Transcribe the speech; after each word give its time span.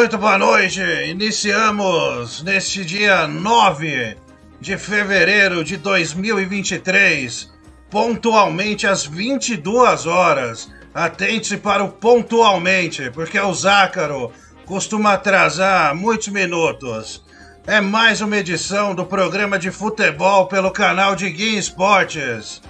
Muito 0.00 0.16
boa 0.16 0.38
noite. 0.38 0.80
Iniciamos 1.10 2.42
neste 2.42 2.86
dia 2.86 3.28
9 3.28 4.16
de 4.58 4.78
fevereiro 4.78 5.62
de 5.62 5.76
2023, 5.76 7.52
pontualmente 7.90 8.86
às 8.86 9.04
22 9.04 10.06
horas. 10.06 10.72
Atente-se 10.94 11.58
para 11.58 11.84
o 11.84 11.90
pontualmente, 11.90 13.10
porque 13.10 13.38
o 13.38 13.52
Zácaro 13.52 14.32
costuma 14.64 15.12
atrasar 15.12 15.94
muitos 15.94 16.28
minutos. 16.28 17.22
É 17.66 17.78
mais 17.78 18.22
uma 18.22 18.38
edição 18.38 18.94
do 18.94 19.04
programa 19.04 19.58
de 19.58 19.70
futebol 19.70 20.46
pelo 20.46 20.70
canal 20.70 21.14
de 21.14 21.28
Guin 21.28 21.58
Esportes. 21.58 22.62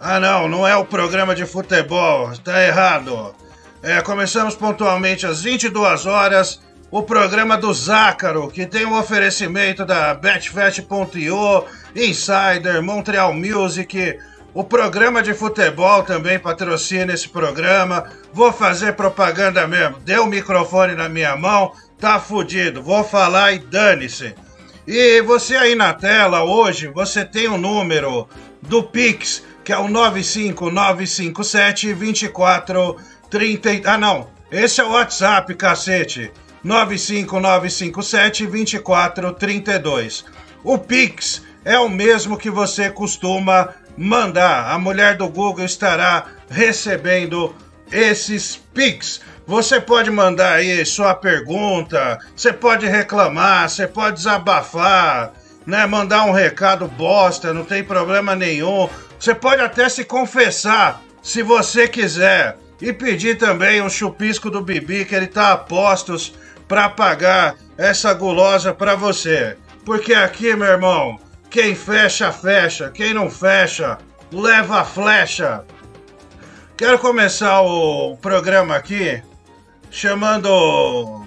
Ah, 0.00 0.18
não, 0.18 0.48
não 0.48 0.66
é 0.66 0.74
o 0.74 0.84
programa 0.84 1.36
de 1.36 1.46
futebol, 1.46 2.32
está 2.32 2.60
errado. 2.66 3.32
É, 3.82 4.00
começamos 4.00 4.54
pontualmente 4.54 5.26
às 5.26 5.42
22 5.42 6.06
horas. 6.06 6.60
O 6.88 7.02
programa 7.02 7.56
do 7.56 7.74
Zácaro, 7.74 8.48
que 8.48 8.64
tem 8.64 8.86
um 8.86 8.96
oferecimento 8.96 9.84
da 9.84 10.14
BetFest.io, 10.14 11.64
Insider, 11.96 12.80
Montreal 12.80 13.34
Music. 13.34 14.20
O 14.54 14.62
programa 14.62 15.20
de 15.20 15.34
futebol 15.34 16.04
também 16.04 16.38
patrocina 16.38 17.12
esse 17.12 17.28
programa. 17.28 18.04
Vou 18.32 18.52
fazer 18.52 18.92
propaganda 18.92 19.66
mesmo. 19.66 19.98
Deu 19.98 20.22
o 20.22 20.28
microfone 20.28 20.94
na 20.94 21.08
minha 21.08 21.36
mão, 21.36 21.72
tá 21.98 22.20
fudido. 22.20 22.84
Vou 22.84 23.02
falar 23.02 23.52
e 23.52 23.58
dane-se. 23.58 24.32
E 24.86 25.20
você 25.22 25.56
aí 25.56 25.74
na 25.74 25.92
tela 25.92 26.44
hoje, 26.44 26.86
você 26.86 27.24
tem 27.24 27.48
o 27.48 27.54
um 27.54 27.58
número 27.58 28.28
do 28.60 28.80
Pix, 28.80 29.42
que 29.64 29.72
é 29.72 29.78
o 29.78 29.88
95957 29.88 31.92
24 31.94 32.96
30. 33.32 33.90
Ah, 33.90 33.96
não. 33.96 34.28
Esse 34.50 34.82
é 34.82 34.84
o 34.84 34.90
WhatsApp, 34.90 35.54
cacete. 35.54 36.30
95957 36.62 38.46
2432. 38.46 40.24
O 40.62 40.76
Pix 40.76 41.42
é 41.64 41.78
o 41.78 41.88
mesmo 41.88 42.36
que 42.36 42.50
você 42.50 42.90
costuma 42.90 43.70
mandar. 43.96 44.70
A 44.70 44.78
mulher 44.78 45.16
do 45.16 45.26
Google 45.28 45.64
estará 45.64 46.26
recebendo 46.50 47.56
esses 47.90 48.56
Pix. 48.74 49.22
Você 49.46 49.80
pode 49.80 50.10
mandar 50.10 50.56
aí 50.56 50.84
sua 50.84 51.14
pergunta, 51.14 52.18
você 52.36 52.52
pode 52.52 52.86
reclamar, 52.86 53.68
você 53.68 53.88
pode 53.88 54.16
desabafar, 54.16 55.32
né? 55.66 55.84
Mandar 55.86 56.26
um 56.26 56.32
recado 56.32 56.86
bosta, 56.86 57.52
não 57.52 57.64
tem 57.64 57.82
problema 57.82 58.36
nenhum. 58.36 58.88
Você 59.18 59.34
pode 59.34 59.62
até 59.62 59.88
se 59.88 60.04
confessar, 60.04 61.02
se 61.22 61.42
você 61.42 61.88
quiser. 61.88 62.61
E 62.82 62.92
pedir 62.92 63.38
também 63.38 63.80
um 63.80 63.88
chupisco 63.88 64.50
do 64.50 64.60
Bibi, 64.60 65.04
que 65.04 65.14
ele 65.14 65.28
tá 65.28 65.52
a 65.52 65.56
postos 65.56 66.34
para 66.66 66.88
pagar 66.88 67.54
essa 67.78 68.12
gulosa 68.12 68.74
para 68.74 68.96
você. 68.96 69.56
Porque 69.84 70.12
aqui, 70.12 70.56
meu 70.56 70.66
irmão, 70.66 71.16
quem 71.48 71.76
fecha, 71.76 72.32
fecha. 72.32 72.90
Quem 72.90 73.14
não 73.14 73.30
fecha, 73.30 73.98
leva 74.32 74.80
a 74.80 74.84
flecha. 74.84 75.64
Quero 76.76 76.98
começar 76.98 77.60
o 77.60 78.16
programa 78.16 78.74
aqui 78.74 79.22
chamando. 79.88 81.24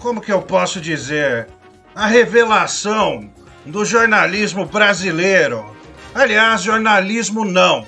Como 0.00 0.20
que 0.20 0.32
eu 0.32 0.42
posso 0.42 0.80
dizer? 0.80 1.46
A 1.94 2.08
revelação 2.08 3.32
do 3.64 3.84
jornalismo 3.84 4.66
brasileiro. 4.66 5.76
Aliás, 6.12 6.62
jornalismo 6.62 7.44
não 7.44 7.86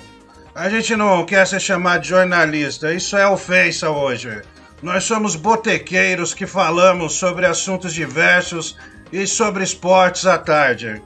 a 0.53 0.69
gente 0.69 0.95
não 0.95 1.25
quer 1.25 1.47
ser 1.47 1.59
chamado 1.59 2.01
de 2.01 2.09
jornalista, 2.09 2.93
isso 2.93 3.15
é 3.17 3.27
ofensa 3.27 3.89
hoje. 3.89 4.41
Nós 4.81 5.03
somos 5.03 5.35
botequeiros 5.35 6.33
que 6.33 6.45
falamos 6.45 7.13
sobre 7.13 7.45
assuntos 7.45 7.93
diversos 7.93 8.75
e 9.11 9.25
sobre 9.27 9.63
esportes 9.63 10.25
à 10.25 10.37
tarde. 10.37 11.01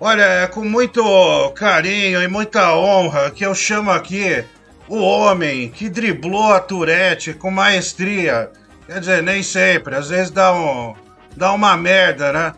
Olha, 0.00 0.22
é 0.22 0.46
com 0.46 0.64
muito 0.64 1.50
carinho 1.56 2.22
e 2.22 2.28
muita 2.28 2.74
honra 2.74 3.30
que 3.30 3.44
eu 3.44 3.54
chamo 3.54 3.90
aqui 3.90 4.44
o 4.88 4.98
homem 5.00 5.68
que 5.68 5.88
driblou 5.88 6.52
a 6.52 6.60
Tourette 6.60 7.34
com 7.34 7.50
maestria. 7.50 8.50
Quer 8.86 9.00
dizer, 9.00 9.22
nem 9.22 9.42
sempre, 9.42 9.96
às 9.96 10.08
vezes 10.08 10.30
dá, 10.30 10.52
um, 10.52 10.94
dá 11.36 11.52
uma 11.52 11.76
merda, 11.76 12.32
né? 12.32 12.54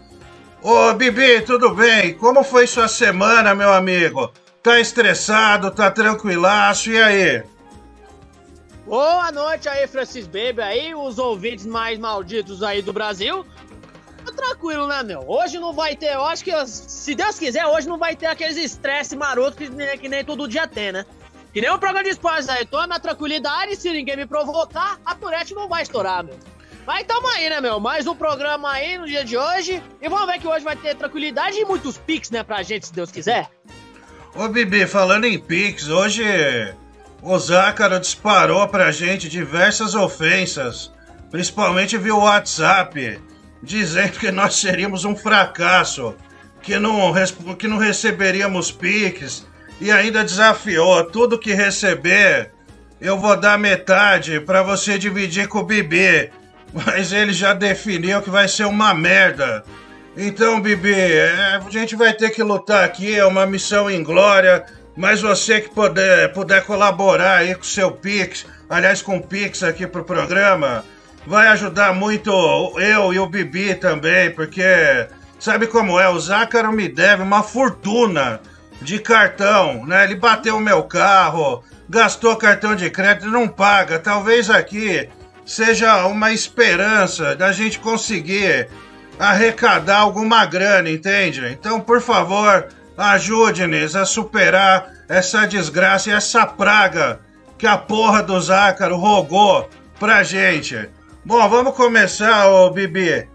Ô 0.63 0.93
Bibi, 0.93 1.41
tudo 1.41 1.75
bem? 1.75 2.15
Como 2.15 2.45
foi 2.45 2.67
sua 2.67 2.87
semana, 2.87 3.55
meu 3.55 3.73
amigo? 3.73 4.31
Tá 4.63 4.79
estressado, 4.79 5.71
tá 5.71 5.91
tranquilaço, 5.91 6.91
e 6.91 7.03
aí? 7.03 7.43
Boa 8.85 9.33
noite 9.33 9.67
aí, 9.71 9.87
Francis 9.87 10.27
Baby, 10.27 10.61
aí, 10.61 10.95
os 10.95 11.19
ouvintes 11.19 11.65
mais 11.65 11.99
malditos 11.99 12.63
aí 12.63 12.83
do 12.83 12.93
Brasil. 12.93 13.47
Tá 14.23 14.33
tranquilo, 14.33 14.87
né, 14.87 15.03
meu? 15.03 15.25
Hoje 15.27 15.59
não 15.59 15.73
vai 15.73 15.97
ter, 15.97 16.13
eu 16.13 16.27
acho 16.27 16.45
que, 16.45 16.53
se 16.67 17.15
Deus 17.15 17.39
quiser, 17.39 17.65
hoje 17.65 17.89
não 17.89 17.97
vai 17.97 18.15
ter 18.15 18.27
aqueles 18.27 18.59
estresse 18.59 19.17
maroto 19.17 19.57
que, 19.57 19.71
que 19.97 20.09
nem 20.11 20.23
todo 20.23 20.47
dia 20.47 20.69
tem, 20.69 20.93
né? 20.93 21.07
Que 21.55 21.63
nem 21.63 21.71
o 21.71 21.79
programa 21.79 22.05
de 22.05 22.11
esportes 22.11 22.51
aí, 22.51 22.67
tô 22.67 22.87
na 22.87 23.01
tranquilidade, 23.01 23.77
se 23.77 23.91
ninguém 23.91 24.17
me 24.17 24.27
provocar, 24.27 25.01
a 25.07 25.15
Tourette 25.15 25.55
não 25.55 25.69
vai 25.69 25.83
estourar, 25.83 26.23
meu. 26.23 26.39
Mas 26.87 27.07
tamo 27.07 27.29
aí, 27.29 27.49
né, 27.49 27.63
meu? 27.63 27.81
Mais 27.81 28.07
um 28.07 28.15
programa 28.15 28.73
aí 28.73 28.99
no 28.99 29.07
dia 29.07 29.25
de 29.25 29.39
hoje. 29.39 29.83
E 30.03 30.09
vamos 30.09 30.27
ver 30.27 30.39
que 30.39 30.47
hoje 30.47 30.65
vai 30.65 30.77
ter 30.77 30.95
tranquilidade 30.97 31.59
e 31.59 31.65
muitos 31.65 31.97
pics, 31.97 32.31
né, 32.31 32.43
pra 32.43 32.63
gente, 32.63 32.87
se 32.87 32.93
Deus 32.93 33.11
quiser. 33.11 33.49
Ô 34.35 34.47
Bibi, 34.47 34.87
falando 34.87 35.25
em 35.25 35.37
Pix, 35.37 35.89
hoje 35.89 36.23
o 37.21 37.37
Zácaro 37.37 37.99
disparou 37.99 38.67
pra 38.69 38.93
gente 38.93 39.29
diversas 39.29 39.95
ofensas, 39.97 40.93
principalmente 41.33 41.99
via 41.99 42.15
WhatsApp, 42.15 43.21
dizendo 43.61 44.21
que 44.21 44.31
nós 44.31 44.55
seríamos 44.55 45.05
um 45.05 45.17
fracasso, 45.17 46.15
que 46.63 46.79
não, 46.79 47.13
que 47.59 47.67
não 47.67 47.77
receberíamos 47.77 48.71
Pix, 48.71 49.45
e 49.81 49.91
ainda 49.91 50.23
desafiou 50.23 51.05
tudo 51.05 51.39
que 51.39 51.53
receber. 51.53 52.53
Eu 53.01 53.19
vou 53.19 53.37
dar 53.37 53.59
metade 53.59 54.39
para 54.41 54.63
você 54.63 54.97
dividir 54.97 55.49
com 55.49 55.59
o 55.59 55.65
Bibi, 55.65 56.31
mas 56.73 57.13
ele 57.13 57.33
já 57.33 57.53
definiu 57.53 58.23
que 58.23 58.31
vai 58.31 58.47
ser 58.47 58.67
uma 58.67 58.95
merda. 58.95 59.65
Então, 60.23 60.61
Bibi, 60.61 60.93
é, 60.93 61.59
a 61.67 61.71
gente 61.71 61.97
vai 61.97 62.13
ter 62.13 62.29
que 62.29 62.43
lutar 62.43 62.85
aqui, 62.85 63.17
é 63.17 63.25
uma 63.25 63.47
missão 63.47 63.91
em 63.91 64.03
glória, 64.03 64.67
mas 64.95 65.23
você 65.23 65.63
que 65.63 65.71
puder, 65.71 66.31
puder 66.35 66.63
colaborar 66.67 67.39
aí 67.39 67.55
com 67.55 67.63
o 67.63 67.65
seu 67.65 67.91
Pix, 67.91 68.45
aliás, 68.69 69.01
com 69.01 69.17
o 69.17 69.27
Pix 69.27 69.63
aqui 69.63 69.87
pro 69.87 70.05
programa, 70.05 70.85
vai 71.27 71.49
ajudar 71.49 71.95
muito 71.95 72.31
eu 72.79 73.15
e 73.15 73.19
o 73.19 73.27
Bibi 73.27 73.75
também, 73.77 74.31
porque 74.31 74.63
sabe 75.39 75.67
como 75.67 75.99
é? 75.99 76.07
O 76.11 76.21
Zácaro 76.21 76.71
me 76.71 76.87
deve 76.87 77.23
uma 77.23 77.43
fortuna 77.43 78.43
de 78.83 78.99
cartão, 78.99 79.87
né? 79.87 80.05
Ele 80.05 80.17
bateu 80.17 80.59
o 80.59 80.61
meu 80.61 80.83
carro, 80.83 81.65
gastou 81.89 82.37
cartão 82.37 82.77
de 82.77 82.91
crédito 82.91 83.27
e 83.27 83.33
não 83.33 83.49
paga. 83.49 83.99
Talvez 83.99 84.51
aqui 84.51 85.09
seja 85.47 86.05
uma 86.05 86.31
esperança 86.31 87.35
da 87.35 87.53
gente 87.53 87.79
conseguir 87.79 88.69
arrecadar 89.21 89.99
alguma 89.99 90.47
grana, 90.47 90.89
entende? 90.89 91.47
Então, 91.53 91.79
por 91.79 92.01
favor, 92.01 92.69
ajude-nos 92.97 93.95
a 93.95 94.07
superar 94.07 94.91
essa 95.09 95.47
desgraça 95.47 96.09
e 96.09 96.13
essa 96.13 96.47
praga 96.47 97.21
que 97.59 97.67
a 97.67 97.77
porra 97.77 98.23
do 98.23 98.41
Zácaro 98.41 98.97
rogou 98.97 99.69
pra 99.99 100.23
gente. 100.23 100.89
Bom, 101.23 101.47
vamos 101.51 101.75
começar, 101.75 102.49
ô 102.49 102.71
Bibi. 102.71 103.29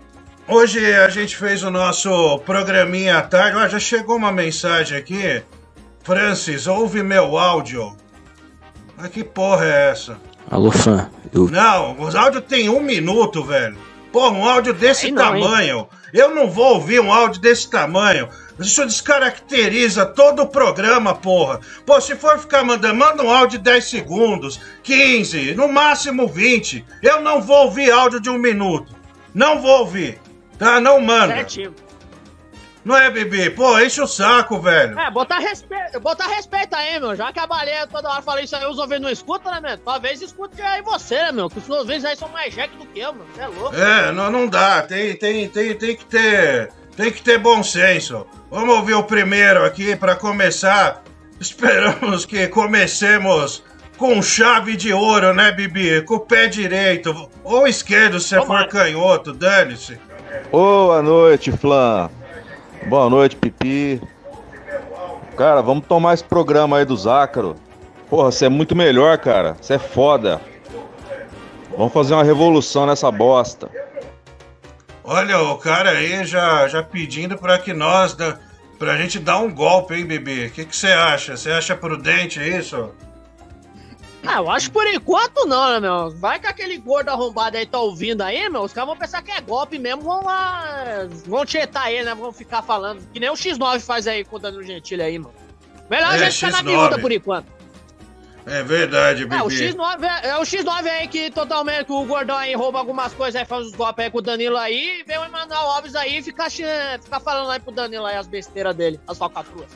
Hoje 0.47 0.83
a 0.95 1.07
gente 1.09 1.37
fez 1.37 1.61
o 1.61 1.69
nosso 1.69 2.39
programinha 2.39 3.19
à 3.19 3.21
tarde. 3.21 3.57
Ó, 3.57 3.67
já 3.67 3.79
chegou 3.79 4.15
uma 4.15 4.31
mensagem 4.31 4.97
aqui. 4.97 5.43
Francis, 6.03 6.65
ouve 6.65 7.03
meu 7.03 7.37
áudio. 7.37 7.95
Mas 8.97 9.09
que 9.09 9.23
porra 9.23 9.65
é 9.65 9.91
essa? 9.91 10.17
Alô, 10.49 10.71
fã. 10.71 11.09
Eu... 11.31 11.47
Não, 11.47 11.95
o 11.99 12.17
áudio 12.17 12.41
tem 12.41 12.69
um 12.69 12.79
minuto, 12.79 13.43
velho. 13.43 13.77
Porra, 14.15 14.31
um 14.31 14.47
áudio 14.47 14.73
desse 14.73 15.11
não, 15.11 15.21
tamanho. 15.21 15.79
Hein? 15.79 15.87
Eu 16.13 16.33
não 16.33 16.49
vou 16.49 16.75
ouvir 16.75 17.01
um 17.01 17.11
áudio 17.11 17.41
desse 17.41 17.69
tamanho. 17.69 18.29
Isso 18.57 18.85
descaracteriza 18.85 20.05
todo 20.05 20.43
o 20.43 20.47
programa, 20.47 21.13
porra. 21.13 21.59
Pô, 21.85 21.99
se 21.99 22.15
for 22.15 22.39
ficar 22.39 22.63
mandando, 22.63 22.95
manda 22.95 23.21
um 23.21 23.29
áudio 23.29 23.57
de 23.57 23.65
10 23.65 23.83
segundos, 23.83 24.61
15, 24.83 25.55
no 25.55 25.67
máximo 25.67 26.29
20. 26.29 26.85
Eu 27.03 27.19
não 27.19 27.41
vou 27.41 27.65
ouvir 27.65 27.91
áudio 27.91 28.21
de 28.21 28.29
um 28.29 28.37
minuto. 28.37 28.95
Não 29.33 29.61
vou 29.61 29.79
ouvir. 29.79 30.17
Tá? 30.57 30.79
Não 30.79 31.01
manda. 31.01 31.35
Certinho. 31.35 31.75
Não 32.85 32.95
é, 32.95 33.09
bebê? 33.09 33.49
Pô, 33.49 33.79
enche 33.79 33.99
o 33.99 34.05
saco, 34.05 34.59
velho. 34.59 34.97
É, 34.99 35.09
botar 35.09 35.39
respeito, 35.39 35.99
botar 35.99 36.27
respeito 36.27 36.75
aí, 36.75 36.99
meu. 36.99 37.15
Já 37.15 37.33
que 37.33 37.39
a 37.39 37.47
baleia 37.47 37.87
toda 37.87 38.11
hora 38.11 38.21
fala 38.21 38.43
isso 38.43 38.55
aí, 38.55 38.63
os 38.67 38.77
ouvintes 38.77 39.01
não 39.01 39.09
escutam, 39.09 39.51
né, 39.51 39.59
meu? 39.59 39.77
Talvez 39.79 40.21
escute 40.21 40.61
aí 40.61 40.83
você, 40.83 41.15
né, 41.15 41.31
meu? 41.31 41.49
Que 41.49 41.57
os 41.57 41.67
ouvintes 41.67 42.05
aí 42.05 42.15
são 42.15 42.29
mais 42.29 42.53
jack 42.53 42.77
do 42.77 42.85
que 42.85 42.99
eu, 42.99 43.11
meu. 43.11 43.25
Você 43.33 43.41
é 43.41 43.47
louco. 43.47 43.75
É, 43.75 44.11
não, 44.11 44.29
não 44.29 44.47
dá. 44.47 44.83
Tem, 44.83 45.15
tem, 45.15 45.49
tem, 45.49 45.73
tem 45.73 45.95
que 45.95 46.05
ter. 46.05 46.71
Tem 46.95 47.11
que 47.11 47.23
ter 47.23 47.39
bom 47.39 47.63
senso. 47.63 48.25
Vamos 48.51 48.75
ouvir 48.75 48.93
o 48.93 49.03
primeiro 49.03 49.65
aqui 49.65 49.95
para 49.95 50.15
começar. 50.15 51.01
Esperamos 51.41 52.23
que 52.23 52.47
comecemos 52.47 53.63
com 53.97 54.21
chave 54.21 54.77
de 54.77 54.93
ouro, 54.93 55.33
né, 55.33 55.51
Bibi? 55.51 56.03
Com 56.03 56.15
o 56.15 56.19
pé 56.19 56.45
direito. 56.45 57.29
Ou 57.43 57.67
esquerdo, 57.67 58.19
se 58.19 58.37
Tomara. 58.37 58.63
for 58.65 58.69
canhoto, 58.69 59.33
dane-se. 59.33 59.97
Boa 60.51 61.01
noite, 61.01 61.51
Flan. 61.51 62.11
Boa 62.87 63.09
noite, 63.09 63.35
Pipi. 63.35 63.99
Cara, 65.35 65.61
vamos 65.61 65.85
tomar 65.87 66.13
esse 66.13 66.23
programa 66.23 66.77
aí 66.77 66.85
do 66.85 66.95
Zácaro. 66.95 67.55
Porra, 68.09 68.31
você 68.31 68.45
é 68.45 68.49
muito 68.49 68.75
melhor, 68.75 69.17
cara. 69.17 69.57
Você 69.59 69.73
é 69.73 69.79
foda. 69.79 70.39
Vamos 71.75 71.91
fazer 71.91 72.13
uma 72.13 72.23
revolução 72.23 72.85
nessa 72.85 73.11
bosta. 73.11 73.69
Olha, 75.03 75.39
o 75.41 75.57
cara 75.57 75.89
aí 75.89 76.23
já, 76.25 76.67
já 76.67 76.83
pedindo 76.83 77.37
para 77.37 77.57
que 77.57 77.73
nós, 77.73 78.15
pra 78.77 78.97
gente 78.97 79.19
dar 79.19 79.39
um 79.39 79.53
golpe, 79.53 79.95
hein, 79.95 80.05
bebê? 80.05 80.45
O 80.45 80.51
que 80.51 80.67
você 80.69 80.87
acha? 80.87 81.35
Você 81.35 81.51
acha 81.51 81.75
prudente 81.75 82.39
isso? 82.39 82.91
Ah, 84.27 84.37
eu 84.37 84.49
acho 84.49 84.67
que 84.67 84.73
por 84.73 84.87
enquanto 84.87 85.45
não, 85.45 85.71
né, 85.71 85.79
meu? 85.79 86.11
Vai 86.11 86.39
que 86.39 86.47
aquele 86.47 86.77
gordo 86.77 87.09
arrombado 87.09 87.57
aí 87.57 87.65
tá 87.65 87.79
ouvindo 87.79 88.21
aí, 88.21 88.49
meu. 88.49 88.63
Os 88.63 88.73
caras 88.73 88.87
vão 88.87 88.97
pensar 88.97 89.21
que 89.21 89.31
é 89.31 89.41
golpe 89.41 89.77
mesmo, 89.77 90.01
vão 90.01 90.23
lá. 90.23 91.07
Vão 91.25 91.45
tietar 91.45 91.91
ele, 91.91 92.05
né? 92.05 92.15
Vão 92.15 92.31
ficar 92.31 92.61
falando. 92.61 93.01
Que 93.11 93.19
nem 93.19 93.29
o 93.29 93.33
X9 93.33 93.79
faz 93.79 94.07
aí 94.07 94.23
com 94.23 94.37
o 94.37 94.39
Danilo 94.39 94.63
Gentili 94.63 95.01
aí, 95.01 95.19
mano. 95.19 95.33
Melhor 95.89 96.11
é, 96.11 96.15
a 96.15 96.29
gente 96.29 96.45
ficar 96.45 96.51
na 96.51 96.63
miúda 96.63 96.99
por 96.99 97.11
enquanto. 97.11 97.55
É 98.45 98.61
verdade, 98.61 99.25
Bibi. 99.25 99.35
É, 99.35 99.41
o 99.43 99.47
X9, 99.47 100.03
é, 100.03 100.27
é, 100.29 100.37
o 100.37 100.41
X9 100.41 100.87
aí 100.87 101.07
que 101.07 101.31
totalmente 101.31 101.91
o 101.91 102.05
Gordão 102.05 102.37
aí 102.37 102.53
rouba 102.53 102.77
algumas 102.77 103.11
coisas 103.13 103.39
aí, 103.39 103.45
faz 103.45 103.65
os 103.65 103.71
golpes 103.73 104.05
aí 104.05 104.11
com 104.11 104.19
o 104.19 104.21
Danilo 104.21 104.55
aí, 104.55 105.03
vem 105.07 105.17
o 105.17 105.25
Emanuel 105.25 105.61
Alves 105.61 105.95
aí 105.95 106.19
e 106.19 106.21
fica, 106.21 106.47
fica 106.47 107.19
falando 107.19 107.49
aí 107.49 107.59
pro 107.59 107.71
Danilo 107.71 108.05
aí 108.05 108.15
as 108.15 108.27
besteiras 108.27 108.75
dele, 108.75 108.99
as 109.07 109.17
falcatruas. 109.17 109.69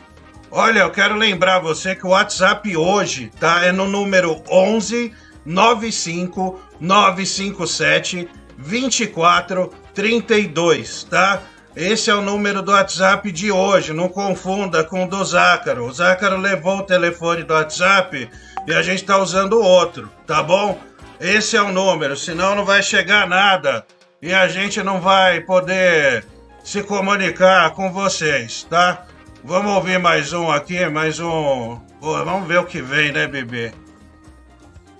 Olha, 0.51 0.79
eu 0.79 0.89
quero 0.89 1.15
lembrar 1.15 1.59
você 1.59 1.95
que 1.95 2.07
o 2.07 2.09
WhatsApp 2.09 2.75
hoje 2.75 3.31
tá 3.39 3.63
é 3.63 3.71
no 3.71 3.87
número 3.87 4.41
11 4.49 5.13
95 5.45 6.59
957 6.79 8.27
24 8.57 9.71
32, 9.93 11.03
tá? 11.03 11.43
Esse 11.75 12.09
é 12.09 12.15
o 12.15 12.21
número 12.21 12.63
do 12.63 12.71
WhatsApp 12.71 13.31
de 13.31 13.51
hoje, 13.51 13.93
não 13.93 14.09
confunda 14.09 14.83
com 14.83 15.03
o 15.03 15.07
do 15.07 15.23
Zácaro. 15.23 15.85
O 15.85 15.93
Zácaro 15.93 16.37
levou 16.37 16.79
o 16.79 16.83
telefone 16.83 17.43
do 17.43 17.53
WhatsApp 17.53 18.27
e 18.65 18.73
a 18.73 18.81
gente 18.81 19.05
tá 19.05 19.19
usando 19.19 19.61
outro, 19.61 20.09
tá 20.25 20.41
bom? 20.41 20.79
Esse 21.19 21.57
é 21.57 21.61
o 21.61 21.71
número, 21.71 22.17
senão 22.17 22.55
não 22.55 22.65
vai 22.65 22.81
chegar 22.81 23.27
nada 23.27 23.85
e 24.19 24.33
a 24.33 24.47
gente 24.47 24.81
não 24.81 24.99
vai 24.99 25.41
poder 25.41 26.25
se 26.63 26.81
comunicar 26.81 27.69
com 27.71 27.93
vocês, 27.93 28.63
tá? 28.67 29.05
Vamos 29.43 29.71
ouvir 29.71 29.99
mais 29.99 30.33
um 30.33 30.51
aqui, 30.51 30.85
mais 30.87 31.19
um. 31.19 31.79
Vamos 32.01 32.47
ver 32.47 32.59
o 32.59 32.65
que 32.65 32.81
vem, 32.81 33.11
né, 33.11 33.25
Bibi? 33.25 33.73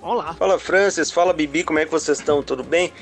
Vamos 0.02 0.24
lá. 0.24 0.34
Fala, 0.34 0.58
Francis. 0.58 1.12
Fala, 1.12 1.34
Bibi. 1.34 1.64
Como 1.64 1.78
é 1.78 1.86
que 1.86 1.92
vocês 1.92 2.20
estão? 2.20 2.42
Tudo 2.42 2.64
bem? 2.64 2.94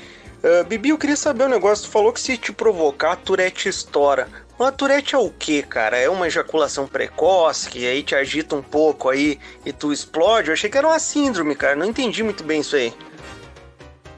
Uh, 0.42 0.64
Bibi, 0.64 0.90
eu 0.90 0.98
queria 0.98 1.16
saber 1.16 1.44
um 1.44 1.48
negócio. 1.48 1.86
Tu 1.86 1.92
falou 1.92 2.12
que 2.12 2.20
se 2.20 2.36
te 2.36 2.52
provocar, 2.52 3.12
a 3.12 3.16
Tourette 3.16 3.68
estoura. 3.68 4.28
Uma 4.58 4.72
Tourette 4.72 5.14
é 5.14 5.18
o 5.18 5.30
que, 5.30 5.62
cara? 5.62 5.96
É 5.96 6.10
uma 6.10 6.26
ejaculação 6.26 6.88
precoce 6.88 7.68
que 7.70 7.86
aí 7.86 8.02
te 8.02 8.16
agita 8.16 8.56
um 8.56 8.62
pouco 8.62 9.08
aí 9.08 9.38
e 9.64 9.72
tu 9.72 9.92
explode? 9.92 10.48
Eu 10.48 10.54
achei 10.54 10.68
que 10.68 10.76
era 10.76 10.88
uma 10.88 10.98
síndrome, 10.98 11.54
cara. 11.54 11.76
Não 11.76 11.86
entendi 11.86 12.24
muito 12.24 12.42
bem 12.42 12.60
isso 12.60 12.74
aí. 12.74 12.92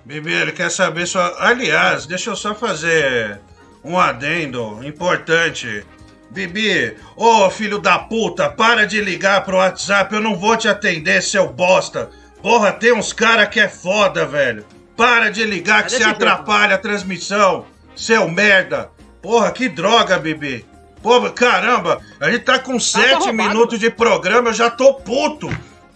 Bibi, 0.06 0.32
ele 0.32 0.52
quer 0.52 0.70
saber 0.70 1.06
só. 1.06 1.36
Aliás, 1.38 2.06
deixa 2.06 2.30
eu 2.30 2.36
só 2.36 2.54
fazer 2.54 3.38
um 3.84 3.98
adendo 3.98 4.82
importante. 4.82 5.84
Bibi, 6.30 6.96
ô 7.16 7.46
oh, 7.46 7.50
filho 7.50 7.80
da 7.80 7.98
puta, 7.98 8.48
para 8.48 8.86
de 8.86 9.00
ligar 9.00 9.44
pro 9.44 9.56
WhatsApp, 9.56 10.14
eu 10.14 10.20
não 10.20 10.36
vou 10.36 10.56
te 10.56 10.68
atender, 10.68 11.22
seu 11.22 11.48
bosta. 11.48 12.08
Porra, 12.40 12.72
tem 12.72 12.92
uns 12.92 13.12
cara 13.12 13.46
que 13.46 13.58
é 13.58 13.68
foda, 13.68 14.24
velho. 14.24 14.64
Para 14.96 15.28
de 15.30 15.44
ligar 15.44 15.84
que 15.84 15.90
você 15.90 16.04
atrapalha 16.04 16.76
a 16.76 16.78
transmissão, 16.78 17.66
seu 17.96 18.28
merda. 18.28 18.90
Porra, 19.20 19.50
que 19.50 19.68
droga, 19.68 20.18
Bibi. 20.18 20.64
Porra, 21.02 21.30
caramba, 21.30 22.00
a 22.20 22.30
gente 22.30 22.44
tá 22.44 22.58
com 22.58 22.74
tá 22.74 22.80
sete 22.80 23.32
minutos 23.32 23.80
de 23.80 23.90
programa, 23.90 24.50
eu 24.50 24.54
já 24.54 24.70
tô 24.70 24.94
puto. 24.94 25.48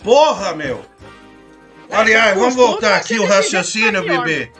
Porra, 0.03 0.53
meu. 0.55 0.85
Aliás, 1.91 2.37
vamos 2.37 2.57
voltar 2.57 2.97
aqui 2.97 3.21
o 3.21 3.27
raciocínio, 3.27 4.03
Bibi. 4.03 4.51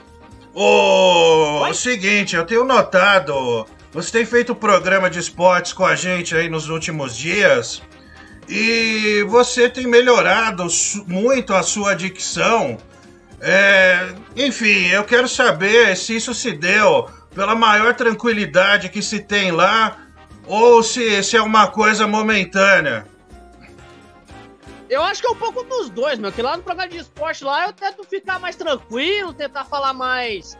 O 0.53 1.73
seguinte, 1.73 2.35
eu 2.35 2.45
tenho 2.45 2.63
notado 2.63 3.67
você 3.95 4.11
tem 4.11 4.25
feito 4.25 4.53
programa 4.53 5.09
de 5.09 5.19
esportes 5.19 5.71
com 5.71 5.85
a 5.85 5.95
gente 5.95 6.35
aí 6.35 6.49
nos 6.49 6.67
últimos 6.67 7.15
dias 7.15 7.81
e 8.45 9.23
você 9.29 9.69
tem 9.69 9.87
melhorado 9.87 10.67
muito 11.07 11.53
a 11.53 11.63
sua 11.63 11.95
dicção. 11.95 12.77
É, 13.39 14.13
enfim, 14.35 14.87
eu 14.87 15.05
quero 15.05 15.29
saber 15.29 15.95
se 15.95 16.17
isso 16.17 16.33
se 16.33 16.51
deu 16.51 17.09
pela 17.33 17.55
maior 17.55 17.93
tranquilidade 17.93 18.89
que 18.89 19.01
se 19.01 19.21
tem 19.21 19.49
lá 19.51 19.97
ou 20.45 20.83
se, 20.83 21.23
se 21.23 21.37
é 21.37 21.41
uma 21.41 21.67
coisa 21.67 22.05
momentânea. 22.05 23.07
Eu 24.89 25.03
acho 25.03 25.21
que 25.21 25.27
é 25.27 25.31
um 25.31 25.37
pouco 25.37 25.63
dos 25.63 25.89
dois, 25.89 26.19
meu. 26.19 26.33
Que 26.33 26.41
lá 26.41 26.57
no 26.57 26.63
programa 26.63 26.89
de 26.89 26.97
esporte 26.97 27.45
lá 27.45 27.67
eu 27.67 27.71
tento 27.71 28.03
ficar 28.03 28.39
mais 28.39 28.57
tranquilo, 28.57 29.33
tentar 29.33 29.63
falar 29.63 29.93
mais 29.93 30.57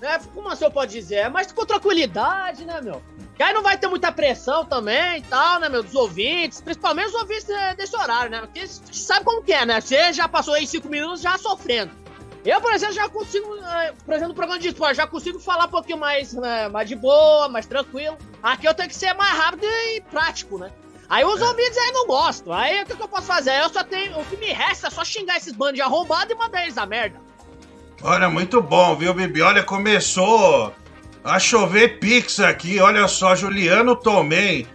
né? 0.00 0.20
Como 0.34 0.48
assim 0.48 0.64
eu 0.64 0.70
pode 0.70 0.92
dizer? 0.92 1.16
É 1.16 1.28
mais 1.28 1.50
com 1.52 1.64
tranquilidade, 1.64 2.64
né, 2.64 2.80
meu? 2.80 3.02
Que 3.36 3.42
aí 3.42 3.52
não 3.52 3.62
vai 3.62 3.78
ter 3.78 3.86
muita 3.86 4.10
pressão 4.10 4.64
também 4.64 5.18
e 5.18 5.22
tal, 5.22 5.60
né, 5.60 5.68
meu? 5.68 5.82
Dos 5.82 5.94
ouvintes, 5.94 6.60
principalmente 6.60 7.08
os 7.08 7.14
ouvintes 7.14 7.46
desse 7.76 7.96
horário, 7.96 8.30
né? 8.30 8.40
Porque 8.40 8.66
sabe 8.66 9.24
como 9.24 9.42
que 9.42 9.52
é, 9.52 9.64
né? 9.64 9.80
Você 9.80 10.12
já 10.12 10.28
passou 10.28 10.54
aí 10.54 10.66
cinco 10.66 10.88
minutos 10.88 11.20
já 11.20 11.38
sofrendo. 11.38 11.92
Eu, 12.44 12.60
por 12.60 12.72
exemplo, 12.72 12.94
já 12.94 13.08
consigo, 13.08 13.56
eh, 13.56 13.92
por 14.04 14.14
exemplo, 14.14 14.28
no 14.28 14.34
programa 14.34 14.60
de 14.60 14.68
esporte, 14.68 14.96
já 14.96 15.06
consigo 15.06 15.38
falar 15.38 15.66
um 15.66 15.70
pouquinho 15.70 15.98
mais, 15.98 16.32
né, 16.32 16.68
mais 16.68 16.88
de 16.88 16.94
boa, 16.94 17.48
mais 17.48 17.66
tranquilo. 17.66 18.16
Aqui 18.42 18.66
eu 18.66 18.74
tenho 18.74 18.88
que 18.88 18.94
ser 18.94 19.12
mais 19.14 19.36
rápido 19.36 19.66
e 19.66 20.00
prático, 20.02 20.58
né? 20.58 20.70
Aí 21.08 21.24
os 21.24 21.40
é. 21.40 21.44
ouvintes 21.44 21.76
aí 21.76 21.92
não 21.92 22.06
gostam. 22.06 22.52
Aí 22.52 22.82
o 22.82 22.86
que, 22.86 22.96
que, 22.96 23.02
eu 23.02 23.08
posso 23.08 23.26
fazer? 23.26 23.60
Eu 23.60 23.68
só 23.68 23.82
tenho. 23.82 24.18
O 24.18 24.24
que 24.26 24.36
me 24.36 24.52
resta 24.52 24.88
é 24.88 24.90
só 24.90 25.04
xingar 25.04 25.36
esses 25.36 25.52
bandos 25.52 25.74
de 25.74 25.82
arrombado 25.82 26.32
e 26.32 26.36
mandar 26.36 26.62
eles 26.62 26.76
a 26.76 26.86
merda. 26.86 27.20
Olha, 28.02 28.28
muito 28.28 28.62
bom, 28.62 28.94
viu, 28.96 29.12
Bibi? 29.12 29.42
Olha, 29.42 29.62
começou 29.62 30.72
a 31.24 31.38
chover 31.38 31.98
pix 31.98 32.38
aqui. 32.38 32.78
Olha 32.80 33.08
só, 33.08 33.34
Juliano 33.34 33.96
Tomei. 33.96 34.66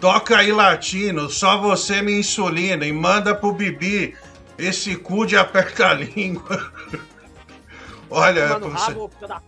Toca 0.00 0.38
aí 0.38 0.50
latino, 0.50 1.30
só 1.30 1.58
você 1.58 2.02
me 2.02 2.18
insulina 2.18 2.84
e 2.84 2.92
manda 2.92 3.36
pro 3.36 3.52
Bibi 3.52 4.16
esse 4.58 4.96
cu 4.96 5.24
de 5.24 5.36
aperta-língua. 5.36 6.72
Olha, 8.10 8.58
você... 8.58 8.96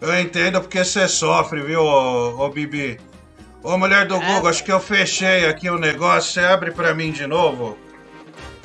eu 0.01 0.21
entendo 0.21 0.61
porque 0.61 0.85
você 0.85 1.09
sofre, 1.09 1.61
viu, 1.61 1.83
ô, 1.83 2.47
ô 2.47 2.49
Bibi? 2.51 3.01
Ô, 3.65 3.77
mulher 3.77 4.07
do 4.07 4.15
é, 4.15 4.19
Google, 4.19 4.49
acho 4.49 4.63
que 4.63 4.71
eu 4.71 4.79
fechei 4.79 5.47
aqui 5.47 5.69
o 5.69 5.79
negócio. 5.79 6.33
Você 6.33 6.41
abre 6.41 6.71
pra 6.71 6.95
mim 6.95 7.11
de 7.11 7.27
novo? 7.27 7.77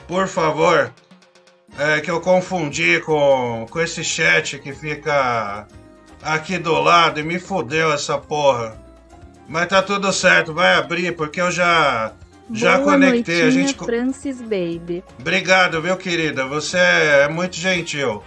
Por 0.07 0.27
favor. 0.27 0.93
É 1.77 2.01
que 2.01 2.11
eu 2.11 2.19
confundi 2.19 2.99
com, 3.01 3.65
com 3.69 3.79
esse 3.79 4.03
chat 4.03 4.59
que 4.59 4.73
fica 4.73 5.67
aqui 6.21 6.57
do 6.57 6.73
lado 6.73 7.19
e 7.19 7.23
me 7.23 7.39
fudeu 7.39 7.91
essa 7.93 8.17
porra. 8.17 8.77
Mas 9.47 9.67
tá 9.67 9.81
tudo 9.81 10.11
certo, 10.13 10.53
vai 10.53 10.75
abrir, 10.75 11.15
porque 11.15 11.41
eu 11.41 11.51
já. 11.51 12.13
Já 12.51 12.77
Boa 12.77 12.93
conectei. 12.93 13.43
a 13.43 13.51
gente. 13.51 13.75
Francis 13.75 14.41
Baby. 14.41 15.03
Obrigado, 15.19 15.81
viu, 15.81 15.95
querida? 15.95 16.45
Você 16.45 16.77
é 16.77 17.27
muito 17.27 17.55
gentil. 17.55 18.23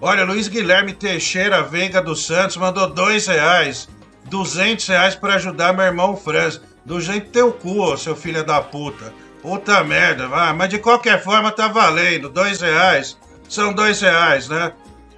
Olha, 0.00 0.24
Luiz 0.24 0.46
Guilherme 0.46 0.92
Teixeira 0.92 1.62
Veiga 1.62 2.00
dos 2.00 2.26
Santos 2.26 2.56
mandou 2.56 2.88
dois 2.88 3.26
reais. 3.26 3.88
200 4.26 4.86
reais 4.88 5.14
para 5.14 5.34
ajudar 5.34 5.72
meu 5.72 5.84
irmão 5.84 6.16
Franz. 6.16 6.60
Do 6.84 7.00
jeito 7.00 7.30
teu 7.30 7.52
cu, 7.52 7.96
seu 7.96 8.14
filho 8.14 8.44
da 8.44 8.60
puta. 8.60 9.12
Puta 9.46 9.84
merda. 9.84 10.28
Mas 10.54 10.68
de 10.68 10.80
qualquer 10.80 11.22
forma 11.22 11.52
tá 11.52 11.68
valendo. 11.68 12.28
Dois 12.28 12.60
reais. 12.60 13.16
São 13.48 13.72
dois 13.72 14.00
reais, 14.00 14.48
né? 14.48 14.72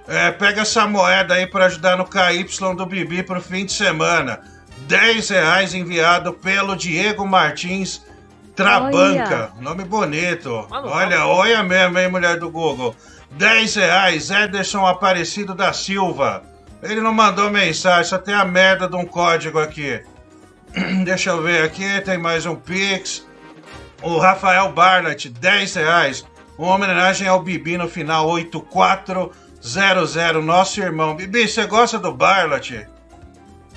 É, 0.07 0.29
pega 0.29 0.61
essa 0.61 0.85
moeda 0.85 1.33
aí 1.33 1.47
para 1.47 1.65
ajudar 1.65 1.97
no 1.97 2.05
KY 2.05 2.45
do 2.77 2.85
Bibi 2.85 3.23
pro 3.23 3.41
fim 3.41 3.65
de 3.65 3.73
semana. 3.73 4.39
Dez 4.87 5.29
reais 5.29 5.73
enviado 5.73 6.31
pelo 6.31 6.75
Diego 6.75 7.25
Martins 7.25 8.05
Trabanca. 8.55 9.51
Olha. 9.55 9.61
Nome 9.61 9.83
bonito. 9.83 10.67
Mano, 10.69 10.89
olha, 10.89 11.25
olha 11.25 11.63
mesmo, 11.63 11.97
hein, 11.97 12.07
mulher 12.07 12.37
do 12.37 12.51
Google. 12.51 12.95
Dez 13.31 13.73
reais, 13.73 14.29
Ederson 14.29 14.85
Aparecido 14.85 15.55
da 15.55 15.73
Silva. 15.73 16.43
Ele 16.83 17.01
não 17.01 17.11
mandou 17.11 17.49
mensagem, 17.49 18.03
só 18.03 18.19
tem 18.19 18.35
a 18.35 18.45
merda 18.45 18.87
de 18.87 18.95
um 18.95 19.07
código 19.07 19.57
aqui. 19.57 19.99
Deixa 21.03 21.31
eu 21.31 21.41
ver 21.41 21.63
aqui, 21.63 21.99
tem 22.01 22.19
mais 22.19 22.45
um 22.45 22.55
Pix. 22.55 23.27
O 24.01 24.17
Rafael 24.17 24.71
Barnett, 24.71 25.29
10 25.29 25.75
reais. 25.75 26.25
Uma 26.57 26.75
homenagem 26.75 27.27
ao 27.27 27.41
Bibi 27.41 27.77
no 27.77 27.87
final 27.87 28.27
8400, 28.29 30.43
nosso 30.43 30.81
irmão. 30.81 31.15
Bibi, 31.15 31.47
você 31.47 31.65
gosta 31.65 31.97
do 31.97 32.13
Barnett? 32.13 32.87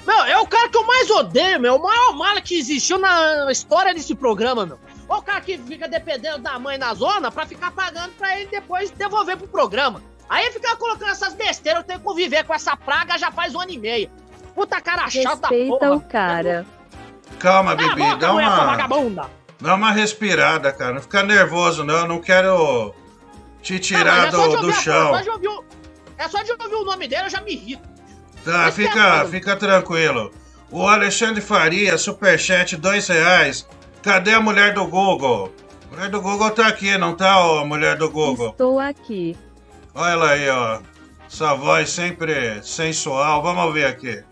Meu, 0.07 0.25
é 0.25 0.38
o 0.38 0.47
cara 0.47 0.69
que 0.69 0.76
eu 0.76 0.87
mais 0.87 1.11
odeio, 1.11 1.61
meu. 1.61 1.76
O 1.76 1.83
maior 1.83 2.14
mala 2.14 2.41
que 2.41 2.59
existiu 2.59 2.99
na 2.99 3.50
história 3.50 3.95
desse 3.95 4.14
programa, 4.14 4.67
meu. 4.67 4.79
Ou 5.09 5.19
o 5.19 5.23
cara 5.23 5.41
que 5.41 5.57
fica 5.59 5.88
dependendo 5.88 6.38
da 6.38 6.59
mãe 6.59 6.76
na 6.76 6.93
zona 6.95 7.31
pra 7.31 7.47
ficar 7.47 7.71
pagando 7.71 8.11
pra 8.12 8.37
ele 8.37 8.49
depois 8.50 8.91
devolver 8.91 9.37
pro 9.37 9.47
programa. 9.47 10.02
Aí 10.29 10.50
fica 10.50 10.75
colocando 10.76 11.11
essas 11.11 11.35
besteiras, 11.35 11.83
eu 11.83 11.87
tenho 11.87 11.99
que 11.99 12.05
conviver 12.05 12.45
com 12.45 12.55
essa 12.55 12.76
praga 12.76 13.19
já 13.19 13.31
faz 13.31 13.55
um 13.55 13.61
ano 13.61 13.73
e 13.73 13.79
meio. 13.79 14.11
Puta 14.55 14.81
cara 14.81 15.09
chata 15.11 15.49
Respeita 15.49 15.79
porra. 15.79 15.93
o 15.93 16.00
cara. 16.00 16.67
Calma, 17.38 17.75
Bibi, 17.75 18.17
dá 18.17 18.29
sua 18.29 18.41
uma, 18.41 18.64
vagabunda. 18.64 19.42
Dá 19.62 19.75
uma 19.75 19.90
respirada, 19.92 20.73
cara. 20.73 20.95
Não 20.95 21.00
fica 21.02 21.23
nervoso, 21.23 21.85
não. 21.85 21.95
Eu 22.00 22.09
não 22.09 22.21
quero 22.21 22.92
te 23.62 23.75
Não, 23.75 23.81
tirar 23.81 24.28
é 24.28 24.31
do, 24.31 24.37
do 24.37 24.57
ouvir 24.57 24.71
a- 24.71 24.81
chão. 24.81 25.14
só 25.14 25.21
de 25.23 25.31
ouvir 25.31 25.49
o- 25.49 25.64
É 26.19 26.28
só 26.28 26.42
de 26.42 26.52
ouvir 26.52 26.75
o 26.75 26.85
nome 26.85 27.09
dele, 27.09 27.25
eu 27.26 27.31
já 27.31 27.40
me 27.40 27.52
irrito. 27.52 27.88
Tá, 28.45 28.59
Mas 28.64 28.75
fica, 28.75 28.92
quero. 28.92 29.28
fica 29.28 29.57
tranquilo. 29.57 30.31
O 30.71 30.87
Alexandre 30.87 31.40
Faria, 31.40 31.97
superchat, 31.99 32.76
dois 32.76 33.07
reais. 33.09 33.66
Cadê 34.02 34.33
a 34.35 34.40
mulher 34.40 34.75
do 34.75 34.85
Google? 34.87 35.52
A 35.90 35.95
mulher 35.95 36.11
do 36.11 36.21
Google 36.21 36.50
tá 36.50 36.66
aqui, 36.66 36.97
não 36.99 37.14
tá, 37.14 37.38
ó, 37.38 37.61
a 37.61 37.64
mulher 37.64 37.97
do 37.97 38.11
Google? 38.11 38.50
Estou 38.50 38.81
aqui. 38.81 39.37
Olha 39.95 40.11
ela 40.12 40.31
aí, 40.31 40.49
ó. 40.49 40.78
Essa 41.31 41.54
voz 41.54 41.90
sempre 41.90 42.62
sensual. 42.62 43.42
Vamos 43.42 43.73
ver 43.73 43.87
aqui. 43.87 44.23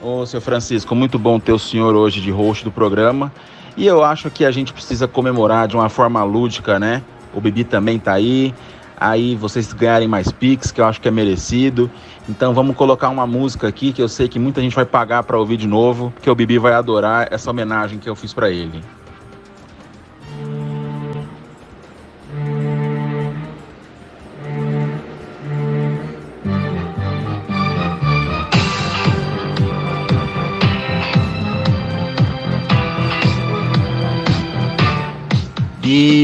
Ô, 0.00 0.24
seu 0.26 0.40
Francisco, 0.40 0.94
muito 0.94 1.18
bom 1.18 1.38
ter 1.38 1.52
o 1.52 1.58
senhor 1.58 1.94
hoje 1.94 2.20
de 2.20 2.30
host 2.30 2.64
do 2.64 2.72
programa. 2.72 3.32
E 3.76 3.86
eu 3.86 4.04
acho 4.04 4.30
que 4.30 4.44
a 4.44 4.50
gente 4.50 4.72
precisa 4.72 5.08
comemorar 5.08 5.66
de 5.66 5.76
uma 5.76 5.88
forma 5.88 6.22
lúdica, 6.24 6.78
né? 6.78 7.02
O 7.34 7.40
Bibi 7.40 7.64
também 7.64 7.98
tá 7.98 8.12
aí. 8.12 8.54
Aí 8.96 9.34
vocês 9.34 9.72
ganharem 9.72 10.06
mais 10.06 10.30
Pix, 10.30 10.70
que 10.70 10.80
eu 10.80 10.84
acho 10.84 11.00
que 11.00 11.08
é 11.08 11.10
merecido. 11.10 11.90
Então 12.28 12.54
vamos 12.54 12.76
colocar 12.76 13.08
uma 13.08 13.26
música 13.26 13.66
aqui 13.66 13.92
que 13.92 14.00
eu 14.00 14.08
sei 14.08 14.28
que 14.28 14.38
muita 14.38 14.60
gente 14.60 14.76
vai 14.76 14.84
pagar 14.84 15.24
pra 15.24 15.38
ouvir 15.38 15.56
de 15.56 15.66
novo, 15.66 16.12
porque 16.14 16.30
o 16.30 16.34
Bibi 16.34 16.58
vai 16.58 16.72
adorar 16.72 17.28
essa 17.30 17.50
homenagem 17.50 17.98
que 17.98 18.08
eu 18.08 18.14
fiz 18.14 18.32
pra 18.32 18.50
ele. 18.50 18.80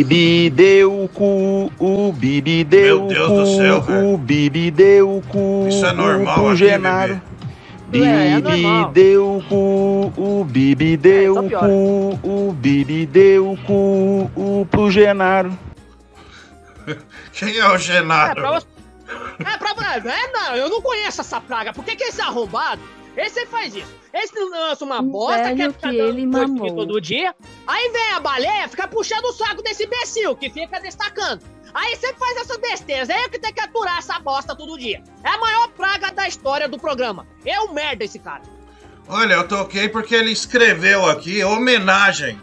Bibi 0.04 0.50
deu 0.50 1.04
o 1.04 1.08
cu, 1.08 1.72
o 1.78 2.12
Bibi 2.12 2.64
deu 2.64 2.98
Meu 3.00 3.08
Deus 3.08 3.28
o 3.28 3.28
cu, 3.28 3.34
do 3.34 3.46
céu, 3.46 3.84
o 4.14 4.18
Bibi 4.18 4.70
deu 4.70 5.16
o 5.16 5.22
cu 5.22 5.66
Isso 5.68 5.84
é 5.86 5.92
normal 5.92 6.34
pro 6.34 6.48
aqui, 6.48 6.56
Genaro. 6.56 7.20
Bibi. 7.88 8.06
É, 8.06 8.32
é 8.34 8.40
deu 8.92 9.36
o 9.36 9.42
cu, 9.44 10.12
o 10.16 10.44
Bibi 10.44 10.96
deu 10.96 11.38
o 11.38 11.48
piora. 11.48 11.66
cu, 11.66 12.20
o 12.22 12.52
Bibi 12.52 13.06
deu 13.06 13.52
o 13.52 13.56
cu 13.56 14.30
o 14.36 14.66
pro 14.70 14.90
Genaro. 14.90 15.58
Quem 17.32 17.58
é 17.58 17.68
o 17.68 17.74
É 17.74 17.78
Genaro? 17.78 18.34
pra 18.34 18.50
você. 18.52 18.66
É 19.44 19.56
pra 19.56 19.74
É, 20.10 20.32
não, 20.32 20.56
eu 20.56 20.68
não 20.68 20.82
conheço 20.82 21.20
essa 21.20 21.40
praga. 21.40 21.72
Por 21.72 21.84
que, 21.84 21.96
que 21.96 22.04
esse 22.04 22.20
arrombado? 22.20 22.82
Esse 23.18 23.46
faz 23.46 23.75
isso. 23.75 23.92
Esse 24.14 24.38
lança 24.38 24.84
uma 24.84 25.00
Um 25.00 25.08
bosta, 25.10 25.42
velho 25.42 25.56
quer 25.56 25.72
ficar 25.72 25.90
que 25.90 25.96
ele 25.96 26.26
mamou. 26.26 26.75
todo 26.75 27.00
dia. 27.00 27.34
Aí 27.66 27.90
vem 27.90 28.12
a 28.12 28.20
baleia, 28.20 28.68
fica 28.68 28.87
puxando 28.87 29.25
o 29.25 29.32
saco 29.32 29.62
desse 29.62 29.84
imbecil, 29.84 30.37
que 30.37 30.48
fica 30.48 30.80
destacando. 30.80 31.42
Aí 31.75 31.96
sempre 31.96 32.18
faz 32.18 32.37
essas 32.38 32.56
besteiras. 32.58 33.10
É 33.10 33.25
eu 33.25 33.28
que 33.28 33.38
tenho 33.38 33.52
que 33.54 33.60
aturar 33.60 33.98
essa 33.98 34.18
bosta 34.20 34.54
todo 34.56 34.78
dia. 34.78 35.02
É 35.22 35.28
a 35.28 35.38
maior 35.38 35.68
praga 35.68 36.10
da 36.10 36.26
história 36.26 36.68
do 36.68 36.78
programa. 36.78 37.26
É 37.44 37.60
um 37.60 37.72
merda 37.72 38.04
esse 38.04 38.18
cara. 38.18 38.42
Olha, 39.08 39.34
eu 39.34 39.48
toquei 39.48 39.88
porque 39.88 40.14
ele 40.14 40.30
escreveu 40.30 41.06
aqui 41.06 41.42
homenagem. 41.42 42.40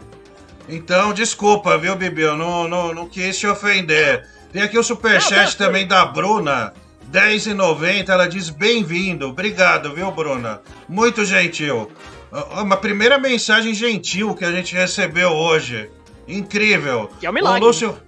Então, 0.68 1.12
desculpa, 1.12 1.78
viu, 1.78 1.94
Bibi? 1.94 2.22
Eu 2.22 2.36
não, 2.36 2.68
não, 2.68 2.92
não 2.94 3.08
quis 3.08 3.38
te 3.38 3.46
ofender. 3.46 4.28
Tem 4.52 4.62
aqui 4.62 4.76
o 4.76 4.78
Não, 4.78 4.84
superchat 4.84 5.56
também 5.56 5.86
da 5.86 6.04
Bruna. 6.04 6.72
R$10,90. 7.20 8.08
Ela 8.08 8.28
diz 8.28 8.50
bem-vindo. 8.50 9.28
Obrigado, 9.28 9.94
viu, 9.94 10.10
Bruna? 10.10 10.60
Muito 10.88 11.24
gentil. 11.24 11.90
Uma 12.52 12.76
primeira 12.76 13.18
mensagem 13.18 13.72
gentil 13.72 14.34
que 14.34 14.44
a 14.44 14.52
gente 14.52 14.74
recebeu 14.74 15.30
hoje. 15.30 15.90
Incrível. 16.28 17.10
Que 17.18 17.26
é 17.26 17.30
um 17.30 17.32
milagre. 17.32 17.62
O 17.62 17.66
Lúcio... 17.66 17.98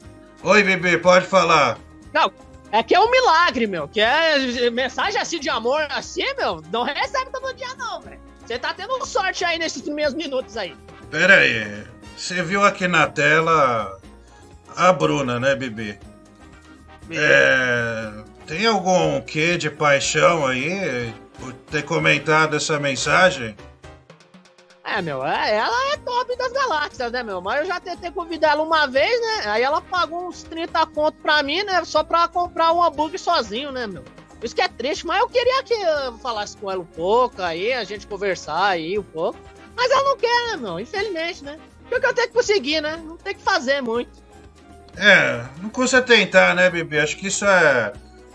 Oi, 0.42 0.62
Bibi, 0.62 0.98
pode 0.98 1.26
falar. 1.26 1.78
Não, 2.12 2.30
é 2.70 2.82
que 2.82 2.94
é 2.94 3.00
um 3.00 3.10
milagre, 3.10 3.66
meu. 3.66 3.88
Que 3.88 4.00
é 4.00 4.70
mensagem 4.70 5.20
assim 5.20 5.40
de 5.40 5.48
amor 5.48 5.84
assim, 5.90 6.22
meu. 6.36 6.62
Não 6.70 6.84
recebe 6.84 7.30
todo 7.32 7.52
dia, 7.54 7.74
não, 7.76 8.00
velho. 8.00 8.20
Você 8.46 8.58
tá 8.58 8.72
tendo 8.72 9.04
sorte 9.04 9.44
aí 9.44 9.58
nesses 9.58 9.82
primeiros 9.82 10.14
minutos 10.14 10.56
aí. 10.56 10.76
Pera 11.10 11.38
aí. 11.38 11.84
Você 12.16 12.42
viu 12.42 12.64
aqui 12.64 12.86
na 12.86 13.06
tela 13.06 13.98
a 14.76 14.92
Bruna, 14.92 15.40
né, 15.40 15.54
Bibi? 15.54 15.98
É, 17.10 18.12
tem 18.48 18.66
algum 18.66 19.20
quê 19.20 19.58
de 19.58 19.70
paixão 19.70 20.46
aí 20.46 21.14
por 21.38 21.52
ter 21.52 21.82
comentado 21.84 22.56
essa 22.56 22.80
mensagem? 22.80 23.54
É, 24.82 25.02
meu, 25.02 25.22
é- 25.24 25.54
ela 25.54 25.92
é 25.92 25.98
top 25.98 26.34
das 26.36 26.50
galáxias, 26.50 27.12
né, 27.12 27.22
meu? 27.22 27.42
Mas 27.42 27.60
eu 27.60 27.66
já 27.66 27.78
tentei 27.78 28.10
convidar 28.10 28.52
ela 28.52 28.62
uma 28.62 28.86
vez, 28.86 29.20
né? 29.20 29.50
Aí 29.50 29.62
ela 29.62 29.82
pagou 29.82 30.26
uns 30.26 30.42
30 30.44 30.86
conto 30.86 31.18
pra 31.22 31.42
mim, 31.42 31.62
né? 31.62 31.84
Só 31.84 32.02
pra 32.02 32.26
comprar 32.26 32.72
um 32.72 32.82
hambúrguer 32.82 33.20
sozinho, 33.20 33.70
né, 33.70 33.86
meu? 33.86 34.02
Isso 34.42 34.54
que 34.54 34.62
é 34.62 34.68
triste, 34.68 35.06
mas 35.06 35.20
eu 35.20 35.28
queria 35.28 35.62
que 35.62 35.74
eu 35.74 36.16
falasse 36.18 36.56
com 36.56 36.70
ela 36.70 36.80
um 36.80 36.86
pouco, 36.86 37.42
aí 37.42 37.70
a 37.74 37.84
gente 37.84 38.06
conversar 38.06 38.64
aí 38.64 38.98
um 38.98 39.02
pouco. 39.02 39.38
Mas 39.76 39.90
ela 39.90 40.04
não 40.04 40.16
quer, 40.16 40.46
né, 40.52 40.56
meu? 40.56 40.80
Infelizmente, 40.80 41.44
né? 41.44 41.58
O 41.84 42.00
que 42.00 42.06
eu 42.06 42.14
tenho 42.14 42.28
que 42.28 42.34
conseguir, 42.34 42.80
né? 42.80 42.96
Não 43.04 43.18
tem 43.18 43.34
que 43.34 43.42
fazer 43.42 43.82
muito. 43.82 44.10
É, 44.96 45.44
não 45.60 45.68
custa 45.68 46.00
tentar, 46.00 46.54
né, 46.54 46.70
Bibi? 46.70 46.98
Acho 46.98 47.16
que 47.16 47.28
isso 47.28 47.44
é. 47.44 47.92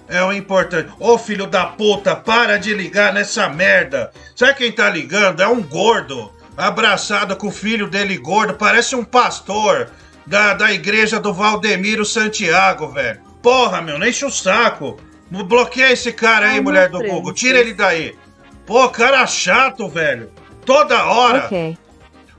É 0.08 0.24
o 0.24 0.34
importante. 0.34 0.92
Ô 1.00 1.18
filho 1.18 1.48
da 1.48 1.66
puta, 1.66 2.16
para 2.16 2.58
de 2.58 2.74
ligar 2.74 3.14
nessa 3.14 3.50
merda. 3.50 4.12
Sabe 4.36 4.56
quem 4.56 4.72
tá 4.72 4.90
ligando? 4.90 5.42
É 5.42 5.48
um 5.48 5.62
gordo. 5.62 6.32
Abraçado 6.56 7.36
com 7.36 7.48
o 7.48 7.52
filho 7.52 7.88
dele 7.88 8.18
gordo. 8.18 8.54
Parece 8.54 8.96
um 8.96 9.04
pastor 9.04 9.90
da, 10.26 10.54
da 10.54 10.72
igreja 10.72 11.20
do 11.20 11.34
Valdemiro 11.34 12.06
Santiago, 12.06 12.88
velho. 12.90 13.22
Porra, 13.42 13.82
meu, 13.82 13.98
não 13.98 14.08
enche 14.08 14.26
o 14.26 14.32
saco. 14.32 14.98
Bloqueia 15.30 15.92
esse 15.92 16.12
cara 16.12 16.48
aí, 16.48 16.56
Ai, 16.56 16.62
mulher 16.62 16.90
do 16.90 17.00
Google. 17.00 17.34
Tira 17.34 17.60
ele 17.60 17.74
daí. 17.74 18.16
Pô, 18.66 18.88
cara 18.90 19.26
chato, 19.26 19.88
velho. 19.88 20.32
Toda 20.66 21.06
hora. 21.06 21.46
Ok. 21.46 21.78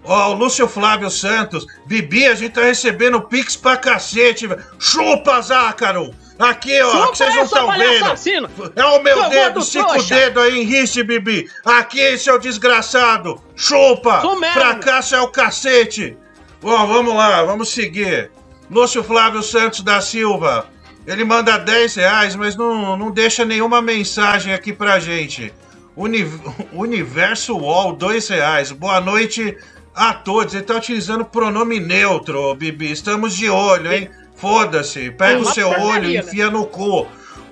Ó, 0.05 0.31
o 0.31 0.35
Lúcio 0.35 0.69
Flávio 0.69 1.11
Santos. 1.11 1.67
Bibi, 1.87 2.27
a 2.27 2.35
gente 2.35 2.53
tá 2.53 2.63
recebendo 2.63 3.21
pix 3.23 3.57
pra 3.57 3.77
cacete, 3.77 4.47
velho. 4.47 4.63
Chupa, 4.79 5.41
Zácaro! 5.41 6.15
Aqui, 6.51 6.81
ó, 6.83 7.07
que 7.09 7.19
vocês 7.19 7.35
não 7.35 7.45
estão 7.45 7.71
vendo. 7.73 8.05
assassino! 8.05 8.49
É 8.77 8.85
o 8.85 9.03
meu 9.03 9.19
Seu 9.21 9.29
dedo, 9.31 9.63
cinco 9.63 9.89
trouxa. 9.91 10.15
dedos 10.15 10.43
aí, 10.43 10.61
enriste, 10.63 11.03
Bibi. 11.03 11.49
Aqui, 11.65 12.17
seu 12.19 12.39
desgraçado. 12.39 13.41
Chupa! 13.57 14.23
Fracasso 14.53 15.15
é 15.15 15.21
o 15.21 15.29
cacete. 15.29 16.17
Bom, 16.61 16.87
vamos 16.87 17.15
lá, 17.15 17.43
vamos 17.43 17.69
seguir. 17.71 18.31
Lúcio 18.71 19.03
Flávio 19.05 19.43
Santos 19.43 19.81
da 19.83 20.01
Silva. 20.01 20.67
Ele 21.07 21.23
manda 21.25 21.59
10 21.59 21.97
reais, 21.97 22.35
mas 22.35 22.57
não, 22.57 22.97
não 22.97 23.11
deixa 23.11 23.45
nenhuma 23.45 23.83
mensagem 23.83 24.55
aqui 24.55 24.73
pra 24.73 24.99
gente. 24.99 25.53
Uni- 25.95 26.27
Universo 26.73 27.57
UOL, 27.57 27.93
2 27.93 28.29
reais. 28.29 28.73
Boa 28.73 29.01
noite 29.01 29.57
a 29.95 30.15
todos. 30.15 30.55
Ele 30.55 30.63
tá 30.65 30.75
utilizando 30.77 31.25
pronome 31.25 31.79
neutro, 31.79 32.55
Bibi. 32.55 32.91
Estamos 32.91 33.35
de 33.37 33.49
olho, 33.51 33.93
hein? 33.93 34.11
Foda-se. 34.45 35.11
Pega 35.11 35.33
É 35.33 35.37
o 35.39 35.45
seu 35.47 35.69
olho 35.69 35.81
porcaria, 35.81 36.11
e 36.11 36.15
né? 36.17 36.21
enfia 36.21 36.51
no 36.51 36.67
cu. 36.67 37.07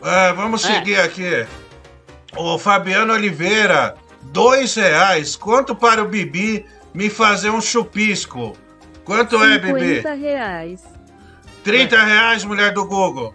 É, 0.05 0.31
vamos 0.35 0.63
É. 0.63 0.75
seguir 0.75 1.01
aqui. 1.01 1.47
O 2.37 2.59
Fabiano 2.59 3.15
Oliveira, 3.15 3.95
dois 4.21 4.75
reais. 4.75 5.35
Quanto 5.35 5.75
para 5.75 6.03
o 6.03 6.09
Bibi 6.09 6.67
me 6.93 7.09
fazer 7.09 7.49
um 7.49 7.63
chupisco? 7.63 8.55
Quanto 9.07 9.43
é, 9.43 9.57
Bibi? 9.57 9.97
50 9.97 10.13
reais. 10.13 10.83
30 11.65 11.99
reais, 12.05 12.45
mulher 12.45 12.75
do 12.75 12.85
Google. 12.85 13.35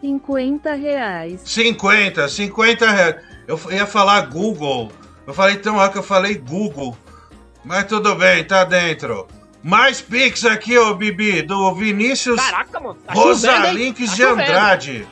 50 0.00 0.74
reais. 0.74 1.40
50, 1.44 2.28
50 2.28 2.90
reais. 2.92 3.16
Eu 3.48 3.58
ia 3.72 3.86
falar 3.86 4.20
Google. 4.26 4.92
Eu 5.26 5.34
falei 5.34 5.56
tão 5.56 5.80
alto 5.80 5.94
que 5.94 5.98
eu 5.98 6.02
falei 6.04 6.36
Google. 6.36 6.96
Mas 7.64 7.84
tudo 7.86 8.14
bem, 8.14 8.44
tá 8.44 8.62
dentro. 8.62 9.26
Mais 9.62 10.00
Pix 10.00 10.44
aqui, 10.44 10.78
ô 10.78 10.94
Bibi, 10.94 11.42
do 11.42 11.74
Vinícius 11.74 12.40
Caraca, 12.40 12.78
mano. 12.80 12.98
Tá? 13.06 13.12
Rosalinques 13.12 14.10
Tá 14.10 14.16
de. 14.16 14.22
Andrade. 14.22 15.08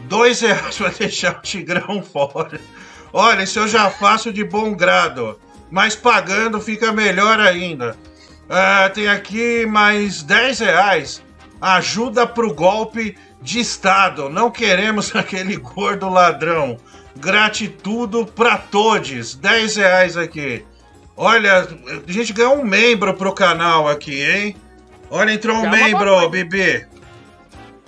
Dois 0.00 0.40
reais 0.40 0.76
pra 0.76 0.88
deixar 0.98 1.36
o 1.38 1.42
Tigrão 1.42 2.02
fora. 2.02 2.60
Olha, 3.12 3.42
isso 3.42 3.58
eu 3.58 3.68
já 3.68 3.90
faço 3.90 4.32
de 4.32 4.44
bom 4.44 4.74
grado. 4.74 5.38
Mas 5.70 5.94
pagando 5.94 6.60
fica 6.60 6.92
melhor 6.92 7.38
ainda. 7.38 7.96
Ah, 8.48 8.90
tem 8.92 9.06
aqui 9.06 9.66
mais 9.66 10.22
10 10.22 10.58
reais. 10.60 11.22
Ajuda 11.60 12.26
pro 12.26 12.52
golpe 12.54 13.16
de 13.40 13.60
Estado. 13.60 14.28
Não 14.28 14.50
queremos 14.50 15.14
aquele 15.14 15.56
gordo 15.56 16.08
ladrão. 16.08 16.76
Gratitudo 17.16 18.26
pra 18.26 18.56
todos. 18.58 19.34
10 19.34 19.76
reais 19.76 20.16
aqui. 20.16 20.64
Olha, 21.22 21.68
a 22.08 22.10
gente 22.10 22.32
ganhou 22.32 22.58
um 22.58 22.64
membro 22.64 23.12
pro 23.12 23.34
canal 23.34 23.86
aqui, 23.86 24.22
hein? 24.24 24.56
Olha, 25.10 25.30
entrou 25.34 25.54
um 25.54 25.64
Já 25.64 25.68
é 25.68 25.84
membro, 25.84 26.06
boa. 26.06 26.30
Bibi. 26.30 26.86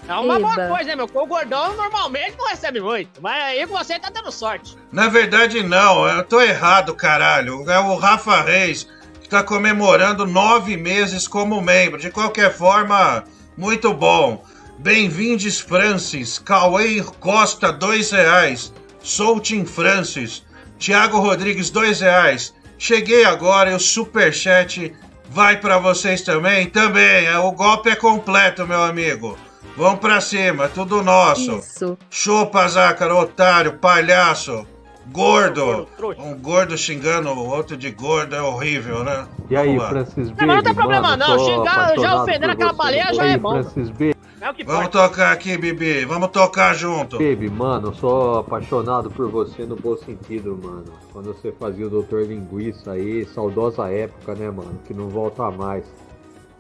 É 0.07 0.15
uma 0.17 0.39
boa 0.39 0.53
Eba. 0.53 0.69
coisa, 0.69 0.85
né, 0.85 0.97
meu? 0.97 1.09
O 1.15 1.27
gordão 1.27 1.75
normalmente 1.75 2.37
não 2.37 2.47
recebe 2.47 2.79
muito. 2.79 3.23
Mas 3.23 3.43
aí 3.43 3.67
com 3.67 3.73
você 3.73 3.99
tá 3.99 4.11
dando 4.11 4.31
sorte. 4.31 4.77
Na 4.93 5.09
verdade, 5.09 5.63
não. 5.63 6.07
Eu 6.07 6.23
tô 6.25 6.43
errado, 6.43 6.95
caralho. 6.95 7.65
É 7.71 7.79
o 7.79 7.97
Rafa 7.97 8.43
Reis 8.43 8.87
que 9.23 9.31
tá 9.31 9.43
comemorando 9.43 10.27
nove 10.27 10.77
meses 10.77 11.27
como 11.27 11.63
membro. 11.63 11.99
De 11.99 12.11
qualquer 12.11 12.53
forma, 12.55 13.25
muito 13.57 13.95
bom. 13.95 14.45
Bem-vindes, 14.79 15.59
Francis. 15.59 16.39
Cauê 16.39 17.03
Costa, 17.19 17.73
dois 17.73 18.11
reais. 18.11 18.75
Sou 19.01 19.41
Tim 19.41 19.65
Francis. 19.65 20.45
Tiago 20.79 21.19
Rodrigues, 21.19 21.71
dois 21.71 22.03
reais. 22.03 22.53
Cheguei 22.87 23.25
agora 23.25 23.71
e 23.71 23.75
o 23.75 23.79
superchat 23.79 24.93
vai 25.31 25.57
pra 25.57 25.79
vocês 25.79 26.21
também? 26.23 26.67
Também. 26.69 27.27
é, 27.27 27.39
O 27.39 27.53
golpe 27.53 27.89
é 27.91 27.95
completo, 27.95 28.67
meu 28.67 28.83
amigo. 28.83 29.39
Vamos 29.77 30.01
pra 30.01 30.21
cima, 30.21 30.69
tudo 30.69 31.01
nosso. 31.01 31.59
Isso. 31.59 31.97
Chupa, 32.11 32.67
Zácaro, 32.67 33.19
otário, 33.19 33.75
palhaço, 33.75 34.67
gordo. 35.13 35.87
Um 36.19 36.35
gordo 36.35 36.77
xingando 36.77 37.31
o 37.31 37.47
outro 37.49 37.77
de 37.77 37.89
gordo 37.93 38.35
é 38.35 38.43
horrível, 38.43 39.05
né? 39.05 39.29
E 39.49 39.55
aí. 39.57 39.79
Francis 39.79 40.31
B? 40.31 40.35
Não, 40.41 40.47
mas 40.49 40.57
não 40.57 40.63
tem 40.65 40.75
problema 40.75 41.17
não, 41.17 41.39
xingar- 41.39 41.95
já 42.01 42.21
ofender 42.21 42.51
aquela 42.51 42.73
baleia 42.73 43.15
já 43.15 43.27
é 43.29 43.39
bom. 43.39 43.63
Francis 43.63 43.91
B, 43.91 44.12
É 44.43 44.51
o 44.51 44.55
que 44.55 44.65
Vamos 44.65 44.89
importa. 44.89 45.09
tocar 45.09 45.33
aqui, 45.33 45.57
Bibi. 45.57 46.05
Vamos 46.05 46.31
tocar 46.31 46.75
junto. 46.75 47.17
Baby, 47.17 47.49
mano, 47.49 47.91
eu 47.91 47.95
sou 47.95 48.41
apaixonado 48.41 49.09
por 49.09 49.31
você 49.31 49.65
no 49.65 49.77
bom 49.77 49.97
sentido, 49.97 50.59
mano. 50.61 50.93
Quando 51.13 51.27
você 51.27 51.53
fazia 51.53 51.87
o 51.87 51.89
Doutor 51.89 52.27
Linguiça 52.27 52.91
aí, 52.91 53.25
saudosa 53.25 53.89
época, 53.89 54.35
né, 54.35 54.51
mano? 54.51 54.81
Que 54.85 54.93
não 54.93 55.09
volta 55.09 55.49
mais. 55.53 55.85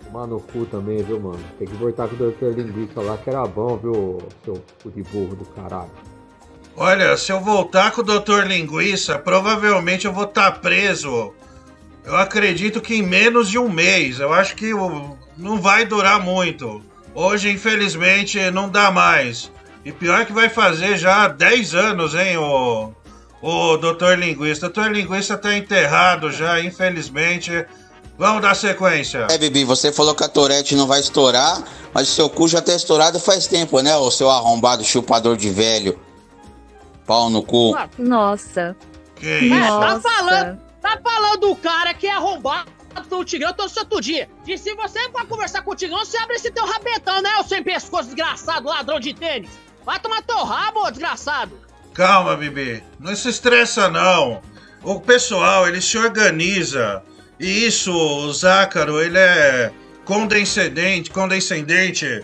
Tomar 0.05 0.29
no 0.29 0.39
cu 0.39 0.65
também, 0.67 1.03
viu, 1.03 1.19
mano? 1.19 1.41
Tem 1.59 1.67
que 1.67 1.75
voltar 1.75 2.07
com 2.07 2.15
o 2.15 2.19
Doutor 2.19 2.53
Linguiça 2.53 3.01
lá, 3.01 3.19
que 3.19 3.29
era 3.29 3.45
bom, 3.47 3.77
viu, 3.77 4.19
seu 4.45 4.62
cu 4.81 4.89
de 4.89 5.03
burro 5.03 5.35
do 5.35 5.45
caralho. 5.47 5.91
Olha, 6.77 7.17
se 7.17 7.33
eu 7.33 7.41
voltar 7.41 7.91
com 7.91 8.03
o 8.03 8.05
Dr. 8.05 8.47
Linguiça, 8.47 9.19
provavelmente 9.19 10.07
eu 10.07 10.12
vou 10.12 10.25
estar 10.25 10.61
preso. 10.61 11.35
Eu 12.05 12.15
acredito 12.15 12.81
que 12.81 12.95
em 12.95 13.03
menos 13.03 13.49
de 13.51 13.59
um 13.59 13.69
mês. 13.69 14.21
Eu 14.21 14.33
acho 14.33 14.55
que 14.55 14.71
não 15.37 15.61
vai 15.61 15.85
durar 15.85 16.21
muito. 16.21 16.81
Hoje, 17.14 17.50
infelizmente, 17.50 18.50
não 18.50 18.69
dá 18.69 18.90
mais. 18.90 19.50
E 19.85 19.92
pior 19.92 20.25
que 20.25 20.33
vai 20.33 20.49
fazer 20.49 20.97
já 20.97 21.28
10 21.28 21.75
anos, 21.75 22.14
hein, 22.14 22.37
o, 22.38 22.92
o 23.42 23.76
Dr. 23.76 24.14
Linguiça. 24.16 24.69
Dr. 24.69 24.88
Linguiça 24.90 25.37
tá 25.37 25.57
enterrado 25.57 26.31
já, 26.31 26.61
infelizmente. 26.61 27.66
Vamos 28.16 28.42
dar 28.42 28.54
sequência. 28.54 29.26
É, 29.31 29.37
Bibi, 29.37 29.64
você 29.64 29.90
falou 29.92 30.14
que 30.14 30.23
a 30.23 30.28
Torete 30.28 30.76
não 30.76 30.87
vai 30.87 31.00
estourar, 31.00 31.62
mas 31.92 32.09
o 32.09 32.12
seu 32.12 32.31
cu 32.31 32.47
já 32.47 32.61
tá 32.62 32.75
estourado 32.75 33.19
faz 33.19 33.47
tempo, 33.47 33.81
né? 33.81 33.97
O 33.97 34.11
seu 34.11 34.31
arrombado 34.31 34.85
chupador 34.85 35.37
de 35.37 35.50
velho. 35.50 35.99
Pau 37.07 37.28
no 37.28 37.42
cu. 37.42 37.76
Nossa. 37.99 38.76
Que 39.16 39.38
isso? 39.38 39.59
tá 39.59 39.95
Nossa. 39.95 40.00
falando, 40.00 40.59
tá 40.81 40.99
falando 41.02 41.40
do 41.40 41.57
cara 41.57 41.92
que 41.95 42.07
é 42.07 42.12
arrombado 42.12 42.71
do 43.09 43.25
Tigrão 43.25 43.53
todo 43.53 43.69
santo 43.69 44.01
dia. 44.01 44.29
E 44.47 44.57
se 44.57 44.75
você 44.75 45.01
for 45.11 45.27
conversar 45.27 45.63
com 45.63 45.73
o 45.73 45.77
Tigrão, 45.77 46.05
você 46.05 46.17
abre 46.19 46.37
esse 46.37 46.51
teu 46.51 46.65
rabetão, 46.65 47.21
né, 47.23 47.31
o 47.39 47.45
sem 47.45 47.63
pescoço 47.63 48.07
desgraçado, 48.07 48.69
ladrão 48.69 49.01
de 49.01 49.15
tênis. 49.15 49.51
Vai 49.85 49.99
tomar 49.99 50.23
teu 50.23 50.43
rabo, 50.45 50.87
ô 50.87 50.91
desgraçado. 50.91 51.59
Calma, 51.95 52.37
Bibi. 52.37 52.83
Não 52.99 53.15
se 53.15 53.29
estressa, 53.29 53.89
não. 53.89 54.41
O 54.83 55.01
pessoal, 55.01 55.69
ele 55.69 55.81
se 55.81 55.99
organiza. 55.99 57.03
E 57.39 57.67
isso, 57.67 57.93
o 57.93 58.33
Zácaro, 58.33 59.01
ele 59.01 59.19
é 59.19 59.73
condescendente, 60.05 61.11
condescendente. 61.11 62.23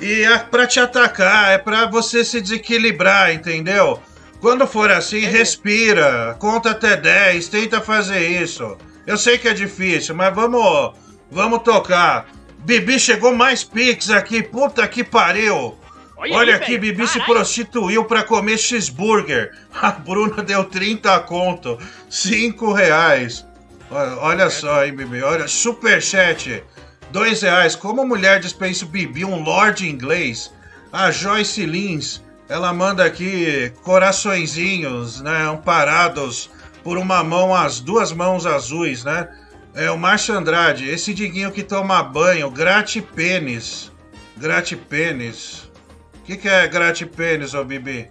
E 0.00 0.22
é 0.22 0.38
pra 0.38 0.66
te 0.66 0.80
atacar, 0.80 1.52
é 1.52 1.58
pra 1.58 1.86
você 1.86 2.24
se 2.24 2.40
desequilibrar, 2.40 3.32
entendeu? 3.32 4.00
Quando 4.40 4.66
for 4.66 4.90
assim, 4.90 5.20
respira, 5.20 6.36
conta 6.38 6.72
até 6.72 6.96
10, 6.96 7.48
tenta 7.48 7.80
fazer 7.80 8.42
isso. 8.42 8.76
Eu 9.06 9.18
sei 9.18 9.38
que 9.38 9.48
é 9.48 9.54
difícil, 9.54 10.14
mas 10.14 10.34
vamos, 10.34 10.94
vamos 11.30 11.62
tocar. 11.62 12.26
Bibi 12.58 12.98
chegou 12.98 13.34
mais 13.34 13.62
pix 13.62 14.10
aqui, 14.10 14.42
puta 14.42 14.86
que 14.88 15.04
pariu. 15.04 15.78
Olha 16.16 16.38
aí, 16.38 16.52
aqui. 16.52 16.78
Bibi 16.78 17.06
se 17.06 17.18
Caralho. 17.18 17.34
prostituiu 17.34 18.04
pra 18.04 18.22
comer 18.22 18.56
cheeseburger. 18.56 19.52
A 19.82 19.90
Bruna 19.90 20.42
deu 20.42 20.64
30 20.64 21.18
conto, 21.20 21.78
5 22.08 22.72
reais. 22.72 23.44
Olha, 23.90 24.16
olha 24.18 24.50
só, 24.50 24.84
hein, 24.84 24.94
Bibi. 24.94 25.22
Olha, 25.22 25.46
superchat, 25.46 26.64
2 27.10 27.42
reais. 27.42 27.76
Como 27.76 28.06
mulher 28.06 28.40
dispensa 28.40 28.86
o 28.86 28.88
Bibi, 28.88 29.24
um 29.24 29.42
lord 29.42 29.86
inglês? 29.86 30.50
A 30.90 31.10
Joyce 31.10 31.66
Lins, 31.66 32.22
ela 32.48 32.72
manda 32.72 33.04
aqui 33.04 33.70
coraçõezinhos, 33.82 35.20
né, 35.20 35.42
amparados 35.42 36.48
por 36.84 36.98
uma 36.98 37.24
mão, 37.24 37.54
as 37.54 37.80
duas 37.80 38.12
mãos 38.12 38.44
azuis, 38.44 39.02
né? 39.02 39.28
É 39.74 39.90
o 39.90 39.98
Márcio 39.98 40.34
Andrade, 40.34 40.88
esse 40.88 41.14
diguinho 41.14 41.50
que 41.50 41.64
toma 41.64 42.02
banho, 42.02 42.48
grate-pênis. 42.50 43.90
Grate-pênis. 44.36 45.70
O 46.14 46.22
que, 46.24 46.36
que 46.36 46.48
é 46.48 46.68
grate-pênis, 46.68 47.54
ô 47.54 47.64
Bibi? 47.64 48.08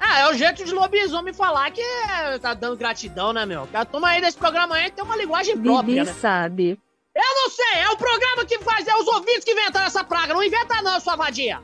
Ah, 0.00 0.20
é 0.20 0.30
o 0.30 0.34
jeito 0.34 0.64
de 0.64 0.72
lobisomem 0.72 1.32
falar 1.32 1.70
que 1.70 1.80
é, 1.80 2.38
tá 2.38 2.54
dando 2.54 2.76
gratidão, 2.76 3.32
né, 3.32 3.44
meu? 3.44 3.68
A 3.72 3.84
turma 3.84 4.08
aí 4.08 4.20
desse 4.20 4.36
programa 4.36 4.74
aí 4.74 4.90
tem 4.90 5.04
uma 5.04 5.16
linguagem 5.16 5.56
própria, 5.56 5.82
Bibi 5.82 6.06
né? 6.06 6.16
sabe. 6.20 6.78
Eu 7.14 7.34
não 7.34 7.50
sei, 7.50 7.80
é 7.80 7.90
o 7.90 7.96
programa 7.96 8.44
que 8.44 8.58
faz, 8.58 8.86
é 8.86 8.94
os 8.94 9.06
ouvintes 9.06 9.44
que 9.44 9.52
inventaram 9.52 9.86
essa 9.86 10.04
praga. 10.04 10.34
Não 10.34 10.42
inventa 10.42 10.82
não, 10.82 10.98
sua 11.00 11.16
vadia. 11.16 11.60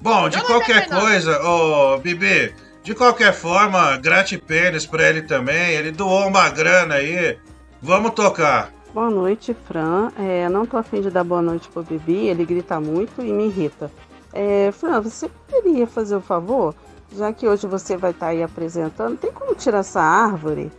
Bom, 0.00 0.28
de 0.28 0.40
qualquer 0.42 0.88
coisa, 0.88 1.40
ô 1.42 1.98
Bibi, 1.98 2.54
de 2.82 2.94
qualquer 2.94 3.32
forma, 3.32 3.96
grate-pênis 3.96 4.86
pra 4.86 5.08
ele 5.08 5.22
também. 5.22 5.70
Ele 5.74 5.90
doou 5.90 6.26
uma 6.26 6.48
grana 6.50 6.96
aí. 6.96 7.38
Vamos 7.80 8.12
tocar. 8.12 8.70
Boa 8.92 9.10
noite, 9.10 9.56
Fran. 9.66 10.10
É, 10.18 10.48
não 10.48 10.66
tô 10.66 10.76
afim 10.76 11.00
de 11.00 11.10
dar 11.10 11.24
boa 11.24 11.40
noite 11.42 11.68
pro 11.68 11.82
Bibi, 11.82 12.28
ele 12.28 12.44
grita 12.44 12.78
muito 12.80 13.22
e 13.22 13.32
me 13.32 13.46
irrita. 13.46 13.90
É, 14.32 14.70
Fran, 14.72 15.00
você 15.00 15.28
poderia 15.50 15.86
fazer 15.86 16.16
o 16.16 16.20
favor? 16.20 16.74
Já 17.14 17.32
que 17.32 17.46
hoje 17.46 17.66
você 17.66 17.96
vai 17.96 18.10
estar 18.10 18.28
aí 18.28 18.42
apresentando, 18.42 19.16
tem 19.18 19.30
como 19.32 19.54
tirar 19.54 19.78
essa 19.78 20.00
árvore 20.00 20.70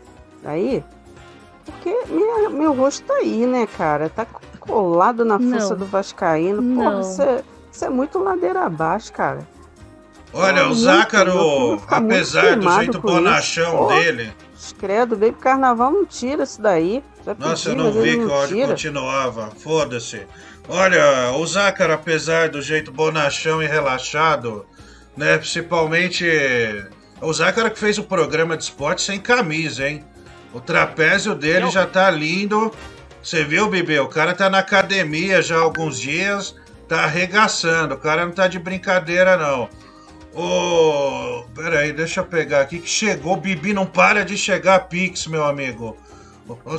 daí? 0.42 0.84
Porque 1.66 1.96
minha- 2.10 2.50
meu 2.50 2.74
rosto 2.74 3.06
tá 3.06 3.14
aí, 3.16 3.46
né, 3.46 3.68
cara? 3.78 4.10
Tá 4.10 4.26
colado 4.60 5.24
na 5.24 5.38
força 5.52 5.76
do 5.76 5.86
Vascaíno. 5.86 6.62
Isso 7.02 7.22
é, 7.22 7.44
isso 7.72 7.86
é 7.86 7.90
muito 7.90 8.18
ladeira 8.20 8.64
abaixo, 8.66 9.12
cara. 9.14 9.48
Olha, 10.34 10.68
o 10.68 10.74
Zácaro, 10.74 11.32
eu 11.32 11.82
apesar 11.88 12.56
do 12.58 12.70
jeito 12.80 13.00
bonachão 13.00 13.88
dele. 13.88 14.34
Credo, 14.80 15.16
Baby 15.16 15.36
Carnaval 15.40 15.92
não 15.92 16.06
tira 16.06 16.44
isso 16.44 16.62
daí. 16.62 17.04
Já 17.26 17.36
Nossa, 17.38 17.70
eu 17.70 17.76
pedi, 17.76 17.84
não 17.88 17.94
mas 17.94 18.04
vi 18.04 18.12
que 18.18 18.24
o 18.24 18.28
não 18.28 18.34
áudio 18.36 18.56
tira. 18.56 18.68
continuava. 18.70 19.52
Foda-se. 19.58 20.22
Olha, 20.68 21.32
o 21.34 21.46
Zácaro, 21.46 21.94
apesar 21.94 22.50
do 22.50 22.62
jeito 22.62 22.92
bonachão 22.92 23.62
e 23.62 23.68
relaxado, 23.68 24.66
né? 25.16 25.38
Principalmente. 25.38 26.26
O 27.22 27.32
Zácaro 27.34 27.70
que 27.72 27.80
fez 27.80 27.98
o 27.98 28.04
programa 28.04 28.58
de 28.58 28.64
esporte 28.64 29.02
sem 29.02 29.20
camisa, 29.20 29.88
hein? 29.88 30.04
O 30.54 30.60
trapézio 30.60 31.36
dele 31.36 31.66
Eu- 31.66 31.72
já 31.72 31.86
tá 31.86 32.10
lindo. 32.10 32.72
Você 33.22 33.44
viu, 33.44 33.70
Bibi? 33.70 34.00
O 34.00 34.08
cara 34.08 34.34
tá 34.34 34.50
na 34.50 34.60
academia 34.60 35.42
já 35.42 35.58
há 35.58 35.62
alguns 35.62 36.00
dias, 36.00 36.56
tá 36.88 37.04
arregaçando. 37.04 37.96
O 37.96 37.98
cara 37.98 38.26
não 38.26 38.34
tá 38.34 38.48
de 38.48 38.60
brincadeira, 38.60 39.38
não. 39.38 39.70
Ô. 40.34 41.44
Pera 41.56 41.80
aí, 41.80 41.94
deixa 41.94 42.22
eu 42.22 42.26
pegar 42.26 42.62
aqui 42.62 42.80
que 42.80 42.90
chegou. 42.90 43.38
Bibi 43.38 43.74
não 43.74 43.86
para 43.86 44.26
de 44.26 44.38
chegar 44.38 44.88
Pix, 44.88 45.28
meu 45.28 45.46
amigo. 45.46 45.96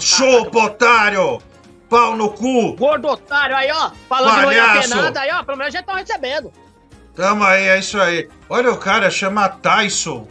Chupa, 0.01 0.59
otário! 0.59 1.41
Pau 1.89 2.17
no 2.17 2.31
cu! 2.31 2.75
Gordo 2.75 3.09
otário 3.09 3.57
aí, 3.57 3.71
ó. 3.71 3.91
Falando 4.09 4.35
que 4.35 4.43
não 4.43 4.53
ia 4.53 4.63
ter 4.63 4.69
Palhaço. 4.69 4.97
nada 4.97 5.21
aí, 5.21 5.31
ó. 5.33 5.45
Pelo 5.45 5.59
menos 5.59 5.73
já 5.73 5.81
estão 5.81 5.95
recebendo. 5.95 6.53
Tamo 7.15 7.45
aí, 7.45 7.69
é 7.69 7.79
isso 7.79 8.01
aí. 8.01 8.29
Olha 8.49 8.73
o 8.73 8.77
cara, 8.77 9.09
chama 9.11 9.49
Tyson. 9.49 10.27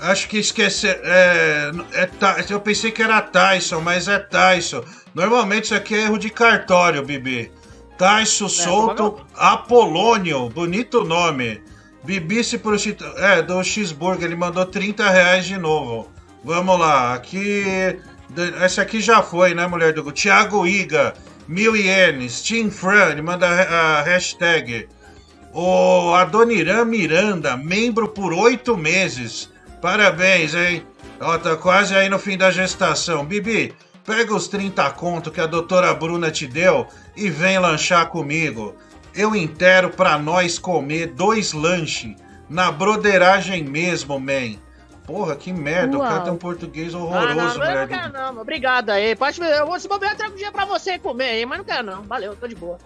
Acho 0.00 0.28
que 0.28 0.38
esqueci. 0.38 0.86
É, 0.86 1.72
é, 1.92 2.08
eu 2.48 2.60
pensei 2.60 2.92
que 2.92 3.02
era 3.02 3.20
Tyson, 3.20 3.80
mas 3.80 4.06
é 4.06 4.18
Tyson. 4.18 4.84
Normalmente 5.12 5.64
isso 5.64 5.74
aqui 5.74 5.96
é 5.96 6.02
erro 6.02 6.18
de 6.18 6.30
cartório, 6.30 7.02
Bibi. 7.02 7.50
Tyson 7.96 8.48
Solto 8.48 9.26
Apolônio. 9.34 10.48
Bonito 10.50 11.02
nome. 11.02 11.60
Bibi 12.04 12.42
se 12.44 12.58
prostitu... 12.58 13.04
É, 13.16 13.42
do 13.42 13.62
Cheeseburger. 13.62 14.24
Ele 14.24 14.36
mandou 14.36 14.64
30 14.64 15.08
reais 15.08 15.46
de 15.46 15.58
novo. 15.58 16.10
Vamos 16.44 16.78
lá. 16.78 17.14
Aqui. 17.14 17.98
Essa 18.60 18.82
aqui 18.82 19.00
já 19.00 19.22
foi, 19.22 19.54
né, 19.54 19.66
mulher 19.66 19.92
do 19.92 20.02
Gu? 20.02 20.12
Thiago 20.12 20.66
Iga. 20.66 21.14
Mil 21.46 21.76
ienes. 21.76 22.42
Tim 22.42 22.70
Fran. 22.70 23.10
Ele 23.10 23.22
manda 23.22 23.46
a 23.46 24.02
hashtag. 24.02 24.88
O 25.52 26.14
Adoniran 26.14 26.84
Miranda, 26.84 27.56
membro 27.56 28.08
por 28.08 28.32
oito 28.32 28.76
meses. 28.76 29.50
Parabéns, 29.80 30.54
hein? 30.54 30.84
Ó, 31.20 31.36
tá 31.38 31.56
quase 31.56 31.94
aí 31.96 32.08
no 32.08 32.18
fim 32.18 32.36
da 32.36 32.50
gestação. 32.50 33.24
Bibi, 33.24 33.74
Pega 34.08 34.34
os 34.34 34.48
30 34.48 34.90
conto 34.92 35.30
que 35.30 35.38
a 35.38 35.44
doutora 35.44 35.92
Bruna 35.92 36.30
te 36.30 36.46
deu 36.46 36.86
e 37.14 37.28
vem 37.28 37.58
lanchar 37.58 38.08
comigo. 38.08 38.74
Eu 39.18 39.34
intero 39.34 39.90
pra 39.90 40.16
nós 40.16 40.60
comer 40.60 41.08
dois 41.08 41.52
lanches 41.52 42.14
na 42.48 42.70
broderagem 42.70 43.64
mesmo, 43.64 44.16
man. 44.20 44.56
Porra, 45.04 45.34
que 45.34 45.52
merda, 45.52 45.96
o 45.96 46.00
cara 46.00 46.14
Uau. 46.14 46.22
tem 46.22 46.32
um 46.34 46.36
português 46.36 46.94
Ah, 46.94 46.98
não, 46.98 47.04
horroroso, 47.04 47.58
não, 47.58 47.66
eu 47.66 47.80
não 47.80 47.88
quero 47.88 48.12
não, 48.12 48.40
obrigado 48.40 48.90
aí. 48.90 49.16
Pode, 49.16 49.40
eu 49.40 49.66
vou 49.66 49.80
se 49.80 49.88
bobear, 49.88 50.16
trago 50.16 50.34
um 50.34 50.36
dia 50.36 50.52
pra 50.52 50.64
você 50.64 51.00
comer 51.00 51.30
aí, 51.30 51.44
mas 51.44 51.58
não 51.58 51.64
quero 51.64 51.82
não. 51.82 52.02
Valeu, 52.04 52.36
tô 52.36 52.46
de 52.46 52.54
boa. 52.54 52.78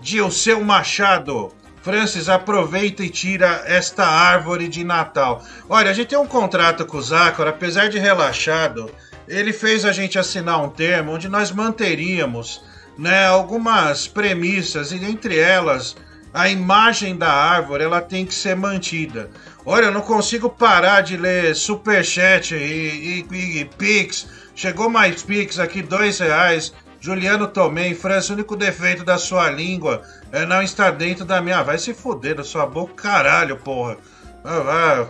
Dilceu 0.00 0.62
Machado. 0.62 1.52
Francis, 1.82 2.28
aproveita 2.28 3.02
e 3.02 3.10
tira 3.10 3.64
esta 3.66 4.06
árvore 4.06 4.68
de 4.68 4.84
Natal. 4.84 5.42
Olha, 5.68 5.90
a 5.90 5.92
gente 5.92 6.10
tem 6.10 6.18
um 6.18 6.26
contrato 6.26 6.86
com 6.86 6.98
o 6.98 7.02
Zácaro, 7.02 7.50
apesar 7.50 7.88
de 7.88 7.98
relaxado, 7.98 8.88
ele 9.26 9.52
fez 9.52 9.84
a 9.84 9.90
gente 9.90 10.20
assinar 10.20 10.62
um 10.62 10.68
termo 10.68 11.14
onde 11.14 11.28
nós 11.28 11.50
manteríamos 11.50 12.62
né, 12.98 13.26
algumas 13.26 14.06
premissas, 14.06 14.92
e 14.92 14.96
entre 15.04 15.38
elas, 15.38 15.96
a 16.32 16.48
imagem 16.48 17.16
da 17.16 17.32
árvore 17.32 17.84
ela 17.84 18.00
tem 18.00 18.24
que 18.26 18.34
ser 18.34 18.54
mantida. 18.54 19.30
Olha, 19.64 19.86
eu 19.86 19.92
não 19.92 20.00
consigo 20.00 20.48
parar 20.48 21.00
de 21.02 21.16
ler 21.16 21.54
Superchat 21.54 22.54
e, 22.54 23.26
e, 23.30 23.60
e 23.60 23.64
Pix. 23.64 24.26
Chegou 24.54 24.88
mais 24.88 25.22
Pix 25.22 25.58
aqui, 25.58 25.82
dois 25.82 26.18
reais. 26.18 26.72
Juliano 27.00 27.46
Tomei, 27.48 27.94
França, 27.94 28.32
o 28.32 28.36
único 28.36 28.54
defeito 28.54 29.02
da 29.04 29.16
sua 29.16 29.50
língua 29.50 30.02
é 30.32 30.44
não 30.44 30.62
estar 30.62 30.90
dentro 30.92 31.24
da 31.24 31.40
minha. 31.40 31.62
Vai 31.62 31.78
se 31.78 31.94
fuder 31.94 32.34
da 32.36 32.44
sua 32.44 32.66
boca, 32.66 32.94
caralho, 32.94 33.56
porra. 33.56 33.96
Vai, 34.44 34.62
vai, 34.62 35.06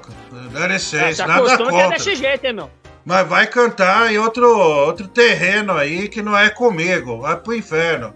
dá 0.53 0.65
É, 0.65 0.69
licença, 0.69 1.23
se 1.23 1.29
nada 1.29 1.53
acostuma 1.53 1.73
que 1.73 1.79
é 1.79 1.83
contra. 1.83 1.99
desse 1.99 2.15
jeito, 2.15 2.45
hein, 2.45 2.53
meu. 2.53 2.71
Mas 3.05 3.27
vai 3.27 3.47
cantar 3.47 4.13
em 4.13 4.19
outro, 4.19 4.47
outro 4.47 5.09
terreno 5.09 5.73
aí 5.73 6.09
que 6.09 6.23
não 6.23 6.37
é 6.37 6.51
comigo. 6.51 7.21
Vai 7.21 7.37
pro 7.37 7.55
inferno. 7.55 8.15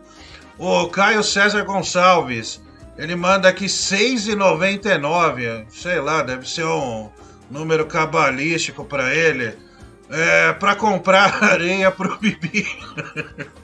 O 0.58 0.88
Caio 0.88 1.24
César 1.24 1.64
Gonçalves, 1.64 2.62
ele 2.96 3.16
manda 3.16 3.48
aqui 3.48 3.66
6,99. 3.66 5.66
Sei 5.70 6.00
lá, 6.00 6.22
deve 6.22 6.48
ser 6.48 6.64
um 6.64 7.10
número 7.50 7.86
cabalístico 7.86 8.84
pra 8.84 9.14
ele. 9.14 9.56
É, 10.10 10.52
pra 10.52 10.76
comprar 10.76 11.42
areia 11.42 11.90
pro 11.90 12.18
Bibi. 12.18 12.66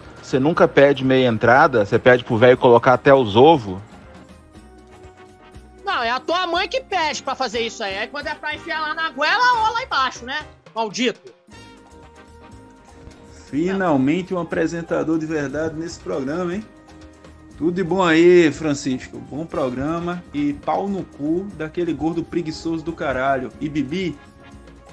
você 0.31 0.39
nunca 0.39 0.65
pede 0.65 1.03
meia 1.03 1.27
entrada, 1.27 1.85
você 1.85 1.99
pede 1.99 2.23
pro 2.23 2.37
velho 2.37 2.57
colocar 2.57 2.93
até 2.93 3.13
os 3.13 3.35
ovos. 3.35 3.81
Não, 5.83 6.01
é 6.01 6.09
a 6.09 6.21
tua 6.21 6.47
mãe 6.47 6.69
que 6.69 6.79
pede 6.79 7.21
pra 7.21 7.35
fazer 7.35 7.59
isso 7.59 7.83
aí. 7.83 7.97
Aí 7.97 8.07
quando 8.07 8.27
é 8.27 8.33
pra 8.33 8.55
enfiar 8.55 8.79
lá 8.79 8.93
na 8.93 9.09
goela 9.09 9.67
ou 9.67 9.73
lá 9.73 9.83
embaixo, 9.83 10.23
né? 10.23 10.45
Maldito. 10.73 11.33
Finalmente 13.49 14.33
um 14.33 14.39
apresentador 14.39 15.19
de 15.19 15.25
verdade 15.25 15.75
nesse 15.75 15.99
programa, 15.99 16.55
hein? 16.55 16.65
Tudo 17.57 17.73
de 17.73 17.83
bom 17.83 18.01
aí, 18.01 18.49
Francisco. 18.53 19.17
Bom 19.29 19.45
programa 19.45 20.23
e 20.33 20.53
pau 20.53 20.87
no 20.87 21.03
cu 21.03 21.45
daquele 21.57 21.91
gordo 21.91 22.23
preguiçoso 22.23 22.85
do 22.85 22.93
caralho. 22.93 23.51
E 23.59 23.67
Bibi, 23.67 24.17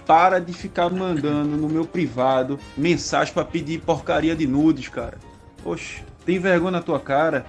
para 0.04 0.40
de 0.40 0.52
ficar 0.52 0.90
mandando 0.90 1.56
no 1.56 1.68
meu 1.68 1.84
privado 1.84 2.58
mensagem 2.76 3.32
pra 3.32 3.44
pedir 3.44 3.80
porcaria 3.82 4.34
de 4.34 4.48
nudes, 4.48 4.88
cara. 4.88 5.27
Oxe, 5.64 6.02
tem 6.24 6.38
vergonha 6.38 6.72
na 6.72 6.82
tua 6.82 7.00
cara. 7.00 7.46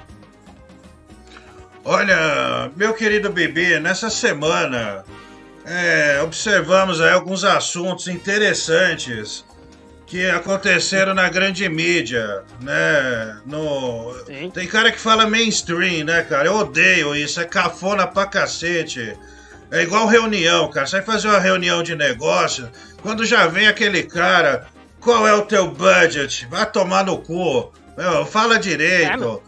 Olha, 1.84 2.72
meu 2.76 2.94
querido 2.94 3.30
bebê, 3.30 3.80
nessa 3.80 4.10
semana 4.10 5.04
é, 5.66 6.22
observamos 6.22 7.00
aí 7.02 7.12
alguns 7.12 7.44
assuntos 7.44 8.08
interessantes 8.08 9.46
que 10.06 10.28
aconteceram 10.28 11.14
na 11.14 11.30
grande 11.30 11.70
mídia, 11.70 12.44
né? 12.62 13.40
No... 13.46 14.14
Tem 14.52 14.68
cara 14.68 14.92
que 14.92 15.00
fala 15.00 15.30
mainstream, 15.30 16.04
né, 16.04 16.24
cara? 16.24 16.48
Eu 16.48 16.56
odeio 16.56 17.16
isso, 17.16 17.40
é 17.40 17.46
cafona 17.46 18.08
pra 18.08 18.26
cacete. 18.26 19.16
É 19.72 19.84
igual 19.84 20.08
reunião, 20.08 20.68
cara. 20.72 20.88
Você 20.88 20.98
vai 20.98 21.06
fazer 21.06 21.28
uma 21.28 21.40
reunião 21.40 21.84
de 21.84 21.96
negócio, 21.96 22.68
quando 23.04 23.24
já 23.24 23.46
vem 23.46 23.68
aquele 23.68 24.02
cara, 24.02 24.66
qual 25.00 25.28
é 25.28 25.34
o 25.34 25.44
teu 25.44 25.70
budget? 25.70 26.48
Vai 26.50 26.66
tomar 26.70 27.06
no 27.06 27.20
cu. 27.20 27.72
Meu, 28.00 28.26
fala 28.26 28.58
direito. 28.58 29.44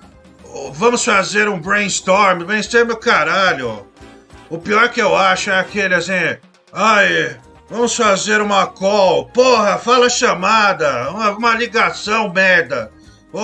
Vamos 0.74 1.06
fazer 1.06 1.48
um 1.48 1.58
brainstorm. 1.58 2.44
Brainstorm 2.44 2.90
é 2.90 2.94
o 2.94 2.98
caralho. 2.98 3.88
O 4.50 4.58
pior 4.58 4.90
que 4.90 5.02
eu 5.02 5.16
acho 5.16 5.50
é 5.50 5.58
aquele 5.58 5.96
assim. 5.96 6.36
Ai, 6.74 7.38
vamos 7.70 7.96
fazer 7.96 8.42
uma 8.42 8.68
call. 8.68 9.30
Porra, 9.30 9.78
fala 9.78 10.10
chamada. 10.10 11.10
Uma, 11.12 11.32
uma 11.32 11.56
ligação, 11.56 12.30
merda. 12.30 12.92
Pô, 13.32 13.40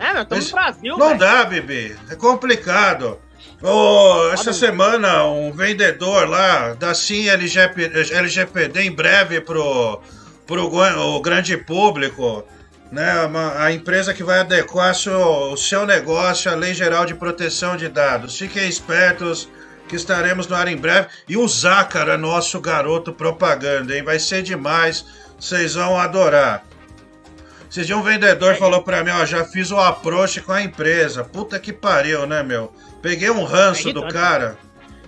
É, 0.00 0.12
meu, 0.12 0.22
estamos 0.22 0.50
no 0.50 0.56
Brasil, 0.56 0.98
Não 0.98 1.06
velho. 1.06 1.20
dá, 1.20 1.44
bebê. 1.44 1.96
É 2.10 2.16
complicado. 2.16 3.16
Ô, 3.62 4.30
essa 4.32 4.52
semana, 4.52 5.24
um 5.26 5.52
vendedor 5.52 6.28
lá 6.28 6.74
da 6.74 6.94
Sim 6.94 7.28
LGP, 7.28 7.92
LGPD 8.12 8.82
em 8.82 8.90
breve 8.90 9.40
pro, 9.40 10.00
pro 10.48 10.66
o 10.66 11.20
grande 11.22 11.56
público, 11.56 12.44
né? 12.90 13.22
uma- 13.22 13.62
a 13.62 13.72
empresa 13.72 14.14
que 14.14 14.22
vai 14.24 14.40
adequar 14.40 14.94
seu- 14.94 15.52
o 15.52 15.56
seu 15.56 15.84
negócio 15.86 16.50
à 16.50 16.54
Lei 16.54 16.74
Geral 16.74 17.04
de 17.06 17.14
Proteção 17.14 17.76
de 17.76 17.88
Dados. 17.88 18.36
Fiquem 18.38 18.68
espertos 18.68 19.48
que 19.88 19.96
estaremos 19.96 20.46
no 20.46 20.54
ar 20.56 20.68
em 20.68 20.76
breve. 20.76 21.08
E 21.28 21.36
o 21.36 21.46
Zácaro 21.48 22.10
é 22.10 22.16
nosso 22.16 22.60
garoto 22.60 23.12
propaganda, 23.12 23.96
hein? 23.96 24.02
Vai 24.02 24.18
ser 24.18 24.42
demais. 24.42 25.04
Vocês 25.38 25.74
vão 25.74 25.98
adorar. 25.98 26.64
Esse 27.70 27.84
dia 27.84 27.96
um 27.96 28.02
vendedor 28.02 28.56
falou 28.56 28.82
pra 28.82 29.04
mim, 29.04 29.10
ó, 29.10 29.24
já 29.26 29.44
fiz 29.44 29.70
o 29.70 29.78
approach 29.78 30.40
com 30.40 30.52
a 30.52 30.62
empresa. 30.62 31.22
Puta 31.24 31.58
que 31.58 31.72
pariu, 31.72 32.26
né, 32.26 32.42
meu? 32.42 32.72
Peguei 33.02 33.30
um 33.30 33.44
ranço 33.44 33.92
do 33.92 34.08
cara. 34.08 34.56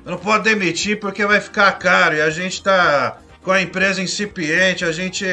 Eu 0.05 0.13
não 0.13 0.19
posso 0.19 0.43
demitir 0.43 1.01
porque 1.01 1.25
vai 1.27 1.41
ficar 1.41 1.73
caro 1.73 2.15
e 2.17 2.21
a 2.21 2.31
gente 2.31 2.63
tá 2.63 3.19
com 3.43 3.51
a 3.51 3.61
empresa 3.63 4.01
incipiente, 4.03 4.85
a 4.85 4.93
gente 4.93 5.27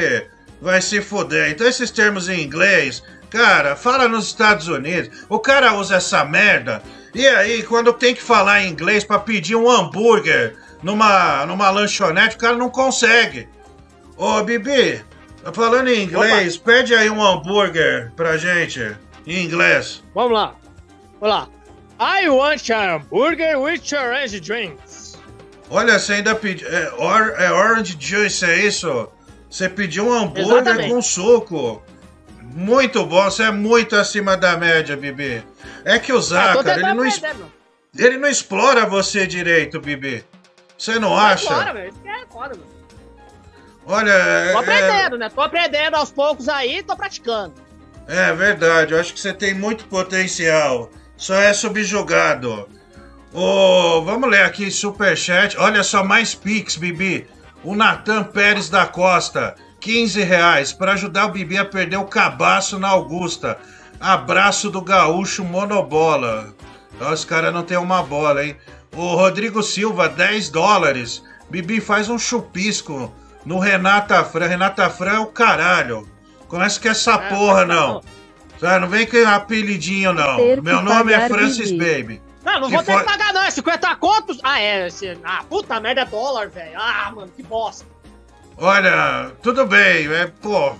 vai 0.60 0.80
se 0.80 1.00
fuder. 1.00 1.50
Então 1.50 1.66
esses 1.66 1.90
termos 1.90 2.28
em 2.28 2.42
inglês, 2.42 3.02
cara, 3.30 3.76
fala 3.76 4.08
nos 4.08 4.26
Estados 4.26 4.68
Unidos. 4.68 5.24
O 5.28 5.38
cara 5.38 5.74
usa 5.74 5.96
essa 5.96 6.24
merda. 6.24 6.82
E 7.14 7.26
aí, 7.26 7.62
quando 7.62 7.92
tem 7.92 8.14
que 8.14 8.22
falar 8.22 8.62
em 8.62 8.68
inglês 8.70 9.02
pra 9.04 9.18
pedir 9.18 9.56
um 9.56 9.70
hambúrguer 9.70 10.56
numa, 10.82 11.44
numa 11.46 11.70
lanchonete, 11.70 12.36
o 12.36 12.38
cara 12.38 12.56
não 12.56 12.68
consegue. 12.70 13.48
Ô, 14.16 14.42
Bibi, 14.42 15.02
falando 15.52 15.88
em 15.88 16.02
inglês, 16.04 16.56
pede 16.56 16.94
aí 16.94 17.08
um 17.08 17.24
hambúrguer 17.24 18.12
pra 18.14 18.36
gente, 18.36 18.94
em 19.26 19.42
inglês. 19.44 20.02
Vamos 20.14 20.32
lá. 20.32 20.54
Vamos 21.20 21.34
lá. 21.36 21.48
I 22.00 22.28
want 22.28 22.70
a 22.70 22.94
hambúrguer 22.96 23.58
with 23.58 23.80
orange 23.92 24.38
drinks. 24.40 25.18
Olha, 25.70 25.98
você 25.98 26.14
ainda 26.14 26.34
pediu. 26.34 26.68
É, 26.68 26.92
or- 26.96 27.34
é 27.38 27.50
orange 27.50 27.96
juice, 27.98 28.44
é 28.44 28.56
isso? 28.64 29.08
Você 29.50 29.68
pediu 29.68 30.06
um 30.08 30.12
hambúrguer 30.12 30.44
Exatamente. 30.58 30.90
com 30.94 31.02
suco. 31.02 31.82
Muito 32.42 33.04
bom, 33.06 33.24
você 33.24 33.44
é 33.44 33.50
muito 33.50 33.94
acima 33.96 34.36
da 34.36 34.56
média, 34.56 34.96
Bibi. 34.96 35.44
É 35.84 35.98
que 35.98 36.12
o 36.12 36.16
Ah, 36.16 36.20
tô 36.20 36.22
Zácaro, 36.22 36.70
ele 36.70 36.94
não, 36.94 37.04
es- 37.06 37.22
ele 37.96 38.16
não 38.18 38.28
explora 38.28 38.86
você 38.86 39.26
direito, 39.26 39.80
Bibi. 39.80 40.24
Você 40.76 40.98
não 40.98 41.10
Vai 41.14 41.32
acha? 41.34 41.46
embora, 41.46 41.74
meu. 41.74 41.88
Isso 41.88 41.98
que 42.00 42.08
é 42.08 42.26
foda, 42.26 42.54
meu. 42.54 42.66
Olha, 43.86 44.10
é, 44.10 44.52
Tô 44.52 44.58
é, 44.58 44.60
aprendendo, 44.62 45.18
né? 45.18 45.28
Tô 45.30 45.40
aprendendo 45.40 45.94
aos 45.96 46.10
poucos 46.10 46.48
aí, 46.48 46.82
tô 46.82 46.94
praticando. 46.96 47.54
é 48.06 48.32
verdade, 48.32 48.92
eu 48.92 49.00
acho 49.00 49.12
que 49.14 49.20
você 49.20 49.32
tem 49.32 49.54
muito 49.54 49.86
potencial. 49.86 50.90
Só 51.16 51.34
é 51.34 51.52
subjugado. 51.52 52.68
Ô, 53.32 54.02
vamos 54.02 54.30
ler 54.30 54.42
aqui 54.42 54.70
superchat. 54.70 55.56
Olha 55.58 55.82
só, 55.82 56.02
mais 56.04 56.34
Pix, 56.34 56.76
Bibi. 56.76 57.26
O 57.64 57.74
Natan 57.74 58.24
Pérez 58.24 58.68
da 58.68 58.86
Costa, 58.86 59.54
15 59.80 60.22
reais, 60.22 60.72
para 60.72 60.92
ajudar 60.92 61.26
o 61.26 61.30
Bibi 61.30 61.58
a 61.58 61.64
perder 61.64 61.96
o 61.96 62.04
cabaço 62.04 62.78
na 62.78 62.88
Augusta. 62.88 63.58
Abraço 64.00 64.70
do 64.70 64.80
gaúcho 64.80 65.44
Monobola. 65.44 66.54
Ó, 67.00 67.12
Os 67.12 67.24
caras 67.24 67.52
não 67.52 67.64
tem 67.64 67.76
uma 67.76 68.02
bola, 68.02 68.44
hein? 68.44 68.56
O 68.94 69.14
Rodrigo 69.14 69.62
Silva, 69.62 70.08
10 70.08 70.50
dólares. 70.50 71.22
Bibi 71.50 71.80
faz 71.80 72.08
um 72.08 72.18
chupisco 72.18 73.12
no 73.44 73.58
Renata 73.58 74.22
Fran. 74.24 74.46
Renata 74.46 74.88
Fran 74.88 75.14
é 75.14 75.18
o 75.18 75.26
caralho. 75.26 76.08
Começa 76.46 76.80
com 76.80 76.88
essa 76.88 77.18
porra, 77.18 77.66
tá 77.66 77.66
não. 77.66 78.02
Não 78.80 78.88
vem 78.88 79.06
com 79.06 79.16
apelidinho, 79.26 80.12
não. 80.12 80.62
Meu 80.62 80.82
nome 80.82 81.12
é 81.12 81.16
pagar 81.16 81.28
Francis 81.28 81.70
Bibi. 81.70 82.02
Baby. 82.02 82.27
Não, 82.44 82.60
não 82.60 82.70
vou 82.70 82.82
ter 82.82 82.96
que 82.96 83.04
pagar 83.04 83.32
não, 83.32 83.42
é 83.42 83.50
50 83.50 83.96
contos. 83.96 84.38
Ah, 84.42 84.60
é, 84.60 84.86
esse... 84.86 85.18
ah, 85.24 85.42
puta 85.48 85.80
merda, 85.80 86.02
é 86.02 86.04
dólar, 86.04 86.48
velho. 86.48 86.76
Ah, 86.76 87.10
mano, 87.14 87.32
que 87.34 87.42
bosta. 87.42 87.86
Olha, 88.56 89.32
tudo 89.42 89.66
bem, 89.66 90.12
é, 90.12 90.26
pô. 90.26 90.74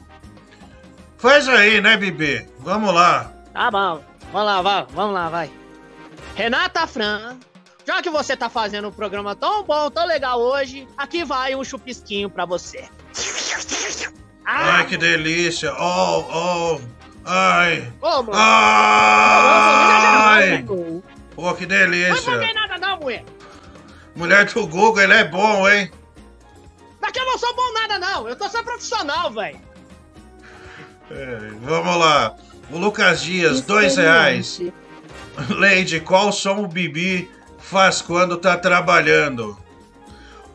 Faz 1.19 1.49
aí, 1.49 1.81
né, 1.81 1.97
Bibi? 1.97 2.49
Vamos 2.61 2.95
lá. 2.95 3.33
Tá 3.53 3.71
bom, 3.71 4.03
vamos 4.33 4.47
lá, 4.47 4.63
vai, 4.63 4.87
vamos 4.91 5.15
lá, 5.15 5.29
vai. 5.29 5.51
Renata 6.35 6.87
Fran, 6.87 7.37
já 7.87 8.03
que 8.03 8.11
você 8.11 8.37
tá 8.37 8.49
fazendo 8.49 8.89
um 8.89 8.93
programa 8.93 9.35
tão 9.35 9.65
bom, 9.65 9.91
tão 9.91 10.07
legal 10.07 10.41
hoje, 10.41 10.87
aqui 10.97 11.25
vai 11.25 11.55
um 11.55 11.65
chupisquinho 11.65 12.31
pra 12.31 12.45
você. 12.45 12.89
Ai, 14.45 14.87
que 14.87 14.97
delícia. 14.97 15.73
Oh, 15.79 16.25
oh. 16.33 16.81
Ai. 17.25 17.93
Ô, 18.01 18.23
mano. 18.23 18.33
Ai. 18.35 20.65
Não 21.39 21.45
Pô, 21.45 21.55
que 21.55 21.67
não 21.67 21.79
paguei 21.79 22.01
delícia. 22.01 22.53
nada 22.53 22.79
não, 22.79 22.99
mulher. 22.99 23.25
Mulher 24.17 24.45
do 24.47 24.67
Google, 24.67 25.01
ele 25.01 25.13
é 25.13 25.25
bom, 25.25 25.69
hein? 25.69 25.89
Daqui 27.01 27.21
eu 27.21 27.27
não 27.27 27.39
sou 27.39 27.55
bom 27.55 27.73
nada 27.75 27.99
não, 28.01 28.29
eu 28.29 28.35
tô 28.35 28.49
sendo 28.49 28.65
profissional, 28.65 29.31
velho. 29.31 29.61
É, 31.09 31.51
vamos 31.63 31.97
lá. 31.97 32.35
O 32.71 32.79
Lucas 32.79 33.23
Dias, 33.23 33.61
dois 33.61 33.97
reais. 33.97 34.61
Leide, 35.49 36.01
qual 36.01 36.33
som 36.33 36.65
o 36.65 36.67
Bibi 36.67 37.31
faz 37.59 38.03
quando 38.03 38.37
tá 38.37 38.57
trabalhando? 38.57 39.57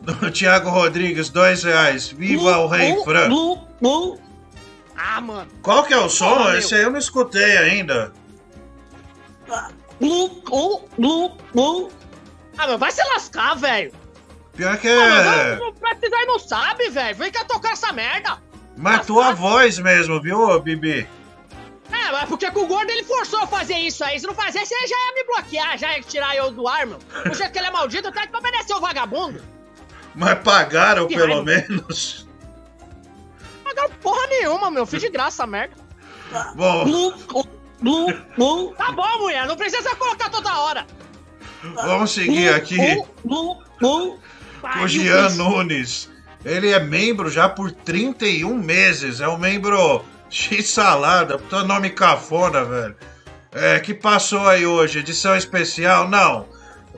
Do 0.02 0.30
Thiago 0.30 0.68
Rodrigues, 0.68 1.30
dois 1.30 1.64
reais. 1.64 2.08
Viva 2.08 2.58
o 2.58 2.66
Rei 2.66 2.94
Fran. 3.02 3.30
Ah, 4.94 5.20
mano. 5.22 5.50
Qual 5.62 5.82
que 5.84 5.94
é 5.94 5.98
o 5.98 6.10
som? 6.10 6.36
Porra. 6.36 6.58
Esse 6.58 6.74
aí 6.74 6.82
eu 6.82 6.90
não 6.90 6.98
escutei 6.98 7.56
ainda. 7.56 8.12
Ah, 9.50 9.70
mas 12.56 12.78
vai 12.78 12.90
se 12.92 13.02
lascar, 13.04 13.54
velho. 13.56 13.92
Pior 14.56 14.76
que 14.78 14.88
Ah, 14.88 14.92
é. 15.52 15.56
não- 15.56 15.72
não 15.72 16.18
aí 16.18 16.26
não 16.26 16.38
sabe, 16.38 16.88
velho. 16.90 17.16
Vem 17.16 17.32
cá 17.32 17.44
tocar 17.44 17.72
essa 17.72 17.92
merda. 17.92 18.38
Mas 18.76 19.06
tua 19.06 19.32
voz 19.32 19.78
mesmo, 19.78 20.20
viu, 20.20 20.60
Bibi? 20.60 21.08
É, 21.90 22.12
mas 22.12 22.28
porque 22.28 22.50
que 22.50 22.58
o 22.58 22.66
gordo 22.66 22.90
ele 22.90 23.04
forçou 23.04 23.40
a 23.40 23.46
fazer 23.46 23.74
isso 23.76 24.02
aí. 24.04 24.18
Se 24.18 24.26
não 24.26 24.34
fizesse, 24.34 24.74
ele 24.74 24.86
já 24.86 24.96
ia 24.96 25.14
me 25.14 25.24
bloquear, 25.24 25.78
já 25.78 25.92
ia 25.96 26.02
tirar 26.02 26.34
eu 26.36 26.50
do 26.50 26.66
ar, 26.66 26.86
meu. 26.86 26.98
Do 26.98 27.34
jeito 27.34 27.52
que 27.52 27.58
ele 27.58 27.68
é 27.68 27.70
maldito, 27.70 28.08
até 28.08 28.26
que 28.26 28.36
obedecer 28.36 28.74
o 28.74 28.80
vagabundo. 28.80 29.42
Mas 30.14 30.38
pagaram 30.40 31.06
Que 31.06 31.14
pelo 31.16 31.42
raiva. 31.42 31.44
menos. 31.44 32.26
Não 33.76 33.90
porra 34.00 34.26
nenhuma, 34.28 34.70
meu. 34.70 34.86
Fiz 34.86 35.00
de 35.00 35.08
graça 35.08 35.42
essa 35.42 35.46
merda. 35.46 35.74
Bom, 36.54 36.84
Tá 38.76 38.92
bom, 38.92 39.18
mulher. 39.20 39.46
Não 39.46 39.56
precisa 39.56 39.94
colocar 39.96 40.30
toda 40.30 40.58
hora. 40.60 40.86
vamos 41.74 42.12
seguir 42.12 42.48
aqui. 42.48 42.76
O 43.24 44.88
Gian 44.88 45.28
Nunes. 45.30 46.10
Ele 46.44 46.70
é 46.70 46.80
membro 46.80 47.30
já 47.30 47.48
por 47.48 47.70
31 47.70 48.54
meses. 48.56 49.20
É 49.20 49.28
um 49.28 49.38
membro 49.38 50.04
X-salada. 50.30 51.38
Puta 51.38 51.64
nome 51.64 51.90
cafona, 51.90 52.64
velho. 52.64 52.96
É, 53.52 53.78
que 53.78 53.94
passou 53.94 54.48
aí 54.48 54.66
hoje? 54.66 54.98
Edição 54.98 55.36
especial? 55.36 56.08
Não. 56.08 56.46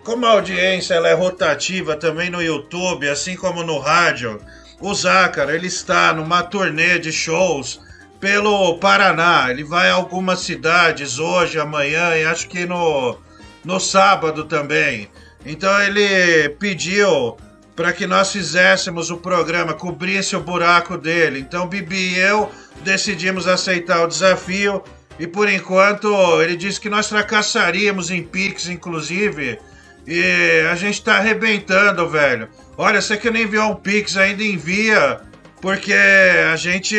Como 0.04 0.24
a 0.24 0.30
audiência 0.30 0.94
ela 0.94 1.08
é 1.08 1.12
rotativa 1.12 1.96
também 1.96 2.30
no 2.30 2.40
YouTube, 2.40 3.08
assim 3.08 3.36
como 3.36 3.64
no 3.64 3.78
rádio, 3.78 4.40
o 4.80 4.94
Zácaro 4.94 5.50
ele 5.50 5.66
está 5.66 6.12
numa 6.12 6.42
turnê 6.44 6.98
de 6.98 7.12
shows 7.12 7.80
pelo 8.26 8.76
Paraná. 8.78 9.46
Ele 9.50 9.62
vai 9.62 9.88
a 9.88 9.94
algumas 9.94 10.40
cidades 10.40 11.20
hoje, 11.20 11.60
amanhã 11.60 12.16
e 12.16 12.24
acho 12.24 12.48
que 12.48 12.66
no, 12.66 13.16
no 13.64 13.78
sábado 13.78 14.42
também. 14.42 15.08
Então 15.44 15.80
ele 15.80 16.48
pediu 16.58 17.36
para 17.76 17.92
que 17.92 18.04
nós 18.04 18.32
fizéssemos 18.32 19.12
o 19.12 19.18
programa, 19.18 19.74
cobrisse 19.74 20.34
o 20.34 20.40
buraco 20.40 20.98
dele. 20.98 21.38
Então 21.38 21.68
Bibi 21.68 22.14
e 22.14 22.18
eu 22.18 22.50
decidimos 22.82 23.46
aceitar 23.46 24.02
o 24.02 24.08
desafio 24.08 24.82
e 25.20 25.26
por 25.28 25.48
enquanto 25.48 26.08
ele 26.42 26.56
disse 26.56 26.80
que 26.80 26.90
nós 26.90 27.08
fracassaríamos 27.08 28.10
em 28.10 28.24
Pix, 28.24 28.68
inclusive. 28.68 29.60
E 30.04 30.66
a 30.68 30.74
gente 30.74 31.00
tá 31.00 31.18
arrebentando, 31.18 32.08
velho. 32.08 32.48
Olha, 32.76 33.00
você 33.00 33.16
que 33.16 33.30
não 33.30 33.38
enviou 33.38 33.70
um 33.70 33.76
Pix 33.76 34.16
ainda 34.16 34.42
envia, 34.42 35.20
porque 35.66 35.92
a 35.92 36.54
gente 36.54 36.96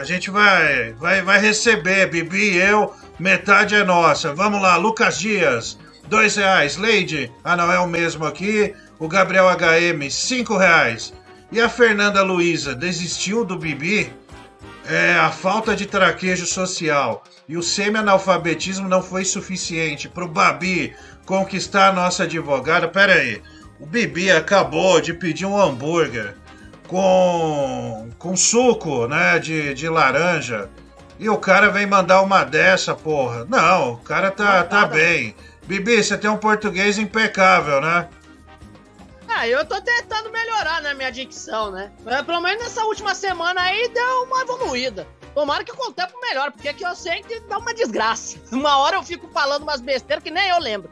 a 0.00 0.02
gente 0.02 0.30
vai 0.30 0.94
vai 0.94 1.20
vai 1.20 1.38
receber, 1.38 2.08
Bibi 2.08 2.52
e 2.52 2.56
eu, 2.56 2.94
metade 3.18 3.74
é 3.74 3.84
nossa. 3.84 4.32
Vamos 4.32 4.62
lá, 4.62 4.78
Lucas 4.78 5.18
Dias, 5.18 5.78
dois 6.08 6.36
reais. 6.36 6.78
Leide, 6.78 7.30
ah 7.44 7.54
não, 7.54 7.70
é 7.70 7.78
o 7.78 7.86
mesmo 7.86 8.24
aqui. 8.24 8.74
O 8.98 9.08
Gabriel 9.08 9.44
HM, 9.50 10.10
cinco 10.10 10.56
reais. 10.56 11.12
E 11.52 11.60
a 11.60 11.68
Fernanda 11.68 12.22
Luiza, 12.22 12.74
desistiu 12.74 13.44
do 13.44 13.58
Bibi? 13.58 14.10
É, 14.86 15.12
a 15.12 15.30
falta 15.30 15.76
de 15.76 15.84
traquejo 15.84 16.46
social 16.46 17.22
e 17.46 17.58
o 17.58 17.62
semi-analfabetismo 17.62 18.88
não 18.88 19.02
foi 19.02 19.26
suficiente 19.26 20.08
para 20.08 20.24
o 20.24 20.28
Babi 20.28 20.94
conquistar 21.26 21.88
a 21.88 21.92
nossa 21.92 22.22
advogada. 22.22 22.88
Pera 22.88 23.12
aí, 23.12 23.42
o 23.78 23.84
Bibi 23.84 24.30
acabou 24.30 24.98
de 24.98 25.12
pedir 25.12 25.44
um 25.44 25.60
hambúrguer 25.60 26.34
com, 26.88 28.10
com 28.18 28.36
suco 28.36 29.06
né, 29.06 29.38
de, 29.38 29.74
de 29.74 29.88
laranja 29.88 30.68
e 31.18 31.28
o 31.28 31.36
cara 31.36 31.68
vem 31.68 31.86
mandar 31.86 32.22
uma 32.22 32.44
dessa, 32.44 32.94
porra. 32.94 33.44
Não, 33.44 33.94
o 33.94 33.96
cara 33.98 34.30
tá, 34.30 34.62
tá 34.64 34.86
bem. 34.86 35.34
Bibi, 35.64 36.02
você 36.02 36.16
tem 36.16 36.30
um 36.30 36.36
português 36.36 36.96
impecável, 36.96 37.80
né? 37.80 38.08
Ah, 39.28 39.46
eu 39.46 39.64
tô 39.64 39.80
tentando 39.80 40.30
melhorar, 40.30 40.80
né, 40.80 40.94
minha 40.94 41.10
dicção, 41.10 41.70
né? 41.70 41.92
Mas, 42.04 42.22
pelo 42.22 42.40
menos 42.40 42.62
nessa 42.62 42.84
última 42.84 43.14
semana 43.14 43.60
aí 43.60 43.88
deu 43.88 44.22
uma 44.22 44.42
evoluída. 44.42 45.06
Tomara 45.34 45.62
que 45.62 45.72
com 45.72 45.90
o 45.90 45.92
tempo 45.92 46.18
melhore, 46.20 46.52
porque 46.52 46.68
aqui 46.68 46.84
eu 46.84 46.94
sei 46.94 47.22
que 47.22 47.38
dá 47.40 47.58
uma 47.58 47.74
desgraça. 47.74 48.38
Uma 48.50 48.78
hora 48.78 48.96
eu 48.96 49.02
fico 49.02 49.28
falando 49.28 49.62
umas 49.62 49.80
besteiras 49.80 50.24
que 50.24 50.30
nem 50.30 50.48
eu 50.48 50.58
lembro. 50.58 50.90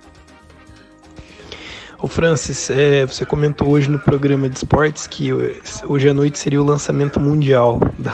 Ô 1.98 2.06
Francis, 2.08 2.68
é, 2.68 3.06
você 3.06 3.24
comentou 3.24 3.68
hoje 3.68 3.88
no 3.88 3.98
programa 3.98 4.50
de 4.50 4.58
esportes 4.58 5.06
que 5.06 5.32
hoje 5.32 6.08
à 6.08 6.12
noite 6.12 6.38
seria 6.38 6.60
o 6.60 6.64
lançamento 6.64 7.18
mundial 7.18 7.80
da, 7.98 8.12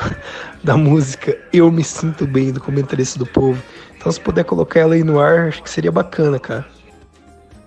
da 0.62 0.76
música 0.76 1.36
Eu 1.52 1.70
Me 1.70 1.82
Sinto 1.82 2.24
Bem, 2.24 2.52
do 2.52 2.60
comentarista 2.60 3.18
do 3.18 3.26
povo. 3.26 3.60
Então 3.96 4.10
se 4.12 4.20
puder 4.20 4.44
colocar 4.44 4.80
ela 4.80 4.94
aí 4.94 5.02
no 5.02 5.18
ar, 5.18 5.48
acho 5.48 5.62
que 5.62 5.70
seria 5.70 5.90
bacana, 5.90 6.38
cara. 6.38 6.64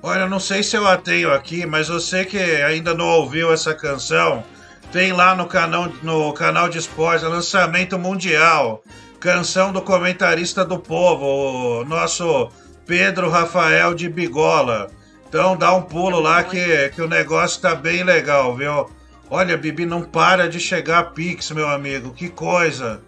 Olha, 0.02 0.26
não 0.28 0.40
sei 0.40 0.64
se 0.64 0.78
eu 0.78 0.88
a 0.88 0.98
tenho 0.98 1.34
aqui, 1.34 1.66
mas 1.66 1.90
você 1.90 2.24
que 2.24 2.38
ainda 2.38 2.94
não 2.94 3.08
ouviu 3.08 3.52
essa 3.52 3.74
canção, 3.74 4.44
tem 4.92 5.12
lá 5.12 5.36
no 5.36 5.48
canal, 5.48 5.92
no 6.02 6.32
canal 6.32 6.70
de 6.70 6.78
esportes, 6.78 7.28
lançamento 7.28 8.00
mundial. 8.00 8.82
Canção 9.20 9.74
do 9.74 9.82
comentarista 9.82 10.64
do 10.64 10.80
povo, 10.80 11.82
o 11.82 11.86
nosso 11.86 12.50
Pedro 12.86 13.30
Rafael 13.30 13.94
de 13.94 14.08
Bigola. 14.08 14.88
Então 15.36 15.58
dá 15.58 15.74
um 15.76 15.82
pulo 15.82 16.22
lá 16.22 16.46
que, 16.46 16.88
que 16.92 17.02
o 17.02 17.10
negócio 17.10 17.60
tá 17.60 17.76
bem 17.76 18.06
legal, 18.06 18.56
viu? 18.56 18.90
Olha, 19.30 19.58
Bibi, 19.58 19.86
não 19.86 20.02
para 20.02 20.48
de 20.48 20.62
chegar 20.62 21.12
Pix, 21.12 21.52
meu 21.52 21.68
amigo. 21.68 22.14
Que 22.14 22.30
coisa. 22.30 23.02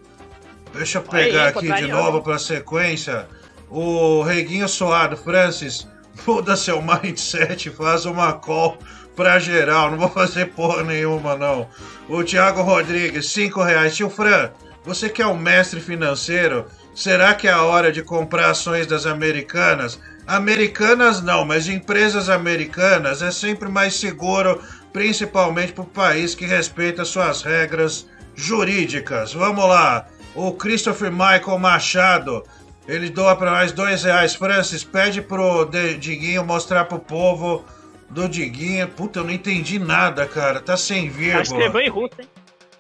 Deixa 0.74 0.98
eu 0.98 1.06
Olha 1.08 1.20
aí, 1.20 1.32
pegar 1.32 1.48
aqui 1.48 1.62
de 1.62 1.68
contrariando. 1.68 2.04
novo 2.04 2.22
pra 2.22 2.38
sequência. 2.38 3.30
O 3.70 4.24
Reguinho 4.24 4.68
Suado, 4.68 5.16
Francis, 5.16 5.88
muda 6.28 6.58
seu 6.58 6.82
mindset, 6.82 7.70
faz 7.70 8.06
uma 8.06 8.34
call 8.34 8.78
pra 9.16 9.40
geral. 9.40 9.92
Não 9.92 9.98
vou 9.98 10.10
fazer 10.10 10.48
porra 10.48 10.84
nenhuma, 10.84 11.38
não. 11.38 11.70
O 12.10 12.26
Thiago 12.26 12.62
Rodrigues, 12.62 13.30
5 13.30 13.64
reais. 13.64 13.96
Tio 13.96 14.10
Fran, 14.10 14.52
você 14.84 15.08
que 15.08 15.22
é 15.22 15.28
um 15.28 15.38
mestre 15.38 15.80
financeiro, 15.80 16.66
será 16.94 17.34
que 17.34 17.48
é 17.48 17.52
a 17.54 17.64
hora 17.64 17.90
de 17.90 18.04
comprar 18.04 18.50
ações 18.50 18.86
das 18.86 19.06
americanas? 19.06 19.98
Americanas 20.28 21.22
não, 21.22 21.46
mas 21.46 21.68
empresas 21.70 22.30
americanas 22.30 23.22
é 23.22 23.32
sempre 23.32 23.70
mais 23.70 23.96
seguro, 23.96 24.62
principalmente 24.92 25.72
para 25.72 25.84
o 25.84 25.88
país 25.88 26.36
que 26.36 26.46
respeita 26.46 27.06
suas 27.06 27.42
regras 27.42 28.06
jurídicas. 28.36 29.34
Vamos 29.34 29.66
lá, 29.66 30.06
o 30.36 30.52
Christopher 30.52 31.12
Michael 31.12 31.58
Machado, 31.58 32.44
ele 32.88 33.10
doa 33.10 33.36
para 33.36 33.52
nós 33.52 33.72
dois 33.72 34.04
reais. 34.04 34.36
Francis, 34.36 34.84
pede 34.84 35.22
pro 35.22 35.66
Diguinho 36.00 36.44
mostrar 36.46 36.86
pro 36.86 37.00
povo 37.00 37.64
do 38.10 38.28
Diguinho. 38.28 38.88
Puta, 38.90 39.20
eu 39.20 39.24
não 39.24 39.32
entendi 39.32 39.80
nada, 39.80 40.26
cara. 40.26 40.60
Tá 40.60 40.76
sem 40.78 41.10
vírgula. 41.10 41.42
escreveu 41.42 41.82
em 41.82 41.90
russo, 41.90 42.16
hein? 42.20 42.28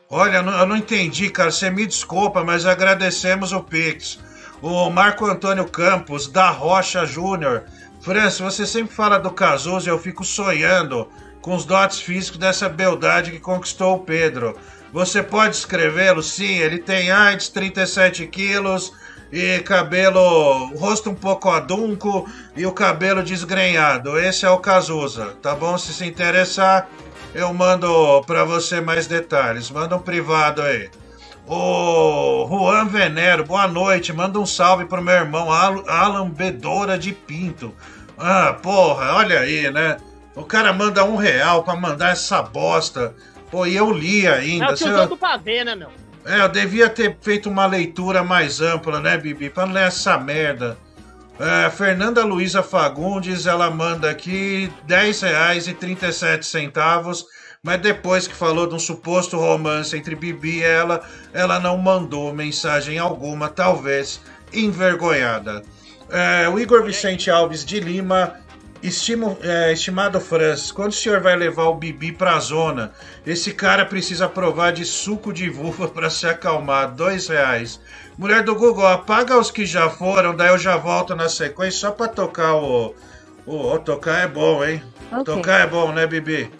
Olha, 0.10 0.38
eu 0.38 0.44
não- 0.44 0.58
eu 0.60 0.66
não 0.66 0.78
entendi, 0.78 1.30
cara. 1.30 1.52
Você 1.52 1.70
me 1.70 1.86
desculpa, 1.86 2.44
mas 2.44 2.66
agradecemos 2.66 3.52
o 3.52 3.62
Pix. 3.62 4.20
O 4.62 4.89
Marco 4.89 5.26
Antônio 5.26 5.65
Campos, 5.65 6.28
da 6.28 6.50
Rocha 6.50 7.06
Júnior. 7.06 7.63
França, 8.02 8.43
você 8.43 8.65
sempre 8.65 8.96
fala 8.96 9.20
do 9.20 9.30
Cazuza 9.30 9.89
e 9.89 9.91
eu 9.91 10.00
fico 10.00 10.24
sonhando 10.24 11.08
com 11.41 11.56
os 11.56 11.63
dotes 11.63 12.00
físicos 12.00 12.39
dessa 12.39 12.67
beldade 12.67 13.32
que 13.32 13.39
conquistou 13.39 13.96
o 13.96 14.00
Pedro. 14.00 14.58
Você 14.91 15.22
pode 15.22 15.56
escrevê-lo? 15.56 16.24
Sim, 16.24 16.58
ele 16.58 16.80
tem 16.80 17.12
AIDS, 17.12 17.50
37 17.50 18.26
quilos, 18.28 18.93
e 19.32 19.60
cabelo, 19.60 20.74
rosto 20.76 21.10
um 21.10 21.15
pouco 21.15 21.50
adunco 21.50 22.28
e 22.56 22.65
o 22.65 22.72
cabelo 22.72 23.22
desgrenhado. 23.22 24.17
Esse 24.17 24.46
é 24.46 24.50
o 24.50 24.58
Cazuza, 24.58 25.36
tá 25.41 25.54
bom? 25.54 25.78
Se 25.78 25.93
se 25.93 26.06
interessar, 26.06 26.89
eu 27.36 27.54
mando 27.54 28.24
pra 28.26 28.43
você 28.43 28.82
mais 28.82 29.06
detalhes. 29.06 29.70
Manda 29.70 29.96
um 29.96 30.02
privado 30.02 30.62
aí. 30.62 30.89
Ô, 31.48 32.46
Juan 32.50 32.88
Venero, 32.88 33.46
boa 33.46 33.68
noite. 33.68 34.12
Manda 34.12 34.38
um 34.40 34.46
salve 34.46 34.84
pro 34.86 35.02
meu 35.02 35.14
irmão 35.16 35.50
Al- 35.52 35.90
Alan 35.90 36.30
Bedora 36.30 36.98
de 36.98 37.14
Pinto. 37.14 37.74
Ah, 38.18 38.54
porra, 38.62 39.14
olha 39.16 39.40
aí, 39.40 39.72
né? 39.72 39.96
O 40.36 40.44
cara 40.44 40.74
manda 40.74 41.06
um 41.06 41.16
real 41.16 41.64
pra 41.64 41.74
mandar 41.76 42.10
essa 42.12 42.42
bosta. 42.42 43.16
Pô, 43.50 43.66
e 43.66 43.76
eu 43.78 43.92
li 43.94 44.26
É 44.26 44.34
ainda. 44.34 44.66
o 44.66 44.70
que 44.74 44.80
Se 44.80 44.90
eu 44.90 45.16
pra 45.18 45.38
ver, 45.38 45.64
né, 45.64 45.74
meu? 45.74 45.88
é, 46.26 46.42
eu 46.42 46.50
devia 46.50 46.90
ter 46.90 47.16
feito 47.22 47.50
uma 47.50 47.66
leitura 47.66 48.24
mais 48.26 48.60
ampla, 48.60 49.00
né, 49.00 49.18
Bibi? 49.18 49.50
Pra 49.50 49.66
não 49.66 49.74
ler 49.74 49.88
essa 49.88 50.18
merda. 50.18 50.78
É, 51.40 51.70
Fernanda 51.70 52.26
Luiza 52.26 52.62
Fagundes, 52.62 53.46
ela 53.46 53.72
manda 53.72 54.10
aqui 54.10 54.70
R$10,37, 54.90 57.24
mas 57.63 57.82
depois 57.82 58.28
que 58.28 58.36
falou 58.36 58.67
de 58.67 58.76
um 58.76 58.80
suposto 58.80 59.38
romance 59.38 59.96
entre 59.98 60.15
Bibi 60.15 60.60
e 60.60 60.63
ela, 60.63 61.04
ela 61.34 61.60
não 61.60 61.78
mandou 61.78 62.34
mensagem 62.34 62.98
alguma, 62.98 63.50
talvez 63.50 64.22
envergonhada. 64.54 65.63
É, 66.10 66.48
o 66.48 66.58
Igor 66.58 66.84
Vicente 66.84 67.30
Alves 67.30 67.65
de 67.65 67.80
Lima, 67.80 68.36
estimo, 68.82 69.38
é, 69.41 69.74
estimado 69.74 70.20
Francis, 70.22 70.72
quando 70.72 70.91
o 70.91 70.96
senhor 70.96 71.20
vai 71.20 71.36
levar 71.36 71.65
o 71.65 71.76
Bibi 71.76 72.13
pra 72.13 72.39
zona? 72.39 72.93
Esse 73.26 73.54
cara 73.54 73.86
precisa 73.86 74.30
provar 74.30 74.72
de 74.72 74.86
suco 74.86 75.34
de 75.34 75.50
vulva 75.50 75.88
para 75.89 76.10
se 76.10 76.26
acalmar. 76.26 76.93
Dois 76.93 77.28
reais. 77.28 77.80
Mulher 78.17 78.43
do 78.43 78.56
Google, 78.56 78.88
apaga 78.88 79.38
os 79.38 79.52
que 79.52 79.65
já 79.65 79.89
foram, 79.89 80.36
daí 80.36 80.50
eu 80.50 80.58
já 80.58 80.78
volto 80.78 81.15
na 81.15 81.28
sequência 81.28 81.80
só 81.82 81.91
pra 81.91 82.08
tocar 82.08 82.56
o. 82.56 82.96
O, 83.46 83.74
o 83.74 83.80
tocar 83.80 84.24
é 84.24 84.28
bom, 84.28 84.63
hein? 84.63 84.84
Ok. 85.10 85.24
Tocar 85.24 85.62
é 85.62 85.67
bom, 85.67 85.93
né, 85.93 86.06
Bibi? 86.06 86.52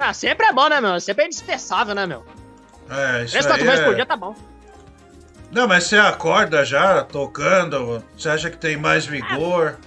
Ah, 0.00 0.14
sempre 0.14 0.46
é 0.46 0.52
bom, 0.52 0.66
né, 0.68 0.80
meu? 0.80 0.98
Sempre 0.98 1.24
é 1.24 1.26
indispensável, 1.26 1.94
né, 1.94 2.06
meu? 2.06 2.24
É, 2.88 3.22
isso 3.22 3.32
Três, 3.32 3.46
quatro 3.46 3.62
aí 3.62 3.68
vezes 3.68 3.80
é- 3.80 3.84
por 3.84 3.94
dia 3.94 4.06
tá 4.06 4.16
bom. 4.16 4.34
Não, 5.52 5.68
mas 5.68 5.84
você 5.84 5.98
acorda 5.98 6.64
já 6.64 7.04
tocando? 7.04 8.02
Você 8.16 8.28
acha 8.28 8.50
que 8.50 8.56
tem 8.56 8.76
mais 8.76 9.04
vigor? 9.04 9.78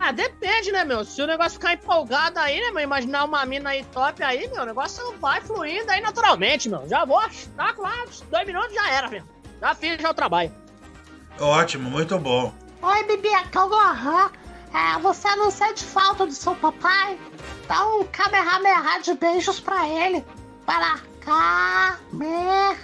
Ah, 0.00 0.12
depende, 0.12 0.70
né, 0.70 0.84
meu? 0.84 1.04
Se 1.04 1.22
o 1.22 1.26
negócio 1.26 1.52
ficar 1.52 1.72
empolgado 1.72 2.38
aí, 2.38 2.60
né, 2.60 2.70
meu? 2.70 2.82
Imaginar 2.82 3.24
uma 3.24 3.44
mina 3.46 3.70
aí 3.70 3.84
top 3.84 4.22
aí, 4.22 4.48
meu, 4.48 4.62
o 4.62 4.66
negócio 4.66 5.16
vai 5.20 5.40
fluindo 5.40 5.90
aí 5.90 6.00
naturalmente, 6.00 6.68
meu. 6.68 6.86
Já 6.88 7.04
vou, 7.04 7.20
tá 7.56 7.74
lá, 7.78 8.04
dois 8.30 8.46
minutos 8.46 8.74
já 8.74 8.90
era, 8.90 9.08
meu. 9.08 9.22
Já 9.60 9.74
fiz 9.74 10.00
já 10.00 10.10
o 10.10 10.14
trabalho. 10.14 10.52
Ótimo, 11.40 11.88
muito 11.90 12.18
bom. 12.18 12.52
Oi, 12.82 13.04
Bibi, 13.04 13.28
aqui 13.34 13.58
é 14.74 14.98
você 15.00 15.34
não 15.36 15.50
sente 15.50 15.84
falta 15.84 16.26
do 16.26 16.32
seu 16.32 16.54
papai? 16.56 17.18
Dá 17.66 17.86
um 17.86 18.04
Kamehameha 18.04 19.00
de 19.02 19.14
beijos 19.14 19.60
pra 19.60 19.88
ele. 19.88 20.24
Vai 20.66 20.80
lá. 20.80 21.00
Kamehameha 21.20 22.78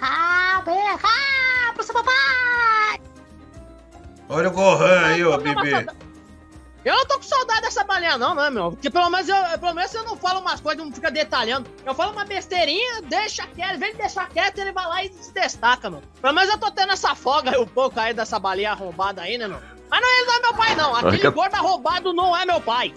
pro 1.73 1.83
seu 1.83 1.93
papai! 1.93 3.01
Olha 4.29 4.49
o 4.49 4.51
Gohan 4.51 5.05
aí, 5.05 5.23
ô 5.23 5.37
Bibi. 5.37 5.87
Eu 6.83 6.95
não 6.95 7.05
tô 7.07 7.17
com 7.17 7.23
saudade 7.23 7.61
dessa 7.61 7.83
balinha, 7.83 8.15
não, 8.15 8.35
né, 8.35 8.47
meu? 8.51 8.71
Porque 8.71 8.91
pelo 8.91 9.09
menos 9.09 9.27
eu, 9.27 9.59
pelo 9.59 9.73
menos 9.73 9.91
eu 9.91 10.03
não 10.03 10.15
falo 10.15 10.39
umas 10.39 10.61
coisas, 10.61 10.85
não 10.85 10.93
fica 10.93 11.09
detalhando. 11.09 11.67
Eu 11.83 11.95
falo 11.95 12.11
uma 12.11 12.25
besteirinha, 12.25 13.01
deixa 13.01 13.47
quieto, 13.47 13.79
vem 13.79 13.95
deixar 13.95 14.29
quieto, 14.29 14.59
ele 14.59 14.71
vai 14.71 14.85
lá 14.85 15.03
e 15.03 15.11
se 15.11 15.33
destaca, 15.33 15.89
meu. 15.89 16.03
Pelo 16.21 16.33
menos 16.33 16.47
eu 16.51 16.59
tô 16.59 16.69
tendo 16.69 16.93
essa 16.93 17.15
folga 17.15 17.51
aí 17.51 17.57
um 17.57 17.65
pouco 17.65 17.99
aí 17.99 18.13
dessa 18.13 18.37
balinha 18.37 18.71
arrombada 18.71 19.23
aí, 19.23 19.35
né, 19.35 19.47
meu? 19.47 19.74
Mas 19.89 20.01
não, 20.01 20.09
ele 20.17 20.25
não 20.25 20.33
é 20.35 20.39
meu 20.41 20.53
pai, 20.53 20.75
não. 20.75 20.95
Aquele 20.95 21.17
Fica- 21.17 21.29
gordo 21.29 21.55
arrombado 21.55 22.13
não 22.13 22.35
é 22.35 22.45
meu 22.45 22.59
pai. 22.61 22.93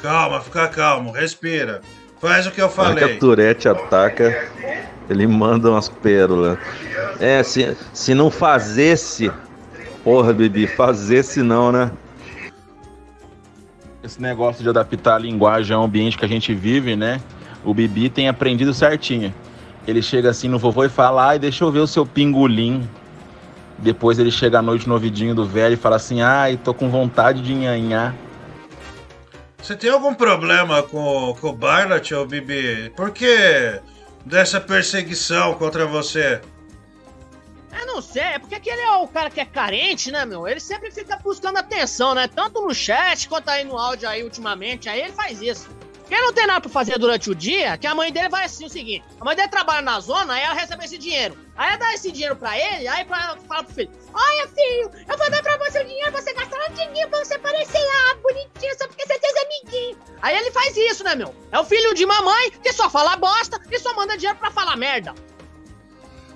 Calma, 0.00 0.40
fica 0.40 0.68
calmo, 0.68 1.10
respira. 1.12 1.80
Faz 2.20 2.46
o 2.46 2.50
que 2.50 2.60
eu 2.62 2.68
que 2.68 2.74
falei. 2.74 3.16
a 3.16 3.18
Tourette 3.18 3.68
ataca, 3.68 4.48
ele 5.10 5.26
manda 5.26 5.70
umas 5.70 5.88
pérolas. 5.88 6.58
É, 7.20 7.42
se, 7.42 7.76
se 7.92 8.14
não 8.14 8.30
fazesse. 8.30 9.30
Porra, 10.04 10.32
Bibi, 10.32 10.66
fazesse 10.66 11.42
não, 11.42 11.70
né? 11.70 11.90
Esse 14.02 14.20
negócio 14.20 14.62
de 14.62 14.68
adaptar 14.68 15.14
a 15.14 15.18
linguagem 15.18 15.76
ao 15.76 15.84
ambiente 15.84 16.18
que 16.18 16.24
a 16.24 16.28
gente 16.28 16.52
vive, 16.54 16.96
né? 16.96 17.20
O 17.64 17.72
Bibi 17.72 18.08
tem 18.08 18.28
aprendido 18.28 18.74
certinho. 18.74 19.32
Ele 19.86 20.02
chega 20.02 20.30
assim 20.30 20.48
no 20.48 20.58
vovô 20.58 20.84
e 20.84 20.88
fala, 20.88 21.28
ai, 21.28 21.38
deixa 21.38 21.64
eu 21.64 21.70
ver 21.70 21.78
o 21.80 21.86
seu 21.86 22.04
pingolim. 22.04 22.88
Depois 23.82 24.16
ele 24.18 24.30
chega 24.30 24.60
à 24.60 24.62
noite 24.62 24.86
no 24.86 24.94
ouvidinho 24.94 25.34
do 25.34 25.44
velho 25.44 25.74
e 25.74 25.76
fala 25.76 25.96
assim, 25.96 26.22
ai, 26.22 26.56
tô 26.56 26.72
com 26.72 26.88
vontade 26.88 27.42
de 27.42 27.52
nhanhar. 27.52 28.14
Você 29.60 29.74
tem 29.74 29.90
algum 29.90 30.14
problema 30.14 30.82
com, 30.84 31.36
com 31.40 31.48
o 31.48 31.52
Barlat, 31.52 32.12
ô 32.12 32.24
Bibi? 32.24 32.92
Por 32.96 33.10
que 33.10 33.80
dessa 34.24 34.60
perseguição 34.60 35.54
contra 35.54 35.84
você? 35.84 36.40
Eu 37.76 37.86
não 37.86 38.00
sei, 38.00 38.22
é 38.22 38.38
porque 38.38 38.54
aquele 38.54 38.80
é 38.80 38.92
o 38.92 39.08
cara 39.08 39.30
que 39.30 39.40
é 39.40 39.44
carente, 39.44 40.12
né, 40.12 40.24
meu? 40.24 40.46
Ele 40.46 40.60
sempre 40.60 40.92
fica 40.92 41.16
buscando 41.16 41.56
atenção, 41.56 42.14
né? 42.14 42.28
Tanto 42.28 42.60
no 42.60 42.72
chat 42.72 43.28
quanto 43.28 43.48
aí 43.48 43.64
no 43.64 43.76
áudio 43.76 44.08
aí 44.08 44.22
ultimamente, 44.22 44.88
aí 44.88 45.00
ele 45.00 45.12
faz 45.12 45.42
isso. 45.42 45.68
Quem 46.12 46.20
não 46.20 46.30
tem 46.30 46.46
nada 46.46 46.60
pra 46.60 46.68
fazer 46.68 46.98
durante 46.98 47.30
o 47.30 47.34
dia, 47.34 47.78
que 47.78 47.86
a 47.86 47.94
mãe 47.94 48.12
dele 48.12 48.28
vai 48.28 48.44
assim 48.44 48.66
o 48.66 48.68
seguinte: 48.68 49.02
a 49.18 49.24
mãe 49.24 49.34
dele 49.34 49.48
trabalha 49.48 49.80
na 49.80 49.98
zona, 49.98 50.34
aí 50.34 50.42
ela 50.42 50.52
recebe 50.52 50.84
esse 50.84 50.98
dinheiro. 50.98 51.38
Aí 51.56 51.68
ela 51.68 51.78
dá 51.78 51.94
esse 51.94 52.12
dinheiro 52.12 52.36
pra 52.36 52.54
ele, 52.54 52.86
aí 52.86 53.02
pra, 53.06 53.38
fala 53.48 53.64
pro 53.64 53.74
filho: 53.74 53.90
Olha, 54.12 54.46
filho, 54.48 54.90
eu 55.08 55.16
vou 55.16 55.30
dar 55.30 55.42
pra 55.42 55.56
você 55.56 55.80
o 55.80 55.86
dinheiro, 55.86 56.12
você 56.12 56.34
gastar 56.34 56.58
um 56.68 56.74
dinheiro 56.74 57.08
pra 57.08 57.24
você 57.24 57.38
parecer 57.38 57.78
lá, 57.78 58.14
bonitinho, 58.16 58.76
só 58.76 58.86
porque 58.88 59.06
você 59.06 59.18
tem 59.18 59.30
seus 59.30 59.42
amiguinhos. 59.42 59.98
Aí 60.20 60.36
ele 60.36 60.50
faz 60.50 60.76
isso, 60.76 61.02
né, 61.02 61.14
meu? 61.14 61.34
É 61.50 61.58
o 61.58 61.64
filho 61.64 61.94
de 61.94 62.04
mamãe 62.04 62.50
que 62.62 62.74
só 62.74 62.90
fala 62.90 63.16
bosta 63.16 63.58
e 63.70 63.78
só 63.78 63.96
manda 63.96 64.14
dinheiro 64.14 64.38
pra 64.38 64.50
falar 64.50 64.76
merda. 64.76 65.14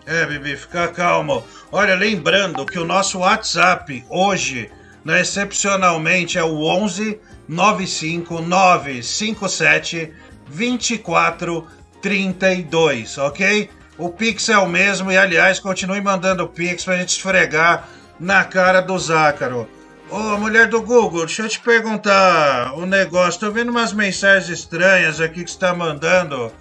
É, 0.07 0.25
Bibi, 0.25 0.57
fica 0.57 0.89
calmo. 0.89 1.47
Olha, 1.71 1.95
lembrando 1.95 2.65
que 2.65 2.79
o 2.79 2.85
nosso 2.87 3.19
WhatsApp 3.19 4.07
hoje, 4.09 4.73
né, 5.05 5.21
excepcionalmente, 5.21 6.39
é 6.39 6.43
o 6.43 6.63
11 6.63 7.21
95 7.49 8.41
957 8.41 10.13
24 10.49 11.67
32, 12.01 13.19
ok? 13.19 13.71
O 13.99 14.11
Pix 14.11 14.49
é 14.49 14.59
o 14.59 14.69
mesmo 14.69 15.11
e, 15.11 15.17
aliás, 15.17 15.59
continue 15.59 16.01
mandando 16.01 16.45
o 16.45 16.49
Pix 16.49 16.85
pra 16.85 16.97
gente 16.97 17.09
esfregar 17.11 17.89
na 18.21 18.45
cara 18.45 18.81
do 18.81 18.99
Zácaro. 18.99 19.69
Ô, 20.11 20.37
mulher 20.37 20.69
do 20.69 20.81
Google, 20.83 21.27
deixa 21.27 21.43
eu 21.43 21.49
te 21.49 21.59
perguntar 21.59 22.75
um 22.75 22.87
negócio. 22.87 23.41
Tô 23.41 23.51
vendo 23.51 23.71
umas 23.71 23.93
mensagens 23.93 24.49
estranhas 24.49 25.21
aqui 25.21 25.43
que 25.43 25.51
você 25.51 25.59
tá 25.59 25.75
mandando. 25.75 26.53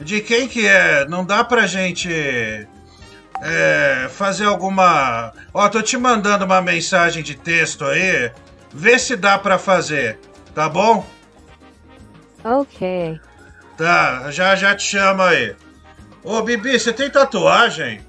De 0.00 0.20
quem 0.20 0.46
que 0.46 0.66
é? 0.66 1.06
Não 1.06 1.24
dá 1.24 1.42
pra 1.42 1.66
gente 1.66 2.10
é, 3.40 4.08
fazer 4.10 4.44
alguma. 4.44 5.32
Ó, 5.54 5.68
tô 5.68 5.80
te 5.80 5.96
mandando 5.96 6.44
uma 6.44 6.60
mensagem 6.60 7.22
de 7.22 7.34
texto 7.34 7.84
aí. 7.84 8.30
Vê 8.72 8.98
se 8.98 9.16
dá 9.16 9.38
pra 9.38 9.58
fazer, 9.58 10.18
tá 10.54 10.68
bom? 10.68 11.04
Ok. 12.44 13.20
Tá, 13.76 14.30
já 14.30 14.54
já 14.56 14.74
te 14.74 14.84
chamo 14.84 15.22
aí. 15.22 15.54
Ô, 16.24 16.40
Bibi, 16.42 16.78
você 16.78 16.92
tem 16.92 17.10
tatuagem? 17.10 18.00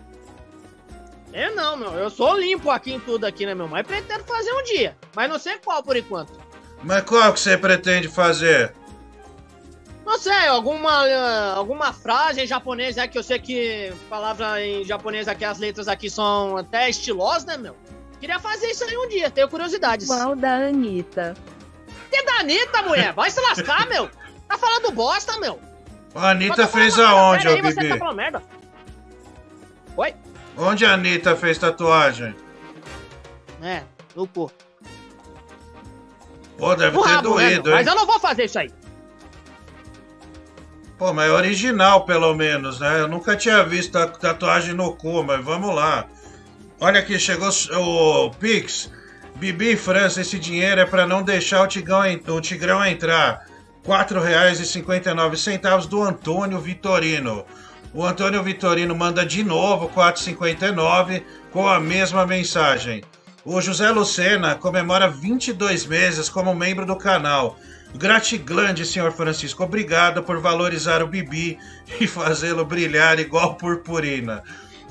Eu 1.33 1.55
não, 1.55 1.75
meu. 1.75 1.91
Eu 1.93 2.09
sou 2.09 2.37
limpo 2.37 2.69
aqui 2.69 2.93
em 2.93 2.99
tudo 2.99 3.25
aqui, 3.25 3.45
né, 3.45 3.55
meu? 3.55 3.67
Mas 3.67 3.87
pretendo 3.87 4.23
fazer 4.23 4.53
um 4.53 4.63
dia. 4.63 4.95
Mas 5.15 5.29
não 5.29 5.39
sei 5.39 5.57
qual 5.57 5.81
por 5.81 5.97
enquanto. 5.97 6.39
Mas 6.83 7.03
qual 7.03 7.33
que 7.33 7.39
você 7.39 7.57
pretende 7.57 8.07
fazer? 8.07 8.73
Não 10.05 10.19
sei, 10.19 10.47
alguma, 10.47 11.07
eh, 11.07 11.53
alguma 11.55 11.93
frase 11.93 12.41
em 12.41 12.47
japonês 12.47 12.97
é 12.97 13.07
que 13.07 13.17
eu 13.17 13.23
sei 13.23 13.39
que 13.39 13.93
palavra 14.09 14.63
em 14.63 14.83
japonês 14.83 15.29
aqui, 15.29 15.45
as 15.45 15.57
letras 15.59 15.87
aqui 15.87 16.09
são 16.09 16.57
até 16.57 16.89
estilosas, 16.89 17.45
né, 17.45 17.57
meu? 17.57 17.75
Queria 18.23 18.39
fazer 18.39 18.67
isso 18.67 18.85
aí 18.85 18.95
um 18.97 19.05
dia, 19.09 19.29
tenho 19.29 19.49
curiosidades. 19.49 20.07
Qual 20.07 20.33
da 20.33 20.55
Anitta? 20.55 21.33
Que 22.09 22.23
da 22.23 22.35
Anitta, 22.39 22.81
mulher? 22.83 23.11
Vai 23.11 23.29
se 23.29 23.41
lascar, 23.41 23.85
meu! 23.89 24.09
Tá 24.47 24.57
falando 24.57 24.91
bosta, 24.93 25.37
meu! 25.41 25.59
A 26.15 26.29
Anitta 26.29 26.65
falando 26.65 26.69
fez 26.71 26.97
aonde, 26.97 27.47
ô 27.49 27.51
você 27.61 27.61
Bibi? 27.73 27.89
tá 27.89 27.97
falando 27.97 28.15
merda? 28.15 28.41
Oi? 29.97 30.15
Onde 30.57 30.85
a 30.85 30.93
Anitta 30.93 31.35
fez 31.35 31.57
tatuagem? 31.57 32.33
É, 33.61 33.83
no 34.15 34.25
cu. 34.25 34.49
Pô, 36.57 36.75
deve 36.75 36.95
No 36.95 37.03
ter 37.03 37.09
rabo, 37.09 37.35
né, 37.35 37.49
doído? 37.49 37.71
Mas 37.71 37.85
hein? 37.87 37.91
eu 37.93 37.99
não 37.99 38.05
vou 38.05 38.21
fazer 38.21 38.45
isso 38.45 38.57
aí. 38.57 38.71
Pô, 40.97 41.11
mas 41.11 41.27
é 41.29 41.33
original, 41.33 42.05
pelo 42.05 42.33
menos, 42.33 42.79
né? 42.79 43.01
Eu 43.01 43.09
nunca 43.09 43.35
tinha 43.35 43.65
visto 43.65 43.91
ta- 43.91 44.07
tatuagem 44.07 44.73
no 44.73 44.95
cu, 44.95 45.21
mas 45.23 45.43
vamos 45.43 45.75
lá. 45.75 46.07
Olha 46.79 46.99
aqui, 46.99 47.17
chegou 47.19 47.49
o 47.77 48.29
Pix. 48.31 48.91
Bibi 49.35 49.75
França, 49.75 50.21
esse 50.21 50.37
dinheiro 50.37 50.81
é 50.81 50.85
pra 50.85 51.07
não 51.07 51.23
deixar 51.23 51.63
o 51.63 51.67
Tigrão, 51.67 52.05
en- 52.05 52.21
o 52.27 52.39
Tigrão 52.41 52.85
entrar. 52.85 53.45
R$ 53.85 53.89
4,59 53.89 55.87
do 55.87 56.01
Antônio 56.03 56.59
Vitorino. 56.59 57.45
O 57.93 58.05
Antônio 58.05 58.41
Vitorino 58.41 58.95
manda 58.95 59.25
de 59.25 59.43
novo 59.43 59.89
4,59. 59.89 61.23
com 61.51 61.67
a 61.67 61.79
mesma 61.79 62.25
mensagem. 62.25 63.03
O 63.45 63.61
José 63.61 63.91
Lucena 63.91 64.55
comemora 64.55 65.07
22 65.07 65.85
meses 65.85 66.27
como 66.29 66.55
membro 66.55 66.83
do 66.85 66.95
canal. 66.95 67.59
Gratiglande, 67.93 68.85
senhor 68.85 69.11
Francisco. 69.11 69.63
Obrigado 69.63 70.23
por 70.23 70.39
valorizar 70.39 71.03
o 71.03 71.07
Bibi 71.07 71.59
e 72.01 72.07
fazê-lo 72.07 72.65
brilhar 72.65 73.19
igual 73.19 73.53
purpurina. 73.55 74.41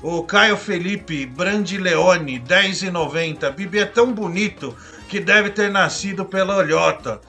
O 0.03 0.21
Caio 0.23 0.57
Felipe 0.57 1.25
Brandileone, 1.25 2.37
10,90. 2.37 3.49
Bibi 3.51 3.79
é 3.79 3.85
tão 3.85 4.11
bonito 4.11 4.75
que 5.07 5.17
deve 5.17 5.49
ter 5.49 5.71
nascido 5.71 6.25
pela 6.25 6.57
olhota. 6.57 7.21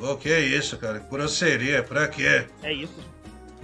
O 0.00 0.16
que 0.16 0.30
é 0.32 0.38
isso, 0.38 0.78
cara? 0.78 1.04
Grosseria, 1.10 1.82
pra 1.82 2.06
quê? 2.06 2.46
É 2.62 2.72
isso. 2.72 3.00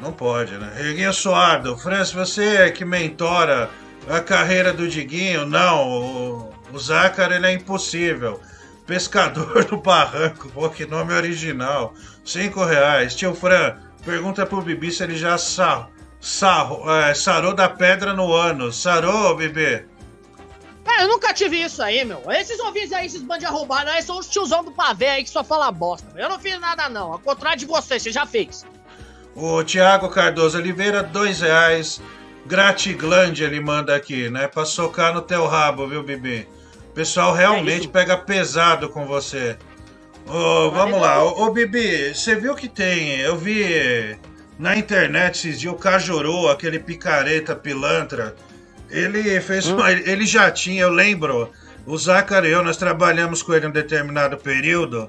Não 0.00 0.12
pode, 0.12 0.58
né? 0.58 0.72
Reguinho 0.76 1.12
Suado, 1.12 1.78
Francis, 1.78 2.12
você 2.12 2.56
é 2.56 2.70
que 2.72 2.84
mentora 2.84 3.70
a 4.08 4.18
carreira 4.18 4.72
do 4.72 4.88
Diguinho? 4.88 5.46
Não, 5.46 5.88
o, 5.88 6.52
o 6.72 6.78
Zácaro 6.78 7.34
ele 7.34 7.46
é 7.46 7.52
impossível. 7.52 8.40
Pescador 8.84 9.64
do 9.64 9.76
Barranco, 9.76 10.50
pô, 10.50 10.68
que 10.68 10.84
nome 10.84 11.14
original. 11.14 11.94
Cinco 12.24 12.64
reais. 12.64 13.14
Tio 13.14 13.32
Fran, 13.32 13.76
pergunta 14.04 14.44
pro 14.44 14.60
Bibi 14.60 14.90
se 14.90 15.04
ele 15.04 15.16
já 15.16 15.38
sa, 15.38 15.88
sa, 16.26 16.68
é, 17.08 17.14
sarou 17.14 17.54
da 17.54 17.68
pedra 17.68 18.12
no 18.12 18.34
ano. 18.34 18.72
Sarou, 18.72 19.36
Bibi? 19.36 19.86
É, 20.84 21.02
eu 21.02 21.08
nunca 21.08 21.32
tive 21.32 21.62
isso 21.62 21.80
aí, 21.80 22.04
meu. 22.04 22.20
Esses 22.32 22.58
ouvintes 22.58 22.92
aí, 22.92 23.06
esses 23.06 23.22
bandos 23.22 23.44
arrombados 23.44 23.92
aí, 23.92 24.02
são 24.02 24.18
os 24.18 24.26
tiozão 24.26 24.64
do 24.64 24.72
pavê 24.72 25.06
aí 25.06 25.24
que 25.24 25.30
só 25.30 25.44
fala 25.44 25.70
bosta. 25.70 26.08
Eu 26.16 26.28
não 26.28 26.38
fiz 26.38 26.58
nada, 26.58 26.88
não. 26.88 27.12
Ao 27.12 27.18
contrário 27.20 27.58
de 27.58 27.64
você, 27.66 28.00
você 28.00 28.10
já 28.10 28.26
fez. 28.26 28.66
O 29.36 29.62
Tiago 29.62 30.08
Cardoso 30.08 30.58
Oliveira, 30.58 31.00
dois 31.02 31.40
reais. 31.40 32.00
Gratiglândia 32.44 33.44
ele 33.44 33.60
manda 33.60 33.94
aqui, 33.94 34.28
né? 34.28 34.48
Pra 34.48 34.64
socar 34.64 35.14
no 35.14 35.22
teu 35.22 35.46
rabo, 35.46 35.86
viu, 35.86 36.02
Bibi? 36.02 36.48
O 36.90 36.92
pessoal 36.92 37.32
realmente 37.32 37.86
pega 37.86 38.16
pesado 38.16 38.88
com 38.88 39.06
você. 39.06 39.56
Ô, 40.26 40.70
vamos 40.70 41.00
lá, 41.00 41.22
ô, 41.22 41.44
ô, 41.44 41.50
Bibi, 41.52 42.14
você 42.14 42.34
viu 42.34 42.54
que 42.54 42.68
tem? 42.68 43.16
Eu 43.20 43.36
vi 43.36 44.18
na 44.58 44.76
internet 44.76 45.36
esses 45.36 45.60
dias 45.60 45.72
o 45.72 45.76
Cajuru, 45.76 46.48
aquele 46.48 46.78
picareta 46.78 47.54
pilantra. 47.54 48.34
Ele 48.90 49.40
fez 49.40 49.66
uma, 49.66 49.90
Ele 49.90 50.24
já 50.24 50.50
tinha, 50.50 50.82
eu 50.82 50.90
lembro. 50.90 51.50
O 51.84 51.96
Zácaro 51.96 52.46
e 52.46 52.50
eu, 52.50 52.64
nós 52.64 52.76
trabalhamos 52.76 53.42
com 53.42 53.54
ele 53.54 53.66
em 53.66 53.68
um 53.68 53.72
determinado 53.72 54.36
período. 54.36 55.08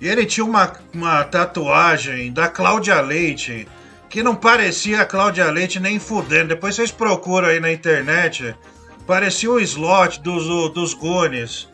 E 0.00 0.06
ele 0.06 0.26
tinha 0.26 0.44
uma, 0.44 0.72
uma 0.94 1.24
tatuagem 1.24 2.32
da 2.32 2.48
Cláudia 2.48 3.00
Leite, 3.00 3.66
que 4.10 4.22
não 4.22 4.36
parecia 4.36 5.00
a 5.00 5.06
Cláudia 5.06 5.50
Leite 5.50 5.80
nem 5.80 5.98
fudendo. 5.98 6.48
Depois 6.48 6.74
vocês 6.74 6.90
procuram 6.90 7.48
aí 7.48 7.60
na 7.60 7.72
internet. 7.72 8.54
Parecia 9.06 9.50
o 9.50 9.58
slot 9.58 10.20
dos, 10.20 10.44
dos 10.72 10.92
Gones. 10.92 11.68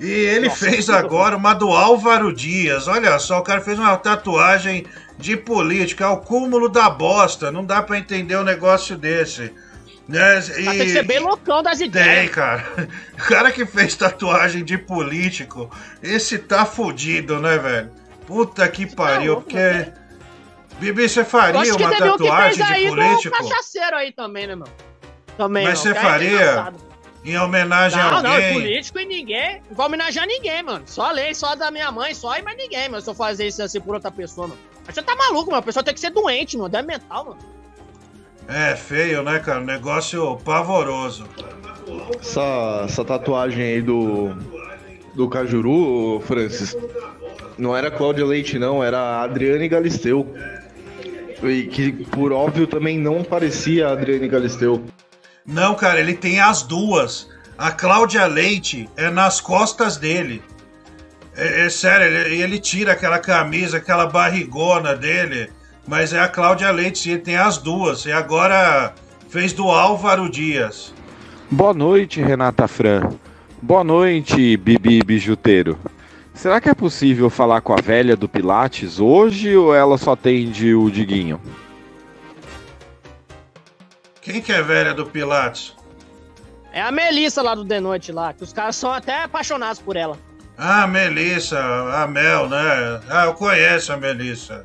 E 0.00 0.10
ele 0.10 0.48
Nossa, 0.48 0.68
fez 0.68 0.90
agora 0.90 1.36
uma 1.36 1.54
do 1.54 1.70
Álvaro 1.70 2.32
Dias. 2.32 2.88
Olha 2.88 3.18
só, 3.20 3.38
o 3.38 3.42
cara 3.42 3.60
fez 3.60 3.78
uma 3.78 3.96
tatuagem 3.96 4.84
de 5.22 5.36
política. 5.36 6.04
É 6.04 6.08
o 6.08 6.18
cúmulo 6.18 6.68
da 6.68 6.90
bosta. 6.90 7.50
Não 7.50 7.64
dá 7.64 7.80
pra 7.82 7.96
entender 7.98 8.36
um 8.36 8.42
negócio 8.44 8.96
desse. 8.96 9.52
Né? 10.08 10.34
Mas 10.34 10.48
tem 10.48 10.78
que 10.78 10.88
ser 10.90 11.04
bem 11.04 11.20
loucão 11.20 11.62
das 11.62 11.78
Tem, 11.78 11.86
ideias. 11.86 12.30
cara. 12.30 12.64
O 13.14 13.24
cara 13.28 13.52
que 13.52 13.64
fez 13.64 13.94
tatuagem 13.94 14.64
de 14.64 14.76
político, 14.76 15.70
esse 16.02 16.38
tá 16.38 16.66
fudido, 16.66 17.38
né, 17.38 17.56
velho? 17.56 17.90
Puta 18.26 18.68
que 18.68 18.84
pariu, 18.84 19.36
porque. 19.40 19.86
Bibi, 20.80 21.08
você 21.08 21.20
Eu 21.20 21.24
faria 21.24 21.60
acho 21.60 21.76
que 21.76 21.82
uma 21.84 21.90
teve 21.90 22.10
um 22.10 22.16
que 22.16 22.18
fez 22.18 22.30
tatuagem 22.30 22.64
aí 22.64 22.84
de 22.84 22.90
do 22.90 22.96
político? 22.96 23.36
cachaceiro 23.38 23.96
aí 23.96 24.12
também, 24.12 24.46
né, 24.48 24.56
meu? 24.56 24.68
Também, 25.38 25.64
Mas 25.64 25.78
não, 25.78 25.82
você 25.84 25.92
que 25.92 25.98
é 25.98 26.02
faria 26.02 26.30
engraçado. 26.32 26.91
Em 27.24 27.36
homenagem 27.38 28.00
a 28.00 28.10
Não, 28.10 28.22
não, 28.22 28.30
e 28.30 28.34
alguém? 28.34 28.52
político 28.54 28.98
e 28.98 29.04
ninguém. 29.06 29.62
Não 29.68 29.76
vou 29.76 29.86
homenagear 29.86 30.26
ninguém, 30.26 30.62
mano. 30.62 30.82
Só 30.86 31.08
a 31.08 31.12
lei, 31.12 31.34
só 31.34 31.48
a 31.48 31.54
da 31.54 31.70
minha 31.70 31.90
mãe, 31.92 32.14
só 32.14 32.36
e 32.36 32.42
mais 32.42 32.56
ninguém, 32.56 32.88
mano. 32.88 33.02
Se 33.02 33.08
eu 33.10 33.14
fazer 33.14 33.46
isso 33.46 33.62
assim 33.62 33.80
por 33.80 33.94
outra 33.94 34.10
pessoa, 34.10 34.48
mano. 34.48 34.60
Mas 34.84 34.94
você 34.94 35.02
tá 35.02 35.14
maluco, 35.14 35.50
mano. 35.50 35.60
A 35.60 35.62
pessoa 35.62 35.82
tem 35.84 35.94
que 35.94 36.00
ser 36.00 36.10
doente, 36.10 36.56
mano. 36.58 36.76
É 36.76 36.82
mental, 36.82 37.24
mano. 37.26 37.38
É 38.48 38.74
feio, 38.74 39.22
né, 39.22 39.38
cara? 39.38 39.60
Negócio 39.60 40.36
pavoroso. 40.44 41.24
Essa, 42.20 42.82
essa 42.86 43.04
tatuagem 43.04 43.62
aí 43.64 43.82
do. 43.82 44.34
Do 45.14 45.28
Cajuru, 45.28 46.20
Francis. 46.20 46.74
Não 47.58 47.76
era 47.76 47.90
Cláudia 47.90 48.24
Leite, 48.24 48.58
não, 48.58 48.82
era 48.82 48.98
a 48.98 49.22
Adriane 49.24 49.68
Galisteu. 49.68 50.26
E 51.42 51.64
que, 51.64 51.92
por 52.06 52.32
óbvio, 52.32 52.66
também 52.66 52.98
não 52.98 53.22
parecia 53.22 53.88
a 53.88 53.92
Adriane 53.92 54.26
Galisteu. 54.26 54.82
Não, 55.46 55.74
cara, 55.74 56.00
ele 56.00 56.14
tem 56.14 56.40
as 56.40 56.62
duas. 56.62 57.28
A 57.58 57.70
Cláudia 57.70 58.26
Leite 58.26 58.88
é 58.96 59.10
nas 59.10 59.40
costas 59.40 59.96
dele. 59.96 60.42
É, 61.36 61.66
é 61.66 61.68
sério, 61.68 62.06
ele, 62.06 62.42
ele 62.42 62.58
tira 62.58 62.92
aquela 62.92 63.18
camisa, 63.18 63.78
aquela 63.78 64.06
barrigona 64.06 64.94
dele. 64.94 65.50
Mas 65.86 66.12
é 66.12 66.20
a 66.20 66.28
Cláudia 66.28 66.70
Leite, 66.70 67.10
ele 67.10 67.20
tem 67.20 67.36
as 67.36 67.58
duas. 67.58 68.04
E 68.06 68.12
agora 68.12 68.94
fez 69.28 69.52
do 69.52 69.68
Álvaro 69.68 70.30
Dias. 70.30 70.94
Boa 71.50 71.74
noite, 71.74 72.20
Renata 72.20 72.68
Fran. 72.68 73.10
Boa 73.60 73.82
noite, 73.82 74.56
Bibi 74.56 75.02
Bijuteiro. 75.04 75.78
Será 76.34 76.60
que 76.60 76.68
é 76.68 76.74
possível 76.74 77.28
falar 77.28 77.60
com 77.60 77.72
a 77.72 77.80
velha 77.80 78.16
do 78.16 78.28
Pilates 78.28 78.98
hoje 78.98 79.54
ou 79.56 79.74
ela 79.74 79.98
só 79.98 80.12
atende 80.12 80.74
o 80.74 80.90
Diguinho? 80.90 81.40
Quem 84.22 84.40
que 84.40 84.52
é 84.52 84.62
velha 84.62 84.94
do 84.94 85.04
Pilates? 85.04 85.74
É 86.72 86.80
a 86.80 86.92
Melissa 86.92 87.42
lá 87.42 87.56
do 87.56 87.64
The 87.64 87.80
Noite 87.80 88.12
lá, 88.12 88.32
que 88.32 88.44
os 88.44 88.52
caras 88.52 88.76
são 88.76 88.92
até 88.92 89.24
apaixonados 89.24 89.82
por 89.82 89.96
ela. 89.96 90.16
Ah, 90.56 90.86
Melissa, 90.86 91.58
a 91.58 92.06
Mel, 92.06 92.48
né? 92.48 93.00
Ah, 93.10 93.24
eu 93.24 93.34
conheço 93.34 93.92
a 93.92 93.96
Melissa. 93.96 94.64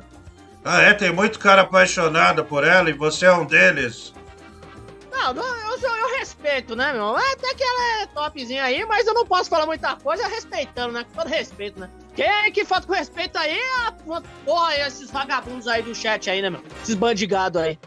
Ah, 0.64 0.80
é? 0.82 0.94
Tem 0.94 1.12
muito 1.12 1.40
cara 1.40 1.62
apaixonado 1.62 2.44
por 2.44 2.64
ela 2.64 2.88
e 2.88 2.92
você 2.92 3.26
é 3.26 3.32
um 3.32 3.44
deles. 3.44 4.14
Não, 5.10 5.34
não, 5.34 5.44
eu, 5.44 5.80
eu, 5.80 5.96
eu 5.96 6.18
respeito, 6.18 6.76
né, 6.76 6.92
meu? 6.92 7.16
Até 7.16 7.52
que 7.54 7.62
ela 7.64 8.02
é 8.02 8.06
topzinha 8.06 8.62
aí, 8.62 8.86
mas 8.86 9.08
eu 9.08 9.14
não 9.14 9.26
posso 9.26 9.50
falar 9.50 9.66
muita 9.66 9.96
coisa 9.96 10.28
respeitando, 10.28 10.92
né? 10.92 11.04
Com 11.04 11.20
todo 11.20 11.28
respeito, 11.28 11.80
né? 11.80 11.90
Quem 12.14 12.52
que 12.52 12.64
falta 12.64 12.86
com 12.86 12.92
respeito 12.92 13.36
aí 13.36 13.58
é 13.58 13.86
a 13.86 13.92
porra, 14.44 14.76
esses 14.86 15.10
vagabundos 15.10 15.66
aí 15.66 15.82
do 15.82 15.94
chat 15.94 16.30
aí, 16.30 16.40
né, 16.40 16.48
meu? 16.48 16.62
Esses 16.82 16.94
bandigados 16.94 17.60
aí. 17.60 17.78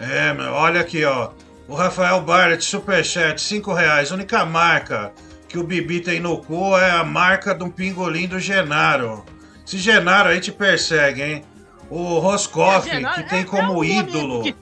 É, 0.00 0.32
meu, 0.32 0.52
olha 0.52 0.80
aqui, 0.80 1.04
ó. 1.04 1.30
O 1.68 1.74
Rafael 1.74 2.20
Barrett, 2.22 2.64
Superchat, 2.64 3.40
5 3.40 3.72
reais. 3.72 4.10
A 4.10 4.14
única 4.14 4.44
marca 4.44 5.12
que 5.48 5.58
o 5.58 5.62
Bibi 5.64 6.00
tem 6.00 6.18
no 6.20 6.38
cu 6.38 6.76
é 6.76 6.90
a 6.90 7.04
marca 7.04 7.54
do 7.54 7.70
pingolim 7.70 8.26
do 8.26 8.40
Genaro. 8.40 9.24
Esse 9.66 9.78
Genaro 9.78 10.30
aí 10.30 10.40
te 10.40 10.50
persegue, 10.50 11.22
hein? 11.22 11.44
O 11.88 12.18
Roscoff, 12.18 12.88
É, 12.88 12.94
Genaro 12.94 13.22
que 13.22 13.28
tem 13.28 13.40
é- 13.40 13.44
como 13.44 13.72
é 13.72 13.76
um 13.76 13.84
ídolo. 13.84 14.42
que- 14.42 14.56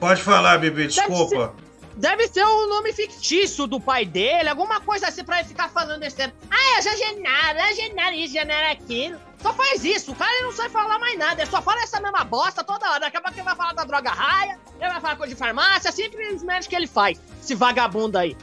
Pode 0.00 0.22
falar, 0.22 0.58
Bibi, 0.58 0.86
desculpa. 0.86 1.54
Deve 2.02 2.26
ser 2.26 2.44
o 2.44 2.66
nome 2.66 2.92
fictício 2.92 3.64
do 3.64 3.78
pai 3.78 4.04
dele, 4.04 4.48
alguma 4.48 4.80
coisa 4.80 5.06
assim 5.06 5.22
pra 5.22 5.38
ele 5.38 5.46
ficar 5.46 5.68
falando 5.68 6.02
esse 6.02 6.16
tempo. 6.16 6.34
Ah, 6.50 6.80
eu 6.80 6.96
Genaro, 6.96 7.58
é 7.58 7.74
Genaro 7.74 8.14
isso, 8.16 8.32
Genaro 8.32 8.72
aquilo. 8.72 9.20
Só 9.40 9.52
faz 9.52 9.84
isso, 9.84 10.10
o 10.10 10.16
cara 10.16 10.42
não 10.42 10.50
sabe 10.50 10.70
falar 10.70 10.98
mais 10.98 11.16
nada, 11.16 11.40
ele 11.40 11.48
só 11.48 11.62
fala 11.62 11.80
essa 11.80 12.00
mesma 12.00 12.24
bosta 12.24 12.64
toda 12.64 12.90
hora. 12.90 12.98
Daqui 12.98 13.18
a 13.18 13.20
pouco 13.20 13.38
ele 13.38 13.44
vai 13.44 13.54
falar 13.54 13.72
da 13.74 13.84
droga 13.84 14.10
raia, 14.10 14.58
ele 14.80 14.90
vai 14.90 15.00
falar 15.00 15.14
coisa 15.14 15.32
de 15.32 15.38
farmácia, 15.38 15.92
simplesmente 15.92 16.68
que 16.68 16.74
ele 16.74 16.88
faz. 16.88 17.20
Esse 17.40 17.54
vagabundo 17.54 18.18
aí. 18.18 18.36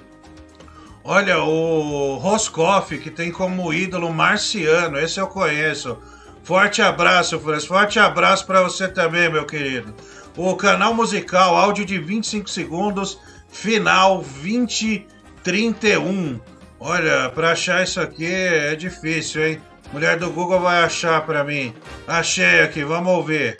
Olha, 1.03 1.43
o 1.43 2.16
Roscoff, 2.16 2.97
que 2.97 3.12
tem 3.12 3.30
como 3.30 3.74
ídolo 3.74 4.10
Marciano, 4.14 4.97
esse 4.97 5.20
eu 5.20 5.28
conheço. 5.28 5.97
Forte 6.43 6.82
abraço, 6.82 7.38
Francis. 7.41 7.68
Forte 7.68 7.99
abraço 7.99 8.45
pra 8.45 8.64
você 8.64 8.88
também, 8.88 9.30
meu 9.30 9.45
querido. 9.45 9.93
O 10.38 10.55
canal 10.55 10.93
musical, 10.93 11.57
áudio 11.57 11.84
de 11.84 11.97
25 11.97 12.49
segundos, 12.49 13.20
final 13.52 14.24
2031. 14.41 16.39
Olha, 16.80 17.30
pra 17.30 17.52
achar 17.52 17.84
isso 17.84 18.00
aqui 18.00 18.26
é 18.26 18.76
difícil, 18.76 19.45
hein? 19.45 19.62
Mulher 19.91 20.18
do 20.18 20.30
Google 20.30 20.60
vai 20.62 20.84
achar 20.84 21.26
pra 21.26 21.43
mim. 21.43 21.74
Achei 22.08 22.62
aqui, 22.62 22.84
vamos 22.84 23.12
ouvir. 23.12 23.58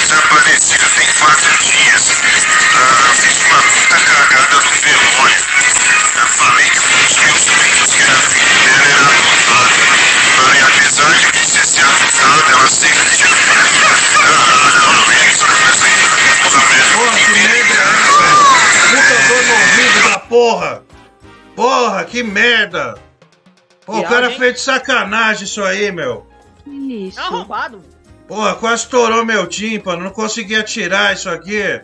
Desaparecido 0.00 0.84
tem 0.96 1.06
quatro 1.18 1.50
dias. 1.64 2.10
Ah, 2.74 3.14
fiz 3.14 3.36
uma 3.46 3.62
puta 3.62 3.96
cagada 4.00 4.56
no 4.56 4.70
velório. 4.70 5.42
Eu 6.16 6.26
falei 6.26 6.68
que 6.70 6.78
um 6.78 6.82
dos 6.82 7.16
meus 7.16 7.44
primos, 7.44 7.90
que 7.90 8.02
era 8.02 8.20
filho 8.22 8.54
dela, 8.64 8.84
era 8.90 9.06
adotado. 9.06 9.80
Ah, 10.36 10.56
e 10.56 10.60
apesar 10.62 11.12
de 11.18 11.26
que 11.32 11.38
se 11.46 11.62
ser 11.66 11.84
adotado, 11.84 12.50
ela 12.52 12.68
sempre 12.68 13.10
tinha 13.16 13.29
Porra, 16.94 17.18
que 17.18 17.32
merda 17.32 17.74
é? 17.74 18.00
Puta 18.90 19.28
dor 19.28 19.42
no 19.46 19.54
ouvido 19.54 20.10
da 20.10 20.18
porra! 20.18 20.82
Porra, 21.56 22.04
que 22.04 22.22
merda! 22.22 22.98
Pô, 23.86 23.98
o 23.98 24.04
cara 24.04 24.30
fez 24.30 24.54
de 24.54 24.60
sacanagem 24.60 25.44
isso 25.44 25.62
aí, 25.62 25.90
meu. 25.90 26.26
Que 26.64 26.70
lixo. 26.70 27.18
É 27.18 27.22
arrombado. 27.22 27.82
Porra, 28.28 28.54
quase 28.54 28.84
estourou 28.84 29.24
meu 29.24 29.46
tímpano, 29.46 30.04
não 30.04 30.10
conseguia 30.10 30.62
tirar 30.62 31.12
isso 31.12 31.28
aqui. 31.28 31.80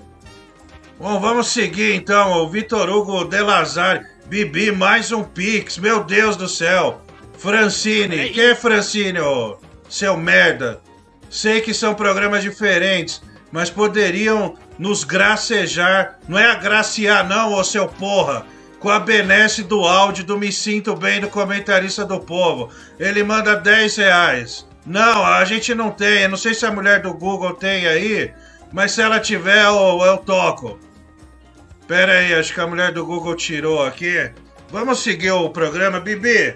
Bom, 0.98 1.20
vamos 1.20 1.48
seguir 1.48 1.94
então. 1.94 2.32
O 2.42 2.48
Vitor 2.48 2.88
Hugo 2.88 3.24
De 3.24 3.40
Lazare. 3.40 4.06
Bibi, 4.26 4.72
mais 4.72 5.12
um 5.12 5.22
Pix. 5.22 5.76
Meu 5.76 6.02
Deus 6.02 6.36
do 6.36 6.48
céu. 6.48 7.02
Francine. 7.38 8.30
Quem 8.30 8.44
é 8.44 8.54
Francine, 8.54 9.20
ô? 9.20 9.58
Seu 9.88 10.16
merda. 10.16 10.80
Sei 11.28 11.60
que 11.60 11.74
são 11.74 11.94
programas 11.94 12.42
diferentes, 12.42 13.20
mas 13.56 13.70
poderiam 13.70 14.54
nos 14.78 15.02
gracejar. 15.02 16.18
Não 16.28 16.38
é 16.38 16.44
agraciar, 16.44 17.26
não, 17.26 17.54
ô 17.54 17.64
seu 17.64 17.88
porra. 17.88 18.44
Com 18.78 18.90
a 18.90 19.00
benesse 19.00 19.62
do 19.62 19.80
áudio 19.82 20.24
do 20.24 20.36
Me 20.36 20.52
Sinto 20.52 20.94
Bem 20.94 21.22
do 21.22 21.30
comentarista 21.30 22.04
do 22.04 22.20
povo. 22.20 22.68
Ele 23.00 23.22
manda 23.22 23.56
10 23.56 23.96
reais. 23.96 24.68
Não, 24.84 25.24
a 25.24 25.42
gente 25.46 25.74
não 25.74 25.90
tem. 25.90 26.24
Eu 26.24 26.28
não 26.28 26.36
sei 26.36 26.52
se 26.52 26.66
a 26.66 26.70
mulher 26.70 27.00
do 27.00 27.14
Google 27.14 27.54
tem 27.54 27.86
aí, 27.86 28.30
mas 28.70 28.92
se 28.92 29.00
ela 29.00 29.18
tiver, 29.18 29.64
eu, 29.64 30.02
eu 30.04 30.18
toco. 30.18 30.78
Pera 31.88 32.12
aí, 32.12 32.34
acho 32.34 32.52
que 32.52 32.60
a 32.60 32.66
mulher 32.66 32.92
do 32.92 33.06
Google 33.06 33.34
tirou 33.34 33.82
aqui. 33.82 34.30
Vamos 34.68 35.02
seguir 35.02 35.30
o 35.30 35.48
programa. 35.48 35.98
Bibi, 35.98 36.54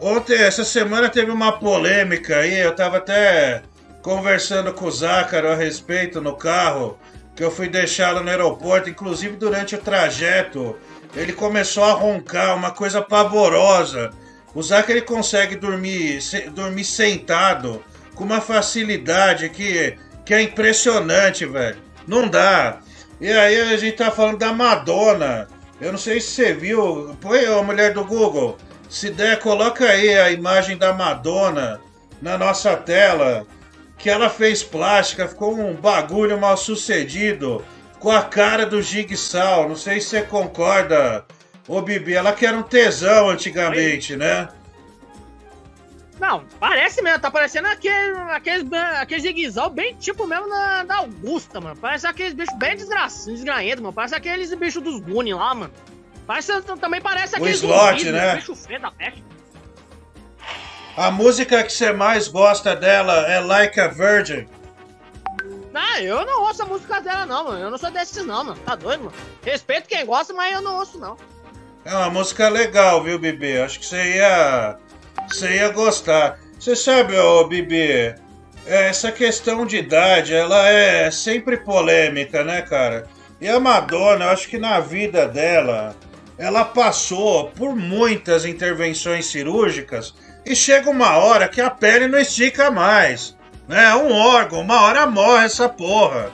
ontem, 0.00 0.34
essa 0.34 0.64
semana 0.64 1.08
teve 1.08 1.30
uma 1.30 1.52
polêmica 1.52 2.38
aí. 2.38 2.58
Eu 2.58 2.74
tava 2.74 2.96
até 2.96 3.62
conversando 4.02 4.72
com 4.72 4.86
o 4.86 4.90
Zácaro 4.90 5.50
a 5.50 5.54
respeito 5.54 6.20
no 6.20 6.34
carro, 6.34 6.98
que 7.34 7.44
eu 7.44 7.50
fui 7.50 7.68
deixá-lo 7.68 8.22
no 8.22 8.28
aeroporto, 8.30 8.88
inclusive 8.90 9.36
durante 9.36 9.74
o 9.74 9.78
trajeto. 9.78 10.76
Ele 11.14 11.32
começou 11.32 11.84
a 11.84 11.92
roncar, 11.92 12.56
uma 12.56 12.70
coisa 12.70 13.02
pavorosa. 13.02 14.10
O 14.54 14.62
Zácaro 14.62 14.92
ele 14.92 15.02
consegue 15.02 15.56
dormir, 15.56 16.20
se- 16.20 16.50
dormir 16.50 16.84
sentado 16.84 17.82
com 18.14 18.24
uma 18.24 18.40
facilidade 18.40 19.48
que, 19.50 19.96
que 20.24 20.34
é 20.34 20.42
impressionante, 20.42 21.46
velho. 21.46 21.76
Não 22.06 22.28
dá. 22.28 22.80
E 23.20 23.30
aí 23.30 23.60
a 23.60 23.76
gente 23.76 23.96
tá 23.96 24.10
falando 24.10 24.38
da 24.38 24.52
Madonna. 24.52 25.46
Eu 25.80 25.92
não 25.92 25.98
sei 25.98 26.20
se 26.20 26.28
você 26.30 26.52
viu. 26.52 27.16
Põe 27.20 27.44
a 27.46 27.62
mulher 27.62 27.92
do 27.92 28.04
Google. 28.04 28.56
Se 28.88 29.10
der, 29.10 29.38
coloca 29.38 29.84
aí 29.84 30.18
a 30.18 30.30
imagem 30.30 30.76
da 30.76 30.92
Madonna 30.92 31.80
na 32.20 32.36
nossa 32.36 32.76
tela. 32.76 33.46
Que 34.00 34.08
ela 34.08 34.30
fez 34.30 34.62
plástica, 34.62 35.28
ficou 35.28 35.54
um 35.58 35.74
bagulho 35.74 36.40
mal 36.40 36.56
sucedido. 36.56 37.64
Com 37.98 38.10
a 38.10 38.22
cara 38.22 38.64
do 38.64 38.80
Jigsaw. 38.80 39.68
Não 39.68 39.76
sei 39.76 40.00
se 40.00 40.08
você 40.08 40.22
concorda, 40.22 41.24
ô 41.68 41.82
Bibi. 41.82 42.14
Ela 42.14 42.32
que 42.32 42.46
era 42.46 42.56
um 42.56 42.62
tesão 42.62 43.28
antigamente, 43.28 44.16
né? 44.16 44.48
Não, 46.18 46.44
parece 46.58 47.00
mesmo, 47.00 47.18
tá 47.18 47.30
parecendo 47.30 47.66
aquele, 47.68 48.14
aqueles, 48.30 48.70
aqueles 48.72 49.22
zigue-zague 49.22 49.74
bem 49.74 49.94
tipo 49.94 50.26
mesmo 50.26 50.50
da, 50.50 50.84
da 50.84 50.96
Augusta, 50.96 51.60
mano. 51.62 51.76
Parece 51.80 52.06
aqueles 52.06 52.34
bichos 52.34 52.54
bem 52.58 52.76
desgraçados, 52.76 53.42
mano. 53.42 53.92
Parece 53.92 54.14
aqueles 54.14 54.52
bichos 54.54 54.82
dos 54.82 55.00
Goonies 55.00 55.34
lá, 55.34 55.54
mano. 55.54 55.72
Parece, 56.26 56.60
também 56.78 57.00
parece 57.00 57.34
O 57.34 57.38
aqueles 57.38 57.62
slot, 57.62 57.98
zumbis, 57.98 58.12
né? 58.12 58.36
bicho 58.36 58.54
feio 58.54 58.80
da 58.80 58.90
peste. 58.90 59.24
A 60.96 61.10
música 61.10 61.62
que 61.62 61.72
você 61.72 61.92
mais 61.92 62.28
gosta 62.28 62.74
dela 62.74 63.30
é 63.30 63.40
Like 63.40 63.78
a 63.80 63.88
Virgin. 63.88 64.46
Ah, 65.72 66.02
eu 66.02 66.26
não 66.26 66.42
ouço 66.42 66.62
a 66.62 66.66
música 66.66 67.00
dela, 67.00 67.24
não, 67.24 67.44
mano. 67.44 67.58
Eu 67.58 67.70
não 67.70 67.78
sou 67.78 67.90
desses, 67.90 68.24
não, 68.24 68.44
mano. 68.44 68.60
Tá 68.64 68.74
doido, 68.74 69.04
mano. 69.04 69.16
Respeito 69.42 69.88
quem 69.88 70.04
gosta, 70.04 70.32
mas 70.32 70.52
eu 70.52 70.60
não 70.60 70.78
ouço, 70.78 70.98
não. 70.98 71.16
É 71.84 71.94
uma 71.94 72.10
música 72.10 72.48
legal, 72.48 73.02
viu, 73.02 73.18
Bibi? 73.18 73.58
Acho 73.58 73.78
que 73.78 73.86
você 73.86 74.16
ia. 74.16 74.76
Você 75.28 75.56
ia 75.56 75.68
gostar. 75.70 76.38
Você 76.58 76.76
sabe, 76.76 77.16
ô 77.16 77.46
Bibi, 77.46 78.14
é, 78.66 78.88
essa 78.88 79.10
questão 79.10 79.64
de 79.64 79.78
idade, 79.78 80.34
ela 80.34 80.68
é 80.68 81.10
sempre 81.10 81.56
polêmica, 81.56 82.44
né, 82.44 82.62
cara? 82.62 83.08
E 83.40 83.48
a 83.48 83.58
Madonna, 83.58 84.26
eu 84.26 84.30
acho 84.30 84.48
que 84.48 84.58
na 84.58 84.80
vida 84.80 85.26
dela, 85.26 85.96
ela 86.36 86.64
passou 86.64 87.50
por 87.50 87.74
muitas 87.74 88.44
intervenções 88.44 89.26
cirúrgicas 89.26 90.14
e 90.44 90.54
chega 90.54 90.90
uma 90.90 91.16
hora 91.18 91.48
que 91.48 91.60
a 91.60 91.70
pele 91.70 92.06
não 92.06 92.18
estica 92.18 92.70
mais. 92.70 93.36
Né? 93.68 93.94
Um 93.94 94.12
órgão, 94.12 94.60
uma 94.60 94.82
hora 94.82 95.06
morre 95.06 95.44
essa 95.44 95.68
porra. 95.68 96.30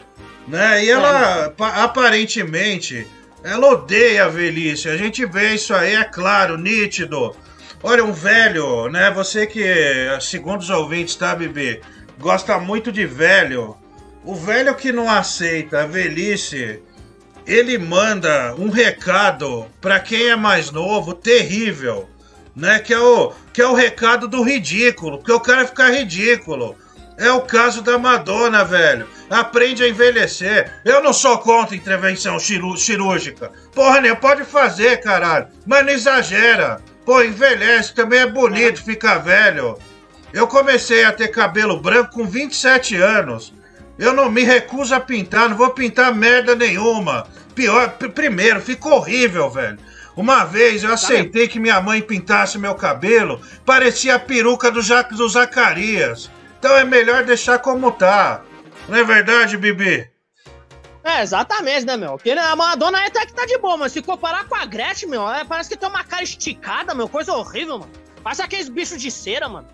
Né? 0.49 0.85
E 0.85 0.91
ela, 0.91 1.51
pa- 1.57 1.83
aparentemente, 1.85 3.07
ela 3.43 3.69
odeia 3.69 4.25
a 4.25 4.29
velhice. 4.29 4.89
A 4.89 4.97
gente 4.97 5.25
vê 5.27 5.55
isso 5.55 5.75
aí, 5.75 5.95
é 5.95 6.05
claro, 6.05 6.57
nítido. 6.57 7.35
Olha, 7.83 8.05
um 8.05 8.13
velho, 8.13 8.89
né? 8.89 9.11
Você 9.11 9.47
que, 9.47 9.63
segundo 10.21 10.61
os 10.61 10.71
ouvintes, 10.71 11.15
tá, 11.15 11.35
Bibi? 11.35 11.81
Gosta 12.19 12.59
muito 12.59 12.91
de 12.91 13.05
velho. 13.07 13.77
O 14.25 14.35
velho 14.35 14.75
que 14.75 14.91
não 14.91 15.11
aceita 15.11 15.83
a 15.83 15.87
velhice, 15.87 16.83
ele 17.47 17.77
manda 17.79 18.55
um 18.59 18.71
recado 18.71 19.67
pra 19.81 20.01
quem 20.01 20.29
é 20.31 20.37
mais 20.37 20.71
novo, 20.71 21.15
terrível, 21.15 22.09
né? 22.57 22.79
Que 22.79 22.95
é 22.95 22.99
o, 22.99 23.33
que 23.53 23.61
é 23.61 23.67
o 23.67 23.75
recado 23.75 24.27
do 24.27 24.43
ridículo, 24.43 25.19
porque 25.19 25.33
o 25.33 25.41
cara 25.41 25.67
fica 25.67 25.91
ridículo. 25.91 26.77
É 27.19 27.31
o 27.31 27.41
caso 27.41 27.81
da 27.81 27.97
Madonna, 27.99 28.63
velho. 28.65 29.07
Aprende 29.31 29.83
a 29.83 29.89
envelhecer. 29.89 30.71
Eu 30.85 31.03
não 31.03 31.13
sou 31.15 31.39
contra 31.39 31.75
intervenção 31.75 32.39
cirúrgica. 32.39 33.51
Porra, 33.75 34.01
nem 34.03 34.15
pode 34.15 34.45
fazer, 34.45 35.01
caralho. 35.01 35.47
Mas 35.65 35.85
não 35.87 35.93
exagera. 35.93 36.79
Pô, 37.07 37.23
envelhece, 37.23 37.95
também 37.95 38.19
é 38.21 38.27
bonito 38.27 38.83
ficar 38.85 39.19
velho. 39.19 39.79
Eu 40.33 40.47
comecei 40.47 41.05
a 41.05 41.13
ter 41.13 41.29
cabelo 41.29 41.81
branco 41.81 42.11
com 42.13 42.27
27 42.27 42.97
anos. 42.97 43.55
Eu 43.99 44.13
não 44.13 44.31
me 44.31 44.43
recuso 44.43 44.95
a 44.95 45.01
pintar, 45.01 45.49
não 45.49 45.57
vou 45.57 45.71
pintar 45.71 46.15
merda 46.15 46.55
nenhuma. 46.55 47.27
Pior, 47.55 47.89
pr- 47.93 48.09
primeiro, 48.11 48.61
ficou 48.61 48.93
horrível, 48.93 49.49
velho. 49.49 49.79
Uma 50.17 50.45
vez 50.45 50.83
eu 50.83 50.93
aceitei 50.93 51.47
que 51.47 51.61
minha 51.61 51.81
mãe 51.81 52.01
pintasse 52.01 52.59
meu 52.59 52.75
cabelo, 52.75 53.41
parecia 53.67 54.14
a 54.14 54.19
peruca 54.19 54.71
do, 54.71 54.81
Ja- 54.81 55.03
do 55.03 55.29
Zacarias. 55.29 56.31
Então 56.59 56.75
é 56.77 56.85
melhor 56.85 57.23
deixar 57.25 57.59
como 57.59 57.93
tá. 57.93 58.43
Não 58.89 58.97
é 58.97 59.05
verdade, 59.05 59.57
Bibi? 59.59 60.11
É, 61.05 61.23
exatamente, 61.23 61.85
né, 61.87 61.97
meu? 61.97 62.12
Porque 62.12 62.31
a 62.31 62.57
Madonna 62.57 62.99
aí 62.99 63.07
até 63.07 63.27
que 63.27 63.33
tá 63.35 63.45
de 63.47 63.59
boa, 63.59 63.77
mas 63.77 63.93
se 63.93 64.03
comparar 64.03 64.47
com 64.49 64.57
a 64.57 64.64
Gretchen, 64.64 65.09
meu, 65.09 65.29
é, 65.31 65.45
parece 65.45 65.69
que 65.69 65.77
tem 65.77 65.89
uma 65.89 66.03
cara 66.03 66.25
esticada, 66.25 66.95
meu, 66.95 67.09
coisa 67.09 67.33
horrível, 67.33 67.79
mano. 67.79 67.93
Parece 68.25 68.43
aqueles 68.43 68.69
bichos 68.69 69.01
de 69.01 69.11
cera, 69.11 69.49
mano. 69.49 69.69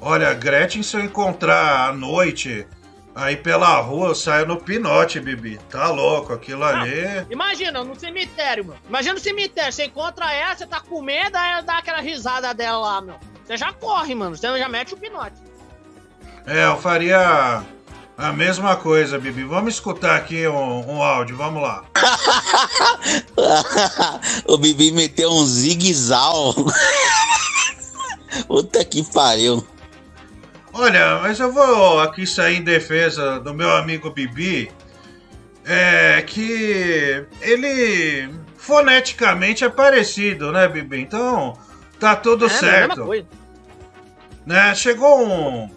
Olha, 0.00 0.34
Gretchen, 0.34 0.82
se 0.82 0.96
eu 0.96 1.00
encontrar 1.02 1.88
à 1.88 1.92
noite 1.92 2.66
aí 3.14 3.36
pela 3.36 3.80
rua, 3.80 4.08
eu 4.08 4.14
saio 4.14 4.46
no 4.46 4.56
pinote, 4.56 5.20
Bibi. 5.20 5.58
Tá 5.70 5.88
louco, 5.88 6.32
aquilo 6.32 6.64
ali. 6.64 7.26
Imagina, 7.30 7.84
no 7.84 7.98
cemitério, 7.98 8.64
meu. 8.64 8.76
Imagina 8.88 9.14
no 9.14 9.20
cemitério, 9.20 9.72
você 9.72 9.84
encontra 9.84 10.32
ela, 10.32 10.56
você 10.56 10.66
tá 10.66 10.80
com 10.80 11.00
medo, 11.00 11.36
aí 11.36 11.52
ela 11.52 11.62
dá 11.62 11.78
aquela 11.78 12.00
risada 12.00 12.52
dela 12.52 12.78
lá, 12.78 13.00
meu. 13.00 13.16
Você 13.44 13.56
já 13.56 13.72
corre, 13.72 14.14
mano, 14.14 14.36
você 14.36 14.58
já 14.58 14.68
mete 14.68 14.94
o 14.94 14.96
pinote. 14.96 15.36
É, 16.46 16.66
eu 16.66 16.76
faria 16.78 17.62
a 18.16 18.32
mesma 18.32 18.76
coisa, 18.76 19.18
Bibi. 19.18 19.44
Vamos 19.44 19.74
escutar 19.74 20.16
aqui 20.16 20.46
um, 20.46 20.96
um 20.96 21.02
áudio, 21.02 21.36
vamos 21.36 21.62
lá. 21.62 21.84
o 24.46 24.58
Bibi 24.58 24.92
meteu 24.92 25.30
um 25.30 25.44
zigue-zague. 25.44 26.64
Puta 28.46 28.84
que 28.84 29.02
pariu. 29.12 29.66
Olha, 30.74 31.20
mas 31.22 31.38
eu 31.38 31.52
vou 31.52 32.00
aqui 32.00 32.26
sair 32.26 32.56
em 32.56 32.62
defesa 32.62 33.38
do 33.38 33.54
meu 33.54 33.70
amigo 33.70 34.10
Bibi. 34.10 34.70
É 35.64 36.20
que 36.22 37.24
ele 37.40 38.28
foneticamente 38.56 39.64
é 39.64 39.68
parecido, 39.68 40.50
né, 40.50 40.66
Bibi? 40.66 41.00
Então 41.00 41.56
tá 42.00 42.16
tudo 42.16 42.46
é, 42.46 42.48
mesma 42.48 42.60
certo. 42.60 43.26
Né? 44.44 44.74
Chegou 44.74 45.24
um, 45.24 45.70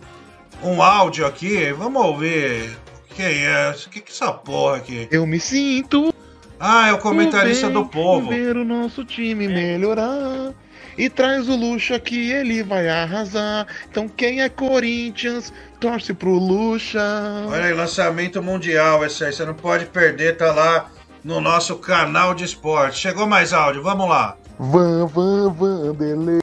um 0.63 0.81
áudio 0.81 1.27
aqui, 1.27 1.71
vamos 1.73 2.03
ouvir. 2.03 2.75
Quem 3.15 3.45
é? 3.45 3.69
O 3.69 3.89
que, 3.89 4.01
que 4.01 4.11
é 4.11 4.13
essa 4.13 4.31
porra 4.33 4.77
aqui? 4.77 5.07
Eu 5.11 5.27
me 5.27 5.39
sinto. 5.39 6.11
Ah, 6.59 6.87
é 6.89 6.93
o 6.93 6.97
comentarista 6.97 7.67
bem 7.67 7.73
do 7.75 7.85
povo. 7.85 8.29
Ver 8.29 8.57
o 8.57 8.65
nosso 8.65 9.05
time 9.05 9.47
melhorar. 9.47 10.53
E 10.97 11.09
traz 11.09 11.47
o 11.47 11.55
Luxa 11.55 11.99
que 11.99 12.31
ele 12.31 12.63
vai 12.63 12.89
arrasar. 12.89 13.67
Então 13.89 14.07
quem 14.07 14.41
é 14.41 14.49
Corinthians, 14.49 15.53
torce 15.79 16.13
pro 16.13 16.31
Luxa. 16.31 16.99
Olha 17.47 17.65
aí, 17.65 17.73
lançamento 17.73 18.41
mundial 18.41 19.05
esse 19.05 19.23
aí, 19.23 19.31
você 19.31 19.45
não 19.45 19.53
pode 19.53 19.85
perder, 19.85 20.37
tá 20.37 20.51
lá 20.51 20.89
no 21.23 21.39
nosso 21.39 21.77
canal 21.77 22.33
de 22.33 22.43
esporte. 22.43 22.97
Chegou 22.97 23.27
mais 23.27 23.53
áudio, 23.53 23.83
vamos 23.83 24.09
lá. 24.09 24.35
Van, 24.57 25.05
van, 25.05 25.51
Vanderlei. 25.51 26.41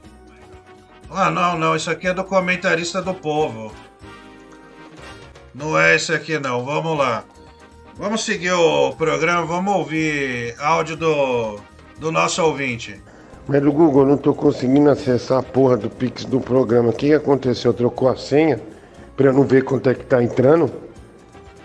Ah, 1.11 1.31
não, 1.31 1.59
não, 1.59 1.77
isso 1.77 1.91
aqui 1.91 2.09
é 2.09 2.15
do 2.15 2.25
comentarista 2.25 3.01
do 3.01 3.15
povo. 3.15 3.73
Não 5.55 5.79
é 5.79 5.95
esse 5.95 6.13
aqui 6.13 6.39
não, 6.39 6.65
vamos 6.65 6.99
lá. 6.99 7.25
Vamos 7.97 8.25
seguir 8.25 8.53
o 8.53 8.93
programa, 8.93 9.47
vamos 9.47 9.73
ouvir 9.73 10.57
áudio 10.59 10.97
do, 10.97 11.61
do 11.99 12.11
nosso 12.11 12.43
ouvinte. 12.43 13.01
Mas 13.47 13.61
do 13.61 13.73
Google, 13.73 14.03
eu 14.03 14.09
não 14.09 14.17
tô 14.17 14.33
conseguindo 14.35 14.89
acessar 14.91 15.39
a 15.39 15.43
porra 15.43 15.77
do 15.77 15.91
Pix 15.91 16.25
do 16.25 16.41
programa. 16.41 16.91
O 16.91 16.93
que 16.93 17.09
que 17.09 17.15
aconteceu? 17.15 17.73
Trocou 17.75 18.09
a 18.09 18.17
senha? 18.17 18.61
pra 19.17 19.27
eu 19.27 19.33
não 19.33 19.45
ver 19.45 19.65
quanto 19.65 19.89
é 19.89 19.95
que 19.95 20.05
tá 20.05 20.23
entrando. 20.23 20.73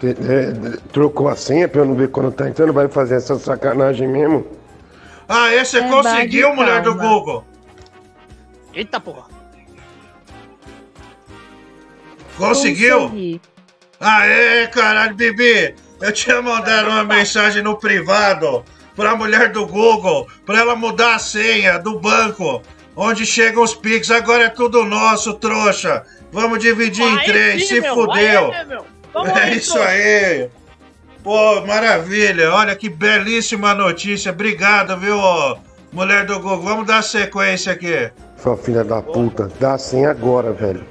É, 0.01 0.77
trocou 0.93 1.27
a 1.27 1.36
senha 1.36 1.67
pra 1.67 1.82
eu 1.82 1.86
não 1.86 1.93
ver 1.93 2.09
quando 2.09 2.32
tá 2.32 2.47
entrando, 2.47 2.71
vai 2.71 2.88
fazer 2.88 3.15
essa 3.15 3.38
sacanagem 3.38 4.07
mesmo? 4.07 4.47
Ah, 5.27 5.53
esse 5.53 5.77
É 5.77 5.88
conseguiu, 5.88 6.55
mulher 6.55 6.82
do. 6.82 6.95
Google. 6.95 7.43
Eita 8.73 8.99
porra. 8.99 9.25
Conseguiu? 12.38 13.01
Consegui. 13.01 13.41
Aê, 13.99 14.67
caralho, 14.67 15.15
Bibi! 15.15 15.75
Eu 15.99 16.13
tinha 16.13 16.41
mandado 16.41 16.88
uma 16.88 17.03
mensagem 17.03 17.61
no 17.61 17.77
privado 17.77 18.63
pra 19.00 19.16
mulher 19.16 19.50
do 19.54 19.66
Google 19.66 20.28
pra 20.45 20.60
ela 20.60 20.76
mudar 20.76 21.16
a 21.16 21.20
senha 21.20 21.80
do 21.80 21.97
banco 21.97 22.62
onde 22.97 23.26
chegam 23.26 23.64
os 23.64 23.74
Pix. 23.74 24.12
Agora 24.12 24.43
é 24.43 24.50
tudo 24.50 24.84
nosso, 24.84 25.36
trouxa. 25.36 26.04
Vamos 26.34 26.60
dividir 26.60 27.06
em 27.06 27.18
Aí 27.18 27.26
três, 27.26 27.62
sim, 27.62 27.76
se 27.76 27.80
meu, 27.82 27.93
fudeu. 27.95 28.52
Vamos 29.14 29.30
É 29.30 29.43
aí, 29.43 29.58
isso 29.58 29.72
trouxa. 29.72 29.89
aí. 29.89 30.50
Pô, 31.24 31.66
maravilha. 31.66 32.52
Olha 32.52 32.76
que 32.76 32.89
belíssima 32.89 33.74
notícia. 33.74 34.34
Obrigado, 34.34 34.97
viu, 34.97 35.18
mulher 35.93 36.26
do 36.26 36.38
Google. 36.41 36.62
Vamos 36.62 36.86
dar 36.86 37.02
sequência 37.02 37.72
aqui. 37.72 38.12
Sua 38.36 38.58
filha 38.58 38.84
da 38.84 39.02
puta, 39.02 39.50
dá 39.62 39.76
a 39.76 39.78
senha 39.78 40.12
agora, 40.12 40.52
velho. 40.52 40.84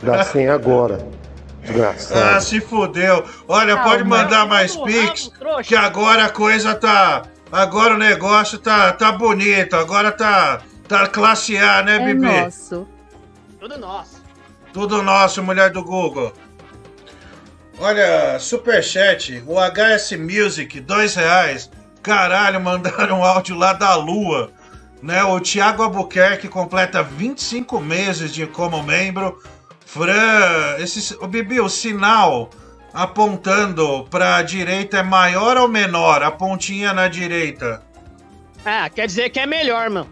Dá 0.00 0.20
a 0.20 0.24
senha 0.24 0.54
agora. 0.54 1.04
Ah, 1.04 1.66
Desgraçado. 1.66 2.44
se 2.44 2.60
fudeu. 2.60 3.24
Olha, 3.48 3.76
pode 3.78 4.04
mandar 4.04 4.46
mais 4.46 4.76
Pix, 4.76 5.30
que 5.64 5.74
agora 5.74 6.26
a 6.26 6.30
coisa 6.30 6.76
tá. 6.76 7.22
Agora 7.50 7.94
o 7.94 7.98
negócio 7.98 8.58
tá, 8.58 8.92
tá 8.92 9.12
bonito. 9.12 9.74
Agora 9.74 10.12
tá, 10.12 10.60
tá 10.86 11.06
classe 11.06 11.56
A, 11.56 11.82
né, 11.82 11.96
É 11.96 12.04
Bibi? 12.04 12.20
nosso. 12.20 12.86
Tudo 13.58 13.78
nosso. 13.78 14.22
Tudo 14.72 15.02
nosso, 15.02 15.42
mulher 15.42 15.70
do 15.70 15.82
Google. 15.82 16.32
Olha, 17.80 18.38
superchat, 18.38 19.42
o 19.46 19.54
HS 19.58 20.12
Music, 20.18 20.80
dois 20.80 21.14
reais. 21.14 21.70
Caralho, 22.02 22.60
mandaram 22.60 23.20
um 23.20 23.24
áudio 23.24 23.56
lá 23.56 23.72
da 23.72 23.94
Lua. 23.94 24.50
Né? 25.02 25.22
O 25.24 25.40
Thiago 25.40 25.82
Albuquerque 25.82 26.48
completa 26.48 27.02
25 27.02 27.80
meses 27.80 28.32
de 28.34 28.46
como 28.46 28.82
membro. 28.82 29.40
Fran, 29.86 30.76
esse, 30.78 31.16
o 31.20 31.26
Bibi, 31.26 31.60
o 31.60 31.68
sinal 31.68 32.50
apontando 32.98 34.08
pra 34.10 34.42
direita 34.42 34.98
é 34.98 35.02
maior 35.04 35.56
ou 35.56 35.68
menor? 35.68 36.20
A 36.20 36.32
pontinha 36.32 36.92
na 36.92 37.06
direita. 37.06 37.80
Ah, 38.64 38.90
quer 38.90 39.06
dizer 39.06 39.30
que 39.30 39.38
é 39.38 39.46
melhor, 39.46 39.88
mano. 39.88 40.10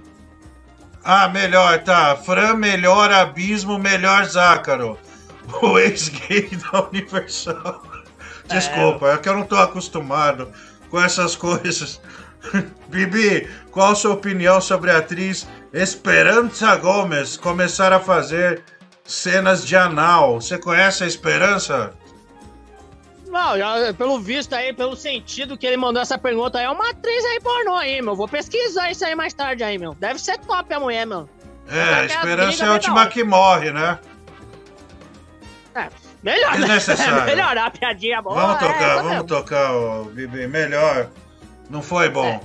Ah, 1.03 1.29
melhor, 1.29 1.83
tá. 1.83 2.15
Fran, 2.15 2.55
melhor 2.55 3.11
Abismo, 3.11 3.77
melhor 3.77 4.25
Zácaro. 4.27 4.97
O 5.61 5.79
ex-gay 5.81 6.49
da 6.73 6.85
Universal. 6.87 7.83
Desculpa, 8.49 9.09
é 9.09 9.19
que 9.19 9.29
eu 9.29 9.35
não 9.35 9.43
tô 9.43 9.57
acostumado 9.57 10.53
com 10.89 11.01
essas 11.01 11.35
coisas. 11.35 12.01
Bibi, 12.87 13.49
qual 13.73 13.91
a 13.91 13.95
sua 13.97 14.15
opinião 14.15 14.61
sobre 14.61 14.93
a 14.93 14.99
atriz 14.99 15.49
Esperança 15.73 16.77
Gomes 16.77 17.37
começar 17.37 17.93
a 17.93 17.99
fazer 17.99 18.63
cenas 19.05 19.67
de 19.67 19.75
anal? 19.75 20.41
Você 20.41 20.57
conhece 20.57 21.03
a 21.03 21.07
Esperança? 21.09 21.93
Não, 23.37 23.59
já, 23.59 23.93
pelo 23.93 24.19
visto 24.19 24.55
aí, 24.55 24.73
pelo 24.73 24.97
sentido 24.97 25.59
que 25.59 25.67
ele 25.67 25.77
mandou 25.77 26.01
essa 26.01 26.17
pergunta 26.17 26.59
aí, 26.59 26.65
é 26.65 26.71
uma 26.71 26.89
atriz 26.89 27.23
aí 27.23 27.39
pornô 27.39 27.75
aí, 27.75 28.01
meu. 28.01 28.17
Vou 28.17 28.27
pesquisar 28.27 28.91
isso 28.91 29.05
aí 29.05 29.15
mais 29.15 29.35
tarde 29.35 29.63
aí, 29.63 29.77
meu. 29.77 29.95
Deve 29.95 30.19
ser 30.19 30.39
top 30.39 30.73
a 30.73 30.81
mulher, 30.81 31.07
meu. 31.07 31.29
É, 31.69 31.83
a 31.83 32.05
Esperança 32.07 32.65
é 32.65 32.69
a 32.69 32.73
última 32.73 33.07
que 33.09 33.23
morre, 33.23 33.73
né? 33.73 33.99
É, 35.75 35.89
melhor, 36.23 36.59
né? 36.59 36.67
Melhorar 37.27 37.67
a 37.67 37.71
piadinha 37.71 38.23
boa. 38.23 38.35
Vamos 38.41 38.57
é, 38.57 38.59
tocar, 38.59 38.79
tá 38.79 38.95
vamos 38.95 39.11
mesmo. 39.11 39.25
tocar, 39.27 39.71
Bibi. 40.15 40.47
Melhor. 40.47 41.09
Não 41.69 41.83
foi 41.83 42.09
bom. 42.09 42.25
É. 42.25 42.41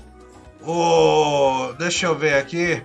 O. 0.62 1.74
Deixa 1.80 2.08
eu 2.08 2.16
ver 2.16 2.34
aqui. 2.34 2.84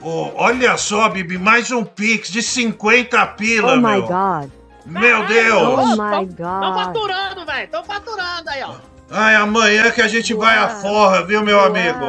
O... 0.00 0.30
Olha 0.34 0.78
só, 0.78 1.10
Bibi, 1.10 1.36
mais 1.36 1.70
um 1.70 1.84
Pix 1.84 2.30
de 2.30 2.42
50 2.42 3.26
pila, 3.26 3.74
Oh 3.74 3.76
my 3.76 3.82
meu. 3.82 4.06
god. 4.06 4.50
Meu 4.84 5.24
Deus! 5.26 5.62
Oh 5.62 5.86
my 5.90 6.26
Tão 6.26 6.60
god. 6.60 6.84
faturando, 6.84 7.46
velho. 7.46 7.68
Tão 7.68 7.84
faturando 7.84 8.50
aí, 8.50 8.62
ó. 8.62 8.74
Ai, 9.10 9.34
amanhã 9.36 9.90
que 9.90 10.02
a 10.02 10.08
gente 10.08 10.34
vai 10.34 10.58
à 10.58 10.68
forra, 10.68 11.24
viu, 11.24 11.42
meu 11.42 11.60
amigo? 11.60 12.04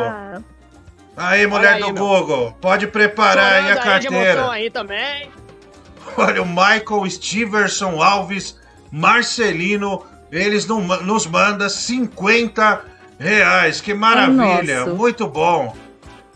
Aí, 1.15 1.47
mulher 1.47 1.75
aí, 1.75 1.79
do 1.81 1.93
meu. 1.93 1.95
Google, 1.95 2.57
pode 2.59 2.87
preparar 2.87 3.63
aí 3.63 3.71
a 3.71 3.77
carteira. 3.77 4.51
aí 4.51 4.69
também. 4.69 5.29
Olha, 6.17 6.41
o 6.41 6.45
Michael 6.45 7.09
Steverson 7.09 8.01
Alves 8.01 8.59
Marcelino, 8.91 10.03
eles 10.31 10.65
não 10.65 10.81
nos 10.81 11.25
mandam 11.25 11.69
50 11.69 12.81
reais. 13.19 13.79
Que 13.79 13.93
maravilha, 13.93 14.85
muito 14.87 15.27
bom. 15.27 15.75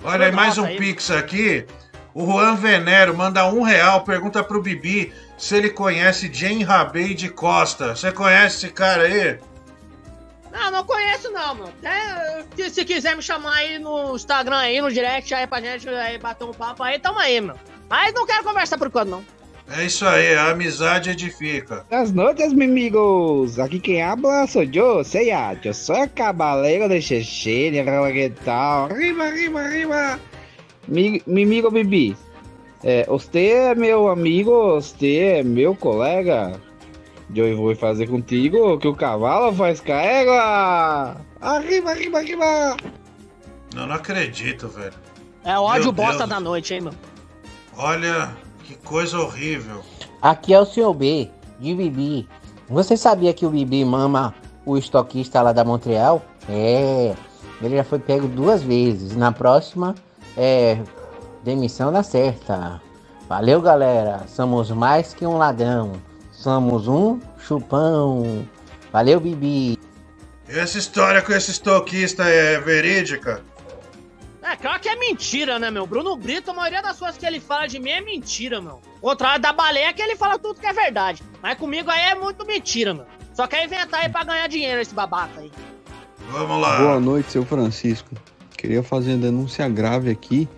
Olha 0.03 0.27
aí, 0.27 0.31
mais 0.31 0.57
um 0.57 0.65
aí. 0.65 0.77
Pix 0.77 1.11
aqui. 1.11 1.65
O 2.13 2.25
Juan 2.25 2.55
Venero 2.55 3.15
manda 3.15 3.45
um 3.47 3.61
real, 3.61 4.01
pergunta 4.01 4.43
pro 4.43 4.61
Bibi 4.61 5.13
se 5.39 5.55
ele 5.55 5.69
conhece 5.71 6.29
Jane 6.31 6.63
Rabei 6.63 7.15
de 7.15 7.29
Costa. 7.29 7.95
Você 7.95 8.11
conhece 8.11 8.57
esse 8.65 8.69
cara 8.73 9.03
aí? 9.03 9.39
Não, 10.51 10.69
não 10.71 10.83
conheço 10.83 11.31
não, 11.31 11.55
mano. 11.55 11.73
É, 11.83 12.43
que- 12.55 12.69
se 12.69 12.83
quiser 12.83 13.15
me 13.15 13.21
chamar 13.21 13.55
aí 13.55 13.79
no 13.79 14.15
Instagram 14.15 14.57
aí, 14.57 14.81
no 14.81 14.91
direct 14.91 15.33
aí 15.33 15.47
pra 15.47 15.61
gente 15.61 15.87
aí 15.89 16.17
bater 16.17 16.43
um 16.43 16.51
papo 16.53 16.83
aí, 16.83 16.99
tamo 16.99 17.17
aí, 17.19 17.39
mano. 17.39 17.57
Mas 17.89 18.13
não 18.13 18.25
quero 18.25 18.43
conversar 18.43 18.77
por 18.77 18.87
enquanto, 18.87 19.09
não. 19.09 19.23
É 19.71 19.85
isso 19.85 20.05
aí, 20.07 20.33
a 20.33 20.49
amizade 20.49 21.11
edifica. 21.11 21.85
Noches, 22.11 22.51
mis 22.53 22.67
amigos. 22.67 23.59
Aquí 23.59 23.79
quien 23.79 24.01
habla 24.03 24.47
soy 24.47 24.67
yo, 24.67 25.03
Seiya. 25.03 25.53
Yo 25.63 25.73
soy 25.75 26.01
el 26.01 26.09
caballero 26.09 26.89
de 26.89 26.99
que 26.99 28.29
tal? 28.43 28.85
Arriba, 28.91 29.25
arriba, 29.27 29.61
arriba. 29.61 30.19
Mi, 30.87 31.21
mi 31.27 31.43
amigo 31.43 31.69
Bibi, 31.69 32.17
é, 32.84 33.05
você 33.05 33.47
é 33.49 33.75
meu 33.75 34.07
amigo, 34.07 34.73
você 34.73 35.17
é 35.17 35.43
meu 35.43 35.75
colega. 35.75 36.59
Eu 37.36 37.55
vou 37.55 37.75
fazer 37.75 38.07
contigo 38.07 38.73
o 38.73 38.80
que 38.80 38.88
o 38.88 38.95
cavalo 38.95 39.53
faz 39.53 39.80
carrega. 39.80 41.17
Arriba, 41.39 41.91
arriba, 41.91 42.17
arriba. 42.17 42.77
Não, 43.75 43.86
não 43.86 43.95
acredito, 43.95 44.67
velho. 44.67 44.93
É 45.43 45.57
ódio 45.57 45.86
Meu 45.86 45.91
bosta 45.91 46.17
Deus. 46.19 46.30
da 46.30 46.39
noite, 46.39 46.73
hein, 46.73 46.82
mano. 46.82 46.97
Olha, 47.77 48.36
que 48.63 48.75
coisa 48.75 49.19
horrível. 49.19 49.82
Aqui 50.21 50.53
é 50.53 50.59
o 50.59 50.65
Sr. 50.65 50.93
B, 50.93 51.30
de 51.59 51.75
Bibi. 51.75 52.27
Você 52.67 52.97
sabia 52.97 53.34
que 53.34 53.45
o 53.45 53.49
Bibi 53.49 53.86
mama 53.86 54.34
o 54.65 54.77
estoquista 54.77 55.41
lá 55.41 55.53
da 55.53 55.63
Montreal? 55.63 56.21
É, 56.49 57.15
ele 57.61 57.75
já 57.75 57.84
foi 57.84 57.99
pego 57.99 58.27
duas 58.27 58.63
vezes. 58.63 59.15
Na 59.15 59.32
próxima, 59.32 59.95
é 60.36 60.80
demissão 61.43 61.91
na 61.91 62.03
certa. 62.03 62.81
Valeu, 63.27 63.61
galera. 63.61 64.25
Somos 64.27 64.71
mais 64.71 65.13
que 65.13 65.25
um 65.25 65.37
ladrão. 65.37 65.93
Somos 66.31 66.87
um 66.87 67.19
chupão. 67.37 68.47
Valeu, 68.91 69.19
Bibi. 69.19 69.77
Essa 70.47 70.79
história 70.79 71.21
com 71.21 71.31
esse 71.31 71.51
estoquista 71.51 72.23
é 72.23 72.59
verídica? 72.59 73.43
É, 74.41 74.55
claro 74.55 74.79
que 74.79 74.89
é 74.89 74.95
mentira, 74.95 75.59
né, 75.59 75.69
meu? 75.69 75.85
Bruno 75.85 76.15
Brito, 76.15 76.49
a 76.49 76.53
maioria 76.55 76.81
das 76.81 76.97
coisas 76.97 77.17
que 77.17 77.25
ele 77.25 77.39
fala 77.39 77.67
de 77.67 77.77
mim 77.77 77.91
é 77.91 78.01
mentira, 78.01 78.59
meu. 78.59 78.81
O 78.99 79.09
contrário 79.09 79.39
da 79.39 79.53
baleia 79.53 79.89
é 79.89 79.93
que 79.93 80.01
ele 80.01 80.15
fala 80.15 80.39
tudo 80.39 80.59
que 80.59 80.65
é 80.65 80.73
verdade. 80.73 81.21
Mas 81.39 81.57
comigo 81.57 81.91
aí 81.91 82.09
é 82.09 82.15
muito 82.15 82.43
mentira, 82.47 82.95
meu. 82.95 83.05
Só 83.33 83.45
quer 83.45 83.63
inventar 83.63 84.01
aí 84.01 84.09
pra 84.09 84.23
ganhar 84.23 84.47
dinheiro 84.47 84.81
esse 84.81 84.93
babaca 84.93 85.39
aí. 85.39 85.51
Vamos 86.31 86.67
Boa 86.77 86.99
noite, 86.99 87.31
seu 87.31 87.45
Francisco. 87.45 88.09
Queria 88.57 88.81
fazer 88.81 89.11
uma 89.11 89.19
denúncia 89.19 89.69
grave 89.69 90.09
aqui 90.09 90.49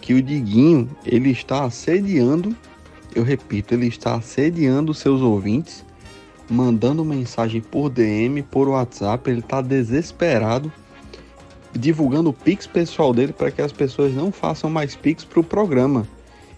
que 0.00 0.14
o 0.14 0.22
Diguinho, 0.22 0.88
ele 1.04 1.30
está 1.30 1.64
assediando, 1.64 2.56
eu 3.14 3.22
repito, 3.22 3.74
ele 3.74 3.86
está 3.86 4.14
assediando 4.14 4.94
seus 4.94 5.20
ouvintes, 5.20 5.84
mandando 6.48 7.04
mensagem 7.04 7.60
por 7.60 7.88
DM, 7.88 8.42
por 8.42 8.68
WhatsApp, 8.68 9.30
ele 9.30 9.40
está 9.40 9.60
desesperado, 9.60 10.72
divulgando 11.72 12.30
o 12.30 12.32
Pix 12.32 12.66
pessoal 12.66 13.12
dele 13.12 13.32
para 13.32 13.50
que 13.50 13.62
as 13.62 13.72
pessoas 13.72 14.14
não 14.14 14.32
façam 14.32 14.68
mais 14.68 14.96
Pix 14.96 15.24
pro 15.24 15.44
programa, 15.44 16.06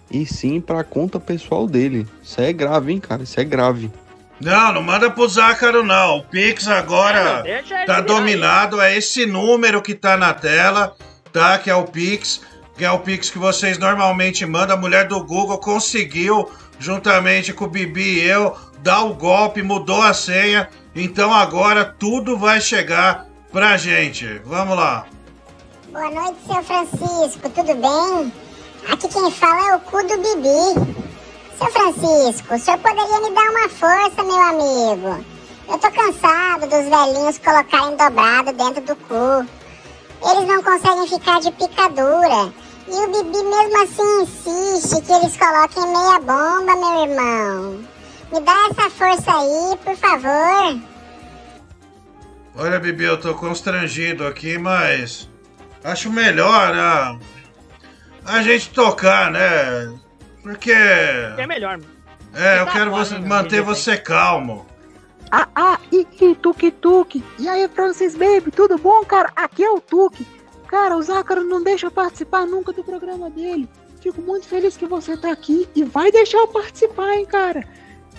e 0.09 0.25
sim 0.25 0.61
para 0.61 0.79
a 0.79 0.83
conta 0.83 1.19
pessoal 1.19 1.67
dele. 1.67 2.07
Isso 2.21 2.39
é 2.39 2.53
grave, 2.53 2.91
hein, 2.91 2.99
cara? 2.99 3.23
Isso 3.23 3.39
é 3.39 3.43
grave. 3.43 3.91
Não, 4.39 4.73
não 4.73 4.83
manda 4.83 5.09
pro 5.09 5.27
Zácaro, 5.27 5.83
não. 5.83 6.19
O 6.19 6.23
Pix 6.23 6.67
agora 6.67 7.43
não, 7.43 7.85
tá 7.85 8.01
dominado. 8.01 8.81
É 8.81 8.95
esse 8.97 9.25
número 9.25 9.81
que 9.81 9.95
tá 9.95 10.17
na 10.17 10.33
tela, 10.33 10.95
tá? 11.31 11.57
Que 11.57 11.69
é 11.69 11.75
o 11.75 11.85
Pix. 11.85 12.41
Que 12.75 12.85
é 12.85 12.91
o 12.91 12.99
Pix 12.99 13.29
que 13.29 13.37
vocês 13.37 13.77
normalmente 13.77 14.45
mandam. 14.45 14.75
A 14.75 14.79
mulher 14.79 15.07
do 15.07 15.23
Google 15.23 15.57
conseguiu, 15.59 16.49
juntamente 16.79 17.53
com 17.53 17.65
o 17.65 17.69
Bibi 17.69 18.19
e 18.19 18.27
eu, 18.27 18.57
dar 18.79 19.03
o 19.03 19.13
golpe, 19.13 19.61
mudou 19.61 20.01
a 20.01 20.13
senha. 20.13 20.69
Então 20.95 21.33
agora 21.33 21.85
tudo 21.85 22.37
vai 22.37 22.59
chegar 22.59 23.27
pra 23.51 23.77
gente. 23.77 24.41
Vamos 24.45 24.75
lá. 24.75 25.05
Boa 25.91 26.09
noite, 26.09 26.37
seu 26.47 26.63
Francisco, 26.63 27.49
tudo 27.49 27.75
bem? 27.75 28.33
Aqui 28.91 29.07
quem 29.07 29.31
fala 29.31 29.69
é 29.69 29.75
o 29.75 29.79
cu 29.79 30.01
do 30.01 30.17
Bibi. 30.17 31.03
Seu 31.57 31.71
Francisco, 31.71 32.55
o 32.55 32.59
senhor 32.59 32.79
poderia 32.79 33.21
me 33.21 33.35
dar 33.35 33.49
uma 33.51 33.69
força, 33.69 34.23
meu 34.23 34.41
amigo? 34.41 35.25
Eu 35.69 35.77
tô 35.77 35.91
cansado 35.91 36.61
dos 36.61 36.89
velhinhos 36.89 37.37
colocarem 37.37 37.95
dobrado 37.95 38.51
dentro 38.53 38.81
do 38.81 38.95
cu. 38.95 39.47
Eles 40.29 40.47
não 40.47 40.63
conseguem 40.63 41.07
ficar 41.07 41.39
de 41.39 41.51
picadura. 41.51 42.51
E 42.93 42.95
o 42.95 43.07
Bibi 43.07 43.43
mesmo 43.43 43.83
assim 43.83 44.21
insiste 44.21 45.01
que 45.01 45.11
eles 45.11 45.35
coloquem 45.35 45.83
meia 45.87 46.19
bomba, 46.19 46.75
meu 46.75 47.09
irmão. 47.09 47.83
Me 48.31 48.39
dá 48.39 48.53
essa 48.69 48.87
força 48.91 49.31
aí, 49.31 49.77
por 49.83 49.97
favor. 49.97 50.79
Olha, 52.55 52.79
Bibi, 52.79 53.05
eu 53.05 53.19
tô 53.19 53.33
constrangido 53.33 54.27
aqui, 54.27 54.59
mas 54.59 55.27
acho 55.83 56.11
melhor 56.11 56.71
a, 56.75 57.17
a 58.25 58.43
gente 58.43 58.69
tocar, 58.69 59.31
né? 59.31 59.91
Porque. 60.43 60.71
É 60.71 61.47
melhor, 61.47 61.79
mano. 61.79 61.89
É, 62.31 62.59
eu 62.59 62.65
Tá 62.65 62.71
quero 62.73 62.91
você, 62.91 63.17
né, 63.17 63.27
manter 63.27 63.63
você 63.63 63.97
calmo. 63.97 64.67
Ah, 65.31 65.47
ah, 65.55 65.79
e, 65.91 66.05
e 66.21 66.35
Tuque 66.35 66.69
Tuque. 66.69 67.23
E 67.39 67.49
aí, 67.49 67.67
Francis 67.69 68.15
Baby, 68.15 68.51
tudo 68.51 68.77
bom, 68.77 69.03
cara? 69.03 69.31
Aqui 69.35 69.63
é 69.63 69.71
o 69.71 69.81
Tuque. 69.81 70.27
Cara, 70.73 70.97
o 70.97 71.03
Zácaro 71.03 71.43
não 71.43 71.61
deixa 71.61 71.85
eu 71.85 71.91
participar 71.91 72.47
nunca 72.47 72.73
do 72.73 72.83
programa 72.83 73.29
dele. 73.29 73.69
Fico 74.01 74.19
muito 74.23 74.47
feliz 74.47 74.75
que 74.75 74.87
você 74.87 75.15
tá 75.15 75.31
aqui 75.31 75.69
e 75.75 75.83
vai 75.83 76.11
deixar 76.11 76.39
eu 76.39 76.47
participar, 76.47 77.13
hein, 77.13 77.27
cara. 77.27 77.63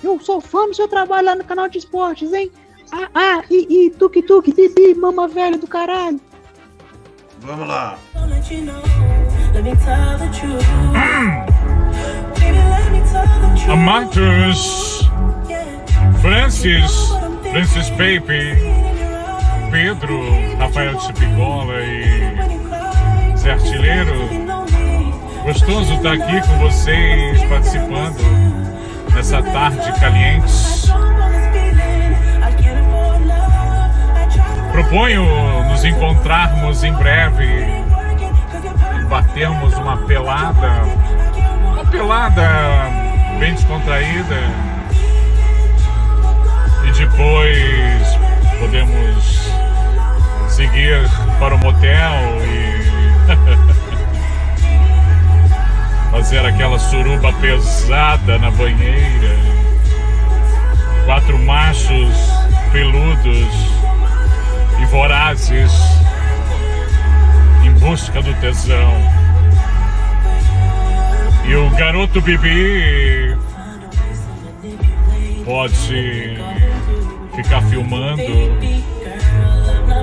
Eu 0.01 0.21
sou 0.21 0.41
fã 0.41 0.69
do 0.69 0.73
seu 0.73 0.87
trabalho 0.87 1.27
lá 1.27 1.35
no 1.35 1.45
canal 1.45 1.69
de 1.69 1.79
esportes, 1.79 2.33
hein? 2.33 2.53
Ah, 2.93 3.09
ah, 3.13 3.43
e, 3.51 3.87
e 3.87 3.91
Tuque 3.91 4.23
Tuque, 4.23 4.55
Bibi, 4.55 4.95
mama 4.95 5.27
velha 5.27 5.59
do 5.59 5.67
caralho. 5.67 6.21
Vamos 7.41 7.67
lá. 7.67 7.99
Amatos, 13.69 15.01
Francis, 16.23 17.09
Francis 17.51 17.91
Pepe, 17.91 18.55
Pedro, 19.75 20.57
Rafael 20.57 20.95
de 20.95 21.03
Cipicola 21.05 21.75
e 21.83 23.37
Zé 23.37 23.55
Artilheiro. 23.55 24.29
Gostoso 25.43 25.95
estar 25.95 26.13
aqui 26.13 26.41
com 26.47 26.59
vocês, 26.59 27.43
participando 27.47 28.23
nessa 29.13 29.43
tarde 29.43 29.93
caliente. 29.99 30.53
Proponho 34.71 35.25
nos 35.65 35.85
encontrarmos 35.85 36.85
em 36.85 36.93
breve 36.93 37.45
e 39.01 39.05
batermos 39.07 39.75
uma 39.75 39.97
pelada, 39.97 40.71
uma 41.73 41.85
pelada 41.87 42.49
bem 43.41 43.55
descontraída 43.55 44.39
e 46.87 46.93
depois 46.93 48.19
podemos 48.61 49.64
seguir 50.55 51.03
para 51.41 51.57
o 51.57 51.59
motel 51.59 52.15
e 52.45 52.85
fazer 56.13 56.47
aquela 56.47 56.79
suruba 56.79 57.33
pesada 57.33 58.39
na 58.39 58.53
banheira. 58.53 59.37
Quatro 61.07 61.37
machos 61.41 62.15
peludos 62.71 63.49
e 64.81 64.85
vorazes 64.87 65.73
em 67.65 67.73
busca 67.73 68.23
do 68.23 68.33
tesão. 68.35 68.95
E 71.47 71.57
o 71.57 71.69
garoto 71.71 72.21
Bibi 72.21 73.37
pode 75.45 76.39
ficar 77.35 77.61
filmando 77.63 78.94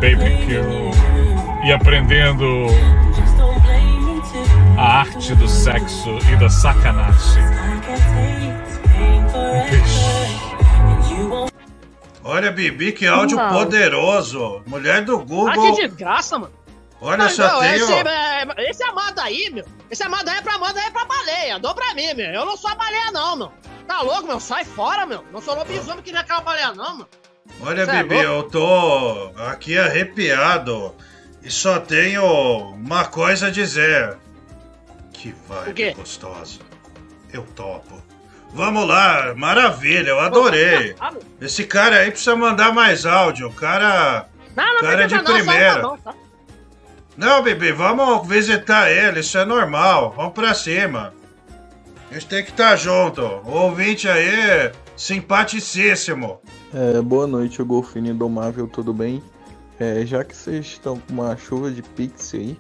Baby 0.02 0.46
Kill 0.46 0.92
e 1.64 1.72
aprendendo 1.72 2.66
a 4.78 5.00
arte 5.00 5.34
do 5.36 5.48
sexo 5.48 6.18
e 6.32 6.36
da 6.38 6.50
sacanagem. 6.50 7.44
Um 8.98 9.22
beijo. 9.32 10.12
Olha, 12.24 12.52
Bibi, 12.52 12.92
que 12.92 13.06
áudio 13.08 13.38
Não. 13.38 13.50
poderoso. 13.52 14.62
Mulher 14.66 15.04
do 15.04 15.20
Ah, 15.20 15.24
Google. 15.24 15.76
que 15.76 15.88
desgraça, 15.88 16.40
mano. 16.40 16.54
Olha, 17.00 17.18
Mas, 17.18 17.34
só 17.36 17.48
não, 17.48 17.60
tem, 17.62 17.74
esse, 17.76 17.92
ó. 17.92 17.96
é, 17.98 18.46
esse 18.70 18.84
amado 18.84 19.20
aí, 19.20 19.50
meu. 19.52 19.66
Esse 19.90 20.04
amado 20.04 20.30
aí 20.30 20.38
é 20.38 20.42
pra 20.42 20.56
amado 20.56 20.78
aí 20.78 20.86
é 20.86 20.92
pra 20.92 21.06
baleia. 21.06 21.60
Dou 21.60 21.74
pra 21.74 21.94
mim, 21.96 22.14
meu. 22.14 22.28
Eu 22.28 22.46
não 22.46 22.56
sou 22.56 22.70
a 22.70 22.76
baleia, 22.76 23.12
não, 23.12 23.36
meu. 23.36 23.52
Tá 23.88 24.02
louco, 24.02 24.28
meu? 24.28 24.40
Sai 24.40 24.64
fora, 24.64 25.06
meu. 25.06 25.26
Não 25.32 25.42
sou 25.42 25.56
lobisomem 25.56 26.04
que 26.04 26.12
nem 26.12 26.22
aquela 26.22 26.42
baleia, 26.42 26.74
não, 26.74 26.98
meu. 26.98 27.08
Olha, 27.62 27.86
Cê 27.86 27.92
é 27.92 28.04
Bibi, 28.04 28.26
louco? 28.26 28.30
eu 28.30 28.44
tô 28.44 29.32
aqui 29.48 29.78
arrepiado 29.78 30.96
e 31.44 31.50
só 31.52 31.80
tenho 31.80 32.24
uma 32.74 33.06
coisa 33.06 33.48
a 33.48 33.52
dizer. 33.52 34.18
Que 35.14 35.34
vibe 35.48 35.94
gostosa. 35.94 36.60
Eu 37.32 37.44
topo. 37.56 38.02
Vamos 38.54 38.86
lá, 38.88 39.34
maravilha, 39.36 40.10
eu 40.10 40.20
adorei. 40.20 40.96
Esse 41.40 41.64
cara 41.66 41.98
aí 42.00 42.12
precisa 42.12 42.36
mandar 42.36 42.74
mais 42.74 43.06
áudio. 43.06 43.48
O 43.48 43.54
cara. 43.54 44.28
Não, 44.56 44.74
não 44.74 44.82
cara 44.82 45.04
é 45.04 45.08
de 45.08 45.16
não, 45.16 45.24
primeira. 45.24 45.82
tá? 46.04 46.14
Não, 47.16 47.42
Bibi, 47.42 47.72
vamos 47.72 48.28
visitar 48.28 48.92
ele, 48.92 49.20
isso 49.22 49.38
é 49.38 49.46
normal. 49.46 50.14
Vamos 50.16 50.34
pra 50.34 50.54
cima. 50.54 51.14
A 52.10 52.14
gente 52.14 52.26
tem 52.28 52.44
que 52.44 52.52
estar 52.52 52.76
junto. 52.76 53.22
O 53.22 53.52
ouvinte 53.52 54.10
aí, 54.10 54.72
simpaticíssimo. 54.98 56.42
É, 56.74 57.02
boa 57.02 57.28
noite, 57.28 57.62
o 57.62 57.66
Golfinho 57.66 58.14
Indomável, 58.14 58.66
tudo 58.66 58.94
bem? 58.94 59.22
É, 59.78 60.06
já 60.06 60.24
que 60.24 60.34
vocês 60.34 60.66
estão 60.66 60.98
com 60.98 61.12
uma 61.12 61.36
chuva 61.36 61.70
de 61.70 61.82
pix 61.82 62.34
aí, 62.34 62.58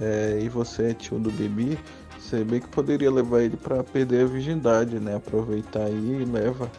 é, 0.00 0.38
e 0.40 0.48
você 0.48 0.90
é 0.90 0.94
tio 0.94 1.18
do 1.18 1.32
bebê, 1.32 1.76
você 2.16 2.44
bem 2.44 2.60
que 2.60 2.68
poderia 2.68 3.10
levar 3.10 3.42
ele 3.42 3.56
pra 3.56 3.82
perder 3.82 4.22
a 4.22 4.26
virgindade, 4.28 5.00
né? 5.00 5.16
Aproveitar 5.16 5.86
aí 5.86 6.22
e 6.22 6.24
leva, 6.24 6.70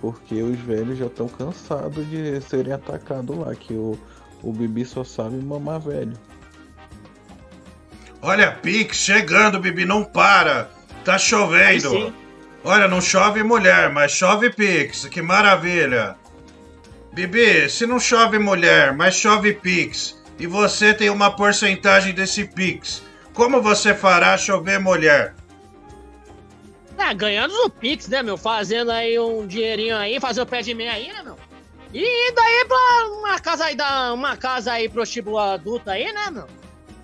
porque 0.00 0.40
os 0.40 0.58
velhos 0.60 0.96
já 0.96 1.04
estão 1.04 1.28
cansados 1.28 2.08
de 2.08 2.40
serem 2.40 2.72
atacados 2.72 3.36
lá, 3.36 3.54
que 3.54 3.74
o, 3.74 3.98
o 4.42 4.52
bebê 4.54 4.86
só 4.86 5.04
sabe 5.04 5.36
mamar 5.36 5.80
velho. 5.80 6.14
Olha, 8.22 8.52
Pix 8.52 8.96
chegando, 8.96 9.60
Bibi, 9.60 9.84
não 9.84 10.02
para. 10.02 10.70
Tá 11.04 11.14
Aí 11.14 11.18
chovendo. 11.18 12.14
Olha, 12.68 12.88
não 12.88 13.00
chove 13.00 13.44
mulher, 13.44 13.92
mas 13.92 14.10
chove 14.10 14.50
Pix. 14.50 15.06
Que 15.06 15.22
maravilha. 15.22 16.16
Bibi, 17.12 17.70
se 17.70 17.86
não 17.86 18.00
chove 18.00 18.40
mulher, 18.40 18.92
mas 18.92 19.14
chove 19.14 19.54
Pix, 19.54 20.20
e 20.36 20.48
você 20.48 20.92
tem 20.92 21.08
uma 21.08 21.30
porcentagem 21.30 22.12
desse 22.12 22.44
Pix, 22.44 23.04
como 23.32 23.62
você 23.62 23.94
fará 23.94 24.36
chover 24.36 24.80
mulher? 24.80 25.36
É, 26.98 27.14
ganhando 27.14 27.54
no 27.56 27.70
Pix, 27.70 28.08
né, 28.08 28.20
meu? 28.20 28.36
Fazendo 28.36 28.90
aí 28.90 29.16
um 29.16 29.46
dinheirinho 29.46 29.96
aí, 29.96 30.18
fazer 30.18 30.40
o 30.40 30.46
pé 30.46 30.60
de 30.60 30.74
meia 30.74 30.94
aí, 30.94 31.12
né, 31.12 31.22
meu? 31.22 31.38
E 31.94 32.32
daí 32.32 32.64
pra 32.66 33.06
uma 33.16 33.38
casa 33.38 33.66
aí, 33.66 33.76
da, 33.76 34.12
uma 34.12 34.36
casa 34.36 34.72
aí 34.72 34.88
prostíbulo 34.88 35.38
adulta 35.38 35.92
aí, 35.92 36.12
né, 36.12 36.32
meu? 36.32 36.48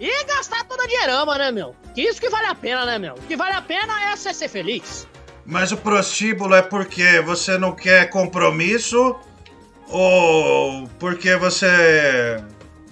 E 0.01 0.25
gastar 0.25 0.65
toda 0.65 0.83
a 0.83 0.87
dinheirama, 0.89 1.39
né, 1.39 1.53
meu? 1.53 1.77
Que 1.95 2.03
isso 2.03 2.21
que 2.21 2.29
vale 2.29 2.47
a 2.47 2.55
pena, 2.57 2.85
né, 2.85 2.99
meu? 2.99 3.15
O 3.15 3.23
que 3.23 3.37
vale 3.37 3.55
a 3.55 3.63
pena 3.63 4.11
é 4.11 4.17
você 4.17 4.35
ser 4.35 4.49
feliz. 4.49 5.07
Mas 5.45 5.73
o 5.73 5.77
prostíbulo 5.77 6.55
é 6.55 6.63
porque 6.63 7.21
você 7.21 7.59
não 7.59 7.73
quer 7.73 8.09
compromisso 8.11 9.17
ou 9.89 10.89
porque 10.99 11.37
você 11.37 12.43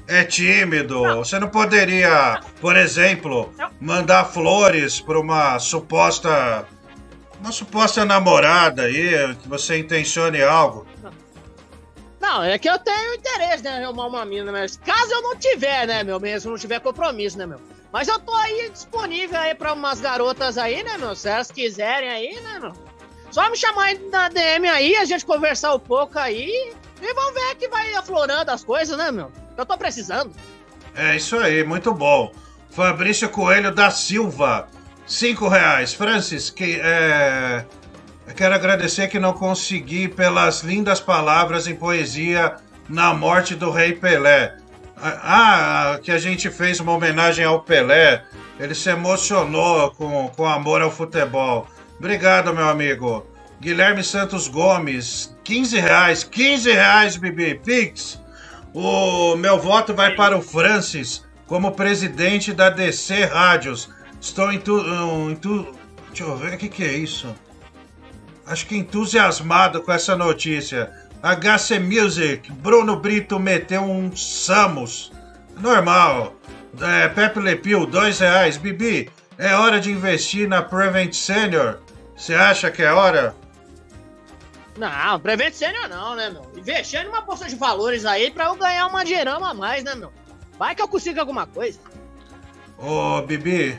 é 0.09 0.24
tímido? 0.24 1.03
Você 1.16 1.38
não 1.38 1.48
poderia, 1.48 2.40
por 2.61 2.76
exemplo, 2.76 3.53
mandar 3.80 4.24
flores 4.24 5.01
para 5.01 5.18
uma 5.18 5.59
suposta 5.59 6.66
uma 7.40 7.53
suposta 7.53 8.05
namorada 8.05 8.82
aí, 8.82 9.34
que 9.36 9.48
você 9.48 9.78
intencione 9.78 10.42
algo? 10.42 10.86
Não, 12.20 12.44
é 12.44 12.59
que 12.59 12.68
eu 12.68 12.78
tenho 12.78 13.14
interesse, 13.14 13.64
né, 13.64 13.80
em 13.80 13.84
arrumar 13.84 14.07
uma 14.09 14.24
mina, 14.26 14.53
mas 14.53 14.76
caso 14.76 15.11
eu 15.11 15.22
não 15.22 15.36
tiver, 15.36 15.86
né, 15.86 16.05
meu, 16.05 16.20
mesmo 16.20 16.51
não 16.51 16.59
tiver 16.59 16.80
compromisso, 16.80 17.38
né, 17.38 17.46
meu. 17.46 17.59
Mas 17.93 18.09
eu 18.09 18.18
tô 18.18 18.32
aí 18.34 18.70
disponível 18.70 19.38
aí 19.38 19.55
pra 19.55 19.72
umas 19.72 20.01
garotas 20.01 20.57
aí, 20.57 20.82
né, 20.82 20.97
meu, 20.97 21.14
se 21.16 21.28
elas 21.28 21.51
quiserem 21.51 22.09
aí, 22.09 22.41
né, 22.41 22.59
meu. 22.61 22.72
Só 23.30 23.49
me 23.51 23.57
chamar 23.57 23.95
na 24.11 24.28
DM 24.28 24.68
aí, 24.68 24.97
a 24.97 25.05
gente 25.05 25.24
conversar 25.24 25.74
um 25.74 25.78
pouco 25.78 26.18
aí 26.18 26.72
e 27.01 27.14
vamos 27.14 27.34
ver 27.34 27.55
que 27.57 27.68
vai 27.68 27.95
aflorando 27.95 28.51
as 28.51 28.64
coisas, 28.64 28.97
né, 28.97 29.11
meu. 29.11 29.32
Eu 29.57 29.66
tô 29.66 29.76
precisando. 29.76 30.32
É 30.95 31.16
isso 31.16 31.36
aí, 31.36 31.64
muito 31.64 31.93
bom. 31.95 32.32
Fabrício 32.70 33.28
Coelho 33.28 33.74
da 33.74 33.91
Silva, 33.91 34.68
cinco 35.07 35.49
reais. 35.49 35.93
Francis, 35.93 36.51
que 36.51 36.80
é, 36.82 37.64
quero 38.36 38.55
agradecer 38.55 39.09
que 39.09 39.18
não 39.18 39.32
consegui 39.32 40.09
pelas 40.09 40.62
lindas 40.62 41.01
palavras 41.01 41.66
em 41.66 41.74
poesia 41.74 42.57
na 42.88 43.12
morte 43.14 43.55
do 43.55 43.70
Rei 43.70 43.93
Pelé. 43.93 44.57
Ah, 45.03 45.98
que 46.03 46.12
a 46.12 46.18
gente 46.18 46.51
fez 46.51 46.80
uma 46.80 46.92
homenagem 46.92 47.44
ao 47.44 47.61
Pelé. 47.61 48.22
Ele 48.59 48.74
se 48.74 48.90
emocionou 48.90 49.90
com, 49.92 50.28
com 50.28 50.46
amor 50.46 50.82
ao 50.82 50.90
futebol. 50.90 51.66
Obrigado, 51.98 52.55
meu 52.55 52.68
amigo. 52.68 53.26
Guilherme 53.61 54.03
Santos 54.03 54.48
Gomes, 54.48 55.36
15 55.44 55.78
reais. 55.78 56.24
15 56.24 56.70
reais, 56.72 57.16
Bibi. 57.16 57.55
Pix. 57.55 58.20
O 58.72 59.36
meu 59.36 59.59
voto 59.59 59.94
vai 59.94 60.14
para 60.14 60.36
o 60.36 60.42
Francis 60.42 61.24
como 61.46 61.72
presidente 61.72 62.53
da 62.53 62.70
DC 62.70 63.24
Rádios. 63.24 63.90
Estou 64.20 64.53
entu... 64.53 64.80
um, 64.80 65.30
entu... 65.30 65.74
Deixa 66.09 66.24
eu 66.24 66.36
ver 66.36 66.55
o 66.55 66.59
que, 66.59 66.68
que 66.68 66.84
é 66.84 66.92
isso. 66.92 67.34
Acho 68.46 68.66
que 68.66 68.76
entusiasmado 68.76 69.82
com 69.82 69.92
essa 69.92 70.16
notícia. 70.16 70.90
HC 71.23 71.79
Music, 71.81 72.51
Bruno 72.51 72.97
Brito 72.97 73.39
meteu 73.39 73.83
um 73.83 74.14
Samus. 74.16 75.12
Normal. 75.59 76.35
É, 76.81 77.09
Pepe 77.09 77.41
Lepil, 77.41 77.85
dois 77.85 78.18
reais. 78.18 78.57
Bibi, 78.57 79.11
é 79.37 79.55
hora 79.55 79.79
de 79.79 79.91
investir 79.91 80.49
na 80.49 80.62
Prevent 80.62 81.12
Senior. 81.12 81.79
Você 82.16 82.35
acha 82.35 82.71
que 82.71 82.83
é 82.83 82.93
hora? 82.93 83.35
Não, 84.79 85.21
Prevent 85.21 85.53
Senior 85.53 85.89
não, 85.89 86.16
né, 86.16 86.31
meu? 86.31 86.51
Investir 86.57 87.05
numa 87.05 87.21
bolsa 87.21 87.47
de 87.47 87.57
valores 87.57 88.07
aí 88.07 88.31
pra 88.31 88.47
eu 88.47 88.57
ganhar 88.57 88.87
uma 88.87 89.05
dinheirama 89.05 89.51
a 89.51 89.55
mais, 89.55 89.85
né, 89.85 89.95
meu? 89.95 90.11
Vai 90.59 90.75
que 90.75 90.81
eu 90.81 90.89
consigo 90.89 91.21
alguma 91.21 91.47
coisa. 91.47 91.79
Ô, 92.79 93.21
Bibi, 93.21 93.79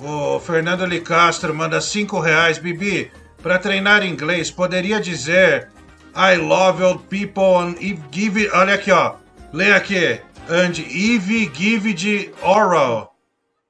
o 0.00 0.40
Fernando 0.40 0.84
Licastro 0.84 1.54
manda 1.54 1.80
cinco 1.80 2.18
reais. 2.18 2.58
Bibi, 2.58 3.12
para 3.40 3.56
treinar 3.56 4.04
inglês, 4.04 4.50
poderia 4.50 5.00
dizer 5.00 5.70
I 6.16 6.36
love 6.36 6.82
old 6.82 7.04
people 7.10 7.58
and 7.60 7.76
if 7.80 7.98
give 8.10 8.36
it... 8.40 8.50
Olha 8.54 8.74
aqui, 8.74 8.90
ó. 8.90 9.14
Lê 9.52 9.72
aqui. 9.72 10.20
And 10.48 10.72
if 10.78 11.28
give 11.54 11.86
it 11.86 12.32
oral. 12.42 13.14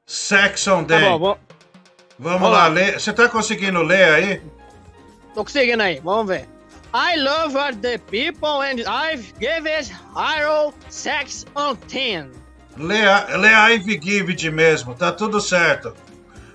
Sex 0.06 0.66
on 0.68 0.84
Tá 0.84 0.98
day. 0.98 1.08
bom. 1.18 1.36
Vamos 2.18 2.40
Vamos 2.40 2.50
lá, 2.50 2.68
lê. 2.68 2.92
Você 2.92 3.12
tá 3.12 3.28
conseguindo 3.28 3.82
ler 3.82 4.14
aí? 4.14 4.42
Tô 5.34 5.42
conseguindo 5.44 5.82
aí, 5.82 6.00
vamos 6.02 6.28
ver. 6.28 6.46
I 6.94 7.16
love 7.18 7.56
all 7.56 7.74
the 7.74 7.98
people 7.98 8.62
and 8.62 8.80
I've 8.88 9.34
given 9.40 9.84
Hyrule 10.14 10.72
sex 10.88 11.44
on 11.54 11.76
10. 11.88 12.28
Lê, 12.78 13.04
a- 13.06 13.36
lê 13.36 13.48
a 13.48 13.68
Ivy 13.72 14.00
Givid 14.02 14.50
mesmo, 14.50 14.94
tá 14.94 15.10
tudo 15.12 15.40
certo. 15.40 15.94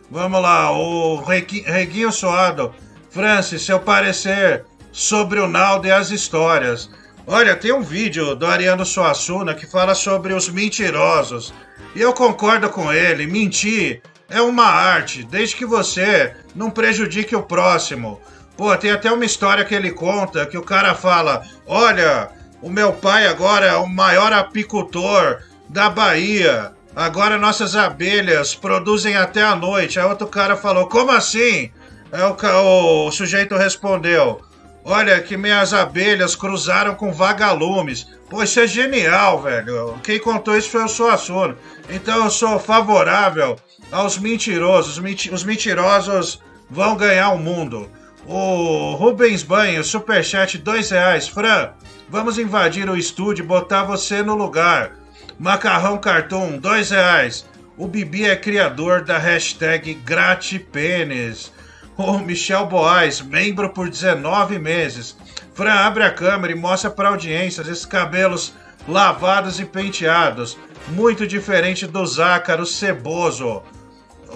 Vamos 0.10 0.42
lá, 0.42 0.72
o 0.72 1.22
Reguinho 1.22 2.12
Suado. 2.12 2.74
Francis, 3.10 3.62
seu 3.64 3.80
parecer 3.80 4.66
sobre 4.92 5.40
o 5.40 5.48
Naldo 5.48 5.88
e 5.88 5.92
as 5.92 6.12
histórias. 6.12 6.90
Olha, 7.26 7.56
tem 7.56 7.72
um 7.72 7.82
vídeo 7.82 8.36
do 8.36 8.46
Ariano 8.46 8.86
Suassuna 8.86 9.54
que 9.54 9.66
fala 9.66 9.96
sobre 9.96 10.34
os 10.34 10.50
mentirosos. 10.50 11.54
E 11.96 12.02
eu 12.02 12.14
concordo 12.14 12.70
com 12.70 12.92
ele, 12.92 13.28
mentir 13.28 14.02
é 14.32 14.42
uma 14.42 14.66
arte, 14.66 15.24
desde 15.24 15.58
que 15.58 15.66
você 15.66 16.34
não 16.56 16.72
prejudique 16.72 17.36
o 17.36 17.44
próximo. 17.44 18.20
Pô, 18.56 18.76
tem 18.78 18.92
até 18.92 19.12
uma 19.12 19.26
história 19.26 19.66
que 19.66 19.76
ele 19.76 19.92
conta 19.92 20.46
que 20.46 20.58
o 20.58 20.64
cara 20.64 20.96
fala: 20.96 21.44
Olha, 21.68 22.30
o 22.62 22.70
meu 22.70 22.94
pai 22.94 23.28
agora 23.28 23.66
é 23.66 23.76
o 23.76 23.88
maior 23.88 24.32
apicultor 24.32 25.42
da 25.68 25.90
Bahia. 25.90 26.72
Agora 26.96 27.38
nossas 27.38 27.76
abelhas 27.76 28.56
produzem 28.56 29.16
até 29.16 29.44
a 29.44 29.56
noite. 29.56 30.00
Aí 30.00 30.06
outro 30.06 30.28
cara 30.28 30.56
falou: 30.56 30.88
Como 30.88 31.12
assim? 31.12 31.70
Aí 32.12 32.22
o, 32.22 33.08
o 33.08 33.12
sujeito 33.12 33.56
respondeu: 33.58 34.42
Olha, 34.84 35.22
que 35.22 35.38
minhas 35.38 35.74
abelhas 35.74 36.36
cruzaram 36.36 36.96
com 36.96 37.12
vagalumes. 37.14 38.08
Pô, 38.30 38.42
isso 38.42 38.60
é 38.60 38.66
genial, 38.68 39.42
velho. 39.42 40.00
Quem 40.04 40.20
contou 40.20 40.58
isso 40.58 40.70
foi 40.70 40.84
o 40.84 40.88
Suassuna. 40.88 41.56
Então 41.90 42.24
eu 42.24 42.30
sou 42.32 42.60
favorável 42.60 43.58
aos 43.92 44.18
mentirosos. 44.18 44.98
Menti- 44.98 45.32
Os 45.34 45.44
mentirosos 45.44 46.42
vão 46.70 46.96
ganhar 46.96 47.30
o 47.30 47.38
mundo. 47.38 47.90
O 48.26 48.94
Rubens 48.96 49.44
Banho, 49.44 49.84
superchat, 49.84 50.58
dois 50.58 50.90
reais. 50.90 51.28
Fran, 51.28 51.70
vamos 52.10 52.38
invadir 52.40 52.90
o 52.90 52.98
estúdio 52.98 53.44
e 53.44 53.48
botar 53.48 53.84
você 53.84 54.24
no 54.24 54.36
lugar. 54.36 54.94
Macarrão 55.38 55.98
Cartoon, 55.98 56.58
dois 56.58 56.90
reais. 56.92 57.46
O 57.78 57.88
Bibi 57.88 58.26
é 58.26 58.36
criador 58.36 59.04
da 59.04 59.18
hashtag 59.18 59.94
Gratipênis. 59.96 61.52
O 61.98 62.18
Michel 62.20 62.66
Boaz, 62.66 63.22
membro 63.22 63.70
por 63.70 63.90
19 63.90 64.58
meses. 64.58 65.16
Fran, 65.54 65.74
abre 65.74 66.04
a 66.04 66.12
câmera 66.12 66.54
e 66.54 66.56
mostra 66.56 66.90
para 66.90 67.10
audiência 67.10 67.62
esses 67.62 67.86
cabelos 67.86 68.54
lavados 68.88 69.60
e 69.60 69.66
penteados. 69.66 70.58
Muito 70.90 71.28
diferente 71.28 71.86
do 71.86 72.06
Zácaro 72.06 72.66
Ceboso. 72.66 73.62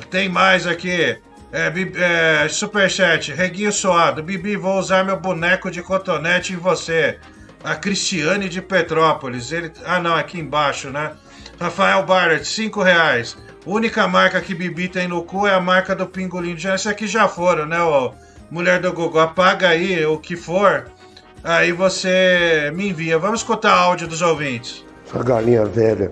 Tem 0.10 0.30
mais 0.30 0.68
aqui. 0.68 1.18
É, 1.52 2.44
é, 2.44 2.50
superchat, 2.50 3.32
Reguinho 3.32 3.72
Suado. 3.72 4.22
Bibi, 4.22 4.58
vou 4.58 4.78
usar 4.78 5.06
meu 5.06 5.18
boneco 5.18 5.72
de 5.72 5.82
cotonete 5.82 6.54
em 6.54 6.58
você. 6.58 7.18
A 7.64 7.76
Cristiane 7.76 8.50
de 8.50 8.62
Petrópolis. 8.62 9.52
Ele... 9.52 9.72
Ah, 9.86 10.00
não, 10.00 10.16
aqui 10.16 10.40
embaixo, 10.40 10.90
né? 10.90 11.14
Rafael 11.60 12.04
Barrett, 12.04 12.46
5 12.46 12.82
reais. 12.82 13.38
Única 13.66 14.08
marca 14.08 14.40
que 14.42 14.54
Bibi 14.54 14.88
tem 14.88 15.08
no 15.08 15.24
cu 15.24 15.48
é 15.48 15.54
a 15.54 15.60
marca 15.60 15.96
do 15.96 16.06
Pingolim. 16.06 16.56
Já, 16.56 16.76
esse 16.76 16.88
aqui 16.88 17.08
já 17.08 17.28
foram, 17.28 17.66
né, 17.66 17.82
ô? 17.82 18.12
Mulher 18.52 18.80
do 18.80 18.94
Google. 18.94 19.22
Apaga 19.22 19.70
aí 19.70 20.06
o 20.06 20.20
que 20.20 20.36
for. 20.36 20.86
Aí 21.44 21.72
você 21.72 22.72
me 22.76 22.90
envia. 22.90 23.18
Vamos 23.18 23.40
escutar 23.40 23.74
áudio 23.74 24.08
dos 24.08 24.22
ouvintes. 24.22 24.86
Sua 25.06 25.24
galinha 25.24 25.66
velha, 25.66 26.12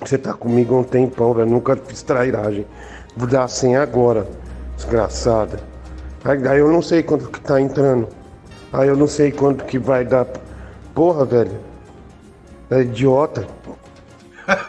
você 0.00 0.16
tá 0.16 0.32
comigo 0.32 0.74
há 0.74 0.78
um 0.78 0.84
tempão, 0.84 1.34
velho. 1.34 1.50
Nunca 1.50 1.76
fiz 1.76 2.02
trairagem. 2.02 2.66
Vou 3.14 3.28
dar 3.28 3.44
a 3.44 3.48
senha 3.48 3.82
agora, 3.82 4.26
desgraçada. 4.74 5.60
Aí, 6.24 6.48
aí 6.48 6.58
eu 6.58 6.72
não 6.72 6.80
sei 6.80 7.02
quanto 7.02 7.28
que 7.28 7.40
tá 7.40 7.60
entrando. 7.60 8.08
Aí 8.72 8.88
eu 8.88 8.96
não 8.96 9.06
sei 9.06 9.30
quanto 9.30 9.64
que 9.64 9.78
vai 9.78 10.06
dar. 10.06 10.26
Porra, 10.94 11.26
velho. 11.26 11.60
É 12.70 12.80
idiota. 12.80 13.46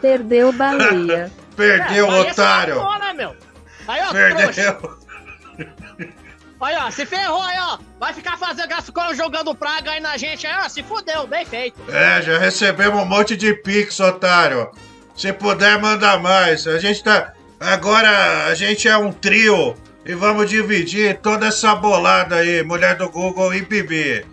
Perdeu 0.01 0.51
baleia. 0.51 1.31
Perdeu, 1.59 2.07
É, 2.09 2.09
aí 2.21 2.31
otário. 2.31 2.75
meu? 3.15 3.35
Aí, 3.85 4.01
ó, 4.05 4.11
Perdeu. 4.13 4.51
trouxa. 4.53 4.77
Olha, 6.61 6.85
ó, 6.85 6.91
se 6.91 7.05
ferrou 7.05 7.41
aí, 7.41 7.57
ó. 7.59 7.77
Vai 7.99 8.13
ficar 8.13 8.37
fazendo 8.37 8.67
gascolo 8.69 9.13
jogando 9.13 9.53
praga 9.53 9.91
aí 9.91 9.99
na 9.99 10.15
gente 10.15 10.47
aí, 10.47 10.53
ó. 10.65 10.69
Se 10.69 10.81
fudeu, 10.83 11.27
bem 11.27 11.45
feito. 11.45 11.79
É, 11.89 12.21
já 12.21 12.37
recebemos 12.37 13.01
um 13.01 13.05
monte 13.05 13.35
de 13.35 13.53
pix, 13.53 13.99
otário. 13.99 14.69
Se 15.15 15.33
puder, 15.33 15.77
manda 15.81 16.17
mais. 16.17 16.65
A 16.65 16.79
gente 16.79 17.03
tá. 17.03 17.33
Agora 17.59 18.45
a 18.47 18.55
gente 18.55 18.87
é 18.87 18.97
um 18.97 19.11
trio 19.11 19.75
e 20.05 20.13
vamos 20.13 20.49
dividir 20.49 21.17
toda 21.19 21.47
essa 21.47 21.75
bolada 21.75 22.35
aí, 22.37 22.63
mulher 22.63 22.95
do 22.95 23.09
Google 23.09 23.53
e 23.53 23.61
Bibi. 23.61 24.25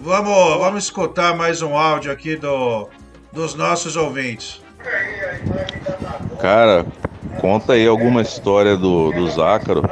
Vamos, 0.00 0.58
vamos 0.58 0.84
escutar 0.84 1.36
mais 1.36 1.62
um 1.62 1.76
áudio 1.76 2.10
aqui 2.10 2.34
do, 2.34 2.88
dos 3.32 3.54
nossos 3.54 3.94
ouvintes. 3.96 4.61
Cara, 6.40 6.84
conta 7.40 7.74
aí 7.74 7.86
alguma 7.86 8.22
história 8.22 8.76
do, 8.76 9.12
do 9.12 9.30
Zácaro, 9.30 9.82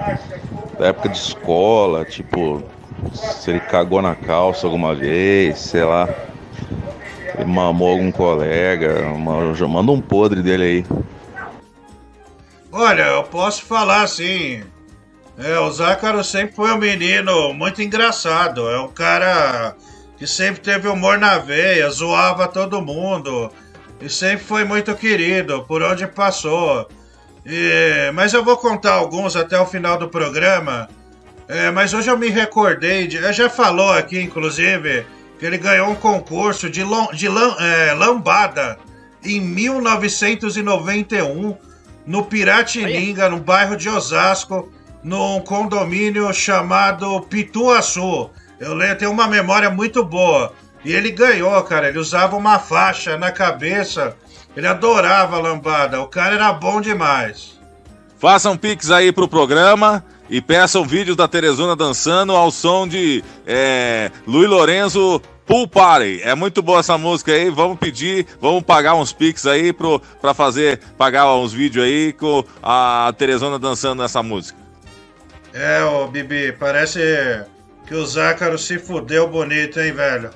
da 0.79 0.89
época 0.89 1.09
de 1.09 1.19
escola, 1.19 2.05
tipo, 2.05 2.63
se 3.15 3.51
ele 3.51 3.61
cagou 3.61 4.03
na 4.03 4.15
calça 4.15 4.67
alguma 4.67 4.95
vez, 4.95 5.59
sei 5.59 5.85
lá. 5.85 6.09
Ele 7.39 7.45
mamou 7.45 7.93
algum 7.93 8.11
colega, 8.11 9.03
ma- 9.15 9.55
já 9.55 9.67
manda 9.69 9.93
um 9.93 10.01
podre 10.01 10.43
dele 10.43 10.65
aí. 10.65 10.87
Olha, 12.73 13.03
eu 13.03 13.23
posso 13.25 13.63
falar 13.65 14.03
assim. 14.03 14.63
É, 15.39 15.59
o 15.59 15.71
Zácaro 15.71 16.23
sempre 16.23 16.55
foi 16.55 16.71
um 16.73 16.77
menino 16.79 17.55
muito 17.55 17.81
engraçado. 17.81 18.69
É 18.69 18.81
um 18.81 18.89
cara 18.89 19.75
que 20.19 20.27
sempre 20.27 20.61
teve 20.61 20.87
humor 20.87 21.19
na 21.19 21.39
veia, 21.39 21.89
zoava 21.91 22.47
todo 22.47 22.83
mundo. 22.83 23.51
E 24.01 24.09
sempre 24.09 24.45
foi 24.45 24.65
muito 24.65 24.95
querido 24.95 25.63
por 25.65 25.83
onde 25.83 26.07
passou. 26.07 26.89
E- 27.45 28.11
mas 28.15 28.33
eu 28.33 28.43
vou 28.45 28.57
contar 28.57 28.93
alguns 28.95 29.35
até 29.37 29.59
o 29.61 29.67
final 29.67 29.99
do 29.99 30.09
programa. 30.09 30.89
É, 31.49 31.71
mas 31.71 31.93
hoje 31.93 32.09
eu 32.09 32.17
me 32.17 32.29
recordei, 32.29 33.07
de, 33.09 33.17
eu 33.17 33.33
já 33.33 33.51
falou 33.51 33.91
aqui, 33.93 34.21
inclusive, 34.21 35.05
que 35.39 35.45
ele 35.45 35.59
ganhou 35.59 35.91
um 35.91 35.95
concurso 35.97 36.71
de, 36.71 36.83
lom- 36.85 37.11
de 37.13 37.29
lam- 37.29 37.57
é, 37.59 37.93
lambada 37.93 38.79
em 39.25 39.41
1991 39.41 41.57
no 42.07 42.25
Piratininga, 42.25 43.29
no 43.29 43.39
bairro 43.39 43.77
de 43.77 43.89
Osasco, 43.89 44.73
num 45.03 45.41
condomínio 45.41 46.33
chamado 46.33 47.21
Pituaçu. 47.23 48.31
Eu 48.59 48.75
lembro, 48.75 48.99
tenho 48.99 49.11
uma 49.11 49.27
memória 49.27 49.71
muito 49.71 50.05
boa. 50.05 50.53
E 50.85 50.93
ele 50.93 51.11
ganhou, 51.11 51.63
cara. 51.63 51.89
Ele 51.89 51.99
usava 51.99 52.37
uma 52.37 52.59
faixa 52.59 53.17
na 53.17 53.31
cabeça. 53.31 54.17
Ele 54.57 54.67
adorava 54.67 55.37
a 55.37 55.41
lambada. 55.41 56.01
O 56.01 56.07
cara 56.07 56.35
era 56.35 56.53
bom 56.53 56.81
demais. 56.81 57.59
Façam 58.19 58.57
pix 58.57 58.91
aí 58.91 59.13
pro 59.13 59.29
programa 59.29 60.05
e 60.29 60.41
peçam 60.41 60.85
vídeos 60.85 61.17
da 61.17 61.27
Teresona 61.27 61.75
dançando 61.75 62.33
ao 62.33 62.51
som 62.51 62.87
de 62.87 63.25
é, 63.47 64.11
Luiz 64.27 64.49
Lorenzo 64.49 65.21
Pool 65.47 65.67
Party. 65.67 66.21
É 66.23 66.35
muito 66.35 66.63
boa 66.63 66.81
essa 66.81 66.97
música 66.97 67.33
aí. 67.33 67.51
Vamos 67.51 67.79
pedir, 67.79 68.27
vamos 68.41 68.63
pagar 68.63 68.95
uns 68.95 69.13
pix 69.13 69.47
aí 69.47 69.73
pro, 69.73 70.01
pra 70.21 70.35
fazer, 70.35 70.81
pagar 70.97 71.35
uns 71.35 71.53
vídeos 71.53 71.85
aí 71.85 72.13
com 72.13 72.45
a 72.63 73.13
Teresona 73.17 73.59
dançando 73.59 74.03
nessa 74.03 74.23
música. 74.23 74.59
É, 75.53 75.83
ô 75.83 76.07
Bibi, 76.07 76.53
parece 76.53 77.01
que 77.87 77.95
o 77.95 78.07
Zácaro 78.07 78.57
se 78.57 78.79
fudeu 78.79 79.29
bonito, 79.29 79.81
hein, 79.81 79.93
velho? 79.93 80.31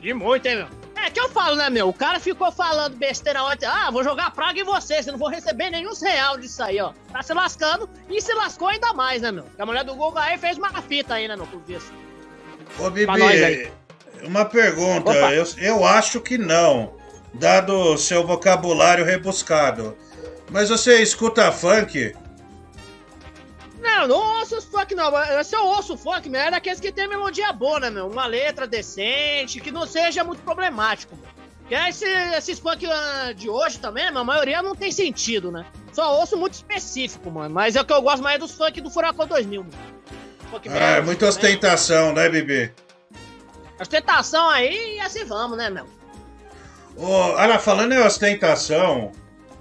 De 0.00 0.14
muito, 0.14 0.46
hein, 0.46 0.56
meu? 0.56 0.68
É 1.04 1.10
que 1.10 1.20
eu 1.20 1.28
falo, 1.28 1.56
né, 1.56 1.70
meu? 1.70 1.88
O 1.88 1.92
cara 1.92 2.20
ficou 2.20 2.50
falando 2.52 2.96
besteira 2.96 3.42
ontem. 3.42 3.66
Ah, 3.66 3.90
vou 3.90 4.04
jogar 4.04 4.32
praga 4.32 4.60
em 4.60 4.64
você, 4.64 5.02
você 5.02 5.10
não 5.10 5.18
vou 5.18 5.28
receber 5.28 5.70
nenhum 5.70 5.92
real 5.94 6.36
disso 6.36 6.62
aí, 6.62 6.80
ó. 6.80 6.92
Tá 7.12 7.22
se 7.22 7.32
lascando 7.32 7.88
e 8.10 8.20
se 8.20 8.32
lascou 8.34 8.68
ainda 8.68 8.92
mais, 8.92 9.22
né, 9.22 9.32
meu? 9.32 9.44
A 9.58 9.66
mulher 9.66 9.84
do 9.84 9.94
Google 9.94 10.18
aí 10.18 10.36
fez 10.36 10.58
uma 10.58 10.70
fita 10.82 11.14
aí, 11.14 11.26
né, 11.26 11.36
meu? 11.36 11.46
Por 11.46 11.62
isso. 11.68 11.92
Ô, 12.78 12.90
Bibi, 12.90 13.70
uma 14.22 14.44
pergunta. 14.44 15.10
Opa. 15.10 15.32
Eu, 15.32 15.46
eu 15.58 15.84
acho 15.84 16.20
que 16.20 16.36
não, 16.36 16.94
dado 17.34 17.72
o 17.72 17.98
seu 17.98 18.26
vocabulário 18.26 19.04
rebuscado. 19.04 19.96
Mas 20.50 20.68
você 20.68 21.00
escuta 21.02 21.52
funk? 21.52 22.14
Não, 23.80 24.08
não 24.08 24.38
ouço 24.38 24.56
os 24.56 24.64
funk, 24.64 24.94
não. 24.94 25.12
Se 25.44 25.54
eu 25.54 25.64
ouço 25.64 25.96
funk, 25.96 26.28
meu, 26.28 26.40
é 26.40 26.50
daqueles 26.50 26.80
que 26.80 26.92
tem 26.92 27.08
melodia 27.08 27.52
boa, 27.52 27.80
né, 27.80 27.90
meu? 27.90 28.08
Uma 28.08 28.26
letra 28.26 28.66
decente, 28.66 29.60
que 29.60 29.70
não 29.70 29.86
seja 29.86 30.24
muito 30.24 30.42
problemático, 30.42 31.16
meu. 31.16 31.28
Porque 31.60 31.74
esse, 31.74 32.06
esses 32.06 32.58
funk 32.58 32.86
ah, 32.86 33.32
de 33.36 33.48
hoje 33.48 33.78
também, 33.78 34.10
meu, 34.10 34.22
a 34.22 34.24
maioria 34.24 34.62
não 34.62 34.74
tem 34.74 34.90
sentido, 34.90 35.52
né? 35.52 35.66
Só 35.92 36.18
ouço 36.18 36.36
muito 36.36 36.54
específico, 36.54 37.30
mano. 37.30 37.54
Mas 37.54 37.76
é 37.76 37.80
o 37.80 37.84
que 37.84 37.92
eu 37.92 38.00
gosto 38.00 38.22
mais 38.22 38.36
é 38.36 38.38
dos 38.38 38.52
funk 38.52 38.80
do 38.80 38.90
Furacão 38.90 39.26
2000, 39.26 39.62
mano. 39.62 39.74
Funk 40.50 40.68
Ah, 40.70 40.96
é 40.96 41.00
muita 41.02 41.26
ostentação, 41.26 42.12
né, 42.14 42.28
Bibi? 42.28 42.72
Ostentação 43.78 44.48
aí 44.48 44.96
e 44.96 45.00
assim 45.00 45.24
vamos, 45.24 45.58
né, 45.58 45.68
meu? 45.68 45.86
Ô, 46.96 47.06
olha, 47.06 47.58
falando 47.58 47.92
em 47.92 47.98
ostentação, 47.98 49.12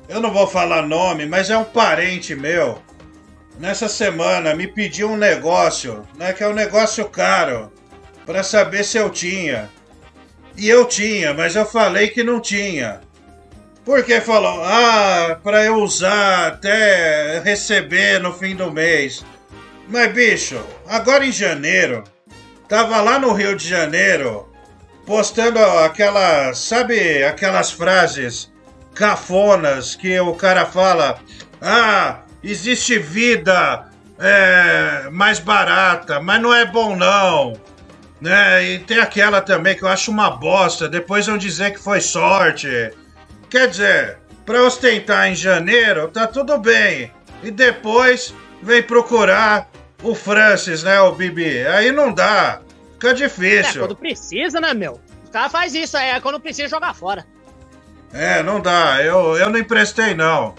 eu 0.08 0.22
não 0.22 0.32
vou 0.32 0.48
falar 0.48 0.84
nome, 0.84 1.26
mas 1.26 1.50
é 1.50 1.58
um 1.58 1.66
parente 1.66 2.34
meu. 2.34 2.82
Nessa 3.60 3.90
semana 3.90 4.54
me 4.54 4.68
pediu 4.68 5.10
um 5.10 5.18
negócio, 5.18 6.08
né? 6.16 6.32
Que 6.32 6.44
é 6.44 6.48
um 6.48 6.54
negócio 6.54 7.10
caro, 7.10 7.72
pra 8.26 8.44
saber 8.44 8.84
se 8.84 8.98
eu 8.98 9.10
tinha. 9.10 9.70
E 10.56 10.70
eu 10.70 10.86
tinha, 10.86 11.34
mas 11.34 11.56
eu 11.56 11.66
falei 11.66 12.10
que 12.10 12.24
não 12.24 12.40
tinha. 12.40 13.02
Porque 13.84 14.22
falou, 14.22 14.64
ah, 14.64 15.40
pra 15.42 15.64
eu 15.64 15.76
usar 15.76 16.48
até 16.48 17.40
receber 17.40 18.20
no 18.20 18.34
fim 18.34 18.56
do 18.56 18.72
mês. 18.72 19.26
Mas, 19.88 20.12
bicho, 20.12 20.60
agora 20.88 21.26
em 21.26 21.32
janeiro, 21.32 22.04
tava 22.68 23.02
lá 23.02 23.18
no 23.18 23.32
Rio 23.32 23.56
de 23.56 23.68
Janeiro, 23.68 24.52
postando 25.06 25.60
aquelas, 25.60 26.60
sabe, 26.60 27.24
aquelas 27.24 27.72
frases 27.72 28.52
cafonas 28.94 29.96
que 29.96 30.20
o 30.20 30.34
cara 30.34 30.66
fala: 30.66 31.20
"Ah, 31.62 32.24
existe 32.52 32.98
vida 33.00 33.86
é, 34.20 35.10
mais 35.12 35.40
barata, 35.40 36.20
mas 36.20 36.42
não 36.42 36.54
é 36.54 36.66
bom 36.66 36.96
não". 36.96 37.54
Né? 38.20 38.64
E 38.66 38.80
tem 38.80 39.00
aquela 39.00 39.42
também 39.42 39.76
que 39.76 39.84
eu 39.84 39.88
acho 39.88 40.10
uma 40.10 40.32
bosta, 40.32 40.90
depois 40.90 41.28
vão 41.28 41.38
dizer 41.38 41.72
que 41.72 41.80
foi 41.80 42.02
sorte. 42.02 42.68
Quer 43.50 43.68
dizer, 43.70 44.18
pra 44.46 44.64
ostentar 44.64 45.28
em 45.28 45.36
janeiro, 45.36 46.08
tá 46.08 46.26
tudo 46.26 46.58
bem. 46.58 47.12
E 47.44 47.52
depois 47.52 48.34
vem 48.62 48.82
procurar 48.82 49.70
o 50.02 50.16
Francis, 50.16 50.82
né, 50.84 51.00
o 51.02 51.12
Bibi? 51.12 51.66
Aí 51.68 51.92
não 51.92 52.12
dá. 52.12 52.62
Fica 52.94 53.10
É, 53.10 53.14
difícil. 53.14 53.82
quando 53.82 53.96
precisa, 53.96 54.60
né, 54.60 54.74
meu? 54.74 55.00
Os 55.24 55.30
caras 55.30 55.52
fazem 55.52 55.84
isso 55.84 55.96
é 55.96 56.20
quando 56.20 56.40
precisa 56.40 56.68
jogar 56.68 56.96
fora. 56.96 57.26
É, 58.12 58.42
não 58.42 58.60
dá. 58.60 59.04
Eu, 59.04 59.38
eu 59.38 59.50
não 59.50 59.60
emprestei, 59.60 60.16
não. 60.16 60.56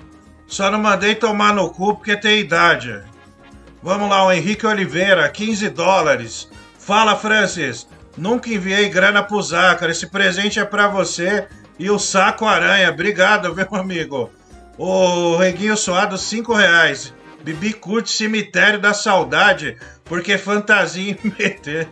Só 0.48 0.70
não 0.70 0.80
mandei 0.80 1.14
tomar 1.14 1.54
no 1.54 1.70
cu 1.70 1.94
porque 1.94 2.16
tem 2.16 2.40
idade. 2.40 3.02
Vamos 3.82 4.08
lá, 4.08 4.24
o 4.24 4.32
Henrique 4.32 4.66
Oliveira, 4.66 5.28
15 5.28 5.68
dólares. 5.68 6.48
Fala, 6.78 7.14
Francis. 7.14 7.86
Nunca 8.16 8.48
enviei 8.48 8.88
grana 8.88 9.22
pro 9.22 9.40
Zácaro. 9.40 9.92
Esse 9.92 10.06
presente 10.06 10.58
é 10.58 10.64
pra 10.64 10.88
você 10.88 11.46
e 11.78 11.90
o 11.90 11.98
Saco 11.98 12.46
Aranha. 12.46 12.90
Obrigado, 12.90 13.54
meu 13.54 13.68
amigo. 13.74 14.30
O 14.76 15.36
Reguinho 15.36 15.76
Suado, 15.76 16.16
5 16.16 16.52
reais. 16.54 17.14
Bibi 17.44 17.72
curte 17.72 18.10
Cemitério 18.10 18.80
da 18.80 18.92
Saudade, 18.92 19.76
porque 20.04 20.36
fantasia 20.38 21.12
em 21.12 21.34
meter. 21.38 21.88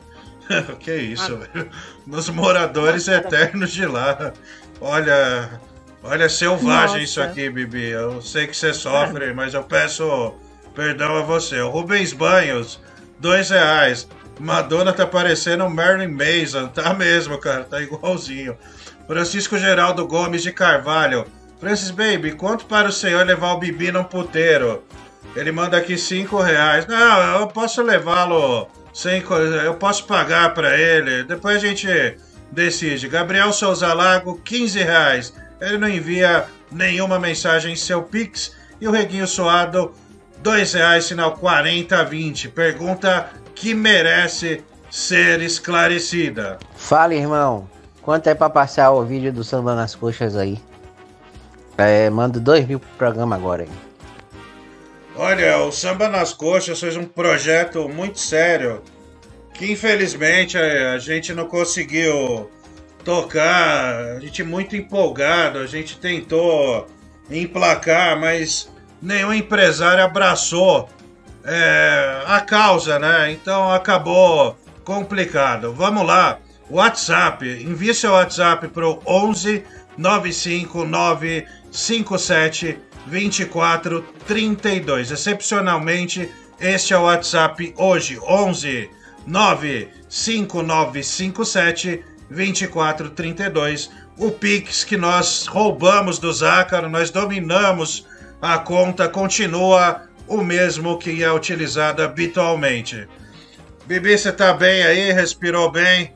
que 0.80 0.94
isso, 0.94 1.36
velho. 1.36 1.70
Nos 2.06 2.28
moradores 2.28 3.06
eternos 3.06 3.70
de 3.70 3.86
lá. 3.86 4.32
Olha, 4.80 5.60
olha, 6.08 6.28
selvagem 6.28 6.86
Nossa. 6.86 6.98
isso 6.98 7.20
aqui, 7.20 7.48
Bibi. 7.50 7.90
Eu 7.90 8.20
sei 8.22 8.46
que 8.46 8.56
você 8.56 8.72
sofre, 8.72 9.32
mas 9.32 9.54
eu 9.54 9.62
peço 9.62 10.34
perdão 10.74 11.16
a 11.16 11.22
você. 11.22 11.60
O 11.60 11.70
Rubens 11.70 12.12
Banhos, 12.12 12.80
dois 13.18 13.50
reais. 13.50 14.08
Madonna 14.38 14.92
tá 14.92 15.06
parecendo 15.06 15.68
Marilyn 15.68 16.08
Mason. 16.08 16.68
Tá 16.68 16.92
mesmo, 16.92 17.38
cara. 17.38 17.64
Tá 17.64 17.80
igualzinho. 17.80 18.56
Francisco 19.06 19.56
Geraldo 19.56 20.06
Gomes 20.06 20.42
de 20.42 20.52
Carvalho. 20.52 21.24
Francis 21.58 21.90
Baby, 21.90 22.32
quanto 22.32 22.66
para 22.66 22.88
o 22.88 22.92
senhor 22.92 23.24
levar 23.24 23.52
o 23.52 23.58
Bibi 23.58 23.90
num 23.90 24.04
puteiro? 24.04 24.84
Ele 25.34 25.50
manda 25.50 25.76
aqui 25.76 25.96
cinco 25.96 26.40
reais. 26.40 26.86
Não, 26.86 27.40
eu 27.40 27.46
posso 27.46 27.82
levá-lo 27.82 28.68
sem... 28.92 29.22
Eu 29.64 29.74
posso 29.74 30.04
pagar 30.04 30.52
para 30.54 30.78
ele. 30.78 31.24
Depois 31.24 31.56
a 31.56 31.66
gente 31.66 32.16
decide. 32.52 33.08
Gabriel 33.08 33.52
Souza 33.52 33.92
Lago, 33.94 34.40
15 34.44 34.82
reais. 34.82 35.34
Ele 35.60 35.78
não 35.78 35.88
envia 35.88 36.46
nenhuma 36.70 37.18
mensagem 37.18 37.72
em 37.72 37.76
seu 37.76 38.02
Pix. 38.02 38.54
E 38.80 38.86
o 38.86 38.90
Reguinho 38.90 39.26
Suado, 39.26 39.94
dois 40.38 40.72
reais, 40.74 41.06
sinal 41.06 41.36
4020. 41.36 42.48
Pergunta 42.48 43.30
que 43.54 43.74
merece 43.74 44.62
ser 44.90 45.40
esclarecida. 45.40 46.58
Fala, 46.76 47.14
irmão. 47.14 47.68
Quanto 48.02 48.28
é 48.28 48.34
pra 48.34 48.48
passar 48.48 48.92
o 48.92 49.04
vídeo 49.04 49.32
do 49.32 49.42
samba 49.42 49.74
nas 49.74 49.94
coxas 49.94 50.36
aí? 50.36 50.60
É, 51.76 52.08
mando 52.08 52.40
dois 52.40 52.66
mil 52.66 52.78
pro 52.78 52.88
programa 52.90 53.36
agora 53.36 53.64
aí. 53.64 53.86
Olha, 55.18 55.58
o 55.58 55.72
Samba 55.72 56.08
nas 56.08 56.34
Coxas 56.34 56.78
fez 56.78 56.94
um 56.94 57.04
projeto 57.04 57.88
muito 57.88 58.18
sério 58.18 58.82
que 59.54 59.72
infelizmente 59.72 60.58
a 60.58 60.98
gente 60.98 61.32
não 61.32 61.46
conseguiu 61.46 62.50
tocar. 63.06 64.16
A 64.16 64.20
gente 64.20 64.42
muito 64.42 64.76
empolgado, 64.76 65.60
a 65.60 65.66
gente 65.66 65.98
tentou 65.98 66.86
emplacar, 67.30 68.18
mas 68.18 68.68
nenhum 69.00 69.32
empresário 69.32 70.04
abraçou 70.04 70.90
é, 71.44 72.24
a 72.26 72.40
causa, 72.40 72.98
né? 72.98 73.30
Então 73.30 73.72
acabou 73.72 74.58
complicado. 74.84 75.72
Vamos 75.72 76.04
lá, 76.04 76.40
WhatsApp, 76.68 77.46
envie 77.46 77.94
seu 77.94 78.10
WhatsApp 78.10 78.66
para 78.68 78.88
o 78.88 79.00
11 79.06 79.62
959 79.96 81.46
57 81.70 82.80
24 83.06 84.02
32. 84.26 85.12
Excepcionalmente, 85.12 86.28
este 86.58 86.92
é 86.92 86.98
o 86.98 87.02
WhatsApp 87.02 87.72
hoje, 87.78 88.18
11 88.18 88.90
95957 89.28 92.15
24 92.30 93.10
32. 93.10 93.90
O 94.18 94.30
Pix 94.30 94.84
que 94.84 94.96
nós 94.96 95.46
roubamos 95.46 96.18
do 96.18 96.32
Zácaro, 96.32 96.88
nós 96.88 97.10
dominamos 97.10 98.06
a 98.40 98.58
conta, 98.58 99.08
continua 99.08 100.02
o 100.26 100.38
mesmo 100.42 100.98
que 100.98 101.22
é 101.22 101.32
utilizado 101.32 102.02
habitualmente. 102.02 103.06
Bibi, 103.86 104.18
você 104.18 104.32
tá 104.32 104.52
bem 104.52 104.82
aí? 104.82 105.12
Respirou 105.12 105.70
bem? 105.70 106.12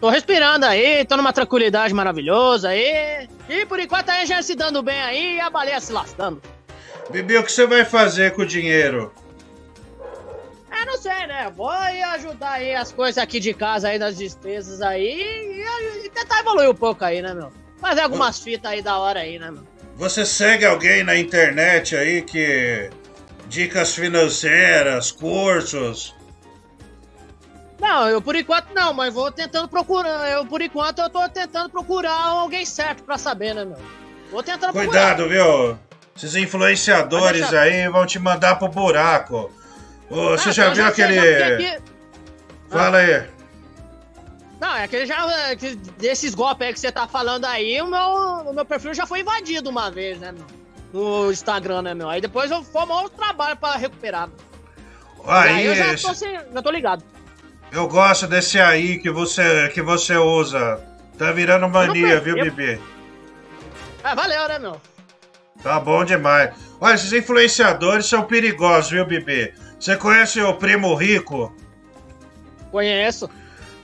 Tô 0.00 0.08
respirando 0.08 0.64
aí, 0.64 1.04
tô 1.04 1.16
numa 1.16 1.32
tranquilidade 1.32 1.92
maravilhosa 1.92 2.70
aí. 2.70 3.28
E 3.48 3.66
por 3.66 3.78
enquanto 3.78 4.10
a 4.10 4.24
gente 4.24 4.44
se 4.44 4.54
dando 4.54 4.82
bem 4.82 5.00
aí 5.00 5.36
e 5.36 5.40
a 5.40 5.50
baleia 5.50 5.80
se 5.80 5.92
lascando. 5.92 6.40
Bibi, 7.10 7.36
o 7.36 7.42
que 7.42 7.52
você 7.52 7.66
vai 7.66 7.84
fazer 7.84 8.32
com 8.32 8.42
o 8.42 8.46
dinheiro? 8.46 9.12
É, 10.80 10.84
não 10.86 10.96
sei, 10.96 11.26
né? 11.26 11.52
Vou 11.54 11.68
ajudar 11.68 12.52
aí 12.52 12.74
as 12.74 12.90
coisas 12.90 13.22
aqui 13.22 13.38
de 13.38 13.52
casa 13.52 13.88
aí, 13.88 13.98
nas 13.98 14.16
despesas 14.16 14.80
aí 14.80 15.62
e, 16.04 16.08
tentar 16.08 16.40
evoluir 16.40 16.70
um 16.70 16.74
pouco 16.74 17.04
aí, 17.04 17.20
né, 17.20 17.34
meu? 17.34 17.52
Fazer 17.78 18.00
algumas 18.00 18.38
fitas 18.38 18.70
aí 18.70 18.80
da 18.82 18.98
hora 18.98 19.20
aí, 19.20 19.38
né, 19.38 19.50
meu? 19.50 19.62
Você 19.96 20.24
segue 20.24 20.64
alguém 20.64 21.04
na 21.04 21.16
internet 21.16 21.96
aí 21.96 22.22
que. 22.22 22.88
Dicas 23.46 23.94
financeiras, 23.94 25.10
cursos. 25.10 26.14
Não, 27.80 28.08
eu 28.08 28.22
por 28.22 28.36
enquanto 28.36 28.72
não, 28.72 28.94
mas 28.94 29.12
vou 29.12 29.30
tentando 29.32 29.68
procurar. 29.68 30.30
Eu 30.30 30.46
por 30.46 30.62
enquanto 30.62 31.00
eu 31.00 31.10
tô 31.10 31.28
tentando 31.28 31.68
procurar 31.68 32.14
alguém 32.14 32.64
certo 32.64 33.02
pra 33.02 33.18
saber, 33.18 33.54
né, 33.54 33.64
meu? 33.64 33.78
Vou 34.30 34.42
tentando 34.42 34.72
Cuidado, 34.72 35.24
procurar. 35.24 35.44
viu? 35.44 35.78
Esses 36.16 36.36
influenciadores 36.36 37.52
aí 37.52 37.88
vão 37.88 38.06
te 38.06 38.18
mandar 38.18 38.56
pro 38.56 38.68
buraco. 38.68 39.50
Ô, 40.10 40.30
você 40.30 40.48
Ah, 40.48 40.52
já 40.52 40.70
viu 40.70 40.84
aquele. 40.86 41.14
já 41.14 41.22
fiquei 41.22 41.66
aqui- 41.68 41.82
Fala 42.68 42.98
aí. 42.98 43.24
Não, 44.60 44.76
é 44.76 44.84
aquele 44.84 45.06
já. 45.06 45.56
que 45.56 45.74
Desses 45.98 46.34
golpes 46.34 46.66
aí 46.66 46.72
que 46.72 46.80
você 46.80 46.92
tá 46.92 47.06
falando 47.08 47.44
aí, 47.46 47.80
o 47.80 47.86
meu, 47.86 48.00
o 48.50 48.52
meu 48.52 48.64
perfil 48.64 48.92
já 48.92 49.06
foi 49.06 49.20
invadido 49.20 49.70
uma 49.70 49.90
vez, 49.90 50.18
né, 50.18 50.32
meu? 50.32 50.46
No 50.92 51.30
Instagram, 51.32 51.82
né, 51.82 51.94
meu? 51.94 52.08
Aí 52.08 52.20
depois 52.20 52.50
eu 52.50 52.58
um 52.58 52.92
outro 52.92 53.16
trabalho 53.16 53.56
pra 53.56 53.76
recuperar. 53.76 54.28
Aí, 55.26 55.66
eu 55.66 55.74
já 55.74 55.96
tô, 55.96 56.14
sem, 56.14 56.32
já 56.52 56.62
tô 56.62 56.70
ligado. 56.70 57.04
eu 57.70 57.86
gosto 57.86 58.26
desse 58.26 58.58
aí 58.60 58.98
que 58.98 59.10
você, 59.10 59.68
que 59.72 59.80
você 59.82 60.16
usa. 60.16 60.80
Tá 61.18 61.30
virando 61.32 61.68
mania, 61.68 62.18
viu. 62.20 62.34
Bibi? 62.34 62.80
Ah, 64.02 64.14
valeu, 64.14 64.48
né, 64.48 64.58
meu? 64.58 64.80
Tá 65.62 65.78
bom 65.78 66.02
demais. 66.04 66.54
Olha, 66.80 66.94
esses 66.94 67.12
influenciadores 67.12 68.06
são 68.06 68.22
perigosos, 68.24 68.90
viu, 68.90 69.04
Bibi? 69.04 69.52
Você 69.80 69.96
conhece 69.96 70.40
o 70.42 70.52
Primo 70.54 70.94
Rico? 70.94 71.56
Conheço. 72.70 73.30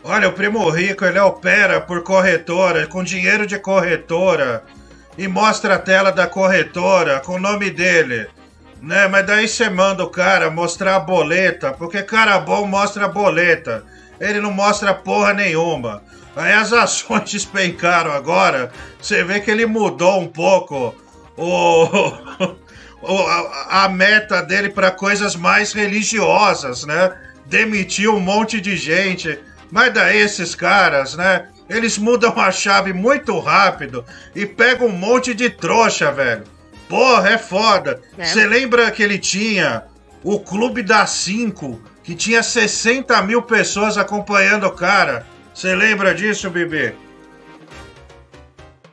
Olha, 0.05 0.29
o 0.29 0.33
Primo 0.33 0.69
Rico, 0.69 1.05
ele 1.07 1.19
opera 1.19 1.81
por 1.81 2.03
corretora, 2.03 2.87
com 2.87 3.03
dinheiro 3.03 3.47
de 3.47 3.59
corretora, 3.59 4.63
e 5.17 5.27
mostra 5.27 5.77
a 5.77 5.79
tela 5.79 6.13
da 6.13 6.27
corretora 6.27 7.21
com 7.21 7.33
o 7.33 7.41
nome 7.41 7.71
dele. 7.71 8.29
Né? 8.81 9.09
Mas 9.09 9.27
daí 9.27 9.49
você 9.49 9.71
manda 9.71 10.05
o 10.05 10.11
cara 10.11 10.51
mostrar 10.51 10.97
a 10.97 11.01
boleta, 11.01 11.73
porque 11.73 12.03
cara 12.03 12.39
bom 12.39 12.67
mostra 12.67 13.07
a 13.07 13.09
boleta. 13.09 13.83
Ele 14.21 14.39
não 14.39 14.53
mostra 14.53 14.93
porra 14.95 15.33
nenhuma. 15.33 16.03
Aí 16.37 16.53
as 16.53 16.71
ações 16.75 17.31
despencaram 17.33 18.13
agora. 18.13 18.71
Você 19.01 19.25
vê 19.25 19.41
que 19.41 19.51
ele 19.51 19.65
mudou 19.65 20.21
um 20.21 20.29
pouco 20.29 20.95
o, 21.37 21.85
o- 22.45 22.57
a, 23.07 23.85
a 23.85 23.89
meta 23.89 24.43
dele 24.43 24.71
para 24.71 24.91
coisas 24.91 25.37
mais 25.37 25.73
religiosas, 25.73 26.85
né? 26.85 27.13
Demitiu 27.47 28.17
um 28.17 28.21
monte 28.21 28.61
de 28.61 28.77
gente. 28.77 29.39
Mas 29.71 29.93
daí 29.93 30.19
esses 30.19 30.55
caras, 30.55 31.15
né? 31.15 31.49
Eles 31.69 31.99
mudam 31.99 32.39
a 32.39 32.53
chave 32.53 32.93
muito 32.93 33.39
rápido 33.41 34.05
e 34.35 34.47
pegam 34.47 34.89
um 34.89 34.93
monte 34.93 35.35
de 35.35 35.51
trouxa, 35.51 36.13
velho. 36.13 36.45
Porra, 36.89 37.31
é 37.31 37.39
foda. 37.39 38.01
É. 38.17 38.25
Você 38.25 38.47
lembra 38.47 38.91
que 38.91 39.03
ele 39.03 39.19
tinha 39.19 39.83
o 40.23 40.39
Clube 40.39 40.83
das 40.83 41.11
Cinco, 41.11 41.81
que 42.05 42.15
tinha 42.15 42.43
60 42.43 43.21
mil 43.23 43.43
pessoas 43.43 43.99
acompanhando 43.99 44.67
o 44.67 44.73
cara? 44.73 45.27
Você 45.53 45.75
lembra 45.75 46.15
disso, 46.15 46.49
Bibi? 46.51 46.95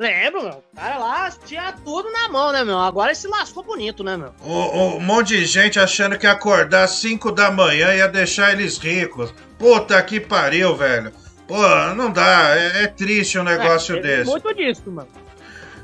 Lembro, 0.03 0.43
meu. 0.43 0.63
O 0.73 0.75
cara 0.75 0.97
lá 0.97 1.31
tinha 1.45 1.71
tudo 1.71 2.11
na 2.11 2.27
mão, 2.27 2.51
né, 2.51 2.63
meu? 2.65 2.77
Agora 2.77 3.09
ele 3.11 3.15
se 3.15 3.27
lascou 3.27 3.63
bonito, 3.63 4.03
né, 4.03 4.17
meu? 4.17 4.33
O- 4.41 4.97
Um 4.97 4.99
monte 4.99 5.29
de 5.37 5.45
gente 5.45 5.79
achando 5.79 6.17
que 6.17 6.27
acordar 6.27 6.83
às 6.83 6.91
5 6.91 7.31
da 7.31 7.49
manhã 7.49 7.93
ia 7.93 8.07
deixar 8.07 8.51
eles 8.51 8.77
ricos. 8.77 9.33
Puta 9.57 10.01
que 10.03 10.19
pariu, 10.19 10.75
velho. 10.75 11.13
Pô, 11.47 11.57
não 11.95 12.11
dá. 12.11 12.53
É, 12.57 12.83
é 12.83 12.87
triste 12.87 13.39
um 13.39 13.43
negócio 13.43 13.95
É, 13.95 14.01
teve 14.01 14.17
desse. 14.17 14.29
Muito 14.29 14.53
disso, 14.53 14.83
mano. 14.91 15.07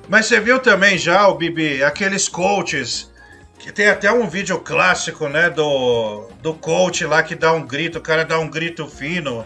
Mas 0.09 0.26
você 0.26 0.39
viu 0.39 0.59
também 0.59 0.97
já, 0.97 1.28
o 1.28 1.36
Bibi, 1.36 1.82
aqueles 1.84 2.28
coaches. 2.28 3.09
Que 3.57 3.72
tem 3.74 3.88
até 3.88 4.09
um 4.11 4.28
vídeo 4.28 4.57
clássico, 4.59 5.28
né? 5.28 5.49
Do, 5.49 6.28
do 6.41 6.53
coach 6.53 7.05
lá 7.05 7.22
que 7.22 7.36
dá 7.36 7.51
um 7.53 7.65
grito, 7.65 7.97
o 7.99 8.01
cara 8.01 8.24
dá 8.26 8.39
um 8.39 8.49
grito 8.49 8.88
fino. 8.88 9.45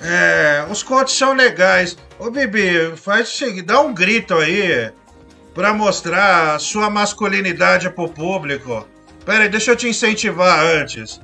É, 0.00 0.66
os 0.70 0.82
coaches 0.82 1.16
são 1.16 1.32
legais. 1.32 1.96
Ô 2.18 2.30
Bibi, 2.30 2.96
faz 2.96 3.28
o 3.28 3.36
seguinte, 3.36 3.62
dá 3.62 3.80
um 3.80 3.94
grito 3.94 4.34
aí 4.34 4.92
pra 5.54 5.72
mostrar 5.72 6.54
a 6.54 6.58
sua 6.58 6.90
masculinidade 6.90 7.88
pro 7.90 8.08
público. 8.08 8.86
Pera 9.24 9.44
aí, 9.44 9.48
deixa 9.48 9.70
eu 9.70 9.76
te 9.76 9.88
incentivar 9.88 10.60
antes. 10.60 11.20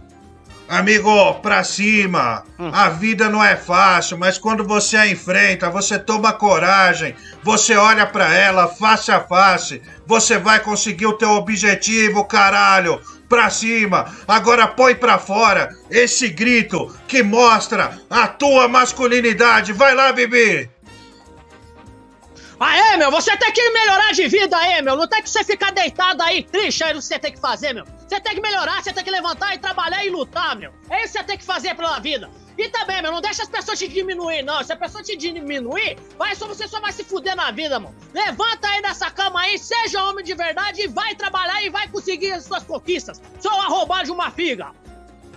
Amigo, 0.68 1.34
pra 1.40 1.64
cima. 1.64 2.44
A 2.72 2.88
vida 2.88 3.28
não 3.28 3.42
é 3.42 3.56
fácil, 3.56 4.16
mas 4.16 4.38
quando 4.38 4.64
você 4.64 4.96
a 4.96 5.06
enfrenta, 5.06 5.68
você 5.68 5.98
toma 5.98 6.32
coragem, 6.32 7.16
você 7.42 7.74
olha 7.74 8.06
pra 8.06 8.32
ela 8.32 8.68
face 8.68 9.10
a 9.10 9.20
face, 9.20 9.82
você 10.06 10.38
vai 10.38 10.60
conseguir 10.60 11.06
o 11.06 11.14
teu 11.14 11.30
objetivo, 11.30 12.24
caralho. 12.24 13.00
Pra 13.31 13.49
cima. 13.49 14.12
Agora 14.26 14.66
põe 14.66 14.93
pra 14.93 15.16
fora 15.16 15.68
esse 15.89 16.28
grito 16.28 16.93
que 17.07 17.22
mostra 17.22 17.97
a 18.11 18.26
tua 18.26 18.66
masculinidade. 18.66 19.72
Vai 19.72 19.95
lá, 19.95 20.12
Bibi. 20.12 20.68
Aê, 22.61 22.98
meu, 22.98 23.11
você 23.11 23.34
tem 23.38 23.50
que 23.52 23.70
melhorar 23.70 24.12
de 24.12 24.28
vida 24.28 24.54
aí, 24.54 24.82
meu. 24.82 24.94
Não 24.94 25.08
tem 25.08 25.22
que 25.22 25.30
você 25.30 25.42
ficar 25.42 25.72
deitado 25.72 26.22
aí, 26.22 26.42
triste 26.42 26.84
aí, 26.84 26.92
o 26.92 26.96
que 26.96 27.02
você 27.02 27.18
tem 27.18 27.32
que 27.32 27.40
fazer, 27.40 27.72
meu. 27.72 27.86
Você 28.06 28.20
tem 28.20 28.34
que 28.34 28.40
melhorar, 28.42 28.82
você 28.82 28.92
tem 28.92 29.02
que 29.02 29.11
levantar 29.11 29.54
e 29.54 29.58
trabalhar 29.58 30.04
e 30.04 30.11
lutar, 30.11 30.54
meu. 30.56 30.70
É 30.90 31.02
isso 31.02 31.14
que 31.14 31.18
você 31.20 31.24
tem 31.24 31.38
que 31.38 31.44
fazer 31.44 31.74
pela 31.74 31.98
vida. 31.98 32.28
E 32.58 32.68
também, 32.68 33.00
meu, 33.00 33.12
não 33.12 33.22
deixa 33.22 33.42
as 33.42 33.48
pessoas 33.48 33.78
te 33.78 33.88
diminuir, 33.88 34.42
não. 34.42 34.62
Se 34.62 34.74
a 34.74 34.76
pessoa 34.76 35.02
te 35.02 35.16
diminuir, 35.16 35.96
vai 36.18 36.34
só 36.34 36.46
você 36.46 36.68
só 36.68 36.78
vai 36.80 36.92
se 36.92 37.02
fuder 37.02 37.34
na 37.34 37.50
vida, 37.50 37.80
mano. 37.80 37.94
Levanta 38.12 38.68
aí 38.68 38.82
dessa 38.82 39.11
cama 39.11 39.40
aí, 39.40 39.58
seja 39.58 40.04
homem 40.04 40.22
de 40.22 40.34
verdade 40.34 40.82
e 40.82 40.86
vai 40.86 41.14
trabalhar 41.14 41.64
e 41.64 41.70
vai 41.70 41.88
conseguir 41.88 42.32
as 42.32 42.44
suas 42.44 42.62
conquistas. 42.62 43.22
Seu 43.40 43.52
arrombado 43.52 44.04
de 44.04 44.11
uma 44.11 44.30
figa. 44.30 44.72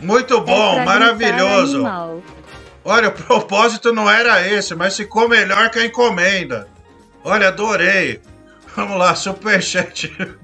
Muito 0.01 0.41
bom, 0.41 0.76
pra 0.76 0.84
maravilhoso. 0.84 1.86
Olha, 2.84 3.07
o 3.07 3.11
propósito 3.13 3.93
não 3.93 4.11
era 4.11 4.45
esse, 4.45 4.76
mas 4.76 4.97
ficou 4.97 5.30
melhor 5.30 5.69
que 5.69 5.80
a 5.80 5.86
encomenda. 5.86 6.72
Olha, 7.24 7.47
adorei. 7.49 8.21
Vamos 8.76 8.97
lá, 8.97 9.15
superchat. 9.15 10.11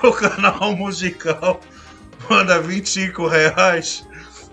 O 0.00 0.12
canal 0.12 0.76
musical 0.76 1.60
manda 2.30 2.62
25 2.62 3.26
reais. 3.26 4.06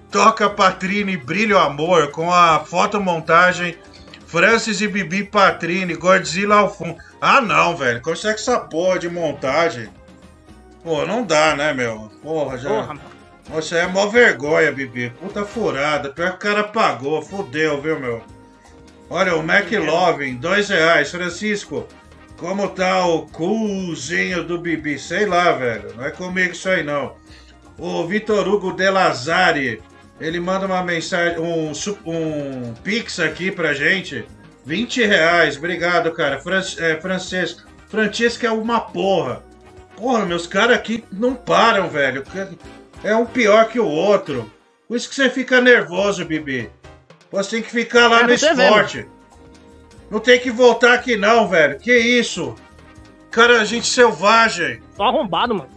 Toca 0.09 0.49
Patrini 0.49 1.15
Brilho 1.15 1.59
Amor 1.59 2.09
com 2.09 2.33
a 2.33 2.61
fotomontagem 2.61 3.77
Francis 4.25 4.81
e 4.81 4.87
Bibi 4.87 5.23
Patrini, 5.23 5.93
Godzilla 5.93 6.55
ao 6.57 6.73
fundo. 6.73 6.97
Ah, 7.21 7.39
não, 7.39 7.77
velho. 7.77 8.01
Consegue 8.01 8.35
essa 8.39 8.59
porra 8.59 8.99
de 8.99 9.07
montagem? 9.07 9.87
Pô, 10.83 11.05
não 11.05 11.23
dá, 11.23 11.55
né, 11.55 11.73
meu? 11.73 12.11
Porra, 12.21 12.57
já. 12.57 12.69
Porra, 12.69 12.97
Você 13.49 13.77
é 13.77 13.87
mó 13.87 14.07
vergonha, 14.07 14.71
Bibi. 14.71 15.11
Puta 15.11 15.45
furada. 15.45 16.09
Pior 16.09 16.31
que 16.31 16.35
o 16.35 16.39
cara 16.39 16.63
pagou. 16.63 17.21
Fudeu, 17.21 17.81
viu, 17.81 17.99
meu? 17.99 18.23
Olha, 19.09 19.35
o 19.35 19.43
McLovin, 19.43 20.35
dois 20.35 20.69
reais. 20.69 21.11
Francisco, 21.11 21.87
como 22.37 22.67
tá 22.69 23.05
o 23.05 23.27
coolzinho 23.27 24.43
do 24.43 24.57
Bibi? 24.57 24.97
Sei 24.99 25.25
lá, 25.25 25.51
velho. 25.53 25.93
Não 25.95 26.05
é 26.05 26.11
comigo 26.11 26.53
isso 26.53 26.67
aí, 26.67 26.83
não. 26.83 27.15
O 27.77 28.05
Vitor 28.07 28.47
Hugo 28.47 28.73
De 28.73 28.89
Lazari, 28.89 29.81
ele 30.19 30.39
manda 30.39 30.65
uma 30.65 30.83
mensagem, 30.83 31.37
um, 31.39 31.71
um 32.05 32.73
pix 32.83 33.19
aqui 33.19 33.51
pra 33.51 33.73
gente. 33.73 34.25
20 34.65 35.05
reais. 35.05 35.57
Obrigado, 35.57 36.11
cara. 36.11 36.39
Fran 36.39 36.61
é, 36.79 36.99
Francesco. 36.99 37.63
Francesco 37.87 38.45
é 38.45 38.51
uma 38.51 38.79
porra. 38.79 39.43
Porra, 39.95 40.25
meus 40.25 40.47
caras 40.47 40.75
aqui 40.75 41.03
não 41.11 41.35
param, 41.35 41.89
velho. 41.89 42.23
É 43.03 43.15
um 43.15 43.25
pior 43.25 43.67
que 43.69 43.79
o 43.79 43.87
outro. 43.87 44.51
Por 44.87 44.97
isso 44.97 45.07
que 45.07 45.15
você 45.15 45.29
fica 45.29 45.61
nervoso, 45.61 46.25
Bibi. 46.25 46.69
Você 47.31 47.49
tem 47.51 47.61
que 47.61 47.71
ficar 47.71 48.07
lá 48.07 48.21
É, 48.21 48.23
no 48.23 48.33
esporte. 48.33 49.07
Não 50.09 50.19
tem 50.19 50.39
que 50.39 50.51
voltar 50.51 50.93
aqui 50.93 51.17
não, 51.17 51.47
velho. 51.47 51.79
Que 51.79 51.95
isso? 51.97 52.55
Cara, 53.31 53.65
gente 53.65 53.87
selvagem. 53.87 54.81
Só 54.95 55.03
arrombado, 55.05 55.55
mano. 55.55 55.69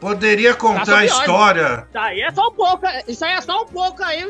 Poderia 0.00 0.54
contar 0.54 0.82
a 0.82 0.84
Tá 0.84 1.04
história. 1.04 1.86
Isso 1.88 1.98
aí 1.98 2.20
é 2.20 2.30
só 2.30 2.48
um 2.48 2.52
pouco. 2.52 2.86
Isso 3.08 3.24
aí 3.24 3.32
é 3.32 3.40
só 3.40 3.62
um 3.62 3.66
pouco 3.66 4.02
aí. 4.02 4.22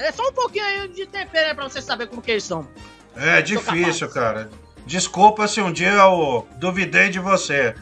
É 0.00 0.12
só 0.12 0.28
um 0.28 0.32
pouquinho 0.32 0.64
aí 0.64 0.88
de 0.88 1.06
tempero 1.06 1.48
aí 1.48 1.54
pra 1.54 1.64
você 1.68 1.80
saber 1.82 2.06
como 2.08 2.22
que 2.22 2.30
eles 2.30 2.44
são. 2.44 2.66
É 3.16 3.40
difícil, 3.42 4.08
cara. 4.08 4.48
Desculpa 4.86 5.46
se 5.46 5.60
um 5.60 5.70
dia 5.72 5.90
eu 5.90 6.46
duvidei 6.56 7.08
de 7.08 7.18
você. 7.18 7.74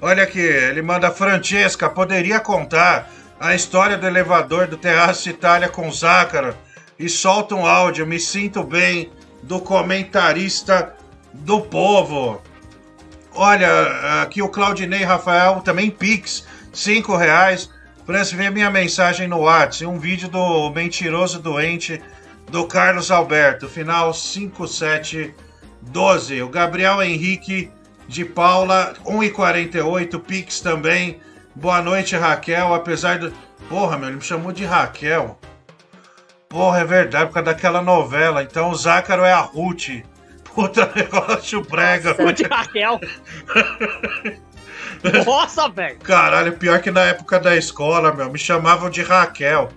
Olha 0.00 0.24
aqui, 0.24 0.40
ele 0.40 0.82
manda 0.82 1.10
Francesca, 1.12 1.88
poderia 1.88 2.40
contar 2.40 3.08
a 3.38 3.54
história 3.54 3.96
do 3.96 4.06
elevador 4.06 4.66
do 4.66 4.76
Terraço 4.76 5.28
Itália 5.28 5.68
com 5.68 5.90
Zácaro 5.92 6.56
e 7.02 7.08
solta 7.08 7.56
um 7.56 7.66
áudio, 7.66 8.06
me 8.06 8.20
sinto 8.20 8.62
bem, 8.62 9.10
do 9.42 9.58
comentarista 9.60 10.94
do 11.32 11.60
povo. 11.60 12.40
Olha, 13.34 14.22
aqui 14.22 14.40
o 14.40 14.48
Claudinei 14.48 15.02
Rafael, 15.02 15.62
também 15.62 15.90
Pix, 15.90 16.46
5 16.72 17.16
reais. 17.16 17.68
Francis, 18.06 18.34
vê 18.34 18.48
minha 18.50 18.70
mensagem 18.70 19.26
no 19.26 19.40
WhatsApp, 19.40 19.86
um 19.86 19.98
vídeo 19.98 20.28
do 20.28 20.70
mentiroso 20.70 21.40
doente 21.40 22.00
do 22.48 22.64
Carlos 22.66 23.10
Alberto, 23.10 23.68
final 23.68 24.14
5712. 24.14 26.40
O 26.42 26.48
Gabriel 26.48 27.02
Henrique 27.02 27.68
de 28.06 28.24
Paula, 28.24 28.94
1,48. 29.04 30.20
Pix 30.20 30.60
também. 30.60 31.18
Boa 31.54 31.82
noite, 31.82 32.14
Raquel. 32.14 32.72
Apesar 32.74 33.18
do. 33.18 33.32
Porra, 33.68 33.98
meu, 33.98 34.08
ele 34.08 34.18
me 34.18 34.22
chamou 34.22 34.52
de 34.52 34.64
Raquel. 34.64 35.36
Porra, 36.52 36.80
é 36.80 36.84
verdade, 36.84 37.28
por 37.28 37.32
causa 37.32 37.46
daquela 37.46 37.80
novela. 37.80 38.42
Então 38.42 38.70
o 38.70 38.74
Zácaro 38.74 39.24
é 39.24 39.32
a 39.32 39.40
Ruth. 39.40 40.04
Puta 40.54 40.92
negócio 40.94 41.62
brega. 41.62 42.14
Cu 42.14 42.30
de 42.30 42.42
Raquel. 42.42 43.00
Nossa, 45.24 45.70
velho. 45.70 45.98
Caralho, 46.00 46.52
pior 46.52 46.78
que 46.82 46.90
na 46.90 47.04
época 47.04 47.40
da 47.40 47.56
escola, 47.56 48.12
meu, 48.12 48.30
me 48.30 48.38
chamavam 48.38 48.90
de 48.90 49.02
Raquel. 49.02 49.70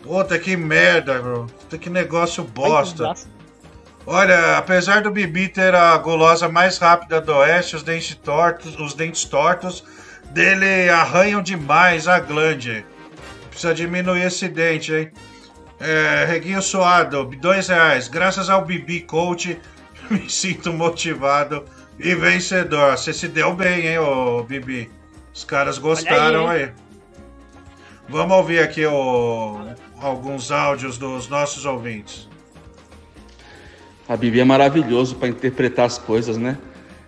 Puta 0.00 0.38
que 0.38 0.56
merda, 0.56 1.20
meu. 1.20 1.46
Puta 1.46 1.76
que 1.76 1.90
negócio 1.90 2.44
bosta. 2.44 3.14
Olha, 4.06 4.58
apesar 4.58 5.02
do 5.02 5.10
Bibi 5.10 5.48
ter 5.48 5.74
a 5.74 5.98
gulosa 5.98 6.48
mais 6.48 6.78
rápida 6.78 7.20
do 7.20 7.32
oeste, 7.34 7.74
os 7.74 7.82
dentes 7.82 8.14
tortos, 8.14 8.78
os 8.78 8.94
dentes 8.94 9.24
tortos 9.24 9.82
dele 10.30 10.88
arranham 10.88 11.42
demais 11.42 12.06
a 12.06 12.20
glande. 12.20 12.86
Precisa 13.50 13.74
diminuir 13.74 14.22
esse 14.22 14.46
dente, 14.48 14.94
hein? 14.94 15.10
É, 15.84 16.24
Reguinho 16.26 16.62
Suado, 16.62 17.24
dois 17.40 17.66
reais. 17.68 18.06
Graças 18.06 18.48
ao 18.48 18.64
Bibi 18.64 19.00
Coach, 19.00 19.58
me 20.08 20.30
sinto 20.30 20.72
motivado 20.72 21.64
e 21.98 22.14
vencedor. 22.14 22.96
Você 22.96 23.12
se 23.12 23.26
deu 23.26 23.52
bem, 23.52 23.88
hein, 23.88 23.98
ô 23.98 24.44
Bibi? 24.44 24.88
Os 25.34 25.42
caras 25.42 25.78
gostaram 25.78 26.46
aí, 26.46 26.64
aí. 26.64 26.70
Vamos 28.08 28.36
ouvir 28.36 28.60
aqui 28.60 28.86
o- 28.86 29.58
alguns 30.00 30.52
áudios 30.52 30.98
dos 30.98 31.28
nossos 31.28 31.64
ouvintes. 31.64 32.28
A 34.08 34.16
Bibi 34.16 34.40
é 34.40 34.44
maravilhoso 34.44 35.16
para 35.16 35.28
interpretar 35.28 35.86
as 35.86 35.98
coisas, 35.98 36.36
né? 36.36 36.58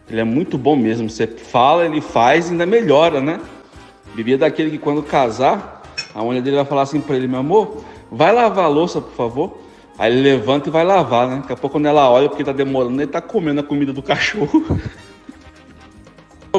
Ele 0.09 0.21
é 0.21 0.25
muito 0.25 0.57
bom 0.59 0.75
mesmo. 0.75 1.09
Você 1.09 1.27
fala, 1.27 1.85
ele 1.85 2.01
faz 2.01 2.49
e 2.49 2.53
ainda 2.53 2.67
melhora, 2.67 3.21
né? 3.21 3.41
Bibi 4.15 4.35
é 4.35 4.37
daquele 4.39 4.71
que 4.71 4.79
quando 4.79 5.03
casar, 5.03 5.83
a 6.15 6.23
mulher 6.23 6.41
dele 6.43 6.57
vai 6.57 6.65
falar 6.65 6.83
assim 6.83 7.01
pra 7.01 7.17
ele, 7.17 7.27
meu 7.29 7.41
amor, 7.41 7.85
vai 8.15 8.33
lavar 8.33 8.65
a 8.65 8.69
louça, 8.69 9.01
por 9.01 9.13
favor. 9.15 9.59
Aí 9.99 10.13
ele 10.13 10.23
levanta 10.23 10.69
e 10.69 10.73
vai 10.73 10.85
lavar, 10.85 11.29
né? 11.29 11.37
Daqui 11.37 11.53
a 11.53 11.57
pouco 11.57 11.75
quando 11.75 11.87
ela 11.87 12.11
olha 12.11 12.29
porque 12.29 12.43
tá 12.43 12.53
demorando, 12.53 13.01
ele 13.01 13.11
tá 13.11 13.21
comendo 13.21 13.61
a 13.61 13.65
comida 13.65 13.93
do 13.93 14.03
cachorro. 14.03 14.81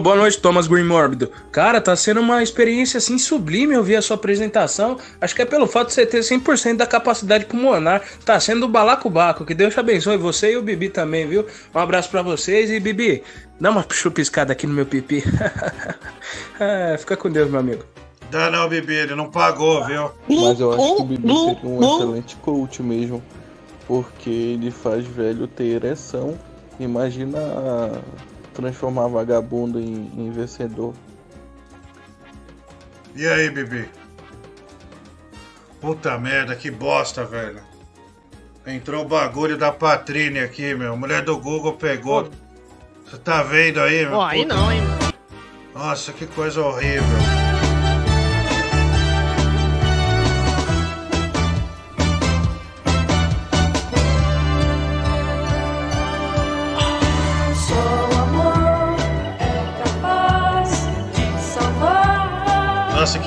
Boa 0.02 0.16
noite, 0.18 0.42
Thomas 0.42 0.68
Green 0.68 0.84
Mórbido. 0.84 1.32
Cara, 1.54 1.80
tá 1.80 1.96
sendo 1.96 2.20
uma 2.20 2.44
experiência 2.44 2.98
assim 2.98 3.18
sublime 3.18 3.78
ouvir 3.78 3.96
a 3.96 4.02
sua 4.02 4.16
apresentação. 4.16 4.98
Acho 5.22 5.34
que 5.34 5.42
é 5.42 5.46
pelo 5.46 5.66
fato 5.68 5.88
de 5.88 5.94
você 5.94 6.06
ter 6.06 6.20
100% 6.20 6.76
da 6.76 6.86
capacidade 6.86 7.46
pulmonar. 7.46 8.04
Tá 8.26 8.38
sendo 8.38 8.68
balacobaco. 8.68 9.46
Que 9.46 9.54
Deus 9.54 9.74
te 9.74 9.80
abençoe, 9.80 10.18
você 10.18 10.52
e 10.52 10.58
o 10.58 10.62
Bibi 10.62 10.90
também, 10.90 11.26
viu? 11.26 11.46
Um 11.74 11.80
abraço 11.80 12.10
pra 12.10 12.22
vocês 12.22 12.70
e 12.70 12.80
Bibi, 12.80 13.24
dá 13.60 13.72
uma 13.72 13.86
chupiscada 13.90 14.52
aqui 14.52 14.68
no 14.68 14.74
meu 14.74 14.86
pipi. 14.86 15.24
Ah, 16.60 16.98
Fica 17.00 17.16
com 17.16 17.30
Deus, 17.30 17.50
meu 17.50 17.62
amigo. 17.62 17.95
Dá 18.32 18.50
não, 18.50 18.68
Bibi, 18.68 18.94
ele 18.94 19.16
não 19.16 19.30
pagou, 19.30 19.86
viu? 19.86 20.12
Mas 20.28 20.60
eu 20.60 20.74
acho 20.74 20.96
que 20.96 21.02
o 21.02 21.06
Bibi 21.06 21.28
seria 21.28 21.60
um 21.64 21.96
excelente 21.96 22.36
coach 22.38 22.82
mesmo. 22.84 23.24
Porque 23.88 24.30
ele 24.30 24.72
faz 24.72 25.06
velho 25.06 25.48
ter 25.48 25.66
ereção. 25.66 26.38
Imagina 26.80 27.40
transformar 28.54 29.08
vagabundo 29.08 29.80
em, 29.80 30.12
em 30.18 30.32
vencedor. 30.32 30.94
E 33.16 33.28
aí, 33.28 33.50
Bibi? 33.50 33.88
Puta 35.80 36.18
merda, 36.18 36.56
que 36.56 36.72
bosta, 36.72 37.24
velho. 37.24 37.62
Entrou 38.66 39.04
o 39.04 39.08
bagulho 39.08 39.58
da 39.58 39.72
Patrine 39.72 40.40
aqui, 40.40 40.74
meu. 40.74 40.98
Mulher 40.98 41.24
do 41.24 41.38
Google 41.38 41.74
pegou. 41.74 42.28
Você 43.06 43.18
tá 43.18 43.44
vendo 43.44 43.80
aí, 43.80 44.04
meu? 44.04 44.16
Pô, 44.16 44.22
aí 44.22 44.44
não, 44.44 44.72
hein? 44.72 44.82
Nossa, 45.76 46.12
que 46.12 46.26
coisa 46.26 46.62
horrível. 46.62 47.45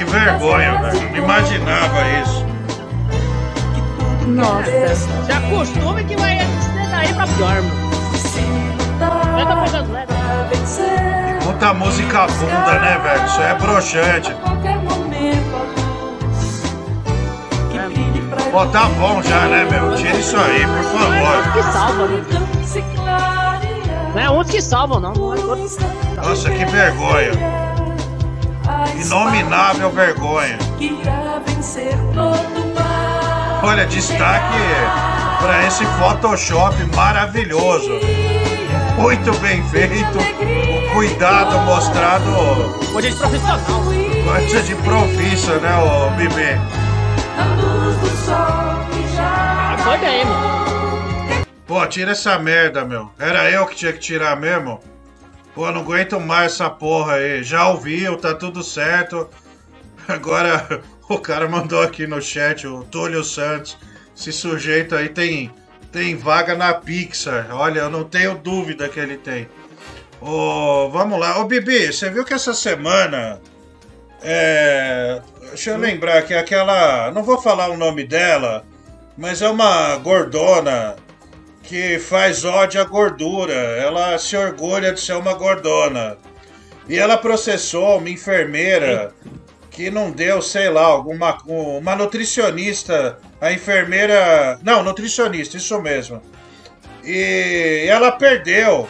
Vergonha, 0.08 0.78
velho. 0.82 1.10
Não 1.10 1.16
imaginava 1.16 2.08
isso. 2.22 2.46
Nossa. 4.26 4.96
Se 5.24 5.32
acostume 5.32 6.04
que 6.04 6.16
vai 6.16 6.38
ser 6.38 6.88
daí 6.90 7.12
pra 7.14 7.26
pior, 7.26 7.62
mano. 7.62 7.88
Letras. 9.36 10.80
Puta 11.44 11.74
música 11.74 12.26
bunda, 12.26 12.78
né, 12.80 13.00
velho? 13.02 13.26
Isso 13.26 13.40
é 13.40 13.54
broxante. 13.54 14.34
Pô, 18.50 18.66
tá 18.66 18.84
bom 18.98 19.22
já, 19.22 19.46
né, 19.46 19.64
meu? 19.70 19.94
Tira 19.94 20.16
isso 20.16 20.36
aí, 20.36 20.66
por 20.66 20.82
favor. 20.98 21.52
Que 21.52 21.62
salva, 21.72 22.06
né? 22.06 22.24
Não 24.14 24.20
é 24.20 24.30
uns 24.30 24.50
que 24.50 24.60
salvam, 24.60 25.00
não. 25.00 25.12
É. 25.12 26.16
Nossa, 26.16 26.50
que 26.50 26.64
vergonha. 26.64 27.32
Inominável 29.00 29.90
vergonha. 29.90 30.58
Olha, 33.62 33.86
destaque 33.86 34.58
para 35.40 35.66
esse 35.66 35.84
Photoshop 35.98 36.76
maravilhoso. 36.94 38.00
Muito 38.98 39.32
bem 39.40 39.62
feito. 39.68 40.18
O 40.18 40.94
cuidado 40.94 41.58
mostrado. 41.60 42.24
Coisa 42.92 43.10
de 43.10 43.16
profissional. 43.16 43.60
Coisa 44.24 44.62
de 44.62 44.74
profissa, 44.76 45.58
né, 45.58 45.76
ô 45.78 46.10
Bibi? 46.10 46.60
Foi 49.82 49.98
bem, 49.98 50.24
mano. 50.24 51.46
Pô, 51.66 51.86
tira 51.86 52.12
essa 52.12 52.38
merda, 52.38 52.84
meu. 52.84 53.10
Era 53.18 53.50
eu 53.50 53.66
que 53.66 53.76
tinha 53.76 53.92
que 53.92 53.98
tirar 53.98 54.36
mesmo. 54.36 54.80
Pô, 55.54 55.70
não 55.72 55.80
aguento 55.80 56.20
mais 56.20 56.52
essa 56.52 56.70
porra 56.70 57.14
aí. 57.14 57.42
Já 57.42 57.68
ouviu, 57.68 58.16
tá 58.16 58.34
tudo 58.34 58.62
certo. 58.62 59.28
Agora, 60.06 60.82
o 61.08 61.18
cara 61.18 61.48
mandou 61.48 61.82
aqui 61.82 62.06
no 62.06 62.20
chat, 62.20 62.66
o 62.66 62.84
Túlio 62.84 63.24
Santos. 63.24 63.76
Esse 64.16 64.32
sujeito 64.32 64.94
aí 64.94 65.08
tem, 65.08 65.52
tem 65.92 66.16
vaga 66.16 66.56
na 66.56 66.74
Pixar. 66.74 67.48
Olha, 67.52 67.80
eu 67.80 67.90
não 67.90 68.04
tenho 68.04 68.36
dúvida 68.36 68.88
que 68.88 68.98
ele 68.98 69.16
tem. 69.16 69.48
Ô, 70.20 70.88
vamos 70.90 71.18
lá. 71.18 71.38
Ô, 71.38 71.44
Bibi, 71.44 71.92
você 71.92 72.10
viu 72.10 72.24
que 72.24 72.34
essa 72.34 72.52
semana. 72.52 73.40
É. 74.20 75.22
Deixa 75.48 75.70
eu 75.70 75.78
lembrar 75.78 76.22
que 76.22 76.34
aquela. 76.34 77.10
Não 77.12 77.22
vou 77.22 77.40
falar 77.40 77.68
o 77.68 77.76
nome 77.76 78.04
dela, 78.04 78.64
mas 79.16 79.40
é 79.40 79.48
uma 79.48 79.96
gordona 79.96 80.96
que 81.68 81.98
faz 81.98 82.46
ódio 82.46 82.80
à 82.80 82.84
gordura. 82.84 83.52
Ela 83.52 84.18
se 84.18 84.34
orgulha 84.34 84.90
de 84.90 85.00
ser 85.00 85.12
uma 85.12 85.34
gordona. 85.34 86.16
E 86.88 86.98
ela 86.98 87.18
processou 87.18 87.98
uma 87.98 88.08
enfermeira 88.08 89.12
que 89.70 89.90
não 89.90 90.10
deu, 90.10 90.40
sei 90.40 90.70
lá, 90.70 90.84
alguma 90.84 91.36
uma 91.46 91.94
nutricionista, 91.94 93.18
a 93.38 93.52
enfermeira, 93.52 94.58
não, 94.62 94.82
nutricionista, 94.82 95.58
isso 95.58 95.78
mesmo. 95.82 96.22
E 97.04 97.84
ela 97.86 98.12
perdeu, 98.12 98.88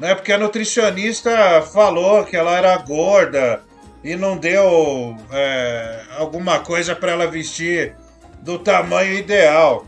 né? 0.00 0.12
Porque 0.14 0.32
a 0.32 0.38
nutricionista 0.38 1.62
falou 1.72 2.24
que 2.24 2.36
ela 2.36 2.58
era 2.58 2.76
gorda 2.78 3.62
e 4.02 4.16
não 4.16 4.36
deu 4.36 5.16
é, 5.30 6.00
alguma 6.18 6.58
coisa 6.58 6.94
para 6.94 7.12
ela 7.12 7.26
vestir 7.28 7.94
do 8.42 8.58
tamanho 8.58 9.14
ideal. 9.14 9.86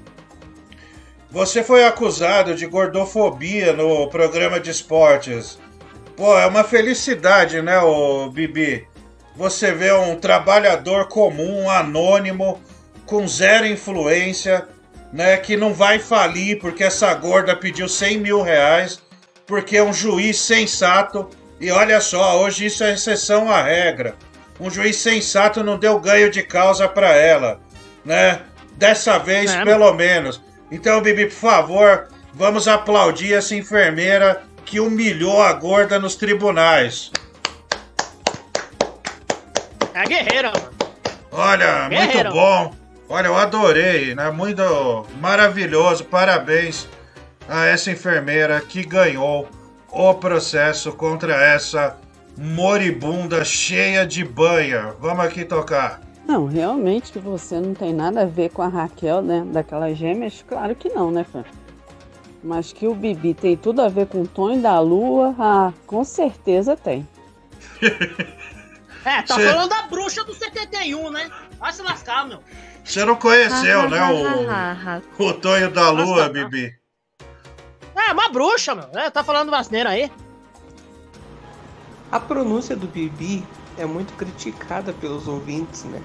Você 1.30 1.62
foi 1.62 1.84
acusado 1.84 2.54
de 2.54 2.66
gordofobia 2.66 3.72
no 3.72 4.08
programa 4.08 4.58
de 4.58 4.70
esportes. 4.70 5.58
Pô, 6.16 6.36
é 6.38 6.46
uma 6.46 6.64
felicidade, 6.64 7.60
né, 7.60 7.78
ô 7.80 8.30
Bibi? 8.30 8.86
Você 9.36 9.72
vê 9.72 9.92
um 9.92 10.16
trabalhador 10.16 11.06
comum, 11.06 11.70
anônimo, 11.70 12.60
com 13.06 13.28
zero 13.28 13.66
influência, 13.66 14.66
né, 15.12 15.36
que 15.36 15.56
não 15.56 15.72
vai 15.72 15.98
falir 15.98 16.58
porque 16.58 16.82
essa 16.82 17.12
gorda 17.14 17.54
pediu 17.54 17.88
100 17.88 18.18
mil 18.18 18.42
reais, 18.42 19.00
porque 19.46 19.76
é 19.76 19.82
um 19.82 19.92
juiz 19.92 20.40
sensato. 20.40 21.28
E 21.60 21.70
olha 21.70 22.00
só, 22.00 22.40
hoje 22.40 22.66
isso 22.66 22.82
é 22.82 22.94
exceção 22.94 23.50
à 23.50 23.62
regra. 23.62 24.14
Um 24.58 24.70
juiz 24.70 24.96
sensato 24.96 25.62
não 25.62 25.78
deu 25.78 26.00
ganho 26.00 26.30
de 26.30 26.42
causa 26.42 26.88
para 26.88 27.14
ela, 27.14 27.60
né? 28.04 28.40
Dessa 28.76 29.18
vez, 29.18 29.52
É. 29.52 29.62
pelo 29.64 29.92
menos. 29.92 30.40
Então, 30.70 31.00
Bibi, 31.00 31.26
por 31.26 31.32
favor, 31.32 32.08
vamos 32.34 32.68
aplaudir 32.68 33.32
essa 33.32 33.54
enfermeira 33.54 34.42
que 34.64 34.78
humilhou 34.80 35.42
a 35.42 35.52
gorda 35.52 35.98
nos 35.98 36.14
tribunais. 36.14 37.10
É 39.94 40.00
a 40.00 40.04
guerreira, 40.04 40.52
mano. 40.52 40.70
Olha, 41.32 41.88
muito 41.88 41.90
Guerreiro. 41.90 42.32
bom. 42.32 42.74
Olha, 43.08 43.28
eu 43.28 43.36
adorei, 43.36 44.14
né? 44.14 44.30
Muito 44.30 45.06
maravilhoso. 45.20 46.04
Parabéns 46.04 46.86
a 47.48 47.64
essa 47.64 47.90
enfermeira 47.90 48.60
que 48.60 48.84
ganhou 48.84 49.48
o 49.90 50.14
processo 50.14 50.92
contra 50.92 51.34
essa 51.34 51.96
moribunda 52.36 53.44
cheia 53.44 54.06
de 54.06 54.22
banha. 54.24 54.94
Vamos 55.00 55.24
aqui 55.24 55.44
tocar. 55.44 56.00
Não, 56.28 56.44
realmente 56.44 57.10
que 57.10 57.18
você 57.18 57.58
não 57.58 57.72
tem 57.72 57.94
nada 57.94 58.20
a 58.22 58.26
ver 58.26 58.50
com 58.50 58.60
a 58.60 58.68
Raquel, 58.68 59.22
né? 59.22 59.42
Daquelas 59.50 59.96
gêmeas, 59.96 60.44
claro 60.46 60.74
que 60.76 60.90
não, 60.90 61.10
né, 61.10 61.24
Fran? 61.24 61.42
Mas 62.44 62.70
que 62.70 62.86
o 62.86 62.94
Bibi 62.94 63.32
tem 63.32 63.56
tudo 63.56 63.80
a 63.80 63.88
ver 63.88 64.06
com 64.06 64.20
o 64.20 64.28
Tonho 64.28 64.60
da 64.60 64.78
Lua, 64.78 65.34
ah, 65.38 65.72
com 65.86 66.04
certeza 66.04 66.76
tem. 66.76 67.08
É, 69.04 69.22
tá 69.22 69.36
Cê- 69.36 69.48
falando 69.48 69.70
da 69.70 69.82
bruxa 69.82 70.22
do 70.22 70.34
71, 70.34 71.08
né? 71.10 71.30
Vai 71.58 71.72
se 71.72 71.80
lascar, 71.80 72.26
meu. 72.28 72.40
Você 72.84 73.04
não 73.06 73.16
conheceu, 73.16 73.88
né, 73.88 74.00
o, 75.18 75.24
o 75.24 75.32
Tonho 75.32 75.70
da 75.70 75.88
Lua, 75.88 76.28
Bibi? 76.28 76.74
É, 77.94 78.12
uma 78.12 78.28
bruxa, 78.28 78.74
meu. 78.74 78.88
É, 79.00 79.08
tá 79.08 79.24
falando 79.24 79.50
vacineira 79.50 79.90
aí. 79.90 80.12
A 82.12 82.20
pronúncia 82.20 82.76
do 82.76 82.86
Bibi 82.86 83.46
é 83.78 83.86
muito 83.86 84.12
criticada 84.14 84.92
pelos 84.92 85.26
ouvintes, 85.26 85.84
né? 85.84 86.02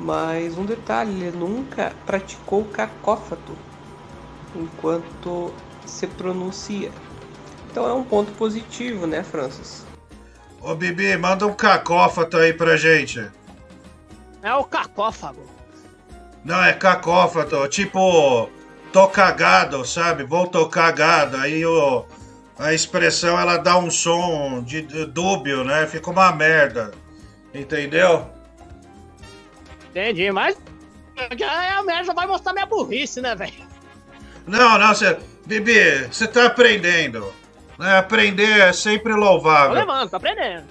Mas 0.00 0.56
um 0.56 0.64
detalhe, 0.64 1.24
ele 1.24 1.36
nunca 1.36 1.92
praticou 2.06 2.64
cacófato 2.64 3.52
enquanto 4.56 5.52
se 5.84 6.06
pronuncia. 6.06 6.90
Então 7.70 7.86
é 7.86 7.92
um 7.92 8.02
ponto 8.02 8.32
positivo, 8.32 9.06
né, 9.06 9.22
Francis? 9.22 9.84
Ô 10.60 10.74
Bibi, 10.74 11.16
manda 11.18 11.46
um 11.46 11.52
cacófato 11.52 12.38
aí 12.38 12.54
pra 12.54 12.78
gente. 12.78 13.30
É 14.42 14.54
o 14.54 14.64
cacófago. 14.64 15.46
Não, 16.42 16.64
é 16.64 16.72
cacófato, 16.72 17.68
tipo, 17.68 18.48
tô 18.92 19.06
cagado, 19.06 19.84
sabe? 19.84 20.24
Vou 20.24 20.46
tô 20.46 20.66
cagado. 20.66 21.36
Aí 21.36 21.64
o, 21.66 22.06
a 22.58 22.72
expressão 22.72 23.38
ela 23.38 23.58
dá 23.58 23.76
um 23.76 23.90
som 23.90 24.62
de, 24.62 24.80
de 24.80 25.04
dúbio, 25.04 25.62
né? 25.62 25.86
Fica 25.86 26.10
uma 26.10 26.32
merda. 26.32 26.90
Entendeu? 27.52 28.39
Entendi, 29.90 30.30
mas. 30.30 30.56
Aí 31.16 31.68
a 31.68 31.82
merda 31.82 32.14
vai 32.14 32.26
mostrar 32.26 32.52
minha 32.52 32.66
burrice, 32.66 33.20
né, 33.20 33.34
velho? 33.34 33.52
Não, 34.46 34.78
não, 34.78 34.94
você. 34.94 35.18
Bibi, 35.46 36.06
você 36.10 36.26
tá 36.26 36.46
aprendendo. 36.46 37.32
Né? 37.78 37.98
Aprender 37.98 38.60
é 38.60 38.72
sempre 38.72 39.12
Tô 39.12 39.18
louvável. 39.18 39.72
levando, 39.72 40.10
tô 40.10 40.16
aprendendo. 40.16 40.64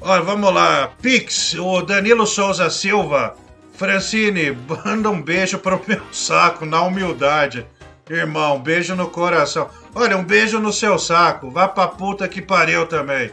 Olha, 0.00 0.22
vamos 0.22 0.52
lá. 0.52 0.90
Pix, 1.02 1.54
o 1.54 1.82
Danilo 1.82 2.26
Souza 2.26 2.70
Silva. 2.70 3.34
Francine, 3.74 4.56
manda 4.84 5.10
um 5.10 5.20
beijo 5.22 5.58
pro 5.58 5.82
meu 5.86 6.02
saco, 6.12 6.64
na 6.66 6.82
humildade. 6.82 7.66
Irmão, 8.08 8.58
beijo 8.58 8.94
no 8.94 9.08
coração. 9.08 9.70
Olha, 9.94 10.16
um 10.16 10.24
beijo 10.24 10.58
no 10.58 10.72
seu 10.72 10.98
saco. 10.98 11.50
Vá 11.50 11.68
pra 11.68 11.88
puta 11.88 12.28
que 12.28 12.42
pariu 12.42 12.86
também. 12.86 13.30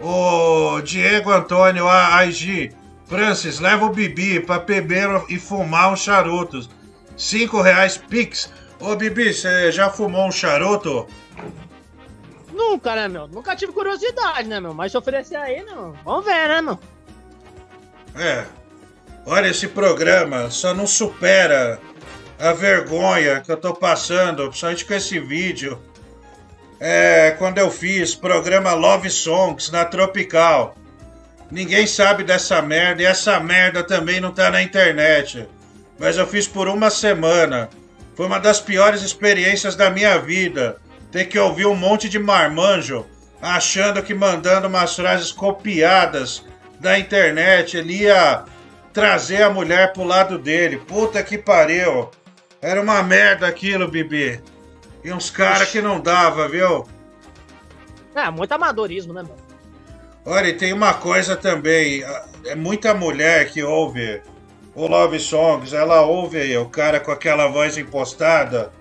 O 0.00 0.80
Diego 0.82 1.30
Antônio 1.30 1.88
AIG. 1.88 2.72
Francis, 3.08 3.60
leva 3.60 3.84
o 3.84 3.90
Bibi 3.90 4.40
pra 4.40 4.58
beber 4.58 5.08
e 5.28 5.38
fumar 5.38 5.92
uns 5.92 6.00
charutos. 6.00 6.68
Cinco 7.16 7.60
reais 7.60 7.96
Pix. 7.96 8.52
Ô 8.80 8.94
Bibi, 8.94 9.32
você 9.32 9.70
já 9.72 9.88
fumou 9.88 10.26
um 10.26 10.32
charuto? 10.32 11.06
Nunca, 12.52 12.94
né, 12.94 13.08
meu? 13.08 13.28
Nunca 13.28 13.54
tive 13.54 13.72
curiosidade, 13.72 14.48
né, 14.48 14.60
meu? 14.60 14.74
Mas 14.74 14.92
se 14.92 14.98
oferecer 14.98 15.36
aí, 15.36 15.62
né, 15.62 15.74
meu? 15.74 15.94
Vamos 16.04 16.24
ver, 16.24 16.48
né, 16.48 16.60
meu? 16.60 16.78
É. 18.16 18.44
Olha, 19.24 19.48
esse 19.48 19.68
programa 19.68 20.50
só 20.50 20.74
não 20.74 20.86
supera 20.86 21.80
a 22.38 22.52
vergonha 22.52 23.40
que 23.40 23.50
eu 23.50 23.56
tô 23.56 23.74
passando, 23.74 24.48
principalmente 24.48 24.84
com 24.84 24.94
esse 24.94 25.18
vídeo. 25.20 25.78
É, 26.78 27.32
quando 27.38 27.58
eu 27.58 27.70
fiz 27.70 28.14
programa 28.14 28.74
Love 28.74 29.10
Songs 29.10 29.70
na 29.70 29.84
Tropical. 29.84 30.74
Ninguém 31.50 31.86
sabe 31.86 32.24
dessa 32.24 32.60
merda 32.60 33.02
e 33.02 33.06
essa 33.06 33.38
merda 33.38 33.82
também 33.82 34.20
não 34.20 34.32
tá 34.32 34.50
na 34.50 34.62
internet. 34.62 35.48
Mas 35.98 36.16
eu 36.16 36.26
fiz 36.26 36.46
por 36.48 36.68
uma 36.68 36.90
semana. 36.90 37.68
Foi 38.14 38.26
uma 38.26 38.38
das 38.38 38.60
piores 38.60 39.02
experiências 39.02 39.76
da 39.76 39.90
minha 39.90 40.18
vida. 40.18 40.76
Ter 41.12 41.26
que 41.26 41.38
ouvir 41.38 41.66
um 41.66 41.76
monte 41.76 42.08
de 42.08 42.18
marmanjo 42.18 43.06
achando 43.40 44.02
que 44.02 44.14
mandando 44.14 44.66
umas 44.66 44.96
frases 44.96 45.30
copiadas 45.30 46.44
da 46.80 46.98
internet 46.98 47.76
ele 47.76 48.02
ia 48.02 48.44
trazer 48.92 49.42
a 49.42 49.50
mulher 49.50 49.92
pro 49.92 50.04
lado 50.04 50.38
dele. 50.38 50.78
Puta 50.78 51.22
que 51.22 51.38
pariu. 51.38 52.10
Era 52.60 52.80
uma 52.80 53.02
merda 53.02 53.46
aquilo, 53.46 53.88
Bibi. 53.88 54.42
E 55.04 55.12
uns 55.12 55.30
caras 55.30 55.70
que 55.70 55.80
não 55.80 56.00
dava, 56.00 56.48
viu? 56.48 56.88
É, 58.14 58.30
muito 58.30 58.50
amadorismo, 58.52 59.12
né, 59.12 59.22
meu? 59.22 59.45
Olha, 60.26 60.48
e 60.48 60.54
tem 60.54 60.72
uma 60.72 60.92
coisa 60.92 61.36
também. 61.36 62.04
É 62.44 62.56
muita 62.56 62.92
mulher 62.92 63.48
que 63.48 63.62
ouve 63.62 64.20
o 64.74 64.88
Love 64.88 65.20
Songs. 65.20 65.72
Ela 65.72 66.02
ouve 66.02 66.56
o 66.56 66.68
cara 66.68 66.98
com 66.98 67.12
aquela 67.12 67.46
voz 67.46 67.78
impostada. 67.78 68.72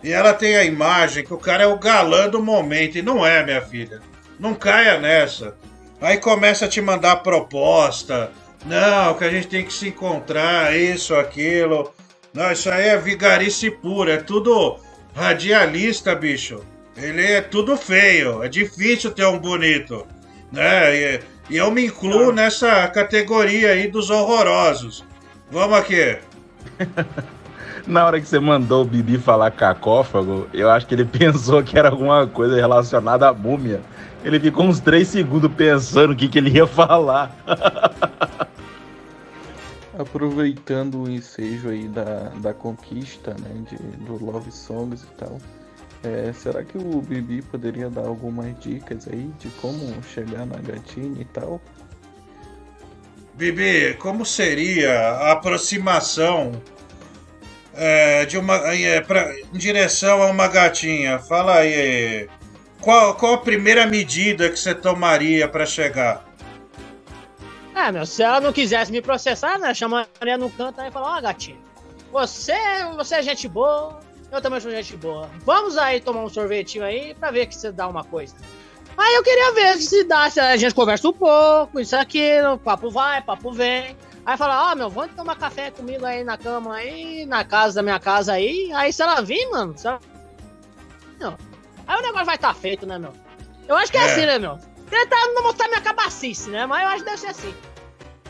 E 0.00 0.12
ela 0.12 0.32
tem 0.32 0.56
a 0.56 0.64
imagem 0.64 1.24
que 1.24 1.34
o 1.34 1.38
cara 1.38 1.64
é 1.64 1.66
o 1.66 1.76
galã 1.76 2.28
do 2.28 2.40
momento. 2.40 2.98
E 2.98 3.02
não 3.02 3.26
é, 3.26 3.44
minha 3.44 3.60
filha. 3.60 4.00
Não 4.38 4.54
caia 4.54 5.00
nessa. 5.00 5.56
Aí 6.00 6.18
começa 6.18 6.66
a 6.66 6.68
te 6.68 6.80
mandar 6.80 7.16
proposta. 7.16 8.30
Não, 8.64 9.14
que 9.14 9.24
a 9.24 9.30
gente 9.30 9.48
tem 9.48 9.64
que 9.64 9.72
se 9.72 9.88
encontrar, 9.88 10.76
isso, 10.76 11.16
aquilo. 11.16 11.92
Não, 12.32 12.52
isso 12.52 12.70
aí 12.70 12.90
é 12.90 12.96
vigarice 12.96 13.72
pura. 13.72 14.12
É 14.12 14.16
tudo 14.18 14.78
radialista, 15.16 16.14
bicho. 16.14 16.64
Ele 16.96 17.24
é 17.24 17.40
tudo 17.40 17.76
feio. 17.76 18.40
É 18.44 18.48
difícil 18.48 19.10
ter 19.10 19.26
um 19.26 19.38
bonito. 19.38 20.06
Né? 20.52 20.96
E, 20.96 21.20
e 21.50 21.56
eu 21.56 21.70
me 21.70 21.86
incluo 21.86 22.30
nessa 22.30 22.86
categoria 22.88 23.70
aí 23.70 23.88
dos 23.88 24.10
horrorosos. 24.10 25.04
Vamos 25.50 25.78
aqui. 25.78 26.18
Na 27.86 28.06
hora 28.06 28.20
que 28.20 28.28
você 28.28 28.38
mandou 28.38 28.82
o 28.82 28.84
Bibi 28.84 29.18
falar 29.18 29.50
cacófago, 29.50 30.46
eu 30.52 30.70
acho 30.70 30.86
que 30.86 30.94
ele 30.94 31.04
pensou 31.18 31.62
que 31.62 31.78
era 31.78 31.88
alguma 31.88 32.26
coisa 32.26 32.54
relacionada 32.54 33.28
à 33.28 33.32
múmia. 33.32 33.80
Ele 34.24 34.38
ficou 34.38 34.64
uns 34.66 34.78
três 34.78 35.08
segundos 35.08 35.50
pensando 35.52 36.12
o 36.12 36.16
que, 36.16 36.28
que 36.28 36.38
ele 36.38 36.50
ia 36.50 36.66
falar. 36.66 37.34
Aproveitando 39.98 41.02
o 41.02 41.10
ensejo 41.10 41.68
aí 41.68 41.88
da, 41.88 42.30
da 42.36 42.54
conquista, 42.54 43.32
né, 43.32 43.64
de, 43.68 43.76
do 44.04 44.24
Love 44.24 44.50
Songs 44.50 45.02
e 45.02 45.06
tal, 45.18 45.38
é, 46.04 46.32
será 46.32 46.64
que 46.64 46.76
o 46.76 47.00
Bibi 47.00 47.42
poderia 47.42 47.88
dar 47.88 48.06
algumas 48.06 48.58
dicas 48.58 49.06
aí 49.06 49.30
de 49.38 49.48
como 49.60 50.02
chegar 50.02 50.44
na 50.44 50.56
gatinha 50.56 51.20
e 51.20 51.24
tal? 51.26 51.60
Bibi, 53.34 53.94
como 53.98 54.26
seria 54.26 54.92
a 54.92 55.32
aproximação 55.32 56.52
é, 57.74 58.26
de 58.26 58.36
uma 58.36 58.56
é, 58.74 59.00
pra, 59.00 59.32
em 59.38 59.56
direção 59.56 60.22
a 60.22 60.26
uma 60.26 60.48
gatinha? 60.48 61.18
Fala 61.20 61.58
aí. 61.58 62.28
Qual, 62.80 63.14
qual 63.14 63.34
a 63.34 63.38
primeira 63.38 63.86
medida 63.86 64.50
que 64.50 64.58
você 64.58 64.74
tomaria 64.74 65.46
para 65.46 65.64
chegar? 65.64 66.24
É, 67.74 67.92
meu, 67.92 68.04
se 68.04 68.22
ela 68.22 68.40
não 68.40 68.52
quisesse 68.52 68.90
me 68.90 69.00
processar, 69.00 69.56
né? 69.58 69.72
Chamaria 69.72 70.36
no 70.36 70.50
canto 70.50 70.80
aí 70.80 70.88
e 70.88 70.92
falar, 70.92 71.16
ó, 71.16 71.20
gatinho, 71.20 71.58
você, 72.10 72.54
você 72.96 73.14
é 73.14 73.22
gente 73.22 73.48
boa, 73.48 74.00
eu 74.32 74.40
também 74.40 74.60
sou 74.60 74.70
gente 74.70 74.96
boa. 74.96 75.30
Vamos 75.44 75.76
aí 75.76 76.00
tomar 76.00 76.24
um 76.24 76.28
sorvetinho 76.28 76.84
aí 76.84 77.14
pra 77.14 77.30
ver 77.30 77.46
que 77.46 77.54
você 77.54 77.70
dá 77.70 77.86
uma 77.86 78.02
coisa. 78.02 78.34
Aí 78.96 79.14
eu 79.14 79.22
queria 79.22 79.52
ver 79.52 79.76
se 79.78 80.04
dá, 80.04 80.28
se 80.28 80.40
a 80.40 80.56
gente 80.56 80.74
conversa 80.74 81.08
um 81.08 81.12
pouco, 81.12 81.78
isso 81.78 81.94
aqui, 81.94 82.30
papo 82.64 82.90
vai, 82.90 83.22
papo 83.22 83.52
vem. 83.52 83.96
Aí 84.24 84.36
fala, 84.36 84.72
ó, 84.72 84.74
meu, 84.74 84.88
vamos 84.88 85.14
tomar 85.14 85.36
café 85.36 85.70
comigo 85.70 86.04
aí 86.04 86.24
na 86.24 86.36
cama 86.38 86.76
aí, 86.76 87.26
na 87.26 87.44
casa 87.44 87.76
da 87.76 87.82
minha 87.82 87.98
casa 87.98 88.32
aí. 88.32 88.70
Aí 88.74 88.92
se 88.92 89.02
ela 89.02 89.20
vir, 89.20 89.48
mano, 89.50 89.76
se 89.76 89.86
ela... 89.86 90.00
Não. 91.18 91.36
Aí 91.86 91.98
o 91.98 92.02
negócio 92.02 92.26
vai 92.26 92.36
estar 92.36 92.54
feito, 92.54 92.86
né, 92.86 92.98
meu? 92.98 93.12
Eu 93.68 93.76
acho 93.76 93.90
que 93.90 93.98
é, 93.98 94.02
É. 94.02 94.04
assim, 94.04 94.26
né, 94.26 94.38
meu? 94.38 94.58
Tentar 94.88 95.26
não 95.28 95.42
mostrar 95.42 95.68
minha 95.68 95.80
cabacice, 95.80 96.50
né? 96.50 96.66
Mas 96.66 96.82
eu 96.82 96.88
acho 96.88 96.98
que 96.98 97.04
deve 97.04 97.18
ser 97.20 97.26
assim. 97.28 97.54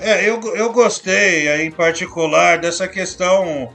É, 0.00 0.28
eu, 0.28 0.40
eu 0.56 0.72
gostei 0.72 1.48
aí, 1.48 1.66
em 1.66 1.70
particular 1.70 2.58
dessa 2.58 2.88
questão 2.88 3.72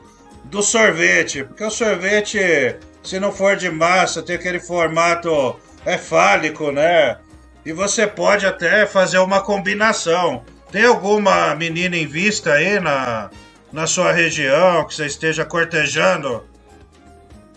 do 0.49 0.61
sorvete, 0.61 1.43
porque 1.43 1.63
o 1.63 1.69
sorvete, 1.69 2.75
se 3.03 3.19
não 3.19 3.31
for 3.31 3.55
de 3.55 3.69
massa, 3.69 4.21
tem 4.21 4.35
aquele 4.35 4.59
formato 4.59 5.55
é 5.85 5.97
fálico, 5.97 6.71
né? 6.71 7.17
E 7.65 7.71
você 7.71 8.07
pode 8.07 8.45
até 8.45 8.85
fazer 8.85 9.19
uma 9.19 9.41
combinação. 9.41 10.43
Tem 10.71 10.85
alguma 10.85 11.53
menina 11.55 11.95
em 11.95 12.05
vista 12.07 12.53
aí 12.53 12.79
na, 12.79 13.29
na 13.71 13.87
sua 13.87 14.11
região 14.11 14.85
que 14.85 14.93
você 14.95 15.05
esteja 15.05 15.45
cortejando? 15.45 16.43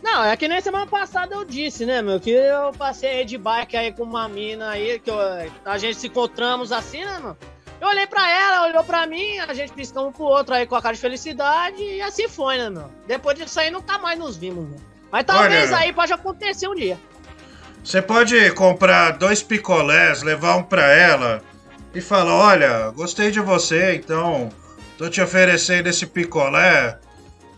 Não, 0.02 0.24
é 0.24 0.36
que 0.36 0.48
nem 0.48 0.60
semana 0.60 0.86
passada 0.86 1.34
eu 1.34 1.44
disse, 1.44 1.84
né, 1.84 2.00
meu? 2.02 2.18
Que 2.18 2.30
eu 2.30 2.72
passei 2.72 3.24
de 3.24 3.36
bike 3.36 3.76
aí 3.76 3.92
com 3.92 4.02
uma 4.04 4.28
mina 4.28 4.70
aí, 4.70 4.98
que 4.98 5.10
eu- 5.10 5.18
a 5.64 5.78
gente 5.78 5.96
se 5.98 6.06
encontramos 6.06 6.72
assim, 6.72 7.04
né, 7.04 7.18
meu? 7.22 7.36
Eu 7.80 7.88
olhei 7.88 8.06
pra 8.06 8.28
ela, 8.30 8.66
olhou 8.66 8.84
pra 8.84 9.06
mim, 9.06 9.38
a 9.38 9.54
gente 9.54 9.72
piscou 9.72 10.08
um 10.08 10.12
pro 10.12 10.24
outro 10.24 10.54
aí 10.54 10.66
com 10.66 10.76
a 10.76 10.82
cara 10.82 10.94
de 10.94 11.00
felicidade 11.00 11.82
e 11.82 12.02
assim 12.02 12.28
foi, 12.28 12.58
né, 12.58 12.68
meu? 12.68 12.90
Depois 13.06 13.38
disso 13.38 13.58
aí 13.58 13.70
nunca 13.70 13.98
mais 13.98 14.18
nos 14.18 14.36
vimos, 14.36 14.68
meu. 14.68 14.78
Mas 15.10 15.24
talvez 15.24 15.70
Olha- 15.72 15.78
aí 15.78 15.92
pode 15.92 16.12
acontecer 16.12 16.68
um 16.68 16.74
dia. 16.74 16.98
Você 17.82 18.02
pode 18.02 18.50
comprar 18.52 19.12
dois 19.12 19.42
picolés, 19.42 20.22
levar 20.22 20.56
um 20.56 20.62
pra 20.62 20.92
ela 20.92 21.42
e 21.94 22.00
falar: 22.02 22.34
Olha, 22.34 22.90
gostei 22.90 23.30
de 23.30 23.40
você, 23.40 23.94
então 23.94 24.50
tô 24.98 25.08
te 25.08 25.20
oferecendo 25.22 25.88
esse 25.88 26.04
picolé, 26.06 26.98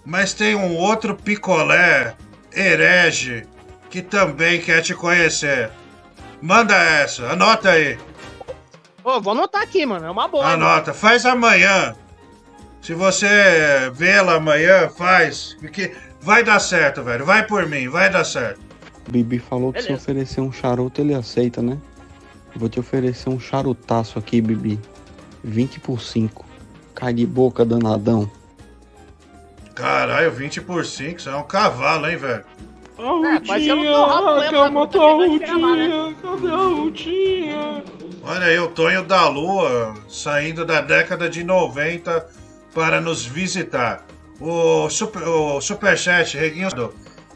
mas 0.04 0.32
tem 0.32 0.54
um 0.54 0.76
outro 0.76 1.16
picolé 1.16 2.14
herege 2.54 3.44
que 3.90 4.00
também 4.00 4.60
quer 4.60 4.80
te 4.82 4.94
conhecer. 4.94 5.70
Manda 6.40 6.76
essa, 6.76 7.24
anota 7.32 7.70
aí. 7.70 7.98
Ô, 9.04 9.20
vou 9.20 9.32
anotar 9.32 9.62
aqui, 9.62 9.84
mano. 9.84 10.06
É 10.06 10.10
uma 10.10 10.28
boa. 10.28 10.46
Anota, 10.46 10.92
faz 10.94 11.26
amanhã. 11.26 11.94
Se 12.80 12.94
você 12.94 13.90
vê-la 13.94 14.34
amanhã, 14.34 14.88
faz. 14.88 15.56
Porque 15.60 15.94
vai 16.20 16.42
dar 16.42 16.60
certo, 16.60 17.02
velho. 17.02 17.24
Vai 17.24 17.46
por 17.46 17.66
mim, 17.66 17.88
vai 17.88 18.10
dar 18.10 18.24
certo. 18.24 18.60
Bibi 19.08 19.38
falou 19.38 19.72
que 19.72 19.80
se 19.80 19.88
Beleza. 19.88 20.02
oferecer 20.02 20.40
um 20.40 20.52
charuto, 20.52 21.00
ele 21.00 21.14
aceita, 21.14 21.60
né? 21.60 21.78
Vou 22.54 22.68
te 22.68 22.78
oferecer 22.78 23.28
um 23.28 23.40
charutaço 23.40 24.18
aqui, 24.18 24.40
Bibi. 24.40 24.78
20 25.42 25.80
por 25.80 26.00
5. 26.00 26.44
Cai 26.94 27.12
de 27.12 27.26
boca, 27.26 27.64
danadão. 27.64 28.30
Caralho, 29.74 30.30
20 30.30 30.60
por 30.60 30.84
5, 30.84 31.18
isso 31.18 31.30
é 31.30 31.36
um 31.36 31.42
cavalo, 31.42 32.08
hein, 32.08 32.16
velho? 32.16 32.44
É, 33.02 33.40
pode 33.40 33.64
ser 33.64 33.72
um 33.72 33.84
torrado 33.84 34.40
mesmo, 34.40 34.62
né? 34.62 34.68
matar 34.70 34.92
Também 34.92 35.36
o 35.36 35.38
vai 35.38 35.38
ferrar, 35.40 35.76
né? 35.76 35.88
dia, 35.88 36.16
cadê 36.22 36.48
a 36.48 36.56
Rutinha? 36.56 37.84
Olha 38.22 38.46
aí, 38.46 38.58
o 38.60 38.68
Tonho 38.68 39.02
da 39.02 39.28
Lua 39.28 39.94
saindo 40.08 40.64
da 40.64 40.80
década 40.80 41.28
de 41.28 41.42
90 41.42 42.24
para 42.72 43.00
nos 43.00 43.26
visitar. 43.26 44.06
O, 44.40 44.88
super, 44.88 45.22
o 45.26 45.60
Superchat, 45.60 46.36
Reguinho, 46.36 46.70
do 46.70 46.94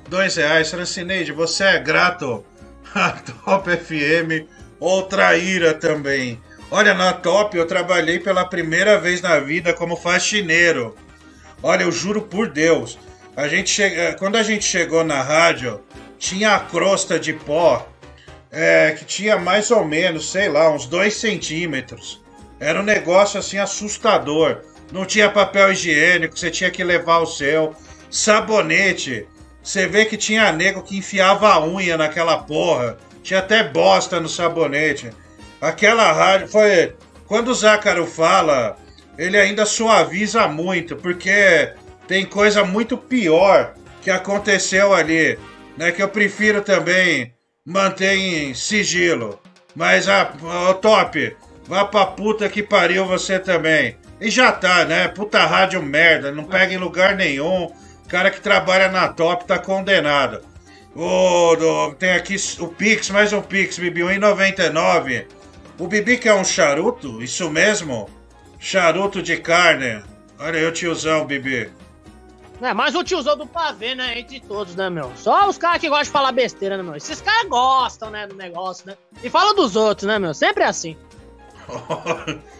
dois 0.08 0.36
reais. 0.36 0.70
Francineide, 0.70 1.32
você 1.32 1.64
é 1.64 1.78
grato 1.80 2.44
a 2.94 3.10
Top 3.44 3.68
FM 3.68 4.48
ou 4.78 5.02
traíra 5.02 5.74
também? 5.74 6.40
Olha, 6.70 6.94
na 6.94 7.12
Top 7.12 7.56
eu 7.56 7.66
trabalhei 7.66 8.20
pela 8.20 8.44
primeira 8.44 9.00
vez 9.00 9.20
na 9.20 9.40
vida 9.40 9.72
como 9.72 9.96
faxineiro. 9.96 10.94
Olha, 11.60 11.82
eu 11.82 11.90
juro 11.90 12.22
por 12.22 12.48
Deus. 12.48 12.96
A 13.36 13.48
gente 13.48 13.68
chega, 13.68 14.14
quando 14.14 14.36
a 14.36 14.42
gente 14.42 14.64
chegou 14.64 15.04
na 15.04 15.20
rádio, 15.20 15.82
tinha 16.18 16.54
a 16.54 16.60
crosta 16.60 17.20
de 17.20 17.34
pó 17.34 17.86
é, 18.50 18.92
que 18.98 19.04
tinha 19.04 19.36
mais 19.36 19.70
ou 19.70 19.84
menos, 19.84 20.32
sei 20.32 20.48
lá, 20.48 20.70
uns 20.70 20.86
2 20.86 21.14
centímetros. 21.14 22.24
Era 22.58 22.80
um 22.80 22.82
negócio 22.82 23.38
assim 23.38 23.58
assustador. 23.58 24.62
Não 24.90 25.04
tinha 25.04 25.30
papel 25.30 25.70
higiênico, 25.70 26.38
você 26.38 26.50
tinha 26.50 26.70
que 26.70 26.82
levar 26.82 27.18
o 27.18 27.26
seu. 27.26 27.74
Sabonete. 28.10 29.28
Você 29.62 29.86
vê 29.86 30.06
que 30.06 30.16
tinha 30.16 30.50
nego 30.50 30.82
que 30.82 30.96
enfiava 30.96 31.52
a 31.52 31.62
unha 31.62 31.98
naquela 31.98 32.38
porra. 32.38 32.96
Tinha 33.22 33.40
até 33.40 33.62
bosta 33.62 34.18
no 34.18 34.30
sabonete. 34.30 35.10
Aquela 35.60 36.10
rádio 36.10 36.48
foi. 36.48 36.94
Quando 37.26 37.48
o 37.48 37.54
Zácaro 37.54 38.06
fala, 38.06 38.78
ele 39.18 39.36
ainda 39.36 39.66
suaviza 39.66 40.48
muito, 40.48 40.96
porque 40.96 41.74
tem 42.06 42.24
coisa 42.24 42.64
muito 42.64 42.96
pior 42.96 43.74
que 44.02 44.10
aconteceu 44.10 44.94
ali, 44.94 45.38
né? 45.76 45.92
Que 45.92 46.02
eu 46.02 46.08
prefiro 46.08 46.62
também 46.62 47.34
manter 47.64 48.14
em 48.16 48.54
sigilo. 48.54 49.40
Mas, 49.74 50.08
ah, 50.08 50.32
Top, 50.80 51.36
vá 51.66 51.84
pra 51.84 52.06
puta 52.06 52.48
que 52.48 52.62
pariu 52.62 53.04
você 53.04 53.38
também. 53.38 53.96
E 54.20 54.30
já 54.30 54.50
tá, 54.52 54.84
né? 54.84 55.08
Puta 55.08 55.44
rádio 55.44 55.82
merda, 55.82 56.32
não 56.32 56.44
pega 56.44 56.72
em 56.72 56.78
lugar 56.78 57.14
nenhum. 57.16 57.70
Cara 58.08 58.30
que 58.30 58.40
trabalha 58.40 58.88
na 58.88 59.08
Top 59.08 59.44
tá 59.44 59.58
condenado. 59.58 60.40
Do- 60.94 61.94
tem 61.98 62.12
aqui 62.12 62.36
o 62.58 62.68
Pix, 62.68 63.10
mais 63.10 63.32
um 63.32 63.42
Pix, 63.42 63.78
Bibi, 63.78 64.00
1,99. 64.02 65.26
O 65.78 65.86
Bibi 65.86 66.16
quer 66.16 66.32
um 66.32 66.44
charuto? 66.44 67.22
Isso 67.22 67.50
mesmo? 67.50 68.08
Charuto 68.58 69.20
de 69.20 69.36
carne. 69.36 70.02
Olha 70.38 70.58
aí 70.58 70.64
o 70.64 70.72
tiozão, 70.72 71.26
Bibi. 71.26 71.68
É, 72.60 72.72
mas 72.72 72.94
o 72.94 73.04
tiozão 73.04 73.36
do 73.36 73.46
pavê, 73.46 73.94
né? 73.94 74.18
Entre 74.18 74.40
todos, 74.40 74.74
né, 74.74 74.88
meu? 74.88 75.12
Só 75.16 75.48
os 75.48 75.58
caras 75.58 75.80
que 75.80 75.88
gostam 75.88 76.04
de 76.04 76.10
falar 76.10 76.32
besteira, 76.32 76.76
né, 76.76 76.82
meu? 76.82 76.96
Esses 76.96 77.20
caras 77.20 77.48
gostam, 77.48 78.10
né, 78.10 78.26
do 78.26 78.34
negócio, 78.34 78.86
né? 78.86 78.96
E 79.22 79.28
falam 79.28 79.54
dos 79.54 79.76
outros, 79.76 80.06
né, 80.06 80.18
meu? 80.18 80.32
Sempre 80.32 80.64
é 80.64 80.66
assim. 80.66 80.96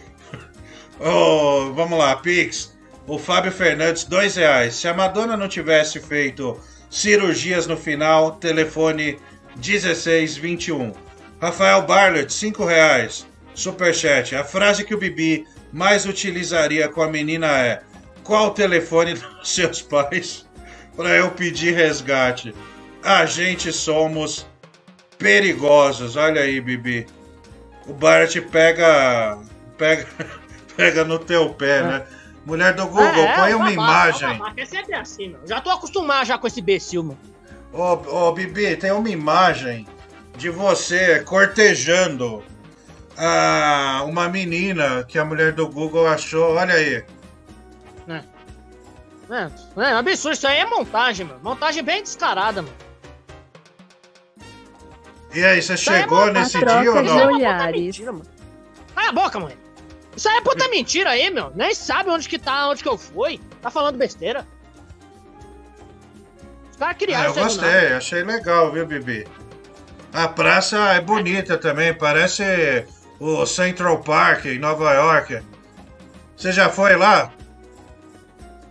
Ô, 0.99 1.73
vamos 1.73 1.97
lá, 1.97 2.15
Pix. 2.15 2.77
O 3.07 3.17
Fábio 3.17 3.51
Fernandes, 3.51 4.03
dois 4.03 4.35
reais. 4.35 4.75
Se 4.75 4.87
a 4.87 4.93
Madonna 4.93 5.37
não 5.37 5.47
tivesse 5.47 5.99
feito 5.99 6.59
cirurgias 6.89 7.65
no 7.65 7.77
final, 7.77 8.33
telefone 8.33 9.17
1621. 9.55 10.93
Rafael 11.41 11.83
Barlett, 11.83 12.33
cinco 12.33 12.65
reais. 12.65 13.25
Superchat. 13.53 14.35
A 14.35 14.43
frase 14.43 14.83
que 14.83 14.93
o 14.93 14.97
Bibi 14.97 15.47
mais 15.71 16.05
utilizaria 16.05 16.87
com 16.89 17.01
a 17.01 17.07
menina 17.07 17.47
é: 17.47 17.81
Qual 18.27 18.47
o 18.47 18.51
telefone 18.51 19.13
dos 19.13 19.49
seus 19.55 19.81
pais 19.81 20.45
para 20.97 21.15
eu 21.15 21.31
pedir 21.31 21.73
resgate? 21.73 22.53
A 23.01 23.25
gente 23.25 23.71
somos 23.71 24.45
perigosos. 25.17 26.17
Olha 26.17 26.41
aí, 26.41 26.59
Bibi. 26.59 27.07
O 27.87 27.93
Barrett 27.93 28.41
pega. 28.41 29.37
Pega, 29.77 30.05
pega 30.75 31.05
no 31.05 31.17
teu 31.17 31.53
pé, 31.53 31.81
né? 31.81 32.05
Mulher 32.45 32.73
do 32.73 32.85
Google, 32.85 33.05
É, 33.05 33.35
põe 33.35 33.51
é, 33.51 33.55
uma 33.55 33.71
babaca, 33.71 33.71
imagem. 34.19 34.37
babaca, 34.39 34.61
É 34.61 34.65
sempre 34.65 34.95
assim, 34.95 35.29
meu. 35.29 35.39
Já 35.45 35.61
tô 35.61 35.69
acostumado 35.69 36.25
já 36.27 36.37
com 36.37 36.47
esse 36.47 36.59
imbecil, 36.59 37.03
meu. 37.03 37.17
Ô, 37.71 38.27
ô, 38.27 38.31
Bibi, 38.33 38.75
tem 38.75 38.91
uma 38.91 39.09
imagem 39.09 39.87
de 40.37 40.49
você 40.49 41.21
cortejando 41.21 42.43
a, 43.17 44.03
uma 44.05 44.27
menina 44.27 45.05
que 45.07 45.17
a 45.17 45.23
mulher 45.23 45.53
do 45.53 45.65
Google 45.69 46.07
achou. 46.07 46.55
Olha 46.55 46.73
aí. 46.73 47.05
É. 49.29 49.81
É, 49.81 49.89
é 49.89 49.93
absurdo, 49.93 50.33
isso 50.35 50.47
aí 50.47 50.57
é 50.59 50.65
montagem, 50.65 51.25
meu. 51.25 51.37
Montagem 51.39 51.83
bem 51.83 52.01
descarada, 52.01 52.61
mano. 52.61 52.75
E 55.33 55.43
aí, 55.43 55.61
você 55.61 55.73
Isso 55.73 55.91
é 55.91 55.99
chegou 56.01 56.19
montagem. 56.27 56.41
nesse 56.41 56.59
dia 56.59 56.91
ou 56.93 57.03
não? 57.03 57.27
olhares. 57.35 57.81
Mentira, 57.81 58.11
mano. 58.11 58.25
Cala 58.95 59.09
a 59.09 59.11
boca, 59.11 59.39
mãe. 59.39 59.57
Isso 60.15 60.27
aí 60.29 60.37
é 60.37 60.41
puta 60.41 60.67
mentira 60.69 61.11
aí, 61.11 61.29
meu. 61.29 61.51
Nem 61.53 61.75
sabe 61.75 62.09
onde 62.09 62.27
que 62.27 62.39
tá, 62.39 62.69
onde 62.69 62.81
que 62.81 62.89
eu 62.89 62.97
fui. 62.97 63.39
Tá 63.61 63.69
falando 63.69 63.97
besteira. 63.97 64.47
Os 66.71 66.77
caras 66.77 66.95
Ah, 66.95 66.97
criaram 66.97 67.25
eu 67.25 67.33
do 67.33 67.39
nada. 67.39 67.49
gostei, 67.53 67.93
achei 67.93 68.23
legal, 68.23 68.71
viu, 68.71 68.85
Bibi? 68.87 69.27
A 70.13 70.27
praça 70.27 70.77
é 70.93 71.01
bonita 71.01 71.57
também, 71.57 71.93
parece 71.93 72.87
o 73.19 73.45
Central 73.45 73.99
Park 73.99 74.45
em 74.45 74.57
Nova 74.57 74.91
York. 74.93 75.39
Você 76.35 76.51
já 76.51 76.69
foi 76.69 76.95
lá? 76.95 77.31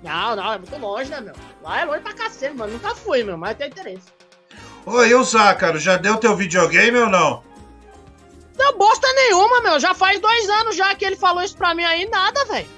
Não, 0.03 0.37
não, 0.37 0.53
é 0.53 0.59
muito 0.59 0.77
longe, 0.79 1.11
né, 1.11 1.21
meu? 1.21 1.35
Lá 1.63 1.81
é 1.81 1.85
longe 1.85 2.01
pra 2.01 2.13
cacete, 2.13 2.55
mano. 2.55 2.73
Nunca 2.73 2.95
fui, 2.95 3.23
meu, 3.25 3.37
mas 3.37 3.57
tem 3.57 3.69
interesse. 3.69 4.05
Oi, 4.85 5.09
e 5.09 5.15
o 5.15 5.25
Zácaro, 5.25 5.79
já 5.79 5.97
deu 5.97 6.17
teu 6.17 6.37
videogame 6.37 6.99
ou 6.99 7.09
não? 7.09 7.43
Não 8.57 8.79
bosta 8.79 9.07
nenhuma, 9.15 9.61
meu. 9.61 9.81
Já 9.81 9.95
faz 9.95 10.21
dois 10.21 10.49
anos 10.49 10.77
já 10.77 10.95
que 10.95 11.05
ele 11.05 11.17
falou 11.17 11.43
isso 11.43 11.57
pra 11.57 11.75
mim 11.75 11.85
aí, 11.85 12.09
nada, 12.09 12.45
velho. 12.47 12.69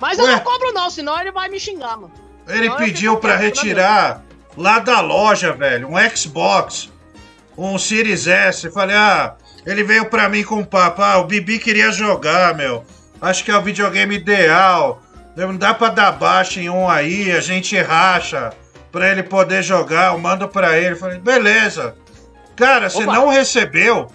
Mas 0.00 0.18
eu 0.18 0.24
Ué? 0.24 0.32
não 0.32 0.40
cobro 0.40 0.72
não, 0.72 0.90
senão 0.90 1.20
ele 1.20 1.30
vai 1.30 1.48
me 1.48 1.60
xingar, 1.60 1.96
mano. 1.96 2.12
Ele 2.48 2.64
Senão 2.64 2.72
eu 2.72 2.76
pediu 2.84 3.16
pra 3.16 3.36
né, 3.36 3.42
retirar 3.42 4.22
lá 4.56 4.78
da 4.78 5.00
loja, 5.00 5.52
velho, 5.52 5.88
um 5.88 6.16
Xbox, 6.16 6.90
um 7.56 7.78
Series 7.78 8.26
S. 8.26 8.70
Falei, 8.70 8.96
ah, 8.96 9.36
ele 9.64 9.84
veio 9.84 10.06
pra 10.06 10.28
mim 10.28 10.42
com 10.42 10.56
um 10.56 10.64
papo. 10.64 11.02
Ah, 11.02 11.18
o 11.18 11.26
Bibi 11.26 11.58
queria 11.58 11.90
jogar, 11.92 12.54
meu. 12.54 12.84
Acho 13.20 13.44
que 13.44 13.50
é 13.50 13.56
o 13.56 13.62
videogame 13.62 14.16
ideal. 14.16 15.00
Não 15.36 15.56
dá 15.56 15.74
pra 15.74 15.88
dar 15.88 16.12
baixa 16.12 16.60
em 16.60 16.70
um 16.70 16.88
aí, 16.88 17.32
a 17.32 17.40
gente 17.40 17.76
racha 17.80 18.52
pra 18.92 19.10
ele 19.10 19.22
poder 19.22 19.62
jogar. 19.62 20.12
Eu 20.12 20.18
mando 20.18 20.48
pra 20.48 20.78
ele. 20.78 20.94
Falei, 20.94 21.18
beleza. 21.18 21.96
Cara, 22.54 22.88
você 22.88 23.04
não 23.04 23.28
recebeu? 23.28 24.10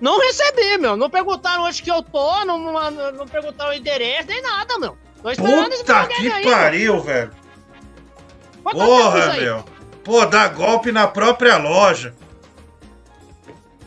Não 0.00 0.20
recebi, 0.20 0.76
meu. 0.76 0.96
Não 0.96 1.08
perguntaram 1.08 1.64
onde 1.64 1.82
que 1.82 1.90
eu 1.90 2.02
tô, 2.02 2.44
não, 2.44 2.58
não, 2.58 2.90
não 3.12 3.26
perguntaram 3.26 3.70
o 3.70 3.74
endereço, 3.74 4.28
nem 4.28 4.42
nada, 4.42 4.78
meu. 4.78 4.98
Tô 5.22 5.30
esperando 5.30 5.70
Puta 5.70 6.06
que 6.06 6.30
aí, 6.30 6.44
meu. 6.44 6.52
pariu, 6.52 7.00
velho. 7.00 7.30
Quanto 8.62 8.76
Porra, 8.76 9.32
meu. 9.34 9.64
Pô, 10.02 10.26
dá 10.26 10.48
golpe 10.48 10.92
na 10.92 11.06
própria 11.06 11.56
loja. 11.56 12.14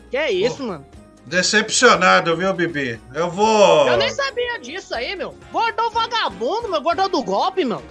Que 0.10 0.18
é 0.18 0.31
isso, 0.31 0.64
mano? 0.64 0.84
Decepcionado, 1.27 2.37
viu, 2.37 2.53
Bibi? 2.53 3.01
Eu 3.13 3.29
vou. 3.29 3.85
Eu 3.89 3.97
nem 3.97 4.09
sabia 4.09 4.57
disso 4.61 4.95
aí, 4.95 5.13
meu. 5.13 5.35
Gordão 5.51 5.91
vagabundo, 5.91 6.69
meu. 6.69 6.81
Gordão 6.81 7.09
do 7.09 7.21
golpe, 7.21 7.65
meu. 7.65 7.83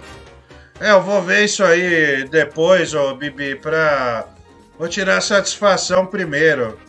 É, 0.79 0.89
eu 0.89 1.03
vou 1.03 1.21
ver 1.21 1.45
isso 1.45 1.63
aí 1.63 2.27
depois, 2.29 2.95
ô 2.95 3.13
Bibi, 3.13 3.55
pra. 3.55 4.27
Vou 4.79 4.87
tirar 4.87 5.17
a 5.17 5.21
satisfação 5.21 6.07
primeiro. 6.07 6.79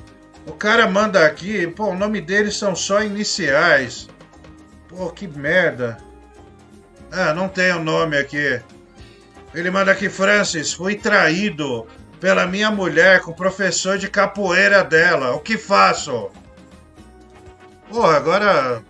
O 0.46 0.52
cara 0.52 0.86
manda 0.86 1.26
aqui, 1.26 1.66
pô, 1.66 1.88
o 1.88 1.94
nome 1.94 2.18
deles 2.18 2.56
são 2.56 2.74
só 2.74 3.02
iniciais. 3.02 4.08
Pô, 4.88 5.10
que 5.10 5.28
merda. 5.28 5.98
Ah, 7.12 7.34
não 7.34 7.46
tem 7.46 7.72
o 7.72 7.78
nome 7.78 8.16
aqui. 8.16 8.58
Ele 9.54 9.70
manda 9.70 9.92
aqui, 9.92 10.08
Francis, 10.08 10.72
fui 10.72 10.94
traído 10.94 11.86
pela 12.20 12.46
minha 12.46 12.70
mulher 12.70 13.20
com 13.20 13.30
o 13.30 13.36
professor 13.36 13.98
de 13.98 14.08
capoeira 14.08 14.82
dela. 14.82 15.34
O 15.34 15.40
que 15.40 15.56
faço? 15.56 16.30
Porra, 17.88 18.16
agora. 18.16 18.82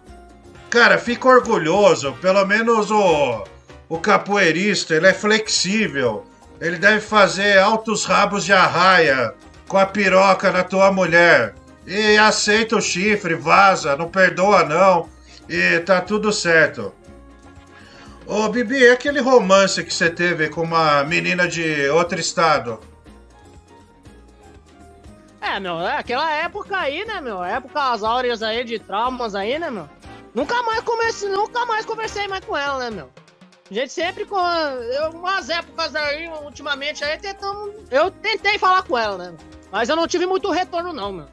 Cara, 0.71 0.99
fica 0.99 1.29
orgulhoso. 1.29 2.13
Pelo 2.15 2.45
menos 2.45 2.91
o, 2.91 3.45
o 3.89 3.99
capoeirista, 3.99 4.95
ele 4.95 5.07
é 5.07 5.15
flexível. 5.15 6.27
Ele 6.61 6.77
deve 6.77 7.01
fazer 7.01 7.59
altos 7.59 8.05
rabos 8.05 8.45
de 8.45 8.53
arraia 8.53 9.33
com 9.67 9.79
a 9.79 9.87
piroca 9.87 10.51
na 10.51 10.65
tua 10.65 10.91
mulher. 10.91 11.55
E 11.87 12.19
aceita 12.19 12.77
o 12.77 12.83
chifre, 12.83 13.35
vaza, 13.35 13.97
não 13.97 14.09
perdoa 14.09 14.65
não. 14.65 15.09
E 15.49 15.79
tá 15.81 16.01
tudo 16.01 16.33
certo. 16.33 16.93
Ô, 18.27 18.47
Bibi, 18.51 18.77
e 18.77 18.91
aquele 18.91 19.21
romance 19.21 19.83
que 19.83 19.95
você 19.95 20.11
teve 20.11 20.51
com 20.51 20.61
uma 20.61 21.03
menina 21.05 21.49
de 21.49 21.89
outro 21.89 22.21
estado? 22.21 22.79
É, 25.49 25.59
meu, 25.59 25.81
é 25.81 25.97
aquela 25.97 26.31
época 26.31 26.77
aí, 26.77 27.07
né, 27.07 27.23
meu? 27.23 27.43
Época 27.43 27.93
as 27.93 28.03
áureas 28.03 28.43
aí 28.43 28.65
de 28.65 28.79
traumas 28.79 29.35
aí, 29.35 29.59
né, 29.59 29.71
meu? 29.71 29.89
Nunca 30.35 30.63
mais 30.63 30.81
comecei, 30.81 31.29
nunca 31.31 31.65
mais 31.65 31.87
conversei 31.87 32.29
mais 32.29 32.45
com 32.45 32.55
ela, 32.55 32.79
né, 32.79 32.91
meu? 32.91 33.11
A 33.71 33.75
gente 33.75 33.93
sempre 33.93 34.27
com. 34.27 34.39
Eu, 34.39 35.11
umas 35.11 35.49
épocas 35.49 35.95
aí, 35.97 36.29
ultimamente, 36.45 37.03
aí 37.03 37.17
tentamos. 37.19 37.75
Eu 37.91 38.11
tentei 38.11 38.59
falar 38.59 38.83
com 38.83 38.97
ela, 38.97 39.17
né? 39.17 39.37
Mas 39.73 39.89
eu 39.89 39.97
não 39.97 40.07
tive 40.07 40.27
muito 40.27 40.51
retorno, 40.51 40.93
não, 40.93 41.13
meu. 41.13 41.27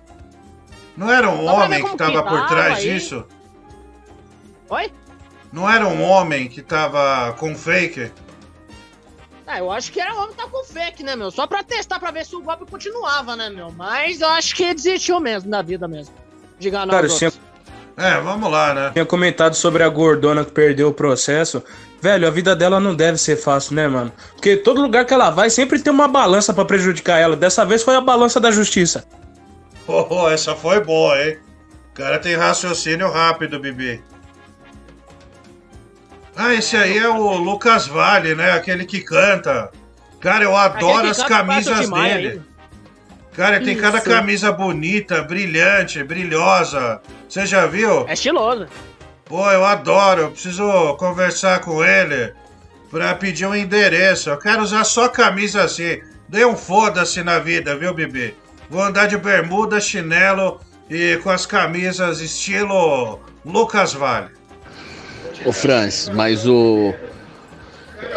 Não 0.96 1.12
era 1.12 1.30
um 1.30 1.46
Só 1.46 1.56
homem 1.56 1.84
que 1.84 1.98
tava 1.98 2.24
que 2.24 2.30
por 2.30 2.48
trás 2.48 2.78
aí. 2.78 2.84
disso? 2.84 3.26
Oi? 4.70 4.92
Não 5.52 5.70
era 5.70 5.88
um 5.88 6.02
homem 6.02 6.48
que 6.48 6.62
tava 6.62 7.34
com 7.34 7.54
fake? 7.54 8.12
Ah, 9.48 9.60
eu 9.60 9.72
acho 9.72 9.92
que 9.92 10.02
era 10.02 10.14
homem 10.16 10.30
que 10.30 10.38
tá 10.38 10.48
com 10.48 10.64
fake, 10.64 11.04
né, 11.04 11.16
meu? 11.16 11.30
Só 11.30 11.46
pra 11.46 11.64
testar, 11.64 12.00
pra 12.00 12.12
ver 12.12 12.26
se 12.26 12.36
o 12.36 12.42
golpe 12.42 12.66
continuava, 12.70 13.36
né, 13.36 13.50
meu? 13.50 13.72
Mas 13.72 14.22
eu 14.22 14.30
acho 14.30 14.56
que 14.56 14.74
desistiu 14.74 15.20
mesmo 15.20 15.52
da 15.52 15.62
vida 15.62 15.88
mesmo. 15.88 16.14
De 16.58 16.70
enganar 16.70 16.92
Cara, 16.92 17.08
tinha. 17.08 17.32
É, 17.98 18.20
vamos 18.20 18.52
lá, 18.52 18.74
né? 18.74 18.90
tinha 18.92 19.06
comentado 19.06 19.54
sobre 19.54 19.82
a 19.84 19.88
gordona 19.88 20.44
que 20.44 20.52
perdeu 20.52 20.90
o 20.90 20.94
processo. 20.94 21.64
Velho, 22.02 22.28
a 22.28 22.32
vida 22.32 22.56
dela 22.56 22.80
não 22.80 22.94
deve 22.94 23.18
ser 23.18 23.38
fácil, 23.38 23.76
né, 23.76 23.88
mano? 23.88 24.12
Porque 24.34 24.58
todo 24.58 24.82
lugar 24.82 25.06
que 25.06 25.14
ela 25.14 25.30
vai 25.30 25.50
sempre 25.50 25.80
tem 25.80 25.94
uma 25.94 26.08
balança 26.08 26.54
pra 26.54 26.66
prejudicar 26.66 27.20
ela. 27.20 27.36
Dessa 27.36 27.64
vez 27.66 27.84
foi 27.84 27.96
a 27.96 28.02
balança 28.02 28.40
da 28.40 28.52
justiça. 28.52 29.06
Oh, 29.88 30.06
oh, 30.10 30.30
essa 30.30 30.56
foi 30.56 30.84
boa, 30.84 31.22
hein? 31.22 31.38
O 31.92 31.94
cara 31.94 32.20
tem 32.20 32.36
raciocínio 32.36 33.10
rápido, 33.10 33.60
Bibi. 33.60 34.04
Ah, 36.36 36.54
esse 36.54 36.76
aí 36.76 36.98
é 36.98 37.08
o 37.08 37.36
Lucas 37.38 37.88
Vale, 37.88 38.36
né? 38.36 38.52
Aquele 38.52 38.86
que 38.86 39.02
canta. 39.02 39.72
Cara, 40.20 40.44
eu 40.44 40.56
adoro 40.56 41.08
as 41.08 41.24
camisas 41.24 41.90
dele. 41.90 42.28
ainda. 42.28 42.46
Cara, 43.36 43.58
ele 43.58 43.66
tem 43.66 43.78
cada 43.78 43.98
Isso. 43.98 44.10
camisa 44.10 44.52
bonita, 44.52 45.22
brilhante, 45.22 46.04
brilhosa. 46.04 47.02
Você 47.28 47.46
já 47.46 47.66
viu? 47.66 48.08
É 48.08 48.14
estiloso. 48.14 48.68
Pô, 49.26 49.50
eu 49.52 49.66
adoro. 49.66 50.22
Eu 50.22 50.32
preciso 50.32 50.96
conversar 50.98 51.60
com 51.60 51.84
ele 51.84 52.34
pra 52.90 53.14
pedir 53.14 53.46
um 53.46 53.56
endereço. 53.56 54.30
Eu 54.30 54.38
quero 54.38 54.62
usar 54.62 54.84
só 54.84 55.10
camisa 55.10 55.64
assim. 55.64 56.02
Dê 56.30 56.46
um 56.46 56.56
foda-se 56.56 57.24
na 57.24 57.40
vida, 57.40 57.76
viu, 57.78 57.94
Bibi? 57.94 58.36
Vou 58.70 58.82
andar 58.82 59.08
de 59.08 59.18
bermuda, 59.18 59.80
chinelo 59.80 60.60
e 60.90 61.18
com 61.18 61.30
as 61.30 61.46
camisas 61.46 62.20
estilo 62.20 63.20
Lucas 63.46 63.94
Vale. 63.94 64.30
Ô 65.44 65.52
Francis, 65.52 66.10
mas 66.10 66.46
o. 66.48 66.94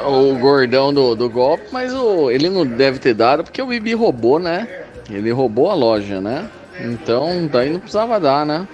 O 0.04 0.34
gordão 0.38 0.92
do, 0.92 1.14
do 1.14 1.30
golpe, 1.30 1.64
mas 1.72 1.94
o, 1.94 2.30
ele 2.30 2.48
não 2.48 2.66
deve 2.66 2.98
ter 2.98 3.14
dado 3.14 3.42
porque 3.42 3.62
o 3.62 3.66
Bibi 3.66 3.94
roubou, 3.94 4.38
né? 4.38 4.84
Ele 5.10 5.30
roubou 5.30 5.70
a 5.70 5.74
loja, 5.74 6.20
né? 6.20 6.48
Então 6.80 7.46
daí 7.46 7.70
não 7.70 7.80
precisava 7.80 8.20
dar, 8.20 8.44
né? 8.44 8.68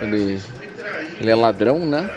Ele, 0.00 0.40
ele 1.20 1.30
é 1.30 1.34
ladrão, 1.34 1.80
né? 1.80 2.08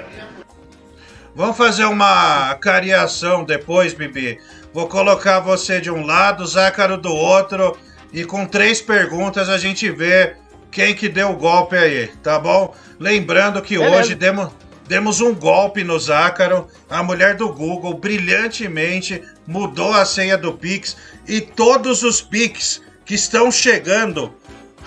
Vamos 1.35 1.57
fazer 1.57 1.85
uma 1.85 2.53
cariação 2.55 3.43
depois, 3.43 3.93
Bibi. 3.93 4.39
Vou 4.73 4.87
colocar 4.87 5.39
você 5.39 5.81
de 5.81 5.89
um 5.89 6.05
lado, 6.05 6.45
Zácaro 6.45 6.97
do 6.97 7.13
outro, 7.13 7.77
e 8.11 8.23
com 8.23 8.45
três 8.45 8.81
perguntas 8.81 9.49
a 9.49 9.57
gente 9.57 9.89
vê 9.89 10.35
quem 10.71 10.93
que 10.93 11.09
deu 11.09 11.31
o 11.31 11.35
golpe 11.35 11.75
aí, 11.75 12.07
tá 12.21 12.37
bom? 12.39 12.73
Lembrando 12.99 13.61
que 13.61 13.77
Beleza. 13.77 13.97
hoje 13.97 14.15
demos, 14.15 14.49
demos 14.89 15.21
um 15.21 15.35
golpe 15.35 15.83
no 15.83 15.99
Zácaro, 15.99 16.67
a 16.89 17.03
mulher 17.03 17.35
do 17.35 17.53
Google 17.53 17.93
brilhantemente 17.93 19.21
mudou 19.45 19.93
a 19.93 20.03
senha 20.03 20.35
do 20.35 20.53
Pix 20.53 20.97
e 21.27 21.39
todos 21.39 22.01
os 22.01 22.21
Pix 22.21 22.81
que 23.05 23.13
estão 23.13 23.51
chegando 23.51 24.33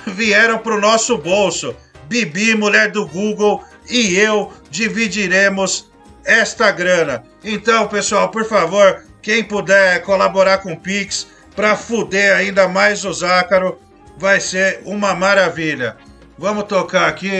vieram 0.04 0.58
para 0.58 0.74
o 0.74 0.80
nosso 0.80 1.16
bolso. 1.16 1.72
Bibi, 2.08 2.56
mulher 2.56 2.90
do 2.90 3.06
Google, 3.06 3.62
e 3.88 4.16
eu 4.16 4.52
dividiremos 4.68 5.88
esta 6.24 6.72
grana. 6.72 7.22
Então, 7.44 7.86
pessoal, 7.86 8.28
por 8.28 8.44
favor, 8.44 9.04
quem 9.22 9.44
puder 9.44 10.02
colaborar 10.02 10.58
com 10.58 10.72
o 10.72 10.80
Pix 10.80 11.28
para 11.54 11.76
fuder 11.76 12.34
ainda 12.34 12.66
mais 12.66 13.04
o 13.04 13.12
Zácaro, 13.12 13.78
vai 14.18 14.40
ser 14.40 14.80
uma 14.84 15.14
maravilha. 15.14 15.96
Vamos 16.38 16.64
tocar 16.64 17.08
aqui, 17.08 17.30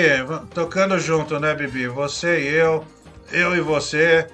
tocando 0.54 0.98
junto, 0.98 1.40
né, 1.40 1.54
Bibi? 1.54 1.88
Você 1.88 2.40
e 2.40 2.54
eu, 2.54 2.84
eu 3.32 3.56
e 3.56 3.60
você. 3.60 4.26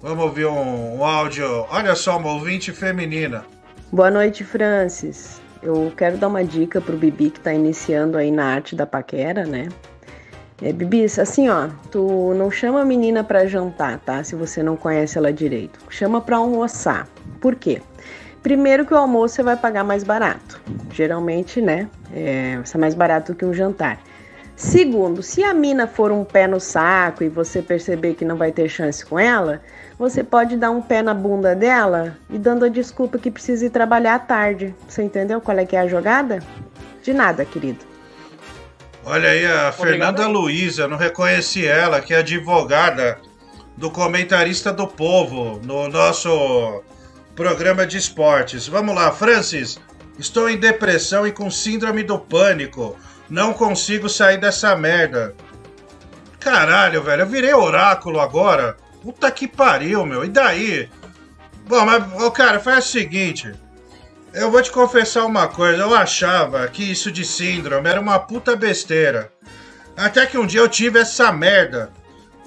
Vamos 0.00 0.24
ouvir 0.24 0.46
um, 0.46 0.98
um 0.98 1.04
áudio. 1.04 1.66
Olha 1.70 1.94
só, 1.94 2.18
uma 2.18 2.32
ouvinte 2.32 2.70
feminina. 2.70 3.44
Boa 3.90 4.10
noite, 4.10 4.44
Francis. 4.44 5.40
Eu 5.62 5.90
quero 5.96 6.18
dar 6.18 6.28
uma 6.28 6.44
dica 6.44 6.80
pro 6.80 6.96
Bibi 6.96 7.30
que 7.30 7.40
tá 7.40 7.54
iniciando 7.54 8.18
aí 8.18 8.30
na 8.30 8.44
arte 8.44 8.76
da 8.76 8.86
paquera, 8.86 9.46
né? 9.46 9.68
É, 10.62 10.72
Bibi, 10.72 11.04
assim, 11.04 11.48
ó, 11.48 11.68
tu 11.90 12.34
não 12.34 12.50
chama 12.50 12.82
a 12.82 12.84
menina 12.84 13.24
pra 13.24 13.46
jantar, 13.46 13.98
tá? 14.00 14.22
Se 14.22 14.36
você 14.36 14.62
não 14.62 14.76
conhece 14.76 15.16
ela 15.16 15.32
direito. 15.32 15.80
Chama 15.88 16.20
pra 16.20 16.36
almoçar. 16.36 17.08
Por 17.40 17.54
quê? 17.54 17.80
Primeiro 18.44 18.84
que 18.84 18.92
o 18.92 18.98
almoço 18.98 19.36
você 19.36 19.42
vai 19.42 19.56
pagar 19.56 19.82
mais 19.82 20.04
barato. 20.04 20.60
Geralmente, 20.92 21.62
né? 21.62 21.88
É, 22.14 22.60
ser 22.62 22.76
mais 22.76 22.94
barato 22.94 23.34
que 23.34 23.42
um 23.42 23.54
jantar. 23.54 23.98
Segundo, 24.54 25.22
se 25.22 25.42
a 25.42 25.54
mina 25.54 25.86
for 25.86 26.12
um 26.12 26.24
pé 26.24 26.46
no 26.46 26.60
saco 26.60 27.24
e 27.24 27.28
você 27.30 27.62
perceber 27.62 28.12
que 28.12 28.22
não 28.22 28.36
vai 28.36 28.52
ter 28.52 28.68
chance 28.68 29.04
com 29.04 29.18
ela, 29.18 29.62
você 29.98 30.22
pode 30.22 30.58
dar 30.58 30.70
um 30.70 30.82
pé 30.82 31.00
na 31.00 31.14
bunda 31.14 31.56
dela 31.56 32.18
e 32.28 32.38
dando 32.38 32.66
a 32.66 32.68
desculpa 32.68 33.16
que 33.16 33.30
precisa 33.30 33.64
ir 33.64 33.70
trabalhar 33.70 34.16
à 34.16 34.18
tarde. 34.18 34.74
Você 34.86 35.02
entendeu 35.02 35.40
qual 35.40 35.58
é 35.58 35.64
que 35.64 35.74
é 35.74 35.80
a 35.80 35.88
jogada? 35.88 36.40
De 37.02 37.14
nada, 37.14 37.46
querido. 37.46 37.78
Olha 39.06 39.30
aí, 39.30 39.46
a 39.46 39.72
Fernanda 39.72 40.28
Luiza, 40.28 40.86
não 40.86 40.98
reconheci 40.98 41.66
ela, 41.66 42.02
que 42.02 42.12
é 42.12 42.18
advogada 42.18 43.18
do 43.74 43.90
comentarista 43.90 44.70
do 44.70 44.86
povo 44.86 45.58
no 45.64 45.88
nosso 45.88 46.82
programa 47.34 47.86
de 47.86 47.96
esportes. 47.96 48.66
Vamos 48.66 48.94
lá, 48.94 49.10
Francis. 49.10 49.78
Estou 50.18 50.48
em 50.48 50.56
depressão 50.56 51.26
e 51.26 51.32
com 51.32 51.50
síndrome 51.50 52.02
do 52.02 52.18
pânico. 52.18 52.96
Não 53.28 53.52
consigo 53.52 54.08
sair 54.08 54.38
dessa 54.38 54.76
merda. 54.76 55.34
Caralho, 56.38 57.02
velho, 57.02 57.22
eu 57.22 57.26
virei 57.26 57.54
oráculo 57.54 58.20
agora. 58.20 58.76
Puta 59.02 59.30
que 59.30 59.48
pariu, 59.48 60.06
meu. 60.06 60.24
E 60.24 60.28
daí? 60.28 60.88
Bom, 61.66 61.84
mas, 61.84 62.22
ô, 62.22 62.30
cara, 62.30 62.60
faz 62.60 62.86
o 62.86 62.88
seguinte. 62.88 63.52
Eu 64.32 64.50
vou 64.50 64.60
te 64.62 64.70
confessar 64.70 65.24
uma 65.24 65.46
coisa, 65.46 65.82
eu 65.82 65.94
achava 65.94 66.66
que 66.68 66.82
isso 66.82 67.10
de 67.10 67.24
síndrome 67.24 67.88
era 67.88 68.00
uma 68.00 68.18
puta 68.18 68.56
besteira. 68.56 69.32
Até 69.96 70.26
que 70.26 70.36
um 70.36 70.46
dia 70.46 70.60
eu 70.60 70.68
tive 70.68 70.98
essa 70.98 71.30
merda, 71.32 71.90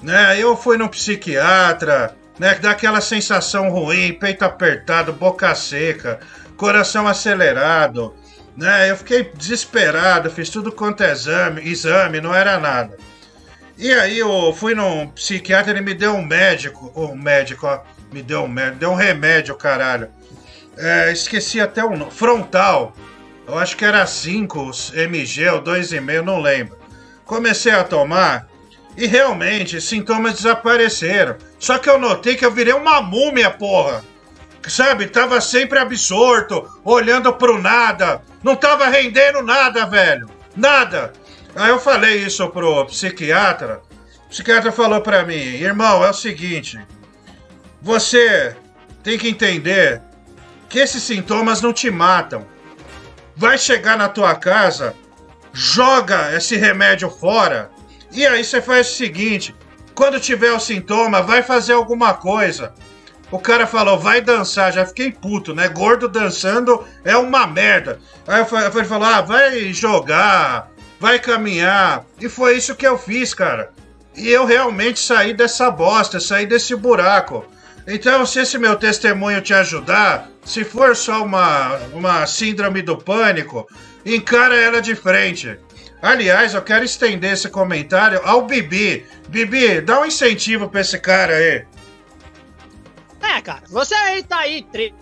né? 0.03 0.37
Eu 0.37 0.55
fui 0.57 0.77
num 0.77 0.89
psiquiatra, 0.89 2.13
né? 2.39 2.55
Dá 2.55 2.71
aquela 2.71 3.01
sensação 3.01 3.69
ruim, 3.69 4.13
peito 4.13 4.43
apertado, 4.43 5.13
boca 5.13 5.53
seca, 5.55 6.19
coração 6.55 7.07
acelerado, 7.07 8.13
né? 8.55 8.89
Eu 8.89 8.97
fiquei 8.97 9.31
desesperado, 9.35 10.29
fiz 10.29 10.49
tudo 10.49 10.71
quanto 10.71 11.03
é 11.03 11.11
exame, 11.11 11.61
exame, 11.61 12.21
não 12.21 12.33
era 12.33 12.59
nada. 12.59 12.97
E 13.77 13.93
aí 13.93 14.17
eu 14.17 14.53
fui 14.53 14.73
num 14.73 15.07
psiquiatra, 15.09 15.71
ele 15.71 15.81
me 15.81 15.93
deu 15.93 16.15
um 16.15 16.25
médico, 16.25 16.91
um 16.95 17.15
médico, 17.15 17.67
ó, 17.67 17.81
me 18.11 18.23
deu 18.23 18.43
um 18.43 18.47
médico, 18.47 18.79
deu 18.79 18.91
um 18.91 18.95
remédio, 18.95 19.55
caralho. 19.55 20.09
É, 20.75 21.11
esqueci 21.11 21.59
até 21.59 21.83
o 21.83 21.95
nome. 21.95 22.11
Frontal. 22.11 22.95
Eu 23.47 23.57
acho 23.57 23.77
que 23.77 23.85
era 23.85 24.05
5 24.05 24.71
mg 24.93 25.49
ou 25.49 25.63
2,5, 25.63 26.21
não 26.21 26.41
lembro. 26.41 26.77
Comecei 27.23 27.71
a 27.71 27.83
tomar 27.83 28.47
e 28.97 29.05
realmente 29.05 29.79
sintomas 29.79 30.33
desapareceram. 30.33 31.37
Só 31.59 31.77
que 31.77 31.87
eu 31.87 31.99
notei 31.99 32.35
que 32.35 32.43
eu 32.43 32.51
virei 32.51 32.73
uma 32.73 32.99
múmia, 33.01 33.51
porra. 33.51 34.03
Sabe, 34.67 35.07
tava 35.07 35.39
sempre 35.39 35.79
absorto, 35.79 36.67
olhando 36.83 37.31
pro 37.31 37.61
nada. 37.61 38.21
Não 38.43 38.55
tava 38.55 38.87
rendendo 38.87 39.41
nada, 39.41 39.85
velho. 39.85 40.29
Nada. 40.55 41.13
Aí 41.55 41.69
eu 41.69 41.79
falei 41.79 42.17
isso 42.17 42.49
pro 42.49 42.85
psiquiatra. 42.85 43.81
O 44.25 44.29
psiquiatra 44.29 44.71
falou 44.71 44.99
pra 44.99 45.23
mim: 45.23 45.35
irmão, 45.35 46.03
é 46.03 46.09
o 46.09 46.13
seguinte. 46.13 46.77
Você 47.81 48.57
tem 49.03 49.17
que 49.17 49.29
entender 49.29 50.01
que 50.67 50.79
esses 50.79 51.03
sintomas 51.03 51.61
não 51.61 51.71
te 51.71 51.89
matam. 51.89 52.45
Vai 53.35 53.57
chegar 53.57 53.95
na 53.95 54.09
tua 54.09 54.35
casa, 54.35 54.95
joga 55.53 56.35
esse 56.35 56.57
remédio 56.57 57.09
fora, 57.09 57.71
e 58.17 58.25
aí 58.25 58.43
você 58.43 58.61
faz 58.61 58.89
o 58.89 58.95
seguinte: 58.95 59.55
quando 59.93 60.19
tiver 60.19 60.51
o 60.51 60.59
sintoma, 60.59 61.21
vai 61.21 61.43
fazer 61.43 61.73
alguma 61.73 62.15
coisa. 62.15 62.73
O 63.29 63.39
cara 63.39 63.67
falou, 63.67 63.99
vai 63.99 64.21
dançar, 64.21 64.73
já 64.73 64.85
fiquei 64.85 65.11
puto, 65.11 65.53
né? 65.53 65.67
Gordo 65.67 66.07
dançando 66.07 66.83
é 67.03 67.15
uma 67.15 67.45
merda. 67.45 67.99
Aí 68.25 68.39
ele 68.39 68.85
falou, 68.85 69.07
ah, 69.07 69.21
vai 69.21 69.71
jogar, 69.73 70.71
vai 70.99 71.19
caminhar. 71.19 72.05
E 72.19 72.29
foi 72.29 72.57
isso 72.57 72.75
que 72.75 72.87
eu 72.87 72.97
fiz, 72.97 73.33
cara. 73.33 73.71
E 74.15 74.29
eu 74.29 74.45
realmente 74.45 74.99
saí 74.99 75.33
dessa 75.33 75.69
bosta, 75.69 76.19
saí 76.19 76.47
desse 76.47 76.75
buraco. 76.75 77.45
Então, 77.85 78.25
se 78.25 78.39
esse 78.39 78.57
meu 78.57 78.75
testemunho 78.75 79.41
te 79.41 79.53
ajudar, 79.53 80.29
se 80.43 80.63
for 80.63 80.95
só 80.95 81.23
uma, 81.23 81.75
uma 81.93 82.25
síndrome 82.25 82.81
do 82.81 82.97
pânico, 82.97 83.67
encara 84.05 84.55
ela 84.55 84.81
de 84.81 84.95
frente. 84.95 85.59
Aliás, 86.01 86.53
eu 86.53 86.61
quero 86.61 86.85
estender 86.85 87.33
esse 87.33 87.49
comentário 87.49 88.21
ao 88.23 88.45
Bibi. 88.45 89.05
Bibi, 89.29 89.81
dá 89.81 90.01
um 90.01 90.05
incentivo 90.05 90.69
pra 90.69 90.81
esse 90.81 90.99
cara 90.99 91.33
aí. 91.33 91.65
É, 93.21 93.41
cara, 93.41 93.63
você 93.67 93.95
aí 93.95 94.23
tá 94.23 94.39
aí, 94.39 94.63
tre... 94.63 94.93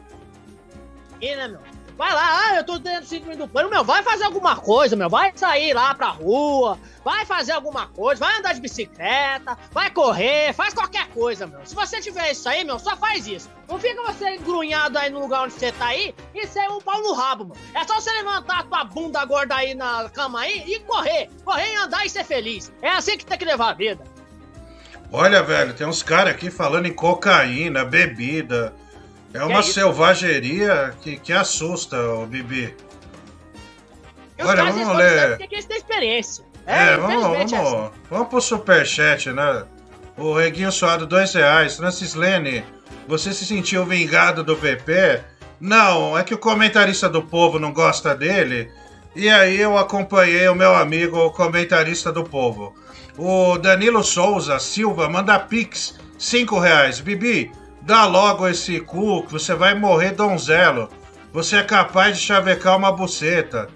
E, 1.21 1.35
né, 1.35 1.47
meu? 1.47 1.64
Vai 1.97 2.13
lá, 2.13 2.41
ah, 2.41 2.55
eu 2.57 2.63
tô 2.65 2.77
dentro 2.77 3.05
síndrome 3.05 3.37
do 3.37 3.47
pânico, 3.47 3.73
meu, 3.73 3.83
vai 3.83 4.03
fazer 4.03 4.25
alguma 4.25 4.57
coisa, 4.57 4.97
meu, 4.97 5.09
vai 5.09 5.31
sair 5.33 5.73
lá 5.73 5.95
pra 5.95 6.07
rua, 6.07 6.77
vai 7.05 7.25
fazer 7.25 7.53
alguma 7.53 7.87
coisa, 7.87 8.19
vai 8.19 8.37
andar 8.37 8.53
de 8.53 8.59
bicicleta, 8.59 9.57
vai 9.71 9.89
correr, 9.89 10.53
faz 10.53 10.73
qualquer 10.73 11.07
coisa, 11.07 11.47
meu. 11.47 11.61
Se 11.63 11.73
você 11.73 12.01
tiver 12.01 12.31
isso 12.31 12.49
aí, 12.49 12.65
meu, 12.65 12.77
só 12.79 12.97
faz 12.97 13.25
isso. 13.27 13.49
Não 13.69 13.79
fica 13.79 14.03
você 14.03 14.35
engrunhado 14.35 14.97
aí 14.97 15.09
no 15.09 15.21
lugar 15.21 15.43
onde 15.43 15.53
você 15.53 15.71
tá 15.71 15.87
aí 15.87 16.13
e 16.33 16.45
ser 16.45 16.69
um 16.69 16.81
pau 16.81 17.01
no 17.01 17.13
rabo, 17.13 17.45
meu. 17.45 17.55
É 17.73 17.87
só 17.87 17.95
você 17.95 18.11
levantar 18.11 18.59
a 18.59 18.63
tua 18.63 18.83
bunda 18.83 19.23
gorda 19.23 19.55
aí 19.55 19.73
na 19.73 20.09
cama 20.09 20.41
aí 20.41 20.65
e 20.67 20.79
correr. 20.81 21.29
Correr 21.45 21.71
e 21.71 21.75
andar 21.77 22.05
e 22.05 22.09
ser 22.09 22.25
feliz. 22.25 22.73
É 22.81 22.89
assim 22.89 23.17
que 23.17 23.25
tem 23.25 23.37
que 23.37 23.45
levar 23.45 23.69
a 23.69 23.73
vida. 23.73 24.03
Olha, 25.11 25.41
velho, 25.41 25.73
tem 25.73 25.87
uns 25.87 26.03
caras 26.03 26.33
aqui 26.33 26.51
falando 26.51 26.87
em 26.87 26.93
cocaína, 26.93 27.85
bebida. 27.85 28.73
É 29.35 29.43
uma 29.43 29.59
isso? 29.59 29.73
selvageria 29.73 30.93
que, 31.01 31.17
que 31.17 31.33
assusta, 31.33 32.01
o 32.01 32.25
Bibi. 32.25 32.75
E 34.37 34.43
Olha, 34.43 34.63
vamos 34.65 34.95
ler. 34.95 35.37
porque 35.37 35.55
eles 35.55 35.65
têm 35.65 35.77
experiência. 35.77 36.43
É, 36.65 36.97
vamos, 36.97 37.15
infelizmente 37.15 37.55
é 37.55 37.61
vamos, 37.61 37.91
vamos 38.09 38.27
pro 38.27 38.41
superchat, 38.41 39.31
né? 39.31 39.65
O 40.17 40.33
Reguinho 40.33 40.71
Suado, 40.71 41.05
dois 41.05 41.33
reais. 41.33 41.75
Francis 41.75 42.15
Lene, 42.15 42.63
você 43.07 43.33
se 43.33 43.45
sentiu 43.45 43.85
vingado 43.85 44.43
do 44.43 44.55
VP? 44.55 45.21
Não, 45.59 46.17
é 46.17 46.23
que 46.23 46.33
o 46.33 46.37
comentarista 46.37 47.09
do 47.09 47.21
povo 47.21 47.59
não 47.59 47.73
gosta 47.73 48.15
dele. 48.15 48.71
E 49.15 49.29
aí 49.29 49.59
eu 49.59 49.77
acompanhei 49.77 50.47
o 50.47 50.55
meu 50.55 50.75
amigo, 50.75 51.17
o 51.17 51.31
comentarista 51.31 52.11
do 52.11 52.23
povo. 52.23 52.73
O 53.17 53.57
Danilo 53.57 54.03
Souza 54.03 54.59
Silva 54.59 55.09
manda 55.09 55.39
pix, 55.39 55.97
cinco 56.17 56.59
reais. 56.59 56.99
Bibi, 56.99 57.51
dá 57.85 58.05
logo 58.05 58.47
esse 58.47 58.79
cu 58.79 59.23
que 59.23 59.31
você 59.31 59.53
vai 59.53 59.75
morrer 59.75 60.11
donzelo. 60.11 60.89
Você 61.31 61.57
é 61.57 61.63
capaz 61.63 62.17
de 62.17 62.23
chavecar 62.23 62.77
uma 62.77 62.91
buceta. 62.91 63.69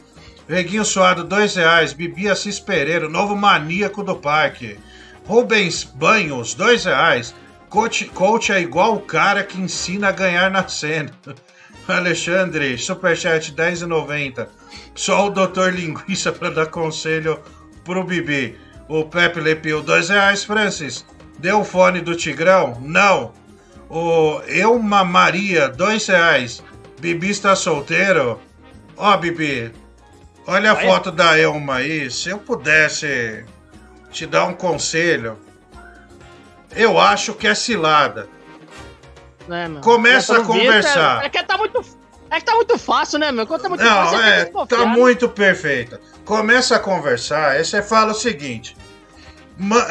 Reguinho 0.47 0.83
Suado, 0.83 1.23
dois 1.23 1.55
reais. 1.55 1.93
Bibi 1.93 2.27
Assis 2.27 2.59
Pereira, 2.59 3.07
novo 3.07 3.35
maníaco 3.35 4.03
do 4.03 4.15
parque. 4.15 4.79
Rubens 5.27 5.83
Banhos, 5.83 6.55
dois 6.55 6.85
reais. 6.85 7.35
Coach, 7.69 8.05
coach 8.05 8.51
é 8.51 8.59
igual 8.59 8.95
o 8.95 9.01
cara 9.01 9.43
que 9.43 9.61
ensina 9.61 10.09
a 10.09 10.11
ganhar 10.11 10.49
na 10.49 10.67
cena. 10.67 11.11
Alexandre, 11.87 12.77
superchat 12.79 13.53
10,90. 13.53 14.47
Só 14.95 15.27
o 15.27 15.29
doutor 15.29 15.73
Linguiça 15.73 16.31
para 16.31 16.49
dar 16.49 16.67
conselho 16.67 17.39
pro 17.83 18.03
Bibi. 18.03 18.57
O 18.87 19.05
Pepe 19.05 19.39
Lepil, 19.39 19.83
dois 19.83 20.09
reais. 20.09 20.43
Francis, 20.43 21.05
deu 21.37 21.59
o 21.59 21.63
fone 21.63 22.01
do 22.01 22.15
Tigrão? 22.15 22.79
Não. 22.81 23.33
O 23.89 24.41
Elma 24.47 25.03
Maria, 25.03 25.67
dois 25.67 26.05
reais. 26.07 26.63
Bibi 26.99 27.31
está 27.31 27.55
solteiro? 27.55 28.39
Ó, 28.95 29.17
Bibi, 29.17 29.71
olha 30.45 30.71
a 30.71 30.75
Olha. 30.75 30.87
foto 30.87 31.11
da 31.11 31.37
Elma 31.39 31.75
aí. 31.77 32.11
Se 32.11 32.29
eu 32.29 32.37
pudesse 32.37 33.45
te 34.11 34.25
dar 34.25 34.45
um 34.45 34.53
conselho, 34.53 35.39
eu 36.75 36.99
acho 36.99 37.33
que 37.33 37.47
é 37.47 37.55
cilada. 37.55 38.27
Né, 39.47 39.67
meu? 39.67 39.81
Começa 39.81 40.37
a 40.37 40.43
conversar. 40.43 41.23
É, 41.23 41.25
é 41.25 41.29
que 41.29 41.43
tá 41.43 41.57
muito. 41.57 41.83
É 42.29 42.37
que 42.37 42.45
tá 42.45 42.53
muito 42.53 42.77
fácil, 42.77 43.17
né, 43.17 43.31
meu? 43.31 43.47
Quando 43.47 43.63
tá 43.63 43.69
muito 43.69 43.83
fácil, 43.83 44.17
Não, 44.17 44.23
que 44.23 44.29
é, 44.29 44.43
desconfiar, 44.43 44.77
tá 44.77 44.85
né? 44.85 44.91
muito 44.91 45.29
perfeita. 45.29 45.99
Começa 46.23 46.75
a 46.75 46.79
conversar, 46.79 47.53
aí 47.53 47.65
você 47.65 47.81
fala 47.81 48.11
o 48.11 48.15
seguinte: 48.15 48.77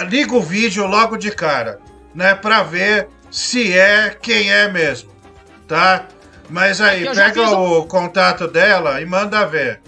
liga 0.08 0.36
o 0.36 0.40
vídeo 0.42 0.86
logo 0.86 1.16
de 1.16 1.32
cara, 1.32 1.80
né? 2.14 2.36
Pra 2.36 2.62
ver 2.62 3.08
se 3.30 3.76
é 3.76 4.10
quem 4.10 4.50
é 4.52 4.68
mesmo, 4.68 5.10
tá? 5.66 6.06
Mas 6.50 6.80
aí, 6.80 7.06
É 7.06 7.14
pega 7.14 7.42
um- 7.50 7.78
o 7.78 7.86
contato 7.86 8.48
dela 8.48 9.00
e 9.00 9.06
manda 9.06 9.44
ver. 9.46 9.80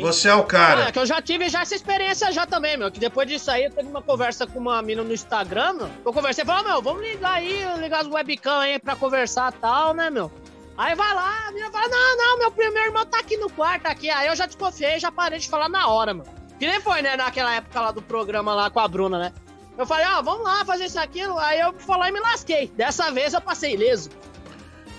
Você 0.00 0.28
é 0.28 0.34
o 0.34 0.44
cara. 0.44 0.88
é 0.88 0.92
que 0.92 0.98
eu 1.00 1.06
já 1.06 1.20
tive 1.20 1.48
já 1.48 1.62
essa 1.62 1.74
experiência 1.74 2.30
já 2.30 2.46
também, 2.46 2.76
meu. 2.76 2.92
Que 2.92 3.00
depois 3.00 3.28
disso 3.28 3.50
aí 3.50 3.64
eu 3.64 3.72
teve 3.72 3.88
uma 3.88 4.00
conversa 4.00 4.46
com 4.46 4.58
uma 4.60 4.80
mina 4.82 5.02
no 5.02 5.12
Instagram, 5.12 5.72
meu. 5.72 5.90
Eu 6.06 6.12
conversei 6.12 6.44
e 6.44 6.46
falei, 6.46 6.64
meu, 6.70 6.80
vamos 6.80 7.02
ligar 7.02 7.32
aí, 7.32 7.64
ligar 7.80 8.02
as 8.02 8.06
webcam 8.06 8.60
aí 8.60 8.78
pra 8.78 8.94
conversar 8.94 9.52
e 9.52 9.56
tal, 9.60 9.92
né, 9.92 10.08
meu? 10.08 10.30
Aí 10.78 10.94
vai 10.94 11.12
lá, 11.12 11.48
a 11.48 11.50
menina 11.50 11.70
fala, 11.72 11.88
não, 11.88 12.16
não, 12.16 12.38
meu 12.38 12.50
primo, 12.52 12.72
meu 12.72 12.84
irmão 12.84 13.04
tá 13.04 13.18
aqui 13.18 13.36
no 13.36 13.50
quarto 13.50 13.86
aqui. 13.86 14.08
Aí 14.08 14.28
eu 14.28 14.36
já 14.36 14.46
desconfiei, 14.46 14.98
já 15.00 15.10
parei 15.10 15.40
de 15.40 15.48
falar 15.48 15.68
na 15.68 15.88
hora, 15.88 16.14
meu. 16.14 16.24
Que 16.58 16.66
nem 16.68 16.80
foi, 16.80 17.02
né, 17.02 17.16
naquela 17.16 17.52
época 17.54 17.80
lá 17.80 17.90
do 17.90 18.00
programa 18.00 18.54
lá 18.54 18.70
com 18.70 18.78
a 18.78 18.86
Bruna, 18.86 19.18
né? 19.18 19.32
Eu 19.80 19.86
falei, 19.86 20.04
ó, 20.08 20.20
vamos 20.20 20.44
lá 20.44 20.62
fazer 20.62 20.84
isso 20.84 21.00
aquilo. 21.00 21.38
Aí 21.38 21.58
eu 21.58 21.72
fui 21.72 21.96
lá 21.96 22.10
e 22.10 22.12
me 22.12 22.20
lasquei. 22.20 22.70
Dessa 22.76 23.10
vez 23.10 23.32
eu 23.32 23.40
passei 23.40 23.72
ileso. 23.72 24.10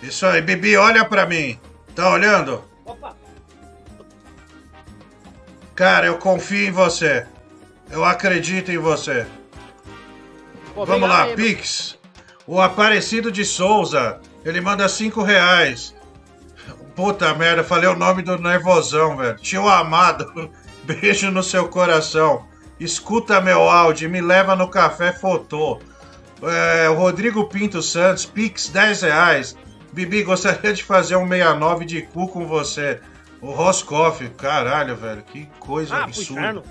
Isso 0.01 0.25
aí, 0.25 0.41
Bibi, 0.41 0.75
olha 0.75 1.05
pra 1.05 1.27
mim. 1.27 1.59
Tá 1.93 2.09
olhando? 2.09 2.63
Opa. 2.83 3.15
Cara, 5.75 6.07
eu 6.07 6.17
confio 6.17 6.67
em 6.67 6.71
você. 6.71 7.27
Eu 7.91 8.03
acredito 8.03 8.71
em 8.71 8.79
você. 8.79 9.27
Pô, 10.73 10.83
Vamos 10.83 11.07
lá, 11.07 11.25
aí. 11.25 11.35
Pix. 11.35 11.99
O 12.47 12.59
Aparecido 12.59 13.31
de 13.31 13.45
Souza, 13.45 14.19
ele 14.43 14.61
manda 14.61 14.89
cinco 14.89 15.21
reais. 15.21 15.93
Puta 16.95 17.35
merda, 17.35 17.63
falei 17.63 17.87
o 17.87 17.95
nome 17.95 18.23
do 18.23 18.35
nervosão, 18.39 19.15
velho. 19.15 19.37
Tio 19.37 19.67
Amado, 19.67 20.51
beijo 20.83 21.29
no 21.29 21.43
seu 21.43 21.67
coração. 21.67 22.49
Escuta 22.83 23.39
meu 23.39 23.69
áudio, 23.69 24.09
me 24.09 24.19
leva 24.21 24.55
no 24.55 24.67
café 24.67 25.13
fotô. 25.13 25.79
É, 26.41 26.89
o 26.89 26.95
Rodrigo 26.95 27.45
Pinto 27.47 27.79
Santos, 27.79 28.25
Pix 28.25 28.69
10 28.69 29.03
reais. 29.03 29.55
Bibi, 29.93 30.23
gostaria 30.23 30.73
de 30.73 30.83
fazer 30.83 31.15
um 31.15 31.27
69 31.27 31.85
de 31.85 32.01
cu 32.01 32.27
com 32.27 32.47
você. 32.47 32.99
O 33.39 33.51
Roscoff, 33.51 34.27
caralho, 34.29 34.95
velho, 34.95 35.21
que 35.21 35.47
coisa 35.59 35.95
Ah, 35.95 36.03
absurda. 36.05 36.63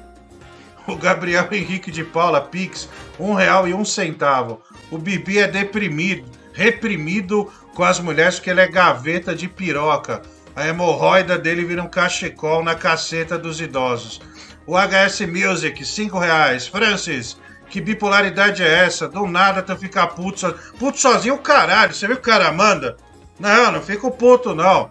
O 0.89 0.97
Gabriel 0.97 1.47
Henrique 1.53 1.93
de 1.93 2.03
Paula, 2.03 2.41
Pix, 2.41 2.89
um 3.17 3.35
real 3.35 3.69
e 3.69 3.73
um 3.75 3.85
centavo. 3.85 4.61
O 4.91 4.99
Bibi 4.99 5.39
é 5.39 5.47
deprimido, 5.47 6.29
reprimido 6.53 7.49
com 7.73 7.85
as 7.85 8.01
mulheres 8.01 8.35
porque 8.37 8.51
ele 8.51 8.63
é 8.63 8.67
gaveta 8.67 9.33
de 9.33 9.47
piroca. 9.47 10.23
A 10.57 10.67
hemorroida 10.67 11.39
dele 11.39 11.65
vira 11.65 11.85
um 11.85 11.89
cachecol 11.89 12.65
na 12.65 12.75
caceta 12.75 13.39
dos 13.39 13.61
idosos. 13.61 14.21
O 14.67 14.75
HS 14.77 15.21
Music, 15.23 15.85
cinco 15.85 16.19
reais. 16.19 16.67
Francis, 16.67 17.37
que 17.69 17.81
bipolaridade 17.81 18.63
é 18.63 18.85
essa? 18.85 19.09
Do 19.09 19.27
nada 19.27 19.63
tu 19.63 19.77
fica 19.77 20.07
puto 20.07 20.41
sozinho. 20.41 20.61
Puto 20.79 20.99
sozinho, 20.99 21.39
caralho. 21.39 21.95
Você 21.95 22.07
viu 22.07 22.17
que 22.17 22.23
o 22.29 22.33
cara 22.33 22.53
manda? 22.53 22.97
Não, 23.39 23.73
não 23.73 23.81
fico 23.81 24.11
puto, 24.11 24.55
não. 24.55 24.91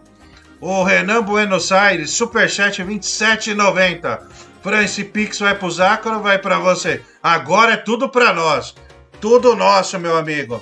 O 0.62 0.84
Renan 0.84 1.24
Buenos 1.24 1.72
Aires, 1.72 2.12
Superchat 2.12 2.84
27,90. 2.84 4.20
Franci 4.62 5.04
Pix 5.04 5.40
vai 5.40 5.56
pro 5.56 5.72
Zácaro 5.72 6.22
vai 6.22 6.38
pra 6.38 6.60
você? 6.60 7.02
Agora 7.24 7.74
é 7.74 7.78
tudo 7.78 8.10
pra 8.10 8.34
nós. 8.34 8.76
Tudo 9.22 9.56
nosso, 9.56 9.98
meu 10.00 10.18
amigo. 10.18 10.62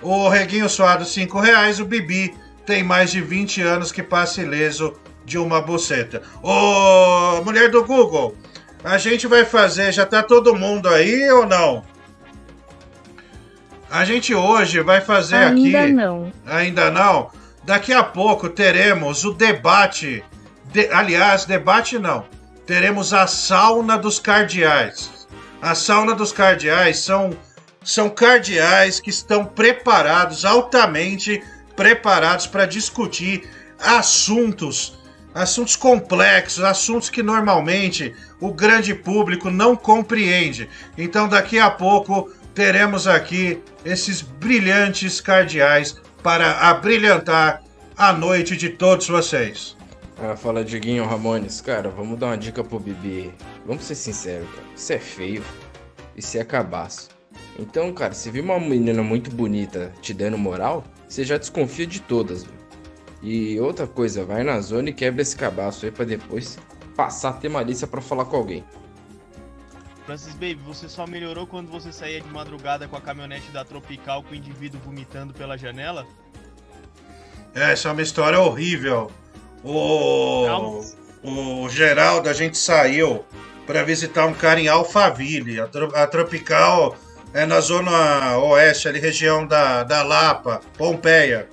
O 0.00 0.28
Reguinho 0.28 0.68
Suado, 0.68 1.04
5 1.04 1.40
reais. 1.40 1.80
O 1.80 1.84
Bibi 1.84 2.34
tem 2.66 2.82
mais 2.82 3.10
de 3.10 3.20
20 3.20 3.62
anos 3.62 3.90
que 3.90 4.02
passa 4.02 4.42
ileso 4.42 4.94
de 5.24 5.38
uma 5.38 5.60
buceta. 5.60 6.22
Ô, 6.42 7.42
mulher 7.44 7.70
do 7.70 7.84
Google, 7.84 8.36
a 8.84 8.98
gente 8.98 9.26
vai 9.26 9.44
fazer, 9.44 9.92
já 9.92 10.04
tá 10.06 10.22
todo 10.22 10.54
mundo 10.54 10.88
aí 10.88 11.30
ou 11.30 11.46
não? 11.46 11.84
A 13.90 14.04
gente 14.04 14.34
hoje 14.34 14.80
vai 14.80 15.00
fazer 15.00 15.36
Ainda 15.36 15.80
aqui. 15.82 15.92
não. 15.92 16.32
Ainda 16.46 16.90
não? 16.90 17.30
Daqui 17.64 17.92
a 17.92 18.02
pouco 18.02 18.48
teremos 18.48 19.24
o 19.24 19.32
debate. 19.32 20.24
de- 20.72 20.88
aliás, 20.90 21.44
debate 21.44 21.98
não. 21.98 22.24
Teremos 22.66 23.12
a 23.12 23.26
sauna 23.26 23.98
dos 23.98 24.18
cardeais. 24.18 25.28
A 25.60 25.74
sauna 25.74 26.14
dos 26.14 26.32
cardeais 26.32 26.98
são, 27.00 27.36
são 27.84 28.08
cardeais 28.08 28.98
que 28.98 29.10
estão 29.10 29.44
preparados, 29.44 30.44
altamente 30.46 31.42
preparados 31.76 32.46
para 32.46 32.64
discutir 32.64 33.46
assuntos, 33.78 34.98
assuntos 35.34 35.76
complexos, 35.76 36.62
assuntos 36.62 37.08
que 37.08 37.22
normalmente 37.22 38.14
o 38.40 38.52
grande 38.52 38.94
público 38.94 39.50
não 39.50 39.74
compreende. 39.74 40.68
Então, 40.96 41.28
daqui 41.28 41.58
a 41.58 41.70
pouco 41.70 42.30
teremos 42.54 43.06
aqui 43.06 43.62
esses 43.84 44.20
brilhantes 44.20 45.20
cardeais 45.20 46.00
para 46.22 46.68
abrilhantar 46.68 47.62
a 47.96 48.12
noite 48.12 48.56
de 48.56 48.70
todos 48.70 49.08
vocês. 49.08 49.76
Ah, 50.18 50.36
fala 50.36 50.64
Diguinho 50.64 51.04
Ramones, 51.04 51.60
cara, 51.60 51.88
vamos 51.88 52.18
dar 52.18 52.26
uma 52.26 52.38
dica 52.38 52.62
pro 52.62 52.78
Bibi. 52.78 53.32
Vamos 53.66 53.84
ser 53.84 53.94
sinceros, 53.94 54.48
cara. 54.50 54.66
Isso 54.76 54.92
é 54.92 54.98
feio. 54.98 55.42
Isso 56.16 56.38
é 56.38 56.44
cabaço. 56.44 57.08
Então, 57.58 57.92
cara, 57.92 58.14
se 58.14 58.30
vir 58.30 58.42
uma 58.42 58.58
menina 58.60 59.02
muito 59.02 59.30
bonita 59.30 59.92
te 60.00 60.14
dando 60.14 60.38
moral, 60.38 60.84
você 61.08 61.24
já 61.24 61.36
desconfia 61.36 61.86
de 61.86 62.00
todas, 62.00 62.44
viu? 62.44 62.61
E 63.22 63.58
outra 63.60 63.86
coisa, 63.86 64.24
vai 64.24 64.42
na 64.42 64.60
zona 64.60 64.90
e 64.90 64.92
quebra 64.92 65.22
esse 65.22 65.36
cabaço 65.36 65.84
aí 65.84 65.92
pra 65.92 66.04
depois 66.04 66.58
passar 66.96 67.30
a 67.30 67.32
ter 67.34 67.48
malícia 67.48 67.86
pra 67.86 68.00
falar 68.00 68.24
com 68.24 68.36
alguém. 68.36 68.64
Francis 70.04 70.34
Baby, 70.34 70.58
você 70.66 70.88
só 70.88 71.06
melhorou 71.06 71.46
quando 71.46 71.70
você 71.70 71.92
saía 71.92 72.20
de 72.20 72.28
madrugada 72.28 72.88
com 72.88 72.96
a 72.96 73.00
caminhonete 73.00 73.50
da 73.52 73.64
Tropical 73.64 74.24
com 74.24 74.32
o 74.32 74.34
indivíduo 74.34 74.80
vomitando 74.84 75.32
pela 75.32 75.56
janela? 75.56 76.04
É, 77.54 77.72
essa 77.72 77.88
é 77.88 77.92
uma 77.92 78.02
história 78.02 78.40
horrível. 78.40 79.10
O, 79.62 80.82
o 81.22 81.68
Geraldo, 81.68 82.28
a 82.28 82.32
gente 82.32 82.58
saiu 82.58 83.24
para 83.64 83.84
visitar 83.84 84.26
um 84.26 84.34
cara 84.34 84.58
em 84.60 84.66
Alphaville. 84.66 85.60
A, 85.60 85.68
tro- 85.68 85.94
a 85.94 86.04
Tropical 86.08 86.96
é 87.32 87.46
na 87.46 87.60
zona 87.60 88.36
oeste, 88.38 88.88
ali, 88.88 88.98
região 88.98 89.46
da, 89.46 89.84
da 89.84 90.02
Lapa, 90.02 90.60
Pompeia. 90.76 91.48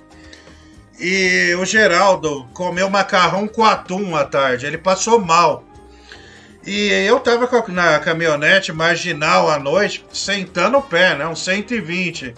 E 1.00 1.54
o 1.54 1.64
Geraldo 1.64 2.46
comeu 2.52 2.90
macarrão 2.90 3.48
com 3.48 3.64
atum 3.64 4.14
à 4.14 4.24
tarde. 4.24 4.66
Ele 4.66 4.76
passou 4.76 5.18
mal. 5.18 5.64
E 6.66 6.90
eu 6.90 7.18
tava 7.18 7.48
na 7.68 7.98
caminhonete 7.98 8.70
marginal 8.70 9.50
à 9.50 9.58
noite, 9.58 10.04
sentando 10.12 10.76
o 10.76 10.82
pé, 10.82 11.14
né? 11.14 11.26
Uns 11.26 11.42
120. 11.42 12.34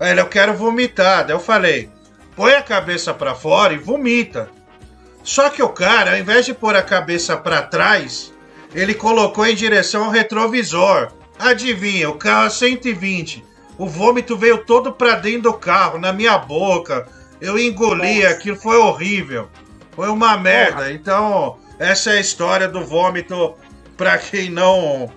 Aí 0.00 0.10
ele, 0.10 0.20
eu 0.22 0.26
quero 0.26 0.54
vomitar. 0.54 1.26
Daí 1.26 1.36
eu 1.36 1.40
falei, 1.40 1.90
põe 2.34 2.54
a 2.54 2.62
cabeça 2.62 3.12
pra 3.12 3.34
fora 3.34 3.74
e 3.74 3.78
vomita. 3.78 4.48
Só 5.22 5.50
que 5.50 5.62
o 5.62 5.68
cara, 5.68 6.12
ao 6.12 6.18
invés 6.18 6.46
de 6.46 6.54
pôr 6.54 6.74
a 6.74 6.82
cabeça 6.82 7.36
pra 7.36 7.60
trás, 7.60 8.32
ele 8.74 8.94
colocou 8.94 9.46
em 9.46 9.54
direção 9.54 10.04
ao 10.04 10.10
retrovisor. 10.10 11.12
Adivinha, 11.38 12.08
o 12.08 12.14
carro 12.14 12.46
a 12.46 12.50
120. 12.50 13.44
O 13.76 13.86
vômito 13.86 14.34
veio 14.34 14.64
todo 14.64 14.92
pra 14.92 15.14
dentro 15.16 15.42
do 15.42 15.52
carro, 15.52 15.98
na 15.98 16.10
minha 16.10 16.38
boca. 16.38 17.06
Eu 17.40 17.58
engoli, 17.58 18.26
aquilo 18.26 18.56
foi 18.56 18.76
horrível. 18.76 19.48
Foi 19.92 20.08
uma 20.08 20.36
merda. 20.36 20.92
Então, 20.92 21.58
essa 21.78 22.10
é 22.10 22.18
a 22.18 22.20
história 22.20 22.68
do 22.68 22.84
vômito 22.84 23.54
pra 23.96 24.18
quem 24.18 24.50
não 24.50 25.12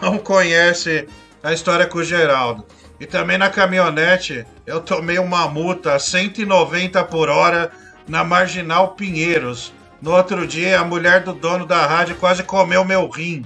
não 0.00 0.18
conhece 0.18 1.08
a 1.42 1.52
história 1.52 1.86
com 1.86 1.98
o 1.98 2.04
Geraldo. 2.04 2.64
E 2.98 3.06
também 3.06 3.36
na 3.36 3.50
caminhonete, 3.50 4.46
eu 4.66 4.80
tomei 4.80 5.18
uma 5.18 5.46
multa 5.48 5.94
a 5.94 5.98
190 5.98 7.04
por 7.04 7.28
hora 7.28 7.70
na 8.08 8.24
Marginal 8.24 8.94
Pinheiros. 8.94 9.72
No 10.00 10.12
outro 10.12 10.46
dia, 10.46 10.80
a 10.80 10.84
mulher 10.84 11.22
do 11.22 11.32
dono 11.32 11.66
da 11.66 11.86
rádio 11.86 12.16
quase 12.16 12.42
comeu 12.42 12.84
meu 12.84 13.08
rim. 13.08 13.44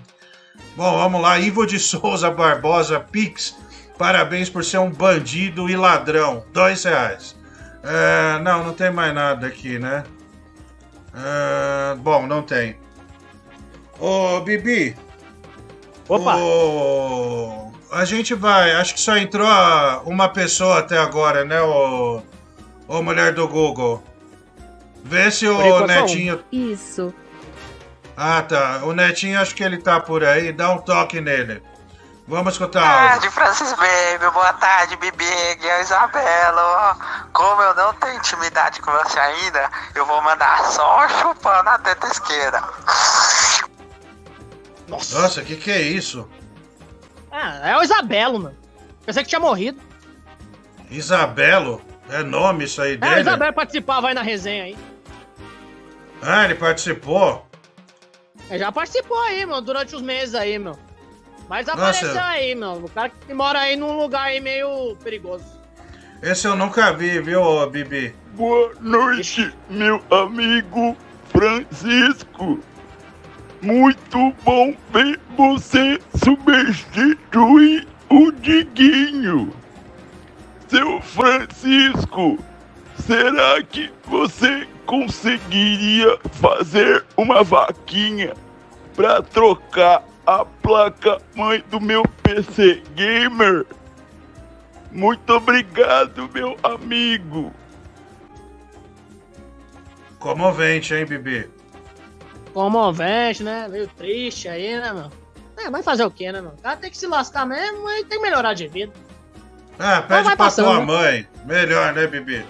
Bom, 0.77 0.99
vamos 0.99 1.21
lá. 1.21 1.39
Ivo 1.39 1.67
de 1.67 1.79
Souza 1.79 2.31
Barbosa, 2.31 3.01
Pix. 3.01 3.57
Parabéns 3.99 4.49
por 4.49 4.65
ser 4.65 4.79
um 4.79 4.91
bandido 4.91 5.69
e 5.69 5.77
ladrão. 5.77 6.45
Dois 6.53 6.85
reais. 6.85 7.37
É, 7.83 8.39
não, 8.41 8.65
não 8.65 8.75
tem 8.75 8.91
mais 8.91 9.15
nada 9.15 9.47
aqui, 9.47 9.79
né? 9.79 10.05
É, 11.15 11.95
bom, 11.97 12.27
não 12.27 12.43
tem. 12.43 12.77
Ô, 13.99 14.41
Bibi. 14.41 14.97
Opa. 16.09 16.37
ô, 16.37 17.73
a 17.93 18.05
gente 18.05 18.35
vai. 18.35 18.73
Acho 18.73 18.95
que 18.95 19.01
só 19.01 19.17
entrou 19.17 19.47
uma 20.05 20.29
pessoa 20.29 20.79
até 20.79 20.99
agora, 20.99 21.45
né, 21.45 21.61
ô, 21.63 22.23
ô 22.89 23.03
mulher 23.03 23.33
do 23.35 23.47
Google? 23.49 24.03
Vê 25.05 25.31
se 25.31 25.47
o 25.47 25.87
Netinho. 25.87 26.43
Isso. 26.53 27.15
Ah, 28.17 28.43
tá. 28.43 28.83
O 28.85 28.93
Netinho, 28.93 29.41
acho 29.41 29.55
que 29.55 29.65
ele 29.65 29.79
tá 29.79 29.99
por 29.99 30.23
aí. 30.23 30.53
Dá 30.53 30.71
um 30.71 30.79
toque 30.79 31.21
nele. 31.21 31.63
Vamos 32.31 32.55
escutar 32.55 32.81
áudio. 32.81 33.09
tarde, 33.09 33.31
Francis 33.31 33.73
Baby. 33.73 34.33
Boa 34.33 34.53
tarde, 34.53 34.97
Bibi. 34.97 35.25
Aqui 35.51 35.67
é 35.67 35.79
a 35.79 35.81
Isabela. 35.81 36.97
Como 37.33 37.61
eu 37.61 37.75
não 37.75 37.93
tenho 37.95 38.19
intimidade 38.19 38.81
com 38.81 38.93
você 38.93 39.19
ainda, 39.19 39.69
eu 39.97 40.07
vou 40.07 40.23
mandar 40.23 40.65
só 40.67 41.09
chupando 41.09 41.69
a 41.69 41.79
teta 41.79 42.07
esquerda. 42.07 42.63
Nossa, 44.87 45.41
o 45.41 45.45
que, 45.45 45.57
que 45.57 45.73
é 45.73 45.83
isso? 45.83 46.29
Ah, 47.33 47.69
é 47.69 47.77
o 47.77 47.83
Isabelo, 47.83 48.39
mano. 48.39 48.57
Pensei 49.05 49.25
que 49.25 49.29
tinha 49.29 49.41
morrido. 49.41 49.81
Isabelo? 50.89 51.83
É 52.09 52.23
nome 52.23 52.65
isso 52.65 52.81
aí 52.81 52.93
É, 52.93 52.97
o 52.97 53.01
dele? 53.01 53.21
Isabelo 53.23 53.53
participava 53.53 54.07
aí 54.07 54.15
na 54.15 54.23
resenha 54.23 54.65
aí. 54.65 54.79
Ah, 56.23 56.45
ele 56.45 56.55
participou? 56.55 57.45
Ele 58.49 58.59
já 58.61 58.71
participou 58.71 59.21
aí, 59.23 59.45
mano, 59.45 59.63
durante 59.63 59.97
os 59.97 60.03
meses 60.03 60.37
aí, 60.37 60.57
meu. 60.61 60.79
Mas 61.51 61.67
Nossa. 61.67 61.81
apareceu 61.81 62.23
aí, 62.23 62.55
meu. 62.55 62.75
O 62.75 62.89
cara 62.89 63.09
que 63.09 63.35
mora 63.35 63.59
aí 63.59 63.77
num 63.77 63.97
lugar 63.97 64.27
aí 64.27 64.41
meio 64.41 64.95
perigoso. 65.03 65.45
Esse 66.23 66.47
eu 66.47 66.55
nunca 66.55 66.93
vi, 66.93 67.21
viu, 67.21 67.69
Bibi? 67.69 68.15
Boa 68.35 68.73
noite, 68.81 69.53
meu 69.69 70.01
amigo 70.13 70.97
Francisco. 71.31 72.61
Muito 73.61 74.33
bom 74.45 74.77
ver 74.93 75.19
você 75.37 75.99
substituir 76.25 77.89
o 78.09 78.31
Diguinho. 78.31 79.53
Seu 80.69 81.03
Francisco, 81.03 82.39
será 83.05 83.61
que 83.61 83.93
você 84.05 84.69
conseguiria 84.87 86.17
fazer 86.41 87.05
uma 87.17 87.43
vaquinha 87.43 88.35
para 88.95 89.21
trocar 89.21 90.10
a 90.31 90.45
placa 90.45 91.19
mãe 91.35 91.63
do 91.71 91.81
meu 91.81 92.05
PC 92.23 92.83
Gamer? 92.95 93.67
Muito 94.93 95.29
obrigado, 95.33 96.31
meu 96.33 96.57
amigo. 96.63 97.53
Comovente, 100.19 100.95
hein, 100.95 101.05
Bibi? 101.07 101.49
Comovente, 102.53 103.43
né? 103.43 103.67
Meio 103.69 103.89
triste 103.89 104.49
aí, 104.49 104.77
né, 104.77 104.93
meu? 104.93 105.11
É, 105.65 105.71
vai 105.71 105.83
fazer 105.83 106.05
o 106.05 106.11
quê, 106.11 106.31
né, 106.31 106.41
meu? 106.41 106.51
O 106.51 106.59
cara 106.59 106.77
tem 106.77 106.91
que 106.91 106.99
se 106.99 107.07
lascar 107.07 107.47
mesmo 107.47 107.89
e 107.91 108.05
tem 108.05 108.19
que 108.19 108.23
melhorar 108.23 108.55
de 108.55 108.67
vida. 108.69 108.93
Ah, 109.79 110.03
pede 110.03 110.25
pra 110.25 110.37
passando, 110.37 110.67
tua 110.67 110.79
né? 110.81 110.85
mãe. 110.85 111.29
Melhor, 111.45 111.93
né, 111.95 112.07
Bibi? 112.07 112.45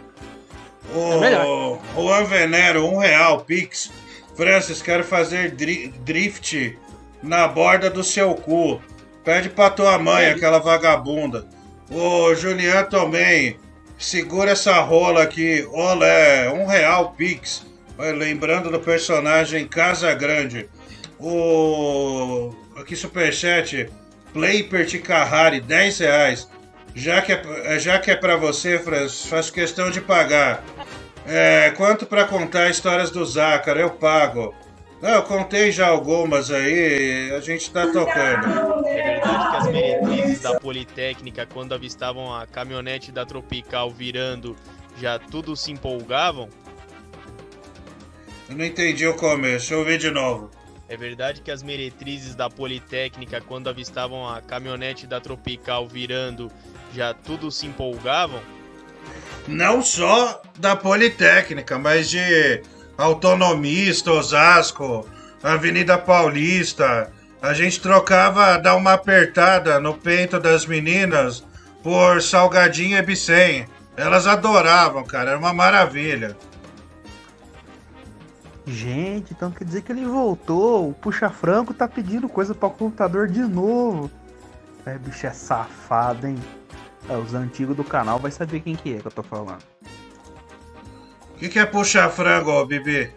O 0.95 1.25
É. 1.25 1.45
Juan 1.95 2.25
Venero, 2.25 2.85
um 2.87 2.99
real, 2.99 3.41
Pix. 3.43 3.91
Francis, 4.35 4.81
quero 4.83 5.05
fazer 5.05 5.53
dri- 5.53 5.89
drift 6.05 6.77
na 7.23 7.47
borda 7.49 7.91
do 7.91 8.03
seu 8.03 8.35
cu. 8.35 8.81
Pede 9.25 9.49
pra 9.49 9.71
tua 9.71 9.99
mãe, 9.99 10.27
aquela 10.27 10.59
vagabunda. 10.59 11.47
Ô, 11.91 12.35
Julian 12.35 12.85
também. 12.85 13.59
Segura 13.99 14.53
essa 14.53 14.81
rola 14.81 15.23
aqui. 15.23 15.67
Olé, 15.73 16.49
um 16.51 16.67
real, 16.67 17.13
Pix. 17.17 17.67
Lembrando 17.99 18.71
do 18.71 18.81
personagem 18.81 19.69
Casa 19.69 20.15
Grande. 20.15 20.69
O. 21.19 22.55
Aqui, 22.77 22.97
Superchat. 22.97 23.91
Playper 24.33 25.03
Carrari, 25.03 25.61
10 25.61 25.99
reais. 25.99 26.49
Já 26.95 27.21
que 27.21 27.33
é, 27.33 27.79
já 27.79 27.99
que 27.99 28.11
é 28.11 28.17
pra 28.17 28.37
você, 28.37 28.79
Francis, 28.79 29.27
faço 29.27 29.53
questão 29.53 29.91
de 29.91 30.01
pagar. 30.01 30.65
É, 31.27 31.73
quanto 31.77 32.07
pra 32.07 32.25
contar 32.25 32.71
histórias 32.71 33.11
do 33.11 33.25
Zácaro? 33.25 33.79
Eu 33.79 33.91
pago. 33.91 34.55
Não, 35.01 35.09
eu 35.09 35.23
contei 35.23 35.73
já 35.73 35.89
algumas 35.89 36.51
aí, 36.51 37.33
a 37.33 37.41
gente 37.41 37.71
tá 37.71 37.87
tocando. 37.87 38.87
É 38.87 39.03
verdade 39.03 39.51
que 39.51 39.57
as 39.57 39.67
meretrizes 39.73 40.41
da 40.41 40.61
Politécnica, 40.61 41.47
quando 41.47 41.73
avistavam 41.73 42.35
a 42.35 42.47
caminhonete 42.47 43.11
da 43.11 43.25
Tropical 43.25 43.91
virando, 43.91 44.55
já 45.01 45.19
tudo 45.19 45.57
se 45.57 45.73
empolgavam? 45.73 46.51
Eu 48.49 48.57
não 48.57 48.65
entendi 48.65 49.07
o 49.07 49.15
começo, 49.15 49.73
eu 49.73 49.79
ouvi 49.79 49.97
de 49.97 50.11
novo. 50.11 50.51
É 50.87 50.97
verdade 50.97 51.41
que 51.41 51.51
as 51.51 51.63
meretrizes 51.63 52.35
da 52.35 52.51
Politécnica, 52.51 53.41
quando 53.41 53.71
avistavam 53.71 54.29
a 54.29 54.43
caminhonete 54.43 55.07
da 55.07 55.21
Tropical 55.21 55.89
virando, 55.89 56.51
já 56.93 57.15
tudo 57.15 57.51
se 57.51 57.65
empolgavam? 57.67 58.43
Não 59.49 59.83
só 59.83 60.43
da 60.59 60.77
Politécnica, 60.77 61.79
mas 61.79 62.11
de 62.11 62.61
Autonomista, 63.01 64.13
Osasco, 64.13 65.07
Avenida 65.43 65.97
Paulista. 65.97 67.11
A 67.41 67.55
gente 67.55 67.81
trocava, 67.81 68.59
dar 68.59 68.77
uma 68.77 68.93
apertada 68.93 69.81
no 69.81 69.95
peito 69.95 70.39
das 70.39 70.67
meninas 70.67 71.43
por 71.83 72.21
salgadinho 72.21 72.99
e 72.99 73.03
bicem. 73.03 73.67
Elas 73.97 74.27
adoravam, 74.27 75.03
cara, 75.03 75.31
era 75.31 75.39
uma 75.39 75.53
maravilha. 75.53 76.37
Gente, 78.67 79.33
então 79.33 79.51
quer 79.51 79.65
dizer 79.65 79.83
que 79.83 79.93
ele 79.93 80.05
voltou. 80.05 80.91
O 80.91 80.93
Puxa 80.93 81.31
Franco 81.31 81.73
tá 81.73 81.89
pedindo 81.89 82.29
coisa 82.29 82.55
para 82.55 82.69
o 82.69 82.71
computador 82.71 83.27
de 83.27 83.41
novo. 83.41 84.11
É, 84.85 84.99
bicho 84.99 85.27
é 85.27 85.33
safado, 85.33 86.27
hein? 86.27 86.37
É, 87.09 87.17
os 87.17 87.35
antigos 87.35 87.77
do 87.77 87.83
canal 87.83 88.19
vai 88.19 88.31
saber 88.31 88.61
quem 88.61 88.77
que 88.77 88.95
é 88.95 88.99
que 88.99 89.07
eu 89.07 89.11
tô 89.11 89.23
falando. 89.23 89.65
O 91.41 91.43
que, 91.43 91.49
que 91.49 91.59
é 91.59 91.65
puxar 91.65 92.11
frango, 92.11 92.51
ô, 92.53 92.67
Bibi? 92.67 93.11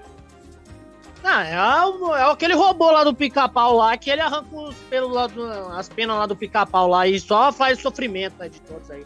Ah, 1.22 1.44
é, 1.46 2.20
é 2.22 2.32
aquele 2.32 2.54
robô 2.54 2.90
lá 2.90 3.04
do 3.04 3.14
pica-pau 3.14 3.76
lá 3.76 3.98
que 3.98 4.10
ele 4.10 4.22
arranca 4.22 4.56
os 4.56 4.76
pelos 4.90 5.14
lá 5.14 5.28
do- 5.28 5.44
as 5.78 5.90
penas 5.90 6.16
lá 6.18 6.26
do 6.26 6.34
pica-pau 6.34 6.88
lá 6.88 7.06
e 7.06 7.20
só 7.20 7.52
faz 7.52 7.82
sofrimento 7.82 8.36
né, 8.40 8.48
de 8.48 8.62
todos 8.62 8.90
aí. 8.90 9.04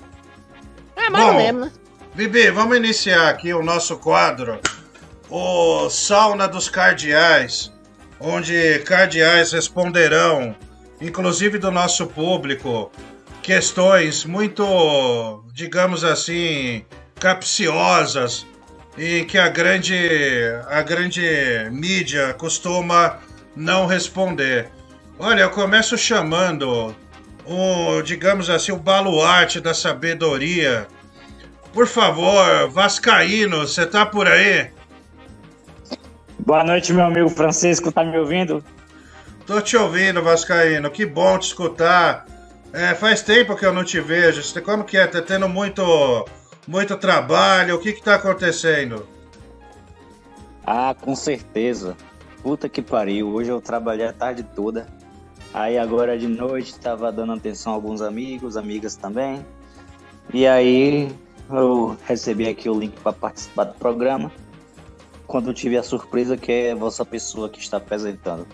É 0.95 1.10
mais 1.10 1.26
ou 1.26 1.31
Bom, 1.31 1.38
menos, 1.38 1.65
né? 1.68 1.72
Bibi, 2.14 2.52
vamos 2.52 2.77
iniciar 2.77 3.27
aqui 3.30 3.52
o 3.56 3.64
nosso 3.64 3.98
quadro, 3.98 4.60
o 5.31 5.89
Sauna 5.89 6.48
dos 6.48 6.69
Cardeais, 6.69 7.72
onde 8.19 8.77
cardeais 8.85 9.52
responderão, 9.52 10.56
inclusive 11.02 11.57
do 11.57 11.72
nosso 11.72 12.06
público, 12.06 12.91
questões 13.41 14.26
muito, 14.26 15.44
digamos 15.53 16.03
assim, 16.03 16.85
capciosas 17.19 18.45
e 18.97 19.23
que 19.25 19.37
a 19.37 19.47
grande, 19.49 19.95
a 20.69 20.81
grande 20.81 21.21
mídia 21.71 22.33
costuma 22.33 23.19
não 23.55 23.85
responder. 23.85 24.69
Olha, 25.19 25.41
eu 25.41 25.49
começo 25.49 25.97
chamando 25.97 26.95
o, 27.45 28.01
digamos 28.01 28.49
assim, 28.49 28.71
o 28.71 28.77
baluarte 28.77 29.59
da 29.59 29.73
sabedoria. 29.73 30.87
Por 31.73 31.87
favor, 31.87 32.69
Vascaíno, 32.69 33.59
você 33.67 33.85
tá 33.85 34.05
por 34.05 34.27
aí? 34.27 34.71
Boa 36.39 36.63
noite, 36.63 36.93
meu 36.93 37.05
amigo 37.05 37.29
Francisco, 37.29 37.91
tá 37.91 38.03
me 38.03 38.17
ouvindo? 38.17 38.63
Tô 39.45 39.61
te 39.61 39.77
ouvindo, 39.77 40.21
Vascaíno. 40.23 40.89
Que 40.89 41.05
bom 41.05 41.37
te 41.37 41.47
escutar. 41.47 42.25
É, 42.73 42.93
faz 42.95 43.21
tempo 43.21 43.55
que 43.55 43.65
eu 43.65 43.73
não 43.73 43.83
te 43.83 43.99
vejo. 43.99 44.41
Você- 44.43 44.61
Como 44.61 44.83
que 44.83 44.97
é? 44.97 45.07
Tá 45.07 45.21
tendo 45.21 45.47
muito, 45.47 45.81
muito 46.68 46.98
trabalho? 46.98 47.76
O 47.76 47.80
que 47.80 47.94
que 47.94 48.03
tá 48.03 48.15
acontecendo? 48.15 49.07
Ah, 50.65 50.94
com 50.99 51.15
certeza. 51.15 51.95
Puta 52.44 52.68
que 52.68 52.81
pariu, 52.81 53.30
hoje 53.30 53.49
eu 53.49 53.61
trabalhei 53.61 54.06
a 54.06 54.14
tarde 54.14 54.44
toda. 54.44 54.88
Aí 55.53 55.77
agora 55.77 56.18
de 56.18 56.27
noite 56.27 56.77
tava 56.77 57.11
dando 57.11 57.34
atenção 57.34 57.72
a 57.72 57.76
alguns 57.76 58.02
amigos, 58.02 58.57
amigas 58.57 58.95
também. 58.95 59.45
E 60.34 60.45
aí 60.45 61.10
eu 61.49 61.98
recebi 62.06 62.48
aqui 62.48 62.69
o 62.69 62.77
link 62.77 62.99
para 62.99 63.14
participar 63.14 63.64
do 63.65 63.73
programa. 63.76 64.31
Quando 65.26 65.49
eu 65.49 65.53
tive 65.53 65.77
a 65.77 65.84
surpresa 65.84 66.38
que 66.38 66.52
é 66.52 66.72
a 66.72 66.76
vossa 66.76 67.06
pessoa 67.06 67.49
que 67.49 67.60
está 67.60 67.77
apresentando. 67.77 68.45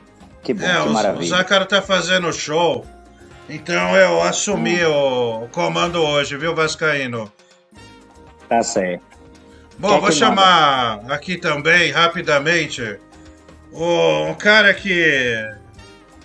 Que 0.44 0.53
bom, 0.53 0.65
É, 0.65 0.73
que 0.81 0.88
o, 0.88 0.91
o 0.91 0.94
maravilha. 0.94 1.27
Zácaro 1.30 1.65
tá 1.65 1.81
fazendo 1.81 2.31
show. 2.31 2.85
Então 3.49 3.95
eu 3.95 4.22
assumi 4.22 4.84
o, 4.85 5.44
o 5.44 5.49
comando 5.49 6.02
hoje, 6.02 6.38
viu, 6.38 6.56
Vascaíno? 6.56 7.31
Tá 8.49 8.61
certo. 8.63 9.03
Bom, 9.77 9.95
Quer 9.95 10.01
vou 10.01 10.11
chamar 10.11 11.01
aqui 11.11 11.37
também, 11.37 11.91
rapidamente, 11.91 12.99
o- 13.71 14.25
um 14.25 14.33
cara 14.35 14.73
que 14.73 15.03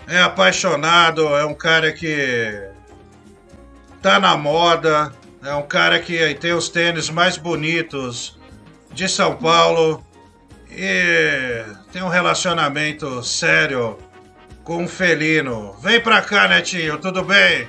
é 0.06 0.20
apaixonado, 0.22 1.26
é 1.36 1.44
um 1.44 1.54
cara 1.54 1.92
que 1.92 2.68
tá 4.02 4.20
na 4.20 4.36
moda, 4.36 5.12
é 5.42 5.54
um 5.54 5.62
cara 5.62 5.98
que 5.98 6.34
tem 6.34 6.52
os 6.52 6.68
tênis 6.68 7.08
mais 7.10 7.36
bonitos 7.36 8.38
de 8.92 9.08
São 9.08 9.34
Paulo 9.36 10.04
e 10.70 11.64
tem 11.92 12.02
um 12.02 12.08
relacionamento 12.08 13.22
sério 13.22 13.96
com 14.62 14.82
um 14.84 14.88
felino. 14.88 15.74
Vem 15.80 16.00
pra 16.00 16.20
cá, 16.20 16.46
Netinho, 16.48 16.98
tudo 16.98 17.22
bem? 17.24 17.66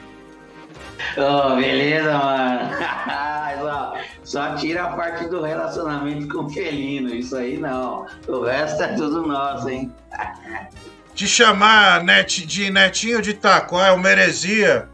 Ô, 1.17 1.55
beleza, 1.55 2.17
mano. 2.17 2.69
só, 3.59 3.93
só 4.23 4.55
tira 4.55 4.83
a 4.83 4.93
parte 4.93 5.27
do 5.27 5.41
relacionamento 5.41 6.27
com 6.27 6.45
o 6.45 6.49
felino. 6.49 7.13
Isso 7.13 7.35
aí 7.35 7.57
não. 7.57 8.05
O 8.27 8.41
resto 8.41 8.83
é 8.83 8.87
tudo 8.89 9.27
nosso, 9.27 9.69
hein? 9.69 9.93
Te 11.13 11.27
chamar 11.27 12.01
net, 12.01 12.45
de 12.45 12.69
Netinho 12.69 13.21
de 13.21 13.33
Taquá 13.33 13.87
é 13.87 13.91
uma 13.91 14.09
heresia. 14.09 14.87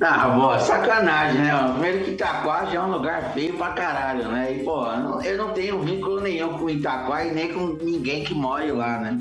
Ah, 0.00 0.28
boa, 0.28 0.58
sacanagem, 0.58 1.40
né? 1.40 1.52
mano? 1.52 1.74
Primeiro 1.74 2.04
que 2.04 2.10
Itaquá 2.10 2.66
já 2.66 2.80
é 2.80 2.82
um 2.82 2.90
lugar 2.90 3.32
feio 3.32 3.56
pra 3.56 3.68
caralho, 3.70 4.28
né? 4.28 4.52
E, 4.52 4.64
pô, 4.64 4.84
eu 4.84 4.98
não, 4.98 5.22
eu 5.22 5.38
não 5.38 5.52
tenho 5.52 5.80
vínculo 5.80 6.20
nenhum 6.20 6.58
com 6.58 6.68
Itaquá 6.68 7.24
e 7.24 7.32
nem 7.32 7.52
com 7.52 7.78
ninguém 7.80 8.24
que 8.24 8.34
more 8.34 8.70
lá, 8.72 8.98
né? 8.98 9.18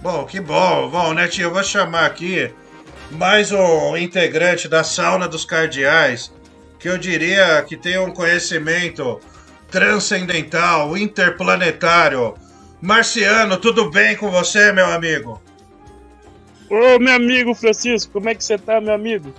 Bom, 0.00 0.24
que 0.26 0.38
bom. 0.40 0.90
Bom, 0.90 1.12
Netinho, 1.14 1.46
eu 1.46 1.52
vou 1.52 1.64
chamar 1.64 2.04
aqui 2.04 2.52
mais 3.10 3.52
um 3.52 3.96
integrante 3.96 4.68
da 4.68 4.82
sauna 4.82 5.28
dos 5.28 5.44
cardeais, 5.44 6.32
que 6.78 6.88
eu 6.88 6.98
diria 6.98 7.62
que 7.62 7.76
tem 7.76 7.98
um 7.98 8.10
conhecimento 8.10 9.20
transcendental, 9.70 10.96
interplanetário. 10.96 12.34
Marciano, 12.80 13.56
tudo 13.56 13.90
bem 13.90 14.16
com 14.16 14.30
você, 14.30 14.72
meu 14.72 14.86
amigo? 14.86 15.40
Ô, 16.68 16.98
meu 16.98 17.14
amigo 17.14 17.54
Francisco, 17.54 18.12
como 18.12 18.28
é 18.28 18.34
que 18.34 18.44
você 18.44 18.58
tá, 18.58 18.80
meu 18.80 18.94
amigo? 18.94 19.32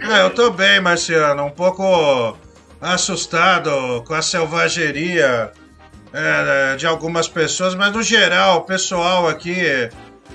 Ah, 0.00 0.18
eu 0.18 0.30
tô 0.30 0.50
bem, 0.50 0.80
Marciano. 0.80 1.44
Um 1.44 1.50
pouco 1.50 2.36
assustado 2.80 4.02
com 4.04 4.14
a 4.14 4.22
selvageria 4.22 5.52
é, 6.12 6.76
de 6.76 6.86
algumas 6.86 7.28
pessoas, 7.28 7.74
mas 7.74 7.92
no 7.92 8.02
geral, 8.02 8.58
o 8.58 8.62
pessoal 8.62 9.28
aqui 9.28 9.54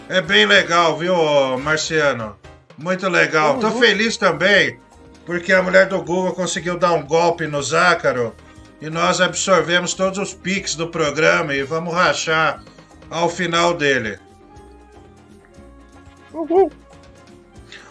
é 0.10 0.22
bem 0.22 0.46
legal, 0.46 0.98
viu, 0.98 1.16
Marciano? 1.60 2.36
Muito 2.78 3.10
legal. 3.10 3.60
Tô 3.60 3.72
feliz 3.72 4.18
também 4.18 4.80
porque 5.26 5.52
a 5.52 5.62
mulher 5.62 5.88
do 5.88 6.02
Google 6.02 6.34
conseguiu 6.34 6.78
dar 6.78 6.94
um 6.94 7.04
golpe 7.06 7.48
no 7.48 7.62
Zácaro 7.62 8.34
e 8.80 8.90
nós 8.90 9.20
absorvemos 9.20 9.94
todos 9.94 10.18
os 10.20 10.34
pics 10.34 10.74
do 10.76 10.88
programa 10.88 11.54
e 11.54 11.64
vamos 11.64 11.94
rachar 11.94 12.64
ao 13.10 13.28
final 13.30 13.74
dele. 13.74 14.20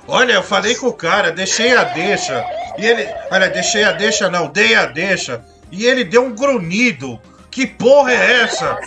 Olha, 0.08 0.34
eu 0.34 0.42
falei 0.42 0.74
com 0.76 0.86
o 0.86 0.92
cara, 0.92 1.32
deixei 1.32 1.76
a 1.76 1.84
deixa. 1.84 2.44
E 2.78 2.86
ele. 2.86 3.06
Olha, 3.30 3.50
deixei 3.50 3.82
a 3.84 3.92
deixa, 3.92 4.30
não, 4.30 4.46
dei 4.46 4.74
a 4.74 4.86
deixa. 4.86 5.44
E 5.70 5.84
ele 5.84 6.04
deu 6.04 6.24
um 6.24 6.34
grunhido. 6.34 7.20
Que 7.50 7.66
porra 7.66 8.12
é 8.12 8.42
essa? 8.42 8.78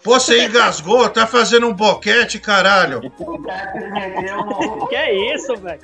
Pô, 0.08 0.18
você 0.18 0.46
engasgou, 0.46 1.06
tá 1.10 1.26
fazendo 1.26 1.68
um 1.68 1.74
boquete, 1.74 2.38
caralho. 2.38 3.02
Que 4.88 4.96
é 4.96 5.34
isso, 5.34 5.54
velho? 5.56 5.82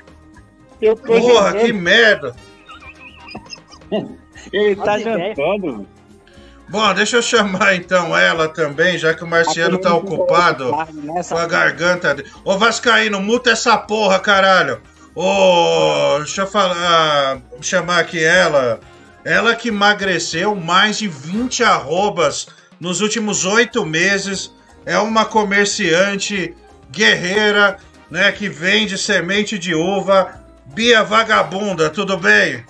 Eu 0.80 0.96
tô 0.96 1.20
Porra, 1.20 1.50
jantando. 1.50 1.64
que 1.66 1.72
merda. 1.74 2.36
Ele 4.50 4.76
tá 4.76 4.98
jantando. 4.98 5.86
Bom, 6.66 6.94
deixa 6.94 7.18
eu 7.18 7.22
chamar 7.22 7.74
então 7.74 8.16
ela 8.16 8.48
também, 8.48 8.96
já 8.96 9.12
que 9.12 9.22
o 9.22 9.26
Marciano 9.26 9.76
tá 9.76 9.94
ocupado 9.94 10.72
com 11.28 11.36
a 11.36 11.46
garganta 11.46 12.14
dele. 12.14 12.30
Ô 12.42 12.56
Vascaíno, 12.56 13.20
muta 13.20 13.50
essa 13.50 13.76
porra, 13.76 14.18
caralho. 14.18 14.80
Ô, 15.14 16.16
deixa 16.18 16.42
eu 16.42 16.46
falar, 16.46 17.42
chamar 17.60 17.98
aqui 17.98 18.24
ela. 18.24 18.80
Ela 19.22 19.54
que 19.54 19.68
emagreceu 19.68 20.54
mais 20.54 20.98
de 20.98 21.08
20 21.08 21.62
arrobas 21.62 22.46
nos 22.80 23.00
últimos 23.00 23.44
oito 23.44 23.84
meses. 23.84 24.52
É 24.86 24.98
uma 24.98 25.24
comerciante 25.24 26.54
guerreira, 26.90 27.78
né, 28.10 28.30
que 28.32 28.48
vende 28.48 28.98
semente 28.98 29.58
de 29.58 29.74
uva. 29.74 30.40
Bia 30.66 31.02
Vagabunda, 31.02 31.90
tudo 31.90 32.16
bem? 32.16 32.64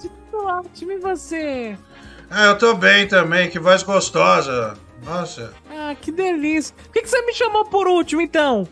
Tudo 0.00 0.44
ótimo, 0.46 0.92
e 0.92 0.98
você? 0.98 1.76
Ah, 2.30 2.46
eu 2.46 2.58
tô 2.58 2.74
bem 2.74 3.06
também, 3.06 3.50
que 3.50 3.58
voz 3.58 3.82
gostosa. 3.82 4.74
Nossa. 5.04 5.52
Ah, 5.70 5.94
que 6.00 6.10
delícia. 6.10 6.74
Por 6.84 6.92
que, 6.92 7.02
que 7.02 7.08
você 7.08 7.20
me 7.22 7.34
chamou 7.34 7.64
por 7.66 7.86
último, 7.86 8.20
então? 8.20 8.66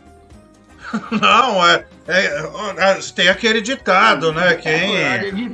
Não, 1.21 1.65
é, 1.67 1.85
é- 2.07 2.25
é- 2.77 2.99
Tem 3.15 3.29
aquele 3.29 3.61
ditado, 3.61 4.31
né? 4.33 4.55
Quem. 4.55 4.95
de 5.31 5.49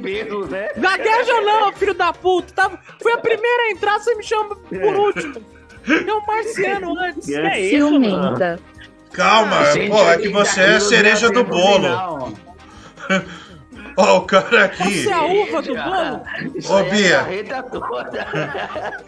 né? 0.47 0.69
Gagueja 0.75 1.41
não, 1.41 1.71
filho 1.73 1.93
da 1.93 2.11
puta. 2.11 2.53
Tava... 2.53 2.79
Fui 3.01 3.11
a 3.13 3.17
primeira 3.17 3.63
a 3.63 3.71
entrar, 3.71 3.99
você 3.99 4.15
me 4.15 4.23
chama 4.23 4.55
por 4.55 4.95
último. 4.95 5.35
Tem 5.85 6.11
um 6.13 6.25
marciano 6.25 6.97
antes. 6.99 7.25
Que 7.25 7.35
é 7.35 7.59
isso, 7.61 7.87
Ciumenta. 7.87 8.59
Calma, 9.13 9.65
Gente, 9.73 9.89
pô, 9.89 10.09
é 10.09 10.17
que 10.17 10.29
você 10.29 10.61
é 10.61 10.75
a 10.75 10.79
cereja 10.79 11.29
do 11.29 11.43
bolo. 11.43 12.37
Ó, 13.97 14.17
o 14.17 14.21
cara 14.21 14.65
aqui. 14.65 15.03
Você 15.03 15.09
é 15.09 15.13
a 15.13 15.23
uva 15.23 15.61
do 15.61 15.73
bolo? 15.75 16.21
Ô, 16.69 16.83
Bia. 16.89 17.25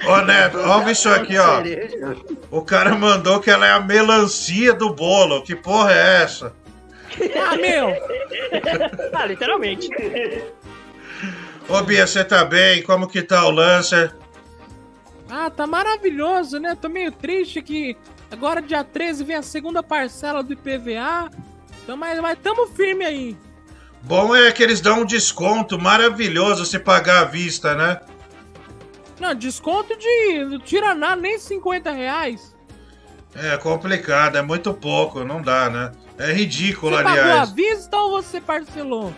Ô, 0.07 0.21
Neto, 0.21 0.59
ó 0.59 0.89
isso 0.89 1.09
aqui, 1.09 1.37
ó. 1.37 1.61
O 2.49 2.61
cara 2.61 2.95
mandou 2.95 3.39
que 3.39 3.49
ela 3.49 3.67
é 3.67 3.71
a 3.71 3.79
melancia 3.79 4.73
do 4.73 4.93
bolo. 4.93 5.43
Que 5.43 5.55
porra 5.55 5.91
é 5.93 6.23
essa? 6.23 6.53
Ah, 7.35 7.55
meu. 7.55 7.89
Ah, 9.13 9.25
literalmente. 9.25 9.89
Ô, 11.67 11.81
Bia, 11.83 12.07
você 12.07 12.23
tá 12.23 12.43
bem? 12.43 12.81
Como 12.83 13.07
que 13.07 13.21
tá 13.21 13.45
o 13.45 13.51
Lancer? 13.51 14.13
Ah, 15.29 15.49
tá 15.49 15.65
maravilhoso, 15.65 16.59
né? 16.59 16.75
Tô 16.79 16.89
meio 16.89 17.11
triste 17.11 17.61
que 17.61 17.95
agora 18.29 18.61
dia 18.61 18.83
13 18.83 19.23
vem 19.23 19.35
a 19.37 19.41
segunda 19.41 19.81
parcela 19.81 20.43
do 20.43 20.53
IPVA. 20.53 21.29
Então, 21.83 21.95
mas, 21.95 22.19
mas 22.19 22.37
tamo 22.39 22.67
firme 22.67 23.05
aí. 23.05 23.37
Bom 24.03 24.35
é 24.35 24.51
que 24.51 24.63
eles 24.63 24.81
dão 24.81 25.01
um 25.01 25.05
desconto 25.05 25.79
maravilhoso 25.79 26.65
se 26.65 26.79
pagar 26.79 27.21
à 27.21 27.25
vista, 27.25 27.75
né? 27.75 27.99
Não, 29.19 29.35
desconto 29.35 29.95
de. 29.97 30.45
Não 30.45 30.59
tira 30.59 30.95
nada, 30.95 31.21
nem 31.21 31.37
50 31.37 31.91
reais. 31.91 32.55
É 33.35 33.55
complicado, 33.57 34.37
é 34.37 34.41
muito 34.41 34.73
pouco, 34.73 35.23
não 35.23 35.41
dá, 35.41 35.69
né? 35.69 35.91
É 36.17 36.33
ridículo, 36.33 36.97
Você 36.97 37.03
pagou 37.03 37.19
à 37.19 37.23
aliás. 37.23 37.51
vista 37.51 37.97
ou 37.97 38.11
você 38.11 38.41
parcelou? 38.41 39.13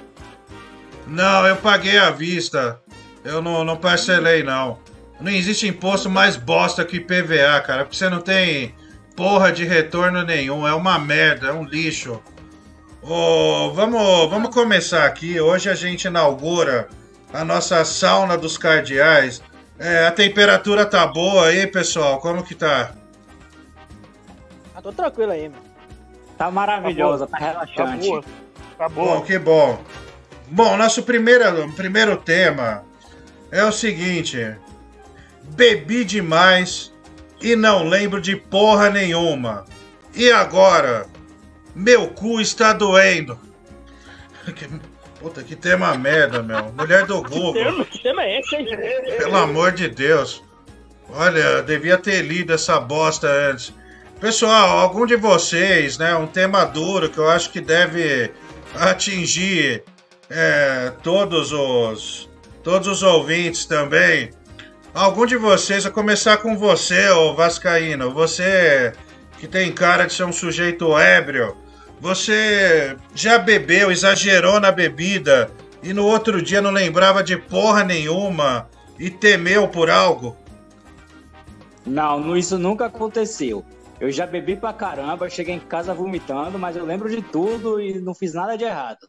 Não, 1.07 1.45
eu 1.47 1.55
paguei 1.55 1.97
à 1.97 2.11
vista. 2.11 2.79
Eu 3.23 3.41
não, 3.41 3.63
não 3.63 3.77
parcelei, 3.77 4.43
não. 4.43 4.77
Não 5.19 5.31
existe 5.31 5.67
imposto 5.67 6.09
mais 6.09 6.35
bosta 6.35 6.83
que 6.85 6.97
IPVA, 6.97 7.61
cara, 7.61 7.83
porque 7.85 7.95
você 7.95 8.09
não 8.09 8.19
tem 8.19 8.75
porra 9.15 9.51
de 9.51 9.63
retorno 9.63 10.23
nenhum. 10.23 10.67
É 10.67 10.73
uma 10.73 10.99
merda, 10.99 11.47
é 11.47 11.53
um 11.53 11.63
lixo. 11.63 12.21
Ô, 13.05 13.69
vamos, 13.73 14.29
vamos 14.29 14.53
começar 14.53 15.05
aqui. 15.05 15.37
Hoje 15.39 15.69
a 15.69 15.75
gente 15.75 16.05
inaugura 16.05 16.87
a 17.33 17.43
nossa 17.43 17.83
sauna 17.83 18.37
dos 18.37 18.57
cardeais. 18.57 19.43
É, 19.77 20.07
a 20.07 20.11
temperatura 20.11 20.85
tá 20.85 21.05
boa 21.05 21.47
aí, 21.47 21.67
pessoal? 21.67 22.19
Como 22.19 22.43
que 22.43 22.55
tá? 22.55 22.93
Ah, 24.73 24.81
tô 24.81 24.93
tranquilo 24.93 25.33
aí, 25.33 25.49
meu. 25.49 25.59
Tá 26.37 26.49
maravilhosa, 26.49 27.27
tá, 27.27 27.37
relaxante. 27.37 28.07
boa. 28.07 28.23
Tá 28.77 28.87
Bom, 28.87 29.21
que 29.21 29.37
bom. 29.37 29.81
Bom, 30.47 30.77
nosso 30.77 31.03
primeiro, 31.03 31.69
primeiro 31.73 32.15
tema 32.15 32.85
é 33.51 33.65
o 33.65 33.71
seguinte: 33.73 34.55
bebi 35.43 36.05
demais 36.05 36.93
e 37.41 37.53
não 37.53 37.83
lembro 37.83 38.21
de 38.21 38.37
porra 38.37 38.89
nenhuma. 38.89 39.65
E 40.15 40.31
agora? 40.31 41.05
Meu 41.75 42.07
cu 42.09 42.39
está 42.41 42.73
doendo. 42.73 43.37
Que- 44.55 44.69
Puta, 45.19 45.41
que 45.41 45.55
tema 45.55 45.97
merda, 45.97 46.43
meu. 46.43 46.65
Mulher 46.73 47.05
do 47.05 47.21
Google. 47.23 47.53
tema, 47.53 47.85
que 47.85 48.03
tema 48.03 48.23
é 48.23 48.39
esse, 48.41 48.55
hein? 48.57 48.67
Pelo 49.17 49.37
amor 49.37 49.71
de 49.71 49.87
Deus. 49.87 50.43
Olha, 51.09 51.61
devia 51.61 51.97
ter 51.97 52.21
lido 52.23 52.51
essa 52.53 52.77
bosta 52.79 53.27
antes. 53.27 53.73
Pessoal, 54.19 54.79
algum 54.79 55.05
de 55.05 55.15
vocês, 55.15 55.97
né? 55.97 56.13
Um 56.15 56.27
tema 56.27 56.65
duro 56.65 57.09
que 57.09 57.17
eu 57.17 57.29
acho 57.29 57.51
que 57.51 57.61
deve 57.61 58.31
atingir 58.75 59.83
é, 60.29 60.91
todos 61.01 61.51
os 61.53 62.29
todos 62.63 62.87
os 62.87 63.03
ouvintes 63.03 63.65
também. 63.65 64.29
Algum 64.93 65.25
de 65.25 65.35
vocês, 65.37 65.85
a 65.85 65.91
começar 65.91 66.37
com 66.37 66.57
você, 66.57 67.09
ô 67.09 67.33
Vascaíno, 67.33 68.11
você 68.13 68.93
que 69.39 69.47
tem 69.47 69.71
cara 69.71 70.05
de 70.05 70.13
ser 70.13 70.23
um 70.23 70.31
sujeito 70.33 70.97
ébrio, 70.97 71.57
você 72.03 72.97
já 73.15 73.39
bebeu, 73.39 73.89
exagerou 73.89 74.59
na 74.59 74.73
bebida 74.73 75.49
e 75.81 75.93
no 75.93 76.05
outro 76.05 76.41
dia 76.41 76.61
não 76.61 76.69
lembrava 76.69 77.23
de 77.23 77.37
porra 77.37 77.81
nenhuma 77.81 78.69
e 78.99 79.09
temeu 79.09 79.69
por 79.69 79.89
algo? 79.89 80.35
Não, 81.85 82.35
isso 82.35 82.59
nunca 82.59 82.87
aconteceu. 82.87 83.63
Eu 84.01 84.11
já 84.11 84.27
bebi 84.27 84.57
pra 84.57 84.73
caramba, 84.73 85.29
cheguei 85.29 85.55
em 85.55 85.59
casa 85.61 85.93
vomitando, 85.93 86.59
mas 86.59 86.75
eu 86.75 86.83
lembro 86.83 87.09
de 87.09 87.21
tudo 87.21 87.79
e 87.79 87.93
não 88.01 88.13
fiz 88.13 88.33
nada 88.33 88.57
de 88.57 88.65
errado. 88.65 89.07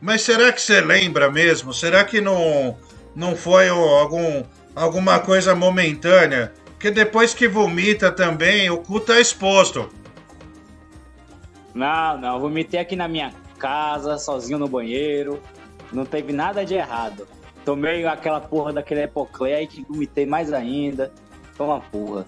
Mas 0.00 0.22
será 0.22 0.52
que 0.52 0.62
você 0.62 0.80
lembra 0.80 1.32
mesmo? 1.32 1.74
Será 1.74 2.04
que 2.04 2.20
não, 2.20 2.76
não 3.12 3.34
foi 3.34 3.68
algum, 3.68 4.44
alguma 4.76 5.18
coisa 5.18 5.52
momentânea? 5.52 6.52
Porque 6.74 6.92
depois 6.92 7.34
que 7.34 7.48
vomita 7.48 8.12
também, 8.12 8.70
o 8.70 8.78
cu 8.78 9.00
tá 9.00 9.18
exposto. 9.18 9.90
Não, 11.74 12.18
não, 12.18 12.40
vomitei 12.40 12.80
aqui 12.80 12.96
na 12.96 13.08
minha 13.08 13.32
casa, 13.58 14.18
sozinho 14.18 14.58
no 14.58 14.68
banheiro. 14.68 15.40
Não 15.92 16.04
teve 16.04 16.32
nada 16.32 16.64
de 16.64 16.74
errado. 16.74 17.26
Tomei 17.64 18.04
aquela 18.06 18.40
porra 18.40 18.72
daquele 18.72 19.02
Epoclé 19.02 19.66
que 19.66 19.84
vomitei 19.88 20.26
mais 20.26 20.52
ainda. 20.52 21.12
Foi 21.54 21.66
uma 21.66 21.80
porra. 21.80 22.26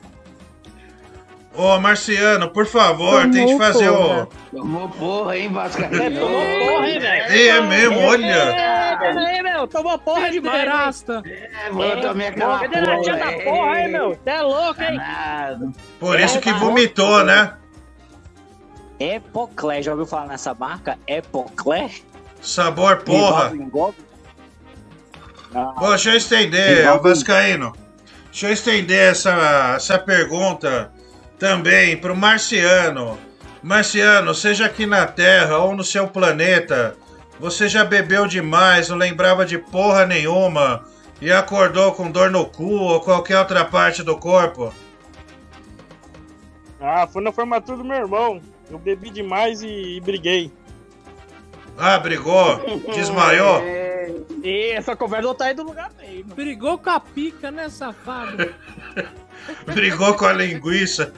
Ô, 1.57 1.79
Marciano, 1.79 2.51
por 2.51 2.67
favor, 2.67 3.31
tente 3.31 3.57
fazer 3.57 3.89
o. 3.89 4.27
Tomou 4.51 4.89
porra, 4.89 5.39
hein, 5.39 5.53
Vascaíno? 5.53 6.03
É, 6.03 6.11
tomou 6.11 6.29
porra, 6.41 6.91
hein, 6.91 6.99
velho? 6.99 7.33
Ei, 7.33 7.49
é 7.49 7.61
mesmo, 7.61 8.01
olha. 8.01 8.27
É, 8.27 9.09
aí, 9.19 9.43
meu, 9.43 9.67
tomou 9.69 9.97
porra 9.97 10.29
hein? 10.29 10.43
Pederasta. 10.43 11.23
É, 11.25 11.71
mano, 11.71 11.93
eu 11.93 12.01
tomei 12.01 12.27
aquela 12.27 12.59
Federatinha 12.59 13.17
porra. 13.19 13.31
da 13.31 13.45
porra, 13.45 13.81
hein, 13.81 13.89
meu? 13.89 14.09
Você 14.11 14.31
é 14.31 14.43
louco, 14.43 14.83
hein? 14.83 14.97
Nada. 14.97 15.73
Por 16.01 16.19
isso 16.21 16.41
que 16.41 16.53
vomitou, 16.53 17.25
né? 17.25 17.55
Epoclé, 18.99 19.83
já 19.83 19.93
ouviu 19.93 20.07
falar 20.07 20.27
nessa 20.27 20.55
marca? 20.55 20.99
Epoclé? 21.07 21.91
Sabor 22.41 22.99
porra. 22.99 23.53
Não. 25.53 25.75
Pô, 25.75 25.89
deixa 25.91 26.11
eu 26.11 26.17
estender, 26.17 26.93
ô 26.93 27.01
Vascaíno. 27.01 27.73
Deixa 28.31 28.49
eu 28.49 28.53
estender 28.53 29.13
essa, 29.13 29.75
essa 29.77 29.99
pergunta 29.99 30.93
também 31.39 31.97
pro 31.97 32.17
Marciano. 32.17 33.19
Marciano, 33.63 34.35
seja 34.35 34.67
aqui 34.67 34.85
na 34.85 35.07
Terra 35.07 35.59
ou 35.59 35.75
no 35.75 35.85
seu 35.85 36.07
planeta, 36.09 36.97
você 37.39 37.69
já 37.69 37.85
bebeu 37.85 38.27
demais, 38.27 38.89
não 38.89 38.97
lembrava 38.97 39.47
de 39.47 39.57
porra 39.57 40.05
nenhuma 40.05 40.85
e 41.21 41.33
acordou 41.33 41.93
com 41.93 42.11
dor 42.11 42.31
no 42.31 42.45
cu 42.45 42.75
ou 42.75 43.01
qualquer 43.01 43.39
outra 43.39 43.65
parte 43.65 44.03
do 44.03 44.19
corpo? 44.19 44.73
Ah, 46.81 47.07
foi 47.07 47.23
na 47.23 47.33
formatura 47.33 47.79
do 47.79 47.85
meu 47.85 47.97
irmão. 47.97 48.41
Eu 48.71 48.79
bebi 48.79 49.11
demais 49.11 49.63
e, 49.63 49.97
e 49.97 50.01
briguei. 50.01 50.51
Ah, 51.77 51.99
brigou? 51.99 52.61
Desmaiou? 52.95 53.63
E 54.43 54.73
essa 54.73 54.95
conversa 54.95 55.27
não 55.27 55.35
tá 55.35 55.47
aí 55.47 55.55
do 55.55 55.63
lugar 55.63 55.91
bem, 55.97 56.23
mano. 56.23 56.35
Brigou 56.35 56.77
com 56.77 56.91
a 56.91 57.01
pica, 57.01 57.51
né, 57.51 57.71
safado? 57.71 58.55
Brigou 59.65 60.13
com 60.15 60.27
a 60.27 60.35
linguiça? 60.35 61.15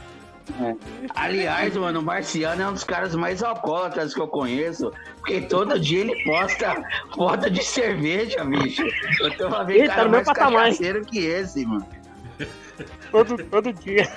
Aliás, 1.14 1.76
mano, 1.76 1.98
o 1.98 2.02
Marciano 2.02 2.62
é 2.62 2.68
um 2.68 2.72
dos 2.72 2.84
caras 2.84 3.16
mais 3.16 3.42
alcoólatras 3.42 4.14
que 4.14 4.20
eu 4.20 4.28
conheço, 4.28 4.92
porque 5.18 5.40
todo 5.40 5.78
dia 5.80 6.00
ele 6.00 6.22
posta 6.22 6.76
foto 7.14 7.50
de 7.50 7.64
cerveja, 7.64 8.44
bicho. 8.44 8.84
Eu 9.20 9.36
tô 9.36 9.64
ver 9.64 9.84
Ih, 9.84 9.88
tá 9.88 9.94
cara 9.96 10.08
mais 10.08 10.28
cachaceiro 10.28 11.04
que 11.04 11.18
esse, 11.18 11.66
mano. 11.66 11.86
Todo, 13.10 13.36
todo 13.44 13.72
dia. 13.72 14.08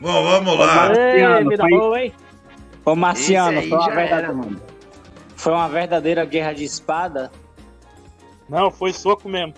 Bom, 0.00 0.24
vamos 0.24 0.58
lá. 0.58 0.92
Ei, 0.92 1.44
vida 1.48 1.64
boa, 1.68 2.00
hein? 2.00 2.12
Ô 2.84 2.94
Marciano, 2.96 3.60
foi 3.62 3.70
uma, 3.78 3.86
verdadeira, 3.90 4.16
era, 4.16 4.32
mano. 4.32 4.60
foi 5.36 5.52
uma 5.52 5.68
verdadeira 5.68 6.24
guerra 6.24 6.52
de 6.52 6.64
espada. 6.64 7.30
Não, 8.48 8.70
foi 8.70 8.92
soco 8.92 9.28
mesmo. 9.28 9.54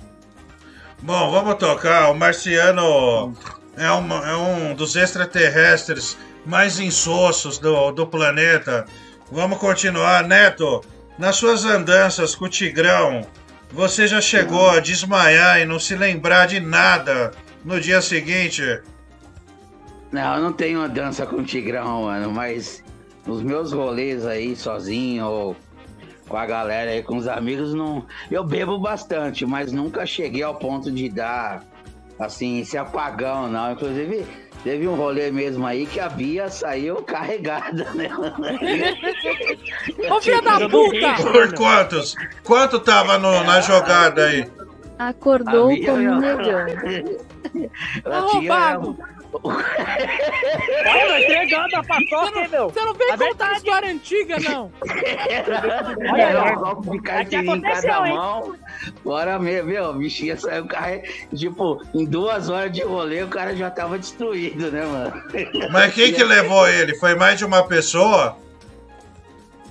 Bom, 1.01 1.31
vamos 1.31 1.55
tocar. 1.57 2.11
O 2.11 2.15
Marciano 2.15 3.35
é, 3.77 3.91
uma- 3.91 4.29
é 4.29 4.37
um 4.37 4.75
dos 4.75 4.95
extraterrestres 4.95 6.17
mais 6.45 6.79
insossos 6.79 7.59
do, 7.59 7.91
do 7.93 8.07
planeta. 8.07 8.85
Vamos 9.33 9.59
continuar. 9.59 10.23
Neto, 10.23 10.83
nas 11.19 11.37
suas 11.37 11.65
andanças 11.65 12.35
com 12.35 12.45
o 12.45 12.49
Tigrão, 12.49 13.27
você 13.73 14.07
já 14.07 14.21
chegou 14.21 14.69
a 14.71 14.81
desmaiar 14.81 15.61
e 15.61 15.65
não 15.65 15.79
se 15.81 15.97
lembrar 15.97 16.47
de 16.47 16.61
nada 16.61 17.33
no 17.65 17.81
dia 17.81 18.03
seguinte? 18.03 18.63
Não, 20.13 20.37
eu 20.37 20.43
não 20.43 20.53
tenho 20.53 20.79
uma 20.81 20.89
dança 20.89 21.27
com 21.27 21.37
o 21.37 21.43
Tigrão, 21.45 22.03
mano, 22.03 22.31
mas 22.31 22.84
nos 23.27 23.43
meus 23.43 23.73
rolês 23.73 24.27
aí, 24.27 24.55
sozinho 24.57 25.27
ou 25.27 25.57
com 26.29 26.37
a 26.37 26.47
galera 26.47 26.91
aí, 26.91 27.03
com 27.03 27.17
os 27.17 27.29
amigos, 27.29 27.75
não. 27.75 28.05
Eu 28.31 28.43
bebo 28.45 28.79
bastante, 28.79 29.45
mas 29.47 29.73
nunca 29.73 30.07
cheguei 30.07 30.43
ao 30.43 30.55
ponto 30.55 30.91
de 30.91 31.09
dar, 31.09 31.63
assim, 32.19 32.61
esse 32.61 32.79
apagão, 32.79 33.49
não. 33.49 33.73
Inclusive, 33.73 34.25
teve 34.63 34.89
um 34.89 34.95
rolê 34.95 35.31
mesmo 35.31 35.67
aí 35.67 35.85
que 35.87 36.01
a 36.01 36.09
Bia 36.09 36.49
saiu 36.49 36.97
carregada, 37.05 37.91
né? 37.93 38.09
Ô, 40.11 40.21
filha 40.21 40.43
da 40.43 40.69
puta! 40.69 41.15
Por 41.33 41.55
quantos? 41.55 42.15
Quanto 42.43 42.81
tava 42.81 43.19
no- 43.19 43.45
na 43.45 43.61
jogada 43.61 44.25
aí? 44.27 44.47
Acordou 44.99 45.65
A 45.67 45.69
minha, 45.73 45.87
como 45.91 45.99
um 45.99 46.21
meu. 46.21 46.37
negão. 46.37 46.67
Ela 48.05 48.25
Ô, 48.27 48.29
tinha. 48.31 48.49
Bago! 48.49 48.97
Olha, 49.43 51.25
entregando 51.25 51.77
a 51.77 51.83
paçoca, 51.83 52.39
hein, 52.41 52.49
meu? 52.51 52.71
Você 52.71 52.81
não 52.85 52.95
vem 52.95 53.09
A 53.09 53.11
contar 53.13 53.25
verdade- 53.27 53.57
história 53.57 53.91
antiga, 53.91 54.37
não! 54.39 54.71
Olha, 56.13 56.33
não. 56.33 56.53
um 56.53 56.55
golpe 56.55 56.91
de 56.91 56.97
Aqui 56.97 57.03
caipirinha 57.03 57.57
em 57.57 57.61
cada 57.61 58.07
hein? 58.09 58.15
mão. 58.15 58.55
Bora 59.05 59.39
mesmo, 59.41 59.71
meu. 59.71 59.85
O 59.91 59.95
bichinho 59.95 60.39
saiu 60.39 60.67
carre... 60.67 61.03
Tipo, 61.35 61.83
em 61.93 62.05
duas 62.05 62.49
horas 62.49 62.71
de 62.73 62.83
rolê, 62.83 63.23
o 63.25 63.29
cara 63.29 63.57
já 63.57 63.71
tava 63.71 63.99
destruído, 63.99 64.71
né, 64.71 64.85
mano? 64.87 65.23
Mas 65.73 65.93
quem 65.95 66.13
que 66.13 66.23
levou 66.23 66.69
ele? 66.69 66.95
Foi 66.97 67.17
mais 67.17 67.37
de 67.39 67.45
uma 67.45 67.67
pessoa? 67.67 68.37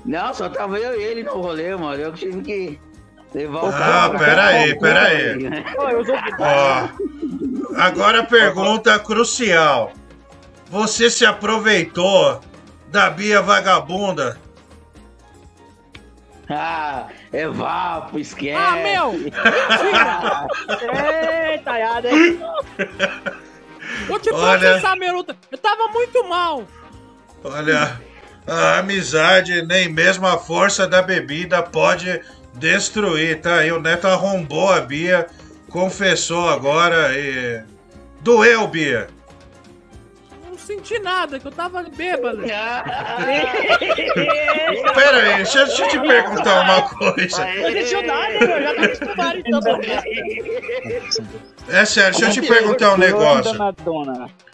Não, 0.03 0.33
só 0.33 0.49
tava 0.49 0.77
eu 0.77 0.99
e 0.99 1.03
ele 1.05 1.23
no 1.23 1.39
rolê, 1.39 1.73
mano. 1.75 2.01
Eu 2.01 2.11
tive 2.11 2.41
que 2.41 2.79
o 3.35 3.57
Ah, 3.67 3.71
cara. 3.71 4.09
pra 4.09 4.19
pera 4.19 4.45
aí, 4.45 4.67
Cancún, 4.69 4.81
pera 4.81 5.01
aí. 5.07 5.43
né? 5.43 5.63
Ó, 6.39 6.87
agora 7.77 8.19
a 8.19 8.23
pergunta 8.25 8.99
crucial. 8.99 9.91
Você 10.69 11.09
se 11.09 11.25
aproveitou 11.25 12.39
da 12.89 13.09
Bia 13.09 13.41
vagabunda? 13.41 14.37
Ah, 16.49 17.07
é 17.31 17.47
vapo, 17.47 18.19
esquece. 18.19 18.53
Ah, 18.57 18.75
meu! 18.75 19.13
Eita, 21.51 21.71
aiada, 21.71 22.11
hein? 22.11 22.37
Vou 24.07 24.19
te 24.19 24.29
Olha. 24.29 24.59
processar, 24.59 24.95
Meruta! 24.97 25.35
Eu 25.49 25.57
tava 25.57 25.87
muito 25.87 26.21
mal! 26.27 26.67
Olha, 27.43 27.99
a 28.45 28.79
amizade, 28.79 29.65
nem 29.65 29.87
mesmo 29.89 30.27
a 30.27 30.37
força 30.37 30.85
da 30.85 31.01
bebida 31.01 31.63
pode 31.63 32.21
destruir, 32.53 33.41
tá? 33.41 33.55
aí 33.57 33.71
o 33.71 33.79
Neto 33.81 34.07
arrombou 34.07 34.71
a 34.71 34.81
Bia, 34.81 35.27
confessou 35.69 36.49
agora 36.49 37.17
e. 37.17 37.63
Doeu, 38.21 38.67
Bia. 38.67 39.07
Não 40.49 40.57
senti 40.57 40.97
nada, 40.99 41.39
que 41.39 41.47
eu 41.47 41.51
tava 41.51 41.83
bêbado. 41.83 42.41
Pera 44.93 45.17
aí, 45.17 45.35
deixa, 45.37 45.65
deixa 45.65 45.83
eu 45.83 45.89
te 45.89 45.99
perguntar 45.99 46.61
uma 46.61 46.81
coisa. 46.83 47.45
Não 47.45 47.71
sentiu 47.71 48.03
nada, 48.03 48.39
meu. 48.39 48.61
Já 48.63 48.73
tá 49.15 49.35
então. 49.35 49.61
É 51.67 51.85
sério, 51.85 52.17
deixa 52.17 52.39
eu 52.39 52.43
te 52.43 52.47
perguntar 52.47 52.93
um 52.93 52.97
negócio. 52.97 53.53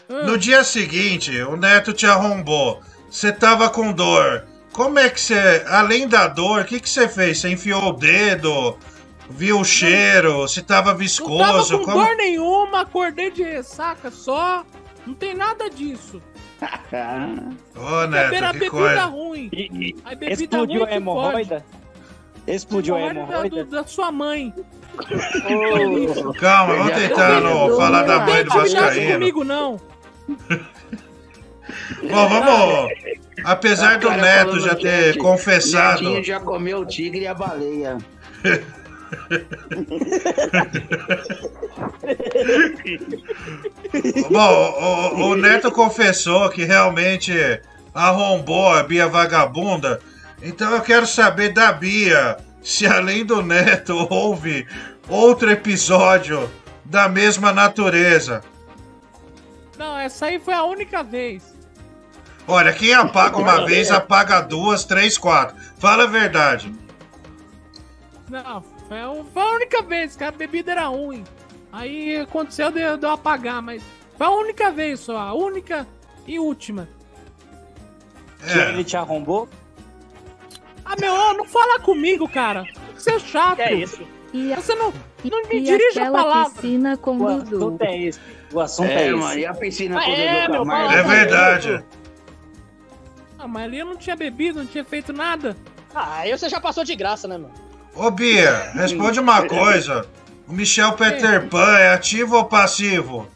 No 0.10 0.38
dia 0.38 0.64
seguinte, 0.64 1.40
o 1.44 1.56
neto 1.56 1.94
te 1.94 2.08
arrombou. 2.08 2.82
Você 3.10 3.32
tava 3.32 3.70
com 3.70 3.92
dor. 3.92 4.46
Como 4.72 5.00
é 5.00 5.10
que 5.10 5.20
você, 5.20 5.64
além 5.68 6.08
da 6.08 6.28
dor, 6.28 6.62
o 6.62 6.66
que, 6.66 6.80
que 6.80 6.90
você 6.90 7.08
fez? 7.08 7.40
Você 7.40 7.50
enfiou 7.50 7.90
o 7.90 7.94
dedo? 7.94 8.78
Viu 9.30 9.60
o 9.60 9.66
cheiro? 9.66 10.48
Se 10.48 10.62
tava 10.62 10.92
Não 10.92 10.98
viscoso? 10.98 11.72
tava 11.72 11.86
com 11.86 11.92
como... 11.92 12.06
dor 12.06 12.16
nenhuma, 12.16 12.82
acordei 12.82 13.30
de 13.32 13.44
ressaca 13.44 14.10
só. 14.10 14.66
Não 15.06 15.14
tem 15.14 15.34
nada 15.36 15.70
disso. 15.70 16.22
Ô, 17.76 17.86
a 17.86 18.08
Neto, 18.08 18.30
que 18.34 18.42
bebida 18.54 18.70
coisa. 18.70 19.06
ruim. 19.06 19.50
Aí 20.06 20.16
bebida 20.16 20.44
Explodiu 20.44 20.80
ruim 20.82 20.92
a 20.92 20.96
hemorroida? 20.96 21.66
Explodiu 22.48 22.96
a 22.96 23.02
Hemorroida 23.02 23.64
da, 23.66 23.82
da 23.82 23.88
sua 23.88 24.12
mãe. 24.12 24.54
Calma, 26.40 26.76
vamos 26.76 26.94
tentar 26.94 27.42
não 27.42 27.76
falar 27.78 28.04
da 28.04 28.20
mãe 28.26 28.44
do 28.44 28.50
Não 28.50 28.58
Vascaíno. 28.58 29.14
comigo, 29.14 29.44
não. 29.44 29.80
Bom, 32.02 32.30
vamos. 32.30 32.92
Apesar 33.44 34.00
do 34.00 34.10
Neto 34.12 34.60
já 34.60 34.76
ter 34.76 35.14
chat, 35.14 35.18
confessado. 35.18 36.04
Netinho 36.04 36.24
já 36.24 36.40
comeu 36.40 36.80
o 36.80 36.86
tigre 36.86 37.22
e 37.22 37.28
a 37.28 37.34
baleia. 37.34 37.98
Bom, 44.30 45.14
o, 45.16 45.32
o 45.32 45.36
Neto 45.36 45.72
confessou 45.72 46.50
que 46.50 46.64
realmente 46.64 47.34
arrombou 47.94 48.74
a 48.74 48.84
Bia 48.84 49.08
vagabunda. 49.08 50.00
Então 50.42 50.74
eu 50.74 50.82
quero 50.82 51.08
saber 51.08 51.54
da 51.54 51.72
Bia 51.72 52.38
se 52.62 52.86
além 52.86 53.26
do 53.26 53.42
Neto 53.42 54.08
houve 54.10 54.68
outro 55.08 55.50
episódio 55.50 56.50
da 56.86 57.10
mesma 57.10 57.52
natureza. 57.52 58.44
Não, 59.78 59.98
essa 59.98 60.28
aí 60.28 60.40
foi 60.40 60.54
a 60.54 60.64
única 60.64 61.04
vez. 61.04 61.59
Olha, 62.52 62.74
quem 62.74 62.94
apaga 62.94 63.38
uma 63.38 63.64
vez, 63.66 63.92
apaga 63.92 64.42
duas, 64.42 64.84
três, 64.84 65.18
quatro. 65.20 65.56
Fala 65.78 66.06
a 66.06 66.08
verdade. 66.08 66.74
Não, 68.28 68.64
foi 68.88 69.00
a, 69.00 69.12
única 69.52 69.84
vez 69.84 70.16
que 70.16 70.24
a 70.24 70.32
bebida 70.32 70.72
era 70.72 70.88
ruim. 70.88 71.24
Aí 71.72 72.18
aconteceu 72.18 72.72
de, 72.72 72.80
de 72.98 73.06
eu 73.06 73.12
apagar, 73.12 73.62
mas 73.62 73.84
foi 74.18 74.26
a 74.26 74.32
única 74.32 74.72
vez 74.72 75.00
só, 75.00 75.18
a 75.18 75.34
única 75.34 75.88
e 76.26 76.40
última. 76.40 76.88
Que 78.44 78.58
ele 78.58 78.84
te 78.84 78.98
arrombou? 78.98 79.48
Ah, 80.84 80.96
meu, 81.00 81.14
não 81.36 81.46
fala 81.46 81.80
comigo, 81.80 82.28
cara. 82.28 82.64
Você 82.96 83.12
é 83.12 83.20
chato. 83.20 83.58
Que 83.58 83.62
é 83.62 83.74
isso? 83.76 84.02
E, 84.34 84.52
a- 84.54 84.58
Você 84.60 84.74
não, 84.74 84.92
não 85.24 85.42
me 85.48 85.58
e 85.58 85.62
dirige 85.64 86.00
a 86.00 86.12
palavra. 86.12 86.50
piscina 86.52 86.98
com 86.98 87.18
O 87.18 87.42
Dudu. 87.44 87.56
assunto 87.58 87.82
é 87.84 87.98
esse. 88.00 88.20
O 88.52 88.60
assunto 88.60 88.90
É, 88.90 89.08
é, 89.08 89.12
mano, 89.12 89.30
esse. 89.30 89.40
e 89.40 89.46
a 89.46 89.54
piscina 89.54 90.04
com 90.04 90.10
o 90.10 90.14
é, 90.16 90.42
Dudu 90.42 90.52
meu, 90.52 90.60
Camargo? 90.62 90.88
fala 90.90 91.00
É 91.00 91.04
verdade. 91.04 91.86
Ah, 93.40 93.48
mas 93.48 93.64
ali 93.64 93.80
eu 93.80 93.86
não 93.86 93.96
tinha 93.96 94.16
bebido, 94.18 94.60
não 94.60 94.66
tinha 94.66 94.84
feito 94.84 95.14
nada. 95.14 95.56
Ah, 95.96 96.18
aí 96.18 96.32
você 96.38 96.50
já 96.50 96.60
passou 96.60 96.84
de 96.84 96.94
graça, 96.96 97.28
né, 97.28 97.38
mano? 97.38 97.54
Ô 97.96 98.12
Bia, 98.12 98.72
responde 98.74 99.20
uma 99.20 99.44
coisa. 99.48 100.06
O 100.48 100.54
Michel 100.54 100.94
Peter 100.94 101.48
Pan 101.48 101.78
é 101.78 101.94
ativo 101.94 102.36
ou 102.36 102.46
passivo? 102.46 103.28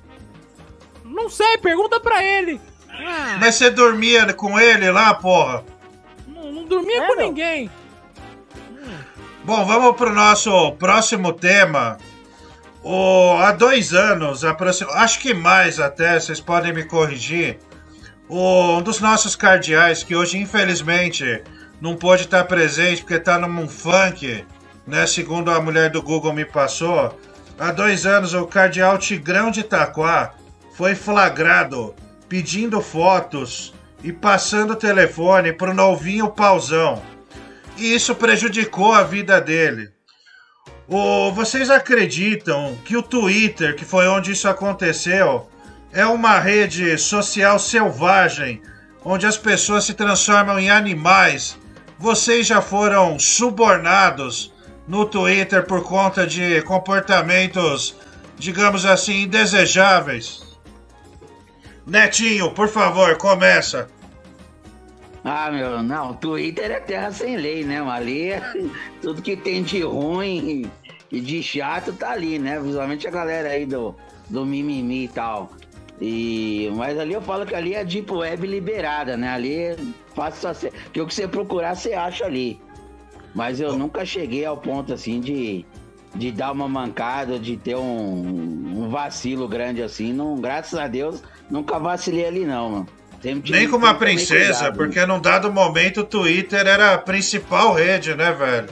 Não 1.05 1.29
sei, 1.29 1.57
pergunta 1.57 1.99
pra 1.99 2.23
ele. 2.23 2.59
Ah, 2.89 3.37
Mas 3.39 3.55
você 3.55 3.69
dormia 3.69 4.31
com 4.33 4.59
ele 4.59 4.91
lá, 4.91 5.13
porra? 5.13 5.63
não, 6.27 6.51
não 6.51 6.65
dormia 6.65 7.03
É, 7.03 7.07
com 7.07 7.15
meu. 7.15 7.27
ninguém. 7.27 7.69
Bom, 9.43 9.65
vamos 9.65 9.95
pro 9.97 10.13
nosso 10.13 10.71
próximo 10.73 11.33
tema. 11.33 11.97
O, 12.83 13.33
há 13.39 13.51
dois 13.51 13.93
anos, 13.93 14.43
aproxim- 14.43 14.85
acho 14.91 15.19
que 15.19 15.33
mais 15.33 15.79
até, 15.79 16.19
vocês 16.19 16.39
podem 16.39 16.73
me 16.73 16.83
corrigir. 16.83 17.59
O, 18.29 18.77
um 18.77 18.81
dos 18.81 18.99
nossos 18.99 19.35
cardeais, 19.35 20.03
que 20.03 20.15
hoje 20.15 20.37
infelizmente 20.37 21.43
não 21.81 21.95
pôde 21.95 22.23
estar 22.23 22.43
presente 22.45 23.01
porque 23.01 23.15
está 23.15 23.37
num 23.37 23.67
funk, 23.67 24.45
né? 24.87 25.05
Segundo 25.05 25.51
a 25.51 25.59
mulher 25.59 25.89
do 25.89 26.01
Google 26.01 26.33
me 26.33 26.45
passou. 26.45 27.19
Há 27.59 27.71
dois 27.71 28.05
anos, 28.05 28.33
o 28.33 28.45
cardeal 28.45 28.97
Tigrão 28.97 29.51
de 29.51 29.59
Itaquá 29.59 30.33
foi 30.75 30.95
flagrado 30.95 31.93
pedindo 32.27 32.81
fotos 32.81 33.73
e 34.03 34.11
passando 34.11 34.71
o 34.71 34.75
telefone 34.75 35.53
pro 35.53 35.73
novinho 35.73 36.29
pauzão. 36.29 37.01
E 37.77 37.93
isso 37.93 38.15
prejudicou 38.15 38.93
a 38.93 39.03
vida 39.03 39.39
dele. 39.39 39.89
O, 40.87 41.31
vocês 41.31 41.69
acreditam 41.69 42.77
que 42.83 42.97
o 42.97 43.01
Twitter, 43.01 43.75
que 43.75 43.85
foi 43.85 44.07
onde 44.07 44.31
isso 44.31 44.47
aconteceu, 44.47 45.49
é 45.93 46.05
uma 46.07 46.39
rede 46.39 46.97
social 46.97 47.59
selvagem, 47.59 48.61
onde 49.05 49.27
as 49.27 49.37
pessoas 49.37 49.85
se 49.85 49.93
transformam 49.93 50.59
em 50.59 50.69
animais? 50.69 51.57
Vocês 51.99 52.47
já 52.47 52.61
foram 52.61 53.19
subornados 53.19 54.51
no 54.87 55.05
Twitter 55.05 55.65
por 55.65 55.83
conta 55.83 56.25
de 56.25 56.63
comportamentos, 56.63 57.95
digamos 58.37 58.85
assim, 58.85 59.23
indesejáveis? 59.23 60.43
Netinho, 61.85 62.51
por 62.51 62.67
favor, 62.67 63.15
começa. 63.17 63.87
Ah, 65.23 65.51
meu, 65.51 65.83
não, 65.83 66.13
Twitter 66.15 66.71
é 66.71 66.79
terra 66.79 67.11
sem 67.11 67.37
lei, 67.37 67.63
né? 67.63 67.79
Ali 67.79 68.31
tudo 68.99 69.21
que 69.21 69.37
tem 69.37 69.61
de 69.61 69.83
ruim 69.83 70.69
e 71.11 71.21
de 71.21 71.43
chato 71.43 71.93
tá 71.93 72.11
ali, 72.11 72.39
né? 72.39 72.59
Visualmente 72.59 73.07
a 73.07 73.11
galera 73.11 73.49
aí 73.49 73.65
do, 73.65 73.95
do 74.29 74.45
mimimi 74.45 75.05
e 75.05 75.07
tal. 75.07 75.51
E, 76.01 76.71
mas 76.75 76.97
ali 76.99 77.13
eu 77.13 77.21
falo 77.21 77.45
que 77.45 77.55
ali 77.55 77.73
é 77.75 77.83
Deep 77.83 78.11
Web 78.11 78.45
liberada, 78.45 79.15
né? 79.15 79.29
Ali 79.29 79.53
é 79.55 79.77
fácil. 80.15 80.49
Que 80.91 81.01
o 81.01 81.07
que 81.07 81.13
você 81.13 81.27
procurar, 81.27 81.75
você 81.75 81.93
acha 81.93 82.25
ali. 82.25 82.59
Mas 83.33 83.59
eu 83.59 83.77
nunca 83.77 84.05
cheguei 84.05 84.45
ao 84.45 84.57
ponto 84.57 84.93
assim 84.93 85.19
de, 85.19 85.65
de 86.13 86.31
dar 86.31 86.51
uma 86.51 86.67
mancada, 86.67 87.39
de 87.39 87.57
ter 87.57 87.75
um, 87.75 88.83
um 88.83 88.89
vacilo 88.89 89.47
grande 89.47 89.81
assim. 89.81 90.13
Não, 90.13 90.39
graças 90.39 90.77
a 90.77 90.87
Deus, 90.87 91.23
nunca 91.49 91.79
vacilei 91.79 92.25
ali, 92.25 92.45
não, 92.45 92.69
mano. 92.69 92.87
Nem 93.23 93.69
com 93.69 93.77
uma 93.77 93.93
princesa, 93.93 94.53
cuidado. 94.53 94.75
porque 94.75 95.05
num 95.05 95.19
dado 95.19 95.51
momento 95.51 96.01
o 96.01 96.03
Twitter 96.03 96.67
era 96.67 96.95
a 96.95 96.97
principal 96.97 97.73
rede, 97.73 98.13
né, 98.15 98.33
velho? 98.33 98.67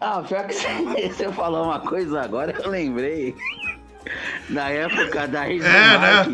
Ah, 0.00 0.22
pior 0.26 0.46
que 0.46 0.54
você, 0.54 0.68
você 1.12 1.30
falou 1.30 1.64
uma 1.64 1.80
coisa 1.80 2.22
agora, 2.22 2.54
eu 2.58 2.70
lembrei. 2.70 3.34
Na 4.48 4.70
época 4.70 5.28
da 5.28 5.42
Regina 5.42 5.68
É, 5.68 5.98
né? 5.98 6.24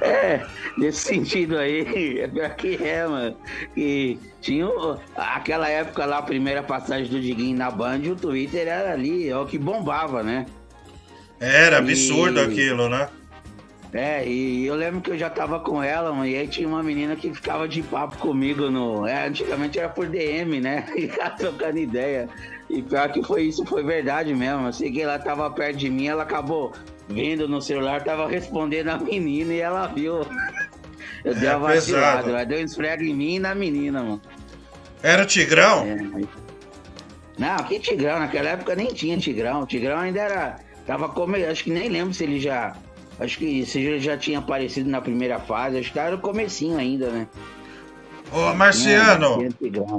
É, 0.00 0.46
nesse 0.76 1.00
sentido 1.00 1.56
aí, 1.56 2.20
é 2.20 2.28
pior 2.28 2.50
que 2.56 2.74
é, 2.82 3.06
mano. 3.06 3.36
E 3.76 4.18
tinha 4.40 4.68
aquela 5.16 5.68
época 5.68 6.04
lá, 6.04 6.18
a 6.18 6.22
primeira 6.22 6.62
passagem 6.62 7.08
do 7.10 7.20
Diguinho 7.20 7.56
na 7.56 7.70
Band, 7.70 8.00
o 8.10 8.16
Twitter 8.16 8.66
era 8.66 8.92
ali, 8.92 9.28
é 9.28 9.36
o 9.36 9.46
que 9.46 9.58
bombava, 9.58 10.22
né? 10.22 10.46
Era 11.40 11.78
absurdo 11.78 12.40
E- 12.40 12.44
aquilo, 12.44 12.88
né? 12.88 13.08
É, 13.92 14.26
e 14.26 14.64
eu 14.64 14.74
lembro 14.74 15.02
que 15.02 15.10
eu 15.10 15.18
já 15.18 15.28
tava 15.28 15.60
com 15.60 15.82
ela, 15.82 16.10
mano, 16.12 16.26
e 16.26 16.34
aí 16.34 16.48
tinha 16.48 16.66
uma 16.66 16.82
menina 16.82 17.14
que 17.14 17.32
ficava 17.34 17.68
de 17.68 17.82
papo 17.82 18.16
comigo 18.16 18.70
no. 18.70 19.06
É, 19.06 19.26
antigamente 19.26 19.78
era 19.78 19.88
por 19.88 20.06
DM, 20.06 20.60
né? 20.60 20.86
E 20.96 21.10
ela 21.10 21.30
trocando 21.30 21.78
ideia. 21.78 22.28
E 22.70 22.80
pior 22.80 23.12
que 23.12 23.22
foi 23.22 23.42
isso, 23.42 23.66
foi 23.66 23.82
verdade 23.82 24.34
mesmo. 24.34 24.66
Eu 24.66 24.72
cheguei 24.72 25.04
lá, 25.04 25.18
tava 25.18 25.50
perto 25.50 25.76
de 25.76 25.90
mim, 25.90 26.06
ela 26.06 26.22
acabou 26.22 26.72
vendo 27.06 27.46
no 27.46 27.60
celular, 27.60 28.02
tava 28.02 28.26
respondendo 28.26 28.88
a 28.88 28.98
menina 28.98 29.52
e 29.52 29.60
ela 29.60 29.86
viu. 29.88 30.20
Eu 31.24 31.34
dei 31.34 31.48
É 31.48 31.56
uma 31.56 31.68
vacilada, 31.68 32.30
ela 32.30 32.44
deu 32.44 32.58
um 32.58 32.64
esfrega 32.64 33.04
em 33.04 33.14
mim 33.14 33.36
e 33.36 33.38
na 33.38 33.54
menina, 33.54 34.02
mano. 34.02 34.20
Era 35.02 35.22
o 35.22 35.26
Tigrão? 35.26 35.84
É, 35.86 35.96
Não, 37.38 37.56
que 37.64 37.78
Tigrão, 37.78 38.18
naquela 38.18 38.50
época 38.50 38.74
nem 38.74 38.88
tinha 38.92 39.16
Tigrão. 39.18 39.62
O 39.62 39.66
Tigrão 39.66 39.98
ainda 39.98 40.20
era. 40.20 40.56
Tava 40.86 41.08
como. 41.08 41.36
Acho 41.36 41.62
que 41.62 41.70
nem 41.70 41.88
lembro 41.88 42.12
se 42.12 42.24
ele 42.24 42.40
já. 42.40 42.74
Acho 43.22 43.38
que 43.38 43.64
se 43.64 43.80
ele 43.80 44.00
já 44.00 44.16
tinha 44.16 44.38
aparecido 44.38 44.90
na 44.90 45.00
primeira 45.00 45.38
fase, 45.38 45.78
acho 45.78 45.88
que 45.88 45.94
tava 45.94 46.12
no 46.12 46.18
comecinho 46.18 46.76
ainda, 46.76 47.08
né? 47.10 47.28
Ô, 48.32 48.54
Marciano, 48.54 49.38
Tinha 49.38 49.50
Tigrão. 49.50 49.98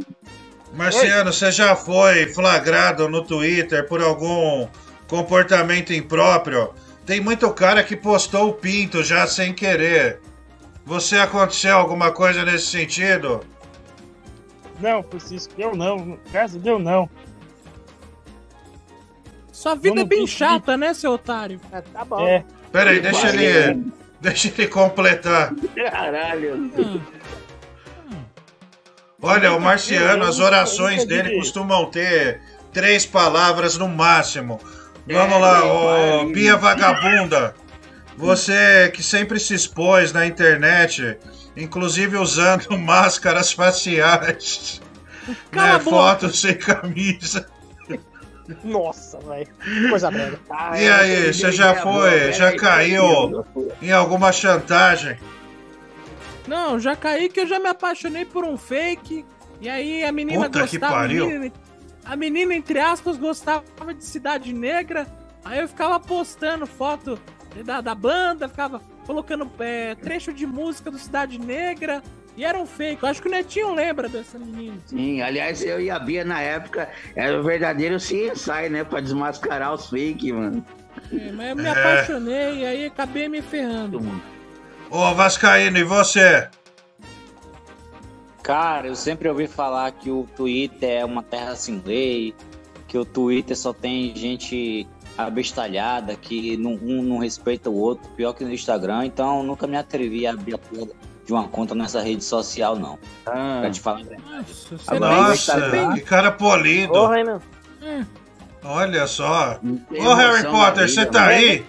Marciano, 0.74 1.32
você 1.32 1.52
já 1.52 1.76
foi 1.76 2.28
flagrado 2.34 3.08
no 3.08 3.24
Twitter 3.24 3.88
por 3.88 4.02
algum 4.02 4.68
comportamento 5.08 5.94
impróprio? 5.94 6.74
Tem 7.06 7.22
muito 7.22 7.50
cara 7.52 7.84
que 7.84 7.96
postou 7.96 8.50
o 8.50 8.54
pinto 8.54 9.04
já 9.04 9.28
sem 9.28 9.54
querer. 9.54 10.20
Você 10.86 11.18
aconteceu 11.18 11.78
alguma 11.78 12.12
coisa 12.12 12.44
nesse 12.44 12.68
sentido? 12.68 13.42
Não, 14.80 15.04
Francisco, 15.04 15.54
eu 15.58 15.76
não. 15.76 16.18
Graças 16.32 16.58
a 16.58 16.60
Deus, 16.60 16.82
não. 16.82 17.10
Sua 19.52 19.76
vida 19.76 19.90
é 19.90 19.92
Vamos 19.92 20.10
bem 20.10 20.20
conseguir. 20.22 20.38
chata, 20.40 20.76
né, 20.76 20.94
seu 20.94 21.12
otário? 21.12 21.60
tá 21.94 22.04
bom. 22.04 22.28
É. 22.28 22.44
Pera 22.74 22.90
aí, 22.90 23.00
deixa 23.00 23.30
ele, 23.30 23.86
Deixa 24.20 24.48
ele 24.48 24.68
completar. 24.68 25.54
Caralho. 25.76 26.72
Olha, 29.22 29.54
o 29.54 29.62
Marciano, 29.62 30.26
as 30.26 30.40
orações 30.40 31.06
dele 31.06 31.38
costumam 31.38 31.86
ter 31.92 32.42
três 32.74 33.06
palavras 33.06 33.78
no 33.78 33.88
máximo. 33.88 34.60
Vamos 35.06 35.40
lá, 35.40 35.64
ô 35.66 36.26
Bia 36.32 36.58
Vagabunda. 36.58 37.54
Você 38.18 38.92
que 38.94 39.04
sempre 39.04 39.40
se 39.40 39.54
expôs 39.54 40.12
na 40.12 40.26
internet, 40.26 41.18
inclusive 41.56 42.18
usando 42.18 42.72
máscaras 42.80 43.52
faciais, 43.52 44.82
né, 45.52 45.80
fotos 45.80 46.42
sem 46.42 46.56
camisa. 46.56 47.53
Nossa, 48.64 49.20
velho. 49.20 49.48
Coisa 49.90 50.12
brega. 50.12 50.40
E 50.78 50.90
aí, 50.90 51.34
você 51.34 51.52
já 51.52 51.76
foi, 51.76 52.34
já 52.34 52.56
caiu 52.56 53.46
em 53.82 53.92
alguma 53.92 54.32
chantagem? 54.32 55.18
Não, 56.48 56.80
já 56.80 56.96
caí 56.96 57.30
que 57.30 57.40
eu 57.40 57.48
já 57.48 57.60
me 57.60 57.70
apaixonei 57.70 58.26
por 58.26 58.44
um 58.44 58.58
fake. 58.58 59.26
E 59.62 59.70
aí 59.70 60.04
a 60.04 60.12
menina 60.12 60.46
Puta 60.46 60.68
que 60.68 60.78
gostava. 60.78 60.94
pariu. 60.94 61.24
A 61.24 61.28
menina, 61.28 61.54
a 62.06 62.16
menina, 62.16 62.54
entre 62.54 62.80
aspas, 62.80 63.18
gostava 63.18 63.64
de 63.98 64.04
Cidade 64.04 64.52
Negra. 64.52 65.08
Aí 65.46 65.60
eu 65.60 65.68
ficava 65.68 66.00
postando 66.00 66.66
foto 66.66 67.18
da, 67.64 67.82
da 67.82 67.96
banda, 67.96 68.50
ficava 68.50 68.82
colocando 69.06 69.50
é, 69.60 69.96
trecho 69.96 70.34
de 70.34 70.46
música 70.46 70.92
do 70.92 71.00
Cidade 71.00 71.38
Negra. 71.38 72.04
E 72.36 72.44
era 72.44 72.58
um 72.58 72.66
fake. 72.66 73.04
Eu 73.04 73.10
acho 73.10 73.22
que 73.22 73.28
o 73.28 73.32
Netinho 73.32 73.76
lembra 73.76 74.10
dessa 74.10 74.40
menina. 74.40 74.78
Sim, 74.88 75.22
aliás, 75.22 75.62
eu 75.64 75.80
e 75.80 75.90
a 75.92 76.00
Bia 76.00 76.26
na 76.26 76.42
época 76.42 76.90
era 77.16 77.40
o 77.40 77.44
verdadeiro 77.44 77.98
CSI, 77.98 78.70
né? 78.72 78.84
Pra 78.84 79.00
desmascarar 79.00 79.74
os 79.74 79.90
fake, 79.90 80.32
mano. 80.34 80.66
É, 81.12 81.32
mas 81.32 81.50
eu 81.50 81.56
me 81.56 81.66
É. 81.66 81.70
apaixonei 81.70 82.60
e 82.62 82.66
aí 82.66 82.86
acabei 82.86 83.28
me 83.30 83.42
ferrando. 83.42 84.02
Ô 84.90 85.14
Vascaíno, 85.14 85.78
e 85.78 85.84
você? 85.84 86.48
Cara, 88.42 88.88
eu 88.88 88.96
sempre 88.96 89.30
ouvi 89.30 89.48
falar 89.48 89.92
que 89.92 90.10
o 90.12 90.28
Twitter 90.36 90.90
é 91.02 91.06
uma 91.06 91.24
terra 91.24 91.56
sem 91.56 91.82
lei, 91.86 92.34
que 92.88 92.98
o 92.98 93.06
Twitter 93.06 93.56
só 93.58 93.72
tem 93.72 94.14
gente 94.16 94.86
abestalhada, 95.18 96.16
que 96.16 96.58
não- 96.58 96.74
um 96.82 97.02
não 97.02 97.18
respeita 97.20 97.70
o 97.70 97.76
outro, 97.78 98.10
pior 98.12 98.34
que 98.34 98.44
no 98.44 98.52
Instagram, 98.52 99.06
então 99.06 99.38
eu 99.40 99.44
nunca 99.44 99.66
me 99.66 99.78
atrevi 99.78 100.28
a 100.28 100.32
abrir 100.32 100.56
a 100.56 100.58
porra 100.58 100.90
de 101.26 101.32
uma 101.32 101.48
conta 101.48 101.74
nessa 101.74 102.02
rede 102.02 102.24
social, 102.24 102.78
não. 102.78 103.00
Pra 103.24 103.70
te 103.72 103.80
falar 103.80 104.02
a 104.02 104.04
verdade. 104.04 104.28
Nossa, 104.72 104.76
é 104.76 104.96
Agora, 104.96 105.16
Nossa, 105.16 105.94
que 105.94 106.02
cara 106.02 106.32
polido. 106.32 106.94
Porra, 106.94 107.20
hein, 107.20 107.26
meu? 107.26 107.42
Olha 108.64 109.08
só. 109.08 109.60
Ô 109.64 110.14
Harry 110.14 110.44
Potter, 110.44 110.90
você 110.90 111.06
tá 111.06 111.28
né? 111.28 111.36
aí? 111.36 111.66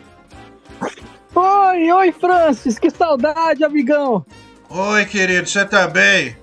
Oi, 1.34 1.92
oi, 1.92 2.12
Francis, 2.12 2.78
que 2.78 2.90
saudade, 2.90 3.64
amigão. 3.64 4.24
Oi, 4.68 5.04
querido, 5.04 5.48
você 5.48 5.64
tá 5.64 5.88
bem? 5.88 6.36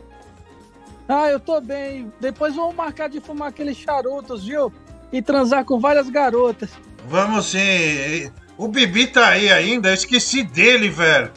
Ah, 1.07 1.29
eu 1.29 1.39
tô 1.39 1.59
bem. 1.59 2.11
Depois 2.19 2.55
vamos 2.55 2.75
marcar 2.75 3.09
de 3.09 3.19
fumar 3.19 3.49
aqueles 3.49 3.77
charutos, 3.77 4.45
viu? 4.45 4.71
E 5.11 5.21
transar 5.21 5.65
com 5.65 5.79
várias 5.79 6.09
garotas. 6.09 6.69
Vamos 7.07 7.47
sim. 7.47 8.31
O 8.57 8.67
Bibi 8.67 9.07
tá 9.07 9.29
aí 9.29 9.51
ainda? 9.51 9.89
Eu 9.89 9.93
esqueci 9.93 10.43
dele, 10.43 10.89
velho. 10.89 11.31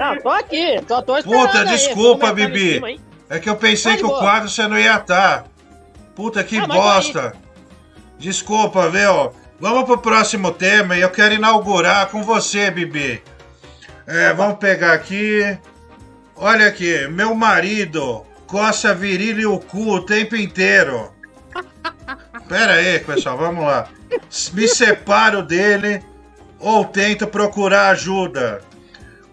Não, 0.00 0.18
tô 0.18 0.30
aqui, 0.30 0.80
tô, 0.88 1.02
tô 1.02 1.18
esperando 1.18 1.46
Puta, 1.46 1.58
aí, 1.58 1.66
desculpa, 1.66 2.30
em 2.30 2.34
Bibi. 2.34 2.72
cima? 2.74 2.88
É 3.28 3.38
que 3.38 3.50
eu 3.50 3.56
pensei 3.56 3.92
Tá 3.92 3.98
que 3.98 4.04
o 4.06 4.18
quadro 4.18 4.48
você 4.48 4.66
não 4.66 4.78
ia 4.78 4.96
estar. 4.96 5.44
Puta 6.14 6.42
que 6.42 6.56
Ah, 6.56 6.66
mas 6.66 6.76
bosta. 6.76 7.34
Desculpa, 8.18 8.88
viu? 8.88 9.30
Vamos 9.60 9.84
pro 9.84 9.98
próximo 9.98 10.52
tema 10.52 10.96
e 10.96 11.02
eu 11.02 11.10
quero 11.10 11.34
inaugurar 11.34 12.08
com 12.08 12.22
você, 12.22 12.70
Bibi. 12.70 13.22
É, 14.06 14.32
vamos 14.32 14.56
pegar 14.58 14.94
aqui. 14.94 15.58
Olha 16.34 16.68
aqui, 16.68 17.06
meu 17.08 17.34
marido 17.34 18.24
coça 18.46 18.94
virilha 18.94 19.42
e 19.42 19.46
o 19.46 19.60
cu 19.60 19.96
o 19.96 20.00
tempo 20.06 20.34
inteiro. 20.34 21.12
Pera 22.48 22.72
aí, 22.72 22.98
pessoal, 23.00 23.36
vamos 23.36 23.64
lá. 23.64 23.86
Me 24.54 24.66
separo 24.66 25.42
dele 25.42 26.02
ou 26.58 26.86
tento 26.86 27.26
procurar 27.26 27.90
ajuda. 27.90 28.62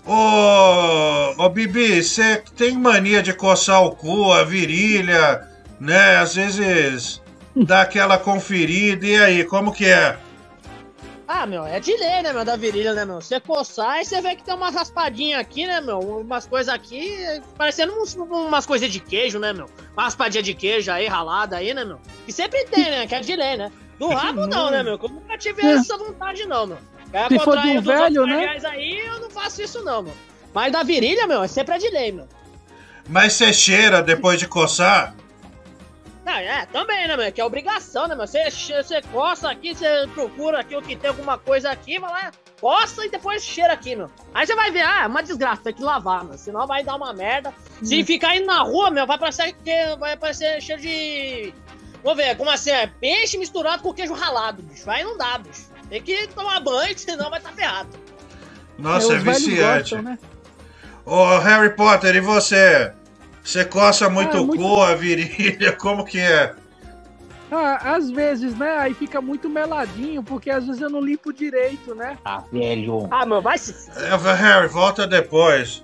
Ô, 0.08 1.34
ô 1.44 1.50
Bibi, 1.50 2.02
você 2.02 2.42
tem 2.56 2.78
mania 2.78 3.22
de 3.22 3.34
coçar 3.34 3.84
o 3.84 3.92
cu, 3.94 4.32
a 4.32 4.44
virilha, 4.44 5.46
né? 5.80 6.16
Às 6.18 6.36
vezes 6.36 7.22
dá 7.54 7.82
aquela 7.82 8.18
conferida. 8.18 9.06
E 9.06 9.18
aí, 9.22 9.44
como 9.44 9.74
que 9.74 9.86
é? 9.86 10.18
Ah, 11.28 11.46
meu, 11.46 11.66
é 11.66 11.78
de 11.82 11.92
lei, 11.92 12.22
né, 12.24 12.32
meu, 12.32 12.46
da 12.46 12.56
virilha, 12.56 12.94
né, 12.94 13.04
meu? 13.04 13.20
Você 13.20 13.38
coçar, 13.38 13.90
aí 13.90 14.06
você 14.06 14.22
vê 14.22 14.34
que 14.34 14.46
tem 14.46 14.56
umas 14.56 14.74
raspadinhas 14.74 15.42
aqui, 15.42 15.68
né, 15.68 15.82
meu? 15.82 16.00
Umas 16.00 16.48
coisas 16.48 16.74
aqui, 16.74 17.18
parecendo 17.58 17.92
uns- 18.02 18.16
umas 18.16 18.66
coisas 18.66 18.90
de 18.90 19.02
queijo, 19.02 19.38
né, 19.38 19.52
meu? 19.52 19.66
Uma 19.92 20.04
raspadinha 20.04 20.42
de 20.42 20.54
queijo 20.54 20.90
aí, 20.90 21.06
ralada 21.06 21.58
aí, 21.58 21.74
né, 21.74 21.84
meu? 21.84 22.00
E 22.26 22.32
sempre 22.32 22.64
tem, 22.68 22.86
né, 22.86 23.06
que 23.06 23.14
é 23.14 23.20
de 23.20 23.36
lei, 23.36 23.58
né? 23.58 23.70
Do 24.00 24.08
rabo 24.08 24.48
não, 24.48 24.72
né, 24.72 24.82
meu? 24.82 24.94
Eu 25.04 25.10
nunca 25.10 25.38
tive 25.38 25.62
É. 25.68 25.74
essa 25.74 25.98
vontade, 25.98 26.46
não, 26.46 26.66
meu. 26.66 26.78
É, 27.14 27.28
Se 27.28 27.40
for 27.40 27.58
de 27.62 27.68
um 27.78 27.82
velho, 27.82 28.26
né? 28.26 28.58
aí, 28.66 28.98
eu 29.08 29.20
não 29.22 29.30
faço 29.30 29.62
isso, 29.62 29.84
não, 29.84 30.04
meu. 30.04 30.14
Mas 30.54 30.72
da 30.72 30.84
virilha, 30.84 31.26
meu, 31.28 31.44
é 31.44 31.48
sempre 31.48 31.76
é 31.76 31.78
de 31.78 31.90
lei, 31.90 32.12
meu. 32.12 32.28
Mas 33.08 33.34
você 33.34 33.54
cheira 33.54 34.02
depois 34.02 34.40
de 34.40 34.48
coçar? 34.48 35.16
Não, 36.26 36.34
é, 36.34 36.66
também, 36.66 37.08
né, 37.08 37.16
meu? 37.16 37.32
Que 37.32 37.40
é 37.40 37.46
obrigação, 37.46 38.06
né, 38.08 38.14
meu? 38.16 38.28
Você, 38.28 38.50
você 38.52 39.02
coça 39.14 39.50
aqui, 39.50 39.74
você 39.74 40.08
procura 40.14 40.60
aqui 40.60 40.76
o 40.76 40.82
que 40.82 40.96
tem 40.96 41.10
alguma 41.10 41.38
coisa 41.38 41.72
aqui, 41.72 41.98
vai 42.00 42.12
lá, 42.12 42.32
coça 42.60 43.06
e 43.06 43.10
depois 43.10 43.42
cheira 43.46 43.72
aqui, 43.72 43.96
meu. 43.96 44.12
Aí 44.34 44.46
você 44.46 44.54
vai 44.54 44.70
ver, 44.70 44.82
ah, 44.82 45.04
é 45.04 45.08
uma 45.08 45.24
desgraça, 45.24 45.62
tem 45.64 45.74
que 45.74 45.82
lavar, 45.82 46.26
meu. 46.26 46.38
Senão 46.38 46.68
vai 46.68 46.84
dar 46.84 46.96
uma 46.96 47.14
merda. 47.14 47.54
Se 47.82 48.02
Hum. 48.02 48.06
ficar 48.06 48.36
indo 48.36 48.46
na 48.46 48.62
rua, 48.62 48.90
meu, 48.90 49.08
vai 49.08 49.18
parecer, 49.18 49.54
que, 49.64 49.96
vai 49.98 50.18
parecer 50.18 50.62
cheiro 50.62 50.82
de. 50.82 51.54
Vamos 52.04 52.18
ver, 52.22 52.36
como 52.36 52.50
assim? 52.50 52.72
É 52.72 52.88
peixe 52.88 53.38
misturado 53.38 53.82
com 53.82 53.94
queijo 53.94 54.14
ralado, 54.14 54.62
bicho. 54.62 54.90
Aí 54.90 55.04
não 55.06 55.18
dá, 55.18 55.38
bicho. 55.38 55.67
Tem 55.90 56.02
que 56.02 56.28
tomar 56.28 56.60
banho, 56.60 56.98
senão 56.98 57.30
vai 57.30 57.40
estar 57.40 57.52
ferrado. 57.54 57.90
Nossa, 58.78 59.14
é, 59.14 59.18
velhos 59.20 59.46
viciante. 59.46 59.96
né? 60.02 60.20
Ô, 61.06 61.38
Harry 61.40 61.70
Potter, 61.76 62.16
e 62.16 62.20
você? 62.20 62.92
Você 63.44 63.64
coça 63.64 64.10
muito 64.10 64.36
Ah, 64.38 64.42
o 64.42 64.46
muito- 64.48 64.62
cu, 64.62 64.82
a 64.82 64.94
virilha, 64.96 65.72
como 65.80 66.04
que 66.04 66.20
é? 66.20 66.54
Ah, 67.50 67.96
às 67.96 68.12
vezes, 68.12 68.54
né? 68.58 68.78
Aí 68.78 68.94
fica 68.94 69.22
muito 69.22 69.50
meladinho, 69.50 70.22
porque 70.22 70.50
às 70.50 70.66
vezes 70.68 70.82
eu 70.82 70.90
não 70.90 71.00
limpo 71.00 71.32
direito, 71.32 71.96
né? 71.96 72.18
Ah, 72.26 72.44
velho. 72.52 73.08
Ah, 73.10 73.26
meu, 73.26 73.42
vai 73.42 73.58
se. 73.58 73.74
É, 74.02 74.16
Harry, 74.34 74.68
volta 74.68 75.08
depois. 75.08 75.82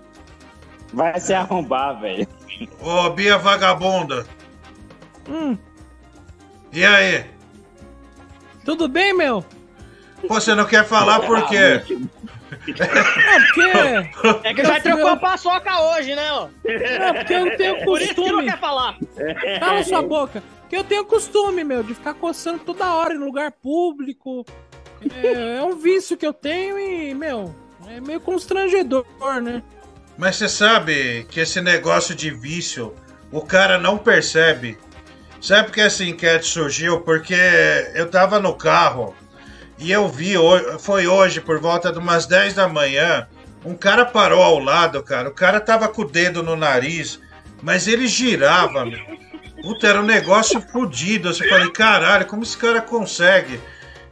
Vai 0.92 1.18
se 1.22 1.34
arrombar, 1.34 2.00
velho. 2.02 2.28
Ô, 2.82 3.10
Bia 3.12 3.38
Vagabunda. 3.38 4.28
Hum, 5.30 5.58
E 6.74 6.84
aí? 6.86 7.26
Tudo 8.66 8.90
bem, 8.90 9.14
meu? 9.16 9.44
Pô, 10.28 10.36
você 10.36 10.56
não 10.56 10.66
quer 10.66 10.86
falar 10.86 11.20
por 11.22 11.48
quê? 11.48 11.56
É 11.58 11.80
porque. 11.80 11.98
É 14.44 14.54
que 14.54 14.64
já 14.64 14.80
trocou 14.80 15.08
a 15.08 15.18
paçoca 15.18 15.96
hoje, 15.96 16.16
né, 16.16 16.32
ó? 16.32 16.48
É 16.66 17.14
porque 17.14 17.34
eu 17.34 17.46
não 17.46 17.58
tenho 17.58 17.84
Por 17.84 18.02
isso 18.02 18.14
que 18.14 18.22
não 18.22 18.28
costume. 18.28 18.52
quer 18.52 18.60
falar. 18.60 18.98
Cala 19.60 19.84
sua 19.84 20.02
boca. 20.02 20.44
Porque 20.62 20.76
eu 20.76 20.84
tenho 20.84 21.06
costume, 21.06 21.64
meu, 21.64 21.84
de 21.84 21.94
ficar 21.94 22.14
coçando 22.14 22.60
toda 22.60 22.94
hora 22.94 23.14
em 23.14 23.18
lugar 23.18 23.52
público. 23.52 24.46
É, 25.22 25.58
é 25.58 25.64
um 25.64 25.76
vício 25.76 26.16
que 26.16 26.26
eu 26.26 26.34
tenho 26.34 26.80
e, 26.80 27.14
meu, 27.14 27.54
é 27.90 28.00
meio 28.00 28.22
constrangedor, 28.22 29.06
né? 29.42 29.62
Mas 30.18 30.38
você 30.38 30.48
sabe 30.48 31.26
que 31.30 31.40
esse 31.40 31.60
negócio 31.60 32.16
de 32.16 32.32
vício, 32.32 32.94
o 33.32 33.42
cara 33.42 33.78
não 33.78 33.98
percebe. 33.98 34.78
Sabe 35.42 35.66
por 35.66 35.74
que 35.74 35.82
essa 35.82 36.06
enquete 36.06 36.46
surgiu? 36.46 37.02
Porque 37.02 37.36
eu 37.96 38.10
tava 38.10 38.40
no 38.40 38.54
carro 38.54 39.14
e 39.78 39.92
eu 39.92 40.08
vi, 40.08 40.36
foi 40.80 41.08
hoje, 41.08 41.42
por 41.42 41.60
volta 41.60 41.92
de 41.92 42.00
umas 42.00 42.26
10 42.26 42.54
da 42.54 42.68
manhã, 42.68 43.28
um 43.66 43.76
cara 43.76 44.06
parou 44.06 44.42
ao 44.42 44.60
lado, 44.60 45.02
cara. 45.02 45.30
O 45.30 45.34
cara 45.34 45.60
tava 45.60 45.88
com 45.88 46.02
o 46.02 46.10
dedo 46.10 46.44
no 46.44 46.56
nariz, 46.56 47.20
mas 47.62 47.88
ele 47.88 48.08
girava, 48.08 48.86
meu. 48.86 49.00
Puta, 49.62 49.88
era 49.88 50.02
um 50.02 50.06
negócio 50.06 50.60
fodido. 50.60 51.30
Eu 51.30 51.36
falei, 51.36 51.72
caralho, 51.72 52.26
como 52.26 52.44
esse 52.44 52.58
cara 52.58 52.82
consegue? 52.82 53.60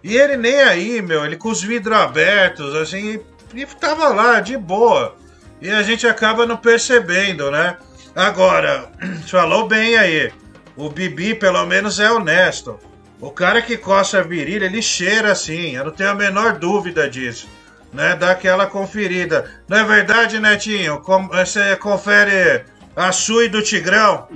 E 0.03 0.17
ele 0.17 0.37
nem 0.37 0.61
aí, 0.61 1.01
meu, 1.01 1.25
ele 1.25 1.35
com 1.35 1.49
os 1.49 1.61
vidros 1.61 1.97
abertos, 1.97 2.73
assim, 2.75 3.19
e 3.53 3.65
tava 3.65 4.07
lá, 4.09 4.39
de 4.39 4.57
boa. 4.57 5.15
E 5.61 5.69
a 5.69 5.83
gente 5.83 6.07
acaba 6.07 6.45
não 6.45 6.57
percebendo, 6.57 7.51
né? 7.51 7.77
Agora, 8.15 8.89
falou 9.27 9.67
bem 9.67 9.97
aí. 9.97 10.31
O 10.75 10.89
Bibi, 10.89 11.35
pelo 11.35 11.65
menos, 11.65 11.99
é 11.99 12.09
honesto. 12.09 12.79
O 13.21 13.29
cara 13.29 13.61
que 13.61 13.77
coça 13.77 14.17
a 14.17 14.23
virilha, 14.23 14.65
ele 14.65 14.81
cheira 14.81 15.31
assim. 15.31 15.75
Eu 15.75 15.85
não 15.85 15.91
tenho 15.91 16.09
a 16.09 16.15
menor 16.15 16.57
dúvida 16.57 17.07
disso. 17.07 17.47
Né? 17.93 18.15
Dá 18.15 18.31
aquela 18.31 18.65
conferida. 18.65 19.49
Não 19.67 19.77
é 19.77 19.83
verdade, 19.83 20.39
Netinho? 20.39 21.01
Você 21.29 21.75
confere 21.75 22.65
a 22.95 23.11
sua 23.11 23.45
e 23.45 23.49
do 23.49 23.61
Tigrão? 23.61 24.27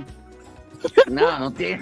Não, 1.10 1.40
não 1.40 1.50
tem. 1.50 1.80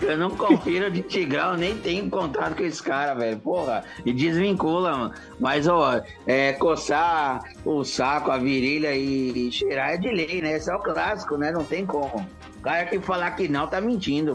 Eu 0.00 0.16
não 0.16 0.30
confiro 0.30 0.90
de 0.90 1.02
Tigrão, 1.02 1.56
nem 1.56 1.76
tenho 1.76 2.10
contato 2.10 2.56
com 2.56 2.64
esse 2.64 2.82
cara, 2.82 3.14
velho. 3.14 3.38
Porra, 3.38 3.84
e 4.04 4.12
desvincula, 4.12 4.96
mano. 4.96 5.14
Mas, 5.38 5.68
ó, 5.68 6.00
é, 6.26 6.54
coçar 6.54 7.44
o 7.64 7.84
saco, 7.84 8.32
a 8.32 8.38
virilha 8.38 8.96
e 8.96 9.52
cheirar 9.52 9.90
é 9.90 9.96
de 9.96 10.08
lei, 10.08 10.42
né? 10.42 10.56
Esse 10.56 10.70
é 10.70 10.74
o 10.74 10.80
clássico, 10.80 11.36
né? 11.36 11.52
Não 11.52 11.62
tem 11.62 11.86
como. 11.86 12.26
O 12.56 12.60
cara 12.62 12.86
que 12.86 12.98
falar 12.98 13.30
que 13.32 13.46
não 13.46 13.68
tá 13.68 13.80
mentindo, 13.80 14.34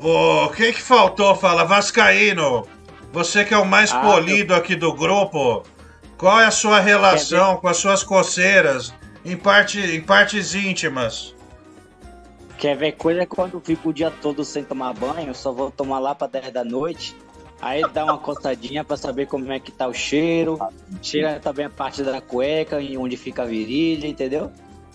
mano. 0.00 0.44
O 0.46 0.50
que 0.50 0.72
que 0.72 0.82
faltou? 0.82 1.34
Fala, 1.34 1.64
Vascaíno. 1.64 2.66
Você 3.12 3.44
que 3.44 3.54
é 3.54 3.58
o 3.58 3.64
mais 3.66 3.92
Ah, 3.92 4.00
polido 4.00 4.54
aqui 4.54 4.76
do 4.76 4.92
grupo. 4.92 5.64
Qual 6.16 6.40
é 6.40 6.46
a 6.46 6.50
sua 6.50 6.80
relação 6.80 7.56
com 7.56 7.68
as 7.68 7.76
suas 7.76 8.02
coceiras 8.02 8.92
em, 9.24 9.36
parte, 9.36 9.80
em 9.80 10.00
partes 10.00 10.54
íntimas? 10.54 11.34
Quer 12.58 12.76
ver 12.76 12.92
coisa 12.92 13.24
quando 13.24 13.54
eu 13.54 13.60
fico 13.60 13.90
o 13.90 13.92
dia 13.92 14.10
todo 14.10 14.44
sem 14.44 14.64
tomar 14.64 14.92
banho, 14.92 15.32
só 15.34 15.52
vou 15.52 15.70
tomar 15.70 16.00
lá 16.00 16.14
pra 16.14 16.26
10 16.26 16.52
da 16.52 16.64
noite. 16.64 17.14
Aí 17.60 17.82
dá 17.92 18.04
uma 18.04 18.18
coçadinha 18.18 18.84
pra 18.84 18.96
saber 18.96 19.26
como 19.26 19.50
é 19.52 19.58
que 19.60 19.70
tá 19.72 19.86
o 19.86 19.94
cheiro. 19.94 20.58
Cheira 21.00 21.40
também 21.40 21.66
a 21.66 21.70
parte 21.70 22.02
da 22.02 22.20
cueca, 22.20 22.80
e 22.80 22.96
onde 22.96 23.16
fica 23.16 23.42
a 23.42 23.46
virilha, 23.46 24.06
entendeu? 24.06 24.50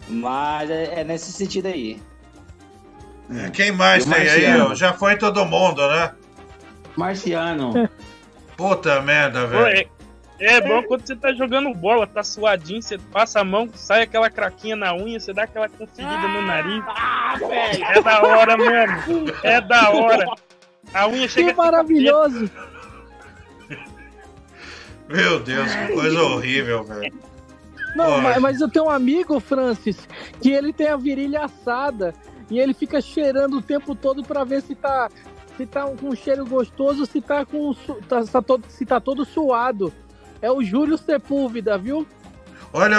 Mas 0.07 0.69
é, 0.69 1.01
é 1.01 1.03
nesse 1.03 1.31
sentido 1.31 1.67
aí. 1.67 2.01
É, 3.29 3.49
Quem 3.49 3.71
mais 3.71 4.05
tem 4.05 4.27
aí? 4.29 4.75
Já 4.75 4.93
foi 4.93 5.17
todo 5.17 5.45
mundo, 5.45 5.87
né? 5.87 6.11
Marciano. 6.95 7.89
Puta 8.55 9.01
merda, 9.01 9.47
velho. 9.47 9.89
é, 10.39 10.55
é 10.55 10.61
bom 10.61 10.83
quando 10.83 11.05
você 11.05 11.15
tá 11.15 11.33
jogando 11.33 11.73
bola, 11.73 12.05
tá 12.05 12.23
suadinho, 12.23 12.81
você 12.81 12.97
passa 12.97 13.39
a 13.39 13.43
mão, 13.43 13.69
sai 13.73 14.03
aquela 14.03 14.29
craquinha 14.29 14.75
na 14.75 14.93
unha, 14.93 15.19
você 15.19 15.33
dá 15.33 15.43
aquela 15.43 15.69
conferida 15.69 16.27
no 16.27 16.41
nariz. 16.41 16.83
Ah, 16.87 17.35
velho! 17.39 17.83
É 17.83 18.01
da 18.01 18.21
hora 18.21 18.57
mesmo. 18.57 19.25
É 19.41 19.61
da 19.61 19.89
hora. 19.89 20.25
A 20.93 21.07
unha 21.07 21.27
chega 21.27 21.51
Que 21.51 21.57
maravilhoso! 21.57 22.49
Meu 25.09 25.39
Deus, 25.39 25.73
que 25.73 25.93
coisa 25.93 26.21
horrível, 26.21 26.83
velho. 26.83 27.13
Não, 27.95 28.21
mas, 28.21 28.37
mas 28.39 28.61
eu 28.61 28.69
tenho 28.69 28.85
um 28.85 28.89
amigo, 28.89 29.39
Francis, 29.39 30.07
que 30.41 30.51
ele 30.51 30.73
tem 30.73 30.87
a 30.87 30.97
virilha 30.97 31.45
assada 31.45 32.13
e 32.53 32.59
ele 32.59 32.73
fica 32.73 33.01
cheirando 33.01 33.57
o 33.57 33.61
tempo 33.61 33.95
todo 33.95 34.23
pra 34.23 34.43
ver 34.43 34.61
se 34.61 34.75
tá 34.75 35.09
se 35.57 35.65
tá 35.65 35.83
com 35.83 36.09
um 36.09 36.15
cheiro 36.15 36.45
gostoso, 36.45 37.05
se 37.05 37.19
tá 37.19 37.45
com 37.45 37.73
tá, 38.07 38.23
tá 38.23 38.41
todo, 38.41 38.65
se 38.69 38.85
tá 38.85 38.99
todo 38.99 39.25
suado. 39.25 39.91
É 40.41 40.51
o 40.51 40.63
Júlio 40.63 40.97
Sepúlveda, 40.97 41.77
viu? 41.77 42.07
Olha, 42.71 42.97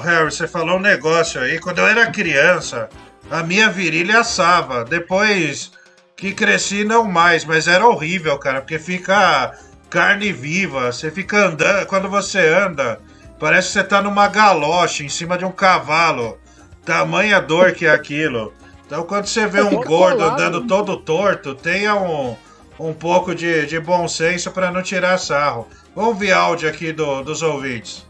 Harry, 0.00 0.30
você 0.30 0.48
falou 0.48 0.76
um 0.76 0.80
negócio 0.80 1.40
aí. 1.40 1.58
Quando 1.58 1.78
eu 1.78 1.86
era 1.86 2.10
criança, 2.10 2.88
a 3.30 3.42
minha 3.42 3.68
virilha 3.70 4.20
assava. 4.20 4.84
Depois 4.84 5.72
que 6.16 6.32
cresci, 6.32 6.82
não 6.84 7.04
mais. 7.04 7.44
Mas 7.44 7.68
era 7.68 7.86
horrível, 7.86 8.38
cara, 8.38 8.60
porque 8.60 8.78
fica 8.78 9.56
carne 9.88 10.32
viva. 10.32 10.92
Você 10.92 11.10
fica 11.10 11.46
andando. 11.46 11.86
Quando 11.86 12.08
você 12.08 12.48
anda, 12.48 13.00
parece 13.38 13.68
que 13.68 13.72
você 13.74 13.84
tá 13.84 14.02
numa 14.02 14.28
galocha 14.28 15.04
em 15.04 15.08
cima 15.08 15.38
de 15.38 15.44
um 15.44 15.52
cavalo. 15.52 16.38
Tamanha 16.84 17.40
dor 17.40 17.72
que 17.72 17.86
é 17.86 17.90
aquilo. 17.90 18.52
Então, 18.92 19.04
quando 19.04 19.24
você 19.24 19.46
vê 19.46 19.62
um 19.62 19.70
gordo 19.70 20.18
colado. 20.18 20.34
andando 20.34 20.66
todo 20.66 20.98
torto, 20.98 21.54
tenha 21.54 21.94
um, 21.96 22.36
um 22.78 22.92
pouco 22.92 23.34
de, 23.34 23.64
de 23.64 23.80
bom 23.80 24.06
senso 24.06 24.50
para 24.50 24.70
não 24.70 24.82
tirar 24.82 25.16
sarro. 25.16 25.66
Vamos 25.96 26.10
ouvir 26.10 26.32
áudio 26.32 26.68
aqui 26.68 26.92
do- 26.92 27.22
dos 27.22 27.40
ouvintes. 27.40 28.06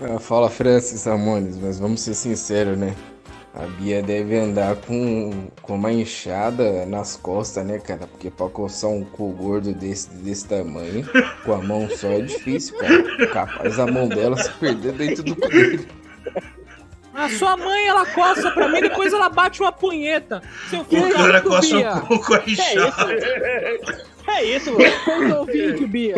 Ah, 0.00 0.20
Fala 0.20 0.48
Francis 0.48 1.04
Ramones, 1.04 1.58
mas 1.58 1.80
vamos 1.80 2.00
ser 2.02 2.14
sinceros, 2.14 2.78
né? 2.78 2.94
A 3.52 3.66
Bia 3.66 4.00
deve 4.04 4.38
andar 4.38 4.76
com, 4.76 5.48
com 5.62 5.74
uma 5.74 5.90
enxada 5.92 6.86
nas 6.86 7.16
costas, 7.16 7.66
né, 7.66 7.80
cara? 7.80 8.06
Porque 8.06 8.30
pra 8.30 8.48
coçar 8.48 8.88
um 8.88 9.04
cu 9.04 9.32
gordo 9.32 9.72
desse, 9.74 10.10
desse 10.10 10.46
tamanho, 10.46 11.04
com 11.44 11.52
a 11.54 11.60
mão 11.60 11.88
só 11.90 12.06
é 12.06 12.20
difícil, 12.20 12.78
cara. 12.78 13.26
Capaz 13.32 13.80
a 13.80 13.86
mão 13.88 14.06
dela 14.06 14.36
se 14.36 14.48
perder 14.52 14.92
dentro 14.92 15.24
do 15.24 15.34
cu 15.34 15.48
dele. 15.48 15.88
A 17.24 17.28
sua 17.28 17.56
mãe, 17.56 17.86
ela 17.86 18.06
coça 18.06 18.50
pra 18.50 18.68
mim, 18.68 18.80
depois 18.80 19.12
ela 19.12 19.28
bate 19.28 19.60
uma 19.60 19.70
punheta. 19.72 20.42
Seu 20.68 20.84
filho 20.84 21.08
O 21.08 21.12
cara 21.12 21.32
da 21.34 21.40
coça 21.42 21.76
Bia. 21.76 21.94
o 21.96 22.00
cu 22.06 22.18
com 22.20 22.34
a 22.34 22.38
Que 22.38 22.52
enxada. 22.52 23.12
É 24.26 24.44
isso, 24.44 24.70
mano. 24.72 24.84
Respeita 24.84 25.40
o 25.40 25.44
vídeo, 25.44 25.88
Bia. 25.88 26.14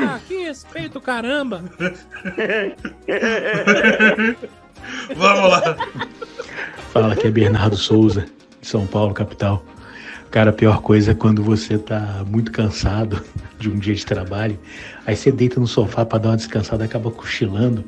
Ah, 0.00 0.18
que 0.26 0.44
respeito, 0.44 1.00
caramba. 1.00 1.62
Vamos 5.14 5.50
lá. 5.50 5.76
Fala, 6.92 7.12
aqui 7.12 7.26
é 7.26 7.30
Bernardo 7.30 7.76
Souza, 7.76 8.26
de 8.60 8.66
São 8.68 8.86
Paulo, 8.86 9.12
capital. 9.12 9.62
Cara, 10.30 10.50
a 10.50 10.52
pior 10.52 10.80
coisa 10.82 11.12
é 11.12 11.14
quando 11.14 11.42
você 11.42 11.78
tá 11.78 12.22
muito 12.26 12.50
cansado 12.52 13.22
de 13.58 13.70
um 13.70 13.78
dia 13.78 13.94
de 13.94 14.04
trabalho, 14.04 14.58
aí 15.06 15.16
você 15.16 15.32
deita 15.32 15.58
no 15.58 15.66
sofá 15.66 16.04
pra 16.04 16.18
dar 16.18 16.30
uma 16.30 16.36
descansada, 16.36 16.84
acaba 16.84 17.10
cochilando, 17.10 17.84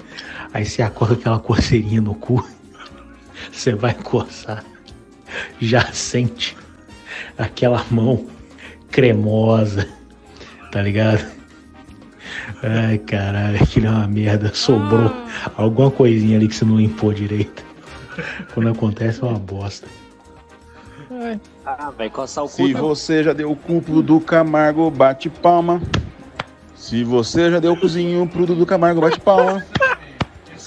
aí 0.53 0.65
você 0.65 0.81
acorda 0.81 1.15
com 1.15 1.21
aquela 1.21 1.39
coceirinha 1.41 2.01
no 2.01 2.15
cu, 2.15 2.47
você 3.53 3.75
vai 3.75 3.95
coçar, 3.95 4.65
já 5.61 5.83
sente 5.93 6.57
aquela 7.37 7.85
mão 7.91 8.27
cremosa, 8.91 9.89
tá 10.73 10.83
ligado? 10.83 11.25
Ai, 12.63 12.99
caralho, 12.99 13.63
aquilo 13.63 13.87
é 13.87 13.91
uma 13.91 14.09
merda. 14.09 14.53
Sobrou 14.55 15.13
alguma 15.57 15.91
coisinha 15.91 16.37
ali 16.37 16.49
que 16.49 16.55
você 16.55 16.65
não 16.65 16.77
limpou 16.77 17.13
direito. 17.13 17.65
Quando 18.53 18.69
acontece 18.71 19.23
é 19.23 19.27
uma 19.27 19.39
bosta. 19.39 19.87
Ah, 21.65 21.91
vai 21.97 22.11
coçar 22.11 22.45
o 22.45 22.49
cu. 22.49 22.55
Se 22.55 22.73
tá- 22.73 22.81
você 22.81 23.23
já 23.25 23.33
deu 23.33 23.51
o 23.51 23.57
cu 23.57 23.81
pro 23.81 23.95
Dudu 23.95 24.21
Camargo, 24.21 24.91
bate 24.91 25.29
palma. 25.29 25.81
Se 26.75 27.03
você 27.05 27.51
já 27.51 27.59
deu 27.61 27.73
o 27.73 27.77
cozinho 27.77 28.27
pro 28.27 28.47
Dudu 28.47 28.67
Camargo, 28.67 29.01
bate 29.01 29.21
palma. 29.21 29.65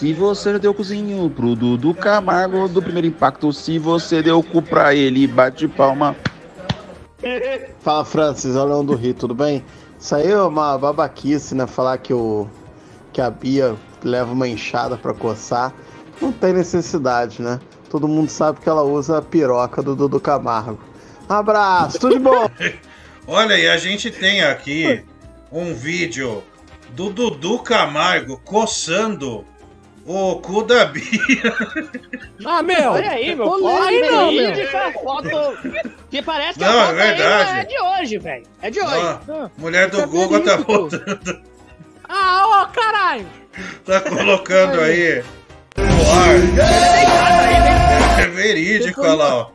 Se 0.01 0.13
você 0.13 0.53
já 0.53 0.57
deu 0.57 0.71
o 0.71 0.73
cozinho 0.73 1.29
pro 1.29 1.55
Dudu 1.55 1.93
Camargo 1.93 2.67
do 2.67 2.81
primeiro 2.81 3.05
impacto, 3.05 3.53
se 3.53 3.77
você 3.77 4.19
deu 4.23 4.39
o 4.39 4.43
cu 4.43 4.59
pra 4.59 4.95
ele, 4.95 5.27
bate 5.27 5.67
palma. 5.67 6.15
Fala 7.81 8.03
Francis, 8.03 8.55
o 8.55 8.65
Leão 8.65 8.83
do 8.83 8.95
Rio, 8.95 9.13
tudo 9.13 9.35
bem? 9.35 9.63
Isso 9.99 10.15
aí 10.15 10.31
é 10.31 10.41
uma 10.41 10.75
babaquice, 10.75 11.53
né? 11.53 11.67
Falar 11.67 11.99
que, 11.99 12.11
o, 12.15 12.49
que 13.13 13.21
a 13.21 13.29
Bia 13.29 13.75
leva 14.03 14.33
uma 14.33 14.47
enxada 14.47 14.97
pra 14.97 15.13
coçar. 15.13 15.71
Não 16.19 16.31
tem 16.31 16.51
necessidade, 16.51 17.39
né? 17.39 17.59
Todo 17.87 18.07
mundo 18.07 18.27
sabe 18.27 18.59
que 18.59 18.67
ela 18.67 18.81
usa 18.81 19.19
a 19.19 19.21
piroca 19.21 19.83
do 19.83 19.95
Dudu 19.95 20.19
Camargo. 20.19 20.79
Abraço, 21.29 21.99
tudo 21.99 22.15
de 22.15 22.19
bom! 22.19 22.49
Olha, 23.27 23.53
e 23.55 23.69
a 23.69 23.77
gente 23.77 24.09
tem 24.09 24.41
aqui 24.41 25.05
um 25.51 25.75
vídeo 25.75 26.41
do 26.89 27.11
Dudu 27.11 27.59
Camargo 27.59 28.41
coçando 28.43 29.45
o 30.13 30.39
cu 30.41 30.63
da 30.63 30.85
Bia. 30.85 31.01
Ah, 32.45 32.61
meu! 32.63 32.91
Olha 32.91 33.11
aí, 33.11 33.35
meu. 33.35 33.47
Olha 33.47 33.87
aí, 33.87 34.01
não, 34.01 34.31
meu. 34.31 34.55
meu. 34.55 34.67
Foi 34.67 34.91
foto. 34.93 35.57
Que 36.09 36.21
parece 36.21 36.59
que 36.59 36.65
Não, 36.65 36.79
a 36.79 36.83
é 36.83 36.87
foto 36.87 36.99
aí 37.01 37.17
verdade. 37.17 37.59
é 37.59 37.65
de 37.65 37.79
hoje, 37.81 38.17
velho. 38.17 38.43
É 38.61 38.69
de 38.69 38.79
hoje. 38.81 39.19
Ó, 39.29 39.49
mulher 39.57 39.89
do 39.89 40.05
Google 40.07 40.41
tá 40.43 40.57
botando, 40.57 41.41
Ah, 42.09 42.63
ô, 42.63 42.67
caralho! 42.73 43.25
tá 43.85 44.01
colocando 44.01 44.81
aí 44.81 45.19
ar. 45.19 45.23
É 48.19 48.27
verídico, 48.27 49.01
olha 49.01 49.13
lá, 49.13 49.35
ó. 49.35 49.49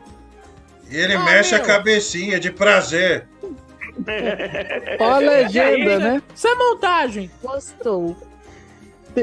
E 0.89 0.95
ele 0.97 1.17
mexe 1.17 1.53
a 1.55 1.59
cabecinha 1.59 2.39
de 2.39 2.51
prazer. 2.51 3.27
Ó 4.99 5.03
a 5.13 5.17
legenda, 5.17 5.91
Isso, 5.91 5.99
né? 5.99 6.21
Isso 6.33 6.47
é 6.47 6.55
montagem. 6.55 7.31
Gostou. 7.41 8.15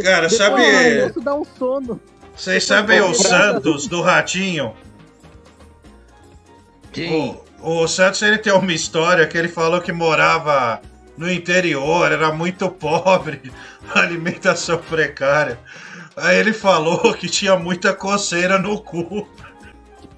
Cara, 0.02 0.28
sabe. 0.28 0.62
Isso 1.06 1.20
dá 1.20 1.34
um 1.34 1.44
sono. 1.44 2.00
Vocês 2.36 2.64
sabem 2.64 3.00
o 3.00 3.14
Santos 3.14 3.86
do 3.86 4.00
Ratinho? 4.00 4.74
O, 7.60 7.82
o 7.82 7.88
Santos 7.88 8.22
ele 8.22 8.38
tem 8.38 8.52
uma 8.52 8.72
história 8.72 9.26
que 9.26 9.36
ele 9.36 9.48
falou 9.48 9.80
que 9.80 9.92
morava 9.92 10.80
no 11.16 11.30
interior, 11.30 12.10
era 12.10 12.32
muito 12.32 12.68
pobre, 12.68 13.52
alimentação 13.94 14.78
precária. 14.78 15.58
Aí 16.16 16.38
ele 16.38 16.52
falou 16.52 17.12
que 17.14 17.28
tinha 17.28 17.56
muita 17.56 17.92
coceira 17.92 18.58
no 18.58 18.80
cu. 18.80 19.28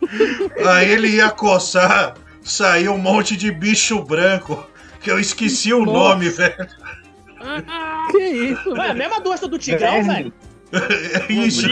Aí 0.68 0.90
ele 0.90 1.08
ia 1.08 1.30
coçar, 1.30 2.14
saiu 2.42 2.92
um 2.92 2.98
monte 2.98 3.36
de 3.36 3.50
bicho 3.50 4.02
branco, 4.02 4.66
que 5.00 5.10
eu 5.10 5.18
esqueci 5.18 5.72
o 5.72 5.84
nome, 5.84 6.28
velho. 6.28 6.68
Que 8.10 8.18
isso, 8.24 8.72
Ué, 8.72 8.90
a 8.90 8.94
mesma 8.94 9.20
doença 9.20 9.46
do 9.48 9.58
Tigrão, 9.58 10.02
velho. 10.04 10.32
É 10.72 11.32
isso. 11.32 11.66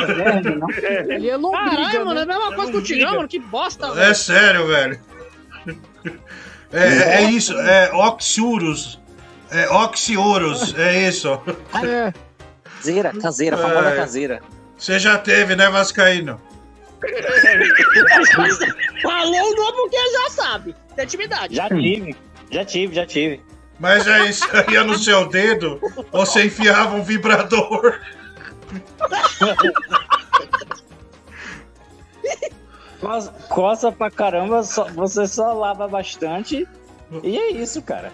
Ele 1.09 1.29
é 1.29 1.37
lombriga, 1.37 1.77
Caralho, 1.77 2.05
mano, 2.07 2.21
é 2.21 2.23
a 2.23 2.27
né? 2.27 2.35
mesma 2.37 2.55
coisa 2.55 2.71
que 2.71 2.79
o 2.79 2.83
Tigrão, 2.83 3.17
mano. 3.17 3.29
Que 3.29 3.39
bosta, 3.39 3.87
É 3.89 3.93
velho. 3.95 4.15
sério, 4.15 4.67
velho. 4.69 5.01
É, 6.73 7.23
é 7.25 7.31
isso, 7.31 7.59
é 7.59 7.93
Oxurus. 7.93 9.01
É 9.51 9.69
Oxiurus, 9.71 10.75
é 10.79 11.09
isso. 11.09 11.41
Caseira, 12.77 13.13
caseira, 13.21 13.57
famosa 13.57 13.89
É. 13.91 13.97
caseira. 13.97 14.43
Você 14.77 14.99
já 14.99 15.17
teve, 15.19 15.55
né, 15.57 15.69
Vascaíno? 15.71 16.41
Falou 19.03 19.53
o 19.53 19.57
nome 19.57 19.77
porque 19.77 19.97
já 19.97 20.31
sabe. 20.31 20.75
Intimidade. 20.99 21.55
Já 21.55 21.69
tive, 21.69 22.17
já 22.51 22.65
tive, 22.65 22.95
já 22.95 23.07
tive. 23.07 23.41
Mas 23.79 24.07
aí 24.07 24.33
saía 24.35 24.85
no 24.85 24.97
seu 24.99 25.29
dedo, 25.29 25.81
ou 26.13 26.25
você 26.25 26.45
enfiava 26.47 26.95
um 26.97 27.03
vibrador. 27.03 28.01
Coça, 33.01 33.33
coça 33.49 33.93
pra 33.93 34.11
caramba, 34.11 34.63
só- 34.63 34.89
você 34.93 35.27
só 35.27 35.53
lava 35.53 35.87
bastante. 35.87 36.67
E 37.23 37.37
é 37.37 37.51
isso, 37.53 37.83
cara. 37.83 38.11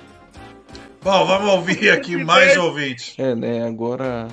Bom, 1.02 1.24
vamos 1.26 1.48
ouvir 1.54 1.90
aqui 1.90 2.22
mais 2.24 2.56
ouvintes. 2.56 3.14
É, 3.18 3.34
né? 3.34 3.66
Agora 3.66 4.28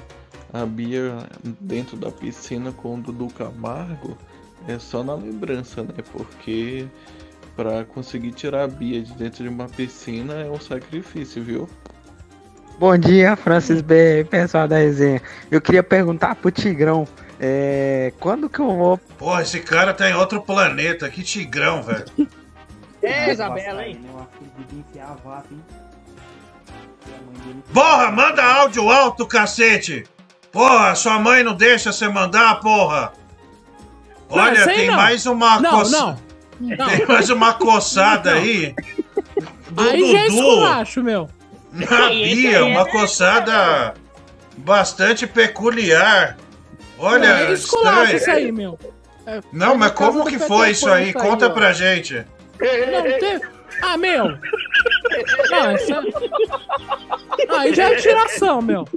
a 0.52 0.66
Bia 0.66 1.18
dentro 1.62 1.95
da 1.95 2.12
piscina 2.12 2.72
com 2.72 2.95
o 2.95 3.02
Dudu 3.02 3.28
Camargo 3.34 4.18
é 4.68 4.80
só 4.80 5.04
na 5.04 5.14
lembrança, 5.14 5.84
né? 5.84 5.94
Porque 6.12 6.88
pra 7.57 7.84
conseguir 7.85 8.31
tirar 8.34 8.63
a 8.63 8.67
Bia 8.67 9.01
de 9.01 9.11
dentro 9.13 9.43
de 9.43 9.49
uma 9.49 9.67
piscina 9.67 10.35
é 10.35 10.45
um 10.49 10.59
sacrifício, 10.59 11.43
viu? 11.43 11.67
Bom 12.79 12.95
dia, 12.95 13.35
Francis 13.35 13.81
B, 13.81 14.25
pessoal 14.29 14.67
da 14.67 14.77
resenha. 14.77 15.19
Eu 15.49 15.59
queria 15.59 15.81
perguntar 15.81 16.35
pro 16.35 16.51
Tigrão, 16.51 17.07
é, 17.39 18.13
quando 18.19 18.47
que 18.47 18.59
eu 18.59 18.67
vou... 18.67 18.97
Porra, 19.17 19.41
esse 19.41 19.59
cara 19.61 19.91
tá 19.95 20.07
em 20.07 20.13
outro 20.13 20.39
planeta. 20.43 21.09
Que 21.09 21.23
tigrão, 21.23 21.81
velho. 21.81 22.05
É, 22.99 23.31
Isabela, 23.31 23.85
hein? 23.85 24.01
Porra, 27.71 28.11
manda 28.11 28.43
áudio 28.43 28.89
alto, 28.91 29.25
cacete! 29.27 30.03
Porra, 30.51 30.95
sua 30.95 31.19
mãe 31.19 31.43
não 31.43 31.53
deixa 31.53 31.91
você 31.91 32.07
mandar, 32.09 32.59
porra! 32.59 33.13
Não, 34.29 34.38
Olha, 34.38 34.63
sei 34.63 34.75
tem 34.75 34.88
não. 34.88 34.95
mais 34.95 35.25
uma 35.27 35.59
Não, 35.61 35.69
coça- 35.71 35.91
não. 35.97 36.17
Não. 36.59 36.88
Tem 36.88 37.05
mais 37.05 37.29
uma 37.29 37.53
coçada 37.53 38.34
aí. 38.34 38.73
Do 39.69 39.81
Aí 39.81 40.11
já 40.11 40.19
é 40.19 40.27
Dudu 40.27 40.38
esculacho, 40.38 41.03
meu. 41.03 41.29
na 41.71 42.09
Bia, 42.09 42.65
uma 42.65 42.85
coçada 42.85 43.93
bastante 44.57 45.27
peculiar. 45.27 46.38
Olha, 46.97 47.41
é 47.41 47.53
esculacho 47.53 48.15
estranho. 48.15 48.17
isso 48.17 48.31
aí, 48.31 48.51
meu. 48.51 48.79
É, 49.25 49.41
Não, 49.51 49.73
é 49.73 49.77
mas 49.77 49.91
casa 49.91 50.11
como 50.11 50.25
que 50.25 50.39
foi 50.39 50.71
isso 50.71 50.89
aí? 50.89 51.13
Conta 51.13 51.47
ó. 51.47 51.49
pra 51.49 51.73
gente. 51.73 52.25
Não, 52.59 53.03
teve... 53.19 53.45
Ah, 53.81 53.97
meu. 53.97 54.25
Não, 55.49 55.69
essa... 55.71 56.03
Aí 57.49 57.75
já 57.75 57.91
é 57.91 57.95
tiração, 57.95 58.61
meu. 58.61 58.88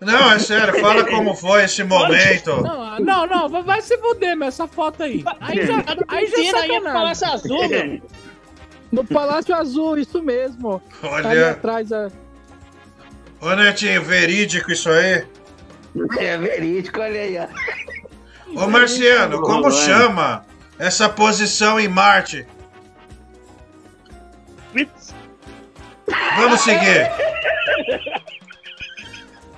Não, 0.00 0.32
é 0.32 0.38
sério, 0.38 0.78
fala 0.80 1.04
como 1.06 1.34
foi 1.34 1.64
esse 1.64 1.82
momento. 1.82 2.62
Não, 3.00 3.26
não, 3.26 3.48
não, 3.48 3.62
vai- 3.62 3.80
se 3.80 3.96
fuder, 3.98 4.36
meu, 4.36 4.48
essa 4.48 4.66
foto 4.66 5.02
aí. 5.02 5.24
Aí 5.40 5.66
já, 5.66 5.74
aí 6.08 6.26
já 6.26 6.50
sacanagem. 6.50 6.82
Palácio 6.82 7.26
Azul, 7.28 7.68
meu. 7.68 8.02
No 8.92 9.04
Palácio 9.04 9.54
Azul, 9.54 9.98
isso 9.98 10.22
mesmo. 10.22 10.82
Olha. 11.02 11.28
Ali 11.30 11.44
atrás, 11.44 11.90
é. 11.90 12.08
Ô, 13.40 13.54
Netinho, 13.54 14.02
verídico 14.02 14.70
isso 14.70 14.90
aí? 14.90 15.26
É 16.18 16.36
verídico, 16.36 17.00
olha 17.00 17.20
aí, 17.20 17.38
ó. 17.38 18.64
Ô, 18.64 18.68
Marciano, 18.68 19.40
como 19.40 19.70
chama 19.70 20.44
essa 20.78 21.08
posição 21.08 21.80
em 21.80 21.88
Marte? 21.88 22.46
Vamos 26.36 26.60
seguir. 26.60 27.10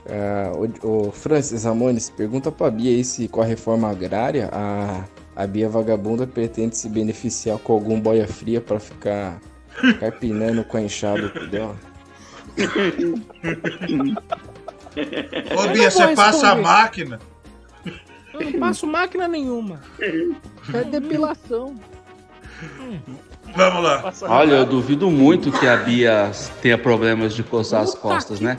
Ah, 0.09 0.53
o, 0.83 1.09
o 1.09 1.13
Francis 1.13 1.65
Ramones, 1.65 2.09
pergunta 2.09 2.51
pra 2.51 2.71
Bia 2.71 2.91
aí 2.91 3.05
se 3.05 3.29
com 3.29 3.43
a 3.43 3.45
reforma 3.45 3.91
agrária 3.91 4.49
a, 4.51 5.05
a 5.37 5.47
Bia 5.47 5.69
Vagabunda 5.69 6.27
pretende 6.27 6.79
se 6.79 6.89
beneficiar 6.89 7.59
com 7.59 7.75
algum 7.75 8.01
boia 8.01 8.27
fria 8.27 8.59
pra 8.59 8.81
ficar 8.81 9.39
carpinando 10.01 10.65
com 10.65 10.79
a 10.79 10.81
enxada 10.81 11.29
dela. 11.51 11.77
Ô, 15.57 15.69
Bia, 15.69 15.91
você 15.91 16.15
passa 16.15 16.53
a 16.53 16.55
máquina? 16.55 17.21
Eu 18.33 18.51
não 18.51 18.61
passo 18.61 18.87
máquina 18.87 19.29
nenhuma. 19.29 19.81
É 20.73 20.85
depilação. 20.85 21.77
Vamos 23.55 23.83
lá. 23.83 24.13
Olha, 24.23 24.55
eu 24.55 24.67
duvido 24.67 25.11
muito 25.11 25.53
que 25.53 25.67
a 25.67 25.77
Bia 25.77 26.31
tenha 26.63 26.79
problemas 26.79 27.35
de 27.35 27.43
coçar 27.43 27.83
as 27.83 27.95
costas, 27.95 28.41
né? 28.41 28.59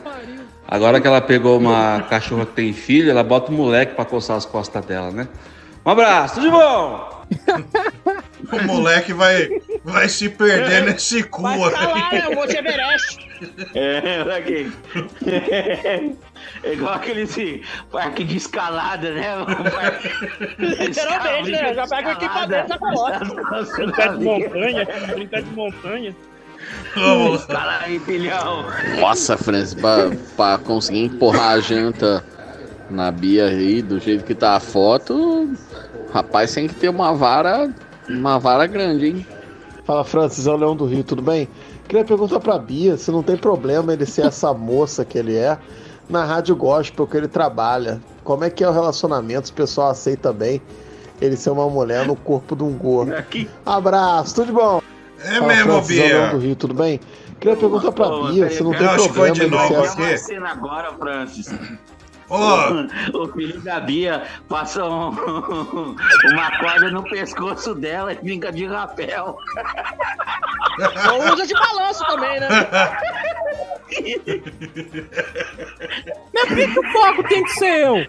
Agora 0.72 1.02
que 1.02 1.08
ela 1.08 1.20
pegou 1.20 1.58
uma 1.58 2.06
cachorra 2.08 2.46
que 2.46 2.54
tem 2.54 2.72
filho, 2.74 3.10
ela 3.10 3.24
bota 3.24 3.52
o 3.52 3.56
moleque 3.56 3.96
pra 3.96 4.06
coçar 4.06 4.38
as 4.38 4.46
costas 4.46 4.86
dela, 4.86 5.10
né? 5.10 5.28
Um 5.84 5.90
abraço, 5.90 6.36
tudo 6.36 6.46
de 6.46 6.52
bom? 6.52 7.26
O 8.52 8.64
moleque 8.66 9.14
vai, 9.14 9.48
vai 9.84 10.10
se 10.10 10.28
perder 10.30 10.84
nesse 10.84 11.22
cu 11.24 11.44
Vai 11.44 11.58
lá, 11.60 12.10
aí. 12.12 12.20
né? 12.20 12.28
O 12.30 12.36
Monte 12.36 12.58
Everest. 12.58 13.30
É, 13.76 14.22
olha 14.24 14.38
aqui. 14.38 14.72
É 16.64 16.74
igual 16.74 16.94
aquele 16.96 17.24
assim, 17.24 17.62
parque 17.92 18.24
de 18.24 18.38
escalada, 18.38 19.12
né? 19.12 19.36
Literalmente, 20.58 21.52
né? 21.52 21.74
Já 21.76 21.88
pega 21.88 22.10
o 22.10 22.12
equipamento 22.14 22.70
da 22.70 22.80
coloca. 22.80 23.20
Brincar 23.76 24.18
de 24.18 24.24
montanha, 24.24 24.88
brincar 25.14 25.42
de 25.44 25.52
montanha. 25.52 26.16
Aí, 27.82 28.00
filhão. 28.00 28.66
Nossa, 29.00 29.38
Francis, 29.38 29.74
pra, 29.74 30.12
pra 30.36 30.58
conseguir 30.58 31.06
empurrar 31.06 31.52
a 31.52 31.60
janta 31.60 32.24
na 32.90 33.12
Bia 33.12 33.46
aí, 33.46 33.82
do 33.82 34.00
jeito 34.00 34.24
que 34.24 34.34
tá 34.34 34.56
a 34.56 34.60
foto, 34.60 35.50
rapaz, 36.12 36.54
tem 36.54 36.68
que 36.68 36.76
ter 36.76 36.90
uma 36.90 37.14
vara, 37.14 37.70
uma 38.10 38.40
vara 38.40 38.66
grande, 38.66 39.08
hein? 39.08 39.28
Fala, 39.86 40.04
Francis, 40.04 40.48
é 40.48 40.52
o 40.52 40.56
Leão 40.56 40.76
do 40.76 40.86
Rio, 40.86 41.04
tudo 41.04 41.22
bem? 41.22 41.48
Queria 41.88 42.06
perguntar 42.06 42.40
pra 42.40 42.58
Bia 42.60 42.98
se 42.98 43.10
não 43.12 43.24
tem 43.24 43.36
problema 43.36 43.94
ele 43.94 44.06
ser 44.06 44.26
essa 44.26 44.54
moça 44.54 45.04
que 45.04 45.18
ele 45.18 45.36
é 45.36 45.58
na 46.08 46.24
rádio 46.24 46.56
gospel 46.56 47.08
que 47.08 47.18
ele 47.18 47.28
trabalha. 47.28 48.00
Como 48.24 48.44
é 48.44 48.50
que 48.50 48.64
é 48.64 48.70
o 48.70 48.72
relacionamento? 48.72 49.48
Se 49.48 49.52
o 49.52 49.56
pessoal 49.56 49.90
aceita 49.90 50.32
bem 50.32 50.62
ele 51.22 51.36
ser 51.36 51.50
uma 51.50 51.68
mulher 51.68 52.06
no 52.06 52.16
corpo 52.16 52.56
de 52.56 52.64
um 52.64 52.72
gordo. 52.72 53.12
Abraço, 53.66 54.36
tudo 54.36 54.48
de 54.48 54.52
bom? 54.54 54.82
É 55.24 55.36
Fala, 55.36 55.48
mesmo, 55.48 55.82
Bia. 55.82 56.28
Do 56.28 56.38
Rio, 56.38 56.56
tudo 56.56 56.74
bem? 56.74 57.00
Queria 57.40 57.56
perguntar 57.58 57.92
pra 57.92 58.10
Bia 58.32 58.50
se 58.50 58.64
não 58.64 58.72
tem 58.72 58.82
Eu 58.82 58.90
acho 58.92 59.08
que 59.10 59.14
foi 59.16 59.28
problema 59.32 59.34
de 59.34 59.72
novo 59.74 59.84
aqui. 59.86 60.04
essa... 60.14 60.26
cena 60.26 60.50
agora, 60.52 60.94
Francis. 60.94 61.48
Ô. 62.30 62.38
O 63.18 63.28
filho 63.34 63.60
da 63.62 63.80
Bia 63.80 64.24
passa 64.48 64.86
um- 64.86 65.10
uma 66.32 66.60
corda 66.60 66.92
no 66.92 67.04
pescoço 67.04 67.74
dela 67.74 68.14
e 68.14 68.16
brinca 68.18 68.52
de 68.52 68.66
rapel. 68.66 69.38
Ou 71.14 71.34
usa 71.34 71.48
de 71.48 71.54
balanço 71.54 72.06
também, 72.06 72.40
né? 72.40 72.48
Mas 76.34 76.48
por 76.48 76.56
que, 76.58 76.68
que 76.68 76.80
o 76.80 76.92
foco 76.92 77.24
tem 77.24 77.44
que 77.44 77.52
ser 77.52 77.80
eu? 77.80 78.06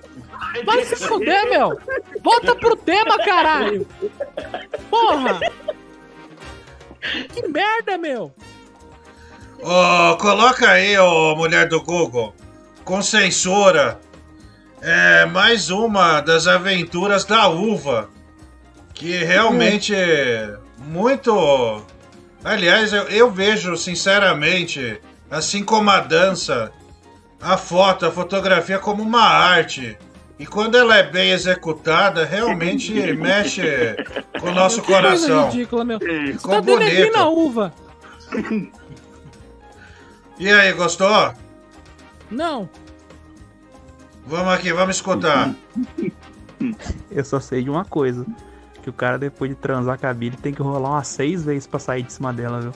Vai 0.64 0.84
se 0.84 0.96
fuder, 0.96 1.48
meu. 1.48 1.78
Volta 2.22 2.54
pro 2.56 2.76
tema, 2.76 3.16
caralho. 3.24 3.86
Porra. 4.90 5.38
Que 7.32 7.46
merda, 7.48 7.96
meu. 7.98 8.32
Ô, 9.62 10.16
coloca 10.16 10.70
aí, 10.70 10.98
ô 10.98 11.36
mulher 11.36 11.68
do 11.68 11.82
Google, 11.82 12.34
com 12.84 13.02
censura, 13.02 14.00
é 14.80 15.26
mais 15.26 15.68
uma 15.70 16.20
das 16.20 16.46
aventuras 16.46 17.24
da 17.24 17.48
uva, 17.48 18.08
que 18.94 19.18
realmente 19.18 19.94
é 19.94 20.56
muito. 20.78 21.82
Aliás, 22.42 22.92
eu, 22.92 23.02
eu 23.04 23.30
vejo, 23.30 23.76
sinceramente, 23.76 25.00
assim 25.30 25.62
como 25.62 25.90
a 25.90 26.00
dança, 26.00 26.72
a 27.40 27.58
foto, 27.58 28.06
a 28.06 28.10
fotografia 28.10 28.78
como 28.78 29.02
uma 29.02 29.22
arte. 29.22 29.98
E 30.40 30.46
quando 30.46 30.74
ela 30.74 30.96
é 30.96 31.02
bem 31.02 31.32
executada, 31.32 32.24
realmente 32.24 32.90
mexe 33.12 33.62
com 34.40 34.48
o 34.48 34.52
nosso 34.54 34.80
Que 34.80 34.86
coisa 34.86 35.02
coração. 35.02 35.50
ridícula, 35.50 35.84
meu. 35.84 35.98
Você 35.98 36.32
Ficou 36.32 36.50
tá 36.54 36.62
bonito. 36.62 37.16
a 37.18 37.28
uva. 37.28 37.74
E 40.38 40.50
aí, 40.50 40.72
gostou? 40.72 41.34
Não. 42.30 42.70
Vamos 44.26 44.52
aqui, 44.54 44.72
vamos 44.72 44.96
escutar. 44.96 45.54
Eu 47.10 47.24
só 47.24 47.38
sei 47.38 47.62
de 47.62 47.68
uma 47.68 47.84
coisa. 47.84 48.24
Que 48.82 48.88
o 48.88 48.94
cara, 48.94 49.18
depois 49.18 49.50
de 49.50 49.56
transar 49.56 49.98
com 49.98 50.06
a 50.06 50.14
Billy, 50.14 50.38
tem 50.38 50.54
que 50.54 50.62
rolar 50.62 50.88
umas 50.92 51.06
seis 51.08 51.44
vezes 51.44 51.66
pra 51.66 51.78
sair 51.78 52.02
de 52.02 52.14
cima 52.14 52.32
dela, 52.32 52.62
viu? 52.62 52.72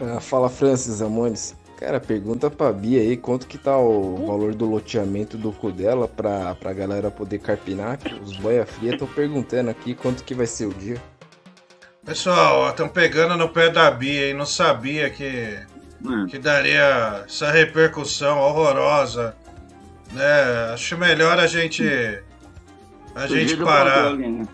Ah, 0.00 0.20
fala 0.20 0.48
Francis 0.48 1.00
Ramones. 1.00 1.56
Cara, 1.78 2.00
pergunta 2.00 2.50
pra 2.50 2.72
Bia 2.72 3.00
aí 3.02 3.16
quanto 3.18 3.46
que 3.46 3.58
tá 3.58 3.76
o 3.76 4.26
valor 4.26 4.54
do 4.54 4.64
loteamento 4.64 5.36
do 5.36 5.52
cu 5.52 5.70
dela 5.70 6.08
pra, 6.08 6.54
pra 6.54 6.72
galera 6.72 7.10
poder 7.10 7.38
carpinar. 7.38 7.98
que 7.98 8.14
Os 8.14 8.36
boia 8.38 8.64
fria 8.64 8.94
estão 8.94 9.06
perguntando 9.06 9.68
aqui 9.70 9.94
quanto 9.94 10.24
que 10.24 10.34
vai 10.34 10.46
ser 10.46 10.66
o 10.66 10.72
dia. 10.72 10.96
Pessoal, 12.04 12.70
estão 12.70 12.88
pegando 12.88 13.36
no 13.36 13.48
pé 13.48 13.68
da 13.68 13.90
Bia 13.90 14.30
e 14.30 14.34
não 14.34 14.46
sabia 14.46 15.10
que, 15.10 15.58
que 16.30 16.38
daria 16.38 17.24
essa 17.26 17.50
repercussão 17.50 18.38
horrorosa. 18.38 19.36
Né? 20.12 20.72
Acho 20.72 20.96
melhor 20.96 21.38
a 21.38 21.46
gente 21.46 21.84
A 23.14 23.26
gente 23.26 23.56
parar. 23.56 24.14
né? 24.14 24.46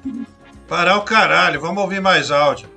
Parar 0.66 0.96
o 0.96 1.02
caralho, 1.02 1.60
vamos 1.60 1.82
ouvir 1.82 2.00
mais 2.00 2.30
áudio. 2.32 2.68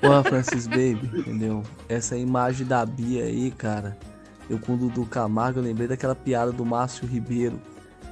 Porra, 0.00 0.24
Francis 0.24 0.66
Baby, 0.66 1.10
entendeu? 1.14 1.62
Essa 1.88 2.16
imagem 2.16 2.66
da 2.66 2.84
Bia 2.84 3.24
aí, 3.24 3.50
cara. 3.50 3.96
Eu 4.48 4.58
com 4.58 4.74
o 4.74 4.76
Dudu 4.76 5.06
Camargo, 5.06 5.58
eu 5.58 5.62
lembrei 5.62 5.88
daquela 5.88 6.14
piada 6.14 6.52
do 6.52 6.64
Márcio 6.64 7.06
Ribeiro. 7.06 7.60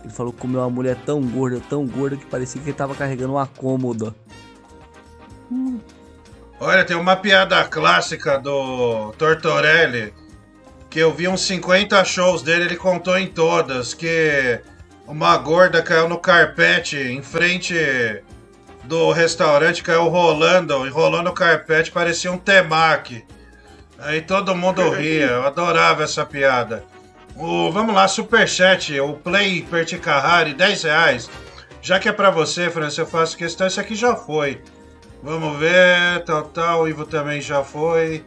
Ele 0.02 0.12
falou 0.12 0.32
que 0.32 0.38
comeu 0.38 0.60
uma 0.60 0.70
mulher 0.70 0.96
tão 1.04 1.20
gorda, 1.22 1.60
tão 1.68 1.86
gorda, 1.86 2.16
que 2.16 2.26
parecia 2.26 2.60
que 2.60 2.68
ele 2.68 2.76
tava 2.76 2.94
carregando 2.94 3.34
uma 3.34 3.46
cômoda. 3.46 4.14
Olha, 6.58 6.84
tem 6.84 6.96
uma 6.96 7.16
piada 7.16 7.62
clássica 7.64 8.38
do 8.38 9.12
Tortorelli 9.12 10.12
que 10.90 10.98
eu 10.98 11.14
vi 11.14 11.28
uns 11.28 11.42
50 11.42 12.04
shows 12.04 12.42
dele, 12.42 12.64
ele 12.64 12.76
contou 12.76 13.16
em 13.16 13.28
todas 13.28 13.94
que 13.94 14.60
uma 15.06 15.36
gorda 15.38 15.80
caiu 15.82 16.08
no 16.08 16.18
carpete 16.18 16.96
em 16.96 17.22
frente 17.22 17.74
do 18.90 19.12
restaurante, 19.12 19.84
caiu 19.84 20.08
rolando, 20.08 20.84
enrolou 20.84 21.22
no 21.22 21.32
carpete, 21.32 21.92
parecia 21.92 22.32
um 22.32 22.36
temaki. 22.36 23.24
Aí 24.00 24.20
todo 24.20 24.56
mundo 24.56 24.90
ria, 24.90 25.26
eu 25.26 25.46
adorava 25.46 26.02
essa 26.02 26.26
piada. 26.26 26.84
O, 27.36 27.70
vamos 27.70 27.94
lá, 27.94 28.08
superchat, 28.08 28.98
o 28.98 29.12
Play 29.12 29.62
Perticahari, 29.62 30.54
10 30.54 30.82
reais. 30.82 31.30
Já 31.80 32.00
que 32.00 32.08
é 32.08 32.12
pra 32.12 32.30
você, 32.30 32.68
Francis, 32.68 32.98
eu 32.98 33.06
faço 33.06 33.36
questão, 33.36 33.68
esse 33.68 33.78
aqui 33.78 33.94
já 33.94 34.16
foi. 34.16 34.60
Vamos 35.22 35.56
ver, 35.56 36.24
tal, 36.26 36.42
tal, 36.46 36.82
o 36.82 36.88
Ivo 36.88 37.06
também 37.06 37.40
já 37.40 37.62
foi. 37.62 38.24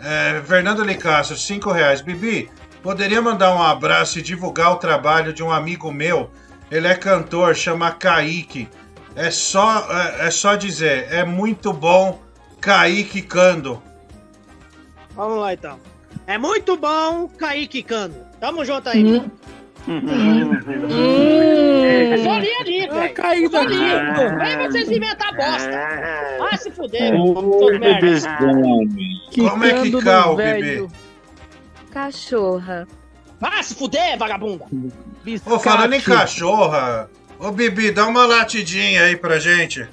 É, 0.00 0.42
Fernando 0.44 0.82
Licastro, 0.82 1.36
5 1.36 1.70
reais. 1.70 2.00
Bibi, 2.00 2.50
poderia 2.82 3.22
mandar 3.22 3.54
um 3.54 3.62
abraço 3.62 4.18
e 4.18 4.22
divulgar 4.22 4.72
o 4.72 4.76
trabalho 4.76 5.32
de 5.32 5.44
um 5.44 5.52
amigo 5.52 5.92
meu? 5.92 6.32
Ele 6.68 6.88
é 6.88 6.96
cantor, 6.96 7.54
chama 7.54 7.92
Kaique. 7.92 8.68
É 9.16 9.30
só, 9.30 9.86
é, 9.90 10.26
é 10.26 10.30
só 10.30 10.56
dizer, 10.56 11.06
é 11.12 11.24
muito 11.24 11.72
bom 11.72 12.20
Kaique 12.60 13.22
Cando. 13.22 13.82
Vamos 15.14 15.38
lá 15.38 15.52
então. 15.54 15.78
É 16.26 16.36
muito 16.38 16.76
bom, 16.76 17.28
Kaique 17.28 17.82
Cano. 17.82 18.14
Tamo 18.40 18.64
junto 18.64 18.88
aí. 18.88 19.02
viu? 19.04 19.30
É 21.86 22.16
só 22.18 22.30
ali 22.32 22.50
ali, 22.60 22.88
velho. 22.88 23.50
Só 23.50 23.64
da- 23.64 24.44
Vem 24.44 24.58
vocês 24.66 24.90
inventar 24.90 25.36
bosta. 25.36 25.70
Ah, 26.50 26.56
se 26.56 26.70
fuder. 26.70 27.12
Seus 27.12 27.78
merda. 27.78 28.36
Como 29.36 29.64
é 29.64 29.72
que 29.74 29.82
Quicando 29.82 30.02
cal, 30.04 30.30
no 30.30 30.36
Bibi? 30.36 30.60
velho. 30.62 30.90
Cachorra. 31.90 32.88
Ah, 33.40 33.62
se 33.62 33.74
fuder, 33.74 34.16
vagabunda. 34.18 34.64
Ô, 35.46 35.58
falando 35.58 35.92
em 35.92 36.00
cachorra, 36.00 37.10
ô 37.38 37.50
Bibi, 37.50 37.90
dá 37.90 38.06
uma 38.06 38.26
latidinha 38.26 39.04
aí 39.04 39.16
pra 39.16 39.38
gente. 39.38 39.86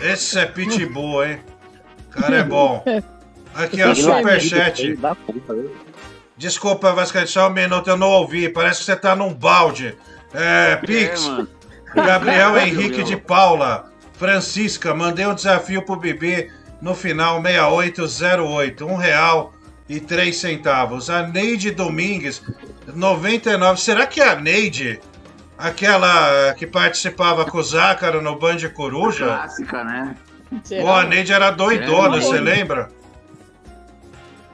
Esse 0.00 0.38
é 0.38 0.46
pitbull, 0.46 1.24
hein? 1.24 1.40
Cara 2.10 2.36
é 2.36 2.44
bom. 2.44 2.84
Aqui, 3.54 3.82
ó, 3.82 3.94
superchat. 3.94 4.98
Desculpa, 6.36 6.92
Vascaíno, 6.92 7.28
só 7.28 7.48
um 7.48 7.52
minuto, 7.52 7.88
eu 7.88 7.96
não 7.96 8.08
ouvi. 8.08 8.48
Parece 8.48 8.80
que 8.80 8.86
você 8.86 8.96
tá 8.96 9.14
num 9.14 9.32
balde. 9.32 9.96
É, 10.32 10.76
Pix. 10.76 11.26
mano. 11.26 11.48
Gabriel 11.94 12.56
Henrique 12.58 13.02
de 13.02 13.16
Paula. 13.16 13.90
Francisca, 14.14 14.94
mandei 14.94 15.26
um 15.26 15.34
desafio 15.34 15.82
pro 15.82 15.96
Bibi 15.96 16.50
no 16.80 16.94
final 16.94 17.40
6808. 17.42 18.86
Um 18.86 18.96
real 18.96 19.52
e 19.88 20.00
três 20.00 20.36
centavos. 20.36 21.10
A 21.10 21.26
Neide 21.26 21.70
Domingues, 21.70 22.42
99. 22.94 23.80
Será 23.80 24.06
que 24.06 24.20
é 24.20 24.28
a 24.28 24.36
Neide, 24.36 25.00
aquela 25.58 26.54
que 26.54 26.66
participava 26.66 27.44
com 27.44 27.58
o 27.58 27.62
Zácaro 27.62 28.20
no 28.22 28.38
Band 28.38 28.68
Coruja? 28.74 29.26
Clássica, 29.26 29.84
né? 29.84 30.16
Pô, 30.80 30.92
a 30.92 31.04
Neide 31.04 31.32
era 31.32 31.50
doidona, 31.50 32.20
você 32.20 32.38
lembra? 32.38 32.90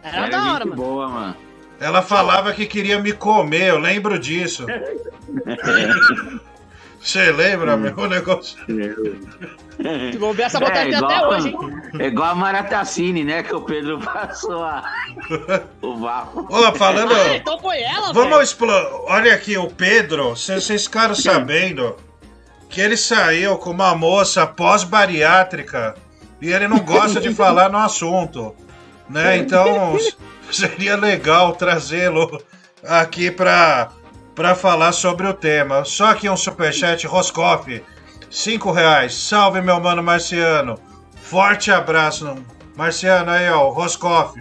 Era 0.02 0.28
da 0.28 0.52
hora, 0.52 0.64
mano. 0.64 0.76
boa, 0.76 1.09
mano. 1.09 1.36
Ela 1.80 2.02
falava 2.02 2.52
que 2.52 2.66
queria 2.66 2.98
me 3.00 3.12
comer, 3.12 3.68
eu 3.68 3.78
lembro 3.78 4.18
disso. 4.18 4.66
Você 7.01 7.31
lembra, 7.33 7.77
meu 7.77 7.95
o 7.97 8.07
negócio? 8.09 8.59
Se 8.66 10.19
bobear, 10.19 10.47
essa 10.49 10.59
botar 10.59 10.81
É, 10.81 10.95
até 10.95 10.97
igual- 10.97 11.31
hoje, 11.31 11.49
hein? 11.49 11.59
É 12.01 12.07
igual 12.09 12.31
a 12.31 12.35
Maratacine, 12.35 13.25
né? 13.25 13.43
Que 13.43 13.55
o 13.55 13.61
Pedro 13.62 13.99
passou 14.03 14.62
a... 14.65 14.83
o 15.81 15.97
vácuo. 15.97 16.47
Ó, 16.51 16.73
falando. 16.73 17.12
Ah, 17.15 17.37
então 17.37 17.59
foi 17.61 17.81
ela, 17.81 18.12
Vamos 18.12 18.43
explorar. 18.43 18.91
Olha 19.07 19.33
aqui, 19.35 19.57
o 19.57 19.69
Pedro, 19.70 20.31
vocês 20.31 20.65
vocês 20.65 20.85
ficaram 20.85 21.15
sabendo 21.15 21.97
que 22.69 22.81
ele 22.81 22.97
saiu 22.97 23.57
com 23.57 23.70
uma 23.70 23.95
moça 23.95 24.47
pós-bariátrica 24.47 25.95
e 26.43 26.53
ele 26.53 26.69
não 26.69 26.81
gosta 26.81 27.20
de 27.20 27.33
falar 27.35 27.70
no 27.70 27.79
assunto. 27.79 28.55
Né? 29.09 29.39
Então 29.39 29.97
seria 30.51 30.97
legal 30.97 31.53
trazê-lo 31.53 32.43
aqui 32.87 33.31
pra, 33.31 33.89
pra 34.39 34.55
falar 34.55 34.93
sobre 34.93 35.27
o 35.27 35.35
tema. 35.35 35.85
Só 35.85 36.12
aqui 36.12 36.31
um 36.31 36.36
superchat, 36.36 37.05
Roscoff. 37.09 37.85
Cinco 38.31 38.70
reais. 38.70 39.12
Salve, 39.12 39.60
meu 39.60 39.81
mano 39.81 40.01
Marciano. 40.01 40.78
Forte 41.16 41.73
abraço. 41.73 42.36
Marciano, 42.77 43.32
aí, 43.32 43.51
ó, 43.51 43.66
o 43.66 43.70
Roscoff. 43.70 44.40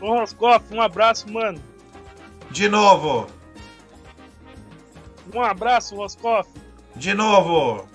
Ô, 0.00 0.14
Roscoff, 0.20 0.64
um 0.74 0.80
abraço, 0.80 1.30
mano. 1.30 1.62
De 2.50 2.70
novo. 2.70 3.26
Um 5.34 5.42
abraço, 5.42 5.94
Roscoff. 5.94 6.48
De 6.96 7.12
novo. 7.12 7.86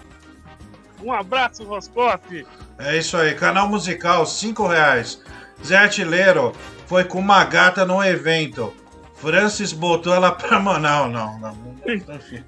Um 1.03 1.11
abraço, 1.11 1.63
Roscoff. 1.63 2.45
É 2.77 2.95
isso 2.95 3.17
aí, 3.17 3.33
canal 3.33 3.67
musical, 3.67 4.23
5 4.23 4.67
reais. 4.67 5.19
Zé 5.65 5.77
Artilheiro 5.77 6.53
foi 6.85 7.05
com 7.05 7.17
uma 7.17 7.43
gata 7.43 7.85
num 7.85 8.03
evento. 8.03 8.71
Francis 9.25 9.73
botou 9.73 10.13
ela 10.13 10.31
pra 10.31 10.59
Manaus. 10.61 11.11
Não, 11.11 11.39
não. 11.39 11.53
não. 11.55 11.75
Enfim. 11.87 12.43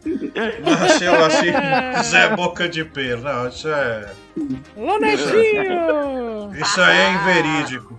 Nasceu 0.63 1.25
assim, 1.25 1.51
Zé 2.03 2.35
Boca 2.35 2.67
de 2.67 2.83
Pelo. 2.83 3.21
Não, 3.23 3.47
isso 3.47 3.67
é. 3.67 4.09
Alô, 4.75 4.99
Netinho! 4.99 6.51
Isso 6.59 6.81
aí 6.81 6.97
é 6.97 7.11
inverídico. 7.13 7.97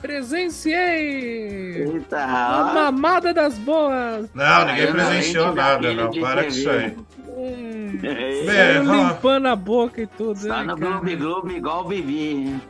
Presenciei! 0.00 1.84
Eita, 1.84 2.18
A 2.22 2.72
mamada 2.74 3.32
das 3.32 3.56
boas! 3.58 4.28
Não, 4.34 4.64
ninguém 4.66 4.82
Eu 4.84 4.86
não, 4.88 4.94
presenciou 4.94 5.46
gente, 5.46 5.56
nada, 5.56 5.94
não. 5.94 6.10
Para 6.20 6.42
com 6.42 6.48
isso 6.48 6.70
aí. 6.70 6.96
É, 7.36 8.44
Bem, 8.44 8.76
Só 8.78 8.82
vamos- 8.92 9.08
limpando 9.12 9.46
a 9.46 9.56
boca 9.56 10.00
e 10.02 10.06
tudo. 10.06 10.46
Tá 10.46 10.56
ai, 10.58 10.64
no. 10.66 10.76
Globo 10.76 11.16
Globo 11.16 11.50
igual 11.52 11.80
o 11.84 11.88
Bibi. 11.88 12.60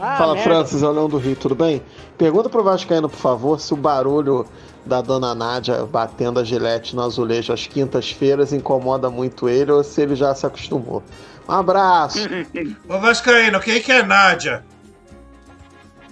Ah, 0.00 0.16
Fala, 0.16 0.34
merda. 0.34 0.50
Francis, 0.50 0.82
Leão 0.82 1.08
do 1.08 1.18
Rio, 1.18 1.36
tudo 1.36 1.54
bem? 1.54 1.80
Pergunta 2.18 2.48
pro 2.48 2.64
Vascaíno, 2.64 3.08
por 3.08 3.18
favor, 3.18 3.60
se 3.60 3.72
o 3.72 3.76
barulho 3.76 4.44
da 4.86 5.00
dona 5.00 5.34
Nádia 5.34 5.84
batendo 5.86 6.40
a 6.40 6.44
gilete 6.44 6.94
no 6.94 7.02
azulejo 7.02 7.52
às 7.52 7.66
quintas-feiras 7.66 8.52
incomoda 8.52 9.10
muito 9.10 9.48
ele 9.48 9.72
ou 9.72 9.82
se 9.82 10.02
ele 10.02 10.14
já 10.14 10.34
se 10.34 10.46
acostumou. 10.46 11.02
Um 11.48 11.52
abraço! 11.52 12.18
Ô 12.88 12.98
Vascaíno, 12.98 13.60
quem 13.60 13.80
que 13.80 13.92
é 13.92 14.02
Nádia? 14.02 14.64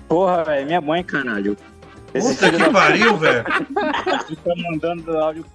Porra, 0.08 0.44
velho, 0.44 0.66
minha 0.66 0.80
mãe, 0.80 1.02
caralho. 1.02 1.56
Puta 2.12 2.50
que 2.50 2.70
pariu, 2.70 3.16
velho. 3.18 3.44
Fica 4.26 4.52
mandando 4.56 5.18
áudio 5.18 5.46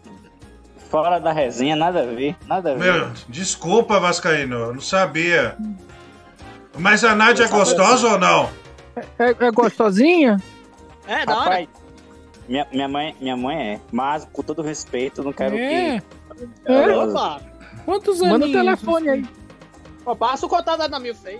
fora 0.89 1.19
da 1.19 1.31
resenha, 1.31 1.76
nada 1.76 2.02
a 2.02 2.06
ver, 2.06 2.35
nada 2.48 2.72
a 2.72 2.76
ver. 2.76 2.94
Meu, 2.94 3.11
desculpa, 3.30 3.99
Vascaíno, 3.99 4.56
eu 4.56 4.73
não 4.73 4.81
sabia. 4.81 5.56
Mas 6.77 7.03
a 7.03 7.15
Nádia 7.15 7.45
é 7.45 7.48
gostosa 7.48 8.14
ou 8.14 8.19
não? 8.19 8.49
É, 9.19 9.45
é 9.45 9.52
gostosinha? 9.52 10.41
É, 11.07 11.26
da 11.26 11.38
hora. 11.38 11.44
Rapaz, 11.44 11.68
minha, 12.48 12.68
minha, 12.72 12.88
mãe, 12.88 13.15
minha 13.19 13.38
mãe 13.38 13.74
é, 13.74 13.82
mas 13.91 14.26
com 14.32 14.41
todo 14.41 14.61
respeito, 14.61 15.24
não 15.24 15.34
quero 15.34 15.56
É. 15.57 15.99
que. 15.99 16.72
É. 16.72 16.98
Opa. 16.98 17.41
Quantos 17.86 18.19
Manda 18.22 18.45
o 18.45 18.52
telefone 18.52 19.10
aí. 19.10 19.26
Ó, 20.06 20.15
passa 20.15 20.45
o 20.45 20.49
contato 20.49 20.90
da 20.90 20.99
Milf 20.99 21.26
aí. 21.26 21.40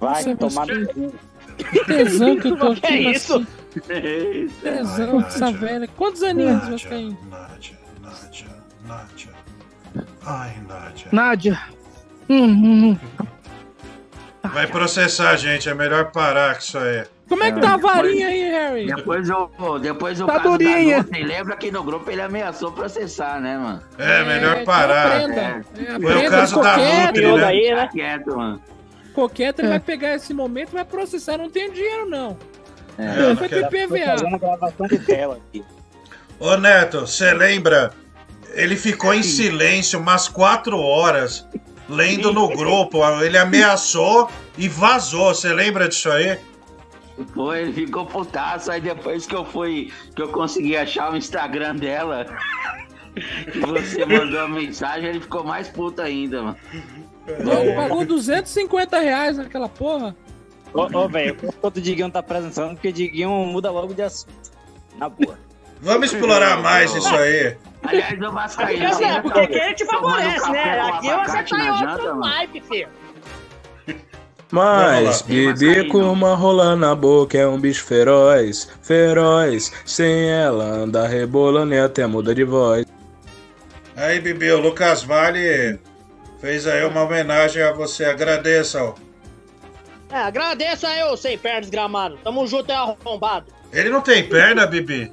Vai 0.00 0.24
Nossa, 0.24 0.36
tomar. 0.36 0.66
Que 0.66 1.84
tesão 1.86 2.36
que 2.38 2.48
eu 2.48 2.56
tô 2.58 2.74
Que 2.76 2.86
aqui. 2.86 2.94
é 2.94 3.10
isso? 3.12 3.34
assim. 3.36 3.46
Tesão 4.62 5.18
dessa 5.22 5.52
velha. 5.52 5.88
Quantos 5.96 6.22
aninhos 6.22 6.62
Nádia, 6.62 6.78
você 6.78 6.88
tem? 6.88 7.18
Nádia, 7.30 7.78
Nádia, 8.02 8.46
Nádia. 8.86 9.30
Ai, 10.24 10.56
Nádia. 10.68 11.08
Nádia. 11.12 11.62
Hum, 12.28 12.44
hum, 12.44 12.90
hum. 12.92 13.26
Vai 14.52 14.66
processar 14.66 15.36
gente, 15.36 15.68
é 15.68 15.74
melhor 15.74 16.10
parar 16.12 16.54
com 16.54 16.60
isso 16.60 16.78
aí. 16.78 17.04
Como 17.28 17.42
é 17.42 17.50
que 17.52 17.60
tá 17.60 17.74
a 17.74 17.76
varinha 17.76 18.28
aí, 18.28 18.42
Harry? 18.50 18.86
Depois 18.86 19.28
o, 19.30 19.78
depois 19.80 20.20
o 20.20 20.26
Tá 20.26 20.34
caso 20.40 20.50
durinha. 20.50 21.02
da 21.02 21.18
lembra 21.18 21.56
que 21.56 21.70
no 21.72 21.82
grupo 21.82 22.08
ele 22.10 22.20
ameaçou 22.22 22.70
processar, 22.70 23.40
né, 23.40 23.58
mano? 23.58 23.82
É, 23.98 24.22
melhor 24.24 24.56
que 24.58 24.64
parar. 24.64 25.06
aprenda. 25.16 25.40
É, 25.40 25.62
Foi 25.74 25.94
aprenda 25.94 26.28
o 26.28 26.30
caso 26.30 26.54
da 26.54 26.60
qualquer- 26.62 27.06
Nutri, 27.06 27.26
né? 27.32 27.38
daí, 27.40 27.68
Tá 27.70 27.76
né? 27.76 27.88
quieto, 27.92 28.36
mano. 28.36 28.62
Coqueta 29.12 29.60
É. 29.60 29.64
ele 29.64 29.68
vai 29.70 29.80
pegar 29.80 30.14
esse 30.14 30.32
momento 30.32 30.70
e 30.70 30.74
vai 30.74 30.84
processar. 30.84 31.36
Não 31.38 31.50
tem 31.50 31.70
dinheiro, 31.72 32.08
não. 32.08 32.36
É, 32.98 33.18
eu 33.18 33.28
não 33.30 33.34
vai 33.34 33.48
quero- 33.48 33.68
PVA. 33.70 34.06
fazendo 34.18 34.38
gravação 34.38 34.86
de 34.86 34.98
tela 35.00 35.38
aqui. 35.48 35.64
Ô 36.38 36.56
Neto, 36.56 37.00
você 37.00 37.32
lembra 37.34 37.92
Ele 38.54 38.74
ficou 38.76 39.12
em 39.12 39.22
silêncio 39.22 39.98
umas 39.98 40.28
quatro 40.28 40.78
horas, 40.78 41.46
lendo 41.90 42.32
no 42.32 42.48
grupo. 42.48 43.02
Ele 43.20 43.36
ameaçou 43.36 44.30
e 44.56 44.66
vazou. 44.66 45.34
Você 45.34 45.52
lembra 45.52 45.88
disso 45.88 46.08
aí? 46.10 46.38
Foi, 47.34 47.62
ele 47.62 47.72
ficou 47.72 48.04
putaço, 48.04 48.70
aí 48.70 48.80
depois 48.80 49.26
que 49.26 49.34
eu 49.34 49.44
fui, 49.44 49.92
que 50.14 50.22
eu 50.22 50.28
consegui 50.28 50.76
achar 50.76 51.12
o 51.12 51.16
Instagram 51.16 51.76
dela, 51.76 52.26
que 53.50 53.58
você 53.60 54.04
mandou 54.06 54.40
a 54.40 54.48
mensagem, 54.48 55.08
ele 55.08 55.20
ficou 55.20 55.42
mais 55.42 55.68
puto 55.68 56.02
ainda, 56.02 56.42
mano. 56.42 56.56
Ele 57.26 57.74
pagou 57.74 58.04
250 58.04 58.98
reais 58.98 59.38
naquela 59.38 59.68
porra. 59.68 60.14
Ô, 60.74 60.82
ô 60.82 61.08
velho, 61.08 61.36
enquanto 61.42 61.78
o 61.78 61.80
Diguinho 61.80 62.10
tá 62.10 62.18
apresentando, 62.18 62.74
porque 62.74 62.88
o 62.88 62.92
Diguinho 62.92 63.30
muda 63.46 63.70
logo 63.70 63.94
de 63.94 64.02
assunto. 64.02 64.52
Na 64.98 65.08
boa. 65.08 65.38
Vamos 65.80 66.12
explorar 66.12 66.58
mais 66.62 66.94
isso 66.94 67.14
aí. 67.14 67.56
Aliás, 67.82 68.20
o 68.20 68.32
Vascaíno. 68.32 68.88
Porque, 68.88 69.04
assim, 69.04 69.22
porque 69.22 69.40
aqui 69.40 69.60
a 69.60 69.68
gente 69.68 69.86
tomando 69.86 70.16
favorece, 70.16 70.50
né? 70.50 70.80
Aqui 70.80 71.08
você 71.08 71.42
tá 71.42 71.64
em 71.64 71.70
outro 71.70 72.06
mano? 72.06 72.20
naipe, 72.20 72.60
filho. 72.62 72.88
Mas 74.56 75.20
beber 75.20 75.88
com 75.88 75.98
uma 75.98 76.34
rola 76.34 76.74
na 76.74 76.94
boca 76.94 77.36
é 77.36 77.46
um 77.46 77.60
bicho 77.60 77.84
feroz, 77.84 78.66
feroz. 78.80 79.70
Sem 79.84 80.30
ela 80.30 80.64
anda 80.64 81.06
rebolando 81.06 81.74
e 81.74 81.78
até 81.78 82.06
muda 82.06 82.34
de 82.34 82.42
voz. 82.42 82.86
Aí, 83.94 84.18
Bibi, 84.18 84.50
o 84.52 84.60
Lucas 84.60 85.02
Vale 85.02 85.78
fez 86.40 86.66
aí 86.66 86.84
uma 86.86 87.02
homenagem 87.02 87.62
a 87.62 87.72
você. 87.72 88.06
Agradeça. 88.06 88.82
ó. 88.82 88.94
É, 90.10 90.18
agradeço 90.22 90.86
aí, 90.86 91.02
ô 91.04 91.16
sem 91.18 91.36
pernas 91.36 91.68
gramado. 91.68 92.18
Tamo 92.24 92.46
junto, 92.46 92.72
é 92.72 92.74
arrombado. 92.74 93.52
Ele 93.70 93.90
não 93.90 94.00
tem 94.00 94.26
perna, 94.26 94.66
Bibi? 94.66 95.12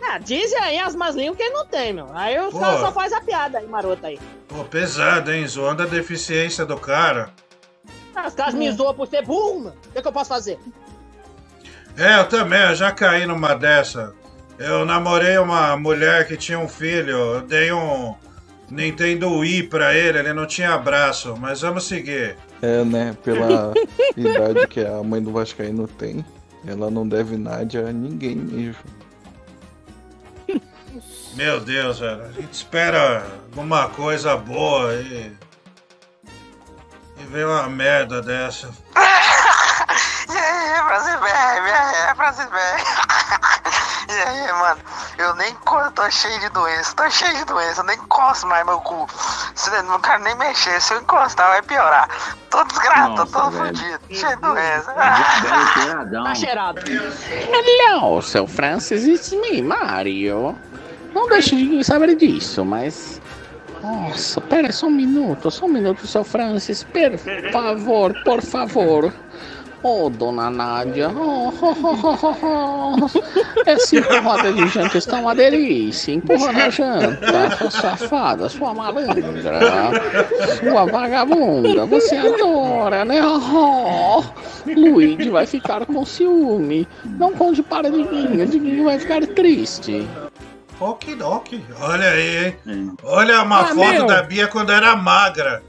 Ah, 0.00 0.18
dizem 0.18 0.58
aí 0.60 0.78
as 0.78 0.94
más 0.94 1.14
línguas 1.14 1.36
que 1.36 1.42
ele 1.42 1.52
não 1.52 1.66
tem, 1.66 1.92
meu. 1.92 2.08
Aí 2.14 2.38
os 2.38 2.52
Pô. 2.52 2.60
caras 2.60 2.80
só 2.80 2.92
faz 2.92 3.12
a 3.12 3.20
piada 3.20 3.58
aí, 3.58 3.66
marota 3.66 4.06
aí. 4.06 4.18
Pô, 4.48 4.64
pesado, 4.64 5.32
hein? 5.32 5.46
Zoando 5.46 5.82
a 5.82 5.86
deficiência 5.86 6.64
do 6.64 6.78
cara. 6.78 7.30
Os 8.26 8.34
caras 8.34 8.54
me 8.54 8.70
zoam 8.72 8.94
por 8.94 9.06
ser 9.06 9.24
burro, 9.24 9.64
mano. 9.64 9.76
O 9.86 9.92
que, 9.92 10.02
que 10.02 10.08
eu 10.08 10.12
posso 10.12 10.28
fazer? 10.28 10.58
É, 11.96 12.18
eu 12.18 12.28
também, 12.28 12.60
eu 12.62 12.74
já 12.74 12.92
caí 12.92 13.26
numa 13.26 13.54
dessa. 13.54 14.14
Eu 14.58 14.84
namorei 14.84 15.36
uma 15.38 15.76
mulher 15.76 16.26
que 16.26 16.36
tinha 16.36 16.58
um 16.58 16.68
filho, 16.68 17.10
eu 17.10 17.40
dei 17.42 17.72
um 17.72 18.14
Nintendo 18.70 19.30
Wii 19.30 19.64
pra 19.64 19.94
ele, 19.94 20.18
ele 20.18 20.32
não 20.32 20.46
tinha 20.46 20.76
braço, 20.78 21.36
mas 21.38 21.60
vamos 21.60 21.84
seguir. 21.84 22.36
É, 22.62 22.84
né? 22.84 23.16
Pela 23.22 23.72
idade 24.16 24.66
que 24.66 24.80
a 24.80 25.02
mãe 25.02 25.22
do 25.22 25.32
Vascaíno 25.32 25.86
tem, 25.86 26.24
ela 26.66 26.90
não 26.90 27.06
deve 27.06 27.36
nada 27.36 27.88
a 27.88 27.92
ninguém 27.92 28.36
mesmo. 28.36 28.96
Meu 31.34 31.60
Deus, 31.60 31.98
velho, 31.98 32.22
a 32.22 32.32
gente 32.32 32.54
espera 32.54 33.26
alguma 33.50 33.88
coisa 33.90 34.36
boa 34.36 34.94
e. 34.94 35.30
E 37.18 37.24
vem 37.24 37.44
uma 37.44 37.68
merda 37.68 38.20
dessa. 38.22 38.68
E 40.28 40.36
aí, 40.38 40.82
Brasil 40.84 41.18
BR, 41.20 41.68
e 41.68 41.72
aí, 41.72 42.14
Brasil 42.14 42.50
BR. 42.50 42.82
E 44.08 44.12
aí, 44.12 44.52
mano, 44.52 44.80
eu 45.18 45.34
nem 45.36 45.54
tô 45.94 46.10
cheio 46.10 46.38
de 46.40 46.48
doença, 46.50 46.94
tô 46.94 47.08
cheio 47.10 47.34
de 47.36 47.44
doença, 47.44 47.80
eu 47.80 47.84
nem 47.84 47.96
encosto 47.96 48.46
mais 48.46 48.66
meu 48.66 48.80
cu. 48.80 49.08
Não 49.86 50.00
quero 50.00 50.22
nem 50.24 50.34
mexer, 50.36 50.80
se 50.80 50.94
eu 50.94 51.00
encostar 51.00 51.48
vai 51.48 51.62
piorar. 51.62 52.08
Tô 52.50 52.62
desgraçado, 52.64 53.14
tô 53.14 53.22
Nossa, 53.22 53.32
todo 53.32 53.50
velho. 53.52 53.76
fudido, 53.76 54.00
cheio 54.10 54.36
de 54.36 54.42
doença. 54.42 54.92
Tá 54.92 56.34
cheirado. 56.34 56.80
Hello, 56.88 58.20
seu 58.20 58.46
Francis, 58.46 59.04
it's 59.04 59.30
me, 59.32 59.62
Mario. 59.62 60.56
Não 61.14 61.28
deixe 61.28 61.56
de 61.56 61.82
saber 61.84 62.14
disso, 62.16 62.64
mas. 62.64 63.20
Nossa, 63.82 64.40
pera 64.40 64.72
só 64.72 64.86
um 64.86 64.90
minuto, 64.90 65.50
só 65.50 65.66
um 65.66 65.68
minuto, 65.68 66.06
seu 66.06 66.24
Francis, 66.24 66.84
por 66.84 67.18
favor, 67.52 68.14
por 68.24 68.42
favor. 68.42 69.12
Oh, 69.82 70.10
dona 70.10 70.50
Nádia. 70.50 71.10
Oh, 71.10 71.52
oh, 71.60 71.76
oh, 71.82 72.18
oh, 72.22 72.36
oh. 72.42 73.60
Essa 73.64 73.96
empurrada 73.96 74.52
de 74.52 74.66
janta 74.66 74.98
está 74.98 75.20
uma 75.20 75.32
delícia. 75.34 76.12
Empurra 76.12 76.52
na 76.52 76.70
janta, 76.70 77.56
sua 77.56 77.70
safada, 77.70 78.48
sua 78.48 78.74
malandra, 78.74 79.60
sua 80.58 80.86
vagabunda. 80.86 81.86
Você 81.86 82.16
adora, 82.16 83.04
né? 83.04 83.20
Oh, 83.24 84.24
Luigi 84.66 85.30
vai 85.30 85.46
ficar 85.46 85.86
com 85.86 86.04
ciúme. 86.04 86.88
Não 87.04 87.32
conte 87.32 87.62
para 87.62 87.88
Diguinho, 87.88 88.44
Diguinho 88.46 88.84
vai 88.86 88.98
ficar 88.98 89.24
triste. 89.24 90.08
Okidoki. 90.80 91.64
Olha 91.80 92.10
aí, 92.10 92.46
hein? 92.66 92.92
Olha 93.02 93.42
uma 93.42 93.60
Ah, 93.60 93.64
foto 93.66 93.76
meu. 93.76 94.06
da 94.06 94.22
Bia 94.22 94.46
quando 94.48 94.72
era 94.72 94.94
magra. 94.96 95.62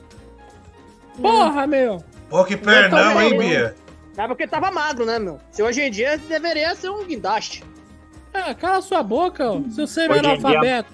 Porra, 1.22 1.66
meu. 1.66 2.04
Pô, 2.30 2.44
que 2.44 2.58
pernão, 2.58 3.22
hein, 3.22 3.38
Bia? 3.38 3.76
É 4.18 4.28
porque 4.28 4.48
tava 4.48 4.72
magro, 4.72 5.06
né, 5.06 5.18
meu? 5.20 5.40
Se 5.52 5.62
hoje 5.64 5.82
em 5.82 5.92
dia 5.92 6.18
deveria 6.18 6.76
ser 6.76 6.90
um 6.90 7.06
guindaste. 7.06 7.64
É, 8.34 8.54
cala 8.54 8.82
sua 8.82 9.02
boca, 9.02 9.50
ó. 9.50 9.54
Seu 9.54 9.62
dia- 9.86 9.88
semi-analfabeto. 9.88 10.94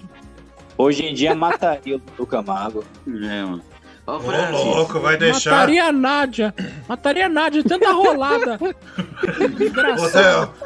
Hoje 0.76 1.04
em 1.06 1.14
dia 1.14 1.34
mataria 1.34 1.96
o 1.96 1.98
do 1.98 2.26
Camargo. 2.26 2.84
É, 3.06 3.42
mano. 3.42 3.62
Ô, 4.06 4.12
Ô, 4.12 4.74
louco, 4.76 5.00
vai 5.00 5.16
deixar. 5.16 5.50
Mataria 5.52 5.84
a 5.84 5.92
Nádia. 5.92 6.54
Mataria 6.86 7.26
a 7.26 7.28
Nádia 7.28 7.64
tanta 7.64 7.90
rolada. 7.92 8.58
Ô, 8.60 8.74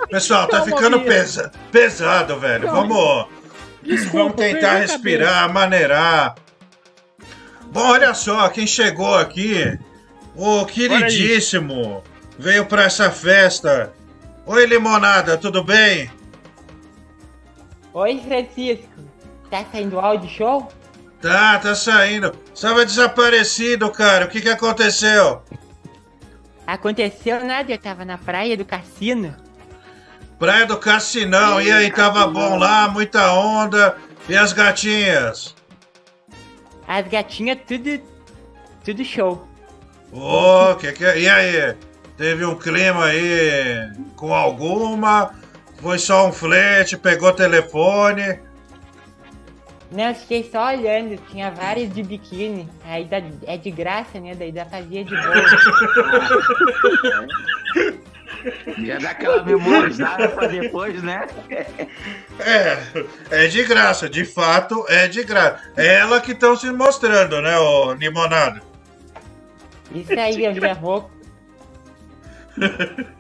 Pessoal, 0.09 0.49
tá 0.49 0.59
Calma, 0.59 0.77
ficando 0.77 1.01
pesa- 1.03 1.53
pesado, 1.71 2.39
velho. 2.41 2.65
Calma. 2.67 2.81
Vamos, 2.89 3.27
Desculpa, 3.83 4.19
vamos 4.19 4.37
tentar 4.37 4.79
respirar, 4.79 5.53
maneirar. 5.53 6.35
Bom, 7.67 7.87
olha 7.87 8.15
só, 8.15 8.49
quem 8.49 8.67
chegou 8.67 9.15
aqui, 9.15 9.79
o 10.35 10.65
queridíssimo, 10.67 12.03
veio 12.39 12.67
pra 12.67 12.85
essa 12.85 13.11
festa. 13.11 13.93
Oi, 14.47 14.67
Limonada, 14.67 15.37
tudo 15.37 15.63
bem? 15.63 16.11
Oi, 17.93 18.23
Francisco. 18.27 19.03
Tá 19.51 19.65
saindo 19.71 19.99
áudio 19.99 20.29
show? 20.29 20.69
Tá, 21.21 21.59
tá 21.59 21.75
saindo. 21.75 22.33
Estava 22.55 22.85
desaparecido, 22.85 23.91
cara. 23.91 24.27
O 24.27 24.29
que 24.29 24.41
que 24.41 24.49
aconteceu? 24.49 25.43
Aconteceu 26.67 27.45
nada, 27.45 27.73
eu 27.73 27.79
tava 27.79 28.05
na 28.05 28.19
praia 28.19 28.57
do 28.57 28.65
cassino. 28.65 29.35
Praia 30.39 30.65
do 30.67 30.77
Cassinão, 30.79 31.61
e 31.61 31.71
aí, 31.71 31.91
tava 31.91 32.27
bom 32.27 32.57
lá, 32.57 32.89
muita 32.89 33.33
onda. 33.33 33.97
E 34.29 34.37
as 34.37 34.53
gatinhas? 34.53 35.55
As 36.87 37.07
gatinhas 37.09 37.59
tudo. 37.67 38.01
tudo 38.85 39.05
show. 39.05 39.47
Ô, 40.13 40.75
que 40.77 40.93
que 40.93 41.05
é? 41.05 41.19
E 41.21 41.29
aí? 41.29 41.75
Teve 42.17 42.45
um 42.45 42.55
clima 42.57 43.07
aí 43.07 43.91
com 44.17 44.33
alguma? 44.35 45.35
Foi 45.81 45.99
só 45.99 46.27
um 46.27 46.33
flerte, 46.33 46.97
pegou 46.97 47.33
telefone? 47.33 48.41
Não, 49.91 50.15
fiquei 50.15 50.49
só 50.51 50.67
olhando, 50.67 51.17
tinha 51.31 51.51
várias 51.51 51.93
de 51.93 52.03
biquíni. 52.03 52.69
Aí 52.85 53.05
dá- 53.05 53.23
é 53.47 53.57
de 53.57 53.71
graça, 53.71 54.21
né? 54.21 54.35
Daí 54.35 54.53
dá 54.53 54.65
fazia 54.67 55.05
de 55.05 55.11
boa. 55.11 55.45
Já 58.85 58.99
dá 58.99 59.11
aquela 59.11 59.43
memorizada 59.43 60.29
pra 60.29 60.47
depois, 60.47 61.03
né? 61.03 61.27
É, 62.39 62.79
é 63.31 63.47
de 63.47 63.65
graça, 63.65 64.09
de 64.09 64.25
fato 64.25 64.85
é 64.89 65.09
de 65.09 65.23
graça. 65.25 65.61
É 65.77 65.97
ela 65.97 66.21
que 66.21 66.33
estão 66.33 66.57
se 66.57 66.71
mostrando, 66.71 67.41
né, 67.41 67.57
ô 67.59 67.93
Limonada? 67.95 68.61
Isso 69.95 70.13
aí, 70.13 70.45
eu 70.45 70.55
já 70.55 70.75
vou. 70.75 71.11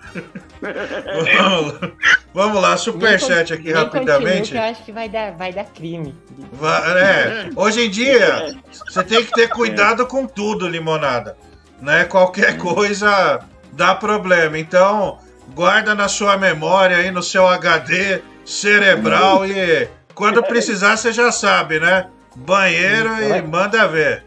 Vamos 0.60 1.80
lá, 1.80 1.92
vamos 2.34 2.60
lá, 2.62 2.76
superchat 2.76 3.52
aqui 3.52 3.70
rapidamente. 3.72 4.54
eu 4.56 4.62
acho 4.62 4.82
que 4.84 4.90
vai 4.90 5.08
dar, 5.08 5.32
vai 5.32 5.52
dar 5.52 5.64
crime. 5.64 6.14
Va- 6.52 6.82
é, 6.98 7.50
hoje 7.54 7.86
em 7.86 7.90
dia, 7.90 8.56
você 8.72 9.04
tem 9.04 9.24
que 9.24 9.32
ter 9.32 9.48
cuidado 9.48 10.04
com 10.06 10.26
tudo, 10.26 10.66
limonada. 10.66 11.36
Né? 11.80 12.04
Qualquer 12.04 12.56
coisa 12.58 13.38
dá 13.78 13.94
problema. 13.94 14.58
Então, 14.58 15.18
guarda 15.54 15.94
na 15.94 16.08
sua 16.08 16.36
memória 16.36 16.96
aí, 16.96 17.10
no 17.12 17.22
seu 17.22 17.46
HD 17.46 18.20
cerebral 18.44 19.46
e 19.46 19.88
quando 20.14 20.42
precisar, 20.42 20.96
você 20.96 21.12
já 21.12 21.30
sabe, 21.30 21.78
né? 21.78 22.08
Banheiro 22.34 23.10
e 23.22 23.40
manda 23.40 23.86
ver. 23.86 24.24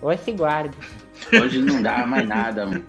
Ou 0.00 0.16
se 0.16 0.32
guarda. 0.32 0.74
Hoje 1.32 1.58
não 1.58 1.82
dá 1.82 2.06
mais 2.06 2.26
nada, 2.26 2.64
mano. 2.64 2.84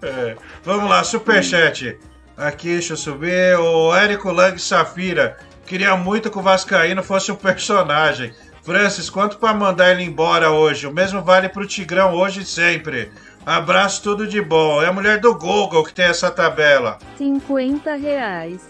É, 0.00 0.36
vamos 0.64 0.88
lá, 0.88 1.02
superchat. 1.02 1.98
Aqui, 2.36 2.68
deixa 2.68 2.92
eu 2.92 2.96
subir. 2.96 3.58
O 3.58 3.94
Érico 3.94 4.30
Lang 4.30 4.56
Safira. 4.58 5.36
Queria 5.66 5.96
muito 5.96 6.30
que 6.30 6.38
o 6.38 6.42
Vascaíno 6.42 7.02
fosse 7.02 7.32
um 7.32 7.36
personagem. 7.36 8.32
Francis, 8.62 9.10
quanto 9.10 9.38
pra 9.38 9.52
mandar 9.52 9.90
ele 9.90 10.04
embora 10.04 10.50
hoje? 10.50 10.86
O 10.86 10.92
mesmo 10.92 11.22
vale 11.22 11.48
pro 11.48 11.66
Tigrão 11.66 12.14
hoje 12.14 12.42
e 12.42 12.46
sempre. 12.46 13.10
Abraço, 13.46 14.02
tudo 14.02 14.26
de 14.26 14.42
bom. 14.42 14.82
É 14.82 14.88
a 14.88 14.92
mulher 14.92 15.20
do 15.20 15.32
Google 15.32 15.84
que 15.84 15.94
tem 15.94 16.06
essa 16.06 16.32
tabela. 16.32 16.98
50 17.16 17.94
reais. 17.94 18.68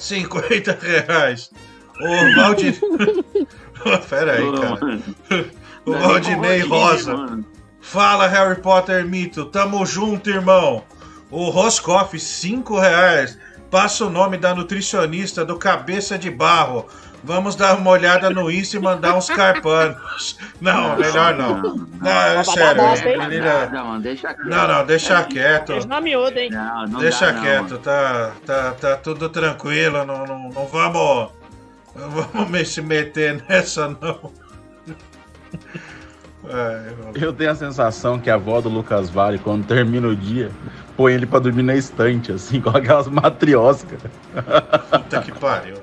50 0.00 0.76
reais. 0.82 1.52
O 2.00 2.34
Valdir. 2.34 2.80
Pera 4.10 4.32
aí, 4.32 4.52
cara. 4.52 5.50
O 5.86 5.92
Valdinei 5.92 6.60
Rosa. 6.60 7.38
Fala, 7.80 8.26
Harry 8.26 8.60
Potter 8.60 9.06
Mito. 9.06 9.46
Tamo 9.46 9.86
junto, 9.86 10.28
irmão. 10.28 10.82
O 11.30 11.48
Roscoff, 11.48 12.18
5 12.18 12.78
reais. 12.78 13.38
Passa 13.70 14.04
o 14.04 14.10
nome 14.10 14.36
da 14.36 14.52
nutricionista 14.52 15.44
do 15.44 15.56
Cabeça 15.56 16.18
de 16.18 16.30
Barro. 16.30 16.86
Vamos 17.22 17.54
dar 17.54 17.76
uma 17.76 17.90
olhada 17.90 18.30
no 18.30 18.50
Insta 18.50 18.76
e 18.76 18.80
mandar 18.80 19.14
uns 19.14 19.28
carpanos. 19.28 20.38
Não, 20.60 20.96
melhor 20.96 21.34
não. 21.36 21.60
Não, 22.00 22.10
é 22.10 22.42
sério. 22.44 22.82
menina- 23.28 23.66
Não, 23.66 24.00
deixa 24.00 24.34
quieto. 24.34 24.48
Não, 24.48 24.68
não, 24.68 24.86
deixa 24.86 25.22
quieto. 25.24 25.72
Deixa 25.72 25.86
na 25.88 26.00
miúda, 26.00 26.40
hein? 26.40 26.50
Não, 26.50 26.86
não 26.86 27.00
Deixa 27.00 27.26
dá, 27.26 27.32
não, 27.32 27.42
quieto, 27.42 27.78
tá, 27.78 28.32
tá, 28.46 28.72
tá 28.72 28.96
tudo 28.96 29.28
tranquilo. 29.28 30.04
Não, 30.04 30.24
não, 30.26 30.48
não 30.48 30.66
vamos. 30.66 31.30
Não 31.94 32.08
vamos 32.10 32.48
me- 32.50 32.64
se 32.64 32.80
meter 32.80 33.44
nessa, 33.48 33.88
não. 33.88 34.32
Eu 37.14 37.32
tenho 37.34 37.50
a 37.50 37.54
sensação 37.54 38.18
que 38.18 38.30
a 38.30 38.34
avó 38.34 38.60
do 38.60 38.68
Lucas 38.70 39.10
Vale, 39.10 39.38
quando 39.38 39.66
termina 39.66 40.08
o 40.08 40.16
dia, 40.16 40.50
põe 40.96 41.12
ele 41.12 41.26
pra 41.26 41.38
dormir 41.38 41.62
na 41.62 41.74
estante, 41.74 42.32
assim, 42.32 42.60
com 42.62 42.70
aquelas 42.70 43.08
matrioscas. 43.08 44.00
Puta 44.90 45.20
que 45.20 45.32
pariu. 45.32 45.74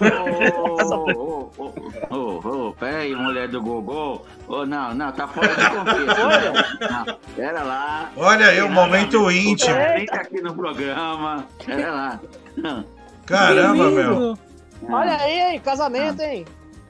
Ô, 0.00 1.04
ô, 1.14 1.50
ô, 1.58 2.16
ô, 2.16 2.68
ô, 2.68 2.72
pera 2.72 2.98
aí, 2.98 3.14
mulher 3.14 3.48
do 3.48 3.60
Gogô. 3.62 4.22
Ô, 4.48 4.64
não, 4.64 4.94
não, 4.94 5.12
tá 5.12 5.28
fora 5.28 5.48
de 5.48 5.70
contexto. 5.70 6.80
Não, 6.90 7.18
pera 7.36 7.62
lá. 7.62 8.10
Olha 8.16 8.46
aí 8.48 8.62
o 8.62 8.68
momento 8.70 9.30
íntimo. 9.30 9.76
Tá 10.08 10.16
aqui 10.16 10.40
no 10.40 10.54
programa. 10.54 11.46
Pera 11.64 11.92
lá. 11.92 12.20
Caramba, 13.26 13.90
meu. 13.90 14.38
Olha 14.88 15.16
aí, 15.18 15.52
hein? 15.52 15.60
Casamento, 15.60 16.22
hein? 16.22 16.46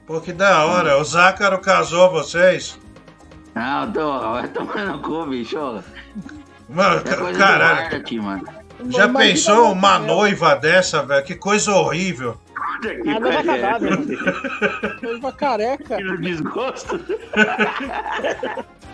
Pô, 0.07 0.21
que 0.21 0.31
da 0.31 0.65
hora. 0.65 0.97
O 0.97 1.03
Zácaro 1.03 1.59
casou 1.59 2.09
vocês. 2.09 2.79
Não, 3.53 3.91
tô, 3.91 4.19
vai 4.31 4.47
tomar 4.47 4.85
no 4.85 4.99
cu, 4.99 5.25
bicho. 5.25 5.83
Mano, 6.69 7.01
É 7.05 7.15
coisa 7.15 7.33
do 7.33 7.37
caralho. 7.37 7.95
Arte, 7.95 8.17
mano. 8.19 8.60
Já 8.89 9.09
pensou 9.09 9.71
uma 9.71 9.99
noiva 9.99 10.55
dessa, 10.55 11.03
velho? 11.03 11.23
Que 11.23 11.35
coisa 11.35 11.71
horrível. 11.71 12.37
Ah, 13.07 13.19
não 13.19 13.31
vai 13.31 13.43
cagar, 13.43 13.79
meu. 13.79 13.91
Noiva 15.01 15.31
careca. 15.31 15.97
Que 15.97 16.17
desgosto. 16.17 16.99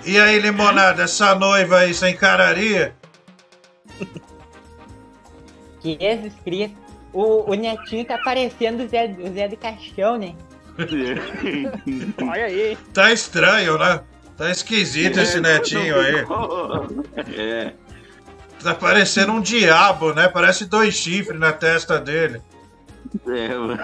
E 0.06 0.20
aí, 0.20 0.40
limonada, 0.40 1.04
essa 1.04 1.36
noiva 1.36 1.80
aí, 1.80 1.94
você 1.94 2.10
encararia? 2.10 2.96
Que 5.82 5.98
Jesus 6.00 6.34
Cristo. 6.44 6.78
O, 7.14 7.52
o 7.52 7.54
netinho 7.54 8.06
tá 8.06 8.18
parecendo 8.18 8.84
o 8.84 8.88
Zé, 8.88 9.16
o 9.20 9.34
Zé 9.34 9.48
do 9.48 9.58
Caixão, 9.58 10.18
né? 10.18 10.36
Olha 12.22 12.46
aí. 12.46 12.78
Tá 12.94 13.12
estranho, 13.12 13.78
né? 13.78 14.02
Tá 14.38 14.52
esquisito 14.52 15.20
esse 15.20 15.42
netinho 15.42 16.00
aí. 16.00 16.26
É. 17.36 17.74
Tá 18.64 18.74
parecendo 18.74 19.32
um 19.32 19.42
diabo, 19.42 20.14
né? 20.14 20.28
Parece 20.28 20.66
dois 20.66 20.96
chifres 20.96 21.40
na 21.40 21.54
testa 21.54 22.00
dele. 22.00 22.42
É, 23.28 23.50
mano. 23.56 23.80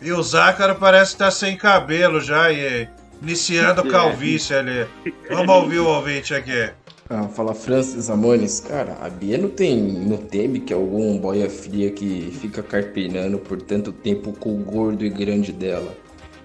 E 0.00 0.12
o 0.12 0.22
Zácaro 0.22 0.74
parece 0.74 1.12
estar 1.12 1.30
sem 1.30 1.56
cabelo 1.56 2.20
já 2.20 2.50
e 2.50 2.88
iniciando 3.22 3.88
calvície 3.88 4.54
ali. 4.54 4.86
Vamos 5.30 5.54
ouvir 5.54 5.78
o 5.78 5.86
ouvinte 5.86 6.34
aqui. 6.34 6.70
Ah, 7.08 7.28
fala 7.28 7.54
Francis 7.54 8.08
Amones, 8.08 8.60
cara, 8.60 8.96
a 9.02 9.10
Bia 9.10 9.36
não 9.36 9.50
tem, 9.50 9.76
não 9.76 10.16
teme 10.16 10.60
que 10.60 10.72
algum 10.72 11.18
boia 11.18 11.50
fria 11.50 11.90
que 11.90 12.34
fica 12.40 12.62
carpinando 12.62 13.38
por 13.38 13.60
tanto 13.60 13.92
tempo 13.92 14.32
com 14.32 14.54
o 14.54 14.64
gordo 14.64 15.04
e 15.04 15.10
grande 15.10 15.52
dela 15.52 15.94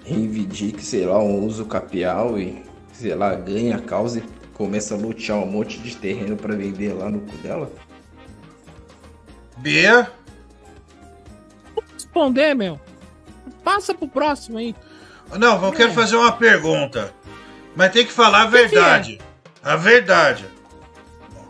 reivindique, 0.04 0.84
sei 0.84 1.06
lá, 1.06 1.20
um 1.20 1.46
uso 1.46 1.66
capial 1.66 2.40
e, 2.40 2.64
sei 2.92 3.14
lá, 3.16 3.36
ganha 3.36 3.78
a 3.78 3.82
causa 3.82 4.20
e 4.20 4.24
começa 4.60 4.94
a 4.94 4.98
lutear 4.98 5.38
um 5.38 5.46
monte 5.46 5.80
de 5.80 5.96
terreno 5.96 6.36
pra 6.36 6.54
vender 6.54 6.92
lá 6.92 7.10
no 7.10 7.22
cu 7.22 7.38
dela? 7.38 7.72
Bia? 9.56 10.12
Responder, 11.94 12.54
meu. 12.54 12.78
Passa 13.64 13.94
pro 13.94 14.06
próximo 14.06 14.58
aí. 14.58 14.76
Não, 15.38 15.64
eu 15.66 15.72
quero 15.72 15.94
fazer 15.94 16.18
uma 16.18 16.34
pergunta. 16.34 17.14
Mas 17.74 17.94
tem 17.94 18.06
que 18.06 18.12
falar 18.12 18.42
a 18.42 18.46
verdade. 18.48 19.22
A 19.64 19.78
verdade. 19.78 20.46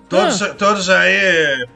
Todos, 0.07 0.39
todos 0.55 0.87
aí 0.87 1.67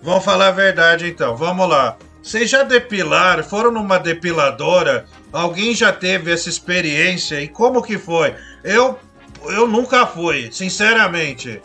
vão 0.00 0.22
falar 0.22 0.48
a 0.48 0.52
verdade 0.52 1.06
então. 1.06 1.36
Vamos 1.36 1.68
lá. 1.68 1.98
Vocês 2.22 2.48
já 2.48 2.62
depilaram? 2.62 3.44
Foram 3.44 3.70
numa 3.70 3.98
depiladora? 3.98 5.04
Alguém 5.30 5.74
já 5.74 5.92
teve 5.92 6.32
essa 6.32 6.48
experiência? 6.48 7.42
E 7.42 7.46
como 7.46 7.82
que 7.82 7.98
foi? 7.98 8.34
Eu, 8.64 8.98
eu 9.44 9.66
nunca 9.66 10.06
fui, 10.06 10.50
sinceramente. 10.52 11.60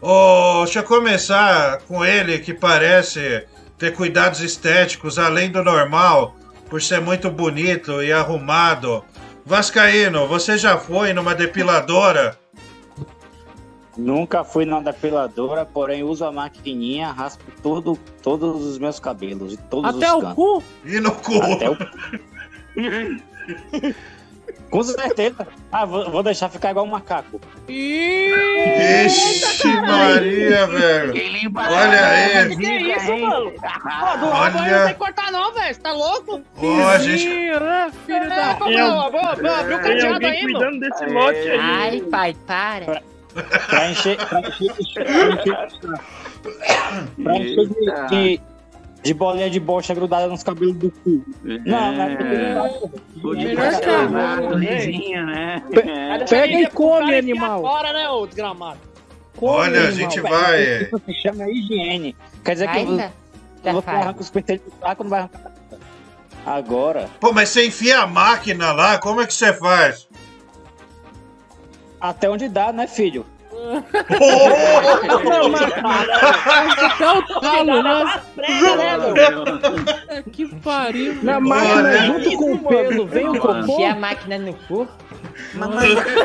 Ô, 0.00 0.62
deixa 0.64 0.80
eu 0.80 0.84
começar 0.84 1.78
com 1.88 2.04
ele 2.04 2.38
que 2.38 2.54
parece 2.54 3.44
ter 3.78 3.94
cuidados 3.94 4.40
estéticos 4.40 5.18
além 5.18 5.50
do 5.50 5.62
normal, 5.62 6.36
por 6.68 6.82
ser 6.82 7.00
muito 7.00 7.30
bonito 7.30 8.02
e 8.02 8.12
arrumado. 8.12 9.04
Vascaíno, 9.44 10.26
você 10.26 10.58
já 10.58 10.76
foi 10.76 11.12
numa 11.12 11.34
depiladora? 11.34 12.36
Nunca 13.96 14.44
fui 14.44 14.66
na 14.66 14.80
depiladora, 14.80 15.64
porém 15.64 16.02
uso 16.02 16.24
a 16.24 16.32
maquininha, 16.32 17.12
raspo 17.12 17.44
todo, 17.62 17.98
todos 18.22 18.66
os 18.66 18.78
meus 18.78 19.00
cabelos 19.00 19.56
todos 19.70 19.96
Até 19.96 20.12
os 20.12 20.18
o 20.18 20.20
cantos. 20.20 20.34
cu? 20.34 20.62
E 20.84 21.00
no 21.00 21.12
cu? 21.12 21.42
Até 21.42 21.70
o 21.70 21.76
Com 24.70 24.82
certeza. 24.82 25.46
Ah, 25.70 25.84
vou, 25.84 26.10
vou 26.10 26.22
deixar 26.22 26.48
ficar 26.48 26.70
igual 26.70 26.84
um 26.84 26.88
macaco. 26.90 27.40
Ixi, 27.68 29.66
Maria, 29.68 30.66
velho. 30.66 31.14
Olha 31.56 32.06
aí. 32.06 32.56
Que 32.56 32.66
isso, 32.92 33.16
mano? 33.16 33.52
Pô, 33.52 34.16
do 34.18 34.28
rabo 34.30 34.58
aí 34.58 34.70
não 34.72 34.84
tem 34.84 34.92
que 34.92 34.98
cortar 34.98 35.30
não, 35.32 35.52
velho. 35.54 35.74
Você 35.74 35.80
tá 35.80 35.92
louco? 35.92 36.42
A 36.92 36.98
gente- 36.98 37.26
né, 37.26 37.90
filho 38.06 38.28
da... 38.28 38.50
Abrir 39.60 39.74
o 39.74 39.80
cadeado 39.80 40.26
aí, 40.26 40.40
cuidando 40.42 40.64
mano. 40.64 40.80
desse 40.80 41.06
lote 41.06 41.38
aí. 41.38 41.58
Ai, 41.60 42.00
pai, 42.10 42.36
para. 42.46 43.02
Pra 43.68 43.90
encher. 43.90 44.16
Pra 44.16 44.40
encher, 44.40 44.74
pra 47.22 47.36
encher 47.36 47.68
de, 48.08 48.40
de, 49.06 49.14
bolinha 49.14 49.48
de 49.50 49.60
bocha 49.60 49.94
grudada 49.94 50.26
nos 50.28 50.42
cabelos 50.42 50.76
do 50.76 50.90
cu. 50.90 51.24
Não, 51.44 51.92
não 51.92 52.02
é 52.02 52.80
O 53.24 53.34
de 53.34 53.44
Melhor 53.46 53.64
que 53.64 53.70
cascavado, 53.80 54.54
a- 54.54 54.58
lisinho, 54.58 55.26
né? 55.26 55.62
Deixa 55.70 56.24
Pega 56.28 56.60
e 56.60 56.70
come, 56.70 57.16
animal. 57.16 57.60
Fora, 57.62 57.92
né, 57.92 58.08
ô 58.08 58.26
desgramado? 58.26 58.78
Olha, 59.40 59.88
a 59.88 59.90
gente 59.90 60.20
vai. 60.20 60.82
Isso 60.82 61.02
se 61.04 61.14
chama 61.22 61.48
higiene. 61.50 62.16
Quer 62.44 62.52
dizer 62.54 62.70
que 62.70 62.78
Ainda? 62.78 63.12
você, 63.62 63.72
você 63.72 63.90
arranca 63.90 64.20
os 64.20 64.30
pentelhos 64.30 64.62
do 64.64 64.72
saco, 64.80 65.02
não 65.04 65.10
vai 65.10 65.20
arrancar. 65.20 65.52
Agora, 66.46 67.10
Pô, 67.20 67.32
mas 67.32 67.48
você 67.48 67.66
enfia 67.66 67.98
a 68.00 68.06
máquina 68.06 68.72
lá, 68.72 68.98
como 68.98 69.20
é 69.20 69.26
que 69.26 69.34
você 69.34 69.52
faz? 69.52 70.08
até 72.00 72.30
onde 72.30 72.48
dá, 72.48 72.72
né, 72.72 72.86
filho? 72.86 73.26
Até 76.84 77.12
o 77.12 77.40
talo, 77.40 77.82
né? 77.82 78.22
Que 80.32 80.46
pariu. 80.56 81.22
Na 81.22 81.40
máquina, 81.40 82.06
junto 82.06 82.36
com 82.36 82.52
o 82.54 82.58
peso, 82.58 83.06
vem 83.06 83.28
o 83.28 83.38
cocô. 83.38 83.56
Encher 83.58 83.90
a 83.90 83.96
máquina 83.96 84.38
no 84.38 84.54
cu. 84.54 84.88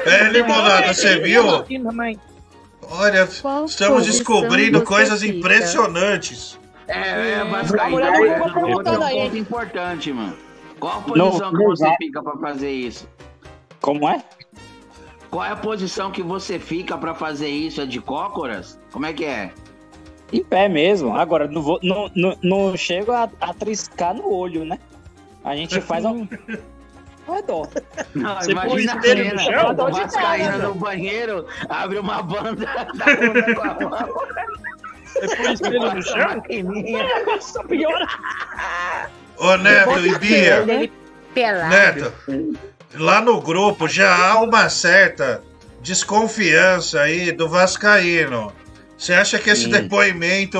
É, 0.05 0.29
limonada, 0.29 0.93
você 0.93 1.19
viu? 1.19 1.43
Olha, 2.89 3.27
estamos 3.65 4.05
descobrindo 4.05 4.81
coisas 4.83 5.23
impressionantes. 5.23 6.59
É, 6.87 7.31
é, 7.31 7.35
A 7.41 7.43
Vascaíno, 7.45 7.91
mulher 7.91 8.11
do 8.11 8.25
é, 8.25 8.39
Google 8.39 8.47
é 8.47 8.49
um 8.49 8.53
perguntando 8.53 9.03
aí. 9.05 9.37
importante, 9.37 10.11
mano. 10.11 10.35
Qual 10.79 10.97
a 10.97 11.01
posição 11.01 11.39
Não, 11.39 11.51
que 11.51 11.57
não 11.63 11.69
você 11.69 11.95
fica 11.97 12.21
pra 12.23 12.37
fazer 12.37 12.71
isso? 12.71 13.07
Como 13.79 14.09
é? 14.09 14.21
Qual 15.31 15.45
é 15.45 15.49
a 15.49 15.55
posição 15.55 16.11
que 16.11 16.21
você 16.21 16.59
fica 16.59 16.97
pra 16.97 17.15
fazer 17.15 17.47
isso? 17.47 17.79
É 17.81 17.85
de 17.85 18.01
cócoras? 18.01 18.77
Como 18.91 19.05
é 19.05 19.13
que 19.13 19.23
é? 19.23 19.51
Em 20.31 20.43
pé 20.43 20.67
mesmo. 20.67 21.15
Agora, 21.15 21.47
não, 21.47 21.61
vou, 21.61 21.79
não, 21.81 22.11
não, 22.13 22.37
não 22.43 22.77
chego 22.77 23.13
a, 23.13 23.29
a 23.39 23.53
triscar 23.53 24.13
no 24.13 24.29
olho, 24.29 24.65
né? 24.65 24.77
A 25.43 25.55
gente 25.55 25.79
faz 25.81 26.03
um. 26.03 26.27
Vai 27.25 27.41
dó. 27.43 27.65
Não, 28.13 28.35
Você 28.35 28.51
imagina 28.51 28.93
a 28.93 28.95
espelho 28.97 29.33
no 29.33 29.39
cena. 29.39 29.59
chão? 29.59 29.71
O 29.71 29.91
Vascaíno 29.91 30.57
no 30.57 30.75
banheiro, 30.75 31.45
abre 31.69 31.99
uma 31.99 32.21
banda, 32.21 32.65
dá 32.95 33.05
uma 33.05 33.55
com 33.55 33.85
a 33.85 33.89
mão. 33.89 34.13
Você 35.05 35.35
põe 35.37 35.53
espelho 35.53 35.93
no 35.93 36.01
chão? 36.03 36.43
Nossa, 37.25 37.63
pior. 37.63 38.07
Ô, 39.37 39.55
Neto 39.57 39.99
e 39.99 40.19
Bia, 40.19 40.91
pelado. 41.33 41.69
Neto, 41.69 42.13
lá 42.95 43.21
no 43.21 43.41
grupo 43.41 43.87
já 43.87 44.15
há 44.15 44.41
uma 44.41 44.69
certa 44.69 45.43
desconfiança 45.81 47.01
aí 47.01 47.31
do 47.31 47.47
Vascaíno. 47.49 48.51
Você 48.97 49.13
acha 49.13 49.39
que 49.39 49.49
esse 49.49 49.63
Sim. 49.63 49.71
depoimento 49.71 50.59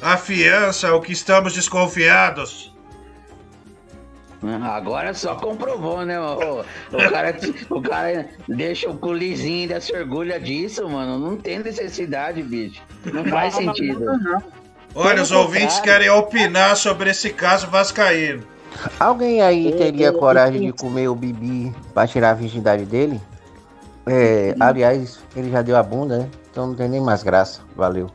afiança 0.00 0.94
o 0.94 1.00
que 1.00 1.12
estamos 1.12 1.54
desconfiados. 1.54 2.74
Agora 4.62 5.12
só 5.14 5.34
comprovou, 5.34 6.04
né? 6.04 6.20
O, 6.20 6.60
o, 6.60 7.10
cara, 7.10 7.36
o 7.70 7.82
cara 7.82 8.28
deixa 8.46 8.88
o 8.88 8.96
culizinho 8.96 9.56
e 9.56 9.62
ainda 9.62 9.80
se 9.80 9.92
orgulha 9.92 10.38
disso, 10.38 10.88
mano. 10.88 11.18
Não 11.18 11.36
tem 11.36 11.58
necessidade, 11.58 12.42
bicho. 12.42 12.80
Não 13.12 13.24
faz 13.24 13.54
sentido. 13.54 14.04
Olha, 14.94 15.22
os 15.22 15.32
ouvintes 15.32 15.80
querem 15.80 16.08
opinar 16.10 16.76
sobre 16.76 17.10
esse 17.10 17.30
caso 17.30 17.66
vascaíno. 17.68 18.44
Alguém 18.98 19.42
aí 19.42 19.72
teria 19.72 20.12
coragem 20.12 20.60
de 20.60 20.72
comer 20.72 21.08
o 21.08 21.14
Bibi 21.14 21.74
pra 21.92 22.06
tirar 22.06 22.30
a 22.30 22.34
virgindade 22.34 22.84
dele? 22.84 23.20
É, 24.06 24.54
aliás, 24.60 25.20
ele 25.34 25.50
já 25.50 25.62
deu 25.62 25.76
a 25.76 25.82
bunda, 25.82 26.18
né? 26.18 26.30
Então 26.50 26.68
não 26.68 26.74
tem 26.74 26.88
nem 26.88 27.00
mais 27.00 27.22
graça. 27.22 27.60
Valeu. 27.74 28.10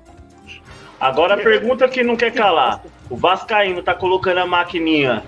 Agora 0.99 1.33
a 1.33 1.37
pergunta 1.37 1.87
que 1.87 2.03
não 2.03 2.15
quer 2.15 2.31
calar. 2.31 2.81
O 3.09 3.17
Vascaíno 3.17 3.83
tá 3.83 3.93
colocando 3.93 4.37
a 4.37 4.45
maquininha 4.45 5.23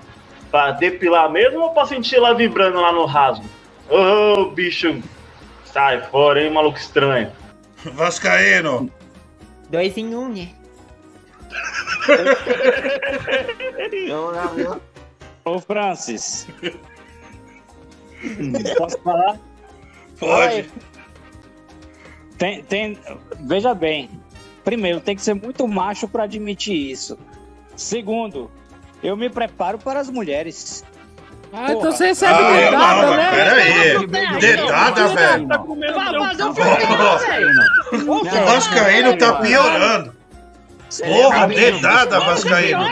pra 0.50 0.70
depilar 0.70 1.30
mesmo 1.30 1.60
ou 1.60 1.70
pra 1.70 1.84
sentir 1.84 2.16
ela 2.16 2.32
vibrando 2.32 2.80
lá 2.80 2.92
no 2.92 3.04
rasgo? 3.04 3.44
Ô, 3.90 4.46
bicho, 4.46 5.02
sai 5.64 6.00
fora, 6.02 6.42
hein, 6.42 6.50
maluco 6.50 6.78
estranho. 6.78 7.30
Vascaíno. 7.92 8.90
Dois 9.68 9.96
em 9.96 10.14
um, 10.14 10.28
né? 10.28 10.48
Ô, 15.44 15.58
Francis. 15.58 16.46
Posso 18.78 18.98
falar? 19.02 19.38
Pode. 20.18 20.70
Tem, 22.38 22.62
tem, 22.64 22.98
veja 23.40 23.74
bem. 23.74 24.08
Primeiro, 24.64 25.00
tem 25.00 25.14
que 25.14 25.20
ser 25.22 25.34
muito 25.34 25.68
macho 25.68 26.08
pra 26.08 26.24
admitir 26.24 26.90
isso. 26.90 27.18
Segundo, 27.76 28.50
eu 29.02 29.14
me 29.16 29.28
preparo 29.28 29.76
para 29.78 30.00
as 30.00 30.08
mulheres. 30.08 30.82
Ah, 31.52 31.72
então 31.72 31.92
você 31.92 32.06
recebe 32.06 32.32
Ah, 32.34 32.52
dedada, 32.52 33.02
não, 33.02 33.08
mas 33.10 33.16
né? 33.16 33.30
peraí. 33.30 34.06
Dedada, 34.40 35.08
velho. 35.08 35.46
Vai 35.46 35.58
fazer 36.28 36.44
um 36.44 36.50
Ô, 36.50 36.54
filme, 36.54 36.70
O 38.40 38.44
Vascaíno 38.46 39.18
tá 39.18 39.34
piorando. 39.34 40.14
Porra, 41.02 41.46
dedada, 41.48 42.20
Vascaíno. 42.20 42.84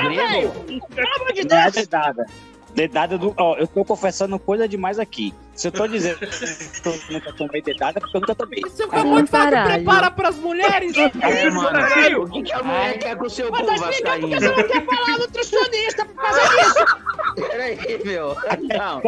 Pelo 0.94 1.08
amor 1.16 1.32
de 1.32 1.44
Deus. 1.44 1.72
Dedada. 1.72 2.26
Dedada 2.74 3.18
do. 3.18 3.34
Ó, 3.36 3.56
eu 3.56 3.66
tô 3.66 3.84
confessando 3.84 4.38
coisa 4.38 4.66
demais 4.66 4.98
aqui. 4.98 5.34
Se 5.54 5.68
eu 5.68 5.72
tô 5.72 5.86
dizendo 5.86 6.18
que 6.18 6.88
eu 6.88 6.98
nunca 7.10 7.32
tomei 7.34 7.62
dedada, 7.62 7.98
é 7.98 8.00
porque 8.00 8.16
eu 8.16 8.20
nunca 8.20 8.34
tomei. 8.34 8.60
Você 8.62 8.82
acabou 8.84 9.22
de 9.22 9.30
falar 9.30 9.50
que 9.50 9.74
prepara 9.74 10.10
pras 10.10 10.36
mulheres? 10.38 10.96
É, 10.96 11.50
mano. 11.50 12.22
O 12.22 12.30
que, 12.30 12.42
que 12.42 12.52
a 12.52 12.62
mulher 12.62 12.98
quer 12.98 13.16
com 13.16 13.26
o 13.26 13.30
seu 13.30 13.50
Mas 13.50 13.60
cu, 13.60 13.66
tá 13.66 13.90
explicando 13.90 14.20
porque 14.20 14.40
você 14.40 14.48
não 14.48 14.68
quer 14.68 14.84
falar 14.84 15.18
nutricionista 15.18 16.04
por 16.06 16.14
causa 16.14 16.40
disso. 16.40 16.86
Peraí, 17.34 18.04
meu. 18.04 18.36
Não. 18.60 19.02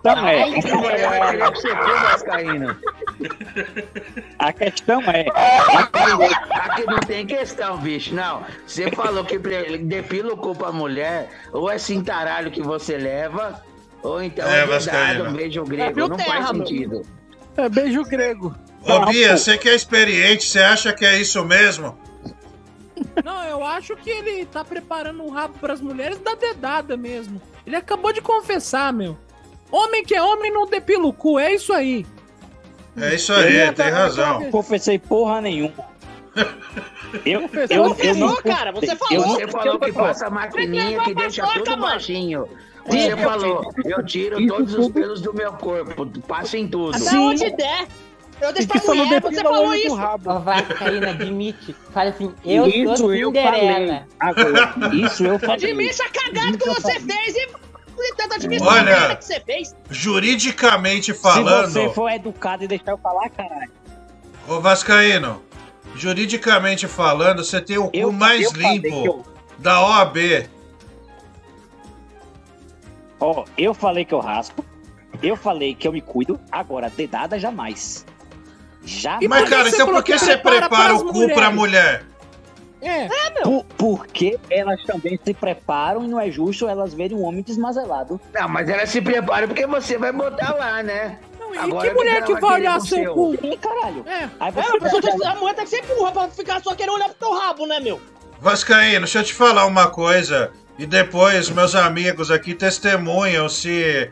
Então 0.00 0.28
é. 0.28 0.42
A 0.42 0.76
mulher 0.76 1.08
vai 1.08 1.30
querer 1.30 1.46
com 1.46 1.52
o 1.52 1.56
seu 1.56 1.76
Vascaíno. 1.76 2.76
A 4.38 4.52
questão 4.52 5.00
é. 5.02 5.26
Aqui 6.50 6.84
não 6.86 6.98
tem 7.00 7.26
questão, 7.26 7.78
bicho. 7.78 8.14
Não. 8.14 8.44
Você 8.66 8.90
falou 8.90 9.24
que 9.24 9.38
depila 9.38 10.34
o 10.34 10.36
cu 10.36 10.54
pra 10.54 10.72
mulher, 10.72 11.30
ou 11.52 11.70
é 11.70 11.78
cintaralho 11.78 12.50
que 12.50 12.62
você 12.62 12.96
leva, 12.98 13.62
ou 14.02 14.22
então 14.22 14.48
É, 14.48 14.60
é, 14.60 14.66
verdade, 14.66 15.22
um 15.22 15.32
beijo 15.32 15.64
grego. 15.64 15.94
viu 15.94 16.08
não 16.08 16.16
terra, 16.16 16.30
faz 16.46 16.46
sentido. 16.48 17.02
É 17.56 17.68
beijo 17.68 18.02
grego. 18.04 18.54
Ô, 18.84 19.06
Bia, 19.06 19.36
você 19.36 19.56
que 19.58 19.68
é 19.68 19.74
experiente, 19.74 20.44
você 20.48 20.58
acha 20.60 20.92
que 20.92 21.04
é 21.04 21.18
isso 21.20 21.44
mesmo? 21.44 21.96
Não, 23.24 23.44
eu 23.44 23.64
acho 23.64 23.96
que 23.96 24.10
ele 24.10 24.44
tá 24.46 24.64
preparando 24.64 25.22
um 25.22 25.30
rabo 25.30 25.54
pras 25.60 25.80
mulheres 25.80 26.18
da 26.18 26.34
dedada 26.34 26.96
mesmo. 26.96 27.40
Ele 27.66 27.76
acabou 27.76 28.12
de 28.12 28.20
confessar, 28.20 28.92
meu. 28.92 29.16
Homem 29.70 30.04
que 30.04 30.14
é 30.14 30.22
homem 30.22 30.52
não 30.52 30.66
depila 30.66 31.06
o 31.06 31.12
cu, 31.12 31.38
é 31.38 31.52
isso 31.54 31.72
aí. 31.72 32.04
É 32.96 33.14
isso 33.14 33.32
aí, 33.32 33.72
tem 33.72 33.90
razão. 33.90 34.40
Não 34.40 34.50
confessei 34.50 34.98
porra 34.98 35.40
nenhuma. 35.40 35.72
Eu, 37.26 37.42
Confessou, 37.42 37.76
eu, 37.76 37.82
eu 37.84 37.88
confessou, 37.90 38.26
não 38.26 38.36
cara, 38.42 38.72
você 38.72 38.92
eu- 38.92 38.96
falou. 38.96 39.24
Você 39.28 39.46
falou 39.48 39.78
que 39.78 39.92
passa 39.92 40.26
a 40.28 40.30
maquininha 40.30 40.98
que 41.04 41.14
deixa 41.14 41.46
tudo 41.46 41.76
baixinho. 41.76 42.48
Você 42.86 43.16
falou, 43.16 43.72
eu 43.84 44.04
tiro 44.04 44.46
todos 44.46 44.74
os 44.74 44.88
pelos 44.88 45.20
do 45.20 45.32
meu 45.32 45.52
corpo, 45.52 46.06
passa 46.22 46.58
em 46.58 46.66
tudo. 46.68 46.96
Até 46.96 47.16
onde 47.16 47.50
der. 47.50 47.86
Eu 48.40 48.52
deixo 48.52 48.68
pra 48.68 48.94
mulher, 48.94 49.20
você 49.22 49.40
falou 49.40 49.72
isso. 49.74 49.94
Ô, 50.24 50.38
Vascaína, 50.40 51.10
admite. 51.10 51.76
Fala 51.92 52.10
assim, 52.10 52.34
eu 52.44 52.66
Isso 52.66 52.96
sou 52.96 53.14
eu 53.14 53.28
Cinderela. 53.28 54.04
Agora, 54.18 54.74
isso 54.92 55.24
eu 55.24 55.38
falei. 55.38 55.54
Admite 55.54 56.02
a 56.02 56.08
cagada 56.08 56.58
que 56.58 56.66
você 56.68 56.98
fez 56.98 57.36
e 57.36 57.48
Olha. 58.60 59.12
a 59.12 59.16
que 59.16 59.24
você 59.24 59.40
fez. 59.40 59.76
Juridicamente 59.90 61.14
Se 61.14 61.20
falando, 61.20 61.70
você 61.72 61.88
for 61.90 62.10
educado 62.10 62.64
e 62.64 62.66
deixar 62.66 62.92
eu 62.92 62.98
falar, 62.98 63.28
caralho. 63.30 63.70
ô 64.48 64.60
Vascaíno, 64.60 65.40
juridicamente 65.94 66.88
falando, 66.88 67.44
você 67.44 67.60
tem 67.60 67.78
o 67.78 67.88
cu 67.90 68.12
mais 68.12 68.42
eu 68.42 68.52
limpo 68.52 69.06
eu- 69.06 69.24
da 69.58 69.80
OAB. 69.86 70.48
Ó, 73.22 73.44
eu 73.56 73.72
falei 73.72 74.04
que 74.04 74.12
eu 74.12 74.18
raspo. 74.18 74.64
Eu 75.22 75.36
falei 75.36 75.76
que 75.76 75.86
eu 75.86 75.92
me 75.92 76.00
cuido. 76.00 76.40
Agora, 76.50 76.90
dedada 76.90 77.38
jamais. 77.38 78.04
Jamais. 78.84 79.28
Mas, 79.28 79.48
cara, 79.48 79.68
então 79.68 79.86
por 79.86 80.02
que 80.02 80.18
você 80.18 80.36
prepara 80.36 80.96
o 80.96 81.04
cu 81.12 81.32
pra 81.32 81.48
mulher? 81.52 82.04
É. 82.80 83.08
Por, 83.44 83.64
porque 83.78 84.40
elas 84.50 84.82
também 84.82 85.16
se 85.24 85.32
preparam 85.32 86.04
e 86.04 86.08
não 86.08 86.18
é 86.18 86.28
justo 86.32 86.66
elas 86.66 86.92
verem 86.92 87.16
um 87.16 87.22
homem 87.22 87.42
desmazelado. 87.42 88.20
Não, 88.34 88.48
mas 88.48 88.68
ela 88.68 88.84
se 88.86 89.00
prepara 89.00 89.46
porque 89.46 89.64
você 89.68 89.96
vai 89.96 90.10
botar 90.10 90.52
lá, 90.56 90.82
né? 90.82 91.20
Não, 91.38 91.54
e 91.54 91.58
Agora 91.58 91.88
que 91.88 91.94
mulher 91.94 92.24
que 92.24 92.34
vai 92.40 92.54
olhar 92.54 92.80
seu 92.80 92.98
seu. 92.98 93.14
cu? 93.14 93.34
Ih, 93.40 93.56
caralho. 93.56 94.04
É. 94.08 94.28
Aí 94.40 94.48
É, 94.48 94.50
você 94.50 94.76
a, 94.76 94.80
pessoa 94.80 95.00
tem, 95.00 95.26
a 95.28 95.34
mulher 95.36 95.54
tem 95.54 95.64
que 95.64 95.70
ser 95.70 95.82
burra 95.86 96.10
pra 96.10 96.28
ficar 96.28 96.60
só 96.60 96.74
querendo 96.74 96.94
olhar 96.94 97.08
pro 97.10 97.18
teu 97.28 97.38
rabo, 97.38 97.66
né, 97.68 97.78
meu? 97.78 98.00
Vascaíno, 98.40 99.00
deixa 99.00 99.20
eu 99.20 99.24
te 99.24 99.32
falar 99.32 99.64
uma 99.66 99.88
coisa. 99.88 100.50
E 100.78 100.86
depois 100.86 101.50
meus 101.50 101.74
amigos 101.74 102.30
aqui 102.30 102.54
testemunham 102.54 103.48
se 103.48 104.10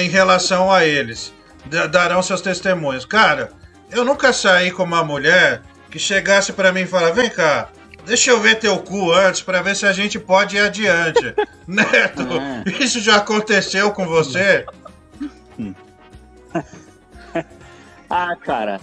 em 0.00 0.08
relação 0.08 0.70
a 0.72 0.84
eles. 0.84 1.32
Da- 1.66 1.86
Darão 1.86 2.22
seus 2.22 2.40
testemunhos. 2.40 3.04
Cara, 3.04 3.50
eu 3.90 4.04
nunca 4.04 4.32
saí 4.32 4.70
com 4.70 4.82
uma 4.84 5.02
mulher 5.02 5.62
que 5.90 5.98
chegasse 5.98 6.52
pra 6.52 6.72
mim 6.72 6.82
e 6.82 6.86
falasse: 6.86 7.14
vem 7.14 7.30
cá, 7.30 7.68
deixa 8.04 8.30
eu 8.30 8.40
ver 8.40 8.56
teu 8.58 8.78
cu 8.78 9.12
antes 9.12 9.40
pra 9.40 9.62
ver 9.62 9.74
se 9.74 9.86
a 9.86 9.92
gente 9.92 10.18
pode 10.18 10.56
ir 10.56 10.60
adiante. 10.60 11.34
Neto, 11.66 12.22
isso 12.80 13.00
já 13.00 13.16
aconteceu 13.16 13.90
com 13.92 14.06
você? 14.06 14.64
Ah, 18.10 18.36
cara. 18.36 18.80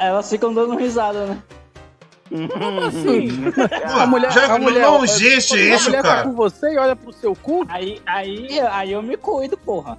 elas 0.00 0.28
ficam 0.28 0.52
dando 0.52 0.76
risada, 0.76 1.26
né? 1.26 1.42
Como 2.28 2.80
assim? 2.80 3.28
A 4.00 4.06
mulher, 4.06 4.32
Já 4.32 4.54
a 4.54 4.58
mulher, 4.58 4.82
não 4.82 5.04
existe 5.04 5.54
a 5.54 5.74
isso, 5.76 5.84
mulher 5.90 6.02
cara. 6.02 6.16
tá 6.22 6.22
com 6.24 6.32
você 6.34 6.72
e 6.72 6.78
olha 6.78 6.96
pro 6.96 7.12
seu 7.12 7.34
cu. 7.36 7.64
Aí, 7.68 8.00
aí, 8.06 8.60
aí 8.60 8.92
eu 8.92 9.02
me 9.02 9.16
cuido, 9.16 9.56
porra. 9.58 9.98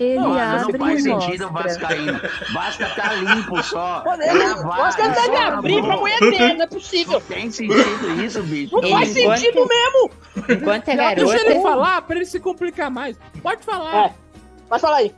Ele 0.00 0.18
Não, 0.18 0.32
abre 0.36 0.72
não 0.72 0.86
faz 0.86 1.02
sentido. 1.02 1.48
Vascaíno. 1.50 2.20
Basta 2.52 2.86
tá 2.88 3.14
limpo 3.14 3.62
só. 3.62 4.02
Acho 4.06 4.96
que 4.96 5.02
ele 5.02 5.12
deve 5.14 5.36
só 5.36 5.42
abrir 5.52 5.82
pra 5.82 5.96
mulher 5.96 6.18
ter, 6.18 6.54
não 6.54 6.64
é 6.64 6.66
possível. 6.66 7.12
Não 7.14 7.20
tem 7.20 7.50
sentido 7.50 8.22
isso, 8.24 8.42
bicho. 8.42 8.74
Não 8.74 8.90
faz 8.90 9.16
Enquanto- 9.16 9.38
sentido 9.40 9.66
mesmo. 9.68 10.10
Enquanto 10.48 10.88
é 10.88 10.96
Não, 10.96 11.04
garota. 11.04 11.24
deixa 11.26 11.46
ele 11.50 11.60
falar 11.62 12.02
pra 12.02 12.16
ele 12.16 12.26
se 12.26 12.40
complicar 12.40 12.90
mais. 12.90 13.16
Pode 13.42 13.62
falar. 13.62 14.06
É. 14.06 14.12
Mas 14.68 14.80
fala 14.80 14.96
aí. 14.96 15.14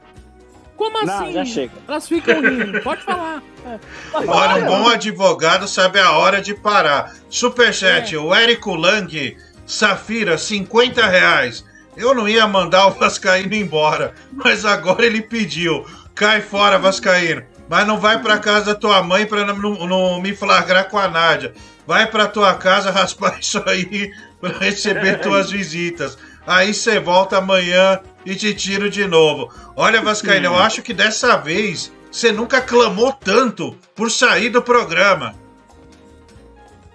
Como 0.76 1.02
Não, 1.04 1.24
assim? 1.24 1.32
já 1.32 1.44
chega. 1.44 1.72
Elas 1.86 2.08
ficam 2.08 2.40
rindo. 2.40 2.80
Pode 2.80 3.02
falar. 3.02 3.42
É. 3.66 3.78
Olha, 4.12 4.64
um 4.64 4.66
bom 4.66 4.88
advogado 4.88 5.68
sabe 5.68 6.00
a 6.00 6.12
hora 6.12 6.40
de 6.42 6.54
parar. 6.54 7.14
Superchat, 7.30 8.16
o 8.16 8.34
Érico 8.34 8.74
Lang, 8.74 9.36
Safira, 9.66 10.36
50 10.36 11.06
reais. 11.06 11.64
Eu 11.96 12.12
não 12.14 12.28
ia 12.28 12.46
mandar 12.46 12.88
o 12.88 12.90
Vascaíno 12.90 13.54
embora, 13.54 14.14
mas 14.32 14.64
agora 14.64 15.06
ele 15.06 15.22
pediu. 15.22 15.86
Cai 16.14 16.40
fora, 16.42 16.78
Vascaíno. 16.78 17.42
Mas 17.68 17.86
não 17.86 17.98
vai 17.98 18.20
pra 18.20 18.38
casa 18.38 18.66
da 18.66 18.74
tua 18.74 19.02
mãe 19.02 19.24
pra 19.26 19.44
não, 19.46 19.56
não- 19.56 19.86
não 19.86 20.20
me 20.20 20.34
flagrar 20.34 20.88
com 20.90 20.98
a 20.98 21.08
Nádia. 21.08 21.54
Vai 21.86 22.06
pra 22.06 22.26
tua 22.26 22.52
casa 22.54 22.90
raspar 22.90 23.38
isso 23.40 23.62
aí 23.66 24.12
pra 24.40 24.58
receber 24.58 25.20
tuas 25.20 25.50
visitas. 25.50 26.18
Aí 26.46 26.74
você 26.74 27.00
volta 27.00 27.38
amanhã 27.38 28.00
e 28.24 28.34
te 28.34 28.54
tiro 28.54 28.90
de 28.90 29.06
novo. 29.06 29.52
Olha, 29.74 30.02
Vascaíno, 30.02 30.46
eu 30.46 30.58
acho 30.58 30.82
que 30.82 30.92
dessa 30.92 31.36
vez 31.36 31.92
você 32.10 32.30
nunca 32.30 32.60
clamou 32.60 33.12
tanto 33.12 33.76
por 33.94 34.10
sair 34.10 34.50
do 34.50 34.62
programa. 34.62 35.34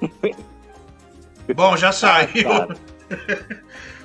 Bom, 1.56 1.76
já 1.76 1.92
saiu. 1.92 2.68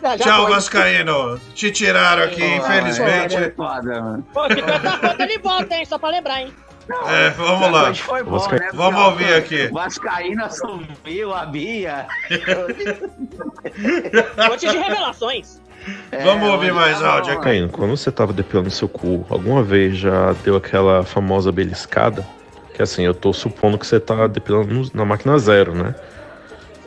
Já, 0.03 0.17
já 0.17 0.19
Tchau, 0.19 0.43
foi. 0.47 0.55
Vascaíno. 0.55 1.39
Te 1.55 1.71
tiraram 1.71 2.25
aqui, 2.25 2.43
infelizmente. 2.43 3.53
Foda, 3.55 4.01
mano. 4.01 4.27
Pô, 4.33 4.43
50 4.49 4.99
conto 4.99 5.21
ele 5.21 5.39
volta, 5.39 5.75
hein? 5.75 5.85
Só 5.85 5.99
pra 5.99 6.09
lembrar, 6.09 6.41
hein? 6.41 6.55
É, 7.07 7.31
vamos 7.31 7.71
lá. 7.71 7.93
Bom, 8.25 8.49
né? 8.51 8.69
Vamos 8.75 9.01
Porque, 9.03 9.25
ouvir 9.25 9.33
ó, 9.35 9.39
aqui. 9.39 9.67
Vascaíno 9.69 10.45
assumiu 10.45 11.35
a 11.35 11.47
Bia. 11.47 12.07
Noite 14.37 14.69
de 14.69 14.77
revelações. 14.77 15.61
Vamos 16.23 16.49
ouvir 16.49 16.73
mais 16.73 17.03
áudio 17.03 17.35
aqui. 17.35 17.43
Caíno, 17.43 17.69
quando 17.69 17.97
você 17.97 18.11
tava 18.11 18.33
depilando 18.33 18.71
seu 18.71 18.89
cu, 18.89 19.27
alguma 19.29 19.63
vez 19.63 19.97
já 19.97 20.33
deu 20.45 20.57
aquela 20.57 21.03
famosa 21.05 21.53
beliscada? 21.53 22.27
Que 22.75 22.83
assim, 22.83 23.03
eu 23.05 23.15
tô 23.15 23.33
supondo 23.33 23.79
que 23.79 23.87
você 23.87 24.01
tá 24.01 24.27
depilando 24.27 24.91
na 24.95 25.05
máquina 25.05 25.39
zero, 25.39 25.75
né? 25.75 25.95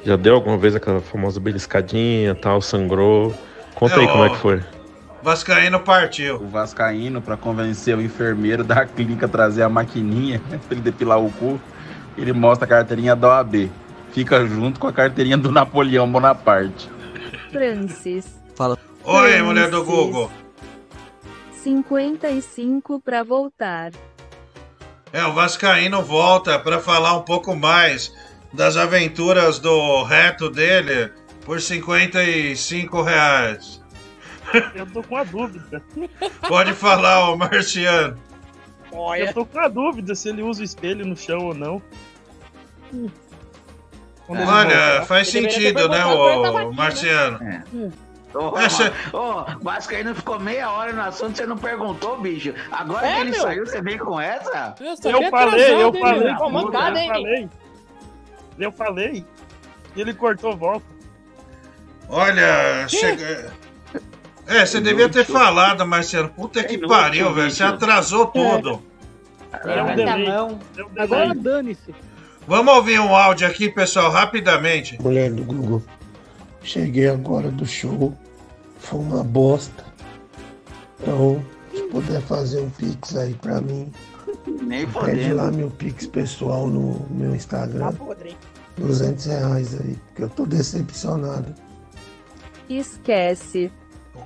Já 0.03 0.15
deu 0.15 0.35
alguma 0.35 0.57
vez 0.57 0.75
aquela 0.75 1.01
famosa 1.01 1.39
beliscadinha 1.39 2.35
tal, 2.35 2.61
sangrou? 2.61 3.33
Conta 3.75 3.99
aí 3.99 4.05
É, 4.05 4.07
como 4.07 4.25
é 4.25 4.29
que 4.29 4.37
foi. 4.37 4.61
Vascaíno 5.21 5.79
partiu. 5.79 6.35
O 6.35 6.47
Vascaíno, 6.47 7.21
pra 7.21 7.35
convencer 7.35 7.97
o 7.97 8.01
enfermeiro 8.01 8.63
da 8.63 8.85
clínica 8.85 9.25
a 9.25 9.29
trazer 9.29 9.63
a 9.63 9.69
maquininha 9.69 10.39
pra 10.47 10.59
ele 10.71 10.81
depilar 10.81 11.19
o 11.19 11.31
cu, 11.31 11.59
ele 12.17 12.33
mostra 12.33 12.65
a 12.65 12.69
carteirinha 12.69 13.15
da 13.15 13.29
OAB. 13.29 13.69
Fica 14.11 14.45
junto 14.45 14.79
com 14.79 14.87
a 14.87 14.93
carteirinha 14.93 15.37
do 15.37 15.51
Napoleão 15.51 16.11
Bonaparte. 16.11 16.89
Francis. 17.51 18.39
Fala. 18.55 18.77
Oi, 19.03 19.41
mulher 19.41 19.69
do 19.69 19.83
Google. 19.83 20.31
55 21.51 22.99
pra 23.01 23.23
voltar. 23.23 23.91
É, 25.11 25.23
o 25.25 25.33
Vascaíno 25.33 26.01
volta 26.01 26.57
para 26.59 26.79
falar 26.79 27.15
um 27.17 27.21
pouco 27.21 27.55
mais 27.55 28.13
das 28.53 28.77
aventuras 28.77 29.59
do 29.59 30.03
reto 30.03 30.49
dele 30.49 31.11
por 31.45 31.61
55 31.61 33.01
reais. 33.01 33.81
Eu 34.75 34.85
tô 34.87 35.03
com 35.03 35.17
a 35.17 35.23
dúvida. 35.23 35.81
Pode 36.47 36.73
falar, 36.73 37.29
ô 37.31 37.37
Marciano. 37.37 38.17
Eu 39.27 39.33
tô 39.33 39.45
com 39.45 39.59
a 39.59 39.67
dúvida 39.67 40.15
se 40.15 40.29
ele 40.29 40.41
usa 40.41 40.61
o 40.61 40.63
espelho 40.63 41.05
no 41.05 41.15
chão 41.17 41.39
ou 41.39 41.53
não. 41.53 41.81
Olha, 44.29 45.03
faz 45.03 45.29
sentido, 45.29 45.87
né, 45.89 46.05
ô 46.05 46.71
Marciano? 46.73 47.39
Ô, 48.33 48.57
É, 48.59 48.69
cê- 48.69 48.91
ô, 49.13 49.45
Vascaíno 49.61 50.13
ficou 50.13 50.37
meia 50.39 50.69
hora 50.69 50.91
no 50.91 51.01
assunto, 51.01 51.37
você 51.37 51.45
não 51.45 51.57
perguntou, 51.57 52.19
bicho. 52.19 52.53
Agora 52.71 53.07
É, 53.07 53.15
que 53.15 53.21
ele 53.21 53.31
meu. 53.31 53.41
saiu, 53.41 53.65
você 53.65 53.81
vem 53.81 53.97
com 53.97 54.19
essa? 54.19 54.75
Eu 54.79 55.29
falei, 55.31 55.81
eu 55.81 55.93
falei, 55.93 56.35
Pô, 56.35 56.49
mancada, 56.49 57.01
eu 57.01 57.07
falei. 57.07 57.49
Eu 58.59 58.71
falei. 58.71 59.25
E 59.95 60.01
ele 60.01 60.13
cortou 60.13 60.55
volta. 60.57 60.85
Olha, 62.09 62.87
chega. 62.87 63.51
É, 64.47 64.65
você 64.65 64.79
devia 64.79 65.09
ter 65.09 65.25
falado, 65.25 65.85
Marciano. 65.85 66.29
Puta 66.29 66.63
que 66.63 66.75
Inútil, 66.75 66.89
pariu, 66.89 67.33
velho. 67.33 67.51
Você 67.51 67.63
atrasou 67.63 68.27
tudo. 68.27 68.81
É 69.65 69.83
um 69.83 69.95
delay. 69.95 70.57
Agora 70.97 71.35
dane-se. 71.35 71.93
Vamos 72.47 72.73
ouvir 72.75 72.99
um 72.99 73.13
áudio 73.13 73.45
aqui, 73.45 73.69
pessoal, 73.69 74.09
rapidamente. 74.09 75.01
Mulher 75.01 75.31
do 75.31 75.43
Google. 75.43 75.83
Cheguei 76.63 77.09
agora 77.09 77.51
do 77.51 77.65
show. 77.65 78.17
Foi 78.79 78.99
uma 78.99 79.23
bosta. 79.23 79.83
Então, 81.01 81.43
se 81.73 81.83
puder 81.83 82.21
fazer 82.21 82.61
um 82.61 82.69
pix 82.69 83.15
aí 83.17 83.33
pra 83.33 83.59
mim. 83.59 83.91
Nem 84.45 84.85
Pede 84.85 84.93
podendo. 84.93 85.35
lá 85.35 85.51
meu 85.51 85.69
pix 85.69 86.07
pessoal 86.07 86.67
no 86.67 87.05
meu 87.09 87.35
Instagram. 87.35 87.93
200 88.77 89.25
reais 89.25 89.81
aí, 89.81 89.97
porque 90.07 90.23
eu 90.23 90.29
tô 90.29 90.45
decepcionado. 90.45 91.53
Esquece. 92.69 93.71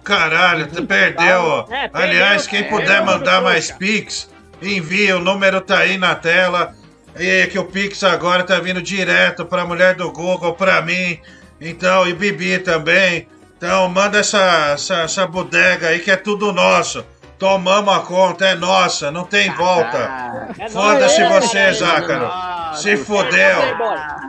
Caralho, 0.04 0.68
tu 0.68 0.86
perdeu. 0.86 1.42
ó. 1.42 1.62
É, 1.70 1.88
perdeu, 1.88 2.02
Aliás, 2.02 2.48
quem 2.48 2.64
perdeu, 2.64 2.80
puder 2.80 3.06
mandar 3.06 3.24
trouxa. 3.24 3.42
mais 3.42 3.72
Pix, 3.72 4.30
envia. 4.62 5.18
O 5.18 5.20
número 5.20 5.62
tá 5.62 5.80
aí 5.80 5.98
na 5.98 6.16
tela. 6.16 6.74
E 7.18 7.48
que 7.48 7.60
o 7.60 7.66
Pix 7.66 8.04
agora 8.04 8.44
tá 8.44 8.60
vindo 8.60 8.82
direto 8.82 9.46
pra 9.46 9.66
mulher 9.66 9.96
do 9.96 10.12
Google, 10.12 10.54
pra 10.54 10.82
mim. 10.82 11.20
Então, 11.60 12.08
e 12.08 12.14
Bibi 12.14 12.60
também. 12.60 13.28
Então, 13.58 13.88
manda 13.90 14.18
essa, 14.20 14.72
essa, 14.74 15.02
essa 15.02 15.28
bodega 15.28 15.90
aí 15.90 16.00
que 16.00 16.10
é 16.10 16.16
tudo 16.16 16.52
nosso. 16.52 17.06
Tomamos 17.38 17.94
a 17.96 18.00
conta, 18.00 18.46
é 18.46 18.56
nossa, 18.56 19.12
não 19.12 19.24
tem 19.26 19.52
volta. 19.56 20.54
É 20.60 20.70
Foda-se 20.70 21.24
você, 21.28 21.58
é 21.58 21.74
Zácaro. 21.74 22.32
Se 22.78 22.92
É 22.92 22.98
fodeu. 22.98 23.58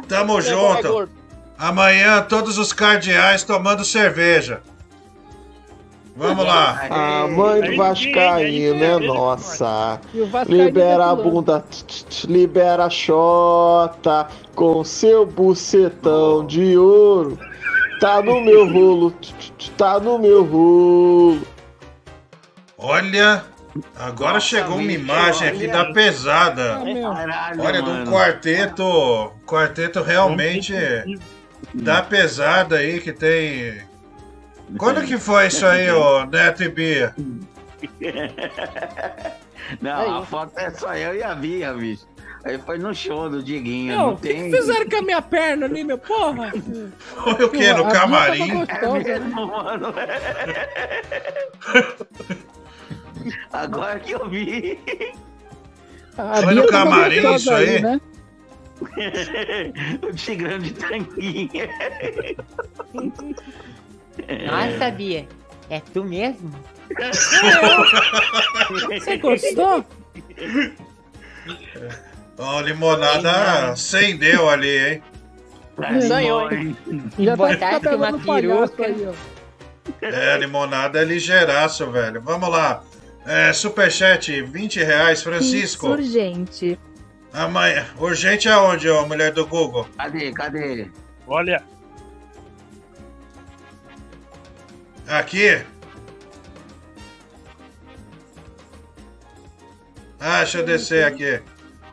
Tamo 0.08 0.40
junto. 0.40 1.08
Amanhã, 1.58 2.22
todos 2.22 2.58
os 2.58 2.72
cardeais 2.72 3.44
tomando 3.44 3.84
cerveja. 3.84 4.60
Vamos 6.14 6.44
lá. 6.44 6.86
A 6.90 7.26
mãe 7.26 7.62
do 7.62 7.76
Vascaíno 7.76 8.84
é 8.84 8.98
nossa. 8.98 9.98
Libera 10.46 11.06
a 11.10 11.16
bunda, 11.16 11.64
tch, 11.70 12.04
tch, 12.04 12.24
libera 12.24 12.84
a 12.84 12.90
xota 12.90 14.28
com 14.54 14.84
seu 14.84 15.24
bucetão 15.24 16.46
de 16.46 16.76
ouro. 16.76 17.38
Tá 17.98 18.20
no 18.20 18.40
meu 18.40 18.70
rolo, 18.70 19.14
tá 19.76 19.98
no 19.98 20.18
meu 20.18 20.44
rolo. 20.44 21.40
Olha, 22.76 23.44
agora 23.96 24.40
chegou 24.40 24.76
uma 24.76 24.92
imagem 24.92 25.48
aqui 25.48 25.66
da 25.68 25.92
pesada. 25.92 26.80
Olha, 27.58 27.80
de 27.80 27.88
um 27.88 27.92
mano. 27.94 28.10
quarteto. 28.10 29.32
Quarteto 29.46 30.02
realmente 30.02 30.74
da 31.72 32.02
pesada 32.02 32.76
aí 32.76 33.00
que 33.00 33.12
tem. 33.12 33.90
Quando 34.78 35.04
que 35.04 35.18
foi 35.18 35.48
isso 35.48 35.66
aí, 35.66 35.90
ô 35.90 36.24
Neto 36.26 36.62
e 36.62 36.68
Bia? 36.68 37.12
Não, 39.80 40.18
a 40.18 40.26
foto 40.26 40.52
é 40.58 40.70
só 40.70 40.94
eu 40.94 41.14
e 41.14 41.22
a 41.22 41.34
Bia, 41.34 41.72
bicho. 41.72 42.06
Aí 42.44 42.58
foi 42.58 42.76
no 42.78 42.94
show 42.94 43.30
do 43.30 43.42
Diguinho. 43.42 43.94
Não 43.94 44.14
o 44.14 44.16
que, 44.16 44.28
tem. 44.28 44.50
que 44.50 44.56
fizeram 44.56 44.88
com 44.88 44.96
a 44.96 45.02
minha 45.02 45.22
perna 45.22 45.66
ali, 45.66 45.84
meu? 45.84 45.96
Porra! 45.96 46.50
Foi 46.98 47.44
o 47.44 47.48
quê? 47.48 47.72
No 47.72 47.86
A 47.86 47.92
camarim? 47.92 48.50
É 48.50 48.54
né? 48.56 48.66
mesmo, 49.04 49.46
mano. 49.46 49.94
Agora 53.52 54.00
que 54.00 54.10
eu 54.10 54.28
vi. 54.28 54.76
A 56.18 56.42
Foi 56.42 56.54
no 56.54 56.66
camarim 56.66 57.32
isso 57.34 57.52
aí? 57.52 57.80
né? 57.80 58.00
o 60.02 60.12
Tigrão 60.12 60.58
de 60.58 60.72
tanguinha. 60.72 61.68
Nossa, 64.46 64.90
Bia, 64.90 65.26
é 65.70 65.80
tu 65.80 66.04
mesmo? 66.04 66.52
Você 68.90 69.16
gostou? 69.18 69.84
Ó, 72.38 72.60
limonada 72.60 73.70
acendeu 73.72 74.48
ali, 74.48 74.78
hein? 74.78 75.02
Sonhou, 76.06 76.50
hein? 76.52 76.76
Já 77.18 77.30
tá 77.32 77.36
Botasse 77.36 77.80
cabelando 77.80 78.16
uma 78.18 78.26
palhaço 78.26 78.72
peruca. 78.74 78.84
aí, 78.84 79.08
ó. 79.08 80.06
É, 80.06 80.38
limonada 80.38 81.00
é 81.00 81.04
ligeiraço, 81.04 81.90
velho. 81.90 82.20
Vamos 82.20 82.48
lá. 82.48 82.82
É, 83.26 83.52
superchat, 83.52 84.42
20 84.42 84.82
reais, 84.82 85.22
Francisco. 85.22 85.88
Urgente. 85.88 86.78
Amanhã. 87.32 87.86
Urgente 87.98 88.48
aonde, 88.48 88.88
ó, 88.90 89.06
mulher 89.06 89.32
do 89.32 89.46
Google? 89.46 89.86
Cadê? 89.96 90.32
Cadê? 90.32 90.88
Olha, 91.26 91.62
Aqui? 95.08 95.64
Ah, 100.18 100.38
deixa 100.38 100.58
eu 100.58 100.64
descer 100.64 101.04
aqui. 101.04 101.40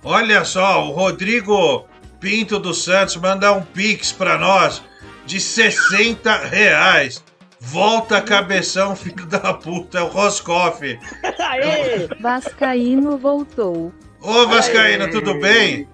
Olha 0.03 0.45
só, 0.45 0.87
o 0.87 0.91
Rodrigo 0.91 1.87
Pinto 2.19 2.59
dos 2.59 2.83
Santos 2.83 3.15
manda 3.15 3.51
um 3.53 3.61
pix 3.61 4.11
pra 4.11 4.37
nós 4.37 4.83
de 5.25 5.39
60 5.39 6.37
reais. 6.37 7.23
Volta, 7.59 8.21
cabeção, 8.21 8.95
filho 8.95 9.25
da 9.25 9.53
puta, 9.53 9.99
é 9.99 10.01
o 10.01 10.07
Roscoff. 10.07 10.81
Aê! 11.39 12.07
Vascaíno 12.19 13.17
voltou. 13.17 13.93
Ô, 14.21 14.47
Vascaíno, 14.47 15.09
tudo 15.11 15.39
bem? 15.39 15.87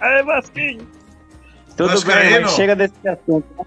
Aê, 0.00 0.22
Vasquinho! 0.22 0.86
Tudo 1.76 1.90
Vascaíno? 1.90 2.46
bem, 2.46 2.56
chega 2.56 2.74
desse 2.74 3.08
assunto. 3.08 3.66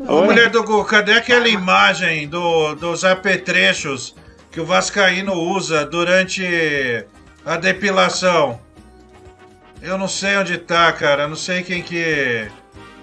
Ô, 0.00 0.22
mulher 0.22 0.50
do 0.50 0.64
Google, 0.64 0.84
cadê 0.84 1.12
aquela 1.12 1.48
imagem 1.48 2.26
do, 2.28 2.74
dos 2.74 3.04
apetrechos 3.04 4.14
que 4.50 4.60
o 4.60 4.66
Vascaíno 4.66 5.34
usa 5.34 5.86
durante 5.86 7.06
a 7.44 7.56
depilação? 7.56 8.60
Eu 9.80 9.96
não 9.96 10.08
sei 10.08 10.36
onde 10.36 10.58
tá, 10.58 10.90
cara. 10.92 11.28
Não 11.28 11.36
sei 11.36 11.62
quem 11.62 11.82
que. 11.82 12.48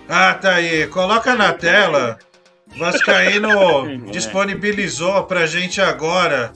Ah, 0.10 0.34
tá 0.34 0.56
aí. 0.56 0.88
Coloca 0.88 1.36
na 1.36 1.53
tela. 1.53 2.20
Vascaíno 2.76 4.08
disponibilizou 4.11 5.24
pra 5.24 5.45
gente 5.45 5.80
agora. 5.80 6.52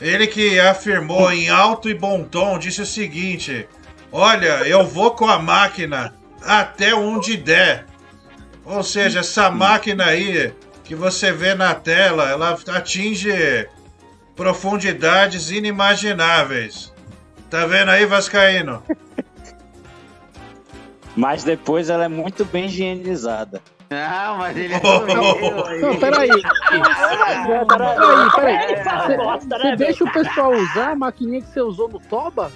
Ele 0.00 0.28
que 0.28 0.60
afirmou 0.60 1.32
em 1.32 1.48
alto 1.48 1.88
e 1.88 1.94
bom 1.94 2.22
tom, 2.22 2.58
disse 2.58 2.82
o 2.82 2.86
seguinte: 2.86 3.68
Olha, 4.12 4.68
eu 4.68 4.86
vou 4.86 5.12
com 5.12 5.26
a 5.26 5.38
máquina 5.38 6.14
até 6.42 6.94
onde 6.94 7.36
der. 7.36 7.87
Ou 8.68 8.82
seja, 8.82 9.20
essa 9.20 9.50
máquina 9.50 10.06
aí 10.06 10.52
que 10.84 10.94
você 10.94 11.32
vê 11.32 11.54
na 11.54 11.74
tela, 11.74 12.28
ela 12.30 12.56
atinge 12.74 13.66
profundidades 14.36 15.50
inimagináveis. 15.50 16.92
Tá 17.50 17.66
vendo 17.66 17.90
aí, 17.90 18.04
Vascaíno? 18.06 18.82
Mas 21.16 21.42
depois 21.42 21.90
ela 21.90 22.04
é 22.04 22.08
muito 22.08 22.44
bem 22.44 22.66
higienizada. 22.66 23.60
Ah, 23.90 24.36
mas 24.38 24.54
ele 24.56 24.74
é 24.74 24.80
Não, 24.82 25.06
peraí. 25.98 25.98
Peraí, 25.98 26.28
peraí. 28.36 28.76
Você- 28.76 29.16
Você 29.48 29.76
deixa 29.76 30.04
o 30.04 30.12
pessoal 30.12 30.52
usar 30.52 30.90
a 30.90 30.94
maquininha 30.94 31.40
que 31.40 31.48
você 31.48 31.60
usou 31.62 31.88
no 31.88 31.98
Toba? 31.98 32.52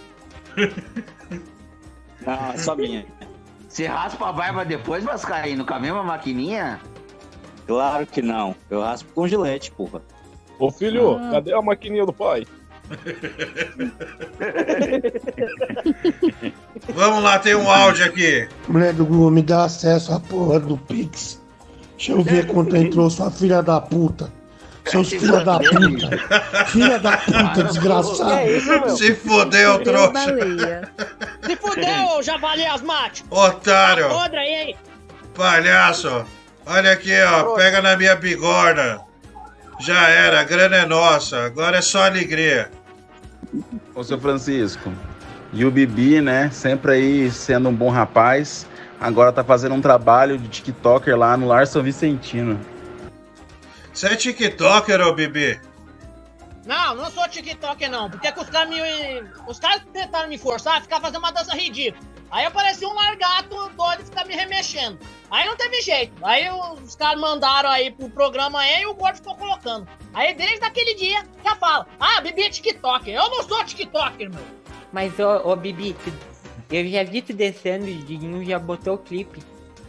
Não, 2.20 2.52
é 2.52 2.56
só 2.58 2.76
minha. 2.76 3.06
Você 3.72 3.86
raspa 3.86 4.28
a 4.28 4.32
barba 4.32 4.66
depois, 4.66 5.02
Vascaíno, 5.02 5.64
com 5.64 5.72
a 5.72 5.80
mesma 5.80 6.02
maquininha? 6.02 6.78
Claro 7.66 8.06
que 8.06 8.20
não. 8.20 8.54
Eu 8.68 8.82
raspo 8.82 9.10
com 9.14 9.26
gilete, 9.26 9.72
porra. 9.72 10.02
Ô 10.58 10.70
filho, 10.70 11.16
Ah. 11.16 11.30
cadê 11.32 11.54
a 11.54 11.62
maquininha 11.62 12.04
do 12.04 12.12
pai? 12.12 12.44
Vamos 16.94 17.22
lá, 17.24 17.38
tem 17.38 17.54
um 17.54 17.70
áudio 17.70 18.04
aqui. 18.04 18.46
Mulher 18.68 18.92
do 18.92 19.06
Google, 19.06 19.30
me 19.30 19.40
dá 19.42 19.64
acesso 19.64 20.12
à 20.12 20.20
porra 20.20 20.60
do 20.60 20.76
Pix. 20.76 21.40
Deixa 21.96 22.12
eu 22.12 22.22
ver 22.22 22.46
quanto 22.48 22.76
entrou, 22.76 23.08
sua 23.08 23.30
filha 23.30 23.62
da 23.62 23.80
puta. 23.80 24.30
Seus 24.84 25.08
filha 25.14 25.42
da 25.44 25.58
puta. 25.60 26.10
Filha 26.66 26.98
da 26.98 27.16
puta, 27.16 27.64
desgraçado. 27.72 28.98
Se 28.98 29.14
fodeu, 29.14 29.82
trouxa. 29.82 30.92
Se 31.42 31.56
fudeu, 31.56 32.22
javali 32.22 32.64
asmático. 32.64 33.34
Otário. 33.34 34.08
Tá 34.08 34.14
podre 34.14 34.38
aí, 34.38 34.54
hein? 34.54 34.76
Palhaço. 35.34 36.24
Olha 36.64 36.92
aqui, 36.92 37.12
ó. 37.22 37.54
Pega 37.54 37.82
na 37.82 37.96
minha 37.96 38.14
bigorna. 38.14 39.00
Já 39.80 40.08
era, 40.08 40.40
a 40.40 40.44
grana 40.44 40.76
é 40.76 40.86
nossa. 40.86 41.44
Agora 41.44 41.78
é 41.78 41.82
só 41.82 42.04
alegria. 42.04 42.70
Ô, 43.94 44.04
seu 44.04 44.18
Francisco, 44.20 44.92
e 45.52 45.64
o 45.64 45.70
Bibi, 45.70 46.20
né, 46.20 46.48
sempre 46.50 46.92
aí 46.92 47.30
sendo 47.30 47.68
um 47.68 47.74
bom 47.74 47.90
rapaz, 47.90 48.66
agora 48.98 49.32
tá 49.32 49.44
fazendo 49.44 49.74
um 49.74 49.80
trabalho 49.80 50.38
de 50.38 50.48
TikToker 50.48 51.16
lá 51.16 51.36
no 51.36 51.46
Lar 51.46 51.66
São 51.66 51.82
Vicentino. 51.82 52.58
Você 53.92 54.06
é 54.06 54.16
TikToker, 54.16 55.00
ô 55.02 55.12
Bibi? 55.12 55.60
Não, 56.64 56.94
não 56.94 57.10
sou 57.10 57.28
TikToker 57.28 57.90
não, 57.90 58.08
porque 58.08 58.30
que 58.30 58.40
os 58.40 58.48
caras 58.48 58.68
me. 58.68 58.78
Os 59.48 59.58
caras 59.58 59.82
tentaram 59.92 60.28
me 60.28 60.38
forçar 60.38 60.78
a 60.78 60.80
ficar 60.80 61.00
fazendo 61.00 61.18
uma 61.18 61.32
dança 61.32 61.54
ridícula. 61.54 62.02
Aí 62.30 62.46
apareceu 62.46 62.88
um 62.88 62.94
largato 62.94 63.68
doido 63.76 64.04
ficar 64.06 64.24
me 64.24 64.34
remexendo. 64.34 64.98
Aí 65.30 65.44
não 65.46 65.54
teve 65.56 65.82
jeito. 65.82 66.24
Aí 66.24 66.48
os 66.50 66.94
caras 66.94 67.20
mandaram 67.20 67.68
aí 67.68 67.90
pro 67.90 68.08
programa 68.08 68.60
aí 68.60 68.82
e 68.82 68.86
o 68.86 68.94
gordo 68.94 69.16
ficou 69.16 69.34
colocando. 69.36 69.86
Aí 70.14 70.32
desde 70.34 70.64
aquele 70.64 70.94
dia 70.94 71.26
já 71.44 71.56
fala: 71.56 71.86
Ah, 72.00 72.20
Bibi 72.20 72.42
é 72.44 72.50
TikToker. 72.50 73.14
Eu 73.14 73.28
não 73.28 73.42
sou 73.42 73.62
TikToker, 73.64 74.30
meu. 74.30 74.44
Mas, 74.92 75.18
ô, 75.18 75.50
ô 75.50 75.56
Bibi, 75.56 75.94
tu- 75.94 76.12
eu 76.70 76.86
já 76.88 77.02
vi 77.02 77.20
tu 77.22 77.34
dançando 77.34 77.86
e 77.88 77.92
o 77.98 78.04
Diguinho 78.04 78.44
já 78.44 78.58
botou 78.58 78.94
o 78.94 78.98
clipe. 78.98 79.42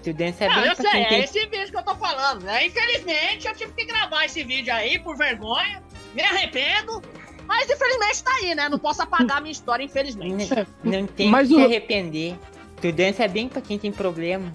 Tu 0.04 0.12
dança 0.14 0.48
Não, 0.50 0.56
bem 0.56 0.66
eu 0.70 0.76
sei, 0.76 1.02
é 1.02 1.06
tem... 1.08 1.24
esse 1.24 1.46
vídeo 1.46 1.70
que 1.72 1.78
eu 1.78 1.84
tô 1.84 1.96
falando. 1.96 2.44
Né? 2.44 2.66
Infelizmente, 2.66 3.48
eu 3.48 3.56
tive 3.56 3.72
que 3.72 3.86
gravar 3.86 4.26
esse 4.26 4.44
vídeo 4.44 4.74
aí 4.74 5.00
por 5.00 5.16
vergonha. 5.16 5.82
Me 6.14 6.22
arrependo. 6.22 7.02
Mas 7.48 7.70
infelizmente 7.70 8.24
tá 8.24 8.32
aí, 8.36 8.56
né? 8.56 8.70
Não 8.70 8.80
posso 8.80 9.02
apagar 9.02 9.38
a 9.38 9.42
minha 9.42 9.52
história, 9.52 9.84
infelizmente. 9.84 10.50
Não 10.84 11.06
tem 11.06 11.30
Mas 11.30 11.48
que 11.50 11.56
o- 11.56 11.58
se 11.60 11.66
arrepender. 11.66 12.36
Tu 12.82 12.92
dança 12.92 13.28
bem 13.28 13.48
pra 13.48 13.62
quem 13.62 13.78
tem 13.80 13.92
problema. 13.92 14.54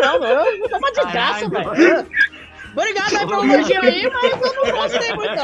Não, 0.00 0.18
não, 0.20 0.46
eu 0.46 0.68
tô 0.68 0.76
uma 0.78 0.92
desgraça, 0.92 1.50
Caralho. 1.50 1.74
velho. 1.74 2.06
Obrigado 2.76 3.16
aí 3.16 3.26
pelo 3.26 3.44
elogio 3.44 3.82
aí, 3.82 4.10
mas 4.12 4.42
eu 4.54 4.66
não 4.66 4.72
gostei 4.76 5.14
muito, 5.14 5.34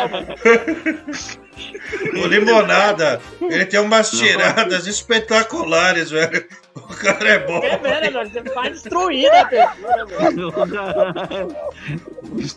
não. 2.13 2.23
O 2.23 2.27
Limonada, 2.27 3.21
ele 3.41 3.65
tem 3.65 3.81
umas 3.81 4.11
tiradas 4.11 4.87
espetaculares, 4.87 6.11
velho. 6.11 6.47
O 6.75 6.95
cara 6.95 7.29
é 7.29 7.39
bom. 7.39 7.63
É 7.65 7.79
velho, 7.79 8.13
velho, 8.13 8.31
você 8.31 8.43
faz 8.53 8.73
destruir 8.73 9.33
a 9.33 9.45
pessoa, 9.47 10.67
velho. 10.67 11.57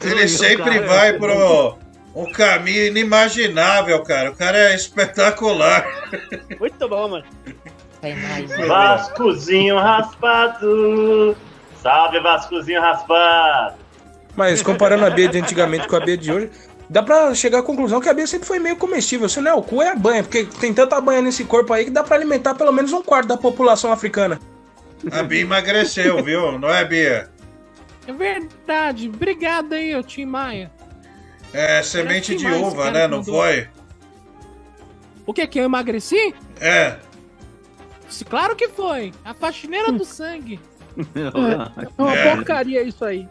Ele 0.02 0.28
sempre 0.28 0.80
vai 0.80 1.14
pro 1.14 1.78
um 2.14 2.32
caminho 2.32 2.88
inimaginável, 2.88 4.02
cara. 4.04 4.32
O 4.32 4.36
cara 4.36 4.58
é 4.58 4.76
espetacular. 4.76 5.86
Muito 6.60 6.90
bom, 6.90 7.10
mano. 7.10 7.26
Vascozinho 8.68 9.78
raspado. 9.78 11.36
Salve, 11.82 12.20
Vascozinho 12.20 12.82
raspado. 12.82 13.85
Mas 14.36 14.62
comparando 14.62 15.06
a 15.06 15.10
Bia 15.10 15.28
de 15.30 15.40
antigamente 15.40 15.88
com 15.88 15.96
a 15.96 16.00
Bia 16.00 16.18
de 16.18 16.32
hoje, 16.32 16.50
dá 16.90 17.02
pra 17.02 17.34
chegar 17.34 17.60
à 17.60 17.64
conclusão 17.64 18.02
que 18.02 18.10
a 18.10 18.14
Bia 18.14 18.28
sempre 18.28 18.48
foi 18.48 18.60
meio 18.60 18.76
comestível. 18.76 19.30
Se 19.30 19.40
não 19.40 19.52
é 19.52 19.54
o 19.54 19.62
cu, 19.62 19.82
é 19.82 19.90
a 19.92 19.96
banha. 19.96 20.24
Porque 20.24 20.44
tem 20.60 20.74
tanta 20.74 21.00
banha 21.00 21.22
nesse 21.22 21.44
corpo 21.46 21.72
aí 21.74 21.86
que 21.86 21.92
dá 21.92 22.04
pra 22.04 22.16
alimentar 22.16 22.54
pelo 22.56 22.72
menos 22.72 22.92
um 22.92 23.02
quarto 23.02 23.28
da 23.28 23.38
população 23.38 23.92
africana. 23.92 24.40
A 25.12 25.24
Bia 25.24 25.42
emagreceu, 25.42 26.22
viu? 26.24 26.58
Não 26.60 26.70
é, 26.70 26.84
Bia? 26.84 27.30
É 28.08 28.12
verdade. 28.12 29.08
Obrigado 29.08 29.74
aí, 29.74 29.96
ô 29.96 30.04
Tim 30.04 30.26
Maia. 30.26 30.72
É 31.54 31.82
semente 31.82 32.36
de 32.36 32.46
uva, 32.48 32.92
né? 32.92 33.04
que 33.04 33.08
Não 33.08 33.18
mandou. 33.20 33.36
foi? 33.36 33.68
O 35.26 35.34
que 35.34 35.48
que 35.48 35.60
eu 35.60 35.64
emagreci? 35.64 36.36
É. 36.60 36.98
Se- 38.10 38.26
Claro 38.26 38.56
que 38.56 38.68
foi. 38.68 39.12
A 39.24 39.34
faxineira 39.34 39.92
do 39.92 40.04
sangue. 40.06 40.60
É 41.16 42.02
uma 42.02 42.16
É. 42.16 42.36
porcaria 42.36 42.82
isso 42.84 43.04
aí. 43.04 43.28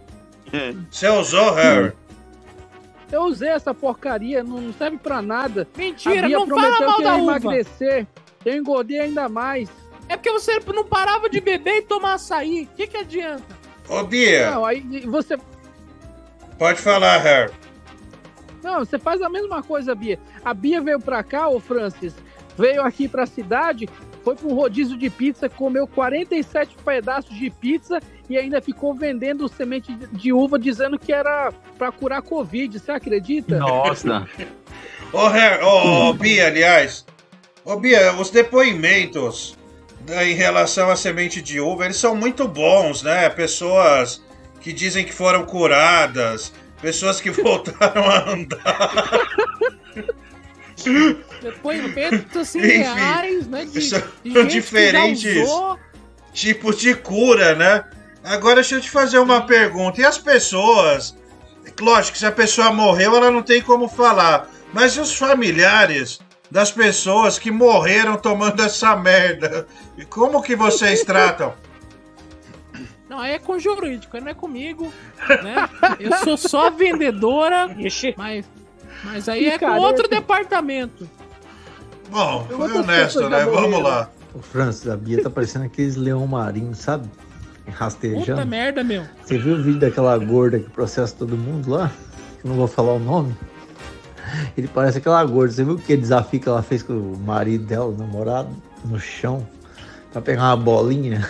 Você 0.90 1.08
usou, 1.08 1.52
Harry? 1.54 1.92
Eu 3.10 3.22
usei 3.24 3.48
essa 3.50 3.72
porcaria, 3.74 4.42
não 4.42 4.72
serve 4.72 4.96
pra 4.96 5.20
nada. 5.22 5.68
Mentira, 5.76 6.20
A 6.24 6.26
Bia 6.28 6.38
não 6.38 6.46
prometeu 6.46 6.72
fala 6.76 6.86
mal 6.86 6.96
que 6.96 7.02
da 7.02 7.10
ia 7.16 7.22
uva. 7.22 7.36
emagrecer. 7.36 8.06
Eu 8.44 8.56
engordei 8.56 9.00
ainda 9.00 9.28
mais. 9.28 9.68
É 10.08 10.16
porque 10.16 10.30
você 10.32 10.60
não 10.74 10.84
parava 10.84 11.28
de 11.30 11.40
beber 11.40 11.76
e 11.78 11.82
tomar 11.82 12.14
açaí. 12.14 12.68
O 12.72 12.76
que, 12.76 12.86
que 12.86 12.96
adianta? 12.96 13.44
Ô, 13.88 14.02
Bia, 14.04 14.50
Não, 14.50 14.64
aí 14.64 14.80
você. 15.06 15.38
pode 16.58 16.80
falar, 16.80 17.18
Harry. 17.18 17.52
Não, 18.62 18.80
você 18.80 18.98
faz 18.98 19.20
a 19.22 19.28
mesma 19.28 19.62
coisa, 19.62 19.94
Bia. 19.94 20.18
A 20.44 20.52
Bia 20.54 20.80
veio 20.80 20.98
pra 20.98 21.22
cá, 21.22 21.48
ô 21.48 21.60
Francis, 21.60 22.14
veio 22.56 22.82
aqui 22.82 23.06
pra 23.08 23.26
cidade, 23.26 23.88
foi 24.24 24.34
pra 24.34 24.48
um 24.48 24.54
rodízio 24.54 24.96
de 24.96 25.10
pizza, 25.10 25.48
comeu 25.48 25.86
47 25.86 26.76
pedaços 26.84 27.36
de 27.36 27.50
pizza 27.50 28.00
e 28.28 28.38
ainda 28.38 28.60
ficou 28.62 28.94
vendendo 28.94 29.46
semente 29.48 29.92
de- 30.12 30.32
uva 30.32 30.58
dizendo 30.58 30.98
que 30.98 31.12
era 31.12 31.52
pra 31.76 31.92
curar 31.92 32.22
Covid. 32.22 32.78
Você 32.78 32.90
acredita? 32.90 33.58
Nossa. 33.58 34.26
Ô, 35.12 35.18
ô, 35.66 36.08
ô, 36.08 36.14
Bia, 36.14 36.46
aliás. 36.46 37.04
Ô, 37.64 37.76
Bia, 37.76 38.14
os 38.14 38.30
depoimentos 38.30 39.56
né, 40.08 40.30
em 40.30 40.34
relação 40.34 40.90
à 40.90 40.96
semente 40.96 41.40
de 41.42 41.60
uva, 41.60 41.84
eles 41.84 41.96
são 41.98 42.16
muito 42.16 42.48
bons, 42.48 43.02
né? 43.02 43.28
Pessoas 43.30 44.22
que 44.60 44.72
dizem 44.72 45.04
que 45.04 45.12
foram 45.12 45.44
curadas, 45.44 46.52
pessoas 46.80 47.20
que 47.20 47.28
voltaram 47.30 48.04
a 48.10 48.30
andar. 48.30 48.90
Depoimentos 51.40 52.36
assim, 52.36 52.58
Enfim, 52.58 52.78
reais, 52.78 53.46
né? 53.46 53.64
De, 53.64 53.80
são 53.82 54.46
diferentes 54.46 55.48
tipos 56.32 56.78
de 56.78 56.94
cura, 56.94 57.54
né? 57.54 57.84
Agora 58.22 58.56
deixa 58.56 58.76
eu 58.76 58.80
te 58.80 58.90
fazer 58.90 59.18
uma 59.18 59.46
pergunta. 59.46 60.00
E 60.00 60.04
as 60.04 60.18
pessoas? 60.18 61.16
Lógico 61.80 62.12
que 62.12 62.18
se 62.18 62.26
a 62.26 62.32
pessoa 62.32 62.72
morreu, 62.72 63.16
ela 63.16 63.30
não 63.30 63.42
tem 63.42 63.60
como 63.60 63.88
falar. 63.88 64.48
Mas 64.72 64.96
e 64.96 65.00
os 65.00 65.14
familiares 65.14 66.20
das 66.50 66.70
pessoas 66.70 67.38
que 67.38 67.50
morreram 67.50 68.16
tomando 68.16 68.62
essa 68.62 68.96
merda? 68.96 69.66
E 69.96 70.04
como 70.04 70.42
que 70.42 70.56
vocês 70.56 71.02
tratam? 71.04 71.54
Não, 73.08 73.20
aí 73.20 73.32
é 73.32 73.38
com 73.38 73.58
jurídico, 73.58 74.18
não 74.18 74.28
é 74.28 74.34
comigo, 74.34 74.92
né? 75.28 75.68
Eu 76.00 76.16
sou 76.24 76.36
só 76.36 76.70
vendedora, 76.70 77.68
mas, 78.16 78.44
mas 79.04 79.28
aí 79.28 79.46
é 79.46 79.52
com 79.52 79.66
Picareta. 79.66 79.86
outro 79.86 80.08
departamento. 80.08 81.08
Bom, 82.10 82.46
foi 82.50 82.72
honesto, 82.78 83.28
né? 83.28 83.44
Vamos 83.44 83.82
lá. 83.82 84.10
O 84.34 84.40
Francis, 84.40 84.88
a 84.88 84.96
Bia 84.96 85.22
tá 85.22 85.30
parecendo 85.30 85.64
aqueles 85.64 85.96
leão 85.96 86.26
marinho, 86.26 86.74
sabe? 86.74 87.08
Rastejando. 87.68 88.24
Puta 88.24 88.44
merda, 88.44 88.82
meu. 88.84 89.04
Você 89.24 89.38
viu 89.38 89.54
o 89.54 89.62
vídeo 89.62 89.80
daquela 89.80 90.16
gorda 90.18 90.58
que 90.58 90.68
processa 90.70 91.14
todo 91.16 91.36
mundo 91.36 91.70
lá? 91.70 91.90
Que 92.40 92.46
eu 92.46 92.50
não 92.50 92.56
vou 92.56 92.66
falar 92.66 92.92
o 92.94 92.98
nome. 92.98 93.34
Ele 94.56 94.68
parece 94.68 94.98
aquela 94.98 95.24
gorda. 95.24 95.52
Você 95.52 95.64
viu 95.64 95.76
que 95.76 95.96
desafio 95.96 96.40
que 96.40 96.48
ela 96.48 96.62
fez 96.62 96.82
com 96.82 96.92
o 96.92 97.18
marido 97.18 97.64
dela, 97.64 97.86
o 97.86 97.96
namorado, 97.96 98.50
no 98.84 98.98
chão? 98.98 99.46
Pra 100.12 100.20
pegar 100.20 100.42
uma 100.42 100.56
bolinha? 100.56 101.28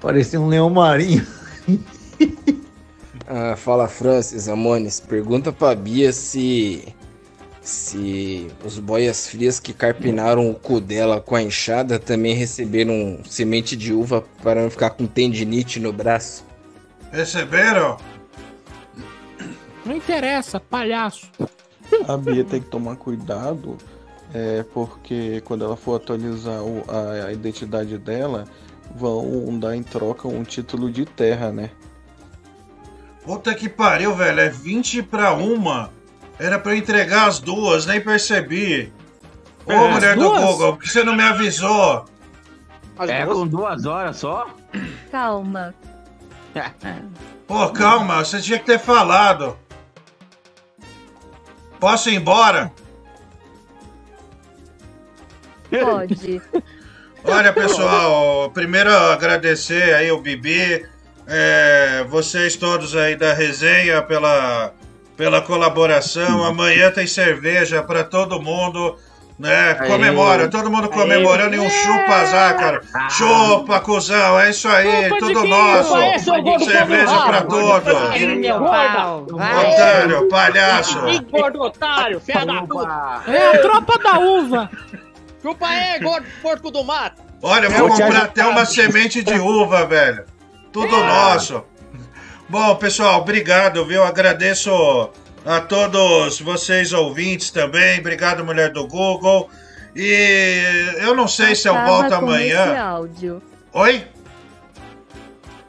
Parecia 0.00 0.40
um 0.40 0.48
leão 0.48 0.70
marinho. 0.70 1.26
Ah, 3.28 3.54
fala 3.56 3.86
Francis, 3.88 4.48
Amones. 4.48 5.00
Pergunta 5.00 5.52
pra 5.52 5.74
Bia 5.74 6.12
se. 6.12 6.94
Se 7.60 8.46
os 8.64 8.78
boias 8.78 9.28
frias 9.28 9.60
que 9.60 9.74
carpinaram 9.74 10.48
o 10.50 10.54
cu 10.54 10.80
dela 10.80 11.20
com 11.20 11.34
a 11.36 11.42
enxada 11.42 11.98
também 11.98 12.34
receberam 12.34 13.18
semente 13.28 13.76
de 13.76 13.92
uva 13.92 14.24
para 14.42 14.62
não 14.62 14.70
ficar 14.70 14.90
com 14.90 15.06
tendinite 15.06 15.78
no 15.78 15.92
braço. 15.92 16.46
Receberam? 17.12 17.98
Não 19.84 19.94
interessa, 19.94 20.58
palhaço. 20.58 21.26
A 22.06 22.16
Bia 22.16 22.42
tem 22.44 22.60
que 22.62 22.68
tomar 22.68 22.96
cuidado 22.96 23.76
É 24.34 24.62
porque 24.74 25.40
quando 25.44 25.64
ela 25.64 25.76
for 25.76 25.96
atualizar 25.96 26.62
o- 26.62 26.84
a, 26.88 27.26
a 27.28 27.32
identidade 27.32 27.96
dela, 27.98 28.46
vão 28.94 29.58
dar 29.58 29.74
em 29.74 29.82
troca 29.82 30.28
um 30.28 30.42
título 30.44 30.90
de 30.90 31.04
terra, 31.06 31.50
né? 31.50 31.70
Puta 33.28 33.54
que 33.54 33.68
pariu, 33.68 34.14
velho. 34.16 34.40
É 34.40 34.48
20 34.48 35.02
pra 35.02 35.34
uma. 35.34 35.90
Era 36.38 36.58
pra 36.58 36.72
eu 36.72 36.78
entregar 36.78 37.28
as 37.28 37.38
duas, 37.38 37.84
nem 37.84 38.00
percebi. 38.00 38.90
Ô, 39.66 39.72
É, 39.72 39.76
as 39.76 39.94
mulher 39.94 40.16
do? 40.16 40.30
Google, 40.30 40.72
por 40.72 40.82
que 40.82 40.88
você 40.88 41.04
não 41.04 41.14
me 41.14 41.22
avisou? 41.22 42.06
É 43.00 43.26
com 43.26 43.46
duas 43.46 43.84
horas 43.84 44.16
só? 44.16 44.46
Calma. 45.10 45.74
Pô, 47.46 47.68
calma, 47.68 48.24
você 48.24 48.40
tinha 48.40 48.58
que 48.58 48.64
ter 48.64 48.78
falado. 48.78 49.58
Posso 51.78 52.08
ir 52.08 52.14
embora? 52.14 52.72
Pode. 55.70 56.40
Olha, 57.24 57.52
pessoal, 57.52 58.50
primeiro 58.52 58.90
agradecer 58.90 59.94
aí 59.94 60.10
o 60.10 60.18
Bibi, 60.18 60.88
é, 61.28 62.04
vocês 62.08 62.56
todos 62.56 62.96
aí 62.96 63.14
da 63.14 63.34
resenha 63.34 64.00
pela, 64.00 64.72
pela 65.16 65.42
colaboração. 65.42 66.42
Amanhã 66.42 66.90
tem 66.90 67.06
cerveja 67.06 67.82
pra 67.82 68.02
todo 68.02 68.40
mundo, 68.40 68.96
né? 69.38 69.76
Aê. 69.78 69.88
Comemora, 69.88 70.48
todo 70.48 70.70
mundo 70.70 70.88
comemorando 70.88 71.54
e 71.54 71.58
um 71.58 71.68
chupa 71.68 72.24
zácaro. 72.24 72.80
Chupa, 73.10 73.78
cuzão, 73.80 74.40
é 74.40 74.48
isso 74.50 74.68
aí, 74.68 75.04
Chupa 75.04 75.18
tudo 75.18 75.44
nosso. 75.44 75.94
Gordo 76.24 76.64
Cerveja 76.64 77.20
pra 77.26 77.42
todos. 77.42 77.94
Otário, 79.30 80.28
palhaço. 80.28 80.98
Gordo 81.30 81.60
otário, 81.60 82.20
filha 82.20 82.46
da 82.46 82.62
puta. 82.62 83.22
É 83.26 83.56
a 83.56 83.58
tropa 83.60 83.98
da 83.98 84.18
uva. 84.18 84.70
Chupa 85.42 85.66
aí, 85.68 86.00
gordo 86.00 86.26
porco 86.40 86.70
do 86.70 86.82
mato. 86.82 87.22
Olha, 87.42 87.66
eu 87.66 87.70
vou 87.70 87.88
comprar 87.90 88.22
até 88.22 88.44
uma 88.46 88.64
semente 88.64 89.22
de 89.22 89.34
uva, 89.34 89.84
velho. 89.84 90.24
Tudo 90.72 90.96
nosso. 90.96 91.62
Bom, 92.48 92.74
pessoal, 92.76 93.20
obrigado, 93.20 93.84
viu? 93.84 94.02
Agradeço 94.02 95.10
a 95.44 95.60
todos 95.60 96.40
vocês 96.40 96.92
ouvintes 96.92 97.50
também. 97.50 98.00
Obrigado, 98.00 98.44
mulher 98.44 98.70
do 98.72 98.86
Google. 98.86 99.50
E 99.94 100.94
eu 100.98 101.14
não 101.14 101.26
sei 101.28 101.54
se 101.54 101.68
eu 101.68 101.74
Acaba 101.74 101.88
volto 101.88 102.20
com 102.20 102.34
esse 102.34 102.52
amanhã. 102.56 102.82
áudio. 102.82 103.42
Oi? 103.72 104.06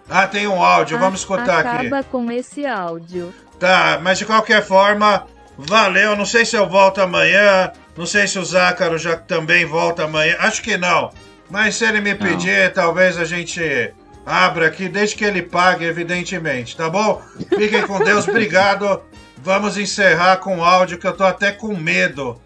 Ah, 0.09 0.25
tem 0.27 0.47
um 0.47 0.63
áudio, 0.63 0.97
vamos 0.97 1.19
escutar 1.19 1.59
aqui. 1.59 1.87
Acaba 1.87 2.03
com 2.03 2.31
esse 2.31 2.65
áudio. 2.65 3.33
Tá, 3.59 3.99
mas 4.01 4.17
de 4.17 4.25
qualquer 4.25 4.63
forma, 4.65 5.27
valeu. 5.57 6.15
Não 6.15 6.25
sei 6.25 6.45
se 6.45 6.55
eu 6.55 6.67
volto 6.67 7.01
amanhã. 7.01 7.71
Não 7.95 8.05
sei 8.05 8.27
se 8.27 8.39
o 8.39 8.45
Zácaro 8.45 8.97
já 8.97 9.17
também 9.17 9.65
volta 9.65 10.05
amanhã. 10.05 10.35
Acho 10.39 10.61
que 10.61 10.77
não. 10.77 11.11
Mas 11.49 11.75
se 11.75 11.85
ele 11.85 11.99
me 11.99 12.15
pedir, 12.15 12.71
talvez 12.73 13.17
a 13.17 13.25
gente 13.25 13.93
abra 14.25 14.67
aqui, 14.67 14.87
desde 14.87 15.15
que 15.15 15.25
ele 15.25 15.41
pague, 15.41 15.85
evidentemente, 15.85 16.75
tá 16.75 16.89
bom? 16.89 17.21
Fiquem 17.57 17.85
com 17.85 17.99
Deus, 17.99 18.27
obrigado. 18.29 19.01
Vamos 19.37 19.77
encerrar 19.77 20.37
com 20.37 20.57
o 20.57 20.63
áudio 20.63 20.97
que 20.97 21.07
eu 21.07 21.15
tô 21.15 21.23
até 21.23 21.51
com 21.51 21.75
medo. 21.75 22.39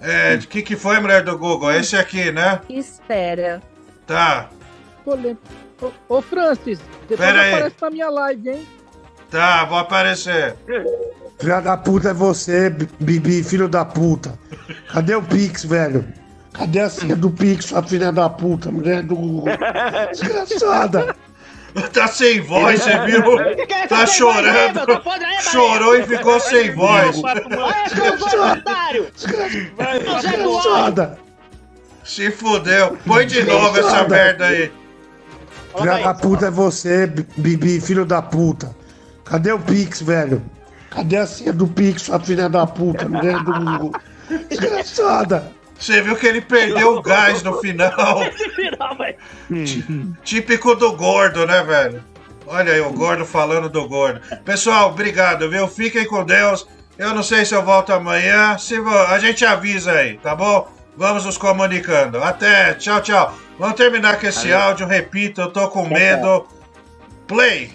É, 0.00 0.34
o 0.36 0.48
que, 0.48 0.62
que 0.62 0.76
foi, 0.76 0.98
mulher 0.98 1.22
do 1.22 1.36
Google? 1.36 1.72
Esse 1.72 1.96
aqui, 1.96 2.32
né? 2.32 2.60
Espera. 2.68 3.62
Tá. 4.06 4.48
Ô, 5.04 5.90
ô 6.08 6.22
Francis, 6.22 6.78
depois 7.08 7.18
Pera 7.28 7.42
aí. 7.42 7.54
aparece 7.54 7.76
na 7.80 7.90
minha 7.90 8.10
live, 8.10 8.50
hein? 8.50 8.66
tá, 9.30 9.64
vou 9.64 9.78
aparecer. 9.78 10.56
Filha 11.38 11.60
da 11.60 11.76
puta 11.76 12.10
é 12.10 12.14
você, 12.14 12.68
Bibi, 12.70 13.42
filho 13.42 13.68
da 13.68 13.84
puta. 13.84 14.38
Cadê 14.92 15.14
o 15.14 15.22
Pix, 15.22 15.64
velho? 15.64 16.04
Cadê 16.52 16.80
a 16.80 16.90
senha 16.90 17.16
do 17.16 17.30
Pix, 17.30 17.66
sua 17.66 17.82
filha 17.82 18.10
da 18.12 18.28
puta, 18.28 18.70
mulher 18.70 19.02
do 19.02 19.14
Google? 19.14 19.54
Desgraçada. 20.10 21.14
Tá 21.92 22.08
sem 22.08 22.40
voz, 22.40 22.82
você 22.82 22.98
viu? 23.06 23.22
Tá 23.88 24.06
chorando. 24.06 24.80
Chorou 25.40 25.96
e 25.96 26.02
ficou 26.04 26.38
sem 26.40 26.74
voz. 26.74 27.20
Desgraçada. 30.22 31.18
Se 32.04 32.30
fudeu. 32.30 32.96
Põe 33.06 33.26
de 33.26 33.44
novo 33.44 33.78
essa 33.78 34.08
merda 34.08 34.46
aí. 34.46 34.72
Filha 35.76 35.98
da 35.98 36.14
puta 36.14 36.46
é 36.46 36.50
você, 36.50 37.06
Bibi, 37.36 37.80
filho 37.80 38.04
da 38.04 38.20
puta. 38.20 38.74
Cadê 39.24 39.52
o 39.52 39.58
Pix, 39.60 40.02
velho? 40.02 40.42
Cadê 40.90 41.16
a 41.18 41.26
senha 41.26 41.52
do 41.52 41.68
Pix, 41.68 42.02
sua 42.02 42.18
filha 42.18 42.48
da 42.48 42.66
puta, 42.66 43.08
mulher 43.08 43.38
do 43.44 43.52
Google? 43.52 43.92
Desgraçada. 44.48 45.52
Você 45.80 46.02
viu 46.02 46.14
que 46.14 46.26
ele 46.26 46.40
perdeu 46.42 46.96
o 46.96 47.02
gás 47.02 47.42
no 47.42 47.58
final. 47.60 48.22
Esse 48.28 48.48
final, 48.50 48.96
velho. 48.96 49.16
Típico 50.22 50.74
do 50.74 50.92
gordo, 50.92 51.46
né, 51.46 51.62
velho? 51.62 52.04
Olha 52.46 52.72
aí, 52.72 52.80
o 52.80 52.92
gordo 52.92 53.24
falando 53.24 53.68
do 53.68 53.88
gordo. 53.88 54.20
Pessoal, 54.44 54.90
obrigado, 54.90 55.48
viu? 55.48 55.66
Fiquem 55.68 56.04
com 56.04 56.24
Deus. 56.24 56.66
Eu 56.98 57.14
não 57.14 57.22
sei 57.22 57.44
se 57.44 57.54
eu 57.54 57.62
volto 57.62 57.92
amanhã. 57.92 58.58
Se 58.58 58.78
vo- 58.78 58.90
A 58.90 59.18
gente 59.18 59.44
avisa 59.44 59.92
aí, 59.92 60.18
tá 60.18 60.34
bom? 60.34 60.68
Vamos 60.96 61.24
nos 61.24 61.38
comunicando. 61.38 62.22
Até, 62.22 62.74
tchau, 62.74 63.00
tchau. 63.00 63.34
Vamos 63.58 63.76
terminar 63.76 64.18
com 64.20 64.26
esse 64.26 64.48
Valeu. 64.48 64.58
áudio. 64.60 64.86
Repito, 64.86 65.40
eu 65.40 65.50
tô 65.50 65.68
com 65.68 65.86
medo. 65.88 66.46
Play. 67.26 67.70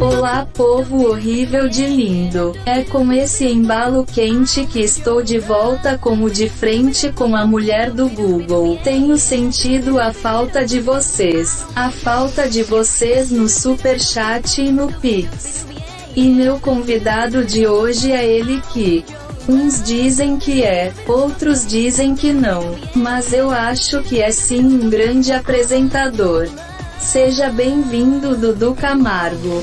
Olá, 0.00 0.46
povo 0.52 1.08
horrível 1.08 1.68
de 1.68 1.86
lindo. 1.86 2.52
É 2.66 2.82
com 2.82 3.12
esse 3.12 3.46
embalo 3.46 4.04
quente 4.04 4.66
que 4.66 4.80
estou 4.80 5.22
de 5.22 5.38
volta 5.38 5.96
com 5.96 6.22
o 6.22 6.30
de 6.30 6.48
frente 6.48 7.12
com 7.12 7.36
a 7.36 7.46
mulher 7.46 7.90
do 7.90 8.08
Google. 8.08 8.78
Tenho 8.82 9.16
sentido 9.16 10.00
a 10.00 10.12
falta 10.12 10.64
de 10.64 10.80
vocês. 10.80 11.64
A 11.76 11.90
falta 11.90 12.48
de 12.48 12.62
vocês 12.62 13.30
no 13.30 13.48
super 13.48 14.00
chat 14.00 14.60
e 14.60 14.70
no 14.70 14.92
Pix. 14.92 15.66
E 16.16 16.28
meu 16.28 16.58
convidado 16.58 17.44
de 17.44 17.66
hoje 17.66 18.10
é 18.10 18.24
ele 18.24 18.60
que 18.72 19.04
Uns 19.46 19.82
dizem 19.82 20.38
que 20.38 20.62
é, 20.62 20.90
outros 21.06 21.66
dizem 21.66 22.14
que 22.14 22.32
não, 22.32 22.74
mas 22.96 23.30
eu 23.30 23.50
acho 23.50 24.02
que 24.02 24.18
é 24.18 24.30
sim 24.30 24.64
um 24.64 24.88
grande 24.88 25.32
apresentador. 25.32 26.48
Seja 26.98 27.50
bem-vindo, 27.50 28.34
Dudu 28.34 28.74
Camargo. 28.74 29.62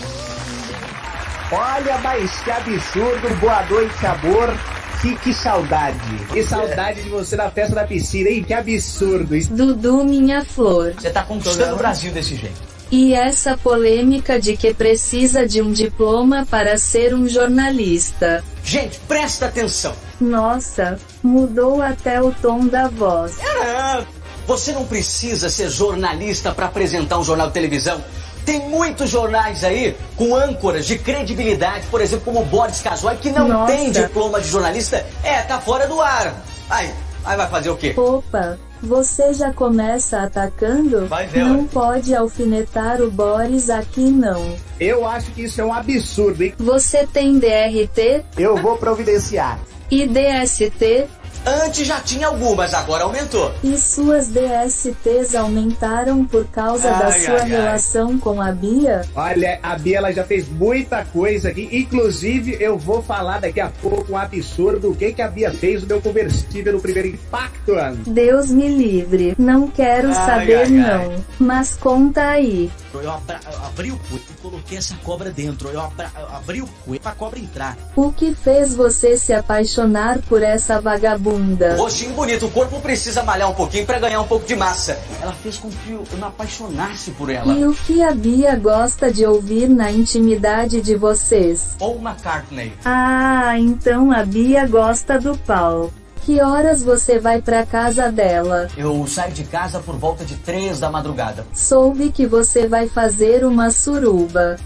Olha, 1.52 1.98
mas 2.00 2.32
que 2.42 2.52
absurdo. 2.52 3.36
Boa 3.40 3.64
noite, 3.66 4.06
amor. 4.06 4.54
Que, 5.02 5.16
que 5.18 5.34
saudade. 5.34 5.98
Que 6.32 6.44
saudade 6.44 7.02
de 7.02 7.10
você 7.10 7.36
na 7.36 7.50
festa 7.50 7.74
da 7.76 7.84
piscina, 7.86 8.30
hein? 8.30 8.44
Que 8.44 8.54
absurdo. 8.54 9.36
Isso- 9.36 9.52
Dudu, 9.54 10.04
minha 10.04 10.46
flor. 10.46 10.94
Você 10.98 11.10
tá 11.10 11.24
conquistando 11.24 11.74
o 11.74 11.78
Brasil 11.78 12.12
desse 12.12 12.36
jeito. 12.36 12.72
E 12.92 13.14
essa 13.14 13.58
polêmica 13.58 14.40
de 14.40 14.56
que 14.56 14.74
precisa 14.74 15.48
de 15.48 15.62
um 15.62 15.72
diploma 15.72 16.46
para 16.50 16.78
ser 16.78 17.14
um 17.16 17.28
jornalista. 17.28 18.44
Gente, 18.64 19.00
presta 19.08 19.46
atenção. 19.48 19.94
Nossa, 20.20 21.00
mudou 21.24 21.82
até 21.82 22.22
o 22.22 22.32
tom 22.32 22.68
da 22.68 22.88
voz. 22.90 23.38
Ah, 23.66 24.04
você 24.46 24.72
não 24.74 24.86
precisa 24.86 25.50
ser 25.50 25.70
jornalista 25.70 26.52
para 26.52 26.66
apresentar 26.68 27.18
um 27.18 27.24
jornal 27.24 27.48
de 27.48 27.54
televisão. 27.54 28.04
Tem 28.46 28.60
muitos 28.70 29.10
jornais 29.10 29.64
aí 29.64 29.96
com 30.16 30.36
âncoras 30.36 30.86
de 30.86 30.98
credibilidade, 30.98 31.86
por 31.88 32.02
exemplo, 32.02 32.26
como 32.26 32.42
o 32.42 32.46
Boris 32.46 32.82
Casoy, 32.82 33.16
que 33.18 33.30
não 33.30 33.48
Nossa. 33.48 33.74
tem 33.74 33.92
diploma 33.92 34.42
de 34.42 34.48
jornalista. 34.48 35.06
É, 35.24 35.42
tá 35.42 35.60
fora 35.60 35.88
do 35.88 36.02
ar. 36.02 36.34
Aí, 36.70 36.92
aí 37.24 37.38
vai 37.38 37.48
fazer 37.48 37.70
o 37.70 37.78
quê? 37.78 37.94
Opa, 37.98 38.58
você 38.82 39.34
já 39.34 39.54
começa 39.54 40.24
atacando? 40.24 41.06
Vai 41.08 41.28
ver, 41.28 41.46
não 41.46 41.66
pode 41.66 42.16
alfinetar 42.16 43.02
o 43.02 43.12
Boris 43.12 43.70
aqui 43.70 44.10
não. 44.10 44.56
Eu 44.80 45.06
acho 45.06 45.32
que 45.32 45.44
isso 45.44 45.62
é 45.62 45.66
um 45.66 45.74
absurdo, 45.74 46.44
hein? 46.44 46.56
Você 46.58 47.06
tem 47.06 47.38
DRT? 47.38 48.26
Eu 48.38 48.58
vou 48.58 48.78
providenciar. 48.78 49.60
E 49.92 50.08
DST? 50.08 51.08
Antes 51.46 51.88
já 51.88 52.00
tinha 52.00 52.28
algumas, 52.28 52.72
agora 52.74 53.04
aumentou. 53.04 53.52
E 53.64 53.76
suas 53.76 54.28
DSTs 54.28 55.34
aumentaram 55.36 56.24
por 56.24 56.46
causa 56.46 56.88
da 56.90 57.08
Ai, 57.08 57.20
sua 57.22 57.34
ai, 57.36 57.42
ai. 57.42 57.50
relação 57.50 58.18
com 58.20 58.40
a 58.40 58.52
Bia? 58.52 59.02
Olha, 59.16 59.60
a 59.64 59.76
Bia 59.76 59.98
ela 59.98 60.12
já 60.12 60.24
fez 60.24 60.48
muita 60.48 61.04
coisa 61.06 61.50
aqui. 61.50 61.68
Inclusive, 61.72 62.58
eu 62.60 62.78
vou 62.78 63.02
falar 63.02 63.40
daqui 63.42 63.60
a 63.60 63.70
pouco 63.82 64.12
um 64.14 64.18
absurdo. 64.18 64.92
O 64.92 64.96
que, 64.96 65.14
que 65.14 65.22
a 65.22 65.28
Bia 65.28 65.52
fez 65.52 65.82
no 65.82 65.88
meu 65.88 66.00
conversível 66.02 66.74
no 66.74 66.80
primeiro 66.80 67.08
impacto. 67.08 67.74
Deus 68.06 68.52
me 68.52 68.68
livre, 68.70 69.34
não 69.38 69.68
quero 69.68 70.10
Ai, 70.10 70.14
saber 70.14 70.56
ai, 70.58 70.64
ai. 70.64 70.70
não. 71.08 71.26
Mas 71.40 71.76
conta 71.76 72.22
aí. 72.22 72.72
Eu, 72.94 73.10
abra- 73.10 73.40
eu 73.52 73.66
abri 73.66 73.92
o 73.92 73.96
cu 73.98 74.16
e 74.18 74.42
coloquei 74.42 74.78
essa 74.78 74.94
cobra 75.04 75.32
dentro. 75.32 75.70
Eu, 75.70 75.80
abra- 75.82 76.12
eu 76.20 76.36
abri 76.36 76.62
o 76.62 76.68
cu 76.86 77.00
pra 77.00 77.14
cobra 77.14 77.40
entrar. 77.40 77.78
O 77.96 78.12
que 78.12 78.36
fez 78.36 78.76
você 78.76 79.18
se 79.18 79.34
apaixonar 79.34 80.20
por 80.30 80.44
essa 80.44 80.80
vagabunda? 80.80 81.31
Rostinho 81.78 82.14
bonito, 82.14 82.46
o 82.46 82.52
corpo 82.52 82.80
precisa 82.80 83.24
malhar 83.24 83.50
um 83.50 83.54
pouquinho 83.54 83.86
pra 83.86 84.00
ganhar 84.00 84.22
um 84.22 84.28
pouco 84.28 84.46
de 84.46 84.56
massa. 84.56 85.00
Ela 85.22 85.34
fez 85.34 85.58
com 85.58 85.70
que 85.70 85.92
eu 85.92 86.04
me 86.14 86.24
apaixonasse 86.24 87.12
por 87.12 87.30
ela. 87.30 87.54
E 87.54 87.66
o 87.66 87.74
que 87.74 88.02
a 88.02 88.12
Bia 88.12 88.56
gosta 88.56 89.12
de 89.12 89.26
ouvir 89.26 89.70
na 89.70 89.92
intimidade 89.92 90.82
de 90.82 90.96
vocês? 90.96 91.76
Paul 91.78 92.00
McCartney. 92.02 92.74
Ah, 92.86 93.58
então 93.58 94.12
a 94.12 94.26
Bia 94.26 94.68
gosta 94.68 95.20
do 95.20 95.38
pau. 95.38 95.92
Que 96.24 96.40
horas 96.40 96.84
você 96.84 97.18
vai 97.18 97.42
pra 97.42 97.66
casa 97.66 98.12
dela? 98.12 98.68
Eu 98.78 99.08
saio 99.08 99.34
de 99.34 99.44
casa 99.44 99.80
por 99.80 99.96
volta 99.96 100.24
de 100.24 100.36
três 100.36 100.80
da 100.80 100.92
madrugada. 100.92 101.46
Soube 101.52 102.12
que 102.12 102.28
você 102.28 102.68
vai 102.68 102.88
fazer 102.88 103.44
uma 103.44 103.72
suruba. 103.72 104.58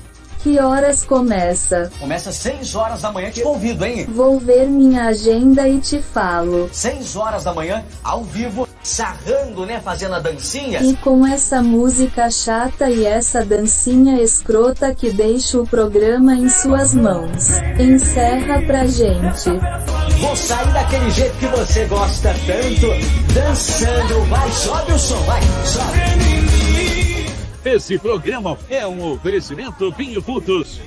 Que 0.46 0.60
horas 0.60 1.04
começa? 1.04 1.92
Começa 2.00 2.30
às 2.30 2.36
6 2.36 2.76
horas 2.76 3.02
da 3.02 3.12
manhã, 3.12 3.32
te 3.32 3.42
convido, 3.42 3.84
hein? 3.84 4.06
Vou 4.08 4.38
ver 4.40 4.68
minha 4.68 5.06
agenda 5.08 5.68
e 5.68 5.80
te 5.80 6.00
falo. 6.00 6.70
6 6.72 7.16
horas 7.16 7.44
da 7.46 7.52
manhã, 7.52 7.84
ao 8.04 8.24
vivo, 8.24 8.68
sarrando, 8.84 9.66
né? 9.66 9.82
Fazendo 9.84 10.14
a 10.14 10.20
dancinha. 10.20 10.84
E 10.84 10.96
com 10.98 11.26
essa 11.26 11.64
música 11.64 12.30
chata 12.30 12.88
e 12.92 13.08
essa 13.08 13.44
dancinha 13.44 14.22
escrota 14.22 14.94
que 14.94 15.10
deixa 15.10 15.60
o 15.60 15.66
programa 15.66 16.36
em 16.36 16.48
suas 16.48 16.94
mãos. 16.94 17.58
Encerra 17.80 18.62
pra 18.68 18.86
gente. 18.86 19.50
Vou 20.20 20.36
sair 20.36 20.72
daquele 20.74 21.10
jeito 21.10 21.36
que 21.40 21.48
você 21.48 21.86
gosta 21.86 22.36
tanto, 22.46 23.34
dançando. 23.34 24.22
Vai, 24.30 24.52
sobe 24.52 24.92
o 24.92 25.00
som, 25.00 25.20
vai, 25.24 25.42
sobe. 25.42 26.25
Esse 27.66 27.98
programa 27.98 28.56
é 28.70 28.86
um 28.86 29.14
oferecimento 29.14 29.92
Pinho 29.94 30.22
Putos. 30.22 30.80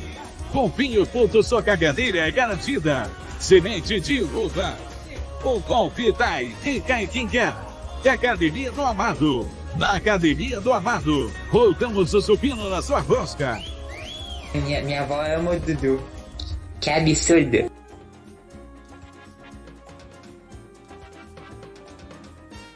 Com 0.52 0.70
Pinho 0.70 1.05
Putos, 1.05 1.48
sua 1.48 1.60
cagadeira 1.60 2.20
é 2.20 2.31
garantida. 2.31 3.10
Semente 3.40 3.98
de 3.98 4.23
uva. 4.23 4.78
O 5.42 5.58
golpe 5.58 6.12
Dai 6.12 6.55
e 6.65 6.81
cai 6.81 7.08
quem 7.08 7.26
quer. 7.26 7.52
Academia 8.08 8.70
do 8.70 8.81
Amado. 8.81 9.48
Na 9.76 9.94
Academia 9.97 10.60
do 10.60 10.73
Amado, 10.73 11.32
rodamos 11.50 12.15
o 12.15 12.20
supino 12.20 12.70
na 12.70 12.81
sua 12.81 13.00
rosca. 13.00 13.60
Minha, 14.55 14.81
minha 14.82 15.02
avó 15.02 15.20
ama 15.20 15.50
o 15.50 15.58
Dudu. 15.58 16.00
Que 16.81 16.90
absurdo. 16.90 17.77